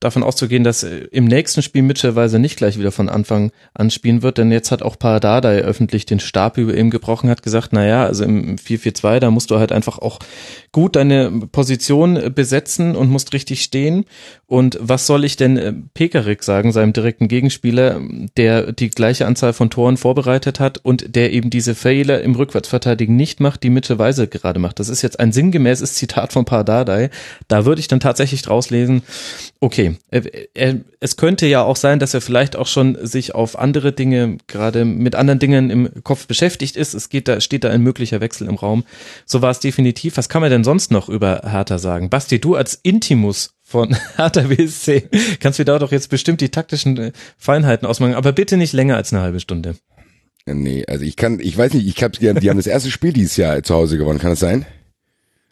davon 0.00 0.22
auszugehen, 0.22 0.64
dass 0.64 0.82
äh, 0.82 1.06
im 1.10 1.24
nächsten 1.24 1.62
Spiel 1.62 1.82
Mitchellweise 1.82 2.38
nicht 2.38 2.56
gleich 2.56 2.78
wieder 2.78 2.92
von 2.92 3.08
Anfang 3.08 3.52
an 3.74 3.90
spielen 3.90 4.22
wird, 4.22 4.38
denn 4.38 4.50
jetzt 4.50 4.70
hat 4.70 4.82
auch 4.82 4.98
Paradadei 4.98 5.58
öffentlich 5.58 6.06
den 6.06 6.20
Stab 6.20 6.58
über 6.58 6.76
ihm 6.76 6.90
gebrochen, 6.90 7.30
hat 7.30 7.42
gesagt, 7.42 7.70
na 7.72 7.86
ja, 7.86 8.04
also 8.04 8.24
im 8.24 8.56
4-4-2, 8.56 9.18
da 9.18 9.30
musst 9.30 9.50
du 9.50 9.58
halt 9.58 9.72
einfach 9.72 9.98
auch 9.98 10.18
gut 10.72 10.96
deine 10.96 11.30
Position 11.52 12.32
besetzen 12.34 12.94
und 12.96 13.10
musst 13.10 13.32
richtig 13.32 13.62
stehen. 13.62 14.04
Und 14.46 14.78
was 14.80 15.06
soll 15.06 15.24
ich 15.24 15.36
denn 15.36 15.56
äh, 15.56 15.72
Pekarik 15.94 16.42
sagen, 16.42 16.72
seinem 16.72 16.92
direkten 16.92 17.28
Gegenspieler, 17.28 18.00
der 18.36 18.72
die 18.72 18.90
gleiche 18.90 19.26
Anzahl 19.26 19.52
von 19.52 19.70
Toren 19.70 19.96
vorbereitet 19.96 20.60
hat 20.60 20.78
und 20.78 21.14
der 21.14 21.32
eben 21.32 21.50
diese 21.50 21.74
Fehler 21.74 22.22
im 22.22 22.34
Rückwärtsverteidigen 22.34 23.16
nicht 23.16 23.40
macht, 23.40 23.62
die 23.62 23.70
Mitchellweise 23.70 24.26
gerade 24.26 24.58
macht. 24.58 24.78
Das 24.78 24.88
ist 24.88 25.02
jetzt 25.02 25.20
ein 25.20 25.32
sinngemäßes 25.32 25.94
Zitat 25.94 26.32
von 26.32 26.44
Paradadei. 26.44 27.10
Da 27.48 27.64
würde 27.64 27.80
ich 27.80 27.88
dann 27.88 28.00
tatsächlich 28.00 28.42
draus 28.42 28.70
lesen, 28.70 29.02
okay, 29.60 29.96
es 31.00 31.16
könnte 31.16 31.46
ja 31.46 31.62
auch 31.62 31.76
sein, 31.76 31.98
dass 31.98 32.14
er 32.14 32.20
vielleicht 32.20 32.56
auch 32.56 32.66
schon 32.66 32.96
sich 33.04 33.34
auf 33.34 33.58
andere 33.58 33.92
Dinge, 33.92 34.38
gerade 34.46 34.84
mit 34.84 35.14
anderen 35.14 35.38
Dingen 35.38 35.70
im 35.70 36.04
Kopf 36.04 36.26
beschäftigt 36.26 36.76
ist. 36.76 36.94
Es 36.94 37.08
geht 37.08 37.28
da, 37.28 37.40
steht 37.40 37.64
da 37.64 37.70
ein 37.70 37.82
möglicher 37.82 38.20
Wechsel 38.20 38.48
im 38.48 38.54
Raum. 38.54 38.84
So 39.26 39.42
war 39.42 39.50
es 39.50 39.60
definitiv. 39.60 40.16
Was 40.16 40.28
kann 40.28 40.42
man 40.42 40.50
denn 40.50 40.64
sonst 40.64 40.90
noch 40.90 41.08
über 41.08 41.42
Hertha 41.44 41.78
sagen? 41.78 42.10
Basti, 42.10 42.40
du 42.40 42.54
als 42.54 42.74
Intimus 42.74 43.54
von 43.62 43.96
Hertha 44.16 44.42
BSC 44.42 45.08
kannst 45.40 45.58
du 45.58 45.64
da 45.64 45.78
doch 45.78 45.92
jetzt 45.92 46.08
bestimmt 46.08 46.40
die 46.40 46.50
taktischen 46.50 46.96
äh, 46.96 47.12
Feinheiten 47.36 47.86
ausmachen, 47.86 48.14
aber 48.14 48.32
bitte 48.32 48.56
nicht 48.56 48.72
länger 48.72 48.96
als 48.96 49.12
eine 49.12 49.22
halbe 49.22 49.40
Stunde. 49.40 49.74
Nee, 50.46 50.84
also 50.86 51.04
ich 51.04 51.16
kann, 51.16 51.40
ich 51.40 51.58
weiß 51.58 51.74
nicht, 51.74 51.86
ich 51.86 52.02
hab, 52.02 52.12
die 52.12 52.28
haben 52.28 52.56
das 52.56 52.66
erste 52.66 52.90
Spiel 52.90 53.12
dieses 53.12 53.36
Jahr 53.36 53.62
zu 53.62 53.74
Hause 53.74 53.98
gewonnen, 53.98 54.18
kann 54.18 54.30
das 54.30 54.40
sein? 54.40 54.64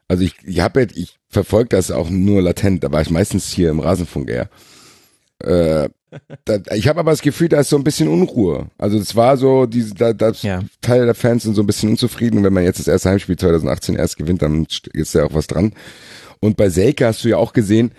Also 0.09 0.23
ich, 0.23 0.35
ich 0.45 0.61
habe 0.61 0.81
jetzt, 0.81 0.97
ich 0.97 1.19
verfolge 1.29 1.71
das 1.71 1.91
auch 1.91 2.11
nur 2.11 2.43
latent, 2.43 2.85
da 2.85 2.93
war 2.93 3.03
ich 3.03 3.11
meistens 3.11 3.51
hier 3.51 3.71
im 3.71 3.81
Rasenfunk 3.81 4.31
eher. 4.31 4.49
Äh, 5.41 5.89
da, 6.45 6.59
ich 6.75 6.89
habe 6.89 7.01
aber 7.01 7.11
das 7.11 7.21
Gefühl, 7.23 7.49
da 7.49 7.61
ist 7.61 7.69
so 7.69 7.77
ein 7.77 7.85
bisschen 7.85 8.09
Unruhe. 8.09 8.69
Also 8.79 8.99
es 8.99 9.17
war 9.17 9.37
so, 9.37 9.67
diese, 9.67 9.95
da, 9.95 10.13
da 10.13 10.31
ja. 10.31 10.63
Teile 10.81 11.05
der 11.05 11.15
Fans 11.15 11.43
sind 11.43 11.55
so 11.55 11.63
ein 11.63 11.67
bisschen 11.67 11.91
unzufrieden. 11.91 12.45
Wenn 12.45 12.53
man 12.53 12.65
jetzt 12.65 12.79
das 12.79 12.89
erste 12.89 13.11
Heimspiel 13.11 13.37
2018 13.37 13.97
erst 13.97 14.17
gewinnt, 14.17 14.43
dann 14.43 14.67
ist 14.93 15.15
ja 15.15 15.25
auch 15.25 15.35
was 15.35 15.47
dran. 15.47 15.73
Und 16.41 16.57
bei 16.57 16.71
Selke 16.71 17.07
hast 17.07 17.25
du 17.25 17.29
ja 17.29 17.37
auch 17.37 17.53
gesehen, 17.53 17.93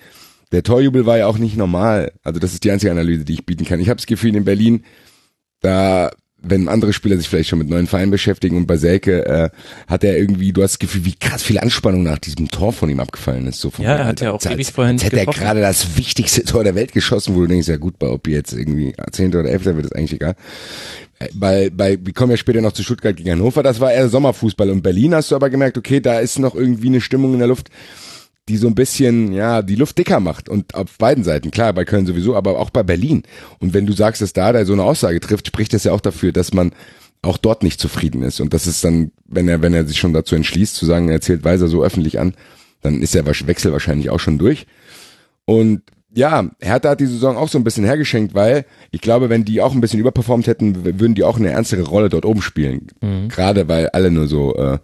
der 0.51 0.63
Torjubel 0.63 1.05
war 1.05 1.17
ja 1.17 1.27
auch 1.27 1.37
nicht 1.37 1.57
normal. 1.57 2.13
Also 2.23 2.39
das 2.39 2.53
ist 2.53 2.63
die 2.63 2.71
einzige 2.71 2.91
Analyse, 2.91 3.25
die 3.25 3.33
ich 3.33 3.45
bieten 3.45 3.65
kann. 3.65 3.79
Ich 3.79 3.89
habe 3.89 3.97
das 3.97 4.05
Gefühl, 4.05 4.35
in 4.35 4.45
Berlin, 4.45 4.85
da 5.59 6.11
wenn 6.41 6.67
andere 6.67 6.93
Spieler 6.93 7.17
sich 7.17 7.27
vielleicht 7.27 7.49
schon 7.49 7.59
mit 7.59 7.69
neuen 7.69 7.87
Vereinen 7.87 8.11
beschäftigen 8.11 8.57
und 8.57 8.67
bei 8.67 8.77
Selke 8.77 9.25
äh, 9.25 9.49
hat 9.87 10.03
er 10.03 10.17
irgendwie, 10.17 10.53
du 10.53 10.61
hast 10.61 10.73
das 10.73 10.79
Gefühl, 10.79 11.05
wie 11.05 11.15
krass 11.15 11.41
viel 11.41 11.57
Anspannung 11.59 12.03
nach 12.03 12.19
diesem 12.19 12.49
Tor 12.49 12.73
von 12.73 12.89
ihm 12.89 12.99
abgefallen 12.99 13.47
ist. 13.47 13.59
So 13.59 13.71
ja, 13.79 13.95
er 13.95 14.05
hat 14.05 14.21
ja 14.21 14.31
auch 14.31 14.45
ewig 14.45 14.71
vorhin 14.71 14.97
Jetzt 14.97 15.05
hätte 15.05 15.19
er 15.19 15.25
gerade 15.25 15.61
das 15.61 15.97
wichtigste 15.97 16.43
Tor 16.43 16.63
der 16.63 16.75
Welt 16.75 16.93
geschossen, 16.93 17.35
wo 17.35 17.41
du 17.41 17.47
denkst, 17.47 17.67
ja 17.67 17.77
gut, 17.77 17.97
bei 17.97 18.07
ob 18.07 18.27
jetzt 18.27 18.53
irgendwie 18.53 18.93
Zehnter 19.11 19.39
oder 19.39 19.49
Elfter 19.49 19.75
wird 19.75 19.87
es 19.87 19.91
eigentlich 19.91 20.13
egal. 20.13 20.35
Äh, 21.19 21.29
bei, 21.33 21.69
bei, 21.71 21.97
wir 21.99 22.13
kommen 22.13 22.31
ja 22.31 22.37
später 22.37 22.61
noch 22.61 22.73
zu 22.73 22.83
Stuttgart 22.83 23.15
gegen 23.15 23.31
Hannover, 23.31 23.63
das 23.63 23.79
war 23.79 23.91
eher 23.91 24.07
Sommerfußball. 24.07 24.69
Und 24.69 24.83
Berlin 24.83 25.15
hast 25.15 25.31
du 25.31 25.35
aber 25.35 25.49
gemerkt, 25.49 25.77
okay, 25.77 25.99
da 25.99 26.19
ist 26.19 26.37
noch 26.37 26.55
irgendwie 26.55 26.87
eine 26.87 27.01
Stimmung 27.01 27.33
in 27.33 27.39
der 27.39 27.47
Luft 27.47 27.69
die 28.47 28.57
so 28.57 28.67
ein 28.67 28.75
bisschen, 28.75 29.33
ja, 29.33 29.61
die 29.61 29.75
Luft 29.75 29.97
dicker 29.97 30.19
macht. 30.19 30.47
Und 30.47 30.73
auf 30.73 30.97
beiden 30.97 31.23
Seiten, 31.23 31.51
klar, 31.51 31.73
bei 31.73 31.85
Köln 31.85 32.05
sowieso, 32.05 32.35
aber 32.35 32.59
auch 32.59 32.69
bei 32.69 32.83
Berlin. 32.83 33.23
Und 33.59 33.73
wenn 33.73 33.85
du 33.85 33.93
sagst, 33.93 34.21
dass 34.21 34.33
da 34.33 34.53
da 34.53 34.63
so 34.65 34.73
eine 34.73 34.83
Aussage 34.83 35.19
trifft, 35.19 35.47
spricht 35.47 35.73
das 35.73 35.83
ja 35.83 35.91
auch 35.91 36.01
dafür, 36.01 36.31
dass 36.31 36.53
man 36.53 36.71
auch 37.21 37.37
dort 37.37 37.63
nicht 37.63 37.79
zufrieden 37.79 38.23
ist. 38.23 38.39
Und 38.39 38.53
das 38.53 38.67
ist 38.67 38.83
dann, 38.83 39.11
wenn 39.25 39.47
er, 39.49 39.61
wenn 39.61 39.73
er 39.73 39.85
sich 39.85 39.97
schon 39.97 40.13
dazu 40.13 40.35
entschließt, 40.35 40.75
zu 40.75 40.85
sagen, 40.85 41.09
er 41.09 41.21
zählt 41.21 41.43
Weiser 41.43 41.67
so 41.67 41.83
öffentlich 41.83 42.19
an, 42.19 42.33
dann 42.81 43.01
ist 43.01 43.15
der 43.15 43.25
Wechsel 43.25 43.71
wahrscheinlich 43.71 44.09
auch 44.09 44.19
schon 44.19 44.37
durch. 44.37 44.65
Und 45.45 45.81
ja, 46.13 46.49
Hertha 46.61 46.89
hat 46.89 46.99
die 46.99 47.05
Saison 47.05 47.37
auch 47.37 47.49
so 47.49 47.57
ein 47.57 47.63
bisschen 47.63 47.83
hergeschenkt, 47.83 48.33
weil 48.33 48.65
ich 48.91 49.01
glaube, 49.01 49.29
wenn 49.29 49.45
die 49.45 49.61
auch 49.61 49.73
ein 49.73 49.81
bisschen 49.81 49.99
überperformt 49.99 50.47
hätten, 50.47 50.85
würden 50.99 51.15
die 51.15 51.23
auch 51.23 51.37
eine 51.37 51.51
ernstere 51.51 51.83
Rolle 51.83 52.09
dort 52.09 52.25
oben 52.25 52.41
spielen. 52.41 52.87
Mhm. 53.01 53.27
Gerade 53.27 53.67
weil 53.67 53.89
alle 53.89 54.09
nur 54.09 54.27
so, 54.27 54.55
äh, 54.55 54.79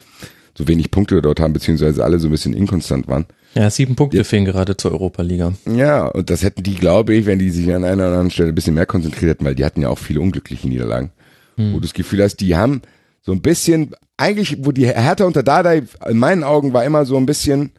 so 0.55 0.67
wenig 0.67 0.91
Punkte 0.91 1.21
dort 1.21 1.39
haben, 1.39 1.53
beziehungsweise 1.53 2.03
alle 2.03 2.19
so 2.19 2.27
ein 2.27 2.31
bisschen 2.31 2.53
inkonstant 2.53 3.07
waren. 3.07 3.25
Ja, 3.55 3.69
sieben 3.69 3.95
Punkte 3.95 4.17
ja. 4.17 4.23
fehlen 4.23 4.45
gerade 4.45 4.75
zur 4.77 4.91
Europa-Liga. 4.91 5.53
Ja, 5.65 6.07
und 6.07 6.29
das 6.29 6.43
hätten 6.43 6.63
die, 6.63 6.75
glaube 6.75 7.13
ich, 7.13 7.25
wenn 7.25 7.39
die 7.39 7.49
sich 7.49 7.73
an 7.73 7.83
einer 7.83 8.03
oder 8.03 8.07
anderen 8.07 8.31
Stelle 8.31 8.49
ein 8.49 8.55
bisschen 8.55 8.73
mehr 8.73 8.85
konzentriert 8.85 9.29
hätten, 9.29 9.45
weil 9.45 9.55
die 9.55 9.65
hatten 9.65 9.81
ja 9.81 9.89
auch 9.89 9.99
viele 9.99 10.21
unglückliche 10.21 10.67
Niederlagen. 10.67 11.11
Hm. 11.57 11.71
Wo 11.71 11.75
du 11.75 11.81
das 11.81 11.93
Gefühl 11.93 12.23
hast, 12.23 12.37
die 12.37 12.55
haben 12.55 12.81
so 13.21 13.31
ein 13.31 13.41
bisschen, 13.41 13.95
eigentlich, 14.17 14.57
wo 14.59 14.71
die 14.71 14.87
Hertha 14.87 15.25
unter 15.25 15.43
Dardai 15.43 15.83
in 16.09 16.17
meinen 16.17 16.43
Augen 16.43 16.73
war 16.73 16.83
immer 16.83 17.05
so 17.05 17.15
ein 17.17 17.25
bisschen, 17.25 17.71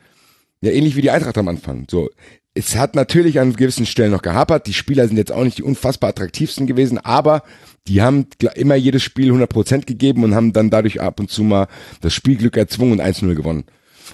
ja, 0.61 0.71
ähnlich 0.71 0.97
wie 0.97 1.03
die 1.03 1.11
Eintracht 1.11 1.39
am 1.39 1.49
Anfang. 1.49 1.87
So, 1.91 2.09
es 2.55 2.77
hat 2.77 2.95
natürlich 2.95 3.41
an 3.41 3.55
gewissen 3.55 3.85
Stellen 3.85 4.13
noch 4.13 4.23
gehapert. 4.23 4.69
Die 4.69 4.73
Spieler 4.73 5.09
sind 5.09 5.17
jetzt 5.17 5.33
auch 5.33 5.43
nicht 5.43 5.59
die 5.59 5.65
unfassbar 5.65 6.11
attraktivsten 6.11 6.67
gewesen, 6.67 6.99
aber 6.99 7.43
die 7.89 8.01
haben 8.01 8.27
immer 8.55 8.77
jedes 8.77 9.03
Spiel 9.03 9.33
100% 9.33 9.85
gegeben 9.85 10.23
und 10.25 10.35
haben 10.35 10.53
dann 10.53 10.71
dadurch 10.71 11.01
ab 11.01 11.19
und 11.21 11.31
zu 11.31 11.43
mal 11.43 11.67
das 12.01 12.15
Spielglück 12.15 12.57
erzwungen 12.57 12.93
und 12.93 13.03
1-0 13.03 13.35
gewonnen. 13.35 13.65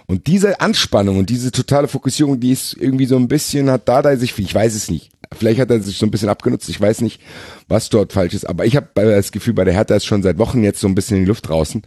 Und 0.07 0.27
diese 0.27 0.61
Anspannung 0.61 1.19
und 1.19 1.31
diese 1.31 1.53
totale 1.53 1.89
Fokussierung, 1.89 2.41
die 2.41 2.53
ist 2.53 2.77
irgendwie 2.79 3.07
so 3.07 3.17
ein 3.17 3.29
bisschen, 3.29 3.71
hat 3.71 3.89
Dada 3.89 4.17
sich, 4.17 4.39
ich 4.39 4.55
weiß 4.55 4.75
es 4.75 4.91
nicht, 4.91 5.11
vielleicht 5.33 5.61
hat 5.61 5.71
er 5.71 5.81
sich 5.81 5.99
so 5.99 6.07
ein 6.07 6.11
bisschen 6.11 6.29
abgenutzt, 6.29 6.69
ich 6.69 6.81
weiß 6.81 7.03
nicht, 7.03 7.21
was 7.69 7.89
dort 7.89 8.13
falsch 8.13 8.35
ist, 8.35 8.49
aber 8.49 8.67
ich 8.67 8.77
habe 8.77 8.89
das 8.95 9.33
Gefühl, 9.33 9.55
bei 9.55 9.65
der 9.65 9.75
Hertha 9.75 9.95
ist 9.95 10.07
schon 10.07 10.23
seit 10.23 10.39
Wochen 10.39 10.65
jetzt 10.65 10.81
so 10.81 10.89
ein 10.89 10.95
bisschen 10.95 11.19
in 11.19 11.25
die 11.25 11.29
Luft 11.29 11.49
draußen, 11.49 11.83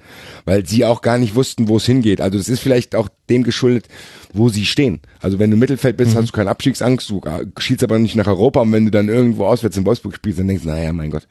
weil 0.46 0.66
sie 0.66 0.86
auch 0.86 1.02
gar 1.02 1.18
nicht 1.18 1.36
wussten, 1.36 1.68
wo 1.68 1.78
es 1.78 1.86
hingeht. 1.86 2.22
Also 2.22 2.38
es 2.38 2.50
ist 2.50 2.60
vielleicht 2.60 2.96
auch 2.96 3.10
dem 3.30 3.44
geschuldet, 3.44 3.88
wo 4.34 4.50
sie 4.50 4.66
stehen. 4.66 5.02
Also 5.20 5.40
wenn 5.40 5.50
du 5.50 5.56
im 5.56 5.60
Mittelfeld 5.60 5.98
bist, 5.98 6.14
mhm. 6.14 6.20
hast 6.20 6.30
du 6.30 6.34
keine 6.34 6.50
Abstiegsangst, 6.50 7.10
du 7.10 7.22
schielst 7.58 7.84
aber 7.84 8.00
nicht 8.00 8.16
nach 8.16 8.28
Europa 8.28 8.62
und 8.62 8.72
wenn 8.72 8.86
du 8.86 8.92
dann 8.92 9.10
irgendwo 9.10 9.46
auswärts 9.46 9.78
in 9.78 9.86
Wolfsburg 9.86 10.16
spielst, 10.16 10.40
dann 10.40 10.48
denkst 10.48 10.64
du, 10.64 10.70
naja, 10.70 10.94
mein 10.94 11.12
Gott. 11.12 11.28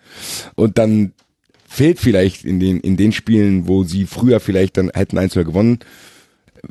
Und 0.54 0.78
dann 0.78 1.12
fehlt 1.66 1.98
vielleicht 1.98 2.44
in 2.44 2.60
den, 2.60 2.80
in 2.80 2.98
den 2.98 3.12
Spielen, 3.12 3.66
wo 3.66 3.84
sie 3.84 4.04
früher 4.04 4.40
vielleicht 4.40 4.76
dann 4.76 4.90
hätten 4.92 5.16
1 5.16 5.32
gewonnen, 5.32 5.78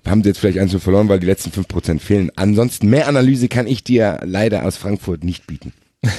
haben 0.05 0.23
sie 0.23 0.29
jetzt 0.29 0.39
vielleicht 0.39 0.59
eins 0.59 0.75
verloren, 0.75 1.09
weil 1.09 1.19
die 1.19 1.27
letzten 1.27 1.51
fünf 1.51 1.67
Prozent 1.67 2.01
fehlen. 2.01 2.31
Ansonsten 2.35 2.89
mehr 2.89 3.07
Analyse 3.07 3.47
kann 3.47 3.67
ich 3.67 3.83
dir 3.83 4.19
leider 4.23 4.65
aus 4.65 4.77
Frankfurt 4.77 5.23
nicht 5.23 5.47
bieten. 5.47 5.73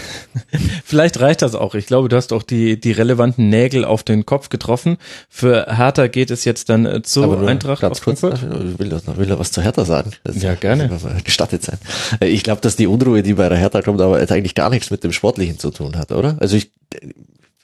Vielleicht 0.84 1.18
reicht 1.18 1.42
das 1.42 1.56
auch. 1.56 1.74
Ich 1.74 1.86
glaube, 1.86 2.08
du 2.08 2.16
hast 2.16 2.32
auch 2.32 2.44
die, 2.44 2.78
die 2.78 2.92
relevanten 2.92 3.48
Nägel 3.48 3.84
auf 3.84 4.04
den 4.04 4.24
Kopf 4.24 4.48
getroffen. 4.48 4.96
Für 5.28 5.76
Hertha 5.76 6.06
geht 6.06 6.30
es 6.30 6.44
jetzt 6.44 6.68
dann 6.68 6.86
äh, 6.86 7.02
zu 7.02 7.24
Aber 7.24 7.46
Eintracht 7.48 7.80
ganz 7.80 8.00
kurz, 8.00 8.22
Ich 8.22 8.78
will, 8.78 8.88
das, 8.88 9.04
will 9.16 9.26
da 9.26 9.38
was 9.38 9.50
zu 9.50 9.60
Hertha 9.60 9.84
sagen. 9.84 10.12
Das 10.22 10.40
ja, 10.40 10.54
gerne. 10.54 10.88
Gestattet 11.24 11.64
sein. 11.64 11.78
Äh, 12.20 12.28
ich 12.28 12.44
glaube, 12.44 12.60
dass 12.60 12.76
die 12.76 12.86
Unruhe, 12.86 13.24
die 13.24 13.34
bei 13.34 13.48
der 13.48 13.58
Hertha 13.58 13.82
kommt, 13.82 14.00
aber 14.00 14.20
jetzt 14.20 14.30
eigentlich 14.30 14.54
gar 14.54 14.70
nichts 14.70 14.90
mit 14.90 15.02
dem 15.02 15.12
Sportlichen 15.12 15.58
zu 15.58 15.70
tun 15.72 15.96
hat, 15.96 16.12
oder? 16.12 16.36
Also 16.38 16.56
ich 16.56 16.70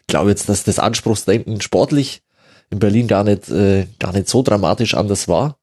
glaube 0.09 0.31
jetzt, 0.31 0.49
dass 0.49 0.65
das 0.65 0.81
Anspruchsdenken 0.81 1.61
sportlich 1.61 2.23
in 2.71 2.81
Berlin 2.81 3.07
gar 3.07 3.23
nicht, 3.23 3.49
äh, 3.49 3.87
gar 4.01 4.13
nicht 4.13 4.29
so 4.29 4.43
dramatisch 4.43 4.95
anders 4.95 5.29
war. 5.29 5.58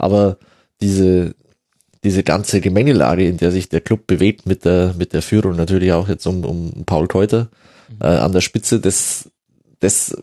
Aber 0.00 0.38
diese, 0.80 1.34
diese 2.04 2.22
ganze 2.22 2.60
Gemengelage, 2.60 3.26
in 3.26 3.36
der 3.36 3.52
sich 3.52 3.68
der 3.68 3.80
Club 3.80 4.06
bewegt 4.06 4.46
mit 4.46 4.64
der, 4.64 4.94
mit 4.98 5.12
der 5.12 5.22
Führung, 5.22 5.56
natürlich 5.56 5.92
auch 5.92 6.08
jetzt 6.08 6.26
um, 6.26 6.44
um 6.44 6.84
Paul 6.86 7.06
Keuter 7.08 7.48
äh, 8.00 8.06
an 8.06 8.32
der 8.32 8.40
Spitze, 8.40 8.80
das, 8.80 9.30
das 9.80 10.16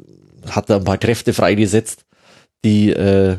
hat 0.50 0.70
da 0.70 0.78
ein 0.78 0.84
paar 0.84 0.98
Kräfte 0.98 1.34
freigesetzt, 1.34 2.06
die, 2.64 2.90
äh, 2.90 3.38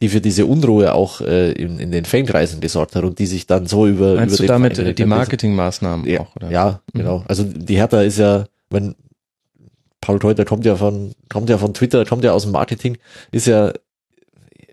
die 0.00 0.08
für 0.08 0.20
diese 0.20 0.46
Unruhe 0.46 0.94
auch 0.94 1.20
äh, 1.20 1.52
in, 1.52 1.78
in 1.78 1.90
den 1.90 2.04
Fankreisen 2.04 2.60
gesorgt 2.60 2.96
hat 2.96 3.04
und 3.04 3.18
die 3.18 3.26
sich 3.26 3.46
dann 3.46 3.66
so 3.66 3.86
über, 3.86 4.14
Meinst 4.14 4.38
über 4.38 4.46
du 4.46 4.52
damit 4.52 4.76
Verein, 4.76 4.94
die 4.94 5.04
Marketingmaßnahmen 5.04 6.06
ja, 6.06 6.20
auch, 6.20 6.36
oder? 6.36 6.50
Ja, 6.50 6.80
mhm. 6.92 6.98
genau. 6.98 7.24
Also 7.28 7.44
die 7.44 7.76
Hertha 7.76 8.02
ist 8.02 8.18
ja, 8.18 8.46
wenn 8.70 8.94
Paul 10.00 10.18
Keuter 10.18 10.44
kommt 10.44 10.64
ja 10.64 10.76
von, 10.76 11.12
kommt 11.28 11.48
ja 11.48 11.58
von 11.58 11.74
Twitter, 11.74 12.04
kommt 12.04 12.24
ja 12.24 12.32
aus 12.32 12.42
dem 12.42 12.52
Marketing, 12.52 12.98
ist 13.30 13.46
ja 13.46 13.72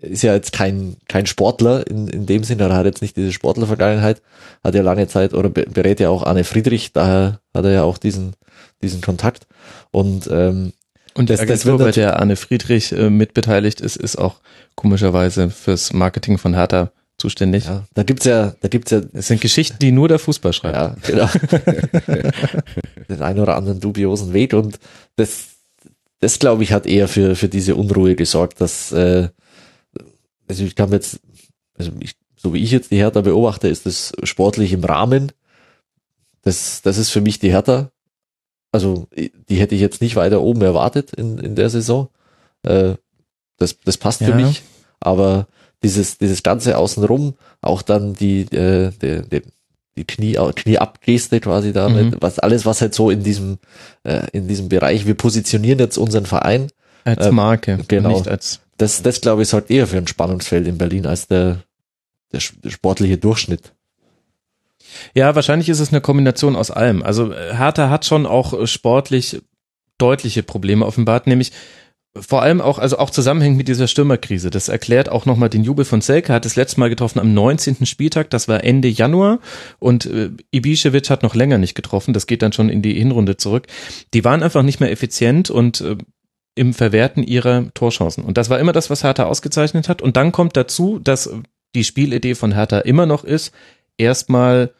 ist 0.02 0.22
ja 0.22 0.34
jetzt 0.34 0.52
kein, 0.52 0.96
kein 1.08 1.26
Sportler 1.26 1.86
in, 1.86 2.08
in 2.08 2.26
dem 2.26 2.44
Sinne, 2.44 2.64
er 2.64 2.76
hat 2.76 2.86
jetzt 2.86 3.02
nicht 3.02 3.16
diese 3.16 3.32
Sportlervergangenheit, 3.32 4.20
hat 4.62 4.74
ja 4.74 4.82
lange 4.82 5.06
Zeit 5.08 5.32
oder 5.32 5.48
berät 5.48 6.00
ja 6.00 6.10
auch 6.10 6.24
Anne 6.24 6.44
Friedrich, 6.44 6.92
daher 6.92 7.40
hat 7.54 7.64
er 7.64 7.70
ja 7.70 7.82
auch 7.84 7.98
diesen, 7.98 8.34
diesen 8.82 9.00
Kontakt. 9.00 9.46
Und, 9.90 10.28
ähm, 10.30 10.72
und 11.14 11.30
das, 11.30 11.44
das 11.46 11.66
wird 11.66 11.78
bei 11.78 11.92
der 11.92 12.20
Anne 12.20 12.36
Friedrich 12.36 12.92
äh, 12.92 13.10
mitbeteiligt 13.10 13.80
ist, 13.80 13.96
ist 13.96 14.16
auch 14.16 14.36
komischerweise 14.74 15.50
fürs 15.50 15.92
Marketing 15.92 16.38
von 16.38 16.54
Hertha 16.54 16.90
zuständig. 17.18 17.66
Ja, 17.66 17.84
da 17.94 18.02
gibt's 18.02 18.24
ja, 18.24 18.54
da 18.60 18.68
gibt's 18.68 18.90
ja. 18.90 19.02
Es 19.12 19.28
sind 19.28 19.40
Geschichten, 19.40 19.78
die 19.80 19.92
nur 19.92 20.08
der 20.08 20.18
Fußball 20.18 20.52
schreibt. 20.52 20.76
Ja, 20.76 20.96
genau. 21.06 21.28
Den 23.08 23.22
einen 23.22 23.38
oder 23.38 23.56
anderen 23.56 23.78
dubiosen 23.78 24.32
Weg 24.32 24.54
und 24.54 24.78
das, 25.16 25.50
das 26.20 26.38
glaube 26.38 26.64
ich 26.64 26.72
hat 26.72 26.86
eher 26.86 27.06
für, 27.06 27.36
für 27.36 27.48
diese 27.48 27.76
Unruhe 27.76 28.16
gesorgt, 28.16 28.60
dass, 28.60 28.90
äh, 28.90 29.28
also 30.52 30.64
ich 30.64 30.74
kann 30.74 30.92
jetzt, 30.92 31.18
also 31.78 31.92
ich, 32.00 32.14
so 32.36 32.52
wie 32.52 32.62
ich 32.62 32.70
jetzt 32.70 32.90
die 32.90 32.98
Hertha 32.98 33.22
beobachte, 33.22 33.68
ist 33.68 33.86
das 33.86 34.12
sportlich 34.22 34.74
im 34.74 34.84
Rahmen. 34.84 35.32
Das, 36.42 36.82
das 36.82 36.98
ist 36.98 37.08
für 37.08 37.22
mich 37.22 37.38
die 37.38 37.50
Hertha. 37.50 37.90
Also 38.70 39.08
die 39.48 39.56
hätte 39.56 39.74
ich 39.74 39.80
jetzt 39.80 40.02
nicht 40.02 40.14
weiter 40.14 40.42
oben 40.42 40.60
erwartet 40.60 41.14
in, 41.14 41.38
in 41.38 41.54
der 41.56 41.70
Saison. 41.70 42.08
Äh, 42.64 42.94
das, 43.56 43.78
das 43.82 43.96
passt 43.96 44.20
ja. 44.20 44.26
für 44.26 44.34
mich. 44.34 44.62
Aber 45.00 45.46
dieses, 45.82 46.18
dieses 46.18 46.42
ganze 46.42 46.76
außenrum, 46.76 47.34
auch 47.62 47.80
dann 47.80 48.12
die, 48.12 48.42
äh, 48.54 48.90
die, 49.00 49.22
die, 49.22 49.42
die 49.96 50.04
Knie, 50.04 50.34
Knieabgeste 50.54 51.40
quasi 51.40 51.72
damit, 51.72 52.12
mhm. 52.12 52.16
was 52.20 52.38
alles, 52.38 52.66
was 52.66 52.82
halt 52.82 52.94
so 52.94 53.08
in 53.08 53.22
diesem, 53.22 53.58
äh, 54.04 54.26
in 54.32 54.48
diesem 54.48 54.68
Bereich, 54.68 55.06
wir 55.06 55.14
positionieren 55.14 55.78
jetzt 55.78 55.96
unseren 55.96 56.26
Verein. 56.26 56.68
Als 57.04 57.26
ähm, 57.26 57.34
Marke, 57.34 57.78
genau. 57.88 58.10
Nicht 58.10 58.28
als 58.28 58.60
das, 58.78 59.02
das 59.02 59.20
glaube 59.20 59.42
ich, 59.42 59.48
sorgt 59.48 59.70
eher 59.70 59.86
für 59.86 59.98
ein 59.98 60.06
Spannungsfeld 60.06 60.66
in 60.66 60.78
Berlin 60.78 61.06
als 61.06 61.28
der, 61.28 61.62
der, 62.32 62.40
der 62.64 62.70
sportliche 62.70 63.18
Durchschnitt. 63.18 63.74
Ja, 65.14 65.34
wahrscheinlich 65.34 65.68
ist 65.68 65.80
es 65.80 65.90
eine 65.90 66.00
Kombination 66.00 66.56
aus 66.56 66.70
allem. 66.70 67.02
Also 67.02 67.32
Hertha 67.32 67.90
hat 67.90 68.04
schon 68.04 68.26
auch 68.26 68.66
sportlich 68.66 69.40
deutliche 69.98 70.42
Probleme 70.42 70.84
offenbart, 70.84 71.26
nämlich 71.26 71.52
vor 72.14 72.42
allem 72.42 72.60
auch, 72.60 72.78
also 72.78 72.98
auch 72.98 73.08
zusammenhängend 73.08 73.56
mit 73.56 73.68
dieser 73.68 73.88
Stürmerkrise. 73.88 74.50
Das 74.50 74.68
erklärt 74.68 75.08
auch 75.08 75.24
nochmal 75.24 75.48
den 75.48 75.64
Jubel 75.64 75.86
von 75.86 76.02
Selke, 76.02 76.34
hat 76.34 76.44
das 76.44 76.56
letzte 76.56 76.78
Mal 76.78 76.90
getroffen 76.90 77.20
am 77.20 77.32
19. 77.32 77.86
Spieltag, 77.86 78.28
das 78.30 78.48
war 78.48 78.64
Ende 78.64 78.88
Januar 78.88 79.38
und 79.78 80.04
äh, 80.04 80.30
Ibišević 80.52 81.08
hat 81.08 81.22
noch 81.22 81.34
länger 81.34 81.56
nicht 81.56 81.74
getroffen, 81.74 82.12
das 82.12 82.26
geht 82.26 82.42
dann 82.42 82.52
schon 82.52 82.68
in 82.68 82.82
die 82.82 82.94
Hinrunde 82.94 83.38
zurück. 83.38 83.66
Die 84.12 84.24
waren 84.24 84.42
einfach 84.42 84.62
nicht 84.62 84.80
mehr 84.80 84.90
effizient 84.90 85.48
und 85.48 85.80
äh, 85.80 85.96
im 86.54 86.74
Verwerten 86.74 87.22
ihrer 87.22 87.72
Torchancen. 87.74 88.24
Und 88.24 88.36
das 88.36 88.50
war 88.50 88.58
immer 88.58 88.72
das, 88.72 88.90
was 88.90 89.04
Hertha 89.04 89.24
ausgezeichnet 89.24 89.88
hat. 89.88 90.02
Und 90.02 90.16
dann 90.16 90.32
kommt 90.32 90.56
dazu, 90.56 90.98
dass 90.98 91.30
die 91.74 91.84
Spielidee 91.84 92.34
von 92.34 92.52
Hertha 92.52 92.78
immer 92.80 93.06
noch 93.06 93.24
ist, 93.24 93.52
erstmal 93.96 94.72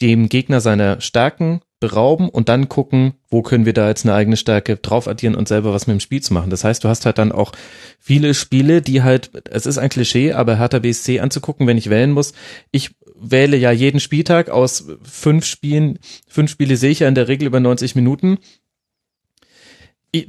dem 0.00 0.28
Gegner 0.28 0.60
seiner 0.60 1.00
Stärken 1.00 1.60
berauben 1.80 2.28
und 2.28 2.48
dann 2.48 2.68
gucken, 2.68 3.14
wo 3.28 3.42
können 3.42 3.64
wir 3.64 3.72
da 3.72 3.88
jetzt 3.88 4.04
eine 4.04 4.14
eigene 4.14 4.36
Stärke 4.36 4.76
drauf 4.76 5.06
addieren 5.06 5.36
und 5.36 5.46
selber 5.46 5.72
was 5.72 5.86
mit 5.86 5.94
dem 5.94 6.00
Spiel 6.00 6.20
zu 6.20 6.34
machen. 6.34 6.50
Das 6.50 6.64
heißt, 6.64 6.82
du 6.82 6.88
hast 6.88 7.06
halt 7.06 7.18
dann 7.18 7.30
auch 7.30 7.52
viele 8.00 8.34
Spiele, 8.34 8.82
die 8.82 9.02
halt, 9.02 9.30
es 9.48 9.66
ist 9.66 9.78
ein 9.78 9.88
Klischee, 9.88 10.32
aber 10.32 10.58
Hertha 10.58 10.80
BSC 10.80 11.20
anzugucken, 11.20 11.68
wenn 11.68 11.78
ich 11.78 11.90
wählen 11.90 12.10
muss. 12.10 12.32
Ich 12.72 12.96
wähle 13.14 13.56
ja 13.56 13.70
jeden 13.70 14.00
Spieltag 14.00 14.50
aus 14.50 14.86
fünf 15.02 15.44
Spielen, 15.44 16.00
fünf 16.26 16.50
Spiele 16.50 16.76
sehe 16.76 16.90
ich 16.90 17.00
ja 17.00 17.08
in 17.08 17.14
der 17.14 17.28
Regel 17.28 17.46
über 17.46 17.60
90 17.60 17.94
Minuten. 17.94 18.38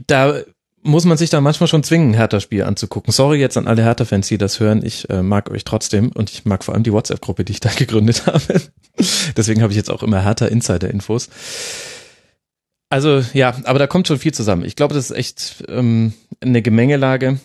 Da 0.05 0.43
muss 0.81 1.05
man 1.05 1.17
sich 1.17 1.29
da 1.29 1.41
manchmal 1.41 1.67
schon 1.67 1.83
zwingen, 1.83 2.13
Hertha-Spiel 2.13 2.63
anzugucken. 2.63 3.11
Sorry 3.11 3.39
jetzt 3.39 3.57
an 3.57 3.67
alle 3.67 3.83
Hertha-Fans, 3.83 4.27
die 4.27 4.37
das 4.37 4.59
hören. 4.59 4.83
Ich 4.83 5.09
äh, 5.09 5.21
mag 5.21 5.49
euch 5.51 5.63
trotzdem 5.63 6.11
und 6.13 6.29
ich 6.29 6.45
mag 6.45 6.63
vor 6.63 6.73
allem 6.73 6.83
die 6.83 6.93
WhatsApp-Gruppe, 6.93 7.43
die 7.43 7.53
ich 7.53 7.59
da 7.59 7.69
gegründet 7.75 8.25
habe. 8.25 8.61
Deswegen 9.35 9.61
habe 9.61 9.71
ich 9.71 9.77
jetzt 9.77 9.91
auch 9.91 10.03
immer 10.03 10.23
Hertha-Insider-Infos. 10.23 11.29
Also 12.89 13.23
ja, 13.33 13.55
aber 13.65 13.79
da 13.79 13.87
kommt 13.87 14.07
schon 14.07 14.19
viel 14.19 14.33
zusammen. 14.33 14.65
Ich 14.65 14.75
glaube, 14.75 14.93
das 14.93 15.11
ist 15.11 15.17
echt 15.17 15.63
ähm, 15.67 16.13
eine 16.41 16.61
Gemengelage. 16.61 17.39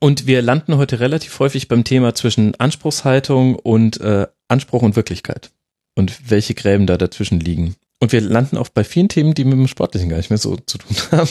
Und 0.00 0.26
wir 0.26 0.42
landen 0.42 0.76
heute 0.76 0.98
relativ 0.98 1.38
häufig 1.38 1.68
beim 1.68 1.84
Thema 1.84 2.14
zwischen 2.14 2.54
Anspruchshaltung 2.56 3.54
und 3.54 4.00
äh, 4.00 4.26
Anspruch 4.48 4.82
und 4.82 4.96
Wirklichkeit. 4.96 5.52
Und 5.94 6.30
welche 6.30 6.54
Gräben 6.54 6.86
da 6.86 6.96
dazwischen 6.96 7.38
liegen. 7.38 7.76
Und 7.98 8.12
wir 8.12 8.20
landen 8.20 8.58
auch 8.58 8.68
bei 8.68 8.84
vielen 8.84 9.08
Themen, 9.08 9.32
die 9.32 9.44
mit 9.44 9.54
dem 9.54 9.68
Sportlichen 9.68 10.10
gar 10.10 10.18
nicht 10.18 10.28
mehr 10.28 10.38
so 10.38 10.56
zu 10.66 10.76
tun 10.76 10.96
haben. 11.12 11.28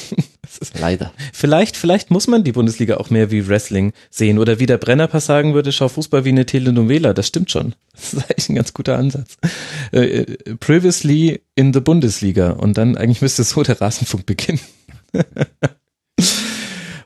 Leider. 0.79 1.13
Vielleicht, 1.31 1.77
vielleicht 1.77 2.09
muss 2.09 2.27
man 2.27 2.43
die 2.43 2.53
Bundesliga 2.53 2.97
auch 2.97 3.11
mehr 3.11 3.29
wie 3.29 3.47
Wrestling 3.47 3.93
sehen. 4.09 4.39
Oder 4.39 4.59
wie 4.59 4.65
der 4.65 4.79
Brennerpass 4.79 5.27
sagen 5.27 5.53
würde, 5.53 5.71
schau 5.71 5.89
Fußball 5.89 6.25
wie 6.25 6.29
eine 6.29 6.47
Telenovela. 6.47 7.13
Das 7.13 7.27
stimmt 7.27 7.51
schon. 7.51 7.75
Das 7.93 8.13
ist 8.13 8.23
eigentlich 8.23 8.49
ein 8.49 8.55
ganz 8.55 8.73
guter 8.73 8.97
Ansatz. 8.97 9.37
Äh, 9.91 10.21
äh 10.21 10.55
previously 10.55 11.41
in 11.53 11.71
the 11.71 11.81
Bundesliga. 11.81 12.51
Und 12.51 12.77
dann 12.77 12.97
eigentlich 12.97 13.21
müsste 13.21 13.43
so 13.43 13.61
der 13.61 13.79
Rasenfunk 13.79 14.25
beginnen. 14.25 14.59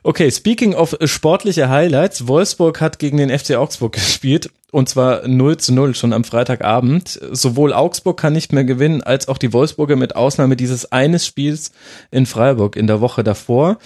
Okay, 0.02 0.30
speaking 0.30 0.74
of 0.74 0.96
sportliche 1.04 1.68
Highlights, 1.68 2.26
Wolfsburg 2.26 2.80
hat 2.80 2.98
gegen 2.98 3.18
den 3.18 3.36
FC 3.36 3.56
Augsburg 3.56 3.92
gespielt 3.94 4.50
und 4.72 4.88
zwar 4.88 5.28
0 5.28 5.58
zu 5.58 5.74
0 5.74 5.94
schon 5.94 6.14
am 6.14 6.24
Freitagabend. 6.24 7.20
Sowohl 7.32 7.74
Augsburg 7.74 8.18
kann 8.18 8.32
nicht 8.32 8.52
mehr 8.52 8.64
gewinnen, 8.64 9.02
als 9.02 9.28
auch 9.28 9.36
die 9.36 9.52
Wolfsburger 9.52 9.96
mit 9.96 10.16
Ausnahme 10.16 10.56
dieses 10.56 10.90
eines 10.90 11.26
Spiels 11.26 11.72
in 12.10 12.24
Freiburg 12.24 12.76
in 12.76 12.86
der 12.86 13.02
Woche 13.02 13.22
davor. 13.22 13.78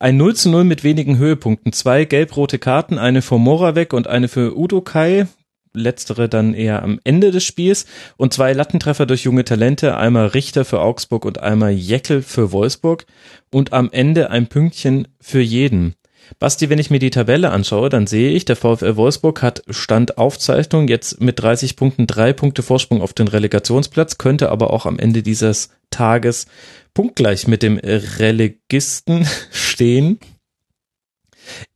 Ein 0.00 0.16
0 0.16 0.34
zu 0.34 0.50
0 0.50 0.64
mit 0.64 0.82
wenigen 0.82 1.18
Höhepunkten. 1.18 1.72
Zwei 1.72 2.04
gelb-rote 2.04 2.58
Karten, 2.58 2.98
eine 2.98 3.22
für 3.22 3.38
Moravec 3.38 3.92
und 3.92 4.08
eine 4.08 4.28
für 4.28 4.56
Udo 4.56 4.80
Kai 4.80 5.28
letztere 5.72 6.28
dann 6.28 6.54
eher 6.54 6.82
am 6.82 7.00
Ende 7.04 7.30
des 7.30 7.44
Spiels. 7.44 7.86
Und 8.16 8.32
zwei 8.32 8.52
Lattentreffer 8.52 9.06
durch 9.06 9.24
junge 9.24 9.44
Talente, 9.44 9.96
einmal 9.96 10.28
Richter 10.28 10.64
für 10.64 10.80
Augsburg 10.80 11.24
und 11.24 11.40
einmal 11.40 11.72
Jeckel 11.72 12.22
für 12.22 12.52
Wolfsburg. 12.52 13.06
Und 13.50 13.72
am 13.72 13.90
Ende 13.92 14.30
ein 14.30 14.48
Pünktchen 14.48 15.08
für 15.20 15.40
jeden. 15.40 15.94
Basti, 16.38 16.70
wenn 16.70 16.78
ich 16.78 16.90
mir 16.90 17.00
die 17.00 17.10
Tabelle 17.10 17.50
anschaue, 17.50 17.88
dann 17.88 18.06
sehe 18.06 18.30
ich, 18.30 18.44
der 18.44 18.56
VfL 18.56 18.96
Wolfsburg 18.96 19.42
hat 19.42 19.62
Stand 19.68 20.16
Aufzeichnung 20.16 20.86
jetzt 20.88 21.20
mit 21.20 21.40
30 21.40 21.76
Punkten 21.76 22.06
drei 22.06 22.32
Punkte 22.32 22.62
Vorsprung 22.62 23.02
auf 23.02 23.12
den 23.12 23.28
Relegationsplatz, 23.28 24.18
könnte 24.18 24.50
aber 24.50 24.72
auch 24.72 24.86
am 24.86 24.98
Ende 24.98 25.22
dieses 25.22 25.70
Tages 25.90 26.46
punktgleich 26.94 27.48
mit 27.48 27.62
dem 27.62 27.78
Relegisten 27.78 29.26
stehen 29.50 30.20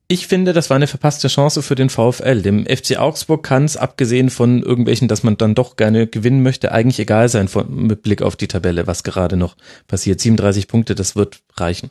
ich 0.06 0.26
finde, 0.26 0.52
das 0.52 0.68
war 0.68 0.76
eine 0.76 0.86
verpasste 0.86 1.28
Chance 1.28 1.62
für 1.62 1.74
den 1.74 1.89
VfL. 1.89 2.43
Dem 2.43 2.66
FC 2.66 2.98
Augsburg 2.98 3.43
kann 3.43 3.64
es, 3.64 3.76
abgesehen 3.76 4.28
von 4.28 4.62
irgendwelchen, 4.62 5.09
dass 5.09 5.22
man 5.22 5.39
dann 5.39 5.55
doch 5.55 5.76
gerne 5.76 6.06
gewinnen 6.06 6.43
möchte, 6.43 6.72
eigentlich 6.72 7.01
egal 7.01 7.28
sein 7.28 7.48
von, 7.48 7.86
mit 7.86 8.02
Blick 8.02 8.20
auf 8.20 8.36
die 8.36 8.48
Tabelle, 8.48 8.86
was 8.86 9.02
gerade 9.02 9.36
noch 9.36 9.56
passiert. 9.86 10.20
37 10.20 10.68
Punkte, 10.68 10.94
das 10.94 11.16
wird 11.16 11.40
reichen. 11.56 11.90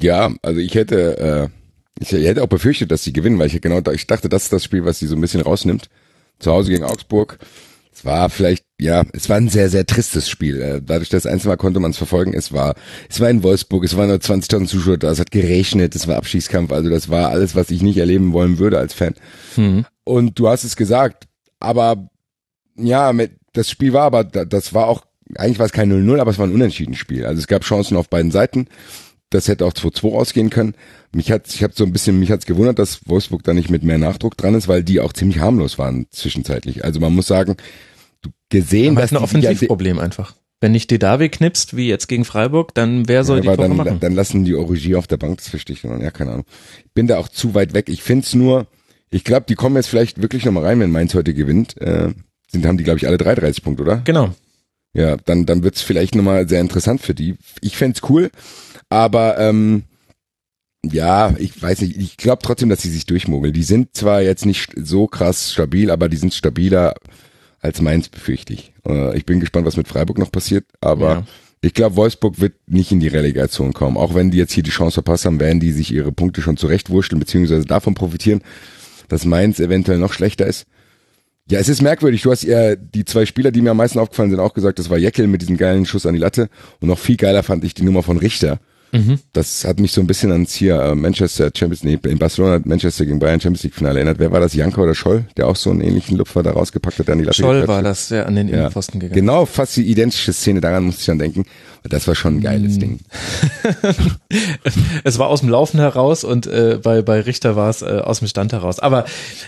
Ja, 0.00 0.32
also 0.40 0.60
ich 0.60 0.74
hätte, 0.74 1.18
äh, 1.18 1.48
ich 2.00 2.12
hätte 2.12 2.42
auch 2.42 2.48
befürchtet, 2.48 2.90
dass 2.90 3.04
sie 3.04 3.12
gewinnen, 3.12 3.38
weil 3.38 3.48
ich 3.48 3.60
genau, 3.60 3.80
ich 3.92 4.06
dachte, 4.06 4.30
das 4.30 4.44
ist 4.44 4.52
das 4.52 4.64
Spiel, 4.64 4.86
was 4.86 4.98
sie 4.98 5.06
so 5.06 5.14
ein 5.14 5.20
bisschen 5.20 5.42
rausnimmt. 5.42 5.90
Zu 6.38 6.50
Hause 6.50 6.70
gegen 6.70 6.84
Augsburg. 6.84 7.38
Es 8.02 8.06
war 8.06 8.30
vielleicht, 8.30 8.64
ja, 8.80 9.04
es 9.12 9.28
war 9.28 9.36
ein 9.36 9.48
sehr, 9.48 9.68
sehr 9.68 9.86
tristes 9.86 10.28
Spiel. 10.28 10.60
Äh, 10.60 10.82
dadurch, 10.84 11.08
dass 11.08 11.24
einzelmal 11.24 11.56
konnte 11.56 11.78
man 11.78 11.92
es 11.92 11.96
verfolgen. 11.96 12.34
Es 12.34 12.52
war, 12.52 12.74
es 13.08 13.20
war 13.20 13.30
in 13.30 13.44
Wolfsburg, 13.44 13.84
es 13.84 13.96
waren 13.96 14.08
nur 14.08 14.16
20.000 14.16 14.66
Zuschauer 14.66 14.98
da, 14.98 15.12
es 15.12 15.20
hat 15.20 15.30
geregnet, 15.30 15.94
es 15.94 16.08
war 16.08 16.16
Abschießkampf, 16.16 16.72
also 16.72 16.90
das 16.90 17.08
war 17.08 17.28
alles, 17.28 17.54
was 17.54 17.70
ich 17.70 17.80
nicht 17.80 17.98
erleben 17.98 18.32
wollen 18.32 18.58
würde 18.58 18.78
als 18.78 18.92
Fan. 18.92 19.14
Mhm. 19.56 19.86
Und 20.02 20.36
du 20.36 20.48
hast 20.48 20.64
es 20.64 20.74
gesagt, 20.74 21.28
aber 21.60 22.08
ja, 22.76 23.12
mit, 23.12 23.36
das 23.52 23.70
Spiel 23.70 23.92
war 23.92 24.02
aber, 24.02 24.24
das 24.24 24.74
war 24.74 24.88
auch, 24.88 25.04
eigentlich 25.36 25.60
war 25.60 25.66
es 25.66 25.72
kein 25.72 25.92
0-0, 25.92 26.18
aber 26.18 26.32
es 26.32 26.38
war 26.38 26.46
ein 26.48 26.54
unentschieden 26.54 26.96
Spiel. 26.96 27.24
Also 27.24 27.38
es 27.38 27.46
gab 27.46 27.62
Chancen 27.62 27.96
auf 27.96 28.08
beiden 28.08 28.32
Seiten. 28.32 28.66
Das 29.30 29.48
hätte 29.48 29.64
auch 29.64 29.72
2-2 29.72 30.14
ausgehen 30.14 30.50
können. 30.50 30.74
Mich 31.14 31.30
hat, 31.30 31.48
ich 31.54 31.62
habe 31.62 31.72
so 31.74 31.84
ein 31.84 31.92
bisschen, 31.92 32.18
mich 32.18 32.30
hat's 32.30 32.44
gewundert, 32.44 32.78
dass 32.78 33.08
Wolfsburg 33.08 33.42
da 33.44 33.54
nicht 33.54 33.70
mit 33.70 33.82
mehr 33.82 33.96
Nachdruck 33.96 34.36
dran 34.36 34.54
ist, 34.54 34.68
weil 34.68 34.82
die 34.82 35.00
auch 35.00 35.12
ziemlich 35.12 35.38
harmlos 35.38 35.78
waren 35.78 36.06
zwischenzeitlich. 36.10 36.84
Also 36.84 37.00
man 37.00 37.14
muss 37.14 37.28
sagen, 37.28 37.56
gesehen, 38.52 38.94
dass 38.94 39.10
ein 39.10 39.16
Offensivproblem 39.16 39.98
einfach. 39.98 40.34
Wenn 40.60 40.72
nicht 40.72 40.92
die 40.92 41.00
David 41.00 41.32
knipst, 41.32 41.76
wie 41.76 41.88
jetzt 41.88 42.06
gegen 42.06 42.24
Freiburg, 42.24 42.72
dann 42.74 43.08
wer 43.08 43.24
soll 43.24 43.44
ja, 43.44 43.56
die 43.56 43.62
dann, 43.62 43.76
machen? 43.76 43.98
Dann 43.98 44.14
lassen 44.14 44.44
die 44.44 44.54
Origie 44.54 44.94
auf 44.94 45.08
der 45.08 45.16
Bank, 45.16 45.38
das 45.38 45.48
verstehe 45.48 45.74
ich 45.74 45.82
noch. 45.82 45.98
Ja, 45.98 46.12
keine 46.12 46.32
Ahnung. 46.32 46.46
Ich 46.84 46.92
bin 46.92 47.08
da 47.08 47.18
auch 47.18 47.28
zu 47.28 47.54
weit 47.54 47.74
weg. 47.74 47.88
Ich 47.88 48.04
find's 48.04 48.34
nur, 48.34 48.68
ich 49.10 49.24
glaube, 49.24 49.46
die 49.48 49.56
kommen 49.56 49.74
jetzt 49.74 49.88
vielleicht 49.88 50.22
wirklich 50.22 50.44
nochmal 50.44 50.64
rein, 50.64 50.78
wenn 50.78 50.92
Mainz 50.92 51.14
heute 51.14 51.34
gewinnt. 51.34 51.80
Äh, 51.80 52.12
sind, 52.46 52.64
haben 52.64 52.76
die, 52.76 52.84
glaube 52.84 52.98
ich, 52.98 53.08
alle 53.08 53.18
33 53.18 53.64
Punkte, 53.64 53.82
oder? 53.82 53.96
Genau. 54.04 54.30
Ja, 54.94 55.16
dann, 55.16 55.46
dann 55.46 55.64
wird's 55.64 55.82
vielleicht 55.82 56.14
nochmal 56.14 56.48
sehr 56.48 56.60
interessant 56.60 57.00
für 57.00 57.14
die. 57.14 57.36
Ich 57.60 57.76
fände 57.76 57.98
cool, 58.08 58.30
aber 58.90 59.38
ähm, 59.38 59.84
ja, 60.84 61.34
ich 61.38 61.60
weiß 61.60 61.80
nicht, 61.80 61.96
ich 61.96 62.16
glaube 62.16 62.42
trotzdem, 62.42 62.68
dass 62.68 62.82
sie 62.82 62.90
sich 62.90 63.06
durchmogeln. 63.06 63.54
Die 63.54 63.62
sind 63.62 63.96
zwar 63.96 64.20
jetzt 64.20 64.46
nicht 64.46 64.72
so 64.76 65.06
krass 65.06 65.52
stabil, 65.52 65.90
aber 65.90 66.08
die 66.08 66.18
sind 66.18 66.34
stabiler 66.34 66.94
als 67.62 67.80
Mainz, 67.80 68.08
befürchte 68.08 68.52
ich. 68.52 68.72
Äh, 68.86 69.16
ich 69.16 69.24
bin 69.24 69.40
gespannt, 69.40 69.66
was 69.66 69.76
mit 69.76 69.88
Freiburg 69.88 70.18
noch 70.18 70.30
passiert, 70.30 70.66
aber 70.80 71.10
ja. 71.10 71.24
ich 71.62 71.72
glaube, 71.72 71.96
Wolfsburg 71.96 72.40
wird 72.40 72.54
nicht 72.66 72.92
in 72.92 73.00
die 73.00 73.08
Relegation 73.08 73.72
kommen. 73.72 73.96
Auch 73.96 74.14
wenn 74.14 74.30
die 74.30 74.38
jetzt 74.38 74.52
hier 74.52 74.64
die 74.64 74.70
Chance 74.70 74.94
verpasst 74.94 75.24
haben, 75.24 75.40
werden 75.40 75.60
die 75.60 75.72
sich 75.72 75.92
ihre 75.92 76.12
Punkte 76.12 76.42
schon 76.42 76.56
zurechtwurschteln, 76.56 77.20
beziehungsweise 77.20 77.64
davon 77.64 77.94
profitieren, 77.94 78.42
dass 79.08 79.24
Mainz 79.24 79.60
eventuell 79.60 79.98
noch 79.98 80.12
schlechter 80.12 80.46
ist. 80.46 80.66
Ja, 81.50 81.58
es 81.58 81.68
ist 81.68 81.82
merkwürdig. 81.82 82.22
Du 82.22 82.30
hast 82.30 82.42
ja 82.42 82.76
die 82.76 83.04
zwei 83.04 83.26
Spieler, 83.26 83.50
die 83.50 83.62
mir 83.62 83.70
am 83.70 83.76
meisten 83.76 83.98
aufgefallen 83.98 84.30
sind, 84.30 84.40
auch 84.40 84.54
gesagt, 84.54 84.78
das 84.78 84.90
war 84.90 84.98
Jeckel 84.98 85.26
mit 85.26 85.42
diesem 85.42 85.56
geilen 85.56 85.86
Schuss 85.86 86.06
an 86.06 86.14
die 86.14 86.20
Latte. 86.20 86.48
Und 86.80 86.88
noch 86.88 86.98
viel 86.98 87.16
geiler 87.16 87.42
fand 87.42 87.64
ich 87.64 87.74
die 87.74 87.82
Nummer 87.82 88.02
von 88.02 88.16
Richter 88.16 88.60
Mhm. 88.92 89.18
Das 89.32 89.64
hat 89.64 89.80
mich 89.80 89.92
so 89.92 90.02
ein 90.02 90.06
bisschen 90.06 90.30
ans 90.32 90.52
hier 90.52 90.80
äh, 90.80 90.94
Manchester 90.94 91.50
Champions 91.54 91.82
League, 91.82 92.04
in 92.04 92.18
Barcelona 92.18 92.60
Manchester 92.64 93.06
gegen 93.06 93.18
Bayern 93.18 93.40
Champions 93.40 93.62
League 93.62 93.74
Finale 93.74 94.00
erinnert. 94.00 94.18
Wer 94.18 94.30
war 94.30 94.40
das? 94.40 94.52
Janka 94.52 94.82
oder 94.82 94.94
Scholl, 94.94 95.24
der 95.36 95.48
auch 95.48 95.56
so 95.56 95.70
einen 95.70 95.80
ähnlichen 95.80 96.18
Lupfer 96.18 96.42
da 96.42 96.52
rausgepackt 96.52 96.98
hat, 96.98 97.08
an 97.08 97.18
die 97.18 97.24
Latte 97.24 97.40
Scholl 97.40 97.66
war 97.66 97.82
das, 97.82 98.08
der 98.08 98.26
an 98.26 98.36
den 98.36 98.48
ja. 98.48 98.58
Innenpfosten 98.58 99.00
gegangen. 99.00 99.18
Genau, 99.18 99.46
fast 99.46 99.76
die 99.76 99.84
identische 99.84 100.32
Szene, 100.32 100.60
daran 100.60 100.84
musste 100.84 101.00
ich 101.00 101.06
dann 101.06 101.18
denken. 101.18 101.44
Das 101.88 102.06
war 102.06 102.14
schon 102.14 102.36
ein 102.36 102.40
geiles 102.40 102.76
mm. 102.76 102.80
Ding. 102.80 103.00
es 105.04 105.18
war 105.18 105.28
aus 105.28 105.40
dem 105.40 105.48
Laufen 105.48 105.80
heraus 105.80 106.22
und 106.22 106.46
äh, 106.46 106.78
bei, 106.82 107.02
bei 107.02 107.20
Richter 107.20 107.56
war 107.56 107.70
es 107.70 107.82
äh, 107.82 108.00
aus 108.04 108.20
dem 108.20 108.28
Stand 108.28 108.52
heraus. 108.52 108.78
Aber 108.78 109.04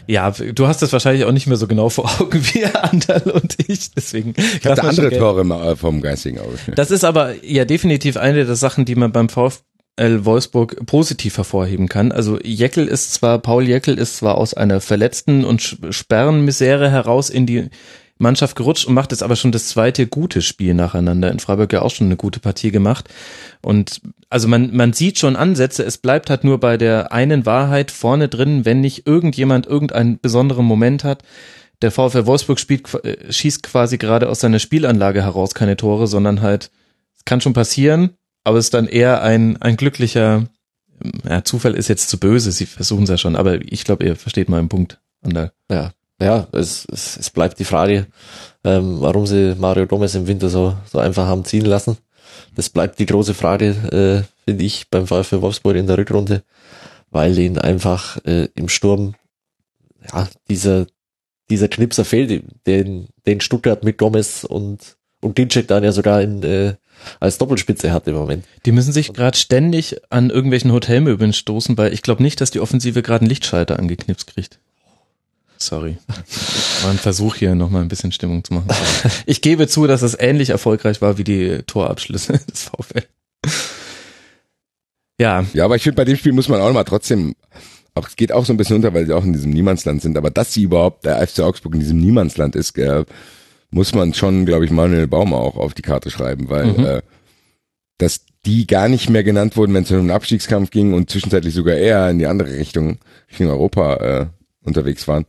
ja, 0.07 0.31
du 0.31 0.67
hast 0.67 0.83
das 0.83 0.93
wahrscheinlich 0.93 1.25
auch 1.25 1.33
nicht 1.33 1.47
mehr 1.47 1.57
so 1.57 1.67
genau 1.67 1.89
vor 1.89 2.11
Augen 2.21 2.45
wie 2.53 2.65
Andal 2.65 3.31
und 3.31 3.57
ich. 3.69 3.93
Deswegen 3.93 4.35
ich 4.37 4.67
hatte 4.67 4.83
andere 4.85 5.11
Tore 5.17 5.43
äh, 5.43 5.77
vom 5.77 6.01
geistigen 6.01 6.41
Auge. 6.41 6.59
Das 6.75 6.91
ist 6.91 7.05
aber 7.05 7.45
ja 7.45 7.65
definitiv 7.65 8.17
eine 8.17 8.45
der 8.45 8.57
Sachen, 8.57 8.85
die 8.85 8.97
man 8.97 9.13
beim 9.13 9.29
VfL 9.29 10.25
Wolfsburg 10.25 10.87
positiv 10.87 11.37
hervorheben 11.37 11.89
kann. 11.89 12.11
Also 12.11 12.39
Jeckel 12.43 12.89
ist 12.89 13.15
zwar, 13.15 13.39
Paul 13.39 13.69
Jeckel 13.69 13.97
ist 13.97 14.17
zwar 14.17 14.37
aus 14.39 14.55
einer 14.55 14.81
verletzten 14.81 15.45
und 15.45 15.79
Sperrenmisere 15.91 16.91
heraus 16.91 17.31
in 17.31 17.47
die 17.47 17.69
Mannschaft 18.19 18.57
gerutscht 18.57 18.87
und 18.87 18.95
macht 18.95 19.11
jetzt 19.11 19.23
aber 19.23 19.37
schon 19.37 19.53
das 19.53 19.69
zweite 19.69 20.07
gute 20.07 20.41
Spiel 20.41 20.75
nacheinander. 20.75 21.31
In 21.31 21.41
Freiburg 21.41 21.73
ja 21.73 21.83
auch 21.83 21.91
schon 21.91 22.07
eine 22.07 22.17
gute 22.17 22.41
Partie 22.41 22.71
gemacht. 22.71 23.09
Und 23.61 24.01
also 24.31 24.47
man, 24.47 24.75
man 24.75 24.93
sieht 24.93 25.19
schon 25.19 25.37
Ansätze, 25.37 25.85
es 25.85 25.99
bleibt 25.99 26.31
halt 26.31 26.45
nur 26.45 26.61
bei 26.61 26.77
der 26.77 27.13
einen 27.13 27.45
Wahrheit 27.45 27.91
vorne 27.91 28.29
drin, 28.29 28.65
wenn 28.65 28.81
nicht 28.81 29.07
irgendjemand 29.07 29.67
irgendeinen 29.67 30.21
besonderen 30.21 30.65
Moment 30.65 31.03
hat. 31.03 31.23
Der 31.83 31.91
VfL 31.91 32.27
Wolfsburg 32.27 32.61
spielt, 32.61 32.95
äh, 33.05 33.33
schießt 33.33 33.63
quasi 33.65 33.99
gerade 33.99 34.29
aus 34.29 34.41
seiner 34.41 34.61
Spielanlage 34.61 35.23
heraus 35.23 35.55
keine 35.55 35.77
Tore, 35.77 36.07
sondern 36.07 36.41
halt, 36.41 36.71
es 37.17 37.25
kann 37.25 37.41
schon 37.41 37.53
passieren, 37.53 38.11
aber 38.45 38.59
es 38.59 38.67
ist 38.67 38.75
dann 38.75 38.87
eher 38.87 39.23
ein, 39.23 39.61
ein 39.61 39.77
glücklicher, 39.77 40.45
ja, 41.29 41.43
Zufall 41.43 41.75
ist 41.75 41.89
jetzt 41.89 42.09
zu 42.09 42.19
böse, 42.19 42.53
sie 42.53 42.67
versuchen 42.67 43.05
es 43.05 43.11
ja 43.11 43.19
schon, 43.19 43.35
aber 43.35 43.61
ich 43.61 43.85
glaube, 43.85 44.07
ihr 44.07 44.15
versteht 44.15 44.49
meinen 44.49 44.69
Punkt. 44.69 45.01
Andal. 45.23 45.53
Ja, 45.71 45.93
ja, 46.21 46.47
es, 46.53 46.87
es, 46.91 47.17
es 47.17 47.31
bleibt 47.31 47.59
die 47.59 47.65
Frage, 47.65 48.07
ähm, 48.63 49.01
warum 49.01 49.27
sie 49.27 49.55
Mario 49.59 49.87
Gomez 49.87 50.15
im 50.15 50.27
Winter 50.27 50.49
so, 50.49 50.77
so 50.91 50.99
einfach 50.99 51.27
haben 51.27 51.45
ziehen 51.45 51.65
lassen. 51.65 51.99
Das 52.55 52.71
bleibt 52.71 52.99
die 52.99 53.07
große 53.07 53.35
Frage, 53.35 53.67
äh, 53.67 54.45
finde 54.45 54.65
ich, 54.65 54.89
beim 54.91 55.07
VfL 55.07 55.43
Wolfsburg 55.43 55.77
in 55.77 55.87
der 55.87 55.99
Rückrunde, 55.99 56.43
weil 57.11 57.37
ihnen 57.39 57.59
einfach 57.59 58.19
äh, 58.25 58.49
im 58.55 58.69
Sturm 58.69 59.15
ja, 60.13 60.29
dieser, 60.49 60.87
dieser 61.51 61.69
Knipser 61.69 62.05
fehlt, 62.05 62.45
den, 62.67 63.09
den 63.27 63.41
Stuttgart 63.41 63.85
mit 63.85 63.99
Gomez 63.99 64.45
und, 64.45 64.97
und 65.21 65.39
Dinczek 65.39 65.69
dann 65.69 65.85
ja 65.85 65.93
sogar 65.93 66.23
in, 66.23 66.43
äh, 66.43 66.75
als 67.21 67.39
Doppelspitze 67.39 67.93
hat 67.93 68.07
im 68.07 68.15
Moment. 68.15 68.45
Die 68.67 68.73
müssen 68.73 68.93
sich 68.93 69.13
gerade 69.13 69.37
ständig 69.37 69.97
an 70.11 70.31
irgendwelchen 70.31 70.73
Hotelmöbeln 70.73 71.33
stoßen, 71.33 71.77
weil 71.77 71.93
ich 71.93 72.03
glaube 72.03 72.23
nicht, 72.23 72.41
dass 72.41 72.51
die 72.51 72.61
Offensive 72.61 73.03
gerade 73.03 73.23
einen 73.23 73.31
Lichtschalter 73.31 73.79
angeknipst 73.79 74.29
kriegt. 74.29 74.61
Sorry. 75.59 75.97
War 76.83 76.91
ein 76.91 76.99
Versuch 76.99 77.37
hier 77.37 77.55
nochmal 77.55 77.83
ein 77.83 77.89
bisschen 77.89 78.13
Stimmung 78.13 78.45
zu 78.45 78.55
machen. 78.55 78.69
Ich 79.27 79.41
gebe 79.41 79.69
zu, 79.69 79.87
dass 79.87 80.03
es 80.03 80.19
ähnlich 80.19 80.51
erfolgreich 80.51 81.01
war 81.01 81.19
wie 81.19 81.25
die 81.25 81.63
Torabschlüsse 81.67 82.33
des 82.51 82.65
VfL. 82.65 83.05
Ja. 85.19 85.45
Ja, 85.53 85.65
aber 85.65 85.77
ich 85.77 85.83
finde, 85.83 85.97
bei 85.97 86.05
dem 86.05 86.17
Spiel 86.17 86.33
muss 86.33 86.49
man 86.49 86.61
auch 86.61 86.73
mal 86.73 86.85
trotzdem, 86.85 87.35
auch 87.95 88.09
es 88.09 88.17
geht 88.17 88.33
auch 88.33 88.45
so 88.45 88.53
ein 88.53 88.57
bisschen 88.57 88.77
unter, 88.77 88.93
weil 88.93 89.07
sie 89.07 89.13
auch 89.13 89.25
in 89.25 89.33
diesem 89.33 89.53
Niemandsland 89.53 90.03
sind, 90.03 90.17
aber 90.17 90.31
dass 90.31 90.53
sie 90.53 90.63
überhaupt 90.63 91.05
der 91.05 91.27
FC 91.27 91.41
Augsburg 91.41 91.75
in 91.75 91.81
diesem 91.81 91.99
Niemandsland 91.99 92.57
ist, 92.57 92.77
äh, 92.79 93.05
muss 93.71 93.95
man 93.95 94.15
schon, 94.15 94.47
glaube 94.47 94.65
ich, 94.65 94.71
Manuel 94.71 95.07
Baumer 95.07 95.39
auch 95.39 95.57
auf 95.57 95.75
die 95.75 95.83
Karte 95.83 96.11
schreiben, 96.11 96.49
weil 96.49 96.67
mhm. 96.67 96.85
äh, 96.85 97.03
dass 97.99 98.21
die 98.45 98.67
gar 98.67 98.89
nicht 98.89 99.09
mehr 99.09 99.25
genannt 99.25 99.57
wurden, 99.57 99.73
wenn 99.73 99.85
es 99.85 99.91
um 99.91 99.99
einen 99.99 100.11
Abstiegskampf 100.11 100.71
ging 100.71 100.93
und 100.93 101.11
zwischenzeitlich 101.11 101.55
sogar 101.55 101.77
eher 101.77 102.11
in 102.11 102.19
die 102.19 102.27
andere 102.27 102.53
Richtung, 102.53 102.99
Richtung 103.31 103.49
Europa 103.49 103.97
äh, 103.97 104.27
unterwegs 104.65 105.09
waren 105.09 105.25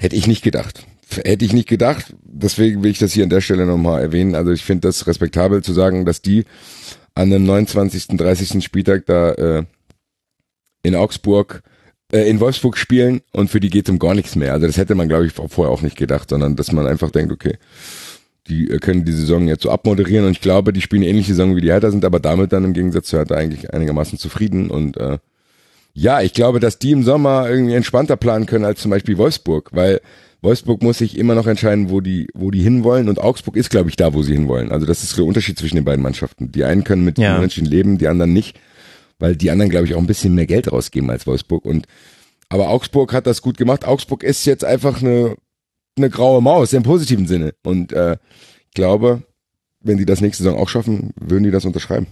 Hätte 0.00 0.16
ich 0.16 0.26
nicht 0.26 0.42
gedacht. 0.42 0.86
Hätte 1.24 1.44
ich 1.44 1.52
nicht 1.52 1.68
gedacht. 1.68 2.14
Deswegen 2.22 2.82
will 2.82 2.90
ich 2.90 2.98
das 2.98 3.12
hier 3.12 3.24
an 3.24 3.30
der 3.30 3.40
Stelle 3.40 3.66
nochmal 3.66 4.02
erwähnen. 4.02 4.34
Also 4.34 4.52
ich 4.52 4.64
finde 4.64 4.88
das 4.88 5.06
respektabel 5.06 5.62
zu 5.62 5.72
sagen, 5.72 6.04
dass 6.04 6.22
die 6.22 6.44
an 7.14 7.30
dem 7.30 7.44
29., 7.44 8.16
30. 8.16 8.62
Spieltag 8.62 9.06
da 9.06 9.32
äh, 9.32 9.64
in 10.82 10.94
Augsburg, 10.94 11.62
äh, 12.12 12.28
in 12.30 12.38
Wolfsburg 12.38 12.76
spielen 12.76 13.22
und 13.32 13.50
für 13.50 13.58
die 13.58 13.70
geht 13.70 13.88
um 13.88 13.98
gar 13.98 14.14
nichts 14.14 14.36
mehr. 14.36 14.52
Also 14.52 14.66
das 14.66 14.76
hätte 14.76 14.94
man, 14.94 15.08
glaube 15.08 15.26
ich, 15.26 15.32
vorher 15.32 15.72
auch 15.72 15.82
nicht 15.82 15.96
gedacht, 15.96 16.30
sondern 16.30 16.54
dass 16.54 16.70
man 16.70 16.86
einfach 16.86 17.10
denkt, 17.10 17.32
okay, 17.32 17.58
die 18.46 18.70
äh, 18.70 18.78
können 18.78 19.04
die 19.04 19.12
Saison 19.12 19.48
jetzt 19.48 19.62
so 19.62 19.70
abmoderieren 19.70 20.26
und 20.26 20.32
ich 20.32 20.40
glaube, 20.40 20.72
die 20.72 20.80
spielen 20.80 21.02
ähnliche 21.02 21.34
Saison 21.34 21.56
wie 21.56 21.60
die 21.60 21.72
Hertha 21.72 21.90
sind, 21.90 22.04
aber 22.04 22.20
damit 22.20 22.52
dann 22.52 22.64
im 22.64 22.72
Gegensatz 22.72 23.08
zu 23.08 23.16
Hertha 23.16 23.34
eigentlich 23.34 23.72
einigermaßen 23.72 24.18
zufrieden 24.18 24.70
und 24.70 24.96
äh, 24.96 25.18
ja, 25.94 26.20
ich 26.20 26.32
glaube, 26.32 26.60
dass 26.60 26.78
die 26.78 26.92
im 26.92 27.02
Sommer 27.02 27.48
irgendwie 27.48 27.74
entspannter 27.74 28.16
planen 28.16 28.46
können 28.46 28.64
als 28.64 28.80
zum 28.80 28.90
Beispiel 28.90 29.18
Wolfsburg, 29.18 29.70
weil 29.72 30.00
Wolfsburg 30.40 30.82
muss 30.82 30.98
sich 30.98 31.18
immer 31.18 31.34
noch 31.34 31.46
entscheiden, 31.46 31.90
wo 31.90 32.00
die, 32.00 32.28
wo 32.34 32.50
die 32.50 32.62
hinwollen 32.62 33.08
und 33.08 33.18
Augsburg 33.18 33.56
ist, 33.56 33.70
glaube 33.70 33.90
ich, 33.90 33.96
da, 33.96 34.14
wo 34.14 34.22
sie 34.22 34.34
hinwollen. 34.34 34.70
Also 34.70 34.86
das 34.86 35.02
ist 35.02 35.16
der 35.16 35.24
Unterschied 35.24 35.58
zwischen 35.58 35.76
den 35.76 35.84
beiden 35.84 36.02
Mannschaften. 36.02 36.52
Die 36.52 36.64
einen 36.64 36.84
können 36.84 37.04
mit 37.04 37.18
ja. 37.18 37.38
Menschen 37.38 37.64
leben, 37.64 37.98
die 37.98 38.06
anderen 38.06 38.32
nicht, 38.32 38.58
weil 39.18 39.34
die 39.34 39.50
anderen, 39.50 39.70
glaube 39.70 39.86
ich, 39.86 39.94
auch 39.94 39.98
ein 39.98 40.06
bisschen 40.06 40.34
mehr 40.34 40.46
Geld 40.46 40.70
rausgeben 40.70 41.10
als 41.10 41.26
Wolfsburg. 41.26 41.64
Und 41.64 41.86
aber 42.48 42.68
Augsburg 42.68 43.12
hat 43.12 43.26
das 43.26 43.42
gut 43.42 43.56
gemacht. 43.58 43.84
Augsburg 43.84 44.22
ist 44.22 44.46
jetzt 44.46 44.64
einfach 44.64 45.02
eine, 45.02 45.36
eine 45.96 46.08
graue 46.08 46.40
Maus 46.40 46.72
im 46.72 46.84
positiven 46.84 47.26
Sinne. 47.26 47.54
Und 47.64 47.92
äh, 47.92 48.16
ich 48.68 48.74
glaube, 48.74 49.22
wenn 49.80 49.98
die 49.98 50.06
das 50.06 50.20
nächste 50.20 50.44
Saison 50.44 50.58
auch 50.58 50.68
schaffen, 50.68 51.12
würden 51.20 51.44
die 51.44 51.50
das 51.50 51.64
unterschreiben. 51.64 52.06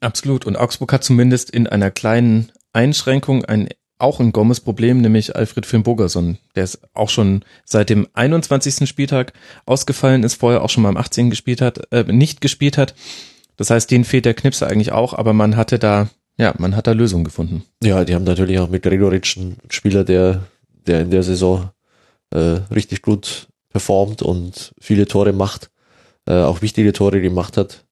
Absolut. 0.00 0.44
Und 0.44 0.56
Augsburg 0.56 0.92
hat 0.92 1.04
zumindest 1.04 1.50
in 1.50 1.66
einer 1.66 1.90
kleinen 1.90 2.52
Einschränkung 2.76 3.44
ein 3.44 3.68
auch 3.98 4.20
ein 4.20 4.32
Gomez-Problem, 4.32 5.00
nämlich 5.00 5.36
Alfred 5.36 5.64
Finn-Bogerson, 5.64 6.36
der 6.54 6.64
ist 6.64 6.80
auch 6.92 7.08
schon 7.08 7.44
seit 7.64 7.88
dem 7.88 8.06
21. 8.12 8.86
Spieltag 8.86 9.32
ausgefallen 9.64 10.22
ist, 10.22 10.34
vorher 10.34 10.62
auch 10.62 10.68
schon 10.68 10.82
mal 10.82 10.90
am 10.90 10.98
18. 10.98 11.30
gespielt 11.30 11.62
hat, 11.62 11.90
äh, 11.92 12.04
nicht 12.04 12.42
gespielt 12.42 12.76
hat. 12.76 12.94
Das 13.56 13.70
heißt, 13.70 13.90
denen 13.90 14.04
fehlt 14.04 14.26
der 14.26 14.34
Knipse 14.34 14.66
eigentlich 14.66 14.92
auch, 14.92 15.14
aber 15.14 15.32
man 15.32 15.56
hatte 15.56 15.78
da, 15.78 16.10
ja, 16.36 16.54
man 16.58 16.76
hat 16.76 16.86
da 16.86 16.92
Lösungen 16.92 17.24
gefunden. 17.24 17.64
Ja, 17.82 18.04
die 18.04 18.14
haben 18.14 18.24
natürlich 18.24 18.58
auch 18.58 18.68
mit 18.68 18.82
Gregoritsch 18.82 19.38
einen 19.38 19.56
Spieler, 19.70 20.04
der, 20.04 20.42
der 20.86 21.00
in 21.00 21.10
der 21.10 21.22
Saison 21.22 21.70
äh, 22.30 22.60
richtig 22.70 23.00
gut 23.00 23.48
performt 23.70 24.20
und 24.20 24.74
viele 24.78 25.06
Tore 25.06 25.32
macht, 25.32 25.70
äh, 26.26 26.34
auch 26.34 26.60
wichtige 26.60 26.92
Tore 26.92 27.22
gemacht 27.22 27.56
hat. 27.56 27.86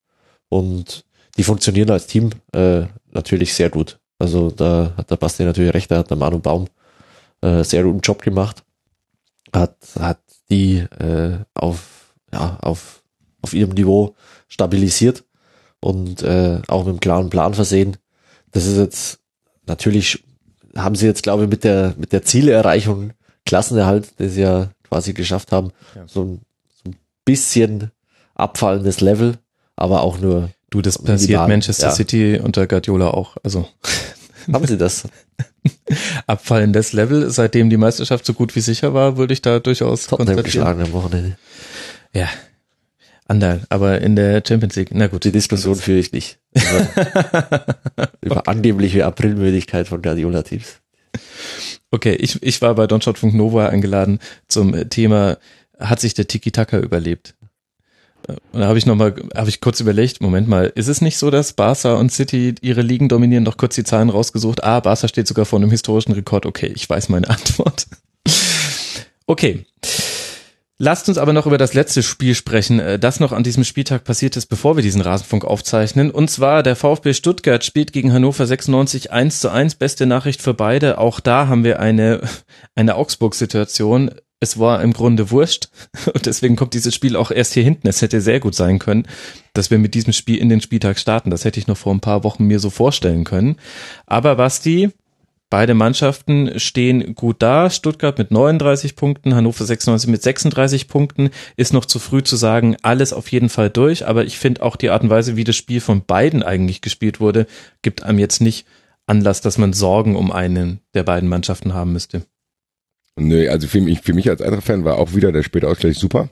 Und 0.50 1.06
die 1.38 1.44
funktionieren 1.44 1.90
als 1.90 2.06
Team 2.06 2.28
äh, 2.52 2.82
natürlich 3.10 3.54
sehr 3.54 3.70
gut. 3.70 3.98
Also 4.24 4.50
da 4.50 4.90
hat 4.96 5.10
der 5.10 5.16
Basti 5.16 5.44
natürlich 5.44 5.74
recht, 5.74 5.90
da 5.90 5.98
hat 5.98 6.08
der 6.08 6.16
Manu 6.16 6.38
Baum 6.38 6.66
äh, 7.42 7.62
sehr 7.62 7.82
guten 7.84 8.00
Job 8.00 8.22
gemacht. 8.22 8.64
Hat, 9.52 9.76
hat 10.00 10.20
die 10.48 10.78
äh, 10.78 11.36
auf, 11.52 12.14
ja, 12.32 12.56
auf, 12.62 13.02
auf 13.42 13.52
ihrem 13.52 13.72
Niveau 13.72 14.14
stabilisiert 14.48 15.24
und 15.80 16.22
äh, 16.22 16.62
auch 16.68 16.84
mit 16.84 16.88
einem 16.88 17.00
klaren 17.00 17.28
Plan 17.28 17.52
versehen. 17.52 17.98
Das 18.52 18.64
ist 18.64 18.78
jetzt 18.78 19.18
natürlich, 19.66 20.24
haben 20.74 20.94
sie 20.94 21.04
jetzt, 21.04 21.22
glaube 21.22 21.44
ich, 21.44 21.50
mit 21.50 21.62
der, 21.62 21.92
mit 21.98 22.14
der 22.14 22.22
Zielerreichung 22.22 23.12
Klassenerhalt, 23.44 24.08
das 24.16 24.32
sie 24.32 24.40
ja 24.40 24.70
quasi 24.88 25.12
geschafft 25.12 25.52
haben, 25.52 25.70
ja. 25.94 26.08
so, 26.08 26.22
ein, 26.22 26.40
so 26.82 26.90
ein 26.90 26.96
bisschen 27.26 27.90
abfallendes 28.34 29.02
Level, 29.02 29.36
aber 29.76 30.00
auch 30.00 30.18
nur 30.18 30.48
Du, 30.70 30.82
das 30.82 30.98
passiert 30.98 31.48
Manchester 31.48 31.88
ja. 31.88 31.92
City 31.92 32.40
unter 32.42 32.66
Guardiola 32.66 33.10
auch. 33.10 33.36
Also 33.42 33.68
haben 34.52 34.66
sie 34.66 34.78
das? 34.78 35.08
Abfallendes 36.26 36.92
Level, 36.92 37.30
seitdem 37.30 37.70
die 37.70 37.76
Meisterschaft 37.76 38.26
so 38.26 38.34
gut 38.34 38.54
wie 38.56 38.60
sicher 38.60 38.94
war, 38.94 39.16
würde 39.16 39.32
ich 39.32 39.42
da 39.42 39.60
durchaus 39.60 40.06
Tottenham 40.06 40.42
geschlagen 40.42 40.82
am 40.82 40.92
Wochenende. 40.92 41.36
Ja. 42.12 42.28
Anderl, 43.26 43.62
aber 43.70 44.02
in 44.02 44.16
der 44.16 44.42
Champions 44.46 44.76
League, 44.76 44.90
na 44.92 45.06
gut. 45.06 45.24
Die 45.24 45.32
Diskussion 45.32 45.76
führe 45.76 45.98
ich 45.98 46.12
nicht. 46.12 46.38
Über, 46.52 47.66
okay. 48.38 48.42
angebliche 48.44 49.06
Aprilmüdigkeit 49.06 49.88
von 49.88 50.02
Guardiola-Teams. 50.02 50.80
Okay, 51.90 52.14
ich, 52.16 52.42
ich 52.42 52.60
war 52.60 52.74
bei 52.74 52.86
Donshot.nova 52.86 53.36
Nova 53.36 53.68
eingeladen 53.68 54.18
zum 54.48 54.90
Thema, 54.90 55.38
hat 55.78 56.00
sich 56.00 56.12
der 56.12 56.26
Tiki-Taka 56.26 56.78
überlebt? 56.78 57.34
Und 58.52 58.60
da 58.60 58.66
habe 58.66 58.78
ich 58.78 58.86
nochmal, 58.86 59.14
habe 59.34 59.48
ich 59.48 59.60
kurz 59.60 59.80
überlegt, 59.80 60.20
Moment 60.20 60.48
mal, 60.48 60.72
ist 60.74 60.88
es 60.88 61.00
nicht 61.00 61.18
so, 61.18 61.30
dass 61.30 61.52
Barca 61.52 61.94
und 61.94 62.12
City 62.12 62.54
ihre 62.60 62.82
Ligen 62.82 63.08
dominieren? 63.08 63.44
Noch 63.44 63.56
kurz 63.56 63.74
die 63.74 63.84
Zahlen 63.84 64.10
rausgesucht. 64.10 64.64
Ah, 64.64 64.80
Barca 64.80 65.08
steht 65.08 65.28
sogar 65.28 65.44
vor 65.44 65.58
einem 65.58 65.70
historischen 65.70 66.12
Rekord. 66.12 66.46
Okay, 66.46 66.72
ich 66.74 66.88
weiß 66.88 67.08
meine 67.08 67.28
Antwort. 67.30 67.86
Okay. 69.26 69.64
Lasst 70.78 71.08
uns 71.08 71.18
aber 71.18 71.32
noch 71.32 71.46
über 71.46 71.56
das 71.56 71.72
letzte 71.72 72.02
Spiel 72.02 72.34
sprechen, 72.34 72.80
äh, 72.80 72.98
das 72.98 73.20
noch 73.20 73.30
an 73.30 73.44
diesem 73.44 73.62
Spieltag 73.62 74.02
passiert 74.02 74.36
ist, 74.36 74.46
bevor 74.46 74.76
wir 74.76 74.82
diesen 74.82 75.02
Rasenfunk 75.02 75.44
aufzeichnen. 75.44 76.10
Und 76.10 76.30
zwar 76.30 76.64
der 76.64 76.74
VfB 76.74 77.14
Stuttgart 77.14 77.64
spielt 77.64 77.92
gegen 77.92 78.12
Hannover 78.12 78.44
96 78.44 79.12
1 79.12 79.38
zu 79.38 79.50
1. 79.50 79.76
Beste 79.76 80.04
Nachricht 80.06 80.42
für 80.42 80.52
beide. 80.52 80.98
Auch 80.98 81.20
da 81.20 81.46
haben 81.46 81.62
wir 81.62 81.78
eine, 81.78 82.20
eine 82.74 82.96
Augsburg-Situation 82.96 84.10
es 84.40 84.58
war 84.58 84.82
im 84.82 84.92
Grunde 84.92 85.30
wurscht 85.30 85.68
und 86.12 86.26
deswegen 86.26 86.56
kommt 86.56 86.74
dieses 86.74 86.94
Spiel 86.94 87.16
auch 87.16 87.30
erst 87.30 87.54
hier 87.54 87.62
hinten. 87.62 87.88
Es 87.88 88.02
hätte 88.02 88.20
sehr 88.20 88.40
gut 88.40 88.54
sein 88.54 88.78
können, 88.78 89.06
dass 89.52 89.70
wir 89.70 89.78
mit 89.78 89.94
diesem 89.94 90.12
Spiel 90.12 90.38
in 90.38 90.48
den 90.48 90.60
Spieltag 90.60 90.98
starten. 90.98 91.30
Das 91.30 91.44
hätte 91.44 91.58
ich 91.58 91.66
noch 91.66 91.76
vor 91.76 91.94
ein 91.94 92.00
paar 92.00 92.24
Wochen 92.24 92.44
mir 92.44 92.58
so 92.58 92.70
vorstellen 92.70 93.24
können. 93.24 93.56
Aber 94.06 94.36
Basti, 94.36 94.90
beide 95.50 95.74
Mannschaften 95.74 96.58
stehen 96.58 97.14
gut 97.14 97.36
da. 97.40 97.70
Stuttgart 97.70 98.18
mit 98.18 98.30
39 98.30 98.96
Punkten, 98.96 99.34
Hannover 99.34 99.64
96 99.64 100.10
mit 100.10 100.22
36 100.22 100.88
Punkten. 100.88 101.30
Ist 101.56 101.72
noch 101.72 101.84
zu 101.84 101.98
früh 101.98 102.22
zu 102.22 102.36
sagen, 102.36 102.76
alles 102.82 103.12
auf 103.12 103.30
jeden 103.30 103.48
Fall 103.48 103.70
durch. 103.70 104.06
Aber 104.06 104.24
ich 104.24 104.38
finde 104.38 104.62
auch 104.62 104.76
die 104.76 104.90
Art 104.90 105.02
und 105.02 105.10
Weise, 105.10 105.36
wie 105.36 105.44
das 105.44 105.56
Spiel 105.56 105.80
von 105.80 106.04
beiden 106.04 106.42
eigentlich 106.42 106.82
gespielt 106.82 107.20
wurde, 107.20 107.46
gibt 107.82 108.02
einem 108.02 108.18
jetzt 108.18 108.40
nicht 108.40 108.66
Anlass, 109.06 109.40
dass 109.42 109.58
man 109.58 109.72
Sorgen 109.72 110.16
um 110.16 110.32
einen 110.32 110.80
der 110.94 111.02
beiden 111.02 111.28
Mannschaften 111.28 111.74
haben 111.74 111.92
müsste. 111.92 112.26
Nö, 113.16 113.48
also 113.48 113.68
für 113.68 113.80
mich, 113.80 114.00
für 114.00 114.12
mich 114.12 114.28
als 114.28 114.42
Eintracht-Fan 114.42 114.84
war 114.84 114.98
auch 114.98 115.14
wieder 115.14 115.32
der 115.32 115.42
späte 115.42 115.68
Ausgleich 115.68 115.96
super. 115.96 116.30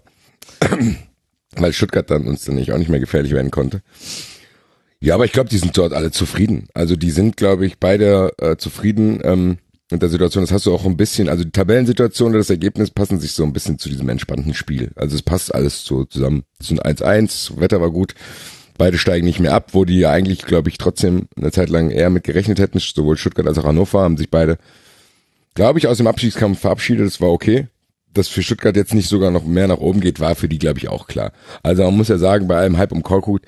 Weil 1.56 1.72
Stuttgart 1.72 2.10
dann 2.10 2.26
uns 2.26 2.44
dann 2.44 2.56
nicht 2.56 2.72
auch 2.72 2.78
nicht 2.78 2.88
mehr 2.88 3.00
gefährlich 3.00 3.32
werden 3.32 3.50
konnte. 3.50 3.82
Ja, 5.00 5.14
aber 5.14 5.24
ich 5.24 5.32
glaube, 5.32 5.50
die 5.50 5.58
sind 5.58 5.76
dort 5.76 5.92
alle 5.92 6.10
zufrieden. 6.10 6.68
Also 6.74 6.96
die 6.96 7.10
sind, 7.10 7.36
glaube 7.36 7.66
ich, 7.66 7.78
beide 7.78 8.32
äh, 8.38 8.56
zufrieden. 8.56 9.20
Ähm, 9.22 9.58
mit 9.92 10.02
der 10.02 10.08
Situation. 10.08 10.42
Das 10.42 10.50
hast 10.50 10.66
du 10.66 10.74
auch 10.74 10.84
ein 10.84 10.96
bisschen, 10.96 11.28
also 11.28 11.44
die 11.44 11.52
Tabellensituation 11.52 12.30
oder 12.30 12.38
das 12.38 12.50
Ergebnis 12.50 12.90
passen 12.90 13.20
sich 13.20 13.32
so 13.32 13.44
ein 13.44 13.52
bisschen 13.52 13.78
zu 13.78 13.88
diesem 13.88 14.08
entspannten 14.08 14.54
Spiel. 14.54 14.90
Also 14.96 15.14
es 15.14 15.22
passt 15.22 15.54
alles 15.54 15.84
so 15.84 16.04
zusammen. 16.04 16.42
Es 16.58 16.68
sind 16.68 16.84
1-1, 16.84 17.60
Wetter 17.60 17.80
war 17.80 17.90
gut. 17.90 18.14
Beide 18.78 18.98
steigen 18.98 19.26
nicht 19.26 19.38
mehr 19.38 19.54
ab, 19.54 19.74
wo 19.74 19.84
die 19.84 20.00
ja 20.00 20.10
eigentlich, 20.10 20.42
glaube 20.42 20.70
ich, 20.70 20.78
trotzdem 20.78 21.28
eine 21.36 21.52
Zeit 21.52 21.68
lang 21.68 21.90
eher 21.90 22.10
mit 22.10 22.24
gerechnet 22.24 22.58
hätten. 22.58 22.80
Sowohl 22.80 23.16
Stuttgart 23.16 23.46
als 23.46 23.58
auch 23.58 23.64
Hannover 23.64 24.00
haben 24.00 24.16
sich 24.16 24.30
beide, 24.30 24.56
glaube 25.54 25.78
ich, 25.78 25.86
aus 25.86 25.98
dem 25.98 26.06
Abschiedskampf 26.06 26.60
verabschiedet. 26.60 27.06
Das 27.06 27.20
war 27.20 27.30
okay. 27.30 27.68
Dass 28.12 28.28
für 28.28 28.42
Stuttgart 28.42 28.76
jetzt 28.76 28.94
nicht 28.94 29.08
sogar 29.08 29.30
noch 29.30 29.44
mehr 29.44 29.68
nach 29.68 29.78
oben 29.78 30.00
geht, 30.00 30.20
war 30.20 30.34
für 30.34 30.48
die, 30.48 30.58
glaube 30.58 30.78
ich, 30.78 30.88
auch 30.88 31.06
klar. 31.06 31.32
Also 31.62 31.82
man 31.84 31.96
muss 31.96 32.08
ja 32.08 32.18
sagen, 32.18 32.46
bei 32.46 32.56
allem 32.56 32.76
Hype 32.76 32.92
um 32.92 33.02
Korkut, 33.02 33.42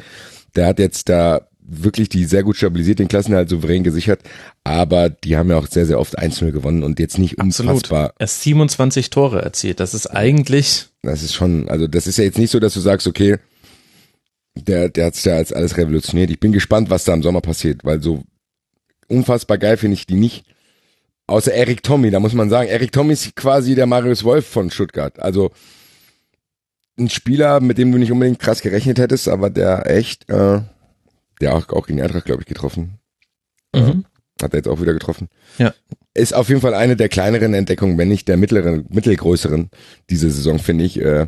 der 0.57 0.67
hat 0.67 0.79
jetzt 0.79 1.09
da 1.09 1.49
wirklich 1.67 2.09
die 2.09 2.25
sehr 2.25 2.43
gut 2.43 2.57
stabilisiert, 2.57 2.99
den 2.99 3.09
Klassenerhalt 3.09 3.49
souverän 3.49 3.85
gesichert, 3.85 4.21
aber 4.65 5.09
die 5.09 5.37
haben 5.37 5.51
ja 5.51 5.59
auch 5.59 5.67
sehr, 5.67 5.87
sehr 5.87 5.99
oft 5.99 6.19
1-0 6.19 6.51
gewonnen 6.51 6.83
und 6.83 7.01
jetzt 7.01 7.19
nicht 7.19 7.39
unfassbar. 7.39 8.13
Er 8.19 8.25
ist 8.25 8.43
27 8.43 9.11
Tore 9.11 9.43
erzielt. 9.43 9.81
Das 9.81 9.95
ist 9.95 10.07
eigentlich. 10.07 10.89
Das 11.03 11.23
ist 11.23 11.35
schon, 11.35 11.69
also 11.69 11.87
das 11.87 12.07
ist 12.07 12.19
ja 12.19 12.25
jetzt 12.25 12.39
nicht 12.39 12.51
so, 12.51 12.61
dass 12.61 12.75
du 12.75 12.81
sagst, 12.81 13.07
okay, 13.07 13.39
der, 14.55 14.89
der 14.89 15.07
hat's 15.07 15.25
ja 15.25 15.35
als 15.35 15.53
alles 15.53 15.77
revolutioniert. 15.77 16.31
Ich 16.31 16.41
bin 16.41 16.53
gespannt, 16.53 16.91
was 16.91 17.05
da 17.05 17.15
im 17.15 17.23
Sommer 17.23 17.41
passiert, 17.41 17.85
weil 17.85 18.03
so 18.03 18.23
unfassbar 19.09 19.59
geil 19.59 19.77
finde 19.77 19.95
ich 19.95 20.07
die 20.07 20.15
nicht. 20.15 20.45
Außer 21.27 21.53
Eric 21.53 21.83
Tommy, 21.83 22.11
da 22.11 22.21
muss 22.21 22.35
man 22.35 22.51
sagen, 22.51 22.69
Eric 22.69 22.93
Tommy 22.93 23.15
ist 23.15 23.35
quasi 23.35 23.75
der 23.75 23.87
Marius 23.87 24.25
Wolf 24.25 24.47
von 24.47 24.71
Stuttgart. 24.71 25.19
Also 25.19 25.53
ein 26.99 27.09
Spieler, 27.09 27.61
mit 27.61 27.79
dem 27.79 27.91
du 27.91 27.99
nicht 27.99 28.13
unbedingt 28.13 28.39
krass 28.39 28.61
gerechnet 28.61 28.99
hättest, 28.99 29.29
aber 29.29 29.51
der 29.51 29.91
echt 29.91 30.29
äh, 30.29 30.61
der 31.41 31.55
auch, 31.55 31.69
auch 31.71 31.87
gegen 31.87 32.01
Eintracht, 32.01 32.25
glaube 32.25 32.43
ich, 32.43 32.47
getroffen. 32.47 32.99
Mhm. 33.75 34.05
Hat 34.41 34.53
er 34.53 34.59
jetzt 34.59 34.69
auch 34.69 34.81
wieder 34.81 34.93
getroffen. 34.93 35.29
Ja. 35.59 35.75
Ist 36.15 36.35
auf 36.35 36.49
jeden 36.49 36.61
Fall 36.61 36.75
eine 36.75 36.97
der 36.97 37.09
kleineren 37.09 37.55
Entdeckungen, 37.55 37.99
wenn 37.99 38.09
nicht 38.09 38.29
der 38.29 38.37
mittleren, 38.37 38.87
mittelgrößeren 38.89 39.71
diese 40.11 40.31
Saison, 40.31 40.59
finde 40.59 40.85
ich. 40.85 41.01
Äh, 41.01 41.27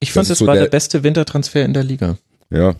ich 0.00 0.12
fand, 0.12 0.28
es 0.28 0.38
so 0.38 0.46
war 0.46 0.54
der, 0.54 0.64
der 0.64 0.70
beste 0.70 1.02
Wintertransfer 1.02 1.64
in 1.64 1.72
der 1.72 1.84
Liga. 1.84 2.18
Ja, 2.52 2.74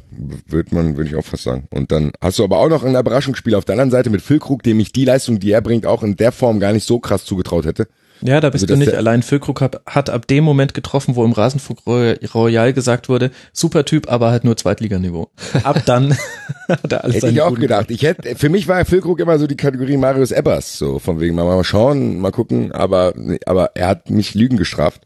würde 0.47 0.75
man, 0.75 0.97
würde 0.97 1.09
ich 1.09 1.17
auch 1.17 1.25
fast 1.25 1.45
sagen. 1.45 1.67
Und 1.71 1.93
dann 1.93 2.13
hast 2.21 2.39
du 2.39 2.45
aber 2.45 2.59
auch 2.59 2.69
noch 2.69 2.85
ein 2.85 2.95
Überraschungsspiel 2.95 3.55
auf 3.55 3.65
der 3.65 3.75
anderen 3.75 3.91
Seite 3.91 4.11
mit 4.11 4.21
Phil 4.21 4.39
Krug, 4.39 4.63
dem 4.63 4.79
ich 4.81 4.93
die 4.93 5.05
Leistung, 5.05 5.41
die 5.41 5.51
er 5.51 5.63
bringt, 5.63 5.87
auch 5.87 6.03
in 6.03 6.17
der 6.17 6.33
Form 6.33 6.61
gar 6.61 6.73
nicht 6.73 6.87
so 6.87 6.99
krass 6.99 7.25
zugetraut 7.25 7.65
hätte. 7.65 7.89
Ja, 8.23 8.41
da 8.41 8.51
bist 8.51 8.65
also, 8.65 8.75
du 8.75 8.79
nicht 8.79 8.95
allein. 8.95 9.23
Füllkrug 9.23 9.61
hat, 9.61 9.81
hat 9.85 10.09
ab 10.09 10.27
dem 10.29 10.45
Moment 10.45 10.75
getroffen, 10.75 11.17
wo 11.17 11.25
im 11.25 11.33
Rasenfunk 11.33 11.81
Royal 11.87 12.73
gesagt 12.73 13.09
wurde, 13.09 13.33
super 13.53 13.85
Typ, 13.85 14.11
aber 14.11 14.31
halt 14.31 14.45
nur 14.45 14.57
Zweitliganiveau. 14.57 15.31
Ab 15.65 15.83
dann 15.87 16.17
hat 16.69 16.93
er 16.93 17.05
alles 17.05 17.17
Hätte 17.17 17.31
ich 17.31 17.43
auch 17.43 17.59
gedacht. 17.59 17.91
Ich 17.91 18.03
hätte, 18.03 18.37
für 18.37 18.49
mich 18.49 18.69
war 18.69 18.85
Füllkrug 18.85 19.19
immer 19.19 19.39
so 19.39 19.47
die 19.47 19.57
Kategorie 19.57 19.97
Marius 19.97 20.31
Ebbers, 20.31 20.79
so 20.79 21.01
von 21.01 21.21
wegen 21.21 21.35
mal, 21.35 21.45
mal 21.45 21.65
schauen, 21.65 22.21
mal 22.21 22.31
gucken, 22.31 22.71
aber, 22.71 23.13
aber 23.45 23.73
er 23.75 23.89
hat 23.89 24.11
mich 24.11 24.35
Lügen 24.35 24.57
gestraft. 24.57 25.03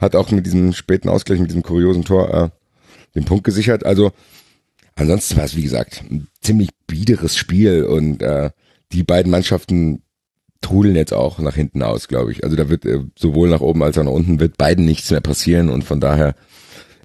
Hat 0.00 0.16
auch 0.16 0.30
mit 0.30 0.44
diesem 0.44 0.72
späten 0.72 1.08
Ausgleich, 1.08 1.38
mit 1.38 1.50
diesem 1.50 1.62
kuriosen 1.62 2.04
Tor, 2.04 2.34
äh, 2.34 2.48
den 3.16 3.24
Punkt 3.24 3.42
gesichert. 3.42 3.84
Also, 3.84 4.12
ansonsten 4.94 5.36
war 5.36 5.44
es, 5.44 5.56
wie 5.56 5.62
gesagt, 5.62 6.04
ein 6.08 6.28
ziemlich 6.40 6.70
biederes 6.86 7.36
Spiel 7.36 7.82
und, 7.84 8.22
äh, 8.22 8.50
die 8.92 9.02
beiden 9.02 9.32
Mannschaften 9.32 10.02
trudeln 10.60 10.96
jetzt 10.96 11.12
auch 11.12 11.38
nach 11.38 11.54
hinten 11.54 11.82
aus, 11.82 12.08
glaube 12.08 12.32
ich. 12.32 12.44
Also 12.44 12.56
da 12.56 12.68
wird 12.68 12.84
äh, 12.84 13.00
sowohl 13.16 13.48
nach 13.48 13.60
oben 13.60 13.82
als 13.82 13.98
auch 13.98 14.04
nach 14.04 14.12
unten 14.12 14.40
wird 14.40 14.56
beiden 14.56 14.84
nichts 14.84 15.10
mehr 15.10 15.20
passieren 15.20 15.68
und 15.68 15.84
von 15.84 16.00
daher 16.00 16.34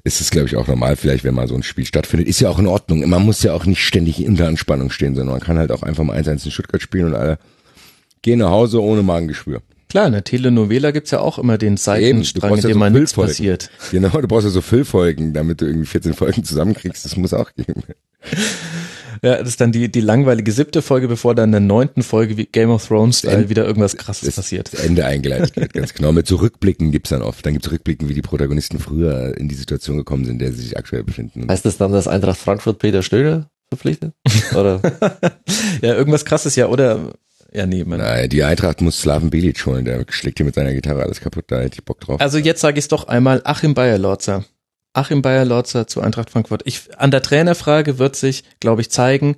ist 0.04 0.20
es, 0.20 0.32
glaube 0.32 0.48
ich, 0.48 0.56
auch 0.56 0.68
normal, 0.68 0.96
vielleicht, 0.96 1.24
wenn 1.24 1.36
mal 1.36 1.48
so 1.48 1.54
ein 1.54 1.62
Spiel 1.62 1.86
stattfindet. 1.86 2.28
Ist 2.28 2.40
ja 2.40 2.50
auch 2.50 2.58
in 2.58 2.66
Ordnung. 2.66 3.08
Man 3.08 3.24
muss 3.24 3.44
ja 3.44 3.54
auch 3.54 3.66
nicht 3.66 3.84
ständig 3.84 4.24
in 4.24 4.36
der 4.36 4.48
Anspannung 4.48 4.90
stehen, 4.90 5.14
sondern 5.14 5.36
man 5.36 5.46
kann 5.46 5.60
halt 5.60 5.72
auch 5.72 5.84
einfach 5.84 6.04
mal 6.04 6.20
1-1 6.20 6.46
in 6.46 6.52
Stuttgart 6.52 6.82
spielen 6.82 7.06
und 7.06 7.16
alle 7.16 7.38
gehen 8.24 8.40
nach 8.40 8.50
Hause 8.50 8.82
ohne 8.82 9.04
Magengeschwür. 9.04 9.62
Klar, 9.92 10.08
in 10.08 10.14
der 10.14 10.24
Telenovela 10.24 10.92
gibt's 10.92 11.12
ja 11.12 11.20
auch 11.20 11.38
immer 11.38 11.58
den 11.58 11.76
Seitenstrang, 11.76 12.52
in 12.52 12.62
dem 12.62 12.70
ja 12.70 12.74
so 12.74 12.80
mal 12.80 12.92
nichts 12.92 13.12
passiert. 13.12 13.70
Genau, 13.92 14.08
du 14.22 14.26
brauchst 14.26 14.46
ja 14.46 14.50
so 14.50 14.62
Füllfolgen, 14.62 15.34
damit 15.34 15.60
du 15.60 15.66
irgendwie 15.66 15.86
14 15.86 16.14
Folgen 16.14 16.46
zusammenkriegst. 16.46 17.04
Das 17.04 17.18
muss 17.18 17.34
auch 17.34 17.52
geben. 17.54 17.84
Ja, 19.24 19.38
das 19.38 19.50
ist 19.50 19.62
dann 19.62 19.72
die, 19.72 19.92
die 19.92 20.02
langweilige 20.02 20.52
siebte 20.52 20.82
Folge, 20.82 21.08
bevor 21.08 21.36
dann 21.36 21.50
in 21.50 21.52
der 21.52 21.60
neunten 21.60 22.02
Folge 22.02 22.38
wie 22.38 22.48
Game 22.48 22.72
of 22.72 22.88
Thrones 22.88 23.24
äh, 23.24 23.50
wieder 23.50 23.68
irgendwas 23.68 23.96
krasses 23.96 24.26
das, 24.26 24.36
passiert. 24.36 24.74
Das 24.74 24.84
Ende 24.84 25.06
eingeleitet 25.06 25.56
wird, 25.58 25.74
ganz 25.74 25.94
genau. 25.94 26.12
Mit 26.12 26.26
so 26.26 26.38
Rückblicken 26.38 26.92
gibt's 26.92 27.12
dann 27.12 27.22
oft. 27.22 27.46
Dann 27.46 27.54
gibt's 27.54 27.70
Rückblicken, 27.70 28.10
wie 28.10 28.16
die 28.16 28.24
Protagonisten 28.24 28.80
früher 28.80 29.38
in 29.38 29.48
die 29.48 29.54
Situation 29.54 29.98
gekommen 29.98 30.26
sind, 30.26 30.36
in 30.36 30.40
der 30.40 30.54
sie 30.54 30.64
sich 30.64 30.76
aktuell 30.76 31.04
befinden. 31.04 31.48
Heißt 31.48 31.66
das 31.66 31.78
dann, 31.78 31.92
dass 31.92 32.08
Eintracht 32.08 32.40
Frankfurt 32.40 32.80
Peter 32.80 33.04
Stöger 33.04 33.52
verpflichtet? 33.70 34.16
Oder? 34.54 34.82
ja, 35.84 35.94
irgendwas 35.94 36.26
krasses, 36.26 36.56
ja, 36.56 36.66
oder 36.66 37.14
ja, 37.54 37.66
man. 37.66 38.00
Nein, 38.00 38.30
die 38.30 38.44
Eintracht 38.44 38.82
muss 38.82 39.02
Slaven 39.02 39.30
Bilic 39.30 39.66
holen, 39.66 39.86
der 39.86 40.06
schlägt 40.10 40.40
hier 40.40 40.46
mit 40.46 40.56
seiner 40.56 40.74
Gitarre 40.74 41.04
alles 41.04 41.20
kaputt, 41.20 41.46
da 41.48 41.60
hätte 41.60 41.76
ich 41.80 41.86
Bock 41.86 42.00
drauf. 42.00 42.22
Also 42.22 42.38
jetzt 42.38 42.62
sage 42.62 42.80
ich 42.80 42.88
doch 42.88 43.08
einmal 43.08 43.42
Achim 43.44 43.74
Bayer-Lorzer. 43.74 44.46
Achim 44.94 45.22
Bayer-Lorzer 45.22 45.88
zu 45.88 46.02
Eintracht 46.02 46.30
Frankfurt. 46.30 46.64
Ich, 46.66 46.82
an 46.98 47.12
der 47.12 47.22
Trainerfrage 47.22 48.00
wird 48.00 48.16
sich, 48.16 48.44
glaube 48.60 48.82
ich, 48.82 48.90
zeigen, 48.90 49.38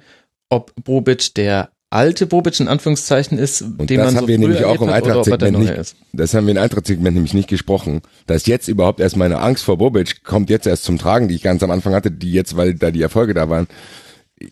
ob 0.50 0.74
Bobic 0.84 1.34
der 1.36 1.70
alte 1.94 2.26
Bobic 2.26 2.60
in 2.60 2.68
Anführungszeichen 2.68 3.38
ist, 3.38 3.62
und 3.62 3.90
den 3.90 3.98
das 3.98 4.08
man 4.08 4.16
haben 4.16 4.24
so 4.24 4.28
wir 4.28 4.38
nämlich 4.40 4.66
auch 4.66 4.82
im 4.82 4.90
Eintracht-Segment 4.90 5.60
nicht, 5.60 5.96
das 6.12 6.34
haben 6.34 6.48
wir 6.48 6.56
im 6.56 6.62
Eintracht-Segment 6.62 7.14
nämlich 7.14 7.36
nicht 7.36 7.50
gesprochen. 7.50 8.02
Da 8.26 8.34
ist 8.34 8.48
jetzt 8.48 8.68
überhaupt 8.68 9.00
erst 9.00 9.16
meine 9.16 9.40
Angst 9.40 9.64
vor 9.64 9.78
Bobic 9.78 10.24
kommt 10.24 10.50
jetzt 10.50 10.66
erst 10.66 10.86
zum 10.86 10.98
Tragen, 10.98 11.28
die 11.28 11.36
ich 11.36 11.44
ganz 11.44 11.62
am 11.62 11.70
Anfang 11.70 11.94
hatte, 11.94 12.10
die 12.10 12.32
jetzt, 12.32 12.58
weil 12.58 12.74
da 12.74 12.90
die 12.90 13.04
Erfolge 13.04 13.36
da 13.36 13.48
waren, 13.50 13.68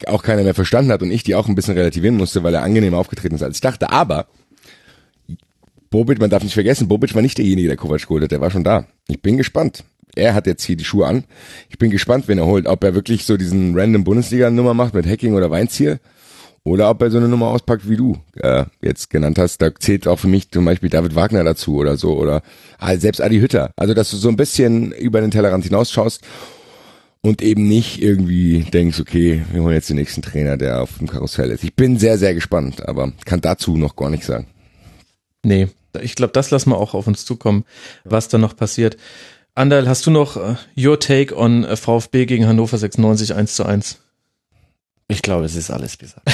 auch 0.08 0.24
keiner 0.24 0.44
mehr 0.44 0.54
verstanden 0.54 0.92
hat 0.92 1.02
und 1.02 1.12
ich 1.12 1.24
die 1.24 1.36
auch 1.36 1.48
ein 1.48 1.56
bisschen 1.56 1.78
relativieren 1.78 2.18
musste, 2.18 2.44
weil 2.44 2.54
er 2.54 2.64
angenehmer 2.64 2.98
aufgetreten 2.98 3.36
ist, 3.36 3.44
als 3.44 3.58
ich 3.58 3.62
dachte. 3.62 3.90
Aber 3.90 4.28
Bobic, 5.90 6.20
man 6.20 6.30
darf 6.30 6.44
nicht 6.44 6.54
vergessen, 6.54 6.88
Bobic 6.88 7.14
war 7.16 7.22
nicht 7.22 7.38
derjenige, 7.38 7.68
der 7.68 7.78
Kovac 7.78 8.02
geholt 8.02 8.24
hat, 8.24 8.32
der 8.32 8.42
war 8.42 8.52
schon 8.52 8.64
da. 8.64 8.86
Ich 9.08 9.22
bin 9.22 9.38
gespannt 9.38 9.84
er 10.16 10.34
hat 10.34 10.48
jetzt 10.48 10.64
hier 10.64 10.76
die 10.76 10.84
Schuhe 10.84 11.08
an. 11.08 11.24
Ich 11.70 11.78
bin 11.78 11.92
gespannt, 11.92 12.28
wen 12.28 12.38
er 12.38 12.46
holt. 12.46 12.68
Ob 12.68 12.84
er 12.84 12.96
wirklich 12.96 13.26
so 13.26 13.38
diesen 13.38 13.78
random 13.78 14.04
Bundesliga-Nummer 14.04 14.74
macht 14.74 14.94
mit 14.94 15.06
Hacking 15.06 15.34
oder 15.36 15.52
Weinziel. 15.52 16.00
Oder 16.64 16.92
ob 16.92 17.02
er 17.02 17.10
so 17.10 17.18
eine 17.18 17.28
Nummer 17.28 17.48
auspackt, 17.48 17.90
wie 17.90 17.98
du 17.98 18.18
äh, 18.36 18.66
jetzt 18.82 19.10
genannt 19.10 19.40
hast. 19.40 19.62
Da 19.62 19.74
zählt 19.74 20.08
auch 20.08 20.20
für 20.20 20.28
mich 20.28 20.52
zum 20.52 20.64
Beispiel 20.66 20.90
David 20.90 21.16
Wagner 21.16 21.44
dazu 21.44 21.78
oder 21.78 21.98
so. 21.98 22.14
Oder 22.18 22.44
ah, 22.78 22.96
selbst 22.98 23.20
Adi 23.20 23.40
Hütter. 23.40 23.72
Also, 23.76 23.94
dass 23.94 24.12
du 24.12 24.18
so 24.18 24.30
ein 24.30 24.38
bisschen 24.38 24.92
über 24.92 25.22
den 25.22 25.32
Tellerrand 25.32 25.64
hinausschaust 25.64 26.22
und 27.22 27.42
eben 27.42 27.68
nicht 27.68 28.02
irgendwie 28.02 28.62
denkst, 28.62 29.00
okay, 29.00 29.44
wir 29.52 29.62
holen 29.62 29.74
jetzt 29.74 29.90
den 29.90 29.98
nächsten 29.98 30.22
Trainer, 30.22 30.58
der 30.58 30.82
auf 30.82 30.98
dem 30.98 31.08
Karussell 31.08 31.52
ist. 31.52 31.64
Ich 31.64 31.76
bin 31.76 31.98
sehr, 31.98 32.18
sehr 32.18 32.34
gespannt, 32.34 32.88
aber 32.88 33.14
kann 33.26 33.42
dazu 33.42 33.78
noch 33.78 33.96
gar 33.96 34.10
nichts 34.10 34.28
sagen. 34.28 34.48
Nee, 35.44 35.68
ich 36.02 36.16
glaube, 36.16 36.34
das 36.34 36.52
lassen 36.52 36.72
wir 36.72 36.78
auch 36.78 36.94
auf 36.94 37.08
uns 37.08 37.26
zukommen, 37.26 37.66
was 38.04 38.28
da 38.28 38.38
noch 38.38 38.56
passiert. 38.56 38.98
Andal, 39.54 39.88
hast 39.88 40.06
du 40.08 40.12
noch 40.12 40.38
uh, 40.38 40.56
your 40.78 41.00
take 41.00 41.36
on 41.36 41.66
uh, 41.66 41.76
VfB 41.76 42.26
gegen 42.26 42.48
Hannover 42.48 42.78
96 42.78 43.36
1 43.36 43.56
zu 43.56 43.66
1? 43.66 44.00
Ich 45.12 45.22
glaube, 45.22 45.46
es 45.46 45.56
ist 45.56 45.70
alles 45.70 45.98
gesagt. 45.98 46.26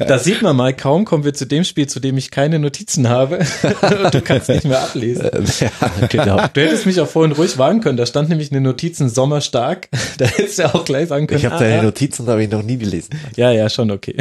da 0.08 0.18
sieht 0.18 0.42
man 0.42 0.54
mal, 0.56 0.74
kaum 0.74 1.06
kommen 1.06 1.24
wir 1.24 1.32
zu 1.32 1.46
dem 1.46 1.64
Spiel, 1.64 1.86
zu 1.86 1.98
dem 1.98 2.18
ich 2.18 2.30
keine 2.30 2.58
Notizen 2.58 3.08
habe. 3.08 3.38
du 4.12 4.20
kannst 4.20 4.50
nicht 4.50 4.66
mehr 4.66 4.82
ablesen. 4.82 5.30
ja, 5.58 5.70
genau. 6.08 6.36
Du 6.52 6.60
hättest 6.60 6.84
mich 6.84 7.00
auch 7.00 7.08
vorhin 7.08 7.32
ruhig 7.32 7.56
warnen 7.56 7.80
können. 7.80 7.96
Da 7.96 8.04
stand 8.04 8.28
nämlich 8.28 8.50
eine 8.50 8.60
Notizen 8.60 9.08
Sommer 9.08 9.40
stark. 9.40 9.88
Da 10.18 10.26
hättest 10.26 10.58
du 10.58 10.74
auch 10.74 10.84
gleich 10.84 11.08
sagen 11.08 11.26
können. 11.26 11.40
Ich 11.40 11.46
habe 11.46 11.56
ah, 11.56 11.60
deine 11.60 11.82
Notizen, 11.82 12.26
habe 12.26 12.42
ich 12.42 12.50
noch 12.50 12.62
nie 12.62 12.76
gelesen. 12.76 13.10
Ja, 13.36 13.50
ja, 13.50 13.70
schon 13.70 13.90
okay. 13.90 14.16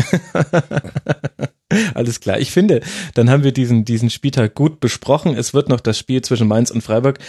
Alles 1.94 2.20
klar. 2.20 2.40
Ich 2.40 2.52
finde, 2.52 2.82
dann 3.14 3.30
haben 3.30 3.44
wir 3.44 3.52
diesen, 3.52 3.86
diesen 3.86 4.10
Spieltag 4.10 4.56
gut 4.56 4.80
besprochen. 4.80 5.36
Es 5.36 5.54
wird 5.54 5.70
noch 5.70 5.80
das 5.80 5.98
Spiel 5.98 6.22
zwischen 6.22 6.48
Mainz 6.48 6.72
und 6.72 6.82
Freiburg 6.82 7.20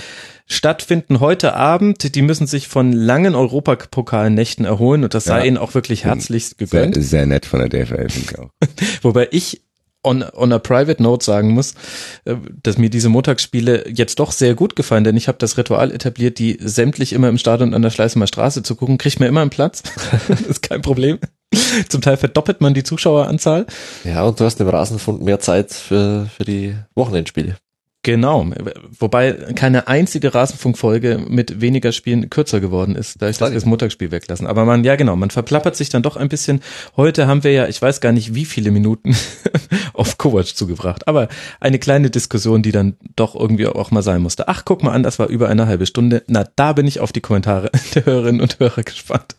stattfinden 0.47 1.21
heute 1.21 1.55
Abend. 1.55 2.15
Die 2.15 2.23
müssen 2.23 2.47
sich 2.47 2.69
von 2.69 2.93
langen 2.93 3.35
Europapokalnächten 3.35 4.65
erholen 4.65 5.05
und 5.05 5.15
das 5.15 5.25
sei 5.25 5.41
ja. 5.41 5.45
ihnen 5.45 5.59
auch 5.59 5.75
wirklich 5.75 6.05
herzlichst 6.05 6.59
gegönnt. 6.59 6.95
Sehr, 6.95 7.05
sehr 7.05 7.27
nett 7.27 7.47
von 7.47 7.61
der 7.61 7.69
DFL, 7.69 8.09
finde 8.09 8.31
ich 8.31 8.39
auch. 8.39 8.51
Wobei 9.03 9.29
ich 9.31 9.63
on, 10.03 10.25
on 10.35 10.53
a 10.53 10.59
private 10.59 11.03
note 11.03 11.25
sagen 11.25 11.51
muss, 11.51 11.75
äh, 12.25 12.37
dass 12.63 12.79
mir 12.79 12.91
diese 12.91 13.09
Montagsspiele 13.09 13.89
jetzt 13.89 14.19
doch 14.19 14.33
sehr 14.33 14.55
gut 14.55 14.77
gefallen, 14.77 15.05
denn 15.05 15.17
ich 15.17 15.29
habe 15.29 15.39
das 15.39 15.59
Ritual 15.59 15.93
etabliert, 15.93 16.39
die 16.39 16.59
sämtlich 16.61 17.13
immer 17.13 17.29
im 17.29 17.39
Stadion 17.39 17.75
an 17.75 17.83
der 17.83 17.91
Schleißheimer 17.91 18.27
Straße 18.27 18.63
zu 18.63 18.75
gucken, 18.77 18.99
kriegt 18.99 19.21
mir 19.21 19.27
immer 19.27 19.43
einen 19.43 19.51
Platz. 19.51 19.83
das 20.29 20.41
ist 20.41 20.63
kein 20.63 20.83
Problem. 20.83 21.19
Zum 21.89 22.01
Teil 22.01 22.17
verdoppelt 22.17 22.61
man 22.61 22.75
die 22.75 22.85
Zuschaueranzahl. 22.85 23.67
Ja, 24.05 24.25
und 24.25 24.39
du 24.39 24.45
hast 24.45 24.61
im 24.61 24.69
Rasenfund 24.69 25.23
mehr 25.23 25.41
Zeit 25.41 25.73
für, 25.73 26.29
für 26.37 26.45
die 26.45 26.77
Wochenendspiele. 26.95 27.57
Genau, 28.03 28.47
wobei 28.99 29.33
keine 29.55 29.87
einzige 29.87 30.35
Rasenfunkfolge 30.35 31.23
mit 31.29 31.61
weniger 31.61 31.93
Spielen 31.93 32.31
kürzer 32.31 32.59
geworden 32.59 32.97
ist, 32.97 33.21
da 33.21 33.29
ich 33.29 33.37
das, 33.37 33.53
das 33.53 33.67
Montagsspiel 33.67 34.11
weglassen. 34.11 34.47
Aber 34.47 34.65
man, 34.65 34.85
ja 34.85 34.97
genau, 34.97 35.17
man 35.17 35.29
verplappert 35.29 35.77
sich 35.77 35.91
dann 35.91 36.03
doch 36.03 36.17
ein 36.17 36.31
bisschen. 36.31 36.63
Heute 36.97 37.27
haben 37.27 37.45
wir 37.45 37.53
ja, 37.53 37.69
ich 37.69 37.83
weiß 37.83 38.01
gar 38.01 38.13
nicht 38.13 38.35
wie 38.35 38.47
viele 38.47 38.71
Minuten 38.71 39.15
auf 39.93 40.17
Kovac 40.17 40.47
zugebracht, 40.47 41.09
aber 41.09 41.29
eine 41.61 41.79
kleine 41.79 42.09
Diskussion, 42.09 42.63
die 42.63 42.73
dann 42.73 42.97
doch 43.17 43.35
irgendwie 43.35 43.67
auch 43.67 43.91
mal 43.91 44.03
sein 44.03 44.23
musste. 44.23 44.49
Ach, 44.49 44.65
guck 44.65 44.83
mal 44.83 44.93
an, 44.93 45.03
das 45.03 45.19
war 45.19 45.27
über 45.27 45.51
eine 45.51 45.67
halbe 45.67 45.85
Stunde. 45.85 46.23
Na, 46.27 46.47
da 46.57 46.73
bin 46.73 46.87
ich 46.87 47.01
auf 47.01 47.13
die 47.13 47.21
Kommentare 47.21 47.71
der 47.95 48.07
Hörerinnen 48.07 48.41
und 48.41 48.61
Hörer 48.61 48.83
gespannt. 48.83 49.37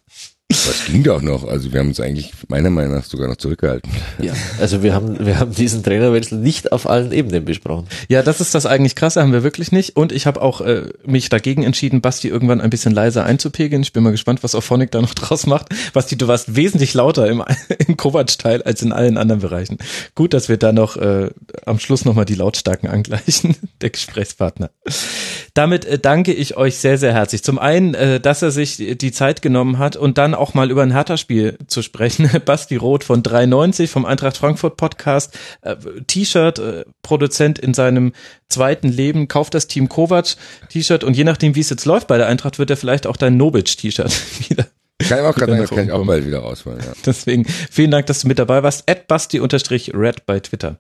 Das 0.51 0.85
ging 0.85 1.03
doch 1.03 1.21
noch. 1.21 1.47
Also 1.47 1.71
wir 1.71 1.79
haben 1.79 1.87
uns 1.87 1.99
eigentlich 1.99 2.31
meiner 2.49 2.69
Meinung 2.69 2.95
nach 2.95 3.05
sogar 3.05 3.27
noch 3.27 3.37
zurückgehalten. 3.37 3.89
Ja, 4.19 4.33
also 4.59 4.83
wir 4.83 4.93
haben, 4.93 5.25
wir 5.25 5.39
haben 5.39 5.53
diesen 5.53 5.81
Trainerwechsel 5.81 6.37
nicht 6.37 6.71
auf 6.71 6.89
allen 6.89 7.11
Ebenen 7.13 7.45
besprochen. 7.45 7.87
Ja, 8.09 8.21
das 8.21 8.41
ist 8.41 8.53
das 8.53 8.65
eigentlich 8.65 8.95
krasse, 8.95 9.21
haben 9.21 9.31
wir 9.31 9.43
wirklich 9.43 9.71
nicht. 9.71 9.95
Und 9.95 10.11
ich 10.11 10.27
habe 10.27 10.41
auch 10.41 10.59
äh, 10.61 10.89
mich 11.05 11.29
dagegen 11.29 11.63
entschieden, 11.63 12.01
Basti 12.01 12.27
irgendwann 12.27 12.59
ein 12.59 12.69
bisschen 12.69 12.93
leiser 12.93 13.25
einzupegeln. 13.25 13.81
Ich 13.81 13.93
bin 13.93 14.03
mal 14.03 14.11
gespannt, 14.11 14.43
was 14.43 14.53
Auphonic 14.53 14.91
da 14.91 15.01
noch 15.01 15.13
draus 15.13 15.47
macht. 15.47 15.69
Basti, 15.93 16.17
du 16.17 16.27
warst 16.27 16.55
wesentlich 16.55 16.93
lauter 16.93 17.27
im, 17.27 17.43
im 17.87 17.95
Kovac-Teil 17.95 18.61
als 18.63 18.81
in 18.81 18.91
allen 18.91 19.17
anderen 19.17 19.41
Bereichen. 19.41 19.77
Gut, 20.15 20.33
dass 20.33 20.49
wir 20.49 20.57
da 20.57 20.73
noch 20.73 20.97
äh, 20.97 21.29
am 21.65 21.79
Schluss 21.79 22.03
nochmal 22.03 22.25
die 22.25 22.35
Lautstarken 22.35 22.89
angleichen, 22.89 23.55
der 23.81 23.89
Gesprächspartner. 23.89 24.71
Damit 25.53 25.85
äh, 25.85 25.97
danke 25.97 26.33
ich 26.33 26.57
euch 26.57 26.77
sehr, 26.77 26.97
sehr 26.97 27.13
herzlich. 27.13 27.43
Zum 27.43 27.57
einen, 27.57 27.93
äh, 27.93 28.19
dass 28.19 28.41
er 28.41 28.51
sich 28.51 28.77
die 28.77 29.11
Zeit 29.11 29.41
genommen 29.41 29.77
hat 29.77 29.95
und 29.95 30.17
dann 30.17 30.33
auch 30.33 30.40
mal 30.53 30.71
über 30.71 30.83
ein 30.83 30.91
Hertha-Spiel 30.91 31.57
zu 31.67 31.81
sprechen. 31.81 32.29
Basti 32.45 32.75
Roth 32.75 33.03
von 33.03 33.23
390 33.23 33.89
vom 33.89 34.05
Eintracht 34.05 34.37
Frankfurt 34.37 34.77
Podcast, 34.77 35.37
äh, 35.61 35.75
T-Shirt, 36.07 36.59
äh, 36.59 36.85
Produzent 37.01 37.59
in 37.59 37.73
seinem 37.73 38.13
zweiten 38.49 38.89
Leben, 38.89 39.27
kauft 39.27 39.53
das 39.53 39.67
Team 39.67 39.89
Kovac 39.89 40.35
T-Shirt 40.69 41.03
und 41.03 41.15
je 41.15 41.23
nachdem, 41.23 41.55
wie 41.55 41.61
es 41.61 41.69
jetzt 41.69 41.85
läuft 41.85 42.07
bei 42.07 42.17
der 42.17 42.27
Eintracht, 42.27 42.59
wird 42.59 42.69
er 42.69 42.77
vielleicht 42.77 43.07
auch 43.07 43.17
dein 43.17 43.37
Nobic-T-Shirt 43.37 44.11
wieder 44.49 44.65
kann 45.07 45.19
ich 45.19 45.25
auch 45.25 45.35
das 45.35 45.69
kann 45.69 45.85
ich 45.85 45.91
auch 45.91 46.05
bald 46.05 46.25
wieder 46.25 46.39
rausholen. 46.39 46.79
Ja. 46.79 46.93
Deswegen 47.05 47.45
vielen 47.45 47.91
Dank, 47.91 48.05
dass 48.05 48.21
du 48.21 48.27
mit 48.27 48.39
dabei 48.39 48.63
warst. 48.63 48.89
At 48.89 49.07
Basti-Red 49.07 50.25
bei 50.25 50.39
Twitter. 50.39 50.79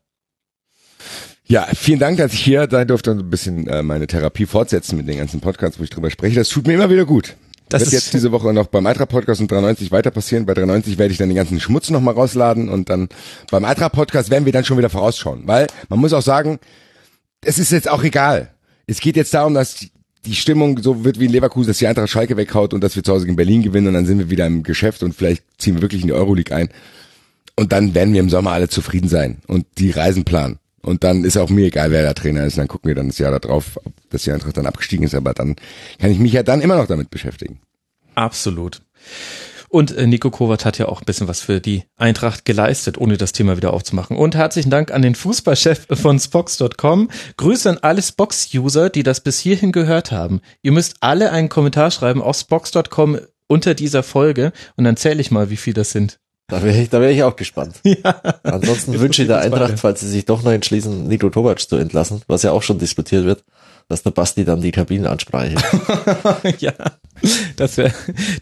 Ja, 1.45 1.67
vielen 1.75 1.99
Dank, 1.99 2.17
dass 2.17 2.33
ich 2.33 2.39
hier 2.39 2.67
sein 2.69 2.87
durfte 2.87 3.11
und 3.11 3.19
ein 3.19 3.29
bisschen 3.29 3.67
äh, 3.67 3.83
meine 3.83 4.07
Therapie 4.07 4.45
fortsetzen 4.45 4.95
mit 4.95 5.07
den 5.07 5.17
ganzen 5.17 5.41
Podcasts, 5.41 5.79
wo 5.79 5.83
ich 5.83 5.89
drüber 5.89 6.09
spreche. 6.09 6.35
Das 6.35 6.49
tut 6.49 6.65
mir 6.65 6.73
immer 6.73 6.89
wieder 6.89 7.05
gut. 7.05 7.35
Das 7.71 7.81
wird 7.83 7.93
jetzt 7.93 8.13
diese 8.13 8.31
Woche 8.31 8.53
noch 8.53 8.67
beim 8.67 8.85
Altra 8.85 9.05
Podcast 9.05 9.41
und 9.41 9.49
93 9.49 9.91
weiter 9.91 10.11
passieren. 10.11 10.45
Bei 10.45 10.53
93 10.53 10.97
werde 10.97 11.11
ich 11.11 11.17
dann 11.17 11.29
den 11.29 11.35
ganzen 11.35 11.59
Schmutz 11.59 11.89
nochmal 11.89 12.13
rausladen 12.13 12.69
und 12.69 12.89
dann 12.89 13.09
beim 13.49 13.65
Altra 13.65 13.89
Podcast 13.89 14.29
werden 14.29 14.45
wir 14.45 14.51
dann 14.51 14.65
schon 14.65 14.77
wieder 14.77 14.89
vorausschauen. 14.89 15.43
Weil 15.45 15.67
man 15.89 15.99
muss 15.99 16.13
auch 16.13 16.21
sagen, 16.21 16.59
es 17.43 17.59
ist 17.59 17.71
jetzt 17.71 17.89
auch 17.89 18.03
egal. 18.03 18.51
Es 18.87 18.99
geht 18.99 19.15
jetzt 19.15 19.33
darum, 19.33 19.53
dass 19.53 19.85
die 20.25 20.35
Stimmung 20.35 20.81
so 20.81 21.03
wird 21.03 21.19
wie 21.19 21.25
in 21.25 21.31
Leverkusen, 21.31 21.69
dass 21.69 21.77
die 21.77 21.87
Eintracht 21.87 22.09
Schalke 22.09 22.37
weghaut 22.37 22.73
und 22.73 22.81
dass 22.81 22.95
wir 22.95 23.03
zu 23.03 23.13
Hause 23.13 23.27
in 23.27 23.35
Berlin 23.35 23.63
gewinnen 23.63 23.87
und 23.87 23.93
dann 23.93 24.05
sind 24.05 24.19
wir 24.19 24.29
wieder 24.29 24.45
im 24.45 24.63
Geschäft 24.63 25.01
und 25.01 25.15
vielleicht 25.15 25.43
ziehen 25.57 25.75
wir 25.75 25.81
wirklich 25.81 26.01
in 26.01 26.07
die 26.07 26.13
Euroleague 26.13 26.55
ein. 26.55 26.69
Und 27.55 27.71
dann 27.71 27.93
werden 27.95 28.13
wir 28.13 28.21
im 28.21 28.29
Sommer 28.29 28.51
alle 28.51 28.69
zufrieden 28.69 29.09
sein 29.09 29.37
und 29.47 29.65
die 29.77 29.91
Reisen 29.91 30.23
planen. 30.23 30.59
Und 30.81 31.03
dann 31.03 31.23
ist 31.23 31.37
auch 31.37 31.49
mir 31.49 31.67
egal, 31.67 31.91
wer 31.91 32.01
der 32.01 32.15
Trainer 32.15 32.45
ist. 32.45 32.57
Dann 32.57 32.67
gucken 32.67 32.87
wir 32.87 32.95
dann 32.95 33.07
das 33.07 33.17
Jahr 33.17 33.37
darauf, 33.39 33.77
ob 33.83 33.93
das 34.09 34.25
Jahr 34.25 34.39
dann 34.39 34.65
abgestiegen 34.65 35.05
ist. 35.05 35.15
Aber 35.15 35.33
dann 35.33 35.55
kann 35.99 36.11
ich 36.11 36.19
mich 36.19 36.33
ja 36.33 36.43
dann 36.43 36.61
immer 36.61 36.75
noch 36.75 36.87
damit 36.87 37.09
beschäftigen. 37.09 37.59
Absolut. 38.15 38.81
Und 39.71 39.95
äh, 39.95 40.05
Nico 40.05 40.29
Kovac 40.31 40.65
hat 40.65 40.77
ja 40.79 40.89
auch 40.89 41.01
ein 41.01 41.05
bisschen 41.05 41.29
was 41.29 41.39
für 41.39 41.61
die 41.61 41.83
Eintracht 41.95 42.43
geleistet, 42.43 42.97
ohne 42.97 43.15
das 43.15 43.31
Thema 43.31 43.55
wieder 43.55 43.71
aufzumachen. 43.71 44.17
Und 44.17 44.35
herzlichen 44.35 44.69
Dank 44.69 44.91
an 44.91 45.01
den 45.01 45.15
Fußballchef 45.15 45.87
von 45.93 46.19
Spox.com. 46.19 47.09
Grüße 47.37 47.69
an 47.69 47.77
alle 47.81 48.01
Spox-User, 48.01 48.89
die 48.89 49.03
das 49.03 49.21
bis 49.21 49.39
hierhin 49.39 49.71
gehört 49.71 50.11
haben. 50.11 50.41
Ihr 50.61 50.73
müsst 50.73 50.97
alle 50.99 51.31
einen 51.31 51.47
Kommentar 51.47 51.89
schreiben 51.89 52.21
auf 52.21 52.37
Spox.com 52.37 53.19
unter 53.47 53.73
dieser 53.73 54.03
Folge 54.03 54.51
und 54.75 54.83
dann 54.83 54.97
zähle 54.97 55.21
ich 55.21 55.31
mal, 55.31 55.49
wie 55.49 55.57
viel 55.57 55.73
das 55.73 55.91
sind. 55.91 56.20
Da 56.51 56.61
wäre 56.61 56.77
ich, 56.81 56.89
da 56.89 56.99
wäre 56.99 57.13
ich 57.13 57.23
auch 57.23 57.35
gespannt. 57.35 57.75
Ja. 58.03 58.21
Ansonsten 58.43 58.99
wünsche 58.99 59.21
ich 59.21 59.27
der 59.27 59.39
Eintracht, 59.39 59.79
falls 59.79 59.99
sie 59.99 60.07
sich 60.07 60.25
doch 60.25 60.43
noch 60.43 60.51
entschließen, 60.51 61.07
Niko 61.07 61.29
Tobac 61.29 61.59
zu 61.59 61.75
entlassen, 61.75 62.21
was 62.27 62.43
ja 62.43 62.51
auch 62.51 62.63
schon 62.63 62.79
diskutiert 62.79 63.25
wird, 63.25 63.43
dass 63.89 64.03
der 64.03 64.11
Basti 64.11 64.45
dann 64.45 64.61
die 64.61 64.71
Kabinenansprache. 64.71 65.55
ja, 66.59 66.73
das 67.57 67.77
wäre, 67.77 67.93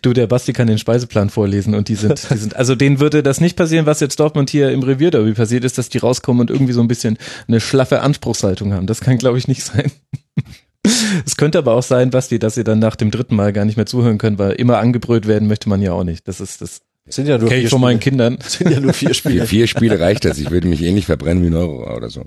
du, 0.01 0.13
der 0.13 0.27
Basti 0.27 0.53
kann 0.53 0.67
den 0.67 0.77
Speiseplan 0.77 1.29
vorlesen 1.29 1.73
und 1.73 1.89
die 1.89 1.95
sind, 1.95 2.29
die 2.29 2.37
sind, 2.37 2.55
also 2.55 2.75
denen 2.75 2.99
würde 2.99 3.23
das 3.23 3.41
nicht 3.41 3.57
passieren, 3.57 3.85
was 3.85 3.99
jetzt 3.99 4.19
Dortmund 4.19 4.49
hier 4.49 4.71
im 4.71 4.83
Revierderby 4.83 5.33
passiert 5.33 5.63
ist, 5.63 5.77
dass 5.77 5.89
die 5.89 5.97
rauskommen 5.97 6.41
und 6.41 6.51
irgendwie 6.51 6.73
so 6.73 6.81
ein 6.81 6.87
bisschen 6.87 7.17
eine 7.47 7.59
schlaffe 7.59 8.01
Anspruchshaltung 8.01 8.73
haben. 8.73 8.87
Das 8.87 9.01
kann, 9.01 9.17
glaube 9.17 9.37
ich, 9.37 9.47
nicht 9.47 9.63
sein. 9.63 9.91
Es 11.25 11.35
könnte 11.35 11.57
aber 11.57 11.73
auch 11.73 11.83
sein, 11.83 12.09
Basti, 12.09 12.39
dass 12.39 12.55
sie 12.55 12.63
dann 12.63 12.79
nach 12.79 12.95
dem 12.95 13.11
dritten 13.11 13.35
Mal 13.35 13.51
gar 13.51 13.65
nicht 13.65 13.75
mehr 13.75 13.85
zuhören 13.85 14.17
können, 14.17 14.39
weil 14.39 14.53
immer 14.53 14.77
angebrüllt 14.77 15.27
werden 15.27 15.47
möchte 15.47 15.67
man 15.67 15.81
ja 15.81 15.91
auch 15.91 16.05
nicht. 16.05 16.25
Das 16.27 16.39
ist 16.39 16.61
das 16.61 16.81
sind 17.09 17.27
ja 17.27 17.37
nur 17.37 17.49
Kenn 17.49 17.63
ich 17.63 17.69
von 17.69 17.81
meinen 17.81 17.99
Kindern. 17.99 18.37
Sind 18.45 18.71
ja 18.71 18.79
nur 18.79 18.93
vier 18.93 19.13
Spiele. 19.13 19.45
Vier 19.45 19.67
Spiele 19.67 19.99
reicht 19.99 20.25
das. 20.25 20.37
Ich 20.37 20.51
würde 20.51 20.67
mich 20.67 20.81
ähnlich 20.81 21.05
verbrennen 21.05 21.43
wie 21.43 21.47
ein 21.47 21.55
Euro 21.55 21.95
oder 21.95 22.09
so. 22.09 22.25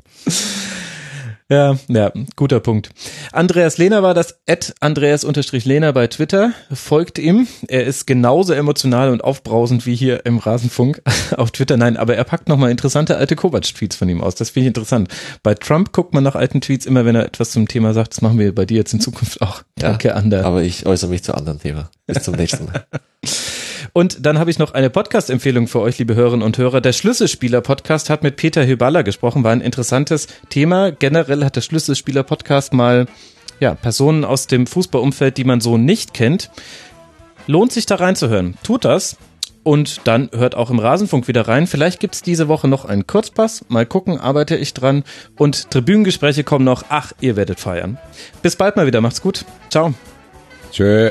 Ja, 1.52 1.76
ja, 1.88 2.10
guter 2.34 2.60
Punkt. 2.60 2.88
Andreas 3.30 3.76
Lehner 3.76 4.02
war 4.02 4.14
das 4.14 4.38
Ad 4.48 4.72
Andreas-Lehner 4.80 5.92
bei 5.92 6.06
Twitter. 6.06 6.52
Folgt 6.72 7.18
ihm. 7.18 7.46
Er 7.68 7.84
ist 7.84 8.06
genauso 8.06 8.54
emotional 8.54 9.10
und 9.10 9.22
aufbrausend 9.22 9.84
wie 9.84 9.94
hier 9.94 10.24
im 10.24 10.38
Rasenfunk 10.38 11.02
auf 11.36 11.50
Twitter. 11.50 11.76
Nein, 11.76 11.98
aber 11.98 12.16
er 12.16 12.24
packt 12.24 12.48
nochmal 12.48 12.70
interessante 12.70 13.18
alte 13.18 13.36
Kovac-Tweets 13.36 13.96
von 13.96 14.08
ihm 14.08 14.22
aus. 14.22 14.34
Das 14.34 14.48
finde 14.48 14.64
ich 14.64 14.68
interessant. 14.68 15.08
Bei 15.42 15.54
Trump 15.54 15.92
guckt 15.92 16.14
man 16.14 16.24
nach 16.24 16.36
alten 16.36 16.62
Tweets 16.62 16.86
immer, 16.86 17.04
wenn 17.04 17.16
er 17.16 17.26
etwas 17.26 17.50
zum 17.50 17.68
Thema 17.68 17.92
sagt. 17.92 18.12
Das 18.12 18.22
machen 18.22 18.38
wir 18.38 18.54
bei 18.54 18.64
dir 18.64 18.78
jetzt 18.78 18.94
in 18.94 19.00
Zukunft 19.00 19.42
auch. 19.42 19.62
Danke, 19.76 20.08
ja, 20.08 20.14
Ander. 20.14 20.46
Aber 20.46 20.62
ich 20.62 20.86
äußere 20.86 21.10
mich 21.10 21.22
zu 21.22 21.34
anderen 21.34 21.60
Thema. 21.60 21.90
Bis 22.06 22.22
zum 22.22 22.34
nächsten 22.34 22.64
Mal. 22.64 22.86
Und 23.94 24.24
dann 24.24 24.38
habe 24.38 24.50
ich 24.50 24.58
noch 24.58 24.72
eine 24.72 24.88
Podcast-Empfehlung 24.88 25.68
für 25.68 25.80
euch, 25.80 25.98
liebe 25.98 26.14
Hörerinnen 26.14 26.44
und 26.44 26.56
Hörer. 26.56 26.80
Der 26.80 26.94
Schlüsselspieler-Podcast 26.94 28.08
hat 28.08 28.22
mit 28.22 28.36
Peter 28.36 28.64
Hyballa 28.64 29.02
gesprochen, 29.02 29.44
war 29.44 29.52
ein 29.52 29.60
interessantes 29.60 30.28
Thema. 30.48 30.92
Generell 30.92 31.44
hat 31.44 31.56
der 31.56 31.60
Schlüsselspieler-Podcast 31.60 32.72
mal 32.72 33.06
ja, 33.60 33.74
Personen 33.74 34.24
aus 34.24 34.46
dem 34.46 34.66
Fußballumfeld, 34.66 35.36
die 35.36 35.44
man 35.44 35.60
so 35.60 35.76
nicht 35.76 36.14
kennt. 36.14 36.50
Lohnt 37.46 37.72
sich 37.72 37.84
da 37.84 37.96
reinzuhören. 37.96 38.56
Tut 38.62 38.84
das. 38.84 39.18
Und 39.62 40.00
dann 40.04 40.30
hört 40.34 40.56
auch 40.56 40.70
im 40.70 40.78
Rasenfunk 40.78 41.28
wieder 41.28 41.46
rein. 41.46 41.66
Vielleicht 41.66 42.00
gibt's 42.00 42.22
diese 42.22 42.48
Woche 42.48 42.66
noch 42.68 42.84
einen 42.84 43.06
Kurzpass. 43.06 43.64
Mal 43.68 43.86
gucken, 43.86 44.18
arbeite 44.18 44.56
ich 44.56 44.74
dran. 44.74 45.04
Und 45.36 45.70
Tribünengespräche 45.70 46.44
kommen 46.44 46.64
noch. 46.64 46.84
Ach, 46.88 47.12
ihr 47.20 47.36
werdet 47.36 47.60
feiern. 47.60 47.98
Bis 48.40 48.56
bald 48.56 48.76
mal 48.76 48.86
wieder. 48.86 49.00
Macht's 49.00 49.22
gut. 49.22 49.44
Ciao. 49.70 49.94
Tschö. 50.72 51.10